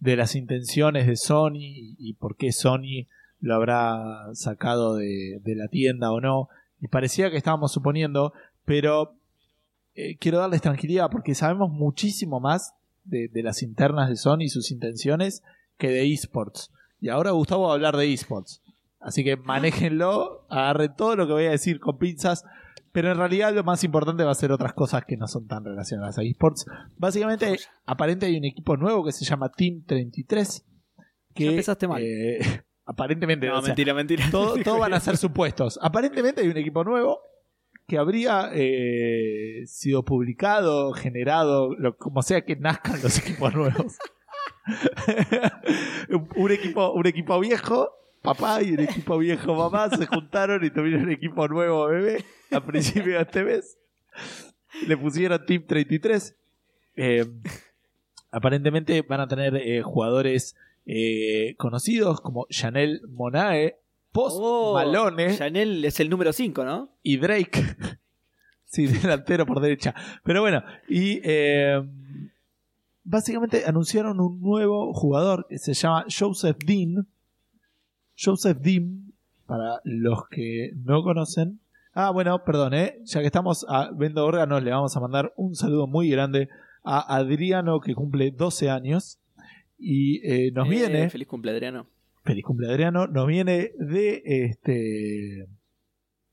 de 0.00 0.16
las 0.16 0.34
intenciones 0.34 1.06
de 1.06 1.16
Sony 1.16 1.60
y, 1.60 1.96
y 1.98 2.14
por 2.14 2.36
qué 2.36 2.52
Sony 2.52 3.06
lo 3.40 3.54
habrá 3.54 4.34
sacado 4.34 4.96
de, 4.96 5.40
de 5.42 5.54
la 5.54 5.68
tienda 5.68 6.10
o 6.12 6.20
no. 6.20 6.48
Y 6.80 6.88
parecía 6.88 7.30
que 7.30 7.36
estábamos 7.36 7.72
suponiendo, 7.72 8.32
pero 8.64 9.16
eh, 9.94 10.16
quiero 10.16 10.38
darles 10.38 10.62
tranquilidad 10.62 11.10
porque 11.10 11.34
sabemos 11.34 11.70
muchísimo 11.70 12.40
más 12.40 12.74
de, 13.04 13.28
de 13.28 13.42
las 13.42 13.62
internas 13.62 14.08
de 14.08 14.16
Sony 14.16 14.42
y 14.42 14.48
sus 14.48 14.70
intenciones 14.70 15.42
que 15.78 15.88
de 15.88 16.12
esports. 16.12 16.70
Y 17.00 17.10
ahora 17.10 17.32
Gustavo 17.32 17.64
va 17.64 17.72
a 17.72 17.74
hablar 17.74 17.96
de 17.96 18.12
esports. 18.12 18.62
Así 19.00 19.22
que 19.22 19.36
manéjenlo, 19.36 20.46
agarren 20.48 20.96
todo 20.96 21.14
lo 21.14 21.26
que 21.26 21.34
voy 21.34 21.44
a 21.44 21.50
decir 21.50 21.78
con 21.78 21.98
pinzas. 21.98 22.44
Pero 22.94 23.10
en 23.10 23.18
realidad 23.18 23.52
lo 23.52 23.64
más 23.64 23.82
importante 23.82 24.22
va 24.22 24.30
a 24.30 24.34
ser 24.36 24.52
otras 24.52 24.72
cosas 24.72 25.04
que 25.04 25.16
no 25.16 25.26
son 25.26 25.48
tan 25.48 25.64
relacionadas 25.64 26.16
a 26.16 26.22
esports. 26.22 26.64
Básicamente, 26.96 27.58
aparente 27.86 28.26
hay 28.26 28.36
un 28.38 28.44
equipo 28.44 28.76
nuevo 28.76 29.04
que 29.04 29.10
se 29.10 29.24
llama 29.24 29.50
Team 29.50 29.82
33. 29.84 30.64
Que, 31.34 31.44
Ya 31.44 31.50
empezaste 31.50 31.88
mal. 31.88 32.00
eh, 32.00 32.38
aparentemente, 32.86 33.48
No, 33.48 33.58
o 33.58 33.60
sea, 33.62 33.68
mentira, 33.70 33.94
mentira. 33.94 34.24
todo, 34.30 34.54
todo 34.64 34.78
van 34.78 34.94
a 34.94 35.00
ser 35.00 35.16
supuestos. 35.16 35.76
Aparentemente 35.82 36.42
hay 36.42 36.48
un 36.48 36.56
equipo 36.56 36.84
nuevo 36.84 37.18
que 37.88 37.98
habría 37.98 38.50
eh, 38.54 39.64
sido 39.66 40.04
publicado, 40.04 40.92
generado, 40.92 41.74
lo- 41.74 41.96
como 41.96 42.22
sea 42.22 42.42
que 42.44 42.54
nazcan 42.54 43.02
los 43.02 43.18
equipos 43.26 43.52
nuevos. 43.54 43.96
un, 46.10 46.28
un 46.36 46.50
equipo, 46.52 46.92
un 46.92 47.06
equipo 47.06 47.38
viejo, 47.40 47.90
papá, 48.24 48.62
y 48.62 48.72
un 48.72 48.80
equipo 48.80 49.18
viejo, 49.18 49.54
mamá, 49.54 49.90
se 49.90 50.06
juntaron 50.06 50.64
y 50.64 50.70
tuvieron 50.70 51.02
un 51.02 51.10
equipo 51.10 51.46
nuevo, 51.46 51.86
bebé, 51.88 52.24
a 52.50 52.60
principio 52.64 53.16
de 53.16 53.22
este 53.22 53.44
mes. 53.44 53.78
Le 54.88 54.96
pusieron 54.96 55.44
Team 55.44 55.64
33. 55.66 56.34
Eh, 56.96 57.26
aparentemente 58.30 59.02
van 59.02 59.20
a 59.20 59.28
tener 59.28 59.54
eh, 59.56 59.82
jugadores 59.82 60.56
eh, 60.86 61.54
conocidos 61.58 62.20
como 62.20 62.46
Chanel 62.48 63.02
Monae, 63.08 63.76
Post 64.10 64.36
Oh, 64.40 64.74
Malone 64.74 65.36
Chanel 65.36 65.84
es 65.84 65.98
el 66.00 66.08
número 66.08 66.32
5, 66.32 66.64
¿no? 66.64 66.88
y 67.02 67.16
Drake. 67.18 67.50
sí, 68.64 68.86
delantero 68.86 69.44
por 69.44 69.60
derecha. 69.60 69.94
Pero 70.22 70.40
bueno, 70.40 70.62
y 70.88 71.20
eh, 71.24 71.82
básicamente 73.02 73.64
anunciaron 73.66 74.20
un 74.20 74.40
nuevo 74.40 74.94
jugador 74.94 75.46
que 75.48 75.58
se 75.58 75.74
llama 75.74 76.06
Joseph 76.08 76.56
Dean. 76.64 77.06
Joseph 78.18 78.58
Dean, 78.58 79.12
para 79.46 79.80
los 79.84 80.28
que 80.30 80.70
no 80.84 81.02
conocen. 81.02 81.60
Ah, 81.92 82.10
bueno, 82.10 82.42
perdón, 82.44 82.74
¿eh? 82.74 82.98
ya 83.04 83.20
que 83.20 83.26
estamos 83.26 83.64
a 83.68 83.90
Vendo 83.92 84.24
Órganos, 84.24 84.62
le 84.62 84.70
vamos 84.72 84.96
a 84.96 85.00
mandar 85.00 85.32
un 85.36 85.54
saludo 85.54 85.86
muy 85.86 86.08
grande 86.10 86.48
a 86.82 87.16
Adriano, 87.16 87.80
que 87.80 87.94
cumple 87.94 88.30
12 88.32 88.68
años. 88.70 89.18
Y 89.78 90.20
eh, 90.28 90.50
nos 90.52 90.66
Eh, 90.66 90.70
viene 90.70 91.10
Feliz 91.10 91.28
cumple, 91.28 91.50
Adriano. 91.52 91.86
feliz 92.24 92.44
cumple 92.44 92.68
Adriano, 92.70 93.06
nos 93.06 93.26
viene 93.26 93.72
de 93.78 94.22
este. 94.24 95.46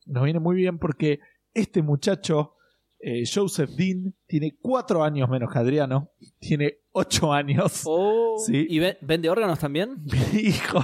Nos 0.05 0.23
viene 0.23 0.39
muy 0.39 0.55
bien 0.55 0.77
porque 0.79 1.19
este 1.53 1.81
muchacho, 1.83 2.53
eh, 2.99 3.23
Joseph 3.31 3.69
Dean, 3.71 4.13
tiene 4.25 4.55
cuatro 4.61 5.03
años 5.03 5.29
menos 5.29 5.51
que 5.51 5.59
Adriano, 5.59 6.09
tiene 6.39 6.77
ocho 6.91 7.31
años. 7.33 7.83
Oh, 7.85 8.37
Sí. 8.45 8.65
¿Y 8.69 8.79
ven- 8.79 8.97
vende 9.01 9.29
órganos 9.29 9.59
también? 9.59 9.97
Mi 10.33 10.39
hijo. 10.39 10.79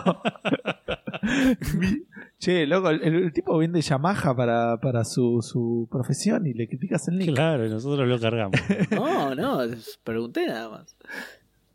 Che, 2.39 2.67
loco, 2.67 2.89
el, 2.89 3.01
el 3.01 3.33
tipo 3.33 3.57
vende 3.57 3.81
Yamaha 3.81 4.35
para, 4.35 4.79
para 4.79 5.03
su, 5.03 5.41
su 5.41 5.87
profesión 5.91 6.45
y 6.45 6.53
le 6.53 6.67
criticas 6.67 7.07
el 7.07 7.17
nick. 7.17 7.33
Claro, 7.33 7.65
y 7.65 7.69
nosotros 7.69 8.07
lo 8.07 8.19
cargamos. 8.19 8.59
No, 8.91 9.33
no, 9.35 9.59
pregunté 10.03 10.47
nada 10.47 10.69
más. 10.69 10.95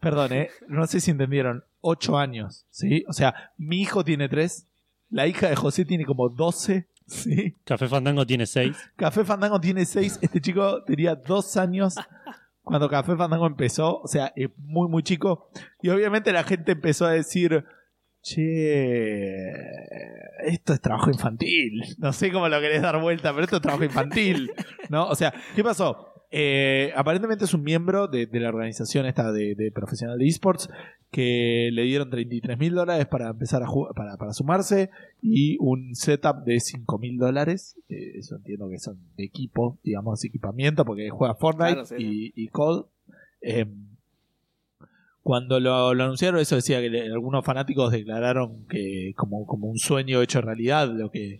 Perdón, 0.00 0.32
eh, 0.32 0.50
no 0.68 0.86
sé 0.86 1.00
si 1.00 1.10
entendieron. 1.10 1.64
Ocho 1.80 2.16
años, 2.16 2.64
¿sí? 2.70 3.04
O 3.08 3.12
sea, 3.12 3.52
mi 3.56 3.80
hijo 3.80 4.04
tiene 4.04 4.28
tres, 4.28 4.68
la 5.10 5.26
hija 5.26 5.48
de 5.48 5.56
José 5.56 5.84
tiene 5.84 6.04
como 6.04 6.28
doce, 6.28 6.88
¿sí? 7.06 7.56
Café 7.64 7.88
Fandango 7.88 8.24
tiene 8.24 8.46
seis. 8.46 8.76
Café 8.96 9.24
Fandango 9.24 9.60
tiene 9.60 9.84
seis. 9.84 10.18
Este 10.22 10.40
chico 10.40 10.84
tenía 10.84 11.16
dos 11.16 11.56
años 11.56 11.96
cuando 12.62 12.88
Café 12.88 13.16
Fandango 13.16 13.46
empezó. 13.46 14.00
O 14.00 14.08
sea, 14.08 14.32
es 14.36 14.48
muy, 14.58 14.88
muy 14.88 15.02
chico. 15.02 15.50
Y 15.82 15.88
obviamente 15.88 16.32
la 16.32 16.44
gente 16.44 16.72
empezó 16.72 17.04
a 17.06 17.10
decir: 17.10 17.64
Che, 18.22 19.50
esto 20.46 20.72
es 20.72 20.80
trabajo 20.80 21.10
infantil. 21.10 21.82
No 21.98 22.12
sé 22.12 22.30
cómo 22.30 22.48
lo 22.48 22.60
querés 22.60 22.80
dar 22.80 23.00
vuelta, 23.00 23.32
pero 23.32 23.44
esto 23.44 23.56
es 23.56 23.62
trabajo 23.62 23.84
infantil. 23.84 24.52
¿No? 24.90 25.08
O 25.08 25.14
sea, 25.14 25.34
¿qué 25.56 25.64
pasó? 25.64 26.08
Eh, 26.30 26.92
aparentemente 26.96 27.44
es 27.44 27.52
un 27.52 27.62
miembro 27.62 28.08
de, 28.08 28.26
de 28.26 28.40
la 28.40 28.48
organización 28.48 29.04
esta 29.04 29.32
de, 29.32 29.54
de 29.54 29.70
profesional 29.70 30.18
de 30.18 30.26
esports 30.26 30.70
que 31.10 31.68
le 31.72 31.82
dieron 31.82 32.08
33 32.08 32.58
mil 32.58 32.74
dólares 32.74 33.06
para 33.06 33.28
empezar 33.28 33.62
a 33.62 33.66
jugar, 33.66 33.92
para, 33.94 34.16
para 34.16 34.32
sumarse 34.32 34.88
y 35.20 35.58
un 35.60 35.94
setup 35.94 36.44
de 36.44 36.58
5 36.58 36.98
mil 36.98 37.18
dólares. 37.18 37.76
Eh, 37.90 38.12
eso 38.16 38.36
entiendo 38.36 38.70
que 38.70 38.78
son 38.78 38.98
de 39.16 39.24
equipo, 39.24 39.78
digamos, 39.84 40.24
equipamiento, 40.24 40.86
porque 40.86 41.10
juega 41.10 41.34
Fortnite 41.34 41.72
Claro, 41.72 41.84
sí, 41.84 42.32
y, 42.34 42.44
y 42.44 42.48
COD. 42.48 42.86
Eh, 43.42 43.66
cuando 45.22 45.60
lo, 45.60 45.88
anunciaron, 45.90 46.40
eso 46.40 46.56
decía 46.56 46.80
que 46.80 46.90
le- 46.90 47.12
algunos 47.12 47.44
fanáticos 47.44 47.92
declararon 47.92 48.66
que 48.66 49.12
como, 49.16 49.46
como 49.46 49.68
un 49.68 49.78
sueño 49.78 50.20
hecho 50.20 50.40
realidad 50.40 50.88
lo 50.88 51.10
que, 51.10 51.38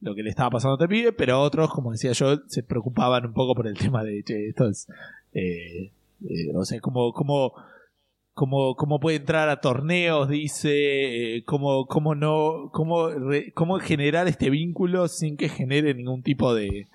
lo 0.00 0.14
que 0.14 0.22
le 0.22 0.30
estaba 0.30 0.50
pasando 0.50 0.74
a 0.74 0.78
este 0.78 1.12
pero 1.12 1.40
otros, 1.40 1.70
como 1.70 1.92
decía 1.92 2.12
yo, 2.12 2.40
se 2.46 2.62
preocupaban 2.62 3.26
un 3.26 3.32
poco 3.32 3.54
por 3.54 3.66
el 3.68 3.74
tema 3.78 4.02
de, 4.02 4.22
che, 4.24 4.48
esto 4.48 4.68
es, 4.68 4.88
eh, 5.32 5.92
eh, 6.28 6.52
o 6.54 6.64
sea, 6.64 6.80
como, 6.80 7.12
como, 7.12 7.52
como, 8.34 8.74
cómo 8.74 8.98
puede 8.98 9.18
entrar 9.18 9.48
a 9.48 9.60
torneos, 9.60 10.28
dice, 10.28 11.36
eh, 11.36 11.44
cómo, 11.44 11.86
cómo 11.86 12.14
no, 12.16 12.70
cómo, 12.72 13.10
re- 13.10 13.52
cómo 13.52 13.78
generar 13.78 14.26
este 14.26 14.50
vínculo 14.50 15.06
sin 15.08 15.36
que 15.36 15.48
genere 15.48 15.94
ningún 15.94 16.22
tipo 16.22 16.52
de, 16.54 16.88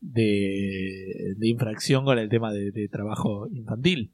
de, 0.00 1.34
infracción 1.48 2.04
con 2.04 2.18
el 2.18 2.28
tema 2.28 2.52
de 2.70 2.88
trabajo 2.88 3.48
infantil. 3.52 4.12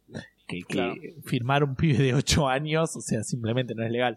Que, 0.48 0.62
que 0.64 1.14
firmar 1.24 1.62
un 1.62 1.76
pibe 1.76 1.98
de 2.02 2.14
8 2.14 2.48
años, 2.48 2.96
o 2.96 3.00
sea, 3.00 3.22
simplemente 3.22 3.74
no 3.74 3.84
es 3.84 3.90
legal. 3.92 4.16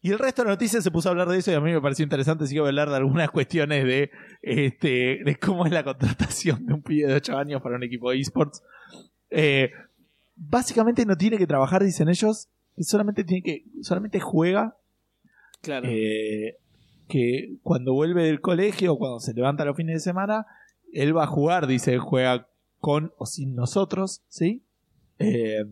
Y 0.00 0.10
el 0.10 0.18
resto 0.18 0.42
de 0.42 0.48
noticias 0.48 0.82
se 0.82 0.90
puso 0.90 1.08
a 1.08 1.12
hablar 1.12 1.28
de 1.28 1.38
eso 1.38 1.52
y 1.52 1.54
a 1.54 1.60
mí 1.60 1.72
me 1.72 1.80
pareció 1.80 2.02
interesante, 2.02 2.44
así 2.44 2.54
que 2.54 2.60
voy 2.60 2.68
a 2.68 2.70
hablar 2.70 2.90
de 2.90 2.96
algunas 2.96 3.30
cuestiones 3.30 3.84
de, 3.84 4.10
este, 4.42 5.20
de 5.24 5.36
cómo 5.40 5.64
es 5.66 5.72
la 5.72 5.84
contratación 5.84 6.66
de 6.66 6.74
un 6.74 6.82
pibe 6.82 7.08
de 7.08 7.14
8 7.14 7.36
años 7.38 7.62
para 7.62 7.76
un 7.76 7.82
equipo 7.84 8.10
de 8.10 8.18
esports. 8.18 8.62
Eh, 9.30 9.70
básicamente 10.34 11.04
no 11.06 11.16
tiene 11.16 11.38
que 11.38 11.46
trabajar, 11.46 11.84
dicen 11.84 12.08
ellos, 12.08 12.48
y 12.76 12.84
solamente 12.84 13.22
tiene 13.24 13.42
que, 13.42 13.64
solamente 13.82 14.18
juega 14.18 14.76
Claro. 15.60 15.88
eh, 15.88 16.56
que 17.08 17.56
cuando 17.62 17.92
vuelve 17.92 18.24
del 18.24 18.40
colegio 18.40 18.94
o 18.94 18.98
cuando 18.98 19.20
se 19.20 19.34
levanta 19.34 19.64
los 19.64 19.76
fines 19.76 19.94
de 19.96 20.00
semana, 20.00 20.46
él 20.92 21.16
va 21.16 21.24
a 21.24 21.28
jugar, 21.28 21.66
dice, 21.66 21.98
juega 21.98 22.48
con 22.78 23.12
o 23.18 23.26
sin 23.26 23.54
nosotros, 23.54 24.22
¿sí? 24.28 24.62
Eh, 25.18 25.64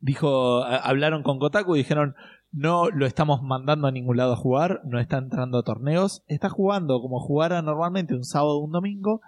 dijo, 0.00 0.62
a- 0.62 0.76
hablaron 0.78 1.22
con 1.22 1.38
Kotaku 1.38 1.74
y 1.76 1.78
dijeron, 1.78 2.14
no 2.52 2.88
lo 2.90 3.06
estamos 3.06 3.42
mandando 3.42 3.88
a 3.88 3.92
ningún 3.92 4.16
lado 4.16 4.34
a 4.34 4.36
jugar, 4.36 4.80
no 4.84 5.00
está 5.00 5.18
entrando 5.18 5.58
a 5.58 5.62
torneos, 5.64 6.22
está 6.28 6.48
jugando 6.48 7.00
como 7.00 7.20
jugara 7.20 7.62
normalmente 7.62 8.14
un 8.14 8.24
sábado 8.24 8.58
o 8.58 8.64
un 8.64 8.72
domingo 8.72 9.20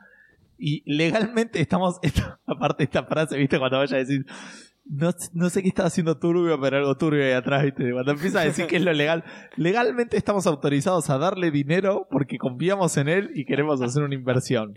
y 0.58 0.82
legalmente 0.90 1.60
estamos, 1.60 1.98
esto- 2.02 2.38
aparte 2.46 2.78
de 2.78 2.84
esta 2.84 3.04
frase, 3.04 3.36
viste, 3.36 3.58
cuando 3.58 3.78
vaya 3.78 3.96
a 3.96 4.00
decir, 4.00 4.24
no, 4.88 5.10
no 5.32 5.50
sé 5.50 5.62
qué 5.62 5.68
está 5.68 5.84
haciendo 5.86 6.18
turbio, 6.18 6.60
pero 6.60 6.76
algo 6.76 6.96
turbio 6.96 7.24
ahí 7.24 7.32
atrás, 7.32 7.64
viste, 7.64 7.90
cuando 7.92 8.12
empieza 8.12 8.40
a 8.40 8.44
decir 8.44 8.66
que 8.68 8.76
es 8.76 8.82
lo 8.84 8.92
legal, 8.92 9.24
legalmente 9.56 10.16
estamos 10.16 10.46
autorizados 10.46 11.10
a 11.10 11.18
darle 11.18 11.50
dinero 11.50 12.06
porque 12.10 12.38
confiamos 12.38 12.96
en 12.96 13.08
él 13.08 13.30
y 13.34 13.44
queremos 13.44 13.82
hacer 13.82 14.04
una 14.04 14.14
inversión. 14.14 14.74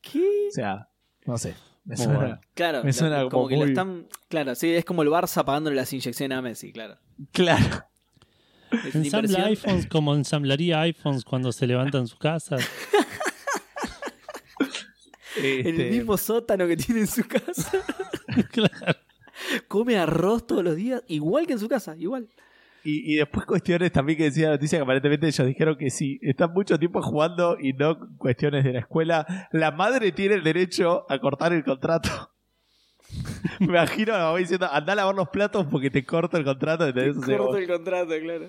¿Qué? 0.00 0.46
O 0.48 0.52
sea, 0.52 0.88
no 1.26 1.36
sé. 1.36 1.54
Me 1.84 1.96
suena- 1.96 2.14
bueno. 2.18 2.40
Claro, 2.54 2.84
Me 2.84 2.92
suena 2.92 3.22
lo- 3.22 3.30
como 3.30 3.42
como 3.42 3.48
que 3.48 3.54
lo 3.56 3.60
muy- 3.62 3.70
están. 3.70 4.06
Claro, 4.28 4.54
sí, 4.54 4.70
es 4.70 4.84
como 4.84 5.02
el 5.02 5.08
Barça 5.08 5.44
pagándole 5.44 5.76
las 5.76 5.92
inyecciones 5.92 6.36
a 6.38 6.42
Messi, 6.42 6.72
claro. 6.72 6.98
Claro. 7.32 7.84
Es 8.86 8.94
Ensambla 8.94 9.46
iPhones 9.46 9.86
como 9.86 10.14
ensamblaría 10.14 10.80
iPhones 10.82 11.24
cuando 11.24 11.50
se 11.52 11.66
levanta 11.66 11.98
en 11.98 12.06
su 12.06 12.16
casa. 12.18 12.56
En 15.36 15.66
Este, 15.66 15.86
el 15.88 15.90
mismo 15.92 16.16
sótano 16.16 16.66
que 16.66 16.76
tiene 16.76 17.00
en 17.02 17.06
su 17.06 17.26
casa. 17.26 17.70
Claro. 18.52 18.96
Come 19.66 19.96
arroz 19.98 20.46
todos 20.46 20.62
los 20.62 20.76
días, 20.76 21.02
igual 21.08 21.46
que 21.48 21.54
en 21.54 21.58
su 21.58 21.68
casa, 21.68 21.96
igual. 21.98 22.28
Y, 22.84 23.12
y 23.14 23.16
después 23.16 23.44
cuestiones 23.46 23.92
también 23.92 24.16
que 24.18 24.24
decía 24.24 24.46
la 24.46 24.52
noticia 24.54 24.78
que 24.78 24.82
aparentemente 24.84 25.26
ellos 25.26 25.46
dijeron 25.46 25.76
que 25.76 25.90
si 25.90 26.18
están 26.22 26.52
mucho 26.52 26.78
tiempo 26.78 27.02
jugando 27.02 27.58
y 27.60 27.72
no 27.74 27.98
cuestiones 28.16 28.64
de 28.64 28.72
la 28.72 28.78
escuela, 28.80 29.48
la 29.52 29.70
madre 29.70 30.12
tiene 30.12 30.34
el 30.36 30.42
derecho 30.42 31.04
a 31.10 31.18
cortar 31.18 31.52
el 31.52 31.62
contrato. 31.64 32.30
Me 33.60 33.66
imagino 33.66 34.14
a 34.14 34.18
mamá 34.18 34.38
diciendo, 34.38 34.66
anda 34.70 34.92
a 34.92 34.96
lavar 34.96 35.14
los 35.14 35.28
platos 35.28 35.66
porque 35.70 35.90
te 35.90 36.04
corto 36.04 36.36
el 36.36 36.44
contrato. 36.44 36.84
sea, 36.92 37.12
Corto 37.12 37.46
vos- 37.48 37.56
el 37.58 37.66
contrato, 37.68 38.12
claro. 38.22 38.48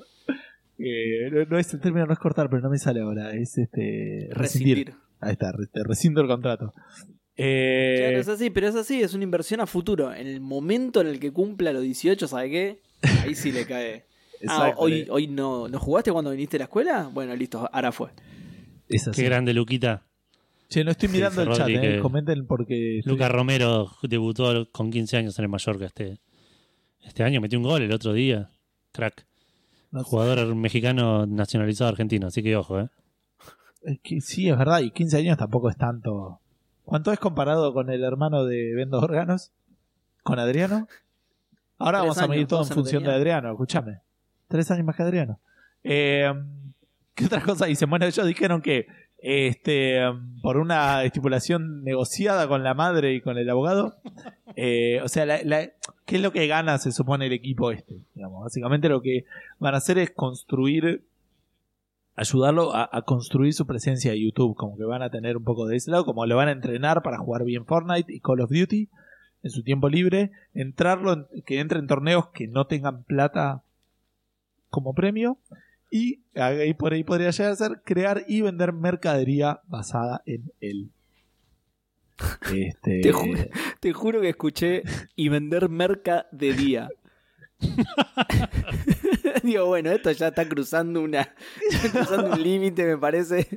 eh, 0.78 1.30
no, 1.32 1.46
no 1.46 1.58
es 1.60 1.74
el 1.74 1.82
término, 1.82 2.06
no 2.06 2.14
es 2.14 2.20
cortar, 2.20 2.50
pero 2.50 2.62
no 2.62 2.70
me 2.70 2.78
sale 2.78 3.02
ahora. 3.02 3.34
Es 3.34 3.58
este 3.58 4.30
rescindir. 4.32 4.78
Rescindir. 4.88 4.94
Ahí 5.20 5.34
está, 5.34 5.52
te 5.72 5.84
rescindo 5.84 6.22
el 6.22 6.28
contrato. 6.28 6.74
Eh, 7.38 7.96
Claro, 8.00 8.20
es 8.20 8.28
así, 8.28 8.50
pero 8.50 8.68
es 8.68 8.76
así, 8.76 9.02
es 9.02 9.14
una 9.14 9.24
inversión 9.24 9.62
a 9.62 9.68
futuro. 9.68 10.14
En 10.14 10.28
el 10.28 10.42
momento 10.42 11.02
en 11.02 11.08
el 11.08 11.20
que 11.20 11.32
cumpla 11.32 11.74
los 11.74 11.84
18, 11.84 12.28
¿sabe 12.28 12.50
qué? 12.50 12.82
Ahí 13.24 13.36
sí 13.36 13.52
le 13.52 13.66
cae. 13.66 14.06
Ah, 14.48 14.74
hoy, 14.78 15.08
hoy 15.10 15.28
no, 15.28 15.68
no 15.68 15.80
jugaste 15.80 16.12
cuando 16.12 16.32
viniste 16.32 16.58
a 16.58 16.60
la 16.60 16.64
escuela? 16.66 17.10
Bueno, 17.14 17.36
listo, 17.36 17.70
ahora 17.72 17.92
fue. 17.92 18.10
es 18.90 19.08
así. 19.08 19.22
Qué 19.22 19.28
grande 19.28 19.54
Luquita. 19.54 20.04
Che, 20.70 20.84
no 20.86 20.92
estoy 20.92 21.10
Sí, 21.10 21.16
mirando 21.16 21.42
el 21.42 21.52
chat, 21.54 21.68
eh. 21.70 21.82
que- 21.82 22.00
comenten 22.00 22.48
porque... 22.48 23.00
estoy- 23.00 23.12
Lucas 23.14 23.30
Romero 23.32 23.92
debutó 24.04 24.70
con 24.72 24.90
15 24.90 25.18
años 25.18 25.38
en 25.38 25.44
el 25.44 25.50
Mallorca 25.50 25.86
este, 25.86 26.20
este 27.04 27.24
año. 27.24 27.42
Metió 27.42 27.60
un 27.60 27.66
gol 27.66 27.82
el 27.82 27.92
otro 27.92 28.14
día. 28.14 28.50
Crack. 28.94 29.26
no 29.92 30.04
sé. 30.04 30.10
Jugador 30.10 30.56
mexicano 30.56 31.26
nacionalizado 31.26 31.90
argentino. 31.90 32.28
Así 32.28 32.42
que 32.42 32.56
ojo, 32.56 32.80
¿eh? 32.80 32.90
Es 33.84 34.00
que 34.02 34.22
sí, 34.22 34.48
es 34.48 34.58
verdad, 34.58 34.80
y 34.82 34.92
15 34.92 35.18
años 35.18 35.38
tampoco 35.38 35.70
es 35.70 35.76
tanto. 35.78 36.40
¿Cuánto 36.84 37.12
es 37.12 37.20
comparado 37.20 37.74
con 37.74 37.90
el 37.90 38.04
hermano 38.04 38.46
de 38.46 38.74
Vendo 38.76 39.00
Órganos? 39.00 39.52
¿Con 40.24 40.40
Adriano? 40.40 40.88
Ahora 41.80 42.00
Tres 42.00 42.10
vamos 42.10 42.18
a 42.20 42.28
medir 42.28 42.48
todo 42.48 42.62
en 42.62 42.68
función 42.70 43.04
de. 43.04 43.12
Adriano, 43.12 43.50
escúchame. 43.52 44.02
Tres 44.52 44.70
años 44.70 44.86
más 44.86 44.96
que 44.96 45.04
Adriano. 45.04 45.40
Eh, 45.84 46.32
¿Qué 47.16 47.26
otra 47.26 47.42
cosa 47.42 47.66
dicen? 47.66 47.90
Bueno, 47.90 48.06
ellos 48.06 48.26
dijeron 48.28 48.62
que 48.62 48.86
este 49.24 50.00
por 50.42 50.58
una 50.58 51.04
estipulación 51.04 51.84
negociada 51.84 52.48
con 52.48 52.64
la 52.64 52.74
madre 52.74 53.14
y 53.14 53.22
con 53.22 53.38
el 53.38 53.50
abogado, 53.50 53.96
eh, 54.56 55.00
o 55.04 55.08
sea, 55.08 55.26
la- 55.26 55.42
la- 55.44 55.70
¿qué 56.06 56.16
es 56.18 56.22
lo 56.22 56.32
que 56.32 56.48
gana, 56.48 56.78
se 56.80 56.92
supone, 56.92 57.28
el 57.28 57.34
equipo 57.34 57.72
este? 57.72 58.00
Digamos, 58.16 58.44
básicamente 58.44 58.90
lo 58.90 59.02
que 59.02 59.26
van 59.60 59.74
a 59.76 59.78
hacer 59.78 59.98
es 60.00 60.10
construir 60.12 61.04
ayudarlo 62.16 62.74
a, 62.76 62.90
a 62.92 63.02
construir 63.04 63.54
su 63.54 63.66
presencia 63.66 64.12
de 64.12 64.22
YouTube, 64.22 64.56
como 64.56 64.78
que 64.78 64.84
van 64.84 65.02
a 65.02 65.10
tener 65.10 65.38
un 65.38 65.44
poco 65.44 65.66
de 65.68 65.78
ese 65.78 65.92
lado, 65.92 66.04
como 66.06 66.26
lo 66.26 66.36
van 66.36 66.50
a 66.50 66.52
entrenar 66.52 67.02
para 67.04 67.18
jugar 67.18 67.44
bien 67.46 67.66
Fortnite 67.66 68.12
y 68.14 68.20
Call 68.20 68.42
of 68.42 68.52
Duty 68.52 68.90
en 69.44 69.50
su 69.52 69.64
tiempo 69.64 69.88
libre, 69.90 70.32
entrarlo, 70.54 71.14
en- 71.14 71.26
que 71.46 71.60
entre 71.60 71.80
en 71.80 71.88
torneos 71.88 72.28
que 72.30 72.48
no 72.48 72.66
tengan 72.68 73.04
plata 73.04 73.62
como 74.72 74.96
premio 74.96 75.38
y 75.92 76.22
ahí 76.36 76.74
por 76.74 76.94
ahí 76.94 77.04
podría 77.04 77.30
llegar 77.30 77.52
a 77.52 77.56
ser 77.56 77.82
crear 77.86 78.24
y 78.28 78.42
vender 78.42 78.74
mercadería 78.74 79.60
basada 79.68 80.24
en 80.26 80.52
él. 80.60 80.90
Este, 82.54 83.02
Te 83.02 83.12
juro. 83.12 83.40
Te 83.80 83.94
juro 83.94 84.22
que 84.22 84.30
escuché 84.30 84.84
y 85.16 85.30
vender 85.30 85.70
merca 85.70 86.28
de 86.32 86.54
día. 86.54 86.90
Digo, 89.44 89.66
bueno, 89.68 89.92
esto 89.92 90.12
ya 90.12 90.28
está 90.30 90.48
cruzando 90.48 91.02
una 91.02 91.22
está 91.70 91.90
cruzando 91.92 92.34
un 92.36 92.44
límite, 92.44 92.86
me 92.86 92.98
parece. 92.98 93.48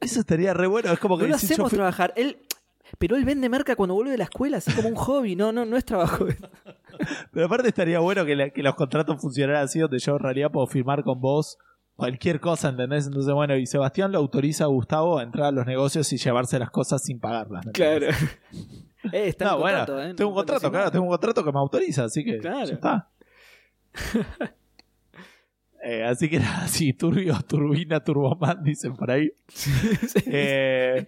eso 0.00 0.20
estaría 0.20 0.54
re 0.54 0.66
bueno, 0.66 0.92
es 0.92 0.98
como 0.98 1.16
que 1.16 1.24
No 1.24 1.30
lo 1.30 1.34
hacemos 1.36 1.70
fui- 1.70 1.76
trabajar. 1.76 2.12
Él, 2.16 2.38
pero 2.98 3.16
él 3.16 3.24
vende 3.24 3.48
merca 3.48 3.76
cuando 3.76 3.94
vuelve 3.94 4.10
de 4.12 4.18
la 4.18 4.24
escuela, 4.24 4.56
así 4.58 4.72
como 4.72 4.88
un 4.88 4.94
hobby, 4.96 5.36
no, 5.36 5.52
no, 5.52 5.64
no 5.64 5.76
es 5.76 5.84
trabajo. 5.84 6.26
Pero 7.32 7.46
aparte 7.46 7.68
estaría 7.68 7.98
bueno 8.00 8.24
que, 8.24 8.36
la- 8.36 8.50
que 8.50 8.62
los 8.62 8.74
contratos 8.74 9.20
funcionaran 9.20 9.62
así, 9.64 9.78
donde 9.80 9.98
yo 9.98 10.12
en 10.16 10.18
realidad 10.22 10.50
puedo 10.50 10.66
firmar 10.66 11.02
con 11.04 11.20
vos 11.20 11.58
cualquier 11.96 12.40
cosa, 12.40 12.70
¿entendés? 12.70 13.06
Entonces, 13.06 13.32
bueno, 13.34 13.56
y 13.56 13.66
Sebastián 13.66 14.10
lo 14.12 14.18
autoriza 14.18 14.64
a 14.64 14.68
Gustavo 14.68 15.18
a 15.18 15.22
entrar 15.22 15.46
a 15.48 15.50
los 15.52 15.66
negocios 15.66 16.10
y 16.12 16.16
llevarse 16.16 16.58
las 16.58 16.70
cosas 16.70 17.02
sin 17.02 17.20
pagarlas. 17.20 17.64
¿me 17.66 17.70
entendés? 17.70 18.16
Eh, 19.12 19.28
está 19.28 19.46
No, 19.46 19.54
en 19.54 19.60
bueno, 19.60 19.78
contrato, 19.78 20.02
¿eh? 20.02 20.14
tengo 20.14 20.28
un 20.30 20.34
No 20.34 20.36
contrato, 20.40 20.70
claro, 20.70 20.90
tengo 20.90 21.04
un 21.06 21.10
contrato 21.10 21.42
que 21.42 21.50
me 21.52 21.58
autoriza, 21.58 22.04
así 22.04 22.22
que 22.22 22.38
Claro. 22.38 22.66
ya 22.66 22.74
está. 22.74 23.08
Eh, 25.82 26.04
así 26.04 26.28
que 26.28 26.38
nada, 26.38 26.68
sí, 26.68 26.92
turbio, 26.92 27.34
turbina, 27.48 28.00
turboman, 28.04 28.62
dicen 28.62 28.94
por 28.94 29.10
ahí. 29.10 29.32
Eh, 30.26 31.06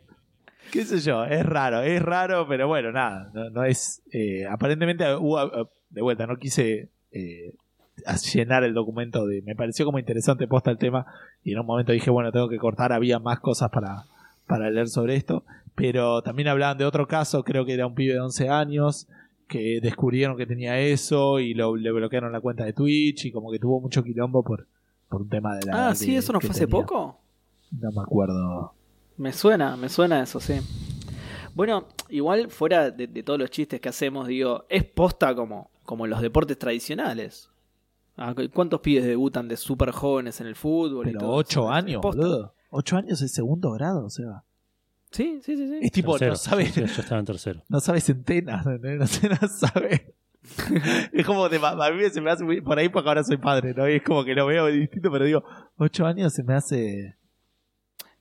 qué 0.70 0.84
sé 0.86 1.00
yo, 1.00 1.24
es 1.26 1.44
raro, 1.44 1.82
es 1.82 2.00
raro, 2.00 2.46
pero 2.48 2.66
bueno, 2.68 2.90
nada, 2.90 3.30
no, 3.34 3.50
no 3.50 3.64
es... 3.64 4.02
eh, 4.12 4.46
aparentemente, 4.50 5.04
hubo, 5.14 5.42
eh, 5.42 5.66
de 5.92 6.02
vuelta, 6.02 6.26
no 6.26 6.36
quise 6.38 6.88
eh, 7.12 7.54
llenar 8.34 8.64
el 8.64 8.74
documento 8.74 9.26
de... 9.26 9.42
Me 9.42 9.54
pareció 9.54 9.84
como 9.84 9.98
interesante 9.98 10.48
posta 10.48 10.70
el 10.70 10.78
tema 10.78 11.06
y 11.44 11.52
en 11.52 11.60
un 11.60 11.66
momento 11.66 11.92
dije, 11.92 12.10
bueno, 12.10 12.32
tengo 12.32 12.48
que 12.48 12.58
cortar, 12.58 12.92
había 12.92 13.18
más 13.18 13.40
cosas 13.40 13.70
para, 13.70 14.04
para 14.46 14.70
leer 14.70 14.88
sobre 14.88 15.16
esto, 15.16 15.44
pero 15.74 16.22
también 16.22 16.48
hablaban 16.48 16.78
de 16.78 16.84
otro 16.84 17.06
caso, 17.06 17.44
creo 17.44 17.64
que 17.64 17.74
era 17.74 17.86
un 17.86 17.94
pibe 17.94 18.14
de 18.14 18.20
11 18.20 18.48
años 18.48 19.08
que 19.48 19.80
descubrieron 19.82 20.36
que 20.36 20.46
tenía 20.46 20.78
eso 20.78 21.38
y 21.38 21.52
lo, 21.52 21.76
le 21.76 21.92
bloquearon 21.92 22.32
la 22.32 22.40
cuenta 22.40 22.64
de 22.64 22.72
Twitch 22.72 23.26
y 23.26 23.32
como 23.32 23.50
que 23.52 23.58
tuvo 23.58 23.80
mucho 23.80 24.02
quilombo 24.02 24.42
por, 24.42 24.66
por 25.08 25.22
un 25.22 25.28
tema 25.28 25.56
de 25.56 25.66
la... 25.66 25.88
Ah, 25.88 25.94
sí, 25.94 26.16
eso 26.16 26.32
no 26.32 26.40
fue 26.40 26.50
hace 26.50 26.66
tenía. 26.66 26.70
poco. 26.70 27.18
No 27.78 27.90
me 27.92 28.00
acuerdo. 28.00 28.72
Me 29.18 29.32
suena, 29.32 29.76
me 29.76 29.90
suena 29.90 30.22
eso, 30.22 30.40
sí. 30.40 30.54
Bueno, 31.54 31.86
igual 32.08 32.48
fuera 32.50 32.90
de, 32.90 33.06
de 33.06 33.22
todos 33.22 33.38
los 33.38 33.50
chistes 33.50 33.78
que 33.78 33.90
hacemos, 33.90 34.26
digo, 34.26 34.64
es 34.70 34.84
posta 34.84 35.34
como, 35.34 35.70
como 35.84 36.06
los 36.06 36.20
deportes 36.20 36.58
tradicionales. 36.58 37.50
Ah, 38.16 38.34
¿cu- 38.34 38.48
¿Cuántos 38.52 38.80
pibes 38.80 39.04
debutan 39.04 39.48
de 39.48 39.56
súper 39.56 39.90
jóvenes 39.90 40.40
en 40.40 40.46
el 40.46 40.54
fútbol? 40.56 41.06
y 41.08 41.12
Pero 41.12 41.20
todo 41.20 41.32
ocho 41.32 41.60
eso? 41.62 41.70
Años, 41.70 42.00
boludo. 42.02 42.54
Ocho 42.70 42.96
años 42.96 43.20
es 43.22 43.32
segundo 43.32 43.70
grado, 43.72 44.04
o 44.04 44.10
sea. 44.10 44.44
Sí, 45.10 45.40
sí, 45.42 45.56
sí. 45.56 45.68
sí. 45.68 45.78
Es 45.82 45.92
tipo, 45.92 46.12
Tercero. 46.12 46.32
no 46.32 46.36
sabe, 46.36 46.66
Sí, 46.66 46.80
yo 46.80 46.86
estaba 46.86 47.18
en 47.20 47.26
tercero. 47.26 47.62
no 47.68 47.80
sabe 47.80 48.00
centenas, 48.00 48.64
¿no? 48.66 48.78
no, 48.78 49.06
sé, 49.06 49.28
no 49.28 49.48
sabe. 49.48 50.14
es 51.12 51.26
como 51.26 51.48
de 51.48 51.58
a 51.62 51.90
mí 51.92 52.02
se 52.10 52.20
me 52.20 52.30
hace 52.30 52.44
muy- 52.44 52.60
por 52.60 52.78
ahí 52.78 52.88
porque 52.88 53.08
ahora 53.08 53.22
soy 53.24 53.36
padre, 53.36 53.74
¿no? 53.74 53.88
Y 53.88 53.94
es 53.96 54.02
como 54.02 54.24
que 54.24 54.34
lo 54.34 54.46
veo 54.46 54.66
distinto, 54.66 55.10
pero 55.10 55.24
digo, 55.24 55.44
ocho 55.76 56.06
años 56.06 56.32
se 56.32 56.42
me 56.42 56.54
hace. 56.54 57.16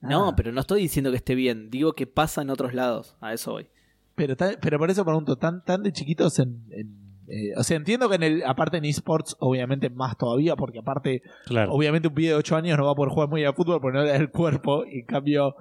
No, 0.00 0.28
Ah. 0.30 0.36
pero 0.36 0.52
no 0.52 0.60
estoy 0.60 0.82
diciendo 0.82 1.10
que 1.10 1.16
esté 1.16 1.34
bien. 1.34 1.70
Digo 1.70 1.92
que 1.94 2.06
pasa 2.06 2.42
en 2.42 2.50
otros 2.50 2.74
lados. 2.74 3.16
A 3.20 3.32
eso 3.32 3.52
voy. 3.52 3.68
Pero, 4.14 4.36
tan- 4.36 4.56
pero 4.60 4.78
por 4.78 4.90
eso 4.90 5.04
pregunto, 5.04 5.36
tan, 5.36 5.64
tan 5.64 5.82
de 5.82 5.92
chiquitos 5.92 6.38
en. 6.38 6.64
en, 6.70 7.01
eh, 7.28 7.52
o 7.56 7.62
sea, 7.62 7.76
entiendo 7.76 8.08
que 8.08 8.16
en 8.16 8.22
el, 8.22 8.42
aparte 8.44 8.76
en 8.78 8.84
esports, 8.84 9.36
obviamente 9.38 9.88
más 9.90 10.16
todavía, 10.18 10.56
porque 10.56 10.78
aparte 10.80 11.22
Claro. 11.46 11.72
Obviamente 11.72 12.08
un 12.08 12.14
pibe 12.14 12.28
de 12.30 12.34
8 12.34 12.56
años 12.56 12.76
no 12.78 12.84
va 12.86 12.92
a 12.92 12.94
poder 12.94 13.12
jugar 13.12 13.28
muy 13.28 13.44
a 13.44 13.52
fútbol 13.52 13.80
porque 13.80 13.98
no 13.98 14.04
le 14.04 14.10
da 14.10 14.16
el 14.16 14.30
cuerpo 14.30 14.84
y 14.84 15.00
en 15.00 15.06
cambio 15.06 15.54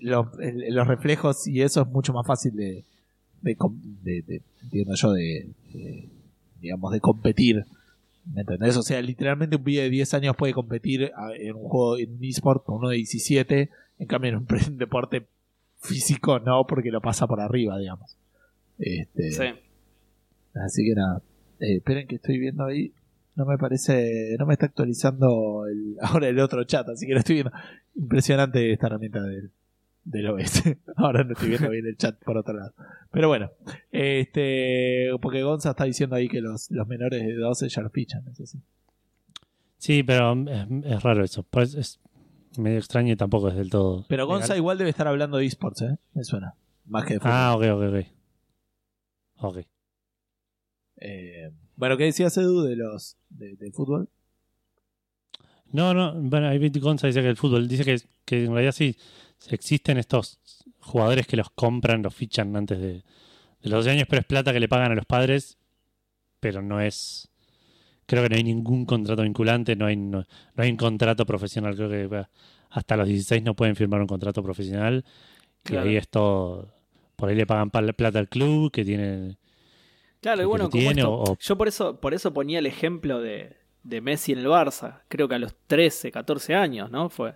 los, 0.00 0.26
el- 0.40 0.74
los 0.74 0.86
reflejos 0.86 1.46
y 1.46 1.60
eso 1.62 1.82
es 1.82 1.88
mucho 1.88 2.12
más 2.12 2.26
fácil 2.26 2.56
de, 2.56 2.84
de, 3.42 3.56
com- 3.56 3.78
de- 4.02 4.22
de- 4.22 4.42
entiendo 4.62 4.94
yo, 4.94 5.12
de, 5.12 5.48
de, 5.74 6.08
digamos, 6.60 6.92
de 6.92 7.00
competir. 7.00 7.64
¿Me 8.32 8.42
entendés? 8.42 8.76
O 8.76 8.82
sea, 8.82 9.02
literalmente 9.02 9.56
un 9.56 9.64
pibe 9.64 9.82
de 9.82 9.90
10 9.90 10.14
años 10.14 10.36
puede 10.36 10.54
competir 10.54 11.10
a- 11.16 11.32
en 11.34 11.56
un 11.56 11.64
juego, 11.68 11.98
en 11.98 12.12
un 12.16 12.24
esport 12.24 12.64
con 12.64 12.76
uno 12.76 12.88
de 12.88 12.96
17, 12.96 13.68
en 13.98 14.06
cambio 14.06 14.30
en 14.30 14.36
un 14.36 14.46
deporte 14.78 15.26
físico 15.80 16.38
no, 16.38 16.64
porque 16.66 16.90
lo 16.92 17.00
pasa 17.00 17.26
por 17.26 17.40
arriba, 17.40 17.76
digamos. 17.78 18.16
Este, 18.78 19.32
Sí. 19.32 19.44
Así 20.54 20.84
que 20.84 20.94
nada. 20.94 21.22
Eh, 21.60 21.76
esperen 21.76 22.06
que 22.06 22.16
estoy 22.16 22.38
viendo 22.38 22.64
ahí. 22.64 22.92
No 23.34 23.46
me 23.46 23.56
parece. 23.56 24.36
No 24.38 24.46
me 24.46 24.54
está 24.54 24.66
actualizando 24.66 25.66
el, 25.66 25.96
ahora 26.02 26.28
el 26.28 26.38
otro 26.40 26.64
chat, 26.64 26.88
así 26.88 27.06
que 27.06 27.12
lo 27.14 27.20
estoy 27.20 27.36
viendo. 27.36 27.52
Impresionante 27.94 28.72
esta 28.72 28.86
herramienta 28.88 29.22
del, 29.22 29.50
del 30.04 30.26
OS. 30.28 30.62
ahora 30.96 31.24
no 31.24 31.32
estoy 31.32 31.50
viendo 31.50 31.70
bien 31.70 31.86
el 31.86 31.96
chat 31.96 32.22
por 32.22 32.36
otro 32.36 32.54
lado. 32.54 32.74
Pero 33.10 33.28
bueno. 33.28 33.50
Este. 33.90 35.10
Porque 35.20 35.42
Gonza 35.42 35.70
está 35.70 35.84
diciendo 35.84 36.16
ahí 36.16 36.28
que 36.28 36.40
los, 36.40 36.70
los 36.70 36.86
menores 36.86 37.22
de 37.24 37.34
12 37.34 37.68
ya 37.68 37.82
los 37.82 37.92
fichan. 37.92 38.26
Eso 38.28 38.46
sí. 38.46 38.58
Sí, 39.78 40.02
pero 40.02 40.32
es, 40.48 40.66
es 40.84 41.02
raro 41.02 41.24
eso. 41.24 41.42
Pues 41.42 41.74
es 41.74 42.00
medio 42.58 42.78
extraño 42.78 43.12
y 43.12 43.16
tampoco 43.16 43.48
es 43.48 43.56
del 43.56 43.70
todo. 43.70 44.04
Pero 44.08 44.26
Gonza 44.26 44.48
legal. 44.48 44.58
igual 44.58 44.78
debe 44.78 44.90
estar 44.90 45.08
hablando 45.08 45.38
de 45.38 45.46
esports, 45.46 45.82
¿eh? 45.82 45.96
Me 46.14 46.24
suena. 46.24 46.54
Más 46.86 47.04
que 47.04 47.14
de 47.14 47.20
fútbol. 47.20 47.32
Ah, 47.34 47.54
ok, 47.56 47.64
ok, 47.72 47.82
ok. 47.88 48.06
Ok. 49.44 49.66
Eh, 51.04 51.50
bueno, 51.74 51.96
¿qué 51.96 52.04
decías 52.04 52.36
Edu 52.36 52.62
de 52.62 52.76
los. 52.76 53.16
de, 53.28 53.56
del 53.56 53.72
fútbol? 53.72 54.08
No, 55.72 55.94
no, 55.94 56.14
bueno, 56.14 56.48
ahí 56.48 56.68
Gonza 56.68 57.06
dice 57.06 57.22
que 57.22 57.28
el 57.28 57.36
fútbol, 57.36 57.66
dice 57.66 57.84
que, 57.84 57.98
que 58.24 58.44
en 58.44 58.52
realidad 58.52 58.72
sí 58.72 58.96
existen 59.48 59.96
estos 59.96 60.38
jugadores 60.80 61.26
que 61.26 61.36
los 61.36 61.50
compran, 61.50 62.02
los 62.02 62.14
fichan 62.14 62.54
antes 62.54 62.78
de, 62.78 62.92
de 62.92 63.04
los 63.70 63.84
12 63.84 63.90
años, 63.90 64.06
pero 64.08 64.20
es 64.20 64.26
plata 64.26 64.52
que 64.52 64.60
le 64.60 64.68
pagan 64.68 64.92
a 64.92 64.94
los 64.94 65.06
padres, 65.06 65.56
pero 66.40 66.60
no 66.60 66.80
es, 66.80 67.30
creo 68.04 68.22
que 68.22 68.28
no 68.28 68.36
hay 68.36 68.44
ningún 68.44 68.84
contrato 68.84 69.22
vinculante, 69.22 69.74
no 69.74 69.86
hay, 69.86 69.96
no, 69.96 70.18
no 70.54 70.62
hay 70.62 70.70
un 70.70 70.76
contrato 70.76 71.24
profesional, 71.24 71.74
creo 71.74 71.88
que 71.88 72.26
hasta 72.68 72.96
los 72.96 73.08
16 73.08 73.42
no 73.42 73.54
pueden 73.54 73.74
firmar 73.74 74.00
un 74.00 74.06
contrato 74.06 74.42
profesional 74.42 75.04
Claro. 75.64 75.86
y 75.86 75.90
ahí 75.90 75.96
es 75.96 76.08
todo 76.08 76.74
por 77.22 77.28
ahí 77.28 77.36
le 77.36 77.46
pagan 77.46 77.70
plata 77.70 78.18
al 78.18 78.28
club 78.28 78.72
que 78.72 78.84
tiene. 78.84 79.38
Claro, 80.22 80.40
y 80.42 80.46
bueno, 80.46 80.70
como 80.70 80.80
tiene, 80.80 81.00
esto, 81.02 81.12
o- 81.12 81.36
yo 81.38 81.58
por 81.58 81.68
eso, 81.68 82.00
por 82.00 82.14
eso 82.14 82.32
ponía 82.32 82.60
el 82.60 82.66
ejemplo 82.66 83.20
de, 83.20 83.56
de 83.82 84.00
Messi 84.00 84.32
en 84.32 84.38
el 84.38 84.46
Barça. 84.46 85.02
Creo 85.08 85.28
que 85.28 85.34
a 85.34 85.38
los 85.38 85.54
13, 85.66 86.10
14 86.10 86.54
años, 86.54 86.90
¿no? 86.90 87.10
Fue 87.10 87.34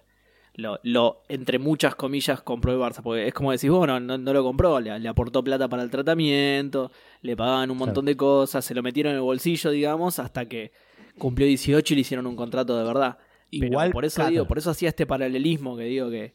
lo, 0.54 0.78
lo 0.84 1.22
entre 1.28 1.58
muchas 1.58 1.96
comillas, 1.96 2.40
compró 2.42 2.72
el 2.72 2.78
Barça. 2.78 3.02
Porque 3.02 3.26
es 3.26 3.34
como 3.34 3.50
decís, 3.52 3.68
bueno, 3.70 3.98
no, 4.00 4.16
no 4.16 4.32
lo 4.32 4.42
compró, 4.44 4.78
le, 4.80 4.98
le 5.00 5.08
aportó 5.08 5.42
plata 5.42 5.68
para 5.68 5.82
el 5.82 5.90
tratamiento, 5.90 6.90
le 7.22 7.36
pagaban 7.36 7.70
un 7.70 7.76
montón 7.76 8.04
de 8.06 8.16
cosas, 8.16 8.64
se 8.64 8.72
lo 8.74 8.82
metieron 8.82 9.10
en 9.10 9.16
el 9.16 9.22
bolsillo, 9.22 9.70
digamos, 9.70 10.18
hasta 10.20 10.46
que 10.48 10.70
cumplió 11.18 11.46
18 11.46 11.92
y 11.92 11.96
le 11.96 12.00
hicieron 12.02 12.26
un 12.26 12.36
contrato 12.36 12.78
de 12.78 12.84
verdad. 12.84 13.18
Pero 13.50 13.66
Igual, 13.66 13.90
por 13.90 14.04
eso 14.04 14.16
claro. 14.16 14.30
digo, 14.30 14.46
por 14.46 14.58
eso 14.58 14.70
hacía 14.70 14.90
este 14.90 15.06
paralelismo 15.06 15.76
que 15.76 15.84
digo 15.84 16.08
que 16.08 16.34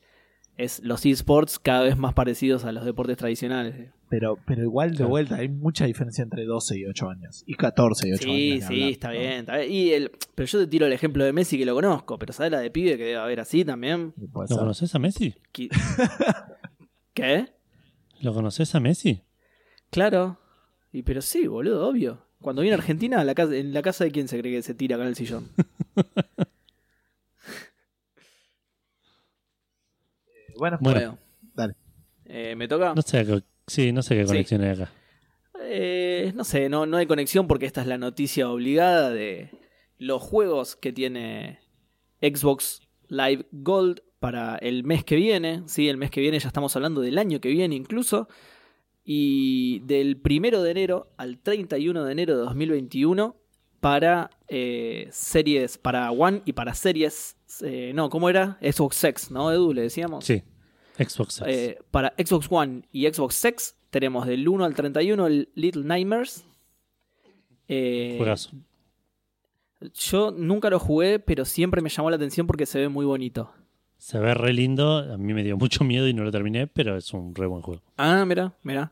es 0.57 0.82
los 0.84 1.06
esports 1.06 1.60
cada 1.60 1.84
vez 1.84 1.98
más 1.98 2.14
parecidos 2.14 2.65
a 2.65 2.72
los 2.73 2.84
deportes 2.84 3.15
tradicionales. 3.18 3.91
Pero, 4.12 4.38
pero 4.46 4.62
igual 4.62 4.90
de 4.92 4.98
Claro. 4.98 5.10
vuelta, 5.10 5.36
hay 5.38 5.48
mucha 5.48 5.86
diferencia 5.86 6.22
entre 6.22 6.44
12 6.44 6.78
y 6.78 6.86
8 6.86 7.10
años. 7.10 7.44
Y 7.48 7.54
14 7.56 8.10
y 8.10 8.12
8 8.12 8.26
años. 8.26 8.36
Sí, 8.38 8.62
sí, 8.68 8.90
está 8.92 9.08
¿no? 9.08 9.14
bien, 9.14 9.32
está 9.32 9.58
bien. 9.58 9.72
Y 9.72 9.92
el, 9.94 10.12
pero 10.36 10.48
yo 10.48 10.60
te 10.60 10.68
tiro 10.68 10.86
el 10.86 10.92
ejemplo 10.92 11.24
de 11.24 11.32
Messi 11.32 11.58
que 11.58 11.66
lo 11.66 11.74
conozco, 11.74 12.20
pero 12.20 12.34
¿sabes 12.34 12.52
la 12.52 12.60
de 12.60 12.70
pibe 12.72 12.98
que 12.98 13.06
debe 13.06 13.16
haber 13.16 13.40
así 13.40 13.64
también? 13.64 14.14
¿Lo 14.18 14.46
ser. 14.48 14.58
conoces 14.58 14.94
a 14.96 15.00
Messi? 15.00 15.34
¿Qué? 17.14 17.54
¿Lo 18.20 18.34
conoces 18.34 18.76
a 18.76 18.82
Messi? 18.82 19.24
Claro. 19.92 20.38
Y 20.92 21.04
pero 21.04 21.22
sí, 21.22 21.48
boludo, 21.48 21.88
obvio. 21.88 22.26
Cuando 22.42 22.64
viene 22.64 22.76
a 22.76 22.80
Argentina, 22.80 23.22
a 23.22 23.24
la 23.24 23.34
casa, 23.34 23.56
¿en 23.56 23.74
la 23.74 23.82
casa 23.82 24.04
de 24.04 24.12
quién 24.12 24.28
se 24.28 24.38
cree 24.40 24.52
que 24.54 24.62
se 24.62 24.74
tira 24.76 24.98
acá 24.98 25.04
en 25.04 25.10
el 25.10 25.16
sillón? 25.16 25.48
Bueno, 30.58 30.78
Bueno. 30.82 31.18
dale. 31.56 31.76
Eh, 32.26 32.56
¿Me 32.56 32.68
toca? 32.68 32.94
No 32.94 33.02
sé, 33.02 33.26
qué- 33.26 33.42
sí, 33.72 33.91
no 33.91 34.02
sé 34.02 34.15
qué 34.15 34.23
Sí. 34.23 34.27
conexión 34.27 34.61
hay 34.61 34.69
acá. 34.72 34.91
Eh, 35.64 36.31
no 36.35 36.43
sé, 36.43 36.69
no, 36.69 36.85
no 36.85 36.98
hay 36.98 37.06
conexión 37.06 37.48
porque 37.48 37.65
esta 37.65 37.81
es 37.81 37.88
la 37.88 37.98
noticia 37.98 38.49
obligada 38.49 39.10
de 39.10 39.52
los 39.98 40.22
juegos 40.22 40.76
que 40.76 40.91
tiene 40.91 41.60
Xbox 42.22 42.81
Live 43.07 43.45
Gold 43.52 44.02
para 44.19 44.56
el 44.57 44.84
mes 44.84 45.03
que 45.03 45.15
viene. 45.15 45.64
Sí, 45.68 45.88
el 45.88 45.98
mes 45.98 46.11
que 46.11 46.22
viene 46.22 46.39
ya 46.39 46.48
estamos 46.48 46.76
hablando 46.76 47.02
del 47.02 47.18
año 47.18 47.39
que 47.39 47.49
viene 47.49 47.76
incluso. 47.76 48.27
Y 49.03 49.80
del 49.85 50.18
primero 50.18 50.61
de 50.61 50.72
enero 50.72 51.11
al 51.18 51.39
31 51.39 52.03
de 52.03 52.11
enero 52.11 52.38
de 52.38 52.43
2021 52.43 53.35
para 53.80 54.30
eh, 54.48 55.07
series, 55.11 55.77
para 55.80 56.11
One 56.11 56.43
y 56.45 56.53
para 56.53 56.73
series. 56.76 57.35
eh, 57.64 57.91
no, 57.95 58.10
¿cómo 58.10 58.30
era? 58.30 58.57
Xbox 58.61 59.03
X, 59.03 59.31
¿no, 59.31 59.52
Edu? 59.52 59.73
Le 59.73 59.81
decíamos. 59.84 60.23
Sí, 60.26 60.43
Xbox. 60.97 61.41
Eh, 61.45 61.80
para 61.91 62.13
Xbox 62.18 62.47
One 62.49 62.84
y 62.91 63.07
Xbox 63.11 63.43
X 63.45 63.76
tenemos 63.89 64.26
del 64.27 64.47
1 64.47 64.65
al 64.65 64.73
31 64.73 65.27
el 65.27 65.49
Little 65.55 65.84
Nightmares. 65.84 66.45
Eh, 67.68 68.15
Juegazo. 68.18 68.51
yo 69.93 70.31
nunca 70.31 70.69
lo 70.69 70.80
jugué, 70.80 71.19
pero 71.19 71.45
siempre 71.45 71.81
me 71.81 71.89
llamó 71.89 72.09
la 72.09 72.18
atención 72.18 72.47
porque 72.47 72.65
se 72.65 72.80
ve 72.80 72.89
muy 72.89 73.05
bonito. 73.05 73.51
Se 73.97 74.19
ve 74.19 74.34
re 74.34 74.51
lindo. 74.51 74.97
A 74.97 75.18
mí 75.18 75.34
me 75.34 75.43
dio 75.43 75.57
mucho 75.57 75.84
miedo 75.84 76.07
y 76.07 76.13
no 76.13 76.23
lo 76.23 76.31
terminé, 76.31 76.68
pero 76.68 76.97
es 76.97 77.13
un 77.13 77.35
re 77.35 77.45
buen 77.45 77.61
juego. 77.61 77.81
Ah, 77.97 78.26
mira, 78.26 78.53
mira. 78.63 78.91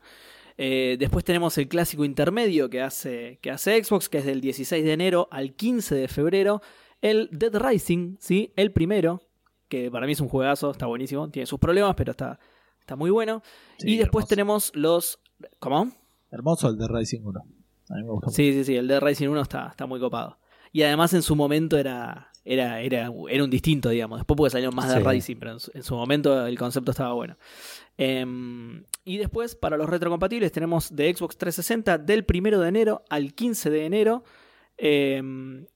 Eh, 0.56 0.96
después 0.98 1.24
tenemos 1.24 1.56
el 1.58 1.68
clásico 1.68 2.04
intermedio 2.04 2.68
que 2.68 2.82
hace, 2.82 3.38
que 3.40 3.50
hace 3.50 3.82
Xbox, 3.82 4.08
que 4.08 4.18
es 4.18 4.26
del 4.26 4.40
16 4.40 4.84
de 4.84 4.92
enero 4.92 5.28
al 5.30 5.54
15 5.54 5.94
de 5.94 6.06
febrero. 6.06 6.62
El 7.00 7.28
Dead 7.32 7.54
Rising, 7.54 8.16
¿sí? 8.20 8.52
El 8.56 8.70
primero, 8.72 9.22
que 9.70 9.90
para 9.90 10.04
mí 10.04 10.12
es 10.12 10.20
un 10.20 10.28
juegazo, 10.28 10.70
está 10.72 10.84
buenísimo. 10.86 11.30
Tiene 11.30 11.46
sus 11.46 11.58
problemas, 11.58 11.94
pero 11.96 12.10
está, 12.10 12.38
está 12.80 12.96
muy 12.96 13.08
bueno. 13.10 13.42
Sí, 13.78 13.92
y 13.92 13.96
después 13.96 14.24
hermoso. 14.24 14.28
tenemos 14.28 14.72
los... 14.74 15.18
¿Cómo? 15.58 15.90
Hermoso 16.30 16.68
el 16.68 16.76
de 16.76 16.86
Racing 16.88 17.20
1. 17.24 17.40
A 17.40 17.94
mí 17.94 18.02
me 18.02 18.10
gustó. 18.10 18.30
Sí, 18.30 18.52
sí, 18.52 18.64
sí, 18.64 18.76
el 18.76 18.86
Dead 18.86 19.00
Rising 19.00 19.28
1 19.28 19.40
está, 19.40 19.68
está 19.68 19.86
muy 19.86 19.98
copado. 19.98 20.38
Y 20.72 20.82
además 20.82 21.12
en 21.14 21.22
su 21.22 21.34
momento 21.34 21.76
era, 21.78 22.30
era, 22.44 22.80
era, 22.82 23.10
era 23.28 23.44
un 23.44 23.50
distinto, 23.50 23.88
digamos. 23.88 24.18
Después 24.20 24.36
porque 24.36 24.50
salieron 24.50 24.74
más 24.74 24.88
Dead 24.88 25.02
Sí. 25.02 25.08
Rising, 25.08 25.36
pero 25.38 25.52
en 25.52 25.60
su, 25.60 25.70
en 25.74 25.82
su 25.82 25.94
momento 25.96 26.46
el 26.46 26.56
concepto 26.58 26.90
estaba 26.92 27.12
bueno. 27.14 27.36
Em, 27.96 28.84
y 29.04 29.18
después, 29.18 29.54
para 29.56 29.76
los 29.76 29.88
retrocompatibles, 29.88 30.52
tenemos 30.52 30.94
de 30.94 31.12
Xbox 31.14 31.36
360 31.38 31.98
del 31.98 32.24
1 32.28 32.60
de 32.60 32.68
enero 32.68 33.02
al 33.08 33.34
15 33.34 33.70
de 33.70 33.86
enero. 33.86 34.24
em, 34.76 35.66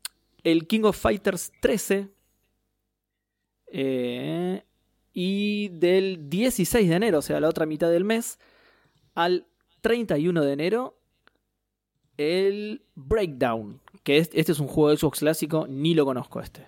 el 0.45 0.67
King 0.67 0.83
of 0.85 0.97
Fighters 0.99 1.53
13. 1.61 2.09
Eh, 3.77 4.63
y 5.13 5.69
del 5.71 6.31
16 6.31 6.89
de 6.89 6.95
enero, 6.95 7.19
o 7.19 7.23
sea, 7.23 7.41
la 7.41 7.49
otra 7.49 7.67
mitad 7.67 7.91
del 7.91 8.05
mes, 8.05 8.39
al 9.15 9.47
31 9.81 10.43
de 10.43 10.53
enero, 10.53 10.97
el 12.17 12.85
Breakdown. 12.95 13.81
Que 14.05 14.19
es- 14.19 14.31
este 14.33 14.53
es 14.53 14.61
un 14.61 14.69
juego 14.69 14.91
de 14.91 14.97
Xbox 14.97 15.19
clásico, 15.19 15.67
ni 15.69 15.95
lo 15.95 16.05
conozco 16.05 16.41
este. 16.41 16.67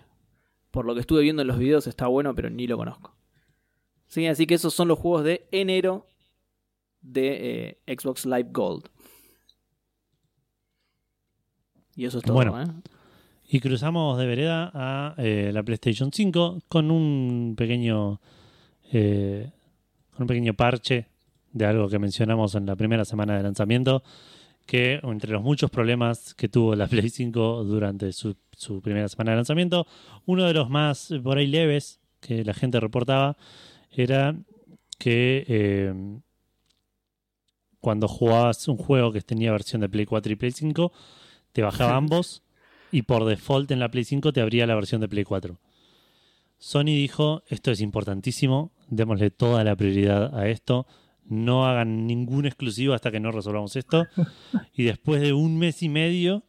Por 0.72 0.84
lo 0.84 0.94
que 0.94 1.00
estuve 1.00 1.22
viendo 1.22 1.42
en 1.42 1.48
los 1.48 1.58
videos 1.58 1.86
está 1.86 2.08
bueno, 2.08 2.34
pero 2.34 2.50
ni 2.50 2.66
lo 2.66 2.76
conozco. 2.76 3.14
Sí, 4.08 4.26
así 4.26 4.46
que 4.46 4.54
esos 4.54 4.74
son 4.74 4.88
los 4.88 4.98
juegos 4.98 5.22
de 5.24 5.46
enero 5.52 6.06
de 7.02 7.78
eh, 7.86 7.96
Xbox 7.96 8.26
Live 8.26 8.48
Gold. 8.52 8.88
Y 11.94 12.04
eso 12.04 12.18
es 12.18 12.24
todo, 12.24 12.34
Bueno. 12.34 12.60
¿eh? 12.60 12.66
Y 13.48 13.60
cruzamos 13.60 14.18
de 14.18 14.26
vereda 14.26 14.70
a 14.74 15.14
eh, 15.18 15.50
la 15.52 15.62
PlayStation 15.62 16.10
5 16.12 16.62
con 16.68 16.90
un 16.90 17.54
pequeño 17.56 18.20
eh, 18.92 19.50
con 20.10 20.22
un 20.22 20.28
pequeño 20.28 20.54
parche 20.54 21.06
de 21.52 21.66
algo 21.66 21.88
que 21.88 21.98
mencionamos 21.98 22.54
en 22.54 22.66
la 22.66 22.76
primera 22.76 23.04
semana 23.04 23.36
de 23.36 23.42
lanzamiento, 23.42 24.02
que 24.66 25.00
entre 25.02 25.32
los 25.32 25.42
muchos 25.42 25.70
problemas 25.70 26.34
que 26.34 26.48
tuvo 26.48 26.74
la 26.74 26.86
Play 26.88 27.08
5 27.08 27.64
durante 27.64 28.12
su, 28.12 28.36
su 28.52 28.80
primera 28.80 29.08
semana 29.08 29.32
de 29.32 29.36
lanzamiento, 29.36 29.86
uno 30.26 30.44
de 30.44 30.54
los 30.54 30.68
más 30.68 31.10
eh, 31.10 31.20
por 31.20 31.38
ahí 31.38 31.46
leves 31.46 32.00
que 32.20 32.44
la 32.44 32.54
gente 32.54 32.80
reportaba 32.80 33.36
era 33.90 34.36
que 34.98 35.44
eh, 35.48 35.94
cuando 37.80 38.08
jugabas 38.08 38.66
un 38.68 38.76
juego 38.76 39.12
que 39.12 39.20
tenía 39.20 39.52
versión 39.52 39.80
de 39.80 39.88
Play 39.88 40.06
4 40.06 40.32
y 40.32 40.36
Play 40.36 40.52
5, 40.52 40.92
te 41.52 41.62
bajaba 41.62 41.96
ambos 41.96 42.42
y 42.96 43.02
por 43.02 43.26
default 43.26 43.70
en 43.72 43.78
la 43.78 43.90
Play 43.90 44.04
5 44.04 44.32
te 44.32 44.40
abría 44.40 44.66
la 44.66 44.74
versión 44.74 45.02
de 45.02 45.08
Play 45.08 45.24
4. 45.24 45.60
Sony 46.56 46.84
dijo, 46.84 47.42
esto 47.46 47.70
es 47.70 47.82
importantísimo, 47.82 48.72
démosle 48.88 49.30
toda 49.30 49.64
la 49.64 49.76
prioridad 49.76 50.34
a 50.34 50.48
esto, 50.48 50.86
no 51.26 51.66
hagan 51.66 52.06
ningún 52.06 52.46
exclusivo 52.46 52.94
hasta 52.94 53.10
que 53.10 53.20
no 53.20 53.32
resolvamos 53.32 53.76
esto. 53.76 54.06
Y 54.72 54.84
después 54.84 55.20
de 55.20 55.34
un 55.34 55.58
mes 55.58 55.82
y 55.82 55.90
medio, 55.90 56.44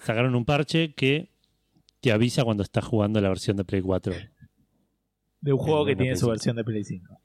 sacaron 0.00 0.34
un 0.34 0.46
parche 0.46 0.94
que 0.94 1.28
te 2.00 2.12
avisa 2.12 2.42
cuando 2.42 2.62
estás 2.62 2.86
jugando 2.86 3.20
la 3.20 3.28
versión 3.28 3.58
de 3.58 3.66
Play 3.66 3.82
4. 3.82 4.14
De 5.42 5.52
un 5.52 5.58
juego 5.58 5.82
En 5.82 5.88
que 5.88 5.96
tiene 5.96 6.12
Play 6.12 6.16
su 6.16 6.24
5. 6.24 6.30
versión 6.30 6.56
de 6.56 6.64
Play 6.64 6.82
5. 6.82 7.20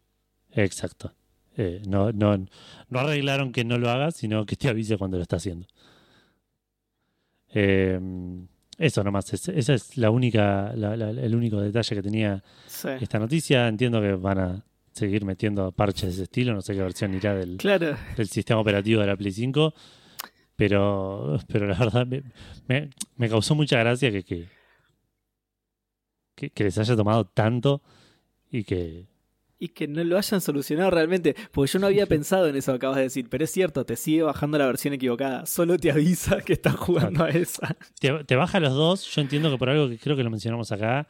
Exacto. 0.51 1.13
Eh, 1.55 1.81
no, 1.87 2.11
no, 2.11 2.45
no 2.89 2.99
arreglaron 2.99 3.53
que 3.53 3.63
no 3.63 3.77
lo 3.77 3.89
hagas, 3.89 4.17
sino 4.17 4.45
que 4.45 4.57
te 4.57 4.67
avise 4.67 4.97
cuando 4.97 5.15
lo 5.15 5.23
está 5.23 5.37
haciendo. 5.37 5.65
Eh, 7.53 7.99
eso 8.77 9.03
nomás, 9.03 9.31
es- 9.33 9.49
esa 9.49 9.73
es 9.73 9.97
la 9.97 10.09
única, 10.09 10.73
la- 10.75 10.95
la- 10.97 11.09
el 11.11 11.35
único 11.35 11.59
detalle 11.61 11.95
que 11.95 12.01
tenía 12.01 12.43
Sí. 12.67 12.87
esta 12.99 13.19
noticia. 13.19 13.67
Entiendo 13.67 14.01
que 14.01 14.13
van 14.13 14.39
a 14.39 14.65
seguir 14.91 15.23
metiendo 15.23 15.71
parches 15.71 16.03
de 16.03 16.09
ese 16.11 16.23
estilo, 16.23 16.53
no 16.53 16.61
sé 16.61 16.73
qué 16.73 16.81
versión 16.81 17.13
irá 17.13 17.33
del, 17.35 17.57
Claro. 17.57 17.95
del 18.17 18.27
sistema 18.27 18.59
operativo 18.59 19.01
de 19.01 19.07
la 19.07 19.15
Play 19.15 19.31
5, 19.31 19.73
pero, 20.55 21.39
pero 21.47 21.67
la 21.67 21.77
verdad 21.77 22.05
me, 22.07 22.23
me- 22.67 22.89
me 23.17 23.29
causó 23.29 23.55
mucha 23.55 23.77
gracia 23.79 24.11
que, 24.11 24.23
que, 24.23 24.47
que, 26.35 26.49
que 26.49 26.63
les 26.63 26.77
haya 26.77 26.95
tomado 26.95 27.25
tanto 27.25 27.81
y 28.49 28.63
que, 28.63 29.05
Y 29.63 29.69
que 29.69 29.87
no 29.87 30.03
lo 30.03 30.17
hayan 30.17 30.41
solucionado 30.41 30.89
realmente. 30.89 31.35
Porque 31.51 31.71
yo 31.71 31.77
no 31.77 31.85
había 31.85 32.07
pensado 32.07 32.47
en 32.47 32.55
eso 32.55 32.71
que 32.71 32.77
acabas 32.77 32.97
de 32.97 33.03
decir. 33.03 33.29
Pero 33.29 33.43
es 33.43 33.51
cierto, 33.51 33.85
te 33.85 33.95
sigue 33.95 34.23
bajando 34.23 34.57
la 34.57 34.65
versión 34.65 34.95
equivocada. 34.95 35.45
Solo 35.45 35.77
te 35.77 35.91
avisa 35.91 36.41
que 36.41 36.53
estás 36.53 36.75
jugando 36.75 37.23
a 37.23 37.29
esa. 37.29 37.77
te, 37.99 38.23
te 38.23 38.35
baja 38.35 38.59
los 38.59 38.73
dos. 38.73 39.05
Yo 39.13 39.21
entiendo 39.21 39.51
que 39.51 39.57
por 39.59 39.69
algo 39.69 39.87
que 39.87 39.99
creo 39.99 40.15
que 40.17 40.23
lo 40.23 40.31
mencionamos 40.31 40.71
acá, 40.71 41.07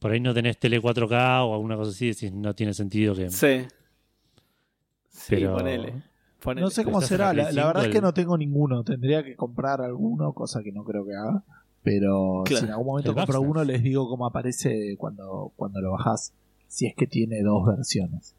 por 0.00 0.10
ahí 0.10 0.18
no 0.18 0.34
tenés 0.34 0.58
tele 0.58 0.82
4K 0.82 1.46
o 1.48 1.54
alguna 1.54 1.76
cosa 1.76 1.92
así, 1.92 2.08
decís 2.08 2.32
no 2.32 2.52
tiene 2.54 2.74
sentido 2.74 3.14
que. 3.14 3.30
Sí. 3.30 3.62
Sí, 5.08 5.36
pero 5.36 5.54
ponele. 5.54 6.02
ponele. 6.40 6.62
No 6.64 6.70
sé 6.70 6.84
cómo 6.84 7.00
será. 7.00 7.32
la 7.32 7.44
verdad 7.44 7.82
5, 7.82 7.86
es 7.86 7.88
que 7.94 8.00
no 8.00 8.12
tengo 8.12 8.36
ninguno. 8.36 8.82
Tendría 8.82 9.22
que 9.22 9.36
comprar 9.36 9.80
alguno, 9.80 10.32
cosa 10.32 10.62
que 10.62 10.72
no 10.72 10.82
creo 10.84 11.04
que 11.06 11.14
haga. 11.14 11.44
Pero 11.82 12.42
Claro. 12.44 12.58
si 12.60 12.64
en 12.66 12.70
algún 12.72 12.86
momento 12.86 13.10
El 13.10 13.16
compro 13.16 13.40
uno, 13.40 13.62
les 13.62 13.82
digo 13.82 14.08
cómo 14.08 14.26
aparece 14.26 14.96
cuando, 14.98 15.52
cuando 15.54 15.80
lo 15.80 15.92
bajás. 15.92 16.32
Si 16.74 16.86
es 16.86 16.94
que 16.96 17.06
tiene 17.06 17.40
dos 17.42 17.64
versiones. 17.64 18.34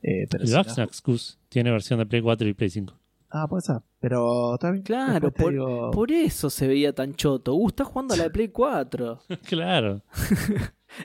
Eh, 0.00 0.28
pero 0.30 0.44
el 0.44 0.48
si 0.48 0.54
no- 0.54 1.16
tiene 1.48 1.72
versión 1.72 1.98
de 1.98 2.06
Play 2.06 2.22
4 2.22 2.46
y 2.48 2.54
Play 2.54 2.70
5. 2.70 2.94
Ah, 3.30 3.48
puede 3.48 3.62
ser. 3.62 3.78
Pero 3.98 4.56
también. 4.58 4.84
Claro, 4.84 5.32
por, 5.32 5.52
digo- 5.52 5.90
por 5.90 6.12
eso 6.12 6.50
se 6.50 6.68
veía 6.68 6.94
tan 6.94 7.16
choto. 7.16 7.56
Uh, 7.56 7.66
está 7.66 7.84
jugando 7.84 8.14
a 8.14 8.16
la 8.16 8.22
de 8.24 8.30
Play 8.30 8.48
4. 8.50 9.20
claro. 9.48 10.02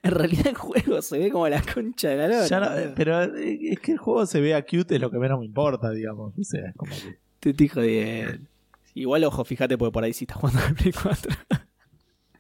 En 0.04 0.12
realidad 0.12 0.46
el 0.48 0.56
juego 0.56 1.02
se 1.02 1.18
ve 1.18 1.32
como 1.32 1.48
la 1.50 1.64
concha 1.64 2.10
de 2.10 2.18
la 2.18 2.28
lora. 2.28 2.46
Ya 2.46 2.60
no- 2.60 2.70
boludo. 2.70 2.94
pero 2.96 3.24
eh, 3.36 3.60
es 3.72 3.80
que 3.80 3.92
el 3.94 3.98
juego 3.98 4.28
se 4.28 4.40
vea 4.40 4.64
cute, 4.64 4.94
es 4.96 5.02
lo 5.02 5.10
que 5.10 5.18
menos 5.18 5.40
me 5.40 5.46
importa, 5.48 5.90
digamos. 5.90 6.34
O 6.40 6.44
sea, 6.44 6.68
es 6.70 6.76
como 6.76 6.92
que. 6.92 7.18
Te 7.40 7.50
estoy 7.50 7.68
jodiendo. 7.68 8.48
Igual, 8.94 9.24
ojo, 9.24 9.44
fíjate, 9.44 9.76
porque 9.76 9.92
por 9.92 10.04
ahí 10.04 10.14
sí 10.14 10.26
estás 10.26 10.38
jugando 10.38 10.62
al 10.62 10.76
Play 10.76 10.94
4. 10.94 11.32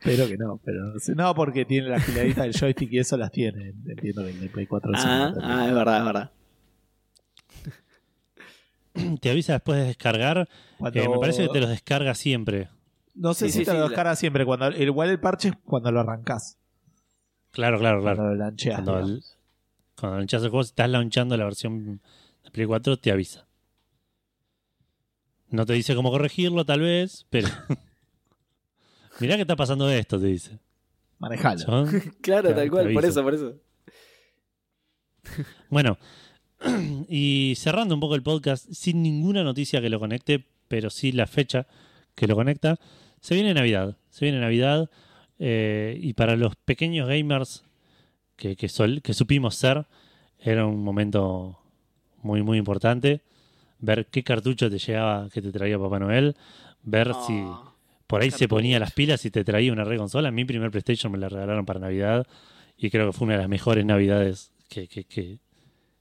Espero 0.06 0.28
que 0.28 0.38
no, 0.38 0.60
pero 0.64 0.94
no 1.16 1.36
porque 1.36 1.66
tiene 1.66 1.90
la 1.90 2.00
giladita 2.00 2.44
del 2.44 2.54
joystick 2.54 2.92
y 2.92 3.00
eso 3.00 3.18
las 3.18 3.32
tiene. 3.32 3.70
Entiendo 3.88 4.24
que 4.24 4.30
en 4.32 4.44
el 4.44 4.50
Play 4.50 4.68
4 4.68 4.92
eso 4.94 5.04
Ah, 5.08 5.34
ah, 5.42 5.68
es 5.68 5.74
verdad, 5.74 5.98
es 6.00 6.06
verdad. 6.06 6.32
Te 9.22 9.30
avisa 9.30 9.54
después 9.54 9.80
de 9.80 9.86
descargar. 9.88 10.48
Cuando- 10.78 11.00
Eh, 11.02 11.10
me 11.10 11.18
parece 11.20 11.44
que 11.48 11.50
te 11.54 11.60
los 11.60 11.70
descarga 11.70 12.14
siempre. 12.16 12.70
No 13.14 13.34
sé 13.34 13.46
Sí, 13.46 13.52
si 13.52 13.58
sí, 13.60 13.66
te 13.66 13.72
sí, 13.72 13.78
lo 13.78 13.84
la- 13.84 13.90
descarga 13.90 14.16
siempre. 14.16 14.46
Cuando, 14.46 14.70
igual 14.72 15.10
el 15.10 15.20
parche 15.20 15.50
es 15.50 15.56
cuando 15.66 15.92
lo 15.92 16.00
arrancás. 16.02 16.58
Claro, 17.52 17.80
claro, 17.80 18.02
claro. 18.02 18.18
Cuando 18.18 18.34
lo 18.34 18.40
lancheas. 18.40 18.82
Cuando, 18.82 19.00
el- 19.00 19.24
cuando 20.00 20.18
lanchas 20.20 20.44
el 20.44 20.50
juego, 20.50 20.64
si 20.64 20.70
estás 20.70 20.90
launchando 20.90 21.36
la 21.38 21.46
versión 21.46 22.00
de 22.44 22.52
Play 22.52 22.68
4, 22.68 22.98
te 22.98 23.12
avisa. 23.12 23.48
No 25.50 25.66
te 25.66 25.74
dice 25.74 25.96
cómo 25.96 26.12
corregirlo, 26.12 26.66
tal 26.66 26.82
vez, 26.82 27.26
pero. 27.30 27.48
Mirá 29.20 29.36
que 29.36 29.42
está 29.42 29.56
pasando 29.56 29.90
esto, 29.90 30.20
te 30.20 30.28
dice. 30.28 30.60
Manejalo. 31.20 31.86
Claro, 32.22 32.54
tal 32.54 32.70
cual, 32.70 32.92
por 32.94 33.06
eso, 33.06 33.24
por 33.24 33.34
eso. 33.34 33.54
Bueno, 35.70 35.98
y 37.10 37.54
cerrando 37.58 37.96
un 37.96 38.02
poco 38.02 38.16
el 38.16 38.24
podcast, 38.24 38.70
sin 38.72 39.02
ninguna 39.02 39.44
noticia 39.44 39.82
que 39.82 39.90
lo 39.90 40.00
conecte, 40.00 40.46
pero 40.68 40.90
sí 40.90 41.12
la 41.12 41.28
fecha 41.28 41.68
que 42.16 42.28
lo 42.28 42.36
conecta, 42.36 42.78
se 43.22 43.36
viene 43.36 43.54
Navidad. 43.54 43.98
Se 44.10 44.26
viene 44.26 44.40
Navidad 44.40 44.90
eh, 45.40 45.98
y 46.02 46.14
para 46.14 46.36
los 46.36 46.56
pequeños 46.56 47.08
gamers 47.08 47.64
que, 48.36 48.56
que, 48.56 48.70
sol- 48.70 49.02
que 49.02 49.14
supimos 49.14 49.56
ser, 49.56 49.86
era 50.40 50.66
un 50.66 50.84
momento 50.84 51.60
muy, 52.22 52.44
muy 52.44 52.58
importante. 52.58 53.22
Ver 53.80 54.06
qué 54.08 54.24
cartucho 54.24 54.70
te 54.70 54.78
llegaba, 54.80 55.30
que 55.30 55.42
te 55.42 55.52
traía 55.52 55.78
Papá 55.78 56.00
Noel, 56.00 56.36
ver 56.84 57.14
si 57.28 57.34
Ah, 57.46 57.74
por 58.08 58.22
ahí 58.22 58.32
se 58.32 58.48
ponía 58.48 58.80
las 58.80 58.92
pilas 58.94 59.26
y 59.26 59.32
te 59.32 59.44
traía 59.44 59.72
una 59.74 59.84
re 59.84 59.98
consola. 59.98 60.32
Mi 60.32 60.46
primer 60.46 60.72
PlayStation 60.72 61.12
me 61.12 61.18
la 61.18 61.30
regalaron 61.30 61.66
para 61.66 61.80
Navidad 61.80 62.26
y 62.78 62.90
creo 62.90 63.08
que 63.08 63.14
fue 63.18 63.26
una 63.26 63.36
de 63.36 63.42
las 63.42 63.50
mejores 63.50 63.86
Navidades 63.86 64.52
que, 64.70 64.88
que, 64.88 65.06
que, 65.06 65.40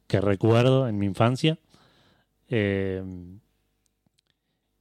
que 0.07 0.21
recuerdo 0.21 0.89
en 0.89 0.99
mi 0.99 1.07
infancia. 1.07 1.59
Eh, 2.49 3.03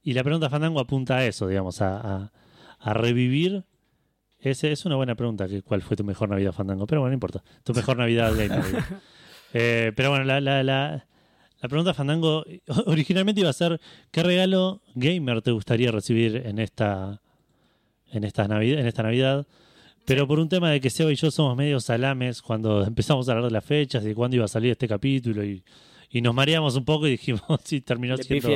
y 0.02 0.12
la 0.12 0.22
pregunta 0.22 0.50
Fandango 0.50 0.80
apunta 0.80 1.16
a 1.18 1.26
eso, 1.26 1.48
digamos, 1.48 1.80
a, 1.80 1.96
a- 1.98 2.32
a 2.78 2.92
revivir. 2.94 3.64
Ese 4.38 4.70
es 4.72 4.84
una 4.84 4.96
buena 4.96 5.14
pregunta, 5.14 5.48
que 5.48 5.62
¿cuál 5.62 5.80
fue 5.80 5.96
tu 5.96 6.04
mejor 6.04 6.28
Navidad 6.28 6.52
Fandango? 6.52 6.86
Pero 6.86 7.00
bueno, 7.00 7.12
no 7.12 7.14
importa. 7.14 7.42
Tu 7.62 7.72
mejor 7.72 7.96
Navidad 7.96 8.32
gamer. 8.34 8.62
digo. 8.66 8.78
Eh, 9.54 9.92
pero 9.96 10.10
bueno, 10.10 10.24
la, 10.26 10.40
la, 10.42 10.62
la, 10.62 11.06
la 11.64 11.68
pregunta 11.68 11.94
Fandango 11.94 12.44
originalmente 12.84 13.40
iba 13.40 13.48
a 13.48 13.54
ser 13.54 13.80
¿qué 14.10 14.22
regalo 14.22 14.82
gamer 14.94 15.40
te 15.40 15.50
gustaría 15.50 15.90
recibir 15.90 16.42
en 16.44 16.58
esta 16.58 17.22
en 18.12 18.24
esta 18.24 18.46
Navidad, 18.46 18.80
en 18.80 18.86
esta 18.86 19.02
Navidad? 19.02 19.46
Pero 20.04 20.28
por 20.28 20.40
un 20.40 20.50
tema 20.50 20.70
de 20.70 20.82
que 20.82 20.90
Seba 20.90 21.10
y 21.10 21.14
yo 21.14 21.30
somos 21.30 21.56
medio 21.56 21.80
salames 21.80 22.42
cuando 22.42 22.84
empezamos 22.86 23.26
a 23.26 23.32
hablar 23.32 23.46
de 23.46 23.50
las 23.50 23.64
fechas 23.64 24.04
y 24.04 24.08
de 24.08 24.14
cuándo 24.14 24.36
iba 24.36 24.44
a 24.44 24.48
salir 24.48 24.72
este 24.72 24.86
capítulo 24.86 25.42
y, 25.42 25.64
y 26.10 26.20
nos 26.20 26.34
mareamos 26.34 26.76
un 26.76 26.84
poco 26.84 27.06
y 27.06 27.12
dijimos, 27.12 27.40
sí, 27.64 27.80
terminó 27.80 28.14
Le 28.16 28.24
siendo. 28.24 28.50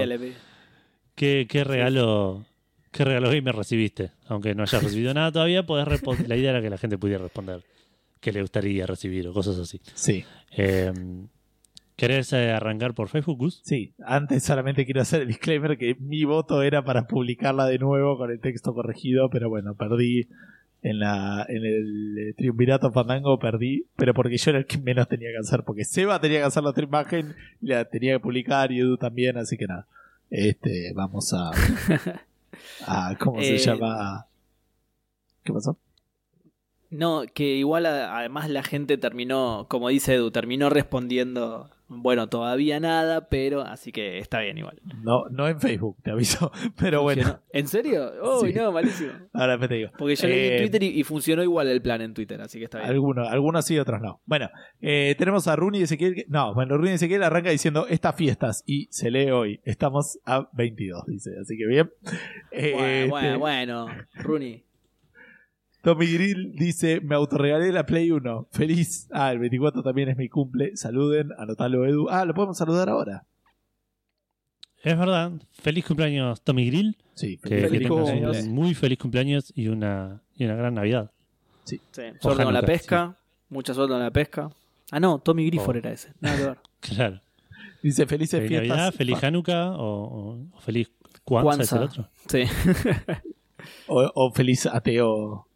¿Qué, 1.14 1.46
qué 1.48 1.64
regalo 1.64 2.44
qué 2.92 3.06
regalo 3.06 3.30
gamer 3.30 3.56
recibiste? 3.56 4.10
Aunque 4.26 4.54
no 4.54 4.64
hayas 4.64 4.84
recibido 4.84 5.14
nada 5.14 5.32
todavía, 5.32 5.64
podés 5.64 5.88
responder. 5.88 6.28
La 6.28 6.36
idea 6.36 6.50
era 6.50 6.60
que 6.60 6.68
la 6.68 6.76
gente 6.76 6.98
pudiera 6.98 7.22
responder 7.22 7.62
qué 8.20 8.32
le 8.32 8.42
gustaría 8.42 8.86
recibir 8.86 9.26
o 9.28 9.32
cosas 9.32 9.58
así. 9.58 9.80
Sí. 9.94 10.26
Eh, 10.50 10.92
¿Querés 11.98 12.32
eh, 12.32 12.52
arrancar 12.52 12.94
por 12.94 13.08
Facebook, 13.08 13.38
Gus? 13.38 13.60
Sí, 13.64 13.92
antes 14.06 14.44
solamente 14.44 14.84
quiero 14.84 15.00
hacer 15.00 15.22
el 15.22 15.26
disclaimer 15.26 15.76
que 15.76 15.96
mi 15.98 16.22
voto 16.24 16.62
era 16.62 16.84
para 16.84 17.08
publicarla 17.08 17.66
de 17.66 17.80
nuevo 17.80 18.16
con 18.16 18.30
el 18.30 18.38
texto 18.38 18.72
corregido, 18.72 19.28
pero 19.30 19.48
bueno, 19.48 19.74
perdí 19.74 20.28
en 20.82 21.00
la 21.00 21.44
en 21.48 21.64
el 21.64 22.16
eh, 22.18 22.34
triunvirato 22.34 22.92
fandango, 22.92 23.40
perdí, 23.40 23.86
pero 23.96 24.14
porque 24.14 24.36
yo 24.38 24.50
era 24.52 24.60
el 24.60 24.66
que 24.66 24.78
menos 24.78 25.08
tenía 25.08 25.30
que 25.32 25.38
hacer, 25.38 25.64
porque 25.64 25.84
Seba 25.84 26.20
tenía 26.20 26.38
que 26.38 26.44
hacer 26.44 26.62
la 26.62 26.70
otra 26.70 26.84
imagen, 26.84 27.34
y 27.60 27.66
la 27.66 27.84
tenía 27.86 28.12
que 28.12 28.20
publicar 28.20 28.70
y 28.70 28.78
Edu 28.78 28.96
también, 28.96 29.36
así 29.36 29.56
que 29.56 29.66
nada. 29.66 29.88
Este, 30.30 30.92
vamos 30.94 31.34
a 31.34 31.50
a 32.86 33.16
¿cómo 33.18 33.42
se 33.42 33.56
Eh, 33.56 33.58
llama? 33.58 34.26
¿Qué 35.42 35.52
pasó? 35.52 35.76
No, 36.90 37.24
que 37.34 37.56
igual 37.56 37.86
además 37.86 38.48
la 38.50 38.62
gente 38.62 38.96
terminó, 38.98 39.66
como 39.68 39.88
dice 39.88 40.14
Edu, 40.14 40.30
terminó 40.30 40.70
respondiendo, 40.70 41.70
bueno, 41.88 42.28
todavía 42.28 42.78
nada, 42.80 43.28
pero 43.28 43.62
así 43.62 43.92
que 43.92 44.18
está 44.18 44.40
bien 44.40 44.58
igual. 44.58 44.80
No, 45.02 45.24
no 45.30 45.48
en 45.48 45.58
Facebook, 45.60 45.96
te 46.02 46.10
aviso, 46.10 46.52
pero 46.78 47.02
bueno. 47.02 47.40
¿En 47.52 47.66
serio? 47.66 48.12
Uy, 48.42 48.52
Sí. 48.52 48.58
no, 48.58 48.70
malísimo. 48.72 49.12
ahora 49.32 49.56
me 49.58 49.68
te 49.68 49.74
digo. 49.76 49.90
Porque 49.98 50.14
yo 50.16 50.28
leí 50.28 50.38
Eh, 50.38 50.52
en 50.56 50.62
Twitter 50.62 50.82
y, 50.82 51.00
y 51.00 51.02
funcionó 51.04 51.42
igual 51.42 51.68
el 51.68 51.80
plan 51.82 52.00
en 52.02 52.14
Twitter, 52.14 52.40
así 52.40 52.58
que 52.58 52.64
está 52.64 52.78
bien. 52.78 52.90
Algunos, 52.90 53.28
algunos 53.28 53.64
sí, 53.64 53.78
otros 53.78 54.00
no. 54.00 54.20
Bueno, 54.26 54.48
eh, 54.80 55.14
tenemos 55.18 55.48
a 55.48 55.56
Runi 55.56 55.78
y 55.80 55.82
Ezequiel. 55.82 56.24
No, 56.28 56.54
bueno, 56.54 56.76
Runi 56.76 56.90
y 56.90 56.94
Ezequiel 56.94 57.22
arranca 57.22 57.50
diciendo 57.50 57.86
estas 57.88 58.14
fiestas 58.14 58.62
y 58.66 58.86
se 58.90 59.10
lee 59.10 59.30
hoy. 59.30 59.60
Estamos 59.64 60.18
a 60.24 60.48
22, 60.52 61.06
dice. 61.06 61.30
Así 61.40 61.56
que 61.56 61.66
bien. 61.66 61.90
Eh, 62.52 62.72
Bueno, 63.08 63.10
bueno, 63.10 63.26
este, 63.28 63.38
bueno, 63.38 63.86
Rooney. 64.14 64.64
Tommy 65.82 66.06
Grill 66.06 66.52
dice: 66.56 67.00
Me 67.00 67.14
autorregalé 67.14 67.72
la 67.72 67.86
Play 67.86 68.10
1. 68.10 68.48
Feliz. 68.52 69.08
Ah, 69.12 69.30
el 69.32 69.38
24 69.38 69.82
también 69.82 70.08
es 70.08 70.16
mi 70.16 70.28
cumple. 70.28 70.76
Saluden, 70.76 71.30
anotalo, 71.38 71.86
Edu. 71.86 72.08
Ah, 72.10 72.24
lo 72.24 72.34
podemos 72.34 72.58
saludar 72.58 72.88
ahora. 72.88 73.24
Es 74.82 74.96
verdad. 74.98 75.32
Feliz 75.52 75.84
cumpleaños, 75.84 76.40
Tommy 76.42 76.66
Grill. 76.66 76.96
Sí, 77.14 77.36
Que, 77.38 77.62
Feliz 77.62 77.80
que 77.82 77.88
cumpleaños. 77.88 78.42
un 78.44 78.54
muy 78.54 78.74
feliz 78.74 78.98
cumpleaños 78.98 79.52
y 79.56 79.68
una, 79.68 80.22
y 80.36 80.44
una 80.44 80.54
gran 80.54 80.74
Navidad. 80.74 81.10
Sí. 81.64 81.80
Suerte 81.90 82.18
Ojalá 82.22 82.44
con 82.44 82.54
la 82.54 82.62
pesca. 82.62 83.16
Mucha 83.48 83.74
suerte 83.74 83.92
con 83.92 84.00
la 84.02 84.10
pesca. 84.10 84.50
Ah, 84.90 85.00
no, 85.00 85.18
Tommy 85.18 85.46
Grifford 85.46 85.76
Oh. 85.76 85.78
era 85.80 85.92
ese. 85.92 86.12
Nada 86.20 86.36
que 86.36 86.44
ver. 86.44 86.58
Claro. 86.80 87.20
Dice: 87.82 88.06
Felices 88.06 88.38
Feliz 88.40 88.48
fiestas. 88.50 88.68
Navidad, 88.76 88.92
feliz 88.94 89.18
Ah, 89.22 89.26
Hanukkah 89.26 89.70
o, 89.78 90.38
feliz 90.60 90.90
Kwanzaa, 91.24 91.62
es 91.64 91.72
el 91.72 91.82
otro. 91.82 92.08
Sí. 92.28 92.42
o, 93.88 94.10
o 94.14 94.32
feliz 94.32 94.66
ateo 94.66 95.47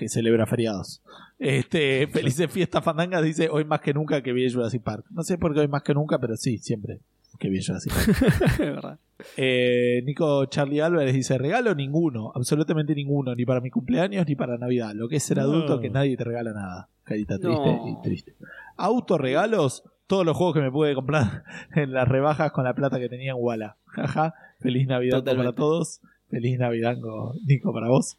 que 0.00 0.08
celebra 0.08 0.46
feriados. 0.46 1.02
Este, 1.38 2.06
felices 2.12 2.50
fiestas 2.50 2.82
fandangas 2.82 3.22
dice 3.22 3.50
hoy 3.50 3.66
más 3.66 3.82
que 3.82 3.92
nunca 3.92 4.22
que 4.22 4.32
vi 4.32 4.50
Jurassic 4.50 4.82
Park. 4.82 5.04
No 5.10 5.22
sé 5.22 5.36
por 5.36 5.52
qué 5.52 5.60
hoy 5.60 5.68
más 5.68 5.82
que 5.82 5.92
nunca, 5.92 6.18
pero 6.18 6.36
sí, 6.38 6.56
siempre 6.56 7.00
que 7.38 7.50
vi 7.50 7.62
Jurassic 7.62 7.92
Park. 7.92 8.58
verdad. 8.58 8.98
Eh, 9.36 10.02
Nico 10.06 10.46
Charlie 10.46 10.80
Álvarez 10.80 11.14
dice 11.14 11.36
regalo 11.36 11.74
ninguno, 11.74 12.32
absolutamente 12.34 12.94
ninguno, 12.94 13.34
ni 13.34 13.44
para 13.44 13.60
mi 13.60 13.70
cumpleaños 13.70 14.26
ni 14.26 14.34
para 14.36 14.56
Navidad. 14.56 14.92
Lo 14.94 15.06
que 15.08 15.16
es 15.16 15.22
ser 15.22 15.36
No. 15.36 15.42
adulto 15.44 15.80
que 15.80 15.90
nadie 15.90 16.16
te 16.16 16.24
regala 16.24 16.52
nada. 16.54 16.88
Carita 17.04 17.38
triste 17.38 17.66
No. 17.66 17.88
y 17.88 18.02
triste. 18.02 18.34
Autorregalos, 18.78 19.84
todos 20.06 20.24
los 20.24 20.34
juegos 20.36 20.54
que 20.54 20.62
me 20.62 20.70
pude 20.72 20.94
comprar 20.94 21.44
en 21.74 21.92
las 21.92 22.08
rebajas 22.08 22.52
con 22.52 22.64
la 22.64 22.74
plata 22.74 22.98
que 22.98 23.08
tenía 23.10 23.32
en 23.32 23.36
Walla. 23.38 23.76
Jaja, 23.86 24.34
feliz 24.60 24.86
Navidad 24.88 25.22
para 25.22 25.52
todos. 25.52 26.00
Feliz 26.30 26.58
Navidad, 26.58 26.96
Nico, 27.46 27.72
para 27.72 27.88
vos. 27.88 28.16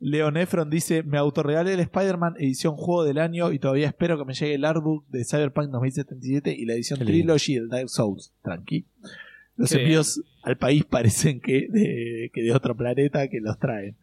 Leon 0.00 0.36
Efron 0.36 0.70
dice: 0.70 1.02
Me 1.02 1.18
autorregalé 1.18 1.74
el 1.74 1.80
Spider-Man 1.80 2.34
edición 2.38 2.74
juego 2.76 3.04
del 3.04 3.18
año 3.18 3.52
y 3.52 3.58
todavía 3.58 3.86
espero 3.86 4.18
que 4.18 4.24
me 4.24 4.34
llegue 4.34 4.54
el 4.54 4.64
artbook 4.64 5.06
de 5.08 5.24
Cyberpunk 5.24 5.70
2077 5.70 6.54
y 6.58 6.64
la 6.64 6.74
edición 6.74 6.98
Qué. 6.98 7.04
Trilogy 7.04 7.54
del 7.54 7.68
Dark 7.68 7.88
Souls. 7.90 8.32
Tranqui. 8.42 8.86
Los 9.56 9.70
Qué 9.70 9.82
envíos 9.82 10.22
al 10.42 10.56
país 10.56 10.84
parecen 10.84 11.40
que 11.40 11.68
de, 11.68 12.30
que 12.32 12.42
de 12.42 12.52
otro 12.52 12.74
planeta 12.74 13.28
que 13.28 13.40
los 13.40 13.58
traen. 13.58 13.94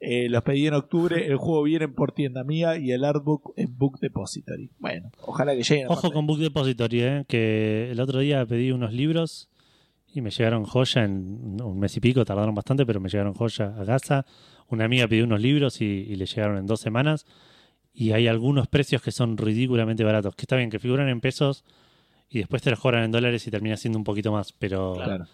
Eh, 0.00 0.28
los 0.28 0.42
pedí 0.42 0.66
en 0.66 0.74
octubre, 0.74 1.26
el 1.26 1.36
juego 1.36 1.62
viene 1.62 1.88
por 1.88 2.12
tienda 2.12 2.44
mía 2.44 2.76
y 2.76 2.92
el 2.92 3.04
artbook 3.04 3.54
en 3.56 3.76
Book 3.76 4.00
Depository. 4.00 4.70
Bueno, 4.78 5.10
ojalá 5.22 5.54
que 5.54 5.62
lleguen. 5.62 5.86
Ojo 5.88 6.12
con 6.12 6.26
Book 6.26 6.40
Depository, 6.40 7.02
eh, 7.02 7.24
que 7.26 7.90
el 7.90 8.00
otro 8.00 8.20
día 8.20 8.44
pedí 8.44 8.70
unos 8.70 8.92
libros 8.92 9.48
y 10.14 10.20
me 10.22 10.30
llegaron 10.30 10.64
joya 10.64 11.04
en 11.04 11.60
un 11.60 11.78
mes 11.78 11.96
y 11.96 12.00
pico, 12.00 12.24
tardaron 12.24 12.54
bastante, 12.54 12.86
pero 12.86 13.00
me 13.00 13.08
llegaron 13.08 13.34
joya 13.34 13.74
a 13.78 13.84
casa. 13.84 14.24
Una 14.68 14.84
amiga 14.84 15.08
pidió 15.08 15.24
unos 15.24 15.40
libros 15.40 15.80
y, 15.80 15.84
y 15.84 16.14
le 16.16 16.24
llegaron 16.26 16.56
en 16.56 16.66
dos 16.66 16.80
semanas. 16.80 17.26
Y 17.92 18.12
hay 18.12 18.28
algunos 18.28 18.66
precios 18.68 19.02
que 19.02 19.10
son 19.12 19.36
ridículamente 19.36 20.04
baratos. 20.04 20.34
Que 20.36 20.42
está 20.42 20.56
bien, 20.56 20.70
que 20.70 20.78
figuran 20.78 21.08
en 21.08 21.20
pesos 21.20 21.64
y 22.30 22.38
después 22.38 22.62
te 22.62 22.70
los 22.70 22.80
cobran 22.80 23.04
en 23.04 23.10
dólares 23.12 23.46
y 23.46 23.50
termina 23.50 23.76
siendo 23.76 23.98
un 23.98 24.04
poquito 24.04 24.32
más. 24.32 24.52
Pero, 24.52 24.94
Claro. 24.94 25.26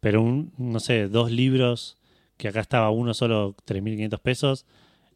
pero 0.00 0.22
un, 0.22 0.52
no 0.56 0.80
sé, 0.80 1.08
dos 1.08 1.30
libros, 1.30 1.98
que 2.36 2.48
acá 2.48 2.60
estaba 2.60 2.90
uno 2.90 3.12
solo 3.14 3.54
3.500 3.66 4.18
pesos, 4.20 4.66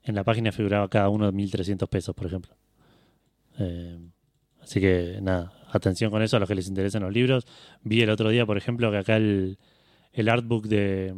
en 0.03 0.15
la 0.15 0.25
página 0.25 0.51
figuraba 0.53 0.89
cada 0.89 1.09
uno 1.09 1.31
1.300 1.33 1.89
pesos, 1.89 2.15
por 2.15 2.27
ejemplo. 2.27 2.55
Eh, 3.59 3.99
así 4.63 4.81
que 4.81 5.19
nada, 5.23 5.53
atención 5.73 6.11
con 6.11 6.23
eso 6.23 6.37
a 6.37 6.41
los 6.41 6.49
que 6.49 6.55
les 6.55 6.69
interesen 6.69 7.03
los 7.03 7.13
libros. 7.13 7.47
Vi 7.83 8.03
el 8.03 8.11
otro 8.11 8.29
día, 8.31 8.47
por 8.47 8.57
ejemplo, 8.59 8.91
que 8.91 8.99
acá 8.99 9.17
el, 9.17 9.59
el 10.13 10.29
artbook 10.29 10.67
de, 10.67 11.15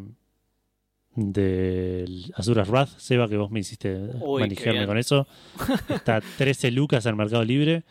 del 1.14 2.32
Azuras 2.36 2.68
Wrath, 2.68 2.98
Seba, 2.98 3.28
que 3.28 3.36
vos 3.36 3.50
me 3.50 3.60
hiciste 3.60 4.10
Uy, 4.20 4.42
manejarme 4.42 4.86
con 4.86 4.98
eso. 4.98 5.26
Está 5.88 6.20
13 6.38 6.70
lucas 6.70 7.04
en 7.06 7.16
Mercado 7.16 7.44
Libre 7.44 7.84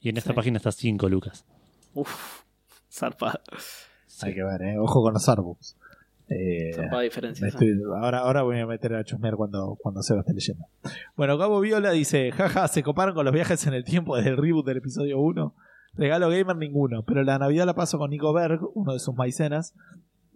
y 0.00 0.08
en 0.10 0.16
esta 0.16 0.30
Sí. 0.30 0.36
página 0.36 0.58
está 0.58 0.70
5 0.70 1.08
lucas. 1.08 1.44
Uf, 1.94 2.42
zarpada. 2.90 3.40
Hay 4.22 4.34
que 4.34 4.42
ver, 4.44 4.62
¿eh? 4.62 4.78
Ojo 4.78 5.02
con 5.02 5.12
los 5.14 5.28
Arbooks. 5.28 5.76
Eh, 6.30 6.72
Zarpada 6.74 7.02
diferencia. 7.02 7.42
me 7.42 7.48
estoy- 7.48 7.78
ahora, 8.02 8.18
ahora 8.18 8.42
voy 8.42 8.58
a 8.58 8.66
meter 8.66 8.94
a 8.94 9.04
chusmear 9.04 9.34
cuando, 9.36 9.76
cuando 9.80 10.02
Seba 10.02 10.20
esté 10.20 10.34
leyendo. 10.34 10.64
Bueno, 11.16 11.38
Gabo 11.38 11.60
Viola 11.60 11.90
dice: 11.90 12.30
Jaja, 12.32 12.68
se 12.68 12.82
coparon 12.82 13.14
con 13.14 13.24
los 13.24 13.32
viajes 13.34 13.66
en 13.66 13.74
el 13.74 13.84
tiempo 13.84 14.16
desde 14.16 14.30
el 14.30 14.36
reboot 14.36 14.66
del 14.66 14.76
episodio 14.78 15.18
1. 15.20 15.54
Regalo 15.94 16.28
gamer 16.28 16.56
ninguno, 16.56 17.02
pero 17.02 17.22
la 17.24 17.38
Navidad 17.38 17.64
la 17.66 17.74
paso 17.74 17.98
con 17.98 18.10
Nico 18.10 18.32
Berg, 18.32 18.60
uno 18.74 18.92
de 18.92 18.98
sus 18.98 19.14
maicenas, 19.16 19.74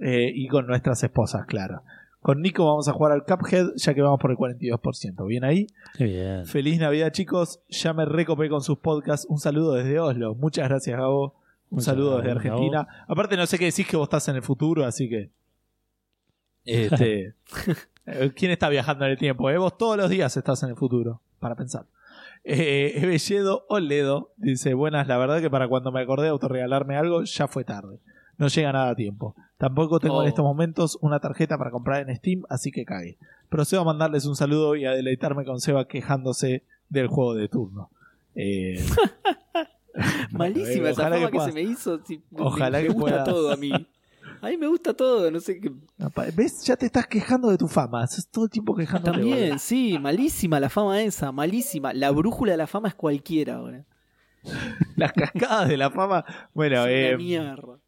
eh, 0.00 0.32
y 0.34 0.48
con 0.48 0.66
nuestras 0.66 1.02
esposas, 1.04 1.44
claro. 1.46 1.82
Con 2.20 2.40
Nico 2.40 2.64
vamos 2.64 2.88
a 2.88 2.92
jugar 2.92 3.12
al 3.12 3.24
Cuphead, 3.24 3.72
ya 3.76 3.94
que 3.94 4.00
vamos 4.00 4.18
por 4.20 4.30
el 4.30 4.36
42%. 4.36 5.26
¿Bien 5.26 5.44
ahí? 5.44 5.66
Qué 5.98 6.04
bien. 6.04 6.46
Feliz 6.46 6.78
Navidad, 6.80 7.10
chicos. 7.12 7.60
Ya 7.68 7.92
me 7.92 8.04
recopé 8.04 8.48
con 8.48 8.60
sus 8.62 8.78
podcasts. 8.78 9.26
Un 9.28 9.38
saludo 9.40 9.74
desde 9.74 9.98
Oslo. 9.98 10.34
Muchas 10.36 10.68
gracias, 10.68 10.96
Gabo. 10.96 11.34
Un 11.70 11.76
Muchas 11.76 11.86
saludo 11.86 12.18
desde 12.18 12.30
Argentina. 12.30 12.86
Aparte, 13.08 13.36
no 13.36 13.44
sé 13.46 13.58
qué 13.58 13.64
decís 13.66 13.86
que 13.88 13.96
vos 13.96 14.06
estás 14.06 14.28
en 14.28 14.36
el 14.36 14.42
futuro, 14.42 14.84
así 14.84 15.08
que. 15.08 15.30
Este, 16.64 17.34
eh, 18.06 18.32
¿Quién 18.36 18.50
está 18.52 18.68
viajando 18.68 19.04
en 19.04 19.12
el 19.12 19.18
tiempo? 19.18 19.50
eh? 19.50 19.58
Vos 19.58 19.76
todos 19.78 19.96
los 19.96 20.08
días 20.10 20.36
estás 20.36 20.62
en 20.62 20.70
el 20.70 20.76
futuro, 20.76 21.20
para 21.40 21.54
pensar. 21.54 21.86
Eh, 22.44 22.92
Ebelledo 23.02 23.64
Oledo 23.68 24.30
dice: 24.36 24.74
Buenas, 24.74 25.06
la 25.08 25.16
verdad 25.18 25.40
que 25.40 25.50
para 25.50 25.68
cuando 25.68 25.92
me 25.92 26.00
acordé 26.02 26.24
de 26.24 26.30
autorregalarme 26.30 26.96
algo, 26.96 27.22
ya 27.24 27.46
fue 27.48 27.64
tarde. 27.64 27.98
No 28.38 28.48
llega 28.48 28.72
nada 28.72 28.90
a 28.90 28.94
tiempo. 28.96 29.34
Tampoco 29.58 30.00
tengo 30.00 30.16
Oh. 30.18 30.22
en 30.22 30.28
estos 30.28 30.44
momentos 30.44 30.98
una 31.00 31.20
tarjeta 31.20 31.56
para 31.58 31.70
comprar 31.70 32.08
en 32.08 32.16
Steam, 32.16 32.42
así 32.48 32.72
que 32.72 32.84
cae. 32.84 33.16
Procedo 33.48 33.82
a 33.82 33.84
mandarles 33.84 34.24
un 34.26 34.34
saludo 34.34 34.74
y 34.74 34.84
a 34.86 34.92
deleitarme 34.92 35.44
con 35.44 35.60
Seba 35.60 35.86
quejándose 35.86 36.64
del 36.88 37.06
juego 37.08 37.34
de 37.34 37.48
turno. 37.48 37.90
Eh, 38.34 38.82
Malísima 40.32 40.88
esa 40.90 41.02
ojalá 41.02 41.16
fama 41.16 41.30
que 41.30 41.40
se 41.40 41.52
me 41.52 41.62
hizo. 41.62 42.00
sí, 42.04 42.22
me- 42.30 42.42
Ojalá 42.42 42.78
me, 42.78 42.84
que 42.84 42.92
gusta 42.92 43.00
puedas. 43.10 43.24
todo 43.28 43.52
a 43.52 43.56
mí. 43.56 43.70
A 44.42 44.48
mí 44.48 44.56
me 44.56 44.66
gusta 44.66 44.92
todo, 44.92 45.30
no 45.30 45.38
sé 45.38 45.60
qué. 45.60 45.70
¿Ves? 46.34 46.64
Ya 46.64 46.76
te 46.76 46.86
estás 46.86 47.06
quejando 47.06 47.48
de 47.48 47.56
tu 47.56 47.68
fama. 47.68 48.02
Estás 48.02 48.26
todo 48.28 48.46
el 48.46 48.50
tiempo 48.50 48.74
quejándote. 48.74 49.18
También, 49.18 49.58
sí, 49.60 49.96
malísima 50.00 50.58
la 50.58 50.68
fama 50.68 51.00
esa, 51.00 51.30
malísima. 51.30 51.94
La 51.94 52.10
brújula 52.10 52.50
de 52.50 52.58
la 52.58 52.66
fama 52.66 52.88
es 52.88 52.94
cualquiera 52.96 53.54
ahora. 53.54 53.84
Las 54.96 55.12
cascadas 55.12 55.68
de 55.68 55.76
la 55.76 55.90
fama. 55.92 56.24
Bueno, 56.54 56.84
Es 56.86 56.90
eh, 56.90 57.08
una 57.10 57.18
mierda. 57.18 57.78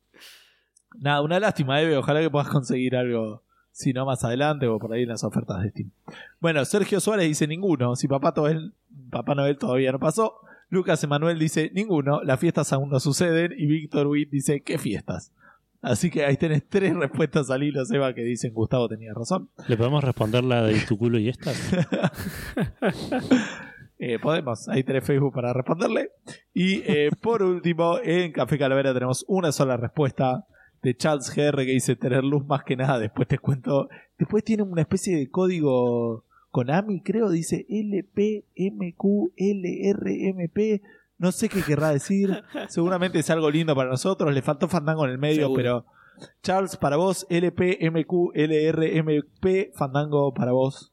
nada, 0.97 1.22
una 1.22 1.40
lástima, 1.40 1.81
Eve. 1.82 1.97
Ojalá 1.97 2.20
que 2.20 2.31
puedas 2.31 2.48
conseguir 2.48 2.94
algo. 2.94 3.43
Si 3.72 3.93
no, 3.93 4.06
más 4.06 4.22
adelante 4.22 4.68
o 4.68 4.78
por 4.78 4.93
ahí 4.93 5.02
en 5.02 5.09
las 5.09 5.24
ofertas 5.24 5.60
de 5.60 5.70
Steam. 5.70 5.90
Bueno, 6.39 6.64
Sergio 6.64 7.01
Suárez 7.01 7.26
dice 7.26 7.48
ninguno. 7.48 7.97
Si 7.97 8.06
Papá 8.06 8.32
Noel, 8.36 8.72
Papá 9.10 9.35
Noel 9.35 9.59
todavía 9.59 9.90
no 9.90 9.98
pasó. 9.98 10.35
Lucas 10.68 11.02
Emanuel 11.02 11.40
dice 11.40 11.72
ninguno. 11.74 12.22
Las 12.22 12.39
fiestas 12.39 12.72
aún 12.72 12.90
no 12.90 13.01
suceden. 13.01 13.52
Y 13.59 13.66
Víctor 13.66 14.06
Witt 14.06 14.31
dice 14.31 14.60
¿qué 14.62 14.78
fiestas? 14.78 15.32
Así 15.85 16.11
que 16.11 16.24
ahí 16.24 16.36
tenés 16.39 16.66
tres 16.66 16.97
respuestas 16.97 17.51
al 17.51 17.62
hilo, 17.62 17.85
Seba, 17.85 18.15
que 18.15 18.23
dicen 18.23 18.55
Gustavo 18.55 18.89
tenía 18.89 19.12
razón. 19.12 19.51
¿Le 19.69 19.77
podemos 19.77 20.02
responder 20.02 20.43
la 20.43 20.62
de 20.62 20.81
tu 20.81 20.97
culo 20.97 21.19
y 21.19 21.28
estas? 21.28 21.73
Eh, 23.97 24.19
podemos, 24.19 24.69
hay 24.69 24.82
tres 24.82 25.05
Facebook 25.05 25.32
para 25.32 25.52
responderle. 25.55 26.11
Y 26.52 26.82
eh, 26.85 27.11
por 27.23 27.43
último, 27.43 27.98
en 28.02 28.32
Café 28.32 28.59
Calavera 28.59 28.93
tenemos 28.93 29.24
una 29.28 29.52
sola 29.52 29.77
respuesta 29.78 30.47
de 30.82 30.97
Charles 30.97 31.32
GR 31.35 31.56
que 31.65 31.73
dice 31.73 31.97
tener 31.97 32.24
luz 32.24 32.44
más 32.44 32.65
que 32.65 32.77
nada. 32.77 32.98
Después 32.98 33.28
te 33.28 33.39
cuento. 33.39 33.89
Después 34.19 34.44
tiene 34.44 34.65
una 34.65 34.82
especie 34.82 35.16
de 35.16 35.31
código 35.31 36.24
Konami, 36.51 37.01
creo, 37.02 37.31
dice 37.31 37.66
LPMQLRMP. 37.69 38.82
No 41.19 41.32
sé 41.32 41.49
qué 41.49 41.62
querrá 41.62 41.91
decir. 41.91 42.43
Seguramente 42.69 43.19
es 43.20 43.31
algo 43.31 43.51
lindo 43.51 43.74
para 43.74 43.91
nosotros. 43.91 44.32
Le 44.35 44.43
faltó 44.43 44.69
Fandango 44.69 45.05
en 45.05 45.11
el 45.12 45.19
medio, 45.19 45.43
Seguro. 45.43 45.57
pero 45.57 45.86
Charles, 46.43 46.77
para 46.77 46.97
vos, 46.97 47.27
LPMQLRMP, 47.31 48.35
Fandango 49.74 50.35
para 50.35 50.53
vos. 50.53 50.93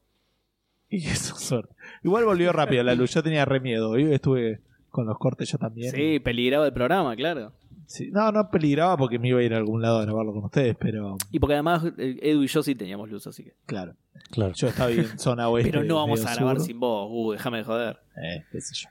Y 0.88 1.06
eso, 1.06 1.36
suerte. 1.36 1.74
Igual 2.02 2.24
volvió 2.24 2.52
rápido 2.52 2.82
la 2.84 2.94
luz. 2.94 3.12
Yo 3.14 3.22
tenía 3.22 3.44
re 3.44 3.60
miedo. 3.60 3.90
Hoy 3.90 4.12
estuve 4.12 4.60
con 4.90 5.06
los 5.06 5.18
cortes 5.18 5.50
yo 5.50 5.58
también. 5.58 5.92
Sí, 5.92 6.20
peligraba 6.20 6.66
el 6.66 6.72
programa, 6.72 7.16
claro. 7.16 7.52
Sí. 7.86 8.10
No, 8.12 8.30
no 8.30 8.48
peligraba 8.50 8.96
porque 8.96 9.18
me 9.18 9.28
iba 9.28 9.40
a 9.40 9.42
ir 9.42 9.54
a 9.54 9.58
algún 9.58 9.82
lado 9.82 9.98
a 9.98 10.02
grabarlo 10.04 10.32
con 10.32 10.44
ustedes, 10.44 10.76
pero 10.78 11.16
Y 11.30 11.38
porque 11.40 11.54
además 11.54 11.84
eh, 11.98 12.18
Edu 12.22 12.42
y 12.42 12.46
yo 12.46 12.62
sí 12.62 12.74
teníamos 12.74 13.10
luz, 13.10 13.26
así 13.26 13.44
que. 13.44 13.54
claro. 13.66 13.94
Claro. 14.30 14.52
Yo 14.54 14.68
estaba 14.68 14.90
en 14.90 15.18
zona 15.18 15.48
oeste. 15.48 15.72
Pero 15.72 15.84
no 15.84 15.96
vamos 15.96 16.24
a 16.24 16.34
grabar 16.34 16.56
sur. 16.56 16.66
sin 16.66 16.78
vos, 16.78 17.08
uh, 17.10 17.32
déjame 17.32 17.58
de 17.58 17.64
joder. 17.64 17.98
Eh, 18.16 18.44
qué 18.50 18.60
sé 18.60 18.74
yo. 18.74 18.88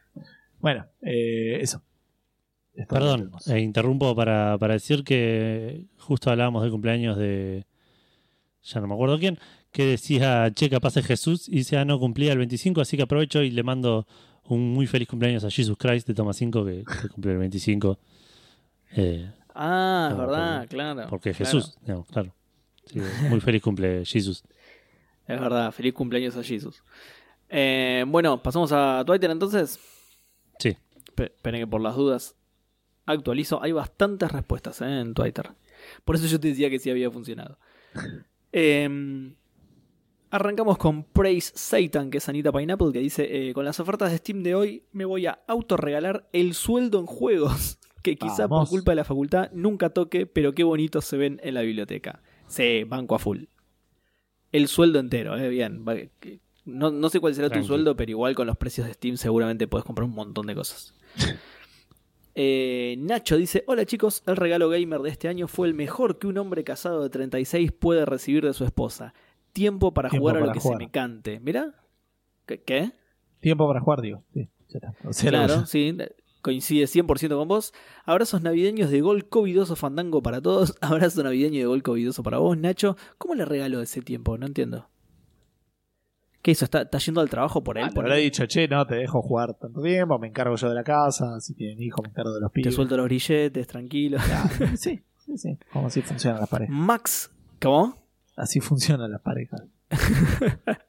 Bueno, 0.62 0.86
eh, 1.02 1.58
eso. 1.62 1.82
Perdón, 2.88 3.32
eh, 3.48 3.60
interrumpo 3.60 4.16
para, 4.16 4.58
para 4.58 4.74
decir 4.76 5.04
que 5.04 5.86
justo 5.98 6.30
hablábamos 6.32 6.62
del 6.64 6.72
cumpleaños 6.72 7.18
de. 7.18 7.66
Ya 8.64 8.80
no 8.80 8.88
me 8.88 8.94
acuerdo 8.94 9.20
quién. 9.20 9.38
Que 9.72 9.86
decía, 9.86 10.52
che, 10.54 10.70
capaz 10.70 10.98
es 10.98 11.06
Jesús. 11.06 11.48
Y 11.50 11.58
dice, 11.58 11.78
ah, 11.78 11.86
no 11.86 12.00
cumplía 12.00 12.32
el 12.32 12.38
25, 12.38 12.82
así 12.82 12.96
que 12.98 13.04
aprovecho 13.04 13.42
y 13.42 13.52
le 13.52 13.64
mando 13.64 14.08
un 14.46 14.72
muy 14.74 14.88
feliz 14.88 15.08
cumpleaños 15.08 15.44
a 15.44 15.50
Jesus 15.50 15.78
Christ 15.78 16.08
de 16.08 16.14
Toma 16.14 16.34
5, 16.34 16.66
que, 16.66 16.84
que 17.02 17.10
cumplió 17.10 17.34
el 17.34 17.40
25. 17.40 18.00
Eh, 18.96 19.32
Ah, 19.54 20.08
es 20.12 20.18
verdad, 20.18 20.60
porque- 20.62 20.76
claro. 20.76 21.08
porque 21.10 21.32
Claro, 21.34 21.46
Jesús, 21.46 21.78
digamos, 21.82 22.08
claro. 22.08 22.34
Sí, 22.86 23.00
muy 23.30 23.42
feliz 23.42 23.62
cumple 23.62 24.06
Jesus. 24.06 24.44
Es 25.28 25.40
verdad, 25.40 25.72
feliz 25.72 25.94
cumpleaños 25.94 26.36
a 26.38 26.44
Jesus. 26.44 26.82
Eh, 27.50 28.04
bueno, 28.08 28.42
pasamos 28.42 28.72
a 28.72 29.04
Twitter 29.06 29.30
entonces. 29.30 29.78
Sí. 30.62 30.78
Pe- 31.16 31.34
Esperen 31.36 31.62
que 31.62 31.68
por 31.68 31.82
las 31.82 31.96
dudas 31.96 32.36
actualizo. 33.06 33.62
Hay 33.64 33.72
bastantes 33.72 34.32
respuestas 34.32 34.82
eh, 34.82 35.00
en 35.02 35.14
Twitter. 35.14 35.52
Por 36.06 36.16
eso 36.16 36.28
yo 36.28 36.40
te 36.40 36.50
decía 36.50 36.70
que 36.70 36.80
sí 36.80 36.90
había 36.90 37.10
funcionado. 37.12 37.58
Eh, 38.54 39.34
arrancamos 40.30 40.78
con 40.78 41.06
Praise 41.06 41.54
Satan, 41.56 42.10
que 42.10 42.18
es 42.18 42.28
Anita 42.28 42.52
Pineapple, 42.52 42.92
que 42.92 43.00
dice: 43.00 43.50
eh, 43.50 43.54
Con 43.54 43.64
las 43.66 43.80
ofertas 43.80 44.12
de 44.12 44.18
Steam 44.18 44.44
de 44.44 44.56
hoy 44.56 44.84
me 44.92 45.06
voy 45.06 45.26
a 45.26 45.40
autorregalar 45.48 46.28
el 46.34 46.54
sueldo 46.54 47.00
en 47.00 47.06
juegos. 47.06 47.78
Que 48.04 48.16
quizá 48.16 48.48
por 48.48 48.68
culpa 48.68 48.92
de 48.94 48.96
la 48.96 49.04
facultad 49.04 49.52
nunca 49.54 49.92
toque, 49.92 50.26
pero 50.26 50.54
qué 50.54 50.64
bonitos 50.64 51.06
se 51.06 51.18
ven 51.18 51.40
en 51.44 51.54
la 51.54 51.62
biblioteca. 51.62 52.24
Sí, 52.48 52.84
banco 52.84 53.14
a 53.14 53.20
full. 53.20 53.44
El 54.52 54.68
sueldo 54.68 54.98
entero, 54.98 55.38
eh, 55.38 55.48
bien. 55.50 55.86
No, 56.66 56.92
no 56.92 57.10
sé 57.10 57.20
cuál 57.20 57.34
será 57.34 57.50
Tranqui. 57.50 57.64
tu 57.68 57.74
sueldo, 57.74 57.96
pero 57.96 58.12
igual 58.12 58.36
con 58.36 58.48
los 58.48 58.58
precios 58.58 58.88
de 58.88 58.94
Steam 58.94 59.18
seguramente 59.18 59.68
puedes 59.68 59.86
comprar 59.86 60.06
un 60.06 60.14
montón 60.16 60.48
de 60.48 60.56
cosas. 60.56 60.94
Eh, 62.34 62.96
Nacho 62.98 63.36
dice, 63.36 63.66
hola 63.68 63.86
chicos, 63.86 64.24
el 64.26 64.38
regalo 64.38 64.70
gamer 64.70 65.02
de 65.02 65.10
este 65.10 65.28
año 65.28 65.50
fue 65.50 65.68
el 65.68 65.74
mejor 65.74 66.18
que 66.18 66.28
un 66.28 66.38
hombre 66.38 66.64
casado 66.64 67.04
de 67.04 67.10
36 67.10 67.74
puede 67.74 68.06
recibir 68.06 68.46
de 68.46 68.54
su 68.54 68.64
esposa. 68.64 69.14
Tiempo 69.52 69.94
para 69.94 70.10
Tiempo 70.10 70.30
jugar 70.30 70.42
a 70.42 70.46
lo 70.46 70.54
que 70.54 70.62
se 70.62 70.76
me 70.78 70.90
cante. 70.90 71.42
¿Mira? 71.42 71.76
¿Qué? 72.46 72.62
¿Qué? 72.64 72.92
Tiempo 73.42 73.68
para 73.68 73.82
jugar, 73.82 74.00
digo. 74.02 74.24
Sí, 74.34 74.48
ya 74.70 74.80
está. 74.80 74.96
O 75.06 75.12
sea, 75.12 75.30
Claro, 75.30 75.66
sí, 75.66 75.98
coincide 76.42 76.86
100% 76.86 77.36
con 77.36 77.48
vos. 77.48 77.74
Abrazos 78.06 78.42
navideños 78.42 78.90
de 78.90 79.02
gol 79.02 79.28
covidoso 79.28 79.76
fandango 79.76 80.24
para 80.24 80.42
todos. 80.42 80.76
Abrazo 80.82 81.24
navideño 81.24 81.60
de 81.60 81.66
gol 81.66 81.84
covidoso 81.84 82.24
para 82.24 82.38
vos, 82.38 82.58
Nacho. 82.58 82.96
¿Cómo 83.18 83.36
le 83.36 83.44
regaló 83.46 83.82
ese 83.82 84.02
tiempo? 84.02 84.38
No 84.38 84.46
entiendo. 84.46 84.88
¿Qué 86.42 86.52
hizo? 86.52 86.66
¿Está, 86.66 86.82
está 86.82 86.98
yendo 86.98 87.22
al 87.22 87.30
trabajo 87.30 87.64
por 87.64 87.78
él? 87.78 87.84
Ah, 87.84 87.88
le 87.88 87.94
por 87.94 88.06
habrá 88.06 88.16
dicho, 88.16 88.46
che, 88.48 88.68
no 88.68 88.86
te 88.88 88.96
dejo 88.96 89.22
jugar 89.22 89.54
tanto 89.54 89.82
tiempo, 89.82 90.18
me 90.18 90.28
encargo 90.28 90.56
yo 90.56 90.70
de 90.70 90.76
la 90.76 90.84
casa, 90.84 91.40
si 91.40 91.54
tienen 91.54 91.82
hijos 91.82 92.02
me 92.04 92.10
encargo 92.10 92.34
de 92.34 92.42
los 92.42 92.52
Te 92.52 92.62
pibes. 92.62 92.76
suelto 92.76 92.98
los 92.98 93.06
grilletes, 93.08 93.68
tranquilo. 93.68 94.18
Claro, 94.24 94.50
sí, 94.78 95.02
sí, 95.26 95.38
sí. 95.38 95.58
Como 95.72 95.88
así 95.88 96.02
funcionan 96.02 96.40
las 96.40 96.50
parejas. 96.50 96.76
Max, 96.76 97.32
¿cómo? 97.62 97.96
Así 98.36 98.60
funcionan 98.60 99.12
las 99.12 99.22
parejas. 99.22 99.62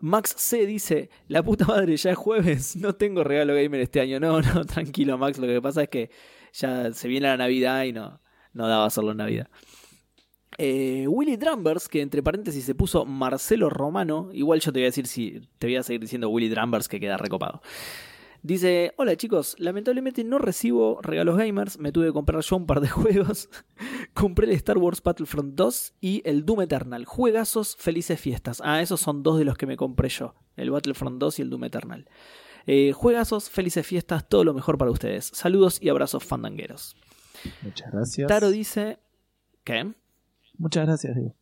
Max 0.00 0.34
C 0.38 0.66
dice, 0.66 1.10
la 1.28 1.42
puta 1.42 1.66
madre, 1.66 1.96
ya 1.96 2.12
es 2.12 2.16
jueves, 2.16 2.76
no 2.76 2.94
tengo 2.94 3.22
regalo 3.24 3.54
gamer 3.54 3.80
este 3.80 4.00
año. 4.00 4.18
No, 4.20 4.40
no, 4.40 4.64
tranquilo 4.66 5.18
Max, 5.18 5.38
lo 5.38 5.46
que 5.46 5.60
pasa 5.60 5.82
es 5.82 5.88
que 5.88 6.10
ya 6.52 6.92
se 6.92 7.08
viene 7.08 7.26
la 7.28 7.36
Navidad 7.36 7.84
y 7.84 7.92
no, 7.92 8.20
no 8.52 8.66
daba 8.68 8.86
hacerlo 8.86 9.10
en 9.12 9.18
Navidad. 9.18 9.48
Eh, 10.58 11.06
Willy 11.08 11.36
Drumbers, 11.36 11.88
que 11.88 12.00
entre 12.00 12.22
paréntesis 12.22 12.64
se 12.64 12.74
puso 12.74 13.04
Marcelo 13.04 13.70
Romano, 13.70 14.30
igual 14.32 14.60
yo 14.60 14.72
te 14.72 14.80
voy 14.80 14.84
a 14.84 14.88
decir 14.88 15.06
si 15.06 15.40
te 15.58 15.66
voy 15.66 15.76
a 15.76 15.82
seguir 15.82 16.00
diciendo 16.00 16.28
Willy 16.28 16.48
Drumbers 16.48 16.88
que 16.88 17.00
queda 17.00 17.16
recopado. 17.16 17.62
Dice, 18.42 18.94
hola 18.96 19.16
chicos, 19.16 19.54
lamentablemente 19.58 20.24
no 20.24 20.38
recibo 20.38 20.98
regalos 21.02 21.36
gamers, 21.36 21.78
me 21.78 21.92
tuve 21.92 22.06
que 22.06 22.12
comprar 22.12 22.42
yo 22.42 22.56
un 22.56 22.66
par 22.66 22.80
de 22.80 22.88
juegos. 22.90 23.50
Compré 24.14 24.46
el 24.46 24.52
Star 24.52 24.78
Wars 24.78 25.02
Battlefront 25.02 25.54
2 25.54 25.94
y 26.00 26.22
el 26.24 26.46
Doom 26.46 26.62
Eternal. 26.62 27.04
Juegazos, 27.04 27.76
felices 27.76 28.18
fiestas. 28.18 28.62
Ah, 28.64 28.80
esos 28.80 29.00
son 29.00 29.22
dos 29.22 29.38
de 29.38 29.44
los 29.44 29.58
que 29.58 29.66
me 29.66 29.76
compré 29.76 30.08
yo, 30.08 30.34
el 30.56 30.70
Battlefront 30.70 31.18
2 31.18 31.38
y 31.38 31.42
el 31.42 31.50
Doom 31.50 31.64
Eternal. 31.64 32.08
Eh, 32.66 32.92
juegazos, 32.92 33.50
felices 33.50 33.86
fiestas, 33.86 34.26
todo 34.28 34.44
lo 34.44 34.54
mejor 34.54 34.78
para 34.78 34.90
ustedes. 34.90 35.30
Saludos 35.34 35.78
y 35.80 35.90
abrazos 35.90 36.24
fandangueros. 36.24 36.96
Muchas 37.62 37.90
gracias. 37.92 38.28
Taro 38.28 38.50
dice... 38.50 38.98
¿Qué? 39.64 39.92
Muchas 40.60 40.86
gracias, 40.86 41.16
digo. 41.16 41.34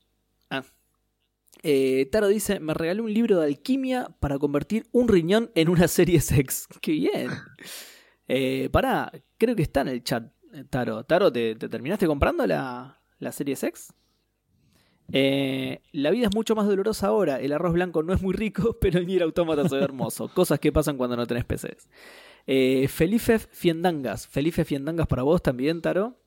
Eh, 1.65 2.09
Taro 2.13 2.29
dice, 2.29 2.61
me 2.61 2.73
regaló 2.73 3.03
un 3.03 3.13
libro 3.13 3.41
de 3.41 3.47
alquimia 3.47 4.15
para 4.21 4.39
convertir 4.39 4.87
un 4.93 5.09
riñón 5.09 5.51
en 5.57 5.69
una 5.69 5.89
serie 5.89 6.21
sex. 6.21 6.69
¡Qué 6.81 6.93
bien! 6.93 7.31
Eh, 8.29 8.69
pará, 8.71 9.11
creo 9.39 9.57
que 9.57 9.63
está 9.63 9.81
en 9.81 9.89
el 9.89 10.05
chat, 10.05 10.33
eh, 10.53 10.63
Taro. 10.71 11.03
Taro, 11.03 11.33
¿te, 11.33 11.57
te 11.57 11.69
terminaste 11.69 12.07
comprando 12.07 12.47
la, 12.47 13.03
la 13.19 13.33
serie 13.33 13.57
sex? 13.57 13.93
Eh, 15.11 15.81
la 15.91 16.11
vida 16.11 16.29
es 16.29 16.35
mucho 16.35 16.55
más 16.55 16.69
dolorosa 16.69 17.09
ahora. 17.09 17.41
El 17.41 17.53
arroz 17.53 17.73
blanco 17.73 18.05
no 18.05 18.13
es 18.13 18.23
muy 18.23 18.35
rico, 18.35 18.77
pero 18.81 19.01
el 19.01 19.07
Nier 19.09 19.25
Automata 19.25 19.69
se 19.69 19.75
ve 19.75 19.83
hermoso. 19.83 20.29
Cosas 20.29 20.61
que 20.61 20.71
pasan 20.71 20.97
cuando 20.97 21.17
no 21.17 21.27
tenés 21.27 21.45
PCs. 21.45 21.89
Eh, 22.47 22.87
Felife 22.87 23.41
Fiendangas. 23.41 24.29
Felife 24.29 24.65
Fiendangas 24.65 25.09
para 25.09 25.25
vos 25.25 25.43
también, 25.43 25.83
Taro. 25.83 26.21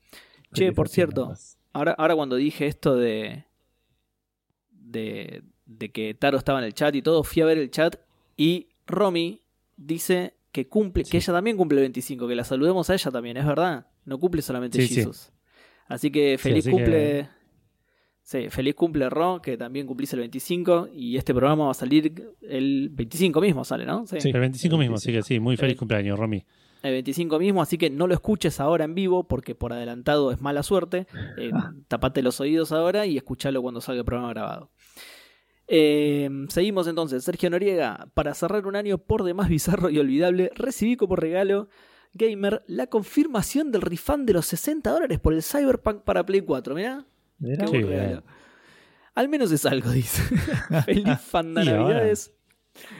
Che, 0.52 0.72
por 0.72 0.90
cierto, 0.90 1.32
ahora, 1.72 1.92
ahora 1.92 2.14
cuando 2.14 2.36
dije 2.36 2.66
esto 2.66 2.96
de, 2.96 3.44
de. 4.70 5.42
de 5.66 5.90
que 5.90 6.14
Taro 6.14 6.38
estaba 6.38 6.58
en 6.58 6.64
el 6.66 6.74
chat 6.74 6.94
y 6.94 7.02
todo, 7.02 7.22
fui 7.24 7.42
a 7.42 7.46
ver 7.46 7.58
el 7.58 7.70
chat 7.70 7.96
y 8.36 8.68
Romy 8.86 9.40
dice 9.76 10.34
que 10.52 10.68
cumple, 10.68 11.04
que 11.04 11.10
Sí. 11.10 11.16
ella 11.18 11.32
también 11.32 11.56
cumple 11.56 11.78
el 11.78 11.82
25, 11.84 12.28
que 12.28 12.34
la 12.34 12.44
saludemos 12.44 12.88
a 12.90 12.94
ella 12.94 13.10
también, 13.10 13.36
es 13.36 13.46
verdad. 13.46 13.86
No 14.04 14.18
cumple 14.18 14.42
solamente 14.42 14.80
Sí, 14.82 14.88
sí. 14.88 14.94
Jesus. 14.96 15.32
Así 15.86 16.10
que 16.10 16.36
feliz 16.38 16.66
así 16.66 16.70
cumple. 16.70 17.28
Sí, 18.24 18.48
feliz 18.50 18.74
cumple 18.76 19.10
Ro, 19.10 19.40
que 19.42 19.56
también 19.56 19.86
cumplís 19.86 20.12
el 20.12 20.20
25 20.20 20.90
y 20.94 21.16
este 21.16 21.34
programa 21.34 21.64
va 21.64 21.70
a 21.72 21.74
salir 21.74 22.34
el 22.42 22.88
25 22.92 23.40
mismo, 23.40 23.64
sale, 23.64 23.84
¿no? 23.84 24.06
Sí. 24.06 24.20
Sí. 24.20 24.30
El 24.30 24.40
25 24.40 24.78
mismo, 24.78 24.94
así 24.96 25.10
que 25.12 25.22
sí, 25.22 25.40
muy 25.40 25.56
feliz 25.56 25.76
cumpleaños, 25.76 26.18
Romy. 26.18 26.44
El 26.82 26.92
25 26.92 27.38
mismo, 27.38 27.62
así 27.62 27.78
que 27.78 27.90
no 27.90 28.06
lo 28.06 28.14
escuches 28.14 28.58
ahora 28.58 28.84
en 28.84 28.94
vivo 28.94 29.28
porque 29.28 29.54
por 29.54 29.72
adelantado 29.72 30.32
es 30.32 30.40
mala 30.40 30.62
suerte. 30.62 31.06
Eh, 31.36 31.52
tapate 31.86 32.22
los 32.22 32.40
oídos 32.40 32.72
ahora 32.72 33.06
y 33.06 33.16
escuchalo 33.16 33.62
cuando 33.62 33.80
salga 33.80 34.00
el 34.00 34.04
programa 34.04 34.30
grabado. 34.30 34.70
Eh, 35.68 36.28
seguimos 36.48 36.88
entonces. 36.88 37.22
Sergio 37.22 37.50
Noriega, 37.50 38.08
para 38.14 38.34
cerrar 38.34 38.66
un 38.66 38.76
año 38.76 38.98
por 38.98 39.22
demás 39.22 39.48
bizarro 39.48 39.90
y 39.90 39.98
olvidable, 39.98 40.50
recibí 40.54 40.96
como 40.96 41.14
regalo 41.14 41.68
gamer 42.14 42.62
la 42.66 42.88
confirmación 42.88 43.70
del 43.70 43.82
refund 43.82 44.26
de 44.26 44.34
los 44.34 44.46
60 44.46 44.90
dólares 44.90 45.18
por 45.20 45.32
el 45.32 45.42
Cyberpunk 45.42 46.02
para 46.02 46.26
Play 46.26 46.42
4. 46.42 46.74
Mirá, 46.74 47.06
Mirá, 47.38 47.64
qué 47.64 47.70
buen 47.70 47.88
regalo. 47.88 48.22
Al 49.14 49.28
menos 49.28 49.52
es 49.52 49.66
algo, 49.66 49.90
dice. 49.90 50.22
Feliz 50.84 51.20
fan 51.20 51.54
de. 51.54 51.64
Navidades. 51.64 52.32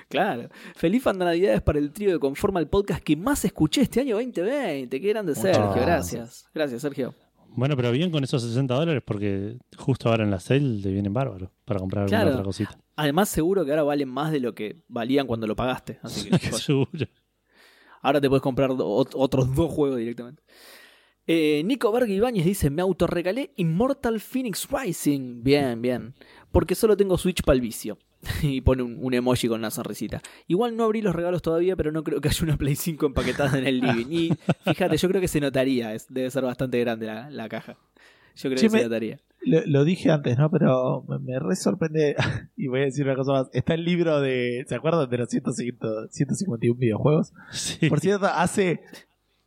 Claro. 0.09 0.49
Feliz 0.75 1.05
Navidades 1.07 1.62
para 1.62 1.78
el 1.78 1.92
trío 1.92 2.10
que 2.12 2.18
conforma 2.18 2.60
el 2.60 2.68
podcast 2.68 3.02
que 3.02 3.17
más 3.17 3.44
escuché 3.44 3.83
este 3.83 4.01
año 4.01 4.17
2020. 4.17 5.01
Qué 5.01 5.09
grande, 5.09 5.34
Sergio. 5.34 5.73
gracias. 5.73 5.84
Gracias. 5.86 6.51
Gracias, 6.55 6.83
Sergio. 6.83 7.15
Bueno, 7.55 7.76
pero 7.76 7.92
bien 7.92 8.10
con 8.10 8.25
esos 8.25 8.42
60 8.42 8.75
dólares 8.75 9.02
porque 9.05 9.59
justo 9.76 10.09
ahora 10.09 10.25
en 10.25 10.31
la 10.31 10.41
sale 10.41 10.81
te 10.83 10.91
vienen 10.91 11.12
bárbaros 11.12 11.51
para 11.65 11.81
comprar 11.81 12.05
alguna 12.05 12.31
otra 12.33 12.42
cosita. 12.44 12.78
Además, 12.97 13.28
seguro 13.28 13.65
que 13.65 13.70
ahora 13.73 13.83
valen 13.83 14.09
más 14.09 14.33
de 14.33 14.41
lo 14.41 14.55
que 14.55 14.83
valían 14.89 15.26
cuando 15.26 15.47
lo 15.47 15.55
pagaste. 15.55 15.99
Así 16.02 16.31
que 16.31 16.39
joya. 16.51 16.59
Seguro. 16.59 16.89
ahora 18.01 18.20
te 18.20 18.28
puedes 18.28 18.42
comprar 18.42 18.70
otros 18.70 19.55
dos 19.55 19.70
juegos 19.70 19.99
directamente. 19.99 20.42
Eh, 21.26 21.62
Nico 21.65 21.92
Berg 21.92 22.09
Ibáñez 22.09 22.44
dice: 22.44 22.70
Me 22.70 22.83
autorregalé 22.83 23.52
Immortal 23.57 24.18
Phoenix 24.20 24.67
Rising. 24.70 25.42
Bien, 25.42 25.81
bien. 25.81 26.15
Porque 26.51 26.75
solo 26.75 26.97
tengo 26.97 27.18
Switch 27.18 27.42
para 27.42 27.55
el 27.55 27.60
vicio. 27.60 27.99
y 28.42 28.60
pone 28.60 28.83
un, 28.83 28.97
un 29.01 29.15
emoji 29.15 29.49
con 29.49 29.59
una 29.60 29.70
sonrisita. 29.70 30.20
Igual 30.47 30.76
no 30.76 30.84
abrí 30.84 31.02
los 31.02 31.15
regalos 31.15 31.42
todavía, 31.42 31.75
pero 31.76 31.91
no 31.92 32.05
creo 32.05 32.20
que 32.20 32.28
haya 32.28 32.44
una 32.44 32.57
Play 32.57 32.76
5 32.76 33.07
empaquetada 33.07 33.59
en 33.59 33.67
el 33.67 33.81
living. 33.81 34.07
Y 34.10 34.33
fíjate, 34.65 34.97
yo 34.97 35.09
creo 35.09 35.20
que 35.20 35.28
se 35.28 35.41
notaría. 35.41 35.92
es- 35.94 36.07
debe 36.09 36.31
ser 36.31 36.44
bastante 36.44 36.78
grande 36.81 37.07
la, 37.07 37.31
la 37.31 37.49
caja. 37.49 37.76
Yo 38.36 38.49
creo 38.49 38.59
Sí, 38.59 38.67
que 38.67 38.73
me- 38.73 38.78
se 38.78 38.84
notaría. 38.84 39.20
Lo, 39.44 39.60
lo 39.67 39.84
dije 39.84 40.09
antes, 40.12 40.39
¿no? 40.39 40.49
Pero 40.52 41.05
me, 41.09 41.18
me 41.18 41.39
re 41.41 41.57
sorprende. 41.57 42.15
y 42.57 42.68
voy 42.68 42.81
a 42.83 42.84
decir 42.84 43.05
una 43.05 43.17
cosa 43.17 43.33
más. 43.33 43.51
Está 43.52 43.75
el 43.75 43.84
libro 43.84 44.20
de. 44.20 44.65
¿Se 44.68 44.75
acuerdan 44.76 45.10
de 45.10 45.18
los 45.18 45.28
150 45.28 46.09
151 46.10 46.78
videojuegos? 46.78 47.33
Sí. 47.51 47.89
Por 47.89 47.99
cierto, 47.99 48.26
hace, 48.26 48.83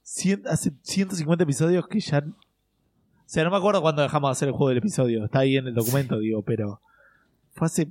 cien- 0.04 0.45
hace 0.48 0.74
150 0.82 1.45
episodios 1.45 1.88
que 1.88 2.02
ya. 2.02 2.20
O 2.20 3.28
sea, 3.28 3.45
no 3.45 3.52
me 3.52 3.58
acuerdo 3.58 3.82
cuándo 3.82 4.02
dejamos 4.02 4.28
de 4.28 4.32
hacer 4.34 4.48
el 4.50 4.54
juego 4.54 4.68
del 4.70 4.80
episodio. 4.80 5.24
Está 5.26 5.40
ahí 5.40 5.56
en 5.56 5.68
el 5.68 5.74
documento, 5.74 6.20
digo, 6.20 6.42
pero. 6.42 6.82
Fue 7.54 7.66
hace 7.68 7.88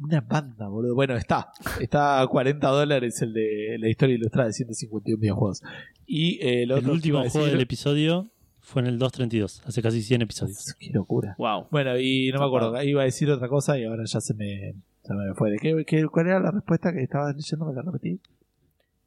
una 0.00 0.20
banda, 0.20 0.68
boludo. 0.68 0.94
Bueno, 0.94 1.16
está. 1.16 1.52
Está 1.80 2.20
a 2.20 2.26
40 2.26 2.66
dólares 2.68 3.20
el 3.22 3.32
de 3.32 3.76
la 3.78 3.88
historia 3.88 4.14
ilustrada 4.16 4.46
de 4.48 4.52
151 4.54 5.20
videojuegos. 5.20 5.62
Y 6.06 6.38
eh, 6.40 6.62
el, 6.62 6.70
El 6.70 6.72
otro 6.72 6.84
que 6.86 6.90
último 6.92 7.18
juego 7.20 7.46
decir- 7.46 7.52
del 7.52 7.60
episodio 7.60 8.30
fue 8.60 8.82
en 8.82 8.88
el 8.88 8.98
232, 8.98 9.62
hace 9.66 9.80
casi 9.82 10.02
100 10.02 10.22
episodios. 10.22 10.74
Qué 10.78 10.90
locura. 10.92 11.34
Wow. 11.38 11.68
Bueno, 11.70 11.98
y 11.98 12.30
no 12.32 12.38
me 12.40 12.46
acuerdo, 12.46 12.82
iba 12.82 13.00
a 13.02 13.04
decir 13.06 13.30
otra 13.30 13.48
cosa 13.48 13.78
y 13.78 13.84
ahora 13.84 14.04
ya 14.06 14.20
se 14.20 14.34
me, 14.34 14.74
se 15.02 15.14
me 15.14 15.34
fue. 15.34 15.50
¿De 15.52 15.58
qué, 15.58 15.84
qué- 15.86 16.06
¿Cuál 16.06 16.26
era 16.26 16.38
la 16.40 16.50
respuesta 16.50 16.92
que 16.92 17.02
estabas 17.02 17.34
leyendo? 17.34 17.64
¿Me 17.66 17.74
la 17.74 17.82
repetí? 17.82 18.20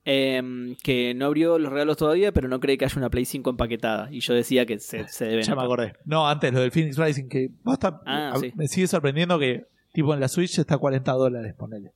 Em, 0.03 0.75
que 0.83 1.13
no 1.13 1.27
abrió 1.27 1.59
los 1.59 1.71
regalos 1.71 1.95
todavía, 1.95 2.31
pero 2.31 2.47
no 2.47 2.59
cree 2.59 2.75
que 2.75 2.85
haya 2.85 2.97
una 2.97 3.11
Play 3.11 3.23
5 3.25 3.51
empaquetada. 3.51 4.11
Y 4.11 4.19
yo 4.21 4.33
decía 4.33 4.65
que 4.65 4.79
se, 4.79 5.07
se 5.07 5.25
deben. 5.25 5.43
Ya 5.45 5.55
me 5.55 5.61
acordé. 5.61 5.93
No, 6.05 6.27
antes 6.27 6.51
lo 6.51 6.59
del 6.61 6.71
Phoenix 6.71 6.97
Rising, 6.97 7.29
que 7.29 7.51
basta, 7.63 8.01
Ah, 8.07 8.31
a- 8.33 8.39
sí. 8.39 8.51
me 8.55 8.67
sigue 8.67 8.87
sorprendiendo 8.87 9.37
que 9.37 9.65
tipo 9.91 10.13
en 10.13 10.19
la 10.19 10.27
Switch 10.27 10.57
está 10.59 10.75
a 10.75 10.77
40 10.77 11.11
dólares, 11.13 11.53
ponele. 11.57 11.91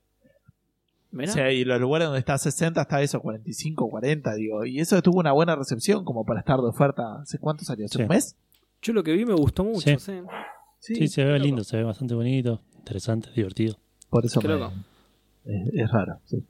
Mirá. 1.12 1.30
O 1.30 1.34
sea, 1.34 1.52
y 1.52 1.64
los 1.64 1.80
lugares 1.80 2.06
donde 2.08 2.18
está 2.18 2.34
a 2.34 2.38
60 2.38 2.82
está 2.82 3.00
eso, 3.00 3.20
45, 3.20 3.88
40, 3.88 4.34
digo. 4.34 4.64
Y 4.66 4.80
eso 4.80 5.00
tuvo 5.02 5.20
una 5.20 5.32
buena 5.32 5.54
recepción 5.56 6.04
como 6.04 6.24
para 6.24 6.40
estar 6.40 6.58
de 6.60 6.66
oferta. 6.68 7.20
¿Hace 7.22 7.38
cuánto 7.38 7.64
salió? 7.64 7.86
¿Hace 7.86 7.96
Sí. 7.98 8.02
un 8.02 8.08
mes? 8.08 8.36
Yo 8.82 8.92
lo 8.92 9.02
que 9.02 9.12
vi 9.12 9.24
me 9.24 9.32
gustó 9.34 9.64
mucho. 9.64 9.98
Sí. 9.98 10.20
sí. 10.78 10.94
Sí, 10.94 11.08
se 11.08 11.24
ve 11.24 11.32
loco. 11.32 11.44
lindo, 11.44 11.64
se 11.64 11.76
ve 11.78 11.84
bastante 11.84 12.14
bonito, 12.14 12.60
interesante, 12.76 13.30
divertido. 13.34 13.78
Por 14.10 14.26
eso 14.26 14.40
me- 14.42 14.54
es, 15.46 15.70
es 15.74 15.90
raro. 15.90 16.18
sí. 16.26 16.44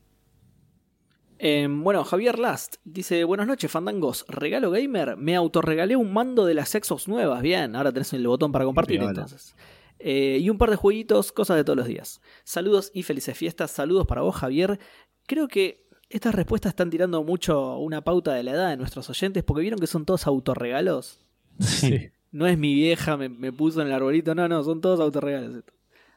Em, 1.38 1.84
bueno, 1.84 2.02
Javier 2.04 2.38
Last 2.38 2.76
dice: 2.84 3.22
Buenas 3.24 3.46
noches, 3.46 3.70
fandangos. 3.70 4.24
Regalo 4.28 4.70
gamer. 4.70 5.16
Me 5.18 5.36
autorregalé 5.36 5.94
un 5.94 6.12
mando 6.12 6.46
de 6.46 6.54
las 6.54 6.70
Xbox 6.70 7.08
nuevas. 7.08 7.42
Bien, 7.42 7.76
ahora 7.76 7.92
tenés 7.92 8.12
el 8.14 8.26
botón 8.26 8.52
para 8.52 8.64
compartir 8.64 9.02
entonces. 9.02 9.54
Eh, 9.98 10.38
y 10.40 10.50
un 10.50 10.58
par 10.58 10.70
de 10.70 10.76
jueguitos, 10.76 11.32
cosas 11.32 11.56
de 11.56 11.64
todos 11.64 11.76
los 11.76 11.86
días. 11.86 12.20
Saludos 12.44 12.90
y 12.94 13.02
felices 13.02 13.36
fiestas. 13.36 13.70
Saludos 13.70 14.06
para 14.06 14.22
vos, 14.22 14.34
Javier. 14.36 14.78
Creo 15.26 15.48
que 15.48 15.86
estas 16.10 16.34
respuestas 16.34 16.70
están 16.70 16.90
tirando 16.90 17.22
mucho 17.24 17.78
una 17.78 18.02
pauta 18.04 18.32
de 18.34 18.42
la 18.42 18.52
edad 18.52 18.70
de 18.70 18.76
nuestros 18.76 19.08
oyentes, 19.10 19.42
porque 19.42 19.62
vieron 19.62 19.78
que 19.80 19.86
son 19.86 20.04
todos 20.04 20.26
autorregalos. 20.26 21.18
Sí. 21.60 22.10
No 22.32 22.46
es 22.46 22.58
mi 22.58 22.74
vieja, 22.74 23.16
me, 23.16 23.28
me 23.30 23.52
puso 23.52 23.80
en 23.80 23.86
el 23.88 23.94
arbolito. 23.94 24.34
No, 24.34 24.46
no, 24.48 24.62
son 24.62 24.80
todos 24.80 25.00
autorregalos. 25.00 25.64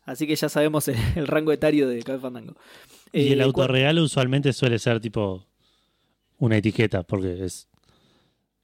Así 0.03 0.27
que 0.27 0.35
ya 0.35 0.49
sabemos 0.49 0.87
el, 0.87 0.97
el 1.15 1.27
rango 1.27 1.51
etario 1.51 1.87
de 1.87 2.01
Café 2.03 2.19
Fandango. 2.19 2.55
Y 3.13 3.31
el 3.31 3.39
Eh, 3.39 3.43
autorregalo 3.43 4.03
usualmente 4.03 4.51
suele 4.53 4.77
ser 4.79 4.99
tipo 4.99 5.45
una 6.37 6.57
etiqueta, 6.57 7.03
porque 7.03 7.45
es. 7.45 7.67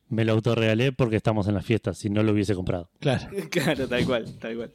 Me 0.07 0.23
lo 0.25 0.33
autorregalé 0.33 0.91
porque 0.91 1.15
estamos 1.15 1.47
en 1.47 1.55
las 1.55 1.65
fiestas, 1.65 1.97
si 1.97 2.09
no 2.09 2.21
lo 2.23 2.31
hubiese 2.33 2.53
comprado. 2.55 2.89
Claro. 2.99 3.27
Claro, 3.49 3.87
tal 3.87 4.05
cual, 4.05 4.37
tal 4.39 4.55
cual. 4.55 4.71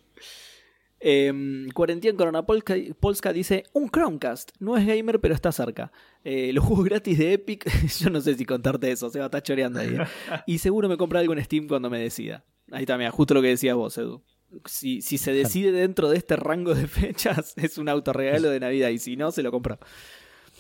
Eh, 1.03 1.67
Cuarentien 1.73 2.15
Corona 2.17 2.45
Polska, 2.45 2.75
Polska 3.01 3.33
dice: 3.33 3.65
Un 3.73 3.89
Chromecast. 3.89 4.53
No 4.59 4.77
es 4.77 4.87
gamer, 4.87 5.21
pero 5.21 5.35
está 5.35 5.51
cerca. 5.51 5.91
Eh, 6.25 6.53
los 6.53 6.65
juegos 6.65 6.85
gratis 6.91 7.19
de 7.19 7.33
Epic. 7.33 7.65
Yo 7.99 8.11
no 8.11 8.21
sé 8.21 8.35
si 8.35 8.45
contarte 8.45 8.91
eso, 8.93 9.09
se 9.11 9.19
va 9.19 9.25
a 9.25 9.29
estar 9.29 9.43
choreando 9.43 9.81
ahí. 9.81 9.97
eh. 9.97 10.05
Y 10.47 10.59
seguro 10.59 10.89
me 10.89 10.97
compré 10.97 11.19
algo 11.21 11.33
en 11.33 11.43
Steam 11.45 11.67
cuando 11.69 11.89
me 11.91 11.99
decida. 11.99 12.45
Ahí 12.71 12.85
mira, 12.87 13.11
justo 13.11 13.35
lo 13.35 13.43
que 13.43 13.49
decías 13.49 13.75
vos, 13.75 13.97
Edu. 13.99 14.23
Si, 14.67 15.01
si 15.01 15.17
se 15.19 15.33
decide 15.33 15.71
dentro 15.73 16.09
de 16.09 16.17
este 16.19 16.37
rango 16.37 16.75
de 16.75 16.87
fechas, 16.89 17.55
es 17.57 17.79
un 17.79 17.89
autorregalo 17.89 18.51
de 18.51 18.61
Navidad. 18.61 18.91
Y 18.91 18.99
si 18.99 19.17
no, 19.17 19.31
se 19.31 19.43
lo 19.43 19.51
compro. 19.53 19.79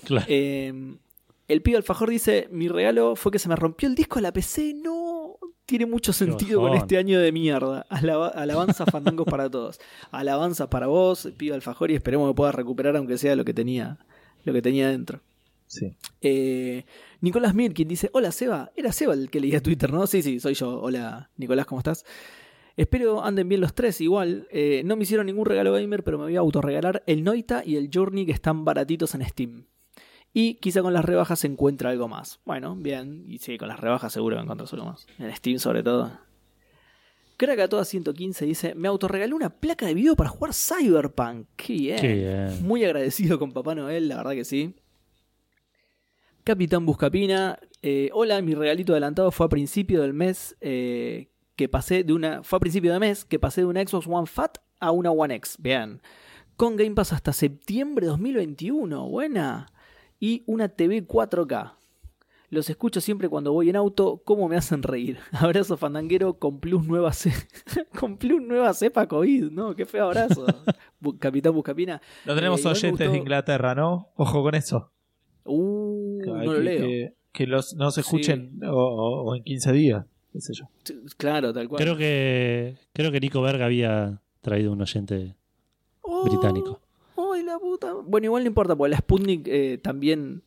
Claro. 0.05 0.26
Eh, 0.28 0.72
el 1.48 1.62
pibe 1.62 1.76
alfajor 1.76 2.08
dice: 2.08 2.48
Mi 2.52 2.68
regalo 2.68 3.16
fue 3.16 3.32
que 3.32 3.40
se 3.40 3.48
me 3.48 3.56
rompió 3.56 3.89
el 3.89 3.97
disco 3.97 4.16
de 4.16 4.22
la 4.22 4.32
PC. 4.32 4.74
No, 4.74 4.99
tiene 5.70 5.86
mucho 5.86 6.12
sentido 6.12 6.60
con 6.60 6.74
este 6.74 6.99
año 6.99 7.20
de 7.20 7.31
mierda. 7.32 7.86
Alaba- 7.89 8.28
alabanza 8.28 8.84
fandangos 8.86 9.26
para 9.26 9.49
todos. 9.49 9.78
Alabanza 10.10 10.68
para 10.68 10.89
vos, 10.89 11.28
pibe 11.36 11.55
alfajor, 11.55 11.90
y 11.90 11.94
esperemos 11.94 12.28
que 12.28 12.34
puedas 12.34 12.55
recuperar, 12.55 12.97
aunque 12.97 13.16
sea 13.16 13.36
lo 13.36 13.44
que 13.44 13.55
tenía, 13.55 13.99
lo 14.44 14.52
que 14.52 14.60
tenía 14.60 14.89
dentro. 14.90 15.20
Sí. 15.68 15.94
Eh, 16.20 16.84
Nicolás 17.20 17.55
Mirkin 17.55 17.86
dice: 17.86 18.10
Hola 18.12 18.32
Seba, 18.32 18.73
era 18.74 18.90
Seba 18.90 19.15
el 19.15 19.31
que 19.31 19.39
leía 19.39 19.62
Twitter, 19.62 19.92
¿no? 19.92 20.08
Sí, 20.08 20.20
sí, 20.23 20.40
soy 20.40 20.55
yo. 20.55 20.81
Hola 20.81 21.31
Nicolás, 21.36 21.66
¿cómo 21.66 21.78
estás? 21.78 22.05
Espero 22.76 23.23
anden 23.23 23.49
bien 23.49 23.60
los 23.60 23.73
tres, 23.74 24.00
igual. 24.00 24.49
Eh, 24.50 24.82
no 24.84 24.97
me 24.97 25.05
hicieron 25.05 25.26
ningún 25.26 25.47
regalo 25.47 25.73
gamer, 25.73 26.02
pero 26.02 26.18
me 26.18 26.24
voy 26.24 26.36
a 26.36 26.40
autorregalar 26.40 27.02
el 27.07 27.23
Noita 27.23 27.62
y 27.65 27.76
el 27.76 27.90
Journey 27.94 28.26
que 28.26 28.32
están 28.32 28.65
baratitos 28.65 29.15
en 29.15 29.24
Steam. 29.24 29.65
Y 30.33 30.55
quizá 30.55 30.83
con 30.83 30.92
las 30.92 31.05
rebajas 31.05 31.41
se 31.41 31.49
encuentra 31.49 31.91
algo 31.91 32.07
más. 32.09 32.41
Bueno, 32.44 32.76
bien. 32.76 33.25
Y 33.26 33.39
sí, 33.39 33.59
con 33.59 33.68
las 33.68 33.81
rebajas 33.81 34.12
seguro 34.12 34.36
que 34.36 34.42
encuentras 34.42 34.73
algo 34.73 34.86
más. 34.86 35.07
En 35.18 35.34
Steam 35.34 35.59
sobre 35.59 35.83
todo. 35.83 36.12
Crack 37.36 37.59
a 37.59 37.68
toda 37.68 37.84
115 37.84 38.44
dice, 38.44 38.75
me 38.75 38.86
autorregalé 38.89 39.33
una 39.33 39.49
placa 39.49 39.86
de 39.86 39.94
video 39.94 40.15
para 40.15 40.28
jugar 40.28 40.52
Cyberpunk. 40.52 41.47
Qué 41.57 41.73
bien. 41.73 41.97
Qué 41.99 42.15
bien. 42.15 42.67
Muy 42.67 42.84
agradecido 42.84 43.39
con 43.39 43.52
Papá 43.52 43.75
Noel, 43.75 44.09
la 44.09 44.18
verdad 44.18 44.33
que 44.33 44.44
sí. 44.44 44.75
Capitán 46.44 46.84
Buscapina, 46.84 47.59
eh, 47.83 48.10
hola, 48.12 48.42
mi 48.42 48.55
regalito 48.55 48.92
adelantado 48.92 49.31
fue 49.31 49.47
a 49.47 49.49
principio 49.49 50.02
del 50.02 50.12
mes 50.12 50.57
eh, 50.60 51.31
que 51.57 51.68
pasé 51.68 52.05
de 52.05 52.12
una. 52.12 52.42
Fue 52.42 52.59
a 52.59 52.60
principio 52.60 52.92
de 52.92 52.99
mes 52.99 53.25
que 53.25 53.39
pasé 53.39 53.62
de 53.62 53.67
una 53.67 53.83
Xbox 53.86 54.07
One 54.07 54.26
Fat 54.26 54.59
a 54.78 54.91
una 54.91 55.10
One 55.10 55.34
X. 55.36 55.57
Bien. 55.59 56.02
con 56.57 56.76
Game 56.76 56.94
Pass 56.94 57.15
hasta 57.15 57.33
septiembre 57.33 58.05
de 58.05 58.10
2021. 58.10 59.09
Buena. 59.09 59.73
Y 60.20 60.44
una 60.47 60.68
TV 60.68 61.05
4K. 61.07 61.73
Los 62.50 62.68
escucho 62.68 63.00
siempre 63.00 63.28
cuando 63.28 63.52
voy 63.52 63.70
en 63.70 63.76
auto, 63.76 64.23
cómo 64.24 64.49
me 64.49 64.57
hacen 64.57 64.82
reír. 64.82 65.18
Abrazo 65.32 65.76
fandanguero 65.76 66.34
con 66.39 66.58
plus 66.60 66.84
nueva 66.86 67.12
ce- 67.12 67.32
con 67.99 68.16
plus 68.18 68.42
nueva 68.42 68.74
cepa 68.74 69.07
COVID, 69.07 69.50
¿no? 69.50 69.74
Qué 69.76 69.86
feo 69.86 70.05
abrazo. 70.07 70.44
Bu- 71.00 71.18
Capitán 71.18 71.55
Buscapina. 71.55 72.00
No 72.26 72.34
tenemos 72.34 72.65
Eh, 72.65 72.68
oyentes 72.68 73.10
de 73.12 73.16
Inglaterra, 73.18 73.74
¿no? 73.74 74.08
Ojo 74.16 74.42
con 74.42 74.55
eso. 74.55 74.90
Uh, 75.44 76.20
Que, 76.23 76.31
no 76.31 76.44
lo 76.44 76.52
que- 76.55 76.60
leo. 76.60 76.86
que- 76.86 77.15
que 77.32 77.47
los, 77.47 77.74
no 77.74 77.92
se 77.92 78.00
escuchen 78.00 78.58
o, 78.65 78.73
o- 78.74 79.23
o 79.31 79.36
en 79.36 79.44
15 79.44 79.73
días, 79.73 80.05
qué 80.32 80.40
sé 80.40 80.52
yo. 80.52 80.65
Claro, 81.16 81.52
tal 81.52 81.68
cual. 81.68 81.81
Creo 81.81 81.97
que 81.97 82.76
creo 82.92 83.12
que 83.12 83.20
Nico 83.20 83.40
Berg 83.40 83.62
había 83.62 84.20
traído 84.40 84.73
un 84.73 84.82
oyente 84.82 85.36
Oh, 86.02 86.24
británico. 86.24 86.81
Bueno, 88.05 88.24
igual 88.26 88.42
no 88.44 88.48
importa, 88.48 88.76
porque 88.76 88.90
la 88.90 88.98
Sputnik 88.98 89.47
eh, 89.47 89.78
también, 89.82 90.42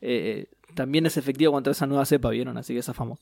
eh, 0.00 0.46
también 0.74 1.06
es 1.06 1.16
efectiva 1.16 1.52
contra 1.52 1.70
esa 1.72 1.86
nueva 1.86 2.04
cepa, 2.06 2.30
¿vieron? 2.30 2.56
Así 2.58 2.74
que 2.74 2.82
zafamos. 2.82 3.20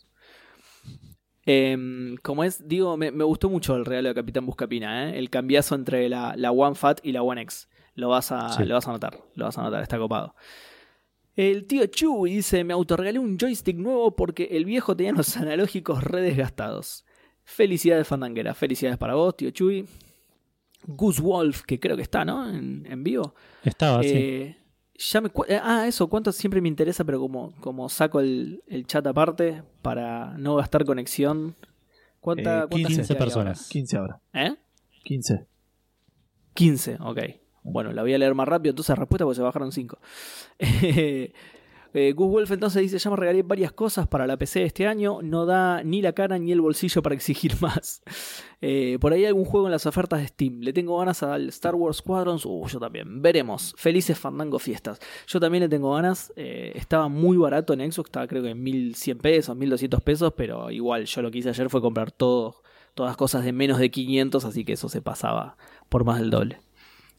Em, 1.47 2.17
como 2.23 2.43
es, 2.43 2.67
digo, 2.67 2.97
me, 2.97 3.11
me 3.11 3.25
gustó 3.25 3.51
mucho 3.51 3.77
el 3.77 3.85
regalo 3.85 4.09
de 4.09 4.15
Capitán 4.15 4.47
Buscapina, 4.47 5.11
¿eh? 5.11 5.19
El 5.19 5.29
cambiazo 5.29 5.75
entre 5.75 6.09
la, 6.09 6.35
la 6.37 6.51
One 6.53 6.75
Fat 6.75 7.01
y 7.03 7.13
la 7.13 7.23
One 7.23 7.43
X. 7.43 7.69
Lo 7.95 8.09
vas 8.09 8.33
a, 8.33 8.49
Sí. 8.51 8.65
lo 8.65 8.75
vas 8.75 8.89
a 8.89 8.93
notar, 8.93 9.21
lo 9.35 9.45
vas 9.45 9.59
a 9.59 9.63
notar, 9.63 9.83
está 9.83 9.99
copado. 9.99 10.35
El 11.37 11.67
tío 11.67 11.85
Chu 11.87 12.25
dice, 12.27 12.65
me 12.65 12.73
autorregalé 12.73 13.19
un 13.19 13.37
joystick 13.39 13.77
nuevo 13.77 14.15
porque 14.17 14.49
el 14.53 14.65
viejo 14.65 14.97
tenía 14.97 15.13
los 15.13 15.37
analógicos 15.37 16.03
re 16.03 16.23
desgastados. 16.23 17.05
Felicidades 17.45 18.07
Fandanguera, 18.09 18.55
felicidades 18.55 18.97
para 18.99 19.15
vos, 19.15 19.37
tío 19.37 19.51
Chuy. 19.51 19.87
Goose 20.87 21.23
Wolf, 21.23 21.63
que 21.63 21.81
creo 21.81 21.97
que 21.97 22.03
está, 22.03 22.25
¿no? 22.25 22.49
En, 22.49 22.87
en 22.87 23.05
vivo. 23.05 23.35
Estaba. 23.63 24.01
Eh, 24.03 24.57
ya 24.97 25.21
me 25.21 25.31
eh, 25.49 25.61
ah, 25.63 25.87
eso, 25.87 26.09
cuánto 26.09 26.31
siempre 26.33 26.61
me 26.61 26.69
interesa, 26.69 27.05
pero 27.05 27.19
como, 27.19 27.53
como 27.61 27.89
saco 27.89 28.21
el, 28.21 28.63
el 28.69 28.87
chat 28.87 29.07
aparte 29.07 29.63
para 29.83 30.37
no 30.39 30.57
gastar 30.57 30.85
conexión. 30.85 31.57
¿Cuánta, 32.21 32.65
Eh, 32.65 32.67
cuánta 32.71 32.89
15 32.89 32.95
gente 32.95 33.13
hay 33.13 33.19
personas. 33.19 33.69
15 33.69 33.97
ahora. 33.97 34.21
ahora? 34.33 34.49
¿Eh? 34.49 34.57
15. 35.05 35.47
15, 36.55 36.97
ok. 37.01 37.19
Bueno, 37.65 37.93
la 37.93 38.03
voy 38.03 38.15
a 38.15 38.19
leer 38.19 38.35
más 38.35 38.47
rápido, 38.47 38.71
entonces 38.71 38.97
respuesta 38.97 39.25
porque 39.25 39.37
se 39.37 39.43
bajaron 39.43 39.73
5. 39.73 39.99
Eh, 41.95 42.13
Wolf 42.13 42.51
entonces 42.51 42.83
dice, 42.83 42.99
ya 42.99 43.09
me 43.09 43.17
regalé 43.17 43.45
varias 43.45 43.73
cosas 43.73 44.09
para 44.09 44.27
la 44.27 44.37
PC 44.37 44.65
este 44.65 44.89
año, 44.89 45.21
no 45.23 45.47
da 45.47 45.85
ni 45.85 46.03
la 46.03 46.13
cara 46.13 46.39
ni 46.39 46.51
el 46.51 46.61
bolsillo 46.61 47.03
para 47.03 47.15
exigir 47.15 47.55
más. 47.61 48.03
Eh, 48.61 48.99
por 49.01 49.13
ahí 49.13 49.21
hay 49.21 49.27
algún 49.27 49.45
juego 49.45 49.69
en 49.69 49.73
las 49.73 49.87
ofertas 49.87 50.21
de 50.21 50.27
Steam, 50.27 50.61
le 50.61 50.73
tengo 50.73 50.99
ganas 50.99 51.23
al 51.23 51.49
Star 51.51 51.77
Wars 51.77 51.99
Squadrons, 51.99 52.45
uh, 52.47 52.67
yo 52.67 52.81
también, 52.81 53.23
veremos, 53.23 53.75
felices 53.79 54.19
Fandango 54.19 54.59
fiestas. 54.59 54.99
Yo 55.29 55.39
también 55.39 55.63
le 55.63 55.69
tengo 55.69 55.95
ganas, 55.95 56.33
eh, 56.35 56.73
estaba 56.75 57.09
muy 57.09 57.37
barato 57.37 57.73
en 57.75 57.93
Xbox, 57.93 58.09
estaba 58.09 58.27
creo 58.27 58.43
que 58.43 58.51
en 58.51 58.63
1100 58.63 59.19
pesos, 59.19 59.57
1200 59.57 60.03
pesos, 60.03 60.33
pero 60.37 60.73
igual 60.73 61.05
yo 61.05 61.23
lo 61.23 61.31
que 61.31 61.39
hice 61.39 61.51
ayer 61.51 61.71
fue 61.71 61.81
comprar 61.81 62.11
todo, 62.11 62.57
todas 62.95 63.17
cosas 63.17 63.45
de 63.45 63.53
menos 63.53 63.79
de 63.79 63.93
500, 63.93 64.45
así 64.45 64.65
que 64.65 64.73
eso 64.73 64.89
se 64.89 65.01
pasaba 65.01 65.57
por 65.89 66.05
más 66.05 66.19
del 66.19 66.31
doble. 66.31 66.59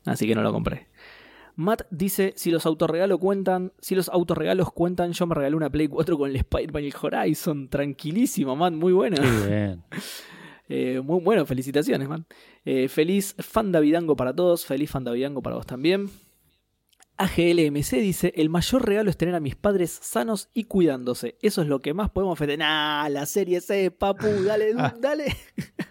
Así 0.06 0.28
que 0.28 0.36
no 0.36 0.42
lo 0.42 0.52
compré. 0.52 0.88
Matt 1.56 1.84
dice, 1.90 2.34
si 2.36 2.52
los 2.52 2.66
autorregalos 2.66 3.20
cuentan, 3.20 3.72
si 3.80 3.96
los 3.96 4.10
autorregalos 4.10 4.72
cuentan, 4.72 5.14
yo 5.14 5.26
me 5.26 5.36
regalé 5.36 5.56
una 5.56 5.70
Play 5.70 5.88
4 5.88 6.18
con 6.18 6.30
el 6.30 6.36
Spider-Man 6.36 6.84
y 6.84 6.88
el 6.88 6.94
Horizon. 7.02 7.70
Tranquilísimo, 7.70 8.56
Matt, 8.56 8.74
muy 8.74 8.94
bueno. 8.94 9.18
Qué 9.18 9.48
bien. 9.48 9.84
Eh, 10.68 11.00
muy 11.00 11.22
bueno, 11.22 11.46
felicitaciones, 11.46 12.10
Matt. 12.10 12.24
Eh, 12.66 12.88
feliz 12.88 13.36
fan 13.38 13.72
Davidango 13.72 14.16
para 14.16 14.34
todos, 14.34 14.66
feliz 14.66 14.90
fan 14.90 15.04
Davidango 15.04 15.44
para 15.44 15.58
vos 15.58 15.68
también. 15.68 16.10
AGLMC 17.18 17.92
dice, 18.02 18.34
el 18.36 18.50
mayor 18.50 18.86
regalo 18.86 19.10
es 19.10 19.18
tener 19.18 19.36
a 19.36 19.40
mis 19.40 19.56
padres 19.56 19.98
sanos 20.02 20.50
y 20.54 20.66
cuidándose. 20.66 21.38
Eso 21.42 21.62
es 21.62 21.68
lo 21.68 21.82
que 21.82 21.94
más 21.94 22.10
podemos 22.10 22.38
festejar. 22.38 22.60
Nah, 22.60 23.10
la 23.10 23.26
serie 23.26 23.62
C, 23.62 23.90
papu, 23.92 24.28
dale, 24.44 24.74
du- 24.74 24.80
dale. 25.02 25.26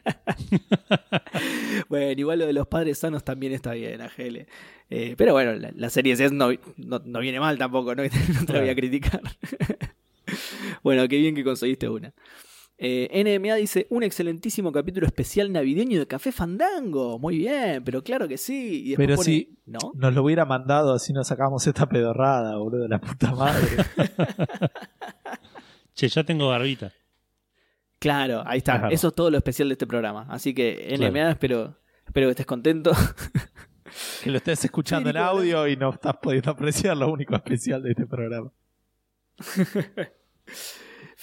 bueno, 1.88 2.20
igual 2.20 2.38
lo 2.40 2.46
de 2.46 2.52
los 2.52 2.66
padres 2.66 2.98
sanos 2.98 3.24
también 3.24 3.52
está 3.52 3.72
bien, 3.72 4.00
AGL. 4.00 4.46
Eh, 4.90 5.14
pero 5.16 5.32
bueno, 5.32 5.54
la, 5.54 5.72
la 5.74 5.90
serie 5.90 6.16
C 6.16 6.28
no, 6.30 6.50
no, 6.76 7.00
no 7.04 7.20
viene 7.20 7.40
mal 7.40 7.56
tampoco, 7.58 7.94
no, 7.94 8.02
no 8.40 8.46
te 8.46 8.52
la 8.52 8.60
voy 8.60 8.68
a 8.68 8.74
criticar. 8.74 9.20
bueno, 10.82 11.08
qué 11.08 11.16
bien 11.18 11.34
que 11.34 11.44
conseguiste 11.44 11.88
una. 11.88 12.12
Eh, 12.76 13.38
NMA 13.40 13.54
dice, 13.54 13.86
un 13.90 14.02
excelentísimo 14.02 14.72
capítulo 14.72 15.06
especial 15.06 15.52
navideño 15.52 15.98
de 15.98 16.06
Café 16.06 16.32
Fandango. 16.32 17.18
Muy 17.18 17.38
bien, 17.38 17.82
pero 17.84 18.02
claro 18.02 18.26
que 18.26 18.36
sí. 18.36 18.92
Y 18.92 18.96
Pero 18.96 19.14
pone, 19.14 19.24
sí. 19.24 19.56
¿No? 19.66 19.78
Nos 19.94 20.12
lo 20.12 20.24
hubiera 20.24 20.44
mandado 20.44 20.92
así 20.92 21.12
nos 21.12 21.28
sacamos 21.28 21.66
esta 21.66 21.88
pedorrada, 21.88 22.56
boludo, 22.56 22.82
de 22.82 22.88
la 22.88 23.00
puta 23.00 23.32
madre. 23.34 23.68
Che, 25.94 26.08
ya 26.08 26.24
tengo 26.24 26.48
barbita. 26.48 26.92
Claro, 28.00 28.42
ahí 28.46 28.58
está. 28.58 28.88
Eso 28.90 29.08
es 29.08 29.14
todo 29.14 29.30
lo 29.30 29.38
especial 29.38 29.68
de 29.68 29.74
este 29.74 29.86
programa. 29.86 30.26
Así 30.28 30.52
que 30.52 30.88
NMA, 30.98 31.10
Claro. 31.10 31.30
espero, 31.30 31.78
espero 32.04 32.26
que 32.26 32.30
estés 32.32 32.46
contento. 32.46 32.90
que 34.24 34.30
lo 34.30 34.38
estés 34.38 34.64
escuchando 34.64 35.08
en 35.10 35.16
audio 35.16 35.68
y 35.68 35.76
no 35.76 35.90
estás 35.90 36.16
pudiendo 36.20 36.50
apreciar 36.50 36.96
lo 36.96 37.12
único 37.12 37.36
especial 37.36 37.84
de 37.84 37.90
este 37.92 38.06
programa. 38.06 38.50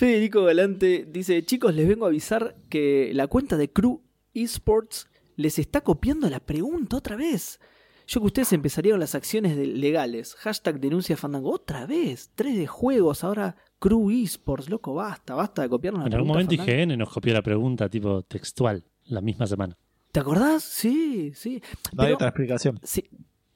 Federico 0.05 0.43
Galante 0.45 1.05
dice, 1.07 1.45
chicos, 1.45 1.75
les 1.75 1.87
vengo 1.87 2.05
a 2.05 2.07
avisar 2.07 2.55
que 2.69 3.11
la 3.13 3.27
cuenta 3.27 3.55
de 3.55 3.71
Crew 3.71 4.01
Esports 4.33 5.07
les 5.35 5.59
está 5.59 5.81
copiando 5.81 6.27
la 6.27 6.39
pregunta 6.39 6.97
otra 6.97 7.15
vez. 7.15 7.59
Yo 8.07 8.19
que 8.19 8.25
ustedes 8.25 8.51
empezarían 8.51 8.99
las 8.99 9.13
acciones 9.13 9.55
de- 9.55 9.67
legales. 9.67 10.33
Hashtag 10.39 10.79
denuncia 10.79 11.15
Fandango. 11.17 11.51
Otra 11.53 11.85
vez. 11.85 12.31
Tres 12.33 12.57
de 12.57 12.65
juegos. 12.65 13.23
Ahora 13.23 13.55
Crew 13.77 14.09
Esports. 14.09 14.71
Loco, 14.71 14.95
basta. 14.95 15.35
Basta 15.35 15.61
de 15.61 15.69
copiarnos 15.69 16.01
la 16.01 16.07
En 16.07 16.13
algún 16.15 16.33
pregunta 16.33 16.55
momento. 16.63 16.71
IGN 16.81 16.97
nos 16.97 17.09
copió 17.13 17.33
la 17.35 17.43
pregunta 17.43 17.87
tipo 17.87 18.23
textual 18.23 18.83
la 19.05 19.21
misma 19.21 19.45
semana. 19.45 19.77
¿Te 20.11 20.19
acordás? 20.19 20.63
Sí, 20.63 21.31
sí. 21.35 21.61
No 21.93 22.01
hay 22.01 22.13
otra 22.13 22.29
explicación. 22.29 22.79
si, 22.81 23.07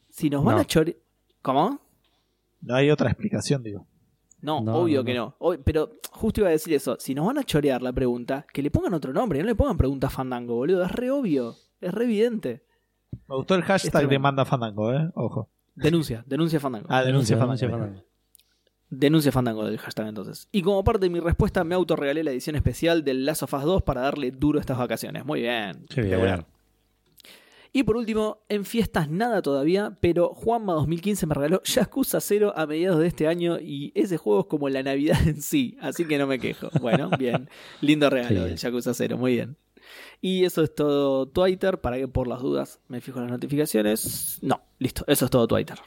si 0.09 0.29
nos 0.29 0.43
van 0.43 0.57
No. 0.57 0.61
a 0.61 0.65
chorear... 0.65 0.95
¿Cómo? 1.41 1.81
No 2.61 2.75
hay 2.75 2.91
otra 2.91 3.09
explicación, 3.09 3.63
digo. 3.63 3.87
No, 4.45 4.61
No, 4.61 4.75
obvio 4.77 4.99
no, 4.99 5.05
que 5.05 5.13
no. 5.15 5.35
pero 5.63 5.91
justo 6.11 6.41
iba 6.41 6.49
a 6.49 6.51
decir 6.51 6.73
eso. 6.73 6.95
Si 6.99 7.13
nos 7.15 7.25
van 7.25 7.37
a 7.39 7.43
chorear 7.43 7.81
la 7.81 7.91
pregunta, 7.91 8.45
que 8.53 8.61
le 8.61 8.69
pongan 8.71 8.93
otro 8.93 9.11
nombre. 9.11 9.39
No 9.39 9.45
le 9.45 9.55
pongan 9.55 9.75
pregunta 9.77 10.09
Fandango, 10.09 10.55
boludo. 10.55 10.83
Es 10.85 10.91
re 10.91 11.09
obvio. 11.11 11.55
Es 11.81 11.93
re 11.93 12.05
evidente. 12.05 12.63
Me 13.27 13.35
gustó 13.35 13.55
el 13.55 13.63
hashtag 13.63 13.91
de 13.93 13.99
tremendo. 13.99 14.21
Manda 14.21 14.45
Fandango, 14.45 14.93
¿eh? 14.93 15.09
Ojo. 15.15 15.49
Denuncia, 15.73 16.23
denuncia 16.27 16.59
Fandango. 16.59 16.87
Ah, 16.89 17.03
denuncia, 17.03 17.35
denuncia 17.35 17.67
Fandango. 17.67 17.85
Fandango. 17.87 18.07
Denuncia 18.89 19.31
Fandango 19.31 19.65
del 19.65 19.77
hashtag 19.79 20.07
entonces. 20.07 20.47
Y 20.51 20.61
como 20.61 20.83
parte 20.83 21.01
de 21.01 21.09
mi 21.09 21.19
respuesta, 21.19 21.63
me 21.63 21.75
autorregalé 21.75 22.23
la 22.23 22.31
edición 22.31 22.55
especial 22.55 23.03
del 23.03 23.25
Last 23.25 23.43
of 23.43 23.53
Us 23.53 23.63
2 23.63 23.81
para 23.81 24.01
darle 24.01 24.31
duro 24.31 24.59
a 24.59 24.61
estas 24.61 24.77
vacaciones. 24.77 25.25
Muy 25.25 25.41
bien. 25.41 25.85
Qué 25.89 26.01
bien. 26.01 26.45
Y 27.75 27.83
por 27.83 27.97
último, 27.97 28.37
en 28.47 28.63
fiestas 28.63 29.09
nada 29.09 29.41
todavía, 29.41 29.97
pero 29.99 30.29
Juanma 30.29 30.71
2015 30.75 31.25
me 31.25 31.35
regaló 31.35 31.61
Yakuza 31.61 32.21
0 32.21 32.53
a 32.55 32.65
mediados 32.65 33.01
de 33.01 33.07
este 33.07 33.27
año 33.27 33.59
y 33.59 33.91
ese 33.95 34.15
juego 34.15 34.39
es 34.39 34.45
como 34.45 34.69
la 34.69 34.81
Navidad 34.81 35.19
en 35.27 35.41
sí, 35.41 35.75
así 35.81 36.05
que 36.05 36.17
no 36.17 36.25
me 36.25 36.39
quejo. 36.39 36.69
Bueno, 36.79 37.09
bien, 37.19 37.49
lindo 37.81 38.09
regalo 38.09 38.45
el 38.45 38.55
Yakuza 38.55 38.93
0, 38.93 39.17
muy 39.17 39.33
bien. 39.33 39.57
Y 40.21 40.45
eso 40.45 40.63
es 40.63 40.73
todo 40.73 41.25
Twitter, 41.25 41.81
para 41.81 41.97
que 41.97 42.07
por 42.07 42.29
las 42.29 42.41
dudas 42.41 42.79
me 42.87 43.01
fijo 43.01 43.19
en 43.19 43.25
las 43.25 43.33
notificaciones. 43.33 44.39
No, 44.41 44.61
listo, 44.79 45.03
eso 45.07 45.25
es 45.25 45.31
todo 45.31 45.45
Twitter. 45.45 45.77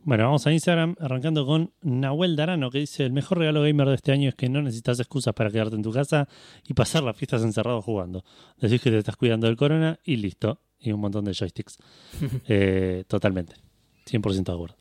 Bueno, 0.00 0.24
vamos 0.24 0.46
a 0.46 0.52
Instagram 0.52 0.96
arrancando 1.00 1.46
con 1.46 1.72
Nahuel 1.80 2.36
Darano 2.36 2.70
que 2.70 2.80
dice 2.80 3.06
el 3.06 3.14
mejor 3.14 3.38
regalo 3.38 3.62
gamer 3.62 3.88
de 3.88 3.94
este 3.94 4.12
año 4.12 4.28
es 4.28 4.34
que 4.34 4.50
no 4.50 4.60
necesitas 4.60 5.00
excusas 5.00 5.32
para 5.32 5.50
quedarte 5.50 5.76
en 5.76 5.82
tu 5.82 5.90
casa 5.90 6.28
y 6.68 6.74
pasar 6.74 7.02
las 7.02 7.16
fiestas 7.16 7.44
encerrado 7.44 7.80
jugando. 7.80 8.26
Decís 8.58 8.82
que 8.82 8.90
te 8.90 8.98
estás 8.98 9.16
cuidando 9.16 9.46
del 9.46 9.56
corona 9.56 9.98
y 10.04 10.16
listo. 10.16 10.60
Y 10.82 10.92
un 10.92 11.00
montón 11.00 11.24
de 11.24 11.32
joysticks. 11.32 11.78
Eh, 12.48 13.04
totalmente. 13.06 13.54
100% 14.06 14.44
de 14.44 14.52
acuerdo. 14.52 14.76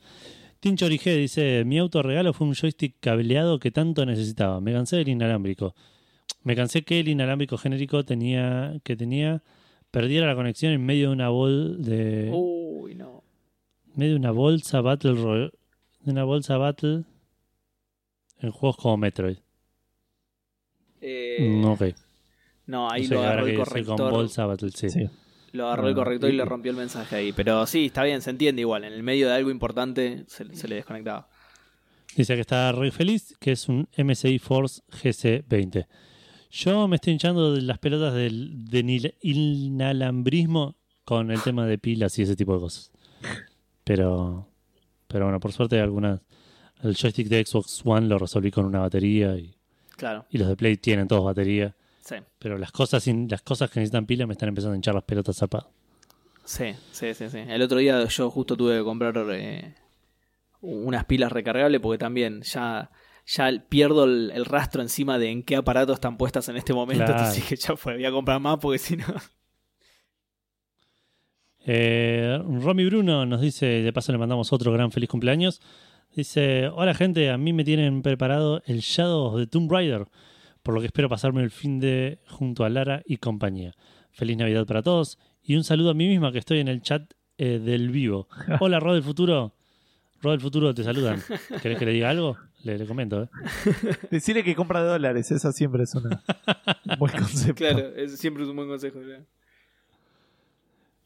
Tincho 0.60 0.86
Orige 0.86 1.16
dice, 1.16 1.64
mi 1.66 1.78
autorregalo 1.80 2.34
fue 2.34 2.48
un 2.48 2.54
joystick 2.56 2.96
cableado 3.00 3.60
que 3.60 3.72
tanto 3.72 4.06
necesitaba. 4.06 4.60
Me 4.62 4.74
cansé 4.74 4.98
del 4.98 5.10
inalámbrico. 5.10 5.76
Me 6.44 6.56
cansé 6.56 6.84
que 6.84 7.00
el 7.00 7.08
inalámbrico 7.08 7.58
genérico 7.58 8.04
tenía, 8.04 8.80
que 8.84 8.96
tenía 8.96 9.44
perdiera 9.92 10.28
la 10.28 10.36
conexión 10.36 10.72
en 10.74 10.84
medio 10.86 11.08
de 11.10 11.14
una 11.14 11.30
bol 11.30 11.84
de 11.84 12.30
Uy, 12.34 12.96
no. 12.96 13.24
medio 13.96 14.14
de 14.14 14.20
una 14.20 14.32
bolsa 14.32 14.82
Battle 14.82 15.14
Royale. 15.14 15.52
De 16.02 16.12
una 16.12 16.24
bolsa 16.24 16.58
Battle 16.58 17.04
en 18.40 18.52
juegos 18.52 18.78
como 18.78 18.98
Metroid. 18.98 19.38
Eh, 21.02 21.38
Mm, 21.62 21.66
ok. 21.66 21.82
No, 22.68 22.90
ahí 22.90 23.04
O 23.06 23.08
sea, 23.08 23.18
lo 23.18 23.24
agarró 23.24 23.46
el 23.48 23.52
que 23.52 23.58
decir 23.58 23.66
con 23.86 23.98
corrector. 23.98 24.12
bolsa 24.12 24.46
Battle, 24.46 24.70
sí. 24.72 24.90
Sí. 24.90 25.10
Lo 25.54 25.68
agarró 25.68 25.90
el 25.90 25.96
corrector 25.96 26.30
y 26.30 26.34
y- 26.34 26.38
le 26.38 26.46
rompió 26.46 26.72
el 26.72 26.78
mensaje 26.78 27.16
ahí. 27.16 27.34
Pero 27.34 27.66
sí, 27.68 27.88
está 27.88 28.04
bien, 28.04 28.22
se 28.22 28.30
entiende 28.30 28.62
igual. 28.62 28.84
En 28.86 28.94
el 28.94 29.04
medio 29.04 29.28
de 29.28 29.34
algo 29.34 29.52
importante 29.52 30.24
se, 30.28 30.56
se 30.56 30.68
le 30.68 30.76
desconectaba. 30.76 31.28
Dice 32.16 32.36
que 32.36 32.42
está 32.42 32.72
re 32.72 32.92
feliz, 32.92 33.36
que 33.40 33.52
es 33.54 33.68
un 33.70 33.88
MSI 33.98 34.40
Force 34.40 34.82
GC20. 34.92 35.88
Yo 36.52 36.88
me 36.88 36.98
estoy 36.98 37.14
hinchando 37.14 37.54
de 37.54 37.62
las 37.62 37.80
pelotas 37.80 38.14
del, 38.14 38.66
del 38.66 39.14
inalambrismo 39.22 40.76
con 41.06 41.32
el 41.32 41.42
tema 41.42 41.66
de 41.66 41.78
pilas 41.78 42.18
y 42.20 42.24
ese 42.24 42.36
tipo 42.36 42.54
de 42.56 42.60
cosas. 42.60 42.92
Pero, 43.84 44.48
pero 45.08 45.26
bueno, 45.26 45.40
por 45.40 45.52
suerte 45.52 45.80
algunas. 45.80 46.22
El 46.84 46.96
joystick 46.96 47.28
de 47.28 47.46
Xbox 47.46 47.82
One 47.86 48.08
lo 48.08 48.18
resolví 48.18 48.50
con 48.52 48.66
una 48.66 48.80
batería 48.80 49.38
y, 49.38 49.56
Claro, 49.98 50.26
y 50.32 50.40
los 50.40 50.48
de 50.48 50.56
Play 50.56 50.78
tienen 50.78 51.08
todos 51.08 51.24
batería. 51.24 51.76
Sí. 52.02 52.16
Pero 52.40 52.58
las 52.58 52.72
cosas 52.72 53.04
sin, 53.04 53.28
las 53.30 53.42
cosas 53.42 53.70
que 53.70 53.80
necesitan 53.80 54.06
pila 54.06 54.28
me 54.28 54.34
están 54.34 54.50
empezando 54.50 54.74
a 54.74 54.76
hinchar 54.76 54.96
las 54.96 55.04
pelotas 55.04 55.38
zapadas. 55.38 55.68
Sí, 56.44 56.74
sí, 56.92 57.14
sí, 57.14 57.30
sí. 57.30 57.38
El 57.38 57.62
otro 57.62 57.78
día 57.78 58.04
yo 58.06 58.30
justo 58.30 58.58
tuve 58.58 58.80
que 58.80 58.84
comprar 58.84 59.16
eh, 59.32 59.76
unas 60.62 61.06
pilas 61.06 61.32
recargables 61.32 61.80
porque 61.80 61.98
también 61.98 62.42
ya, 62.42 62.92
ya 63.26 63.52
pierdo 63.70 64.06
el, 64.06 64.32
el 64.34 64.46
rastro 64.46 64.82
encima 64.82 65.18
de 65.18 65.30
en 65.30 65.44
qué 65.44 65.56
aparato 65.56 65.94
están 65.94 66.18
puestas 66.18 66.50
en 66.50 66.58
este 66.58 66.74
momento. 66.74 67.06
Claro. 67.12 67.22
Así 67.22 67.42
que 67.42 67.56
ya 67.56 67.76
fue, 67.76 67.94
voy 67.94 68.06
a 68.06 68.12
comprar 68.12 68.40
más 68.40 68.58
porque 68.58 68.80
si 68.80 68.98
no... 68.98 69.06
Eh, 71.64 72.40
Romy 72.44 72.86
Bruno 72.86 73.24
nos 73.28 73.40
dice, 73.40 73.68
de 73.68 73.94
paso 73.94 74.12
le 74.12 74.18
mandamos 74.18 74.52
otro 74.52 74.72
gran 74.72 74.92
feliz 74.92 75.10
cumpleaños. 75.10 75.62
Dice, 76.16 76.68
hola 76.70 76.94
gente, 76.94 77.30
a 77.30 77.38
mí 77.38 77.54
me 77.54 77.64
tienen 77.64 78.02
preparado 78.02 78.62
el 78.66 78.80
Shadow 78.80 79.38
de 79.38 79.46
Tomb 79.46 79.72
Raider, 79.72 80.08
por 80.64 80.73
lo 80.73 80.80
que 80.81 80.88
espero 80.88 81.09
pasarme 81.09 81.41
el 81.43 81.51
fin 81.51 81.80
de 81.80 82.19
junto 82.27 82.64
a 82.64 82.69
Lara 82.69 83.01
y 83.06 83.17
compañía. 83.17 83.73
Feliz 84.11 84.38
Navidad 84.38 84.65
para 84.65 84.81
todos 84.81 85.17
y 85.43 85.56
un 85.56 85.64
saludo 85.64 85.91
a 85.91 85.93
mí 85.93 86.07
misma 86.07 86.31
que 86.31 86.40
estoy 86.40 86.59
en 86.59 86.67
el 86.67 86.81
chat 86.81 87.11
eh, 87.38 87.59
del 87.59 87.90
vivo. 87.90 88.27
Hola 88.59 88.80
Rod 88.80 88.93
del 88.95 89.03
futuro. 89.03 89.53
Rod 90.22 90.31
del 90.33 90.41
futuro 90.41 90.73
te 90.73 90.83
saludan. 90.83 91.22
¿Querés 91.61 91.80
que 91.80 91.85
le 91.85 91.93
diga 91.93 92.09
algo? 92.09 92.38
Le, 92.64 92.77
le 92.77 92.85
comento, 92.85 93.23
¿eh? 93.23 93.30
Decirle 94.11 94.43
que 94.43 94.53
compra 94.53 94.83
de 94.83 94.90
dólares, 94.90 95.31
esa 95.31 95.51
siempre 95.51 95.81
es 95.83 95.95
una- 95.95 96.22
un 96.91 96.95
buen 96.99 97.11
concepto. 97.14 97.56
Claro, 97.56 97.80
es, 97.95 98.19
siempre 98.19 98.43
es 98.43 98.49
un 98.49 98.56
buen 98.56 98.67
consejo. 98.67 98.99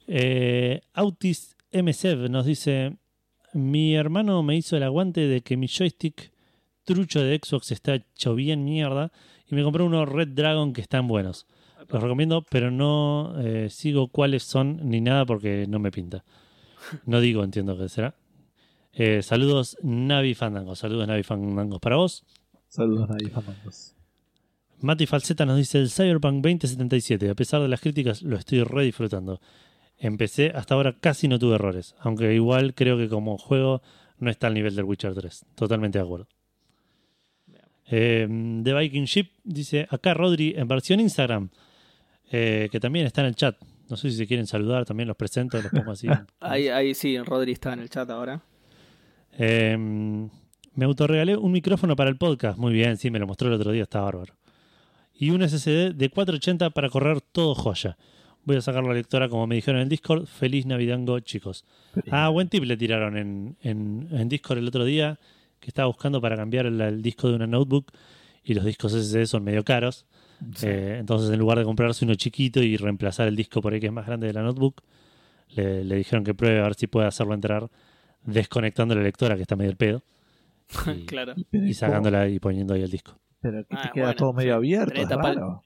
Eh, 0.08 0.82
Autis 0.94 1.56
MSEV 1.72 2.30
nos 2.30 2.46
dice: 2.46 2.98
Mi 3.54 3.96
hermano 3.96 4.44
me 4.44 4.56
hizo 4.58 4.76
el 4.78 4.84
aguante 4.84 5.22
de 5.22 5.42
que 5.42 5.56
mi 5.58 5.68
joystick 5.68 6.32
trucho 6.84 7.24
de 7.24 7.40
Xbox 7.44 7.72
está 7.72 7.96
hecho 7.96 8.36
bien 8.36 8.64
mierda 8.66 9.12
y 9.50 9.56
me 9.56 9.64
compró 9.64 9.86
unos 9.86 10.08
Red 10.10 10.30
Dragon 10.30 10.74
que 10.74 10.82
están 10.82 11.08
buenos. 11.08 11.48
Los 11.90 12.02
recomiendo, 12.02 12.44
pero 12.50 12.72
no 12.72 13.36
eh, 13.40 13.70
sigo 13.70 14.08
cuáles 14.08 14.44
son 14.44 14.90
ni 14.90 15.02
nada 15.02 15.26
porque 15.26 15.66
no 15.68 15.80
me 15.80 15.92
pinta. 15.92 16.24
No 17.06 17.20
digo, 17.20 17.44
entiendo 17.44 17.78
que 17.78 17.90
será. 17.90 18.16
Eh, 18.94 19.22
saludos, 19.22 19.78
Navi 19.84 20.34
Fandango. 20.36 20.76
Saludos, 20.76 21.08
Navi 21.08 21.24
Fandango 21.24 21.80
para 21.80 21.98
vos. 21.98 22.24
Saludos, 22.70 23.10
Nadie 23.10 23.30
Fernandos. 23.30 23.96
Mati 24.82 25.06
Falseta 25.06 25.46
nos 25.46 25.58
dice 25.58 25.80
el 25.80 25.90
Cyberpunk 25.90 26.44
2077. 26.44 27.30
A 27.30 27.36
pesar 27.36 27.62
de 27.62 27.68
las 27.68 27.82
críticas, 27.82 28.22
lo 28.22 28.36
estoy 28.36 28.64
re 28.64 28.84
disfrutando. 28.84 29.40
Empecé, 29.98 30.52
hasta 30.54 30.76
ahora 30.76 30.98
casi 31.00 31.28
no 31.28 31.40
tuve 31.40 31.56
errores. 31.56 31.96
Aunque 32.00 32.34
igual 32.34 32.74
creo 32.74 32.98
que 32.98 33.08
como 33.08 33.38
juego 33.38 33.82
no 34.20 34.30
está 34.30 34.48
al 34.48 34.54
nivel 34.54 34.76
del 34.76 34.86
Witcher 34.86 35.14
3. 35.14 35.46
Totalmente 35.56 36.00
de 36.00 36.04
acuerdo. 36.04 36.28
Eh, 37.88 38.28
The 38.64 38.74
Viking 38.74 39.06
Ship 39.06 39.30
dice 39.44 39.88
acá 39.90 40.14
Rodri 40.14 40.54
en 40.58 40.68
versión 40.68 41.00
Instagram. 41.00 41.50
eh, 42.32 42.70
que 42.72 42.80
también 42.80 43.06
está 43.06 43.22
en 43.22 43.28
el 43.28 43.36
chat. 43.36 43.56
No 43.88 43.96
sé 43.98 44.10
si 44.10 44.18
se 44.18 44.26
quieren 44.26 44.48
saludar, 44.48 44.84
también 44.86 45.08
los 45.08 45.16
presento, 45.16 45.62
los 45.62 45.72
pongo 45.72 45.92
así. 45.92 46.08
Ahí, 46.40 46.70
ahí 46.70 46.96
sí, 46.96 47.18
Rodri 47.20 47.52
está 47.52 47.74
en 47.74 47.82
el 47.82 47.90
chat 47.90 48.10
ahora. 48.10 48.42
Eh, 49.38 49.78
me 49.78 50.86
autorregalé 50.86 51.38
un 51.38 51.52
micrófono 51.52 51.96
para 51.96 52.10
el 52.10 52.18
podcast. 52.18 52.58
Muy 52.58 52.74
bien, 52.74 52.98
sí, 52.98 53.12
me 53.12 53.20
lo 53.20 53.28
mostró 53.28 53.48
el 53.48 53.54
otro 53.54 53.72
día, 53.72 53.84
está 53.84 54.02
bárbaro. 54.02 54.34
Y 55.14 55.30
un 55.30 55.48
SSD 55.48 55.94
de 55.94 56.10
480 56.10 56.72
para 56.72 56.90
correr 56.90 57.22
todo 57.22 57.54
joya. 57.56 57.96
Voy 58.44 58.58
a 58.58 58.62
sacar 58.62 58.84
la 58.84 58.94
lectora 58.94 59.30
como 59.30 59.48
me 59.48 59.56
dijeron 59.56 59.78
en 59.80 59.84
el 59.84 59.90
Discord. 59.90 60.26
Feliz 60.26 60.66
Navidango, 60.66 61.20
chicos. 61.20 61.64
Ah, 62.12 62.30
buen 62.30 62.50
tip 62.50 62.64
le 62.64 62.78
tiraron 62.78 63.18
en, 63.18 63.56
en, 63.62 64.08
en 64.12 64.30
Discord 64.30 64.58
el 64.58 64.68
otro 64.68 64.84
día 64.84 65.20
que 65.66 65.70
estaba 65.72 65.88
buscando 65.88 66.22
para 66.22 66.36
cambiar 66.36 66.66
el, 66.68 66.80
el 66.80 67.02
disco 67.02 67.28
de 67.30 67.36
una 67.36 67.48
notebook 67.48 67.92
y 68.44 68.54
los 68.54 68.64
discos 68.64 68.94
SSD 68.94 69.26
son 69.26 69.44
medio 69.44 69.64
caros. 69.64 70.06
Eh, 70.64 70.98
entonces, 71.00 71.30
en 71.32 71.40
lugar 71.40 71.58
de 71.58 71.64
comprarse 71.66 72.06
uno 72.06 72.16
chiquito 72.16 72.62
y 72.62 72.78
reemplazar 72.78 73.28
el 73.28 73.36
disco 73.36 73.62
por 73.62 73.74
ahí 73.74 73.80
que 73.80 73.88
es 73.88 73.92
más 73.94 74.06
grande 74.06 74.28
de 74.28 74.34
la 74.34 74.44
notebook, 74.44 74.82
le, 75.50 75.84
le 75.84 75.96
dijeron 75.96 76.24
que 76.24 76.34
pruebe 76.34 76.60
a 76.60 76.64
ver 76.64 76.76
si 76.76 76.88
puede 76.88 77.08
hacerlo 77.08 77.34
entrar 77.34 77.70
desconectando 78.24 78.96
la 78.96 79.02
lectora 79.02 79.36
que 79.36 79.42
está 79.44 79.56
medio 79.56 79.72
el 79.72 79.78
pedo 79.78 80.04
y, 80.96 81.06
claro. 81.06 81.34
Y 81.52 81.74
sacándola 81.74 82.28
y 82.28 82.40
poniendo 82.40 82.74
ahí 82.74 82.82
el 82.84 82.92
disco. 82.92 83.18
Pero 83.42 83.60
que 83.66 83.76
te 83.76 83.82
Ah, 83.88 83.92
queda 83.94 84.06
bueno, 84.06 84.18
todo 84.18 84.34
medio 84.34 84.54
sí. 84.54 84.58
abierto. 84.58 85.02
Es 85.02 85.10
raro. 85.10 85.64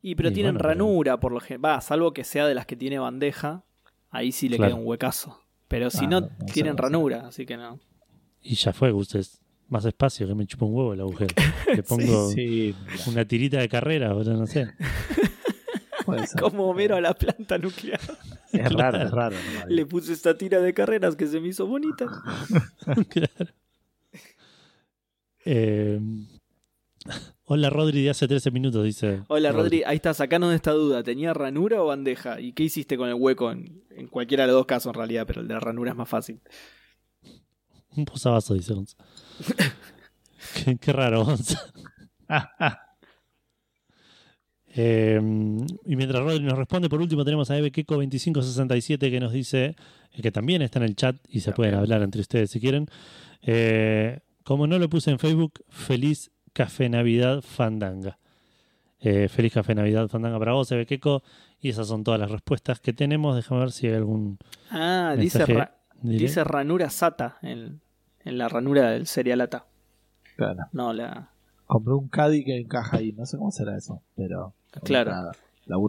Y 0.00 0.14
pero 0.16 0.30
Y 0.30 0.32
tienen 0.32 0.54
bueno, 0.54 0.58
pero- 0.60 0.68
ranura 0.70 1.20
por 1.20 1.32
lo 1.32 1.40
general. 1.40 1.64
Va, 1.76 1.80
salvo 1.80 2.12
que 2.12 2.24
sea 2.24 2.46
de 2.46 2.54
las 2.54 2.66
que 2.66 2.76
tiene 2.76 2.98
bandeja. 2.98 3.62
Ahí 4.10 4.32
sí 4.32 4.48
le 4.48 4.56
Claro. 4.56 4.72
queda 4.72 4.80
un 4.80 4.86
huecazo. 4.88 5.38
Pero 5.68 5.90
si 5.90 6.04
Ah, 6.04 6.08
no, 6.08 6.28
tienen 6.52 6.74
no 6.76 6.82
ranura, 6.82 7.26
así 7.28 7.46
que 7.46 7.56
no. 7.56 7.78
Y 8.42 8.54
ya 8.56 8.72
fue, 8.72 8.92
ustedes 8.92 9.40
más 9.68 9.84
espacio 9.86 10.26
que 10.26 10.34
me 10.34 10.46
chupa 10.46 10.66
un 10.66 10.74
huevo 10.74 10.92
el 10.92 11.00
agujero. 11.00 11.34
Le 11.74 11.82
pongo 11.82 12.30
Sí, 12.30 12.74
una 13.06 13.24
tirita 13.24 13.58
de 13.58 13.68
carrera, 13.68 14.14
o 14.14 14.22
no 14.22 14.46
sé. 14.46 14.68
Como 16.38 16.68
Homero 16.68 16.96
a 16.96 17.00
la 17.00 17.14
planta 17.14 17.58
nuclear. 17.58 18.00
Es 18.52 18.72
raro, 18.72 19.02
es 19.02 19.10
raro. 19.10 19.36
¿no? 19.36 19.66
Le 19.68 19.86
puse 19.86 20.12
esta 20.12 20.36
tira 20.36 20.60
de 20.60 20.74
carreras 20.74 21.16
que 21.16 21.26
se 21.26 21.40
me 21.40 21.48
hizo 21.48 21.66
bonita. 21.66 22.06
Claro. 23.08 23.52
Eh, 25.44 25.98
hola 27.44 27.70
Rodri 27.70 28.02
de 28.02 28.10
hace 28.10 28.28
13 28.28 28.50
minutos, 28.50 28.84
dice. 28.84 29.22
Hola 29.28 29.52
Rodri, 29.52 29.82
ahí 29.84 29.96
está, 29.96 30.12
sacanos 30.14 30.50
de 30.50 30.56
esta 30.56 30.72
duda. 30.72 31.02
¿Tenía 31.02 31.32
ranura 31.32 31.82
o 31.82 31.86
bandeja? 31.86 32.40
¿Y 32.40 32.52
qué 32.52 32.64
hiciste 32.64 32.96
con 32.96 33.08
el 33.08 33.14
hueco? 33.14 33.50
En, 33.50 33.82
en 33.90 34.06
cualquiera 34.08 34.44
de 34.44 34.48
los 34.48 34.56
dos 34.56 34.66
casos 34.66 34.90
en 34.90 34.94
realidad, 34.94 35.24
pero 35.26 35.40
el 35.40 35.48
de 35.48 35.54
la 35.54 35.60
ranura 35.60 35.92
es 35.92 35.96
más 35.96 36.08
fácil. 36.08 36.40
Un 37.96 38.04
posavasos, 38.04 38.56
dice 38.56 38.72
Gonza. 38.74 38.96
qué, 40.64 40.76
qué 40.78 40.92
raro, 40.92 41.24
Gonza. 41.24 41.60
Eh, 44.74 45.20
y 45.86 45.96
mientras 45.96 46.22
Rodri 46.22 46.42
nos 46.44 46.56
responde, 46.56 46.88
por 46.88 47.00
último 47.00 47.24
tenemos 47.24 47.50
a 47.50 47.58
EbeKeko2567 47.58 48.98
que 49.10 49.20
nos 49.20 49.32
dice 49.32 49.76
eh, 50.12 50.22
que 50.22 50.32
también 50.32 50.62
está 50.62 50.78
en 50.78 50.84
el 50.86 50.96
chat 50.96 51.16
y 51.28 51.40
se 51.40 51.52
pueden 51.52 51.74
hablar 51.74 52.02
entre 52.02 52.20
ustedes 52.22 52.50
si 52.50 52.60
quieren. 52.60 52.86
Eh, 53.42 54.20
como 54.44 54.66
no 54.66 54.78
lo 54.78 54.88
puse 54.88 55.10
en 55.10 55.18
Facebook, 55.18 55.62
feliz 55.68 56.30
Café 56.54 56.88
Navidad 56.88 57.42
Fandanga. 57.42 58.18
Eh, 59.00 59.28
feliz 59.28 59.52
Café 59.52 59.74
Navidad 59.74 60.08
Fandanga 60.08 60.38
para 60.38 60.52
vos, 60.52 60.70
Ebekeko. 60.72 61.22
Y 61.60 61.68
esas 61.68 61.86
son 61.88 62.02
todas 62.02 62.18
las 62.18 62.30
respuestas 62.30 62.80
que 62.80 62.92
tenemos. 62.92 63.36
Déjame 63.36 63.60
ver 63.60 63.72
si 63.72 63.86
hay 63.88 63.94
algún 63.94 64.38
Ah, 64.70 65.14
dice, 65.18 65.44
ra- 65.46 65.81
diré. 66.02 66.24
dice 66.24 66.44
ranura 66.44 66.90
SATA 66.90 67.38
en, 67.42 67.80
en 68.24 68.38
la 68.38 68.48
ranura 68.48 68.90
del 68.90 69.06
serialata. 69.06 69.66
Claro. 70.36 70.66
No, 70.72 70.92
la. 70.92 71.30
Compré 71.66 71.94
un 71.94 72.08
Caddy 72.08 72.44
que 72.44 72.58
encaja 72.58 72.98
ahí. 72.98 73.12
No 73.12 73.26
sé 73.26 73.38
cómo 73.38 73.50
será 73.50 73.76
eso, 73.76 74.02
pero. 74.16 74.54
Claro. 74.84 75.10
Nada, 75.10 75.32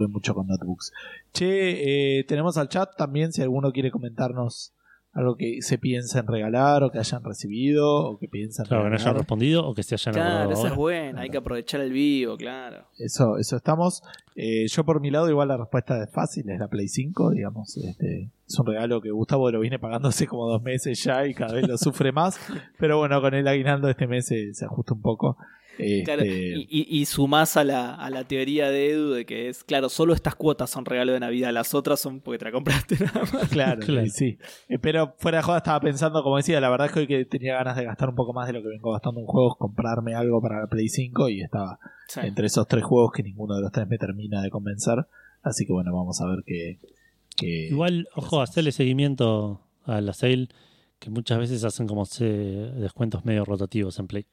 mucho 0.10 0.34
con 0.34 0.48
notebooks. 0.48 0.92
Che, 1.32 2.20
eh, 2.20 2.24
tenemos 2.26 2.58
al 2.58 2.70
chat 2.70 2.96
también 2.96 3.32
si 3.34 3.42
alguno 3.42 3.72
quiere 3.72 3.92
comentarnos 3.92 4.74
algo 5.14 5.36
que 5.36 5.62
se 5.62 5.78
piensa 5.78 6.20
en 6.20 6.28
regalar 6.28 6.84
o 6.84 6.90
que 6.92 6.98
hayan 6.98 7.24
recibido 7.24 7.88
o 7.88 8.18
que 8.18 8.28
piensan 8.28 8.66
Claro, 8.66 8.84
que 8.84 8.90
no 8.90 8.96
hayan 8.96 9.06
regalar. 9.06 9.22
respondido 9.22 9.68
o 9.68 9.76
que 9.76 9.84
se 9.84 9.94
hayan 9.96 10.14
Claro, 10.16 10.52
esa 10.52 10.68
es 10.70 10.76
buena. 10.76 11.22
Hay 11.22 11.30
que 11.30 11.38
aprovechar 11.38 11.82
el 11.82 11.92
vivo, 11.92 12.36
claro. 12.36 12.86
Eso, 12.98 13.38
eso 13.38 13.56
estamos. 13.56 14.02
Eh, 14.36 14.66
yo 14.68 14.84
por 14.84 15.00
mi 15.02 15.12
lado 15.12 15.30
igual 15.30 15.50
la 15.50 15.58
respuesta 15.58 16.02
es 16.04 16.10
fácil, 16.12 16.50
es 16.50 16.60
la 16.60 16.68
Play 16.68 16.88
5, 16.88 17.30
digamos. 17.30 17.78
Este, 17.78 18.32
es 18.48 18.60
un 18.60 18.66
regalo 18.66 19.02
que 19.02 19.12
Gustavo 19.12 19.52
lo 19.52 19.60
viene 19.60 19.78
pagando 19.78 20.08
hace 20.08 20.26
como 20.26 20.48
dos 20.50 20.64
meses 20.64 21.04
ya 21.04 21.26
y 21.28 21.34
cada 21.36 21.54
vez 21.54 21.68
lo 21.68 21.78
sufre 21.78 22.12
más. 22.12 22.40
Pero 22.80 22.98
bueno, 22.98 23.22
con 23.22 23.36
el 23.36 23.48
aguinaldo 23.48 23.90
este 23.90 24.08
mes 24.08 24.26
se, 24.26 24.54
se 24.56 24.66
ajusta 24.66 24.96
un 24.96 25.02
poco. 25.02 25.38
Este, 25.78 26.04
Claro, 26.04 26.24
y, 26.26 26.68
y, 26.70 27.06
sumás 27.06 27.58
a 27.58 27.64
la, 27.64 27.96
a 27.96 28.10
la 28.10 28.28
teoría 28.28 28.70
de 28.70 28.92
Edu 28.92 29.12
de 29.12 29.26
que 29.26 29.50
es, 29.50 29.64
claro, 29.64 29.90
solo 29.90 30.14
estas 30.14 30.36
cuotas 30.36 30.70
son 30.70 30.86
regalo 30.86 31.14
de 31.14 31.20
Navidad, 31.20 31.52
las 31.52 31.74
otras 31.74 32.00
son 32.00 32.20
porque 32.22 32.38
te 32.38 32.46
la 32.46 32.52
compraste 32.52 32.96
nada 33.04 33.22
más. 33.34 33.50
Claro, 33.50 33.82
Claro. 33.82 34.08
sí. 34.10 34.38
Eh, 34.70 34.78
pero 34.80 35.16
fuera 35.18 35.40
de 35.40 35.44
joda 35.44 35.58
estaba 35.58 35.80
pensando, 35.80 36.22
como 36.24 36.38
decía, 36.38 36.62
la 36.62 36.70
verdad 36.70 36.88
es 36.88 36.94
que 36.94 37.00
hoy 37.00 37.08
que 37.08 37.26
tenía 37.26 37.56
ganas 37.56 37.76
de 37.76 37.86
gastar 37.86 38.10
un 38.10 38.16
poco 38.16 38.34
más 38.34 38.46
de 38.48 38.54
lo 38.54 38.62
que 38.62 38.68
vengo 38.70 38.92
gastando 38.92 39.20
en 39.22 39.26
juegos, 39.26 39.58
comprarme 39.58 40.14
algo 40.16 40.42
para 40.42 40.60
la 40.62 40.68
Play 40.68 40.90
5 40.90 41.30
y 41.30 41.42
estaba 41.42 41.80
Sí. 42.08 42.20
entre 42.24 42.46
esos 42.48 42.68
tres 42.68 42.84
juegos 42.84 43.12
que 43.12 43.24
ninguno 43.24 43.56
de 43.56 43.62
los 43.62 43.72
tres 43.72 43.88
me 43.88 43.98
termina 43.98 44.42
de 44.42 44.50
convencer. 44.52 45.06
Así 45.42 45.66
que 45.66 45.74
bueno, 45.74 45.94
vamos 45.96 46.22
a 46.22 46.28
ver 46.28 46.44
qué. 46.46 46.80
qué- 47.36 47.68
Igual, 47.70 48.08
ojo, 48.16 48.42
hacerle 48.42 48.72
seguimiento 48.72 49.62
a 49.86 50.02
la 50.02 50.14
sale, 50.14 50.48
que 51.00 51.10
muchas 51.10 51.40
veces 51.40 51.64
hacen 51.64 51.88
como 51.88 52.06
se, 52.06 52.26
descuentos 52.26 53.26
medio 53.26 53.44
rotativos 53.44 53.98
en 54.00 54.08
Play. 54.08 54.26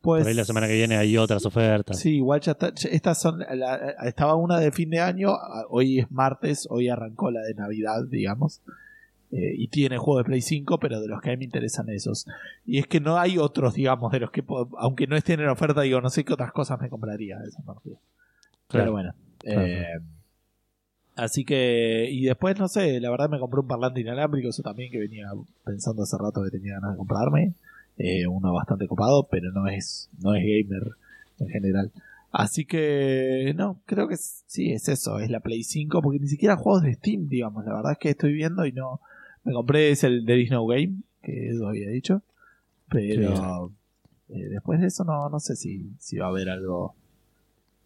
Pues, 0.00 0.22
Por 0.22 0.28
ahí 0.28 0.34
la 0.34 0.44
semana 0.44 0.66
que 0.68 0.74
viene 0.74 0.96
hay 0.96 1.16
otras 1.16 1.44
ofertas. 1.46 1.98
Sí, 1.98 2.16
igual 2.16 2.40
ya 2.40 2.52
está. 2.52 2.72
ya- 2.74 2.88
Estas 2.90 3.20
son. 3.20 3.38
la- 3.40 3.94
estaba 4.04 4.34
una 4.36 4.58
de 4.60 4.70
fin 4.72 4.90
de 4.90 5.00
año, 5.00 5.32
hoy 5.70 6.00
es 6.00 6.10
martes, 6.10 6.66
hoy 6.70 6.88
arrancó 6.88 7.30
la 7.30 7.40
de 7.42 7.54
Navidad, 7.54 8.04
digamos. 8.08 8.60
Eh, 9.30 9.52
y 9.58 9.68
tiene 9.68 9.98
juego 9.98 10.18
de 10.18 10.24
Play 10.24 10.40
5, 10.40 10.78
pero 10.78 11.00
de 11.02 11.08
los 11.08 11.20
que 11.20 11.28
a 11.28 11.32
mí 11.32 11.38
me 11.38 11.44
interesan 11.44 11.90
esos. 11.90 12.26
Y 12.64 12.78
es 12.78 12.86
que 12.86 12.98
no 13.00 13.18
hay 13.18 13.36
otros, 13.36 13.74
digamos, 13.74 14.10
de 14.10 14.20
los 14.20 14.30
que, 14.30 14.42
aunque 14.78 15.06
no 15.06 15.16
estén 15.16 15.40
en 15.40 15.48
oferta, 15.50 15.82
digo, 15.82 16.00
no 16.00 16.08
sé 16.08 16.24
qué 16.24 16.32
otras 16.32 16.50
cosas 16.52 16.80
me 16.80 16.88
compraría 16.88 17.36
de 17.38 17.48
esa 17.48 17.62
partida. 17.62 17.96
Claro. 18.68 18.84
Pero 18.84 18.92
bueno. 18.92 19.14
Claro. 19.38 19.62
eh, 19.66 20.00
Así 21.16 21.44
que, 21.44 22.08
y 22.10 22.26
después, 22.26 22.56
no 22.60 22.68
sé, 22.68 23.00
la 23.00 23.10
verdad 23.10 23.28
me 23.28 23.40
compré 23.40 23.58
un 23.60 23.66
parlante 23.66 24.00
inalámbrico, 24.00 24.50
eso 24.50 24.62
también 24.62 24.92
que 24.92 24.98
venía 24.98 25.26
pensando 25.64 26.04
hace 26.04 26.16
rato 26.16 26.42
que 26.44 26.50
tenía 26.50 26.74
ganas 26.74 26.92
de 26.92 26.96
comprarme. 26.96 27.54
Eh, 27.98 28.26
uno 28.26 28.52
bastante 28.52 28.86
copado, 28.86 29.26
pero 29.30 29.50
no 29.52 29.66
es, 29.68 30.08
no 30.22 30.34
es 30.34 30.42
gamer 30.44 30.92
en 31.40 31.48
general. 31.48 31.92
Así 32.30 32.64
que, 32.64 33.54
no, 33.56 33.80
creo 33.86 34.06
que 34.06 34.14
es- 34.14 34.44
sí, 34.46 34.70
es 34.72 34.88
eso, 34.88 35.18
es 35.18 35.30
la 35.30 35.40
Play 35.40 35.62
5, 35.64 36.00
porque 36.02 36.20
ni 36.20 36.28
siquiera 36.28 36.56
juegos 36.56 36.82
de 36.82 36.94
Steam, 36.94 37.28
digamos, 37.28 37.64
la 37.64 37.74
verdad 37.74 37.92
es 37.92 37.98
que 37.98 38.10
estoy 38.10 38.32
viendo 38.32 38.64
y 38.66 38.72
no... 38.72 39.00
Me 39.44 39.52
compré 39.52 39.90
es 39.90 40.04
el 40.04 40.24
There 40.26 40.40
is 40.40 40.50
no 40.50 40.66
Game, 40.66 41.02
que 41.22 41.48
Edu 41.50 41.66
había 41.66 41.88
dicho, 41.88 42.22
pero 42.88 43.72
eh, 44.28 44.48
después 44.50 44.80
de 44.80 44.88
eso 44.88 45.04
no, 45.04 45.28
no 45.30 45.40
sé 45.40 45.56
si, 45.56 45.90
si 45.98 46.18
va 46.18 46.26
a 46.26 46.28
haber 46.28 46.50
algo 46.50 46.94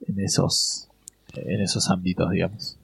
en 0.07 0.19
esos, 0.21 0.89
en 1.35 1.61
esos 1.61 1.89
ámbitos, 1.89 2.31
digamos. 2.31 2.79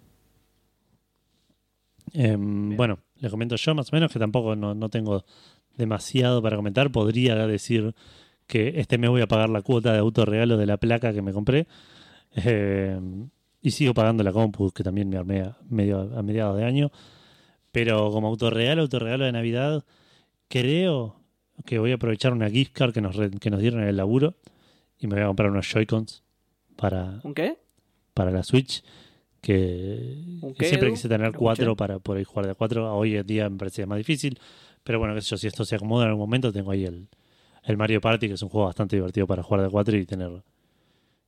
Em, 2.12 2.76
bueno, 2.76 3.00
les 3.16 3.30
comento 3.30 3.56
yo 3.56 3.74
más 3.74 3.92
o 3.92 3.96
menos 3.96 4.12
que 4.12 4.18
tampoco 4.18 4.56
no, 4.56 4.74
no 4.74 4.88
tengo 4.88 5.24
demasiado 5.78 6.42
para 6.42 6.56
comentar. 6.56 6.90
Podría 6.92 7.46
decir 7.46 7.94
que 8.46 8.80
este 8.80 8.98
mes 8.98 9.08
voy 9.10 9.22
a 9.22 9.26
pagar 9.26 9.48
la 9.48 9.62
cuota 9.62 9.92
de 9.92 9.98
autorregalo 9.98 10.56
de 10.56 10.66
la 10.66 10.76
placa 10.76 11.12
que 11.12 11.22
me 11.22 11.32
compré. 11.32 11.66
Em, 12.32 13.30
y 13.62 13.70
sigo 13.70 13.94
pagando 13.94 14.22
la 14.22 14.32
compu, 14.32 14.70
que 14.70 14.82
también 14.84 15.08
me 15.08 15.16
armé 15.16 15.40
a, 15.40 15.56
medio, 15.68 16.00
a 16.16 16.22
mediados 16.22 16.56
de 16.56 16.64
año. 16.64 16.90
Pero 17.72 18.10
como 18.10 18.28
autorregalo, 18.28 18.82
autorregalo 18.82 19.24
de 19.24 19.32
Navidad, 19.32 19.84
creo 20.48 21.16
que 21.64 21.78
voy 21.78 21.92
a 21.92 21.96
aprovechar 21.96 22.32
una 22.32 22.48
gift 22.50 22.72
card 22.72 22.92
que 22.92 23.00
nos, 23.00 23.16
re- 23.16 23.30
que 23.30 23.50
nos 23.50 23.60
dieron 23.60 23.82
en 23.82 23.88
el 23.88 23.96
laburo. 23.96 24.34
Y 24.98 25.06
me 25.06 25.14
voy 25.14 25.24
a 25.24 25.26
comprar 25.26 25.50
unos 25.50 25.66
Joy-Cons 25.68 26.22
para, 26.76 27.20
¿Un 27.22 27.34
qué? 27.34 27.56
para 28.14 28.30
la 28.30 28.42
Switch 28.42 28.82
que, 29.40 30.16
¿Un 30.40 30.52
que 30.54 30.58
qué, 30.60 30.64
siempre 30.66 30.90
quise 30.90 31.08
tener 31.08 31.32
cuatro 31.32 31.76
para 31.76 31.98
poder 32.00 32.24
jugar 32.24 32.46
de 32.48 32.54
cuatro. 32.54 32.92
Hoy 32.96 33.16
en 33.16 33.26
día 33.26 33.48
me 33.48 33.56
parece 33.58 33.86
más 33.86 33.98
difícil. 33.98 34.38
Pero 34.88 35.00
bueno, 35.00 35.14
qué 35.14 35.20
sé 35.20 35.28
yo, 35.28 35.36
si 35.36 35.46
esto 35.46 35.66
se 35.66 35.76
acomoda 35.76 36.04
en 36.04 36.08
algún 36.12 36.22
momento, 36.22 36.50
tengo 36.50 36.70
ahí 36.70 36.86
el, 36.86 37.08
el 37.62 37.76
Mario 37.76 38.00
Party, 38.00 38.26
que 38.26 38.32
es 38.32 38.42
un 38.42 38.48
juego 38.48 38.68
bastante 38.68 38.96
divertido 38.96 39.26
para 39.26 39.42
jugar 39.42 39.60
de 39.60 39.66
a 39.66 39.70
cuatro 39.70 39.94
y 39.98 40.06
tener, 40.06 40.42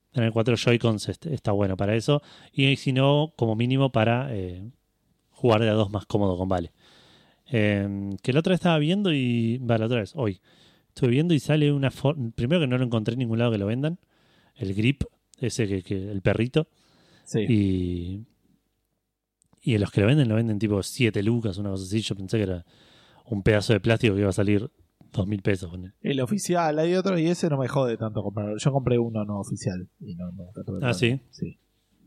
tener 0.09 0.31
cuatro 0.31 0.55
Joy-Cons 0.55 1.09
está 1.09 1.51
bueno 1.51 1.77
para 1.77 1.95
eso. 1.95 2.23
Y 2.51 2.75
si 2.77 2.91
no, 2.91 3.33
como 3.35 3.55
mínimo 3.55 3.91
para 3.91 4.35
eh, 4.35 4.67
jugar 5.29 5.61
de 5.61 5.69
a 5.69 5.73
dos 5.73 5.91
más 5.91 6.07
cómodo 6.07 6.39
con 6.39 6.49
Vale. 6.49 6.71
Eh, 7.51 8.09
que 8.23 8.33
la 8.33 8.39
otra 8.39 8.49
vez 8.49 8.61
estaba 8.61 8.79
viendo 8.79 9.13
y. 9.13 9.59
Va, 9.59 9.77
la 9.77 9.85
otra 9.85 9.99
vez, 9.99 10.13
hoy. 10.15 10.41
Estuve 10.87 11.11
viendo 11.11 11.35
y 11.35 11.39
sale 11.39 11.71
una 11.71 11.91
forma. 11.91 12.31
Primero 12.33 12.61
que 12.61 12.67
no 12.67 12.79
lo 12.79 12.83
encontré 12.83 13.13
en 13.13 13.19
ningún 13.19 13.37
lado 13.37 13.51
que 13.51 13.59
lo 13.59 13.67
vendan. 13.67 13.99
El 14.55 14.73
grip, 14.73 15.03
ese 15.37 15.67
que, 15.67 15.83
que 15.83 16.09
el 16.09 16.23
perrito. 16.23 16.67
Sí. 17.25 17.45
Y, 17.47 18.21
y 19.61 19.77
los 19.77 19.91
que 19.91 20.01
lo 20.01 20.07
venden, 20.07 20.29
lo 20.29 20.33
venden 20.33 20.57
tipo 20.57 20.81
7 20.81 21.21
lucas, 21.21 21.59
una 21.59 21.69
cosa 21.69 21.83
así. 21.83 22.01
Yo 22.01 22.15
pensé 22.15 22.37
que 22.37 22.43
era 22.43 22.65
un 23.31 23.43
pedazo 23.43 23.73
de 23.73 23.79
plástico 23.79 24.13
que 24.15 24.21
iba 24.21 24.29
a 24.29 24.33
salir 24.33 24.69
2 25.13 25.27
mil 25.27 25.41
pesos. 25.41 25.71
El 26.01 26.21
oficial, 26.21 26.77
hay 26.79 26.95
otro 26.95 27.17
y 27.17 27.27
ese 27.27 27.49
no 27.49 27.57
me 27.57 27.67
jode 27.67 27.97
tanto 27.97 28.21
comprarlo. 28.23 28.57
Yo 28.57 28.71
compré 28.71 28.97
uno 28.97 29.25
no 29.25 29.39
oficial 29.39 29.87
y 29.99 30.15
no, 30.15 30.31
no 30.31 30.45
Ah. 30.81 30.93
¿sí? 30.93 31.19
Sí. 31.31 31.57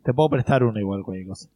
Te 0.03 0.13
puedo 0.15 0.29
prestar 0.31 0.63
uno 0.65 0.79
igual 0.79 1.03
cualquier 1.03 1.27
cosa. 1.29 1.49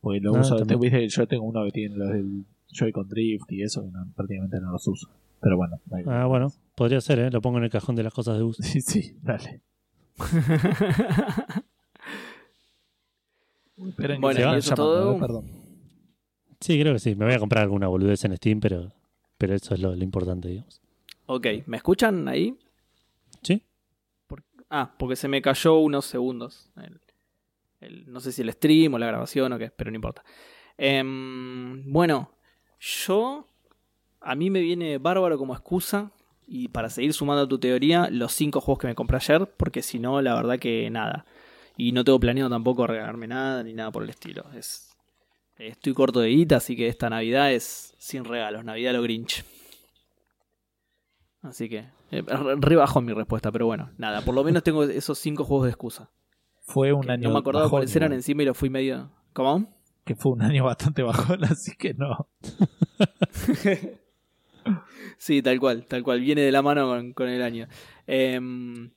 Porque 0.00 0.20
lo 0.20 0.34
Ah, 0.36 0.40
uso, 0.40 0.56
te- 0.64 0.76
viste, 0.76 1.08
yo 1.08 1.26
tengo 1.26 1.44
uno 1.44 1.64
que 1.64 1.70
tiene 1.72 1.96
los 1.96 2.08
del 2.10 2.44
Joy-Con 2.68 3.08
Drift 3.08 3.50
y 3.52 3.62
eso, 3.62 3.82
que 3.82 3.90
no- 3.90 4.06
prácticamente 4.14 4.60
no 4.60 4.72
los 4.72 4.86
uso. 4.88 5.08
Pero 5.40 5.56
bueno. 5.56 5.78
no 5.90 5.96
hay- 5.96 6.04
Ah, 6.06 6.26
bueno, 6.26 6.52
podría 6.74 7.00
ser, 7.00 7.18
¿eh? 7.18 7.30
Lo 7.30 7.40
pongo 7.40 7.58
en 7.58 7.64
el 7.64 7.70
cajón 7.70 7.96
de 7.96 8.02
las 8.02 8.12
cosas 8.14 8.36
de 8.38 8.44
uso. 8.44 8.62
Sí, 8.62 8.80
sí, 8.80 9.16
dale. 9.22 9.60
Esperen 13.88 14.20
Bueno, 14.20 14.38
¿y 14.40 14.42
eso 14.58 14.74
llamando, 14.74 14.74
todo? 14.76 15.18
Perdón. 15.18 15.44
Sí, 16.60 16.78
creo 16.80 16.92
que 16.92 16.98
sí. 16.98 17.14
Me 17.14 17.24
voy 17.24 17.34
a 17.34 17.38
comprar 17.38 17.62
alguna 17.64 17.88
boludez 17.88 18.24
en 18.24 18.36
Steam, 18.36 18.60
pero, 18.60 18.92
pero 19.38 19.54
eso 19.54 19.74
es 19.74 19.80
lo, 19.80 19.94
lo 19.94 20.04
importante, 20.04 20.48
digamos. 20.48 20.80
ok, 21.26 21.46
¿me 21.66 21.76
escuchan 21.78 22.28
ahí? 22.28 22.56
¿Sí? 23.42 23.62
Ah, 24.68 24.94
porque 24.98 25.16
se 25.16 25.26
me 25.28 25.42
cayó 25.42 25.78
unos 25.78 26.04
segundos. 26.04 26.70
El- 26.76 27.00
el- 27.80 28.12
no 28.12 28.20
sé 28.20 28.30
si 28.30 28.42
el 28.42 28.52
stream 28.52 28.94
o 28.94 28.98
la 28.98 29.06
grabación 29.06 29.52
o 29.52 29.58
qué, 29.58 29.70
pero 29.70 29.90
no 29.90 29.96
importa. 29.96 30.22
Em, 30.78 31.90
bueno, 31.92 32.30
yo. 32.78 33.46
A 34.20 34.34
mí 34.34 34.50
me 34.50 34.60
viene 34.60 34.98
bárbaro 34.98 35.38
como 35.38 35.54
excusa. 35.54 36.10
Y 36.46 36.68
para 36.68 36.90
seguir 36.90 37.12
sumando 37.14 37.42
a 37.44 37.48
tu 37.48 37.58
teoría, 37.58 38.08
los 38.10 38.32
cinco 38.32 38.60
juegos 38.60 38.80
que 38.80 38.86
me 38.88 38.94
compré 38.94 39.16
ayer. 39.16 39.46
Porque 39.56 39.82
si 39.82 39.98
no, 39.98 40.20
la 40.20 40.34
verdad 40.34 40.58
que 40.58 40.90
nada. 40.90 41.24
Y 41.76 41.92
no 41.92 42.04
tengo 42.04 42.20
planeado 42.20 42.50
tampoco 42.50 42.86
regalarme 42.86 43.26
nada 43.28 43.62
ni 43.62 43.72
nada 43.72 43.90
por 43.90 44.02
el 44.02 44.10
estilo. 44.10 44.44
Es, 44.54 44.89
estoy 45.68 45.92
corto 45.94 46.20
de 46.20 46.28
guita, 46.30 46.56
así 46.56 46.76
que 46.76 46.88
esta 46.88 47.08
Navidad 47.10 47.52
es 47.52 47.94
sin 47.98 48.24
regalos. 48.24 48.64
Navidad 48.64 48.92
lo 48.94 49.02
Grinch. 49.02 49.44
Así 51.42 51.68
que 51.68 51.86
eh, 52.10 52.22
re- 52.22 52.56
rebajo 52.56 53.00
mi 53.00 53.12
respuesta, 53.12 53.50
pero 53.52 53.66
bueno, 53.66 53.90
nada, 53.96 54.22
por 54.22 54.34
lo 54.34 54.44
menos 54.44 54.62
tengo 54.62 54.84
esos 54.84 55.18
cinco 55.18 55.44
juegos 55.44 55.66
de 55.66 55.70
excusa. 55.70 56.10
Fue 56.62 56.92
un 56.92 57.02
Que 57.02 57.12
año 57.12 57.28
no 57.28 57.34
me 57.34 57.40
acordaba 57.40 57.64
bajón 57.64 57.78
cuáles 57.78 57.96
eran 57.96 58.12
encima 58.12 58.42
y 58.42 58.46
lo 58.46 58.54
fui 58.54 58.68
medio. 58.70 59.10
¿Cómo? 59.32 59.74
Que 60.04 60.14
fue 60.14 60.32
un 60.32 60.42
año 60.42 60.64
bastante 60.64 61.02
bajón, 61.02 61.44
así 61.50 61.72
que 61.76 61.94
no. 61.94 62.28
Sí, 65.16 65.42
tal 65.42 65.58
cual, 65.60 65.84
tal 65.86 66.02
cual, 66.02 66.20
viene 66.20 66.40
de 66.42 66.52
la 66.52 66.62
mano 66.62 66.86
con, 66.88 67.12
con 67.12 67.28
el 67.28 67.42
año. 67.42 67.66
Em, 68.06 68.90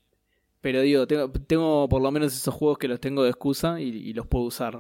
pero 0.62 0.82
digo, 0.82 1.06
tengo, 1.08 1.30
tengo 1.32 1.90
por 1.90 2.02
lo 2.02 2.12
menos 2.12 2.34
esos 2.34 2.54
juegos 2.54 2.78
que 2.78 2.88
los 2.88 3.00
tengo 3.02 3.24
de 3.24 3.30
excusa 3.30 3.80
y, 3.82 3.88
y 3.90 4.14
los 4.14 4.28
puedo 4.28 4.46
usar 4.46 4.80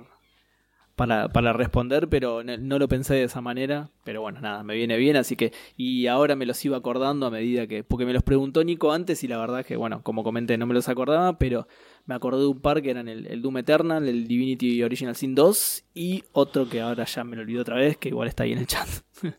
para, 1.05 1.27
para 1.27 1.51
responder, 1.51 2.07
pero 2.07 2.45
no, 2.45 2.55
no 2.57 2.79
lo 2.79 2.87
pensé 2.87 3.15
de 3.15 3.23
esa 3.23 3.41
manera. 3.41 3.89
Pero 4.05 4.21
bueno, 4.21 4.39
nada, 4.39 4.63
me 4.63 4.73
viene 4.73 4.95
bien, 4.95 5.17
así 5.17 5.35
que. 5.35 5.51
Y 5.75 6.07
ahora 6.07 6.37
me 6.37 6.45
los 6.45 6.63
iba 6.63 6.77
acordando 6.77 7.25
a 7.25 7.29
medida 7.29 7.67
que. 7.67 7.83
Porque 7.83 8.05
me 8.05 8.13
los 8.13 8.23
preguntó 8.23 8.63
Nico 8.63 8.93
antes 8.93 9.21
y 9.21 9.27
la 9.27 9.37
verdad 9.37 9.65
que, 9.65 9.75
bueno, 9.75 10.01
como 10.01 10.23
comenté, 10.23 10.57
no 10.57 10.65
me 10.65 10.73
los 10.73 10.87
acordaba, 10.87 11.37
pero 11.37 11.67
me 12.05 12.15
acordé 12.15 12.39
de 12.39 12.47
un 12.47 12.61
par 12.61 12.81
que 12.81 12.91
eran 12.91 13.09
el, 13.09 13.27
el 13.27 13.41
Doom 13.41 13.57
Eternal, 13.57 14.07
el 14.07 14.27
Divinity 14.29 14.81
Original 14.81 15.13
Sin 15.17 15.35
2 15.35 15.83
y 15.93 16.23
otro 16.31 16.69
que 16.69 16.79
ahora 16.79 17.03
ya 17.03 17.25
me 17.25 17.35
lo 17.35 17.41
olvidé 17.41 17.59
otra 17.59 17.75
vez, 17.75 17.97
que 17.97 18.07
igual 18.07 18.29
está 18.29 18.43
ahí 18.43 18.53
en 18.53 18.59
el 18.59 18.67
chat. 18.67 18.87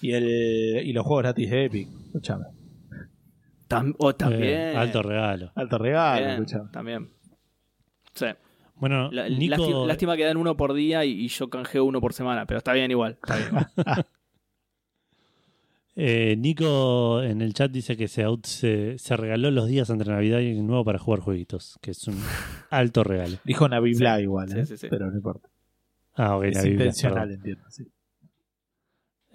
Y, 0.00 0.12
el, 0.12 0.82
y 0.84 0.92
los 0.92 1.04
juegos 1.04 1.22
gratis 1.22 1.48
de 1.50 1.64
Epic, 1.66 1.88
escuchame. 2.06 2.44
Tam- 3.68 3.94
oh, 3.98 4.12
también. 4.14 4.42
Eh, 4.42 4.76
alto 4.76 5.00
regalo. 5.02 5.52
Alto 5.54 5.78
regalo, 5.78 6.26
escuchame. 6.26 6.70
también. 6.72 7.10
Sí. 8.14 8.26
Bueno, 8.80 9.10
La- 9.12 9.28
Nico, 9.28 9.56
lástima, 9.56 9.86
lástima 9.86 10.16
que 10.16 10.24
dan 10.24 10.36
uno 10.38 10.56
por 10.56 10.72
día 10.74 11.04
y, 11.04 11.10
y 11.12 11.28
yo 11.28 11.48
canjeo 11.50 11.84
uno 11.84 12.00
por 12.00 12.12
semana, 12.14 12.46
pero 12.46 12.58
está 12.58 12.72
bien 12.72 12.90
igual. 12.90 13.18
Está 13.22 13.36
bien. 13.36 13.50
eh, 15.96 16.36
Nico 16.38 17.22
en 17.22 17.42
el 17.42 17.52
chat 17.52 17.70
dice 17.70 17.96
que 17.96 18.08
se, 18.08 18.24
se, 18.44 18.98
se 18.98 19.16
regaló 19.16 19.50
los 19.50 19.66
días 19.66 19.90
entre 19.90 20.10
Navidad 20.10 20.40
y 20.40 20.50
Año 20.52 20.62
Nuevo 20.62 20.84
para 20.84 20.98
jugar 20.98 21.20
jueguitos, 21.20 21.78
que 21.82 21.90
es 21.90 22.06
un 22.08 22.16
alto 22.70 23.04
regalo. 23.04 23.36
Dijo 23.44 23.68
Navibla 23.68 24.16
Sí, 24.16 24.22
igual, 24.22 24.48
sí, 24.50 24.58
¿eh? 24.60 24.66
sí, 24.66 24.76
sí. 24.76 24.86
pero 24.88 25.10
no 25.10 25.16
importa. 25.16 25.48
Ah, 26.14 26.36
ok, 26.36 26.44
es 26.44 26.56
la 26.56 26.62
Biblia, 26.62 26.84
intencional, 26.86 27.28
perdón. 27.28 27.34
entiendo. 27.34 27.64
Sí. 27.70 27.86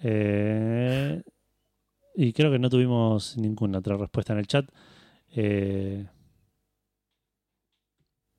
Eh, 0.01 1.21
y 2.15 2.33
creo 2.33 2.51
que 2.51 2.59
no 2.59 2.69
tuvimos 2.69 3.37
ninguna 3.37 3.79
otra 3.79 3.97
respuesta 3.97 4.33
en 4.33 4.39
el 4.39 4.47
chat. 4.47 4.65
Eh, 5.35 6.05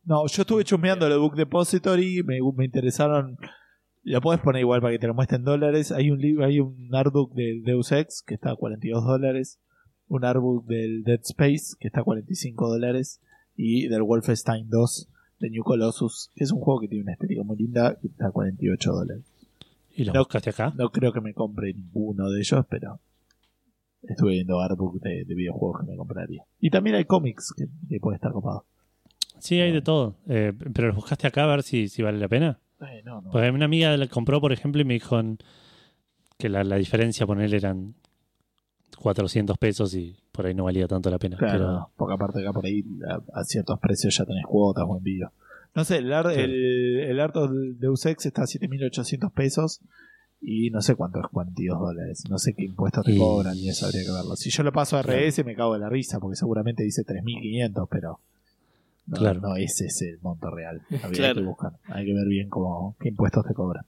No, 0.06 0.24
yo 0.28 0.42
estuve 0.42 0.62
chusmeando 0.64 1.06
el 1.06 1.18
Book 1.18 1.34
Depository, 1.34 2.22
me, 2.22 2.38
me 2.56 2.64
interesaron. 2.64 3.36
Lo 4.04 4.20
puedes 4.20 4.40
poner 4.40 4.60
igual 4.60 4.80
para 4.80 4.92
que 4.92 5.00
te 5.00 5.08
lo 5.08 5.14
muestren 5.14 5.42
dólares. 5.42 5.90
Hay 5.90 6.12
un 6.12 6.20
libro, 6.20 6.44
hay 6.46 6.60
un 6.60 6.94
artbook 6.94 7.34
del 7.34 7.64
Deus 7.64 7.90
Ex 7.90 8.22
que 8.24 8.34
está 8.34 8.52
a 8.52 8.56
42 8.56 9.04
dólares. 9.04 9.58
Un 10.06 10.24
artbook 10.24 10.64
del 10.66 11.02
Dead 11.02 11.18
Space 11.24 11.74
que 11.80 11.88
está 11.88 12.00
a 12.02 12.04
45 12.04 12.68
dólares. 12.68 13.20
Y 13.56 13.88
del 13.88 14.04
Wolfenstein 14.04 14.68
2 14.70 15.08
de 15.40 15.50
New 15.50 15.64
Colossus, 15.64 16.30
que 16.36 16.44
es 16.44 16.52
un 16.52 16.60
juego 16.60 16.80
que 16.80 16.88
tiene 16.88 17.02
una 17.02 17.12
estética 17.14 17.42
muy 17.42 17.56
linda, 17.56 17.98
que 18.00 18.06
está 18.06 18.28
a 18.28 18.30
48 18.30 18.92
dólares. 18.92 19.24
¿Y 19.90 20.04
los 20.04 20.14
No. 20.14 20.20
buscaste 20.20 20.50
acá? 20.50 20.72
No 20.76 20.90
creo 20.90 21.12
que 21.12 21.20
me 21.20 21.34
compre 21.34 21.72
ninguno 21.74 22.30
de 22.30 22.38
ellos, 22.38 22.64
pero 22.70 23.00
estuve 24.02 24.32
viendo 24.32 24.60
artbook 24.60 25.00
de, 25.00 25.24
de 25.24 25.34
videojuegos 25.34 25.80
que 25.80 25.90
me 25.90 25.96
compraría. 25.96 26.44
Y 26.60 26.70
también 26.70 26.94
hay 26.96 27.06
cómics 27.06 27.52
que, 27.56 27.66
que 27.88 27.98
puede 27.98 28.16
estar 28.16 28.30
copado. 28.30 28.66
Sí, 29.38 29.60
hay 29.60 29.72
de 29.72 29.82
todo. 29.82 30.16
Eh, 30.28 30.52
pero 30.74 30.88
los 30.88 30.96
buscaste 30.96 31.26
acá 31.26 31.44
a 31.44 31.46
ver 31.46 31.62
si, 31.62 31.88
si 31.88 32.02
vale 32.02 32.18
la 32.18 32.28
pena. 32.28 32.58
Eh, 32.80 33.02
no, 33.04 33.20
no. 33.20 33.30
Porque 33.30 33.50
una 33.50 33.64
amiga 33.66 33.96
la 33.96 34.06
compró, 34.08 34.40
por 34.40 34.52
ejemplo, 34.52 34.80
y 34.82 34.84
me 34.84 34.94
dijo 34.94 35.20
que 36.38 36.48
la, 36.48 36.64
la 36.64 36.76
diferencia 36.76 37.26
por 37.26 37.40
él 37.40 37.54
eran 37.54 37.94
400 38.98 39.58
pesos 39.58 39.94
y 39.94 40.16
por 40.32 40.46
ahí 40.46 40.54
no 40.54 40.64
valía 40.64 40.86
tanto 40.88 41.10
la 41.10 41.18
pena. 41.18 41.36
Claro, 41.36 41.58
Pero 41.58 41.90
porque 41.96 42.14
aparte 42.14 42.40
acá 42.40 42.52
por 42.52 42.66
ahí 42.66 42.84
a, 43.08 43.40
a 43.40 43.44
ciertos 43.44 43.78
precios 43.80 44.16
ya 44.16 44.24
tenés 44.24 44.44
cuotas 44.46 44.84
o 44.86 44.96
envío. 44.96 45.30
No 45.74 45.84
sé, 45.84 45.98
el, 45.98 46.12
ar- 46.12 46.32
Sí. 46.32 46.40
el, 46.40 47.00
el 47.00 47.20
Arto 47.20 47.48
del 47.48 47.78
Deus 47.78 48.06
Ex 48.06 48.26
está 48.26 48.42
a 48.42 48.46
7.800 48.46 49.30
pesos 49.32 49.80
y 50.40 50.70
no 50.70 50.80
sé 50.80 50.94
cuánto 50.94 51.20
es 51.20 51.26
42 51.30 51.78
dólares. 51.78 52.24
No 52.30 52.38
sé 52.38 52.54
qué 52.54 52.64
impuestos 52.64 53.04
te 53.04 53.12
Y- 53.12 53.18
cobran 53.18 53.56
y 53.56 53.68
eso 53.68 53.86
habría 53.86 54.02
que 54.04 54.12
verlo. 54.12 54.36
Si 54.36 54.50
yo 54.50 54.62
lo 54.62 54.72
paso 54.72 54.96
a 54.96 55.02
RS 55.02 55.44
me 55.44 55.54
cago 55.54 55.74
de 55.74 55.80
la 55.80 55.88
risa 55.90 56.18
porque 56.18 56.36
seguramente 56.36 56.82
dice 56.82 57.02
3.500, 57.04 57.88
pero 57.90 58.20
No, 59.06 59.16
Claro. 59.18 59.40
no 59.40 59.56
ese 59.56 59.86
es 59.86 60.02
el 60.02 60.18
monto 60.20 60.50
real. 60.50 60.82
Habría 61.02 61.10
Claro. 61.32 61.34
que 61.40 61.46
buscar. 61.46 61.72
Hay 61.84 62.04
que 62.06 62.12
ver 62.14 62.26
bien 62.26 62.48
cómo, 62.48 62.96
qué 63.00 63.08
impuestos 63.10 63.44
te 63.46 63.54
cobran. 63.54 63.84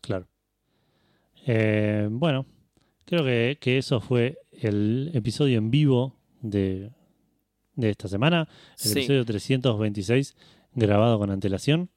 Claro. 0.00 0.26
Eh, 1.46 2.08
bueno, 2.10 2.46
creo 3.04 3.24
que, 3.24 3.58
que 3.60 3.78
eso 3.78 4.00
fue 4.00 4.38
el 4.52 5.10
episodio 5.14 5.58
en 5.58 5.70
vivo 5.70 6.14
de, 6.40 6.90
de 7.74 7.90
esta 7.90 8.08
semana. 8.08 8.48
El 8.72 8.76
Sí. 8.76 8.98
episodio 8.98 9.24
326, 9.24 10.36
grabado 10.74 11.18
con 11.18 11.30
antelación. 11.30 11.90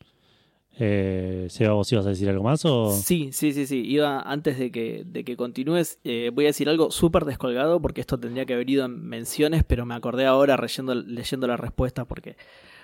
Eh, 0.80 1.48
Seba, 1.50 1.74
¿vos 1.74 1.92
ibas 1.92 2.06
a 2.06 2.10
decir 2.10 2.30
algo 2.30 2.44
más? 2.44 2.62
Sí, 3.04 3.30
sí, 3.34 3.54
sí, 3.54 3.68
sí. 3.68 3.84
Iba 3.86 4.22
antes 4.22 4.58
de 4.58 4.72
que, 4.72 5.04
de 5.06 5.24
que 5.24 5.36
continúes, 5.36 6.00
eh, 6.04 6.32
voy 6.34 6.46
a 6.46 6.48
decir 6.48 6.70
algo 6.70 6.92
súper 6.92 7.26
descolgado 7.26 7.82
porque 7.82 8.02
esto 8.02 8.20
tendría 8.20 8.46
que 8.46 8.54
haber 8.54 8.70
ido 8.70 8.86
en 8.86 9.04
menciones, 9.04 9.64
pero 9.64 9.86
me 9.86 9.96
acordé 9.96 10.26
ahora 10.26 10.58
leyendo, 10.58 10.96
leyendo 10.96 11.48
la 11.48 11.58
respuesta 11.58 12.06
porque, 12.06 12.38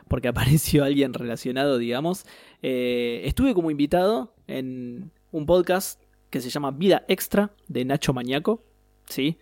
porque 0.08 0.28
apareció 0.28 0.84
alguien 0.84 1.14
relacionado, 1.14 1.78
digamos. 1.78 2.26
Eh, 2.62 3.22
estuve 3.26 3.54
como 3.54 3.72
invitado 3.72 4.34
en 4.48 5.12
un 5.32 5.46
podcast 5.46 6.02
que 6.30 6.42
se 6.42 6.50
llama 6.50 6.72
Vida 6.72 7.06
Extra 7.08 7.52
de 7.68 7.86
Nacho 7.86 8.14
Mañaco, 8.14 8.64
¿sí? 9.06 9.38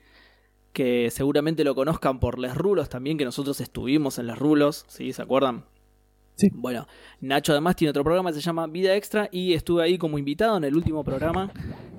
Que 0.72 1.10
seguramente 1.10 1.64
lo 1.64 1.74
conozcan 1.74 2.20
por 2.20 2.38
Les 2.38 2.56
Rulos 2.56 2.90
también, 2.90 3.18
que 3.18 3.26
nosotros 3.26 3.60
estuvimos 3.60 4.20
en 4.20 4.28
Les 4.28 4.38
Rulos, 4.38 4.86
¿sí? 4.88 5.14
¿Se 5.14 5.22
acuerdan? 5.22 5.66
Sí. 6.36 6.50
Bueno, 6.54 6.88
Nacho 7.22 7.54
además 7.54 7.76
tiene 7.76 7.92
otro 7.92 8.04
programa 8.04 8.30
que 8.30 8.36
se 8.36 8.42
llama 8.42 8.68
Vida 8.68 8.96
Extra 8.96 9.30
y 9.32 9.54
estuve 9.54 9.84
ahí 9.84 9.98
como 9.98 10.18
invitado 10.18 10.58
en 10.58 10.66
el 10.66 10.76
último 10.76 11.04
programa 11.04 11.52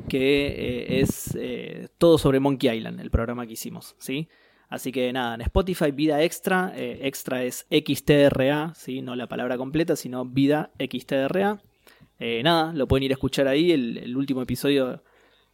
que 0.09 0.47
eh, 0.47 1.01
es 1.01 1.37
eh, 1.39 1.89
todo 1.99 2.19
sobre 2.19 2.41
Monkey 2.41 2.77
Island, 2.77 3.01
el 3.01 3.11
programa 3.11 3.47
que 3.47 3.55
hicimos, 3.55 3.97
¿sí? 3.99 4.29
Así 4.69 4.91
que 4.91 5.13
nada, 5.13 5.37
en 5.37 5.43
Spotify 5.43 5.91
Vida 5.93 6.23
Extra, 6.23 6.73
eh, 6.77 7.01
Extra 7.03 7.45
es 7.45 7.67
XTRA, 7.71 8.75
¿sí? 8.75 9.01
No 9.01 9.15
la 9.15 9.29
palabra 9.29 9.57
completa, 9.57 9.97
sino 9.97 10.25
Vida 10.25 10.71
XTRA. 10.79 11.63
Eh, 12.19 12.43
nada, 12.43 12.73
lo 12.73 12.89
pueden 12.89 13.05
ir 13.05 13.13
a 13.13 13.15
escuchar 13.15 13.47
ahí, 13.47 13.73
el, 13.73 14.17
último 14.17 14.43
episodio 14.43 15.03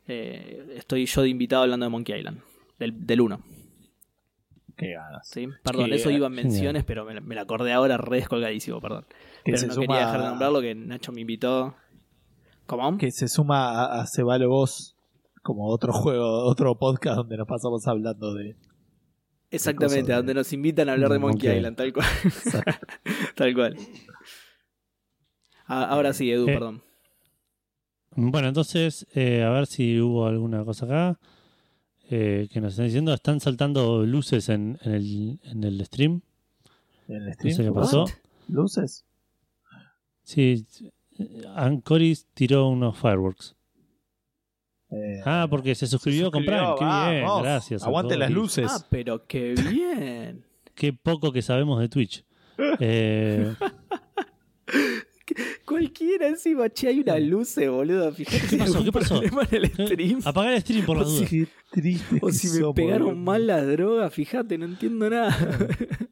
estoy 0.05 1.07
yo 1.07 1.23
de 1.23 1.29
invitado 1.31 1.63
hablando 1.63 1.87
de 1.87 1.91
Monkey 1.91 2.19
Island, 2.19 2.41
del, 2.79 3.07
del 3.07 3.21
1. 3.23 3.62
Qué 4.77 4.93
ganas. 4.95 5.29
¿sí? 5.29 5.49
Perdón, 5.63 5.91
Qué 5.91 5.97
eso 5.97 6.11
iba 6.11 6.27
en 6.27 6.33
genial. 6.35 6.47
menciones, 6.53 6.85
pero 6.85 7.05
me, 7.05 7.15
la- 7.15 7.21
me 7.21 7.35
la 7.35 7.43
acordé 7.43 7.73
ahora 7.73 7.97
re 7.99 8.17
descolgadísimo, 8.19 8.81
perdón. 8.81 9.05
Que 9.45 9.53
Pero 9.53 9.67
no 9.67 9.75
suma, 9.75 9.87
quería 9.87 10.07
dejar 10.07 10.21
de 10.23 10.27
nombrarlo, 10.29 10.61
que 10.61 10.75
Nacho 10.75 11.13
me 11.13 11.21
invitó. 11.21 11.75
¿Cómo? 12.67 12.97
que 12.97 13.11
se 13.11 13.29
suma 13.29 13.71
a, 13.85 14.01
a 14.03 14.07
Se 14.07 14.23
Vale 14.23 14.47
Vos 14.47 14.97
como 15.43 15.67
otro 15.69 15.93
juego, 15.93 16.45
otro 16.45 16.79
podcast 16.79 17.17
donde 17.17 17.37
nos 17.37 17.47
pasamos 17.49 17.87
hablando 17.87 18.33
de. 18.35 18.57
Exactamente, 19.51 20.13
donde 20.13 20.33
nos 20.33 20.51
invitan 20.55 20.89
a 20.89 20.93
hablar 20.93 21.11
de 21.11 21.15
de 21.15 21.19
Monkey 21.19 21.49
Monkey 21.49 21.59
Island, 21.59 21.77
tal 21.77 21.93
cual. 21.93 22.07
tal 23.37 23.55
cual. 23.55 23.77
A- 25.67 25.85
ahora 25.85 26.13
sí, 26.13 26.31
Edu, 26.31 26.49
Eh, 26.49 26.55
perdón. 26.55 26.83
Bueno, 28.15 28.49
entonces, 28.49 29.07
eh, 29.15 29.43
a 29.43 29.51
ver 29.51 29.67
si 29.67 29.99
hubo 30.01 30.27
alguna 30.27 30.65
cosa 30.65 30.85
acá 30.87 31.19
eh, 32.13 32.49
que 32.53 32.61
nos 32.61 32.73
están 32.75 32.87
diciendo. 32.87 33.13
Están 33.15 33.41
saltando 33.41 34.05
luces 34.07 34.49
en, 34.49 34.79
en 34.83 34.93
el, 34.93 35.41
en 35.45 35.65
el 35.65 35.85
stream. 35.87 36.21
En 37.09 37.17
el 37.17 37.27
No 37.27 37.33
stream. 37.35 37.57
sé 37.57 37.65
qué 37.65 37.73
pasó. 37.73 38.03
What? 38.05 38.11
¿Luces? 38.49 39.05
Sí, 40.23 40.67
Ancoris 41.57 42.27
tiró 42.35 42.69
unos 42.69 42.97
fireworks. 42.99 43.57
Eh, 44.91 45.21
Ah, 45.25 45.47
porque 45.49 45.75
se 45.75 45.87
suscribió, 45.87 46.31
con 46.31 46.45
Prime. 46.45 46.75
Qué 46.79 46.85
bien, 46.85 47.25
vamos. 47.25 47.43
gracias. 47.43 47.83
Aguante 47.83 48.17
las 48.17 48.31
luces. 48.31 48.67
Ah, 48.71 48.87
pero 48.91 49.27
qué 49.27 49.55
bien. 49.71 50.45
Qué 50.75 50.93
poco 50.93 51.33
que 51.33 51.43
sabemos 51.43 51.81
de 51.81 51.89
Twitch. 51.89 52.25
Eh, 52.79 53.55
Cualquiera 55.65 56.29
encima, 56.29 56.69
che, 56.69 56.89
hay 56.89 57.01
una 57.01 57.19
luz, 57.19 57.55
boludo. 57.57 58.13
Fíjate 58.13 58.47
¿Qué 58.49 58.57
pasó? 58.59 58.85
¿Qué 58.85 58.93
pasó? 58.93 59.23
en 59.23 59.31
el 59.53 59.71
stream. 59.73 60.21
apagar 60.25 60.53
el 60.53 60.61
stream 60.61 60.85
por 60.85 60.99
dudas. 61.05 61.29
Qué 61.31 61.47
triste. 61.73 62.19
O 62.23 62.27
que 62.29 62.33
si 62.33 62.49
me 62.49 62.55
somos, 62.61 62.75
pegaron 62.75 63.09
boludo. 63.09 63.23
mal 63.25 63.47
las 63.47 63.67
drogas, 63.67 64.13
fíjate, 64.15 64.57
no 64.59 64.65
entiendo 64.67 65.11
nada. 65.11 65.37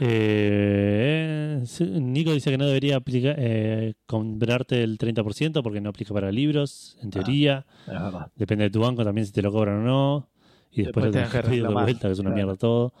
Eh, 0.00 1.62
Nico 1.80 2.32
dice 2.32 2.50
que 2.50 2.58
no 2.58 2.66
debería 2.66 2.96
aplicar, 2.96 3.36
eh, 3.38 3.94
comprarte 4.06 4.82
el 4.82 4.98
30% 4.98 5.62
porque 5.62 5.80
no 5.80 5.90
aplica 5.90 6.12
para 6.14 6.30
libros, 6.32 6.96
en 7.02 7.10
teoría. 7.10 7.66
Es 7.86 7.92
verdad. 7.92 8.32
Depende 8.36 8.64
de 8.64 8.70
tu 8.70 8.80
banco 8.80 9.04
también 9.04 9.26
si 9.26 9.32
te 9.32 9.42
lo 9.42 9.52
cobran 9.52 9.78
o 9.78 9.82
no. 9.84 10.30
Y 10.70 10.82
después, 10.82 11.12
Después 11.12 11.44
pedir 11.44 11.62
de 11.62 11.68
vuelta, 11.72 12.08
que 12.08 12.12
es 12.12 12.18
una 12.18 12.30
Claro. 12.30 12.34
mierda 12.46 12.56
todo. 12.56 12.92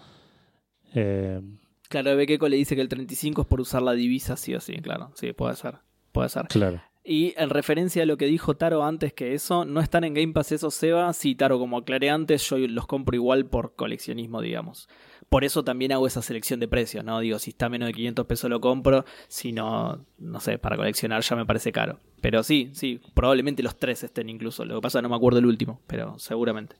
Eh, 0.94 1.40
claro, 1.88 2.16
Bequeco 2.16 2.48
le 2.48 2.56
dice 2.56 2.76
que 2.76 2.82
el 2.82 2.88
35 2.88 3.42
es 3.42 3.48
por 3.48 3.60
usar 3.60 3.82
la 3.82 3.92
divisa, 3.92 4.36
sí 4.36 4.54
o 4.54 4.60
sí, 4.60 4.74
claro. 4.76 5.10
Sí, 5.14 5.32
puede 5.32 5.56
ser. 5.56 5.76
Puede 6.12 6.28
ser. 6.28 6.46
claro. 6.48 6.80
Y 7.06 7.34
en 7.36 7.50
referencia 7.50 8.02
a 8.02 8.06
lo 8.06 8.16
que 8.16 8.24
dijo 8.24 8.56
Taro 8.56 8.82
antes 8.82 9.12
que 9.12 9.34
eso, 9.34 9.66
no 9.66 9.80
están 9.80 10.04
en 10.04 10.14
Game 10.14 10.32
Pass 10.32 10.52
esos 10.52 10.74
Seba. 10.74 11.12
Sí, 11.12 11.34
Taro, 11.34 11.58
como 11.58 11.76
aclaré 11.76 12.08
antes, 12.08 12.48
yo 12.48 12.56
los 12.56 12.86
compro 12.86 13.14
igual 13.14 13.44
por 13.44 13.74
coleccionismo, 13.76 14.40
digamos. 14.40 14.88
Por 15.28 15.44
eso 15.44 15.62
también 15.62 15.92
hago 15.92 16.06
esa 16.06 16.22
selección 16.22 16.60
de 16.60 16.68
precios, 16.68 17.04
¿no? 17.04 17.20
Digo, 17.20 17.38
si 17.38 17.50
está 17.50 17.68
menos 17.68 17.88
de 17.88 17.92
500 17.92 18.26
pesos 18.26 18.48
lo 18.48 18.58
compro, 18.60 19.04
si 19.28 19.52
no, 19.52 20.06
no 20.16 20.40
sé, 20.40 20.58
para 20.58 20.76
coleccionar 20.76 21.22
ya 21.22 21.36
me 21.36 21.44
parece 21.44 21.72
caro. 21.72 22.00
Pero 22.22 22.42
sí, 22.42 22.70
sí, 22.72 23.02
probablemente 23.12 23.62
los 23.62 23.76
tres 23.78 24.02
estén 24.02 24.30
incluso. 24.30 24.64
Lo 24.64 24.76
que 24.76 24.80
pasa 24.80 25.02
no 25.02 25.10
me 25.10 25.16
acuerdo 25.16 25.40
el 25.40 25.46
último, 25.46 25.82
pero 25.86 26.18
seguramente. 26.18 26.76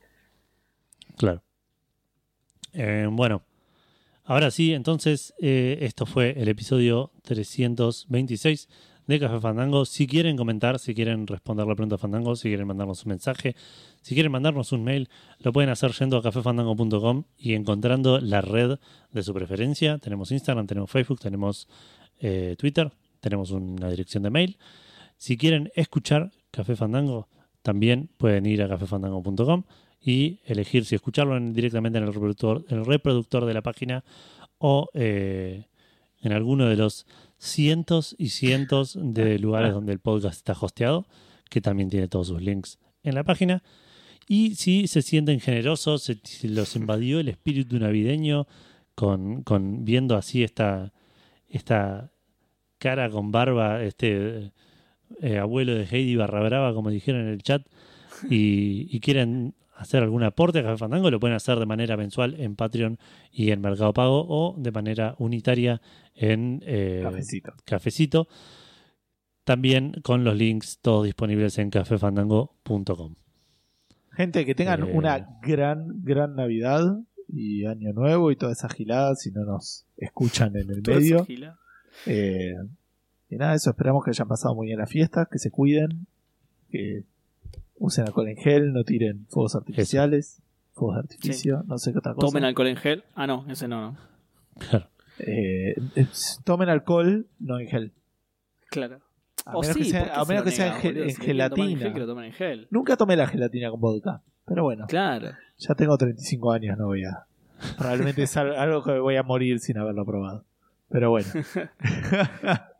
Claro. 1.17 1.43
Eh, 2.73 3.07
bueno, 3.11 3.43
ahora 4.23 4.49
sí, 4.49 4.73
entonces, 4.73 5.35
eh, 5.39 5.77
esto 5.81 6.07
fue 6.07 6.33
el 6.35 6.47
episodio 6.47 7.11
326 7.21 8.69
de 9.07 9.19
Café 9.19 9.39
Fandango. 9.39 9.85
Si 9.85 10.07
quieren 10.07 10.35
comentar, 10.37 10.79
si 10.79 10.93
quieren 10.95 11.27
responder 11.27 11.65
la 11.67 11.75
pregunta 11.75 11.95
de 11.95 11.99
Fandango, 12.01 12.35
si 12.35 12.49
quieren 12.49 12.67
mandarnos 12.67 13.05
un 13.05 13.09
mensaje, 13.09 13.55
si 14.01 14.13
quieren 14.15 14.31
mandarnos 14.31 14.71
un 14.71 14.83
mail, 14.83 15.09
lo 15.39 15.51
pueden 15.53 15.69
hacer 15.69 15.91
yendo 15.91 16.17
a 16.17 16.23
cafefandango.com 16.23 17.23
y 17.37 17.53
encontrando 17.53 18.19
la 18.19 18.41
red 18.41 18.77
de 19.11 19.23
su 19.23 19.33
preferencia. 19.33 19.97
Tenemos 19.99 20.31
Instagram, 20.31 20.67
tenemos 20.67 20.89
Facebook, 20.91 21.19
tenemos 21.19 21.67
eh, 22.19 22.55
Twitter, 22.57 22.91
tenemos 23.19 23.51
una 23.51 23.89
dirección 23.89 24.23
de 24.23 24.29
mail. 24.29 24.57
Si 25.17 25.37
quieren 25.37 25.71
escuchar 25.75 26.31
Café 26.51 26.75
Fandango, 26.75 27.27
también 27.61 28.09
pueden 28.17 28.45
ir 28.45 28.61
a 28.61 28.69
cafefandango.com 28.69 29.63
y 30.01 30.39
elegir 30.45 30.85
si 30.85 30.93
escucharlo 30.95 31.35
en- 31.37 31.53
directamente 31.53 31.97
en 31.97 32.03
el 32.05 32.13
reproductor, 32.13 32.63
el 32.69 32.85
reproductor 32.85 33.45
de 33.45 33.53
la 33.53 33.61
página 33.61 34.03
o 34.59 34.87
eh, 34.93 35.65
en 36.21 36.31
alguno 36.31 36.67
de 36.67 36.75
los 36.75 37.05
cientos 37.45 38.15
y 38.17 38.29
cientos 38.29 38.97
de 38.99 39.39
lugares 39.39 39.73
donde 39.73 39.93
el 39.93 39.99
podcast 39.99 40.37
está 40.37 40.53
hosteado, 40.59 41.05
que 41.49 41.61
también 41.61 41.89
tiene 41.89 42.07
todos 42.07 42.27
sus 42.27 42.41
links 42.41 42.79
en 43.03 43.15
la 43.15 43.23
página. 43.23 43.63
Y 44.27 44.55
si 44.55 44.87
se 44.87 45.01
sienten 45.01 45.39
generosos, 45.39 46.03
se, 46.03 46.19
los 46.47 46.75
invadió 46.75 47.19
el 47.19 47.29
espíritu 47.29 47.77
navideño 47.77 48.47
con, 48.95 49.43
con 49.43 49.85
viendo 49.85 50.15
así 50.15 50.43
esta, 50.43 50.91
esta 51.47 52.11
cara 52.79 53.09
con 53.09 53.31
barba, 53.31 53.83
este 53.83 54.51
eh, 55.21 55.37
abuelo 55.37 55.75
de 55.75 55.85
Heidi 55.85 56.15
barra 56.15 56.41
brava, 56.41 56.73
como 56.73 56.89
dijeron 56.89 57.21
en 57.21 57.27
el 57.27 57.43
chat, 57.43 57.65
y, 58.29 58.87
y 58.89 58.99
quieren 58.99 59.53
hacer 59.75 60.03
algún 60.03 60.23
aporte 60.23 60.59
a 60.59 60.63
Café 60.63 60.77
Fandango, 60.77 61.11
lo 61.11 61.19
pueden 61.19 61.35
hacer 61.35 61.59
de 61.59 61.65
manera 61.65 61.97
mensual 61.97 62.39
en 62.39 62.55
Patreon 62.55 62.97
y 63.31 63.51
en 63.51 63.61
Mercado 63.61 63.93
Pago 63.93 64.25
o 64.27 64.55
de 64.57 64.71
manera 64.71 65.15
unitaria 65.19 65.81
en 66.13 66.61
eh, 66.65 67.01
Cafecito. 67.03 67.53
Cafecito. 67.65 68.27
También 69.43 69.93
con 70.03 70.23
los 70.23 70.35
links 70.35 70.79
todos 70.81 71.05
disponibles 71.05 71.57
en 71.59 71.69
cafefandango.com. 71.69 73.15
Gente, 74.11 74.45
que 74.45 74.55
tengan 74.55 74.87
Eh. 74.87 74.91
una 74.93 75.39
gran, 75.41 76.01
gran 76.03 76.35
Navidad 76.35 76.81
y 77.27 77.65
Año 77.65 77.91
Nuevo 77.93 78.31
y 78.31 78.35
toda 78.37 78.53
esa 78.53 78.69
gilada 78.69 79.15
si 79.15 79.31
no 79.31 79.43
nos 79.45 79.85
escuchan 79.97 80.55
en 80.55 80.69
el 80.71 80.81
medio. 80.87 81.27
Eh, 82.07 82.53
y 83.29 83.35
nada, 83.35 83.53
eso 83.55 83.71
esperamos 83.71 84.03
que 84.03 84.11
hayan 84.11 84.27
pasado 84.27 84.55
muy 84.55 84.67
bien 84.67 84.79
la 84.79 84.87
fiesta, 84.87 85.27
que 85.29 85.37
se 85.37 85.51
cuiden, 85.51 86.07
que 86.69 87.03
usen 87.77 88.05
alcohol 88.05 88.27
en 88.29 88.37
gel, 88.37 88.73
no 88.73 88.83
tiren 88.83 89.25
fuegos 89.29 89.55
artificiales, 89.55 90.41
fuegos 90.73 90.95
de 90.95 90.99
artificio, 91.01 91.63
no 91.67 91.77
sé 91.77 91.91
qué 91.91 91.99
otra 91.99 92.13
cosa. 92.13 92.27
Tomen 92.27 92.43
alcohol 92.43 92.67
en 92.67 92.77
gel. 92.77 93.03
Ah, 93.13 93.27
no, 93.27 93.45
ese 93.49 93.67
no, 93.67 93.81
no. 93.91 93.97
Claro. 94.57 94.87
Eh, 95.19 95.75
es- 95.95 96.41
tomen 96.43 96.69
alcohol, 96.69 97.27
no 97.39 97.59
en 97.59 97.67
gel. 97.67 97.93
Claro. 98.69 98.99
A 99.45 99.57
O 99.57 99.61
menos 99.61 99.75
sí, 99.75 99.83
que 99.83 99.89
sea, 99.89 99.99
¿por 100.01 100.09
qué 100.11 100.19
a 100.19 100.25
menos 100.25 100.43
que 100.43 100.51
sea 100.51 100.79
en, 100.81 101.15
gelatina. 101.15 101.79
gel, 101.79 101.93
que 101.93 101.99
lo 101.99 102.07
tomen 102.07 102.25
en 102.25 102.33
gel. 102.33 102.67
Nunca 102.71 102.97
tomé 102.97 103.15
la 103.15 103.27
gelatina 103.27 103.69
con 103.69 103.79
vodka, 103.79 104.21
pero 104.45 104.63
bueno, 104.63 104.85
Claro. 104.87 105.29
ya 105.57 105.75
tengo 105.75 105.97
35 105.97 106.51
años, 106.51 106.77
no 106.77 106.87
voy 106.87 107.03
a. 107.05 107.25
Probablemente 107.77 108.23
es 108.23 108.35
al- 108.37 108.55
algo 108.57 108.83
que 108.83 108.97
voy 108.99 109.15
a 109.17 109.23
morir 109.23 109.59
sin 109.59 109.77
haberlo 109.77 110.03
probado. 110.05 110.43
Pero 110.89 111.09
bueno, 111.11 111.27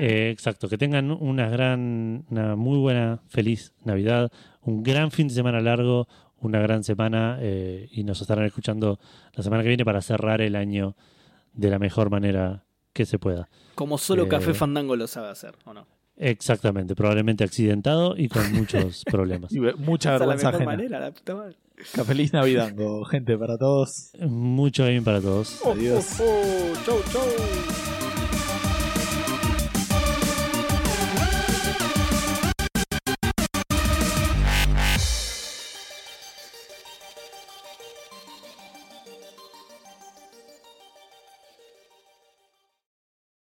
Eh, 0.00 0.30
exacto, 0.30 0.68
que 0.68 0.78
tengan 0.78 1.10
una 1.10 1.48
gran, 1.48 2.24
una 2.30 2.56
muy 2.56 2.78
buena, 2.78 3.20
feliz 3.28 3.72
Navidad, 3.84 4.30
un 4.62 4.82
gran 4.82 5.10
fin 5.10 5.28
de 5.28 5.34
semana 5.34 5.60
largo, 5.60 6.08
una 6.40 6.60
gran 6.60 6.84
semana 6.84 7.38
eh, 7.40 7.88
y 7.90 8.04
nos 8.04 8.20
estarán 8.20 8.44
escuchando 8.44 8.98
la 9.34 9.42
semana 9.42 9.62
que 9.62 9.68
viene 9.68 9.84
para 9.84 10.00
cerrar 10.02 10.40
el 10.40 10.56
año 10.56 10.96
de 11.52 11.70
la 11.70 11.78
mejor 11.78 12.10
manera 12.10 12.64
que 12.92 13.06
se 13.06 13.18
pueda. 13.18 13.48
Como 13.74 13.98
solo 13.98 14.24
Eh, 14.24 14.28
Café 14.28 14.54
Fandango 14.54 14.96
lo 14.96 15.06
sabe 15.06 15.28
hacer, 15.28 15.54
¿o 15.64 15.74
no? 15.74 15.86
Exactamente, 16.16 16.96
probablemente 16.96 17.44
accidentado 17.44 18.16
y 18.16 18.28
con 18.28 18.52
muchos 18.52 19.04
problemas. 19.10 19.52
Y 19.52 19.60
mucha 19.60 20.14
es 20.14 20.20
la 20.20 20.26
vergüenza 20.26 20.50
mejor 20.50 20.66
manera, 20.66 21.00
la 21.00 21.12
puta 21.12 21.34
madre. 21.34 21.56
Feliz 22.04 22.32
Navidango, 22.32 23.04
gente, 23.04 23.38
para 23.38 23.56
todos. 23.56 24.10
Mucho 24.26 24.86
bien 24.86 25.04
para 25.04 25.20
todos. 25.20 25.60
Adiós. 25.64 26.18
Oh, 26.20 26.24
oh, 26.24 26.72
oh, 26.72 26.84
chau, 26.84 27.00
chau. 27.12 27.87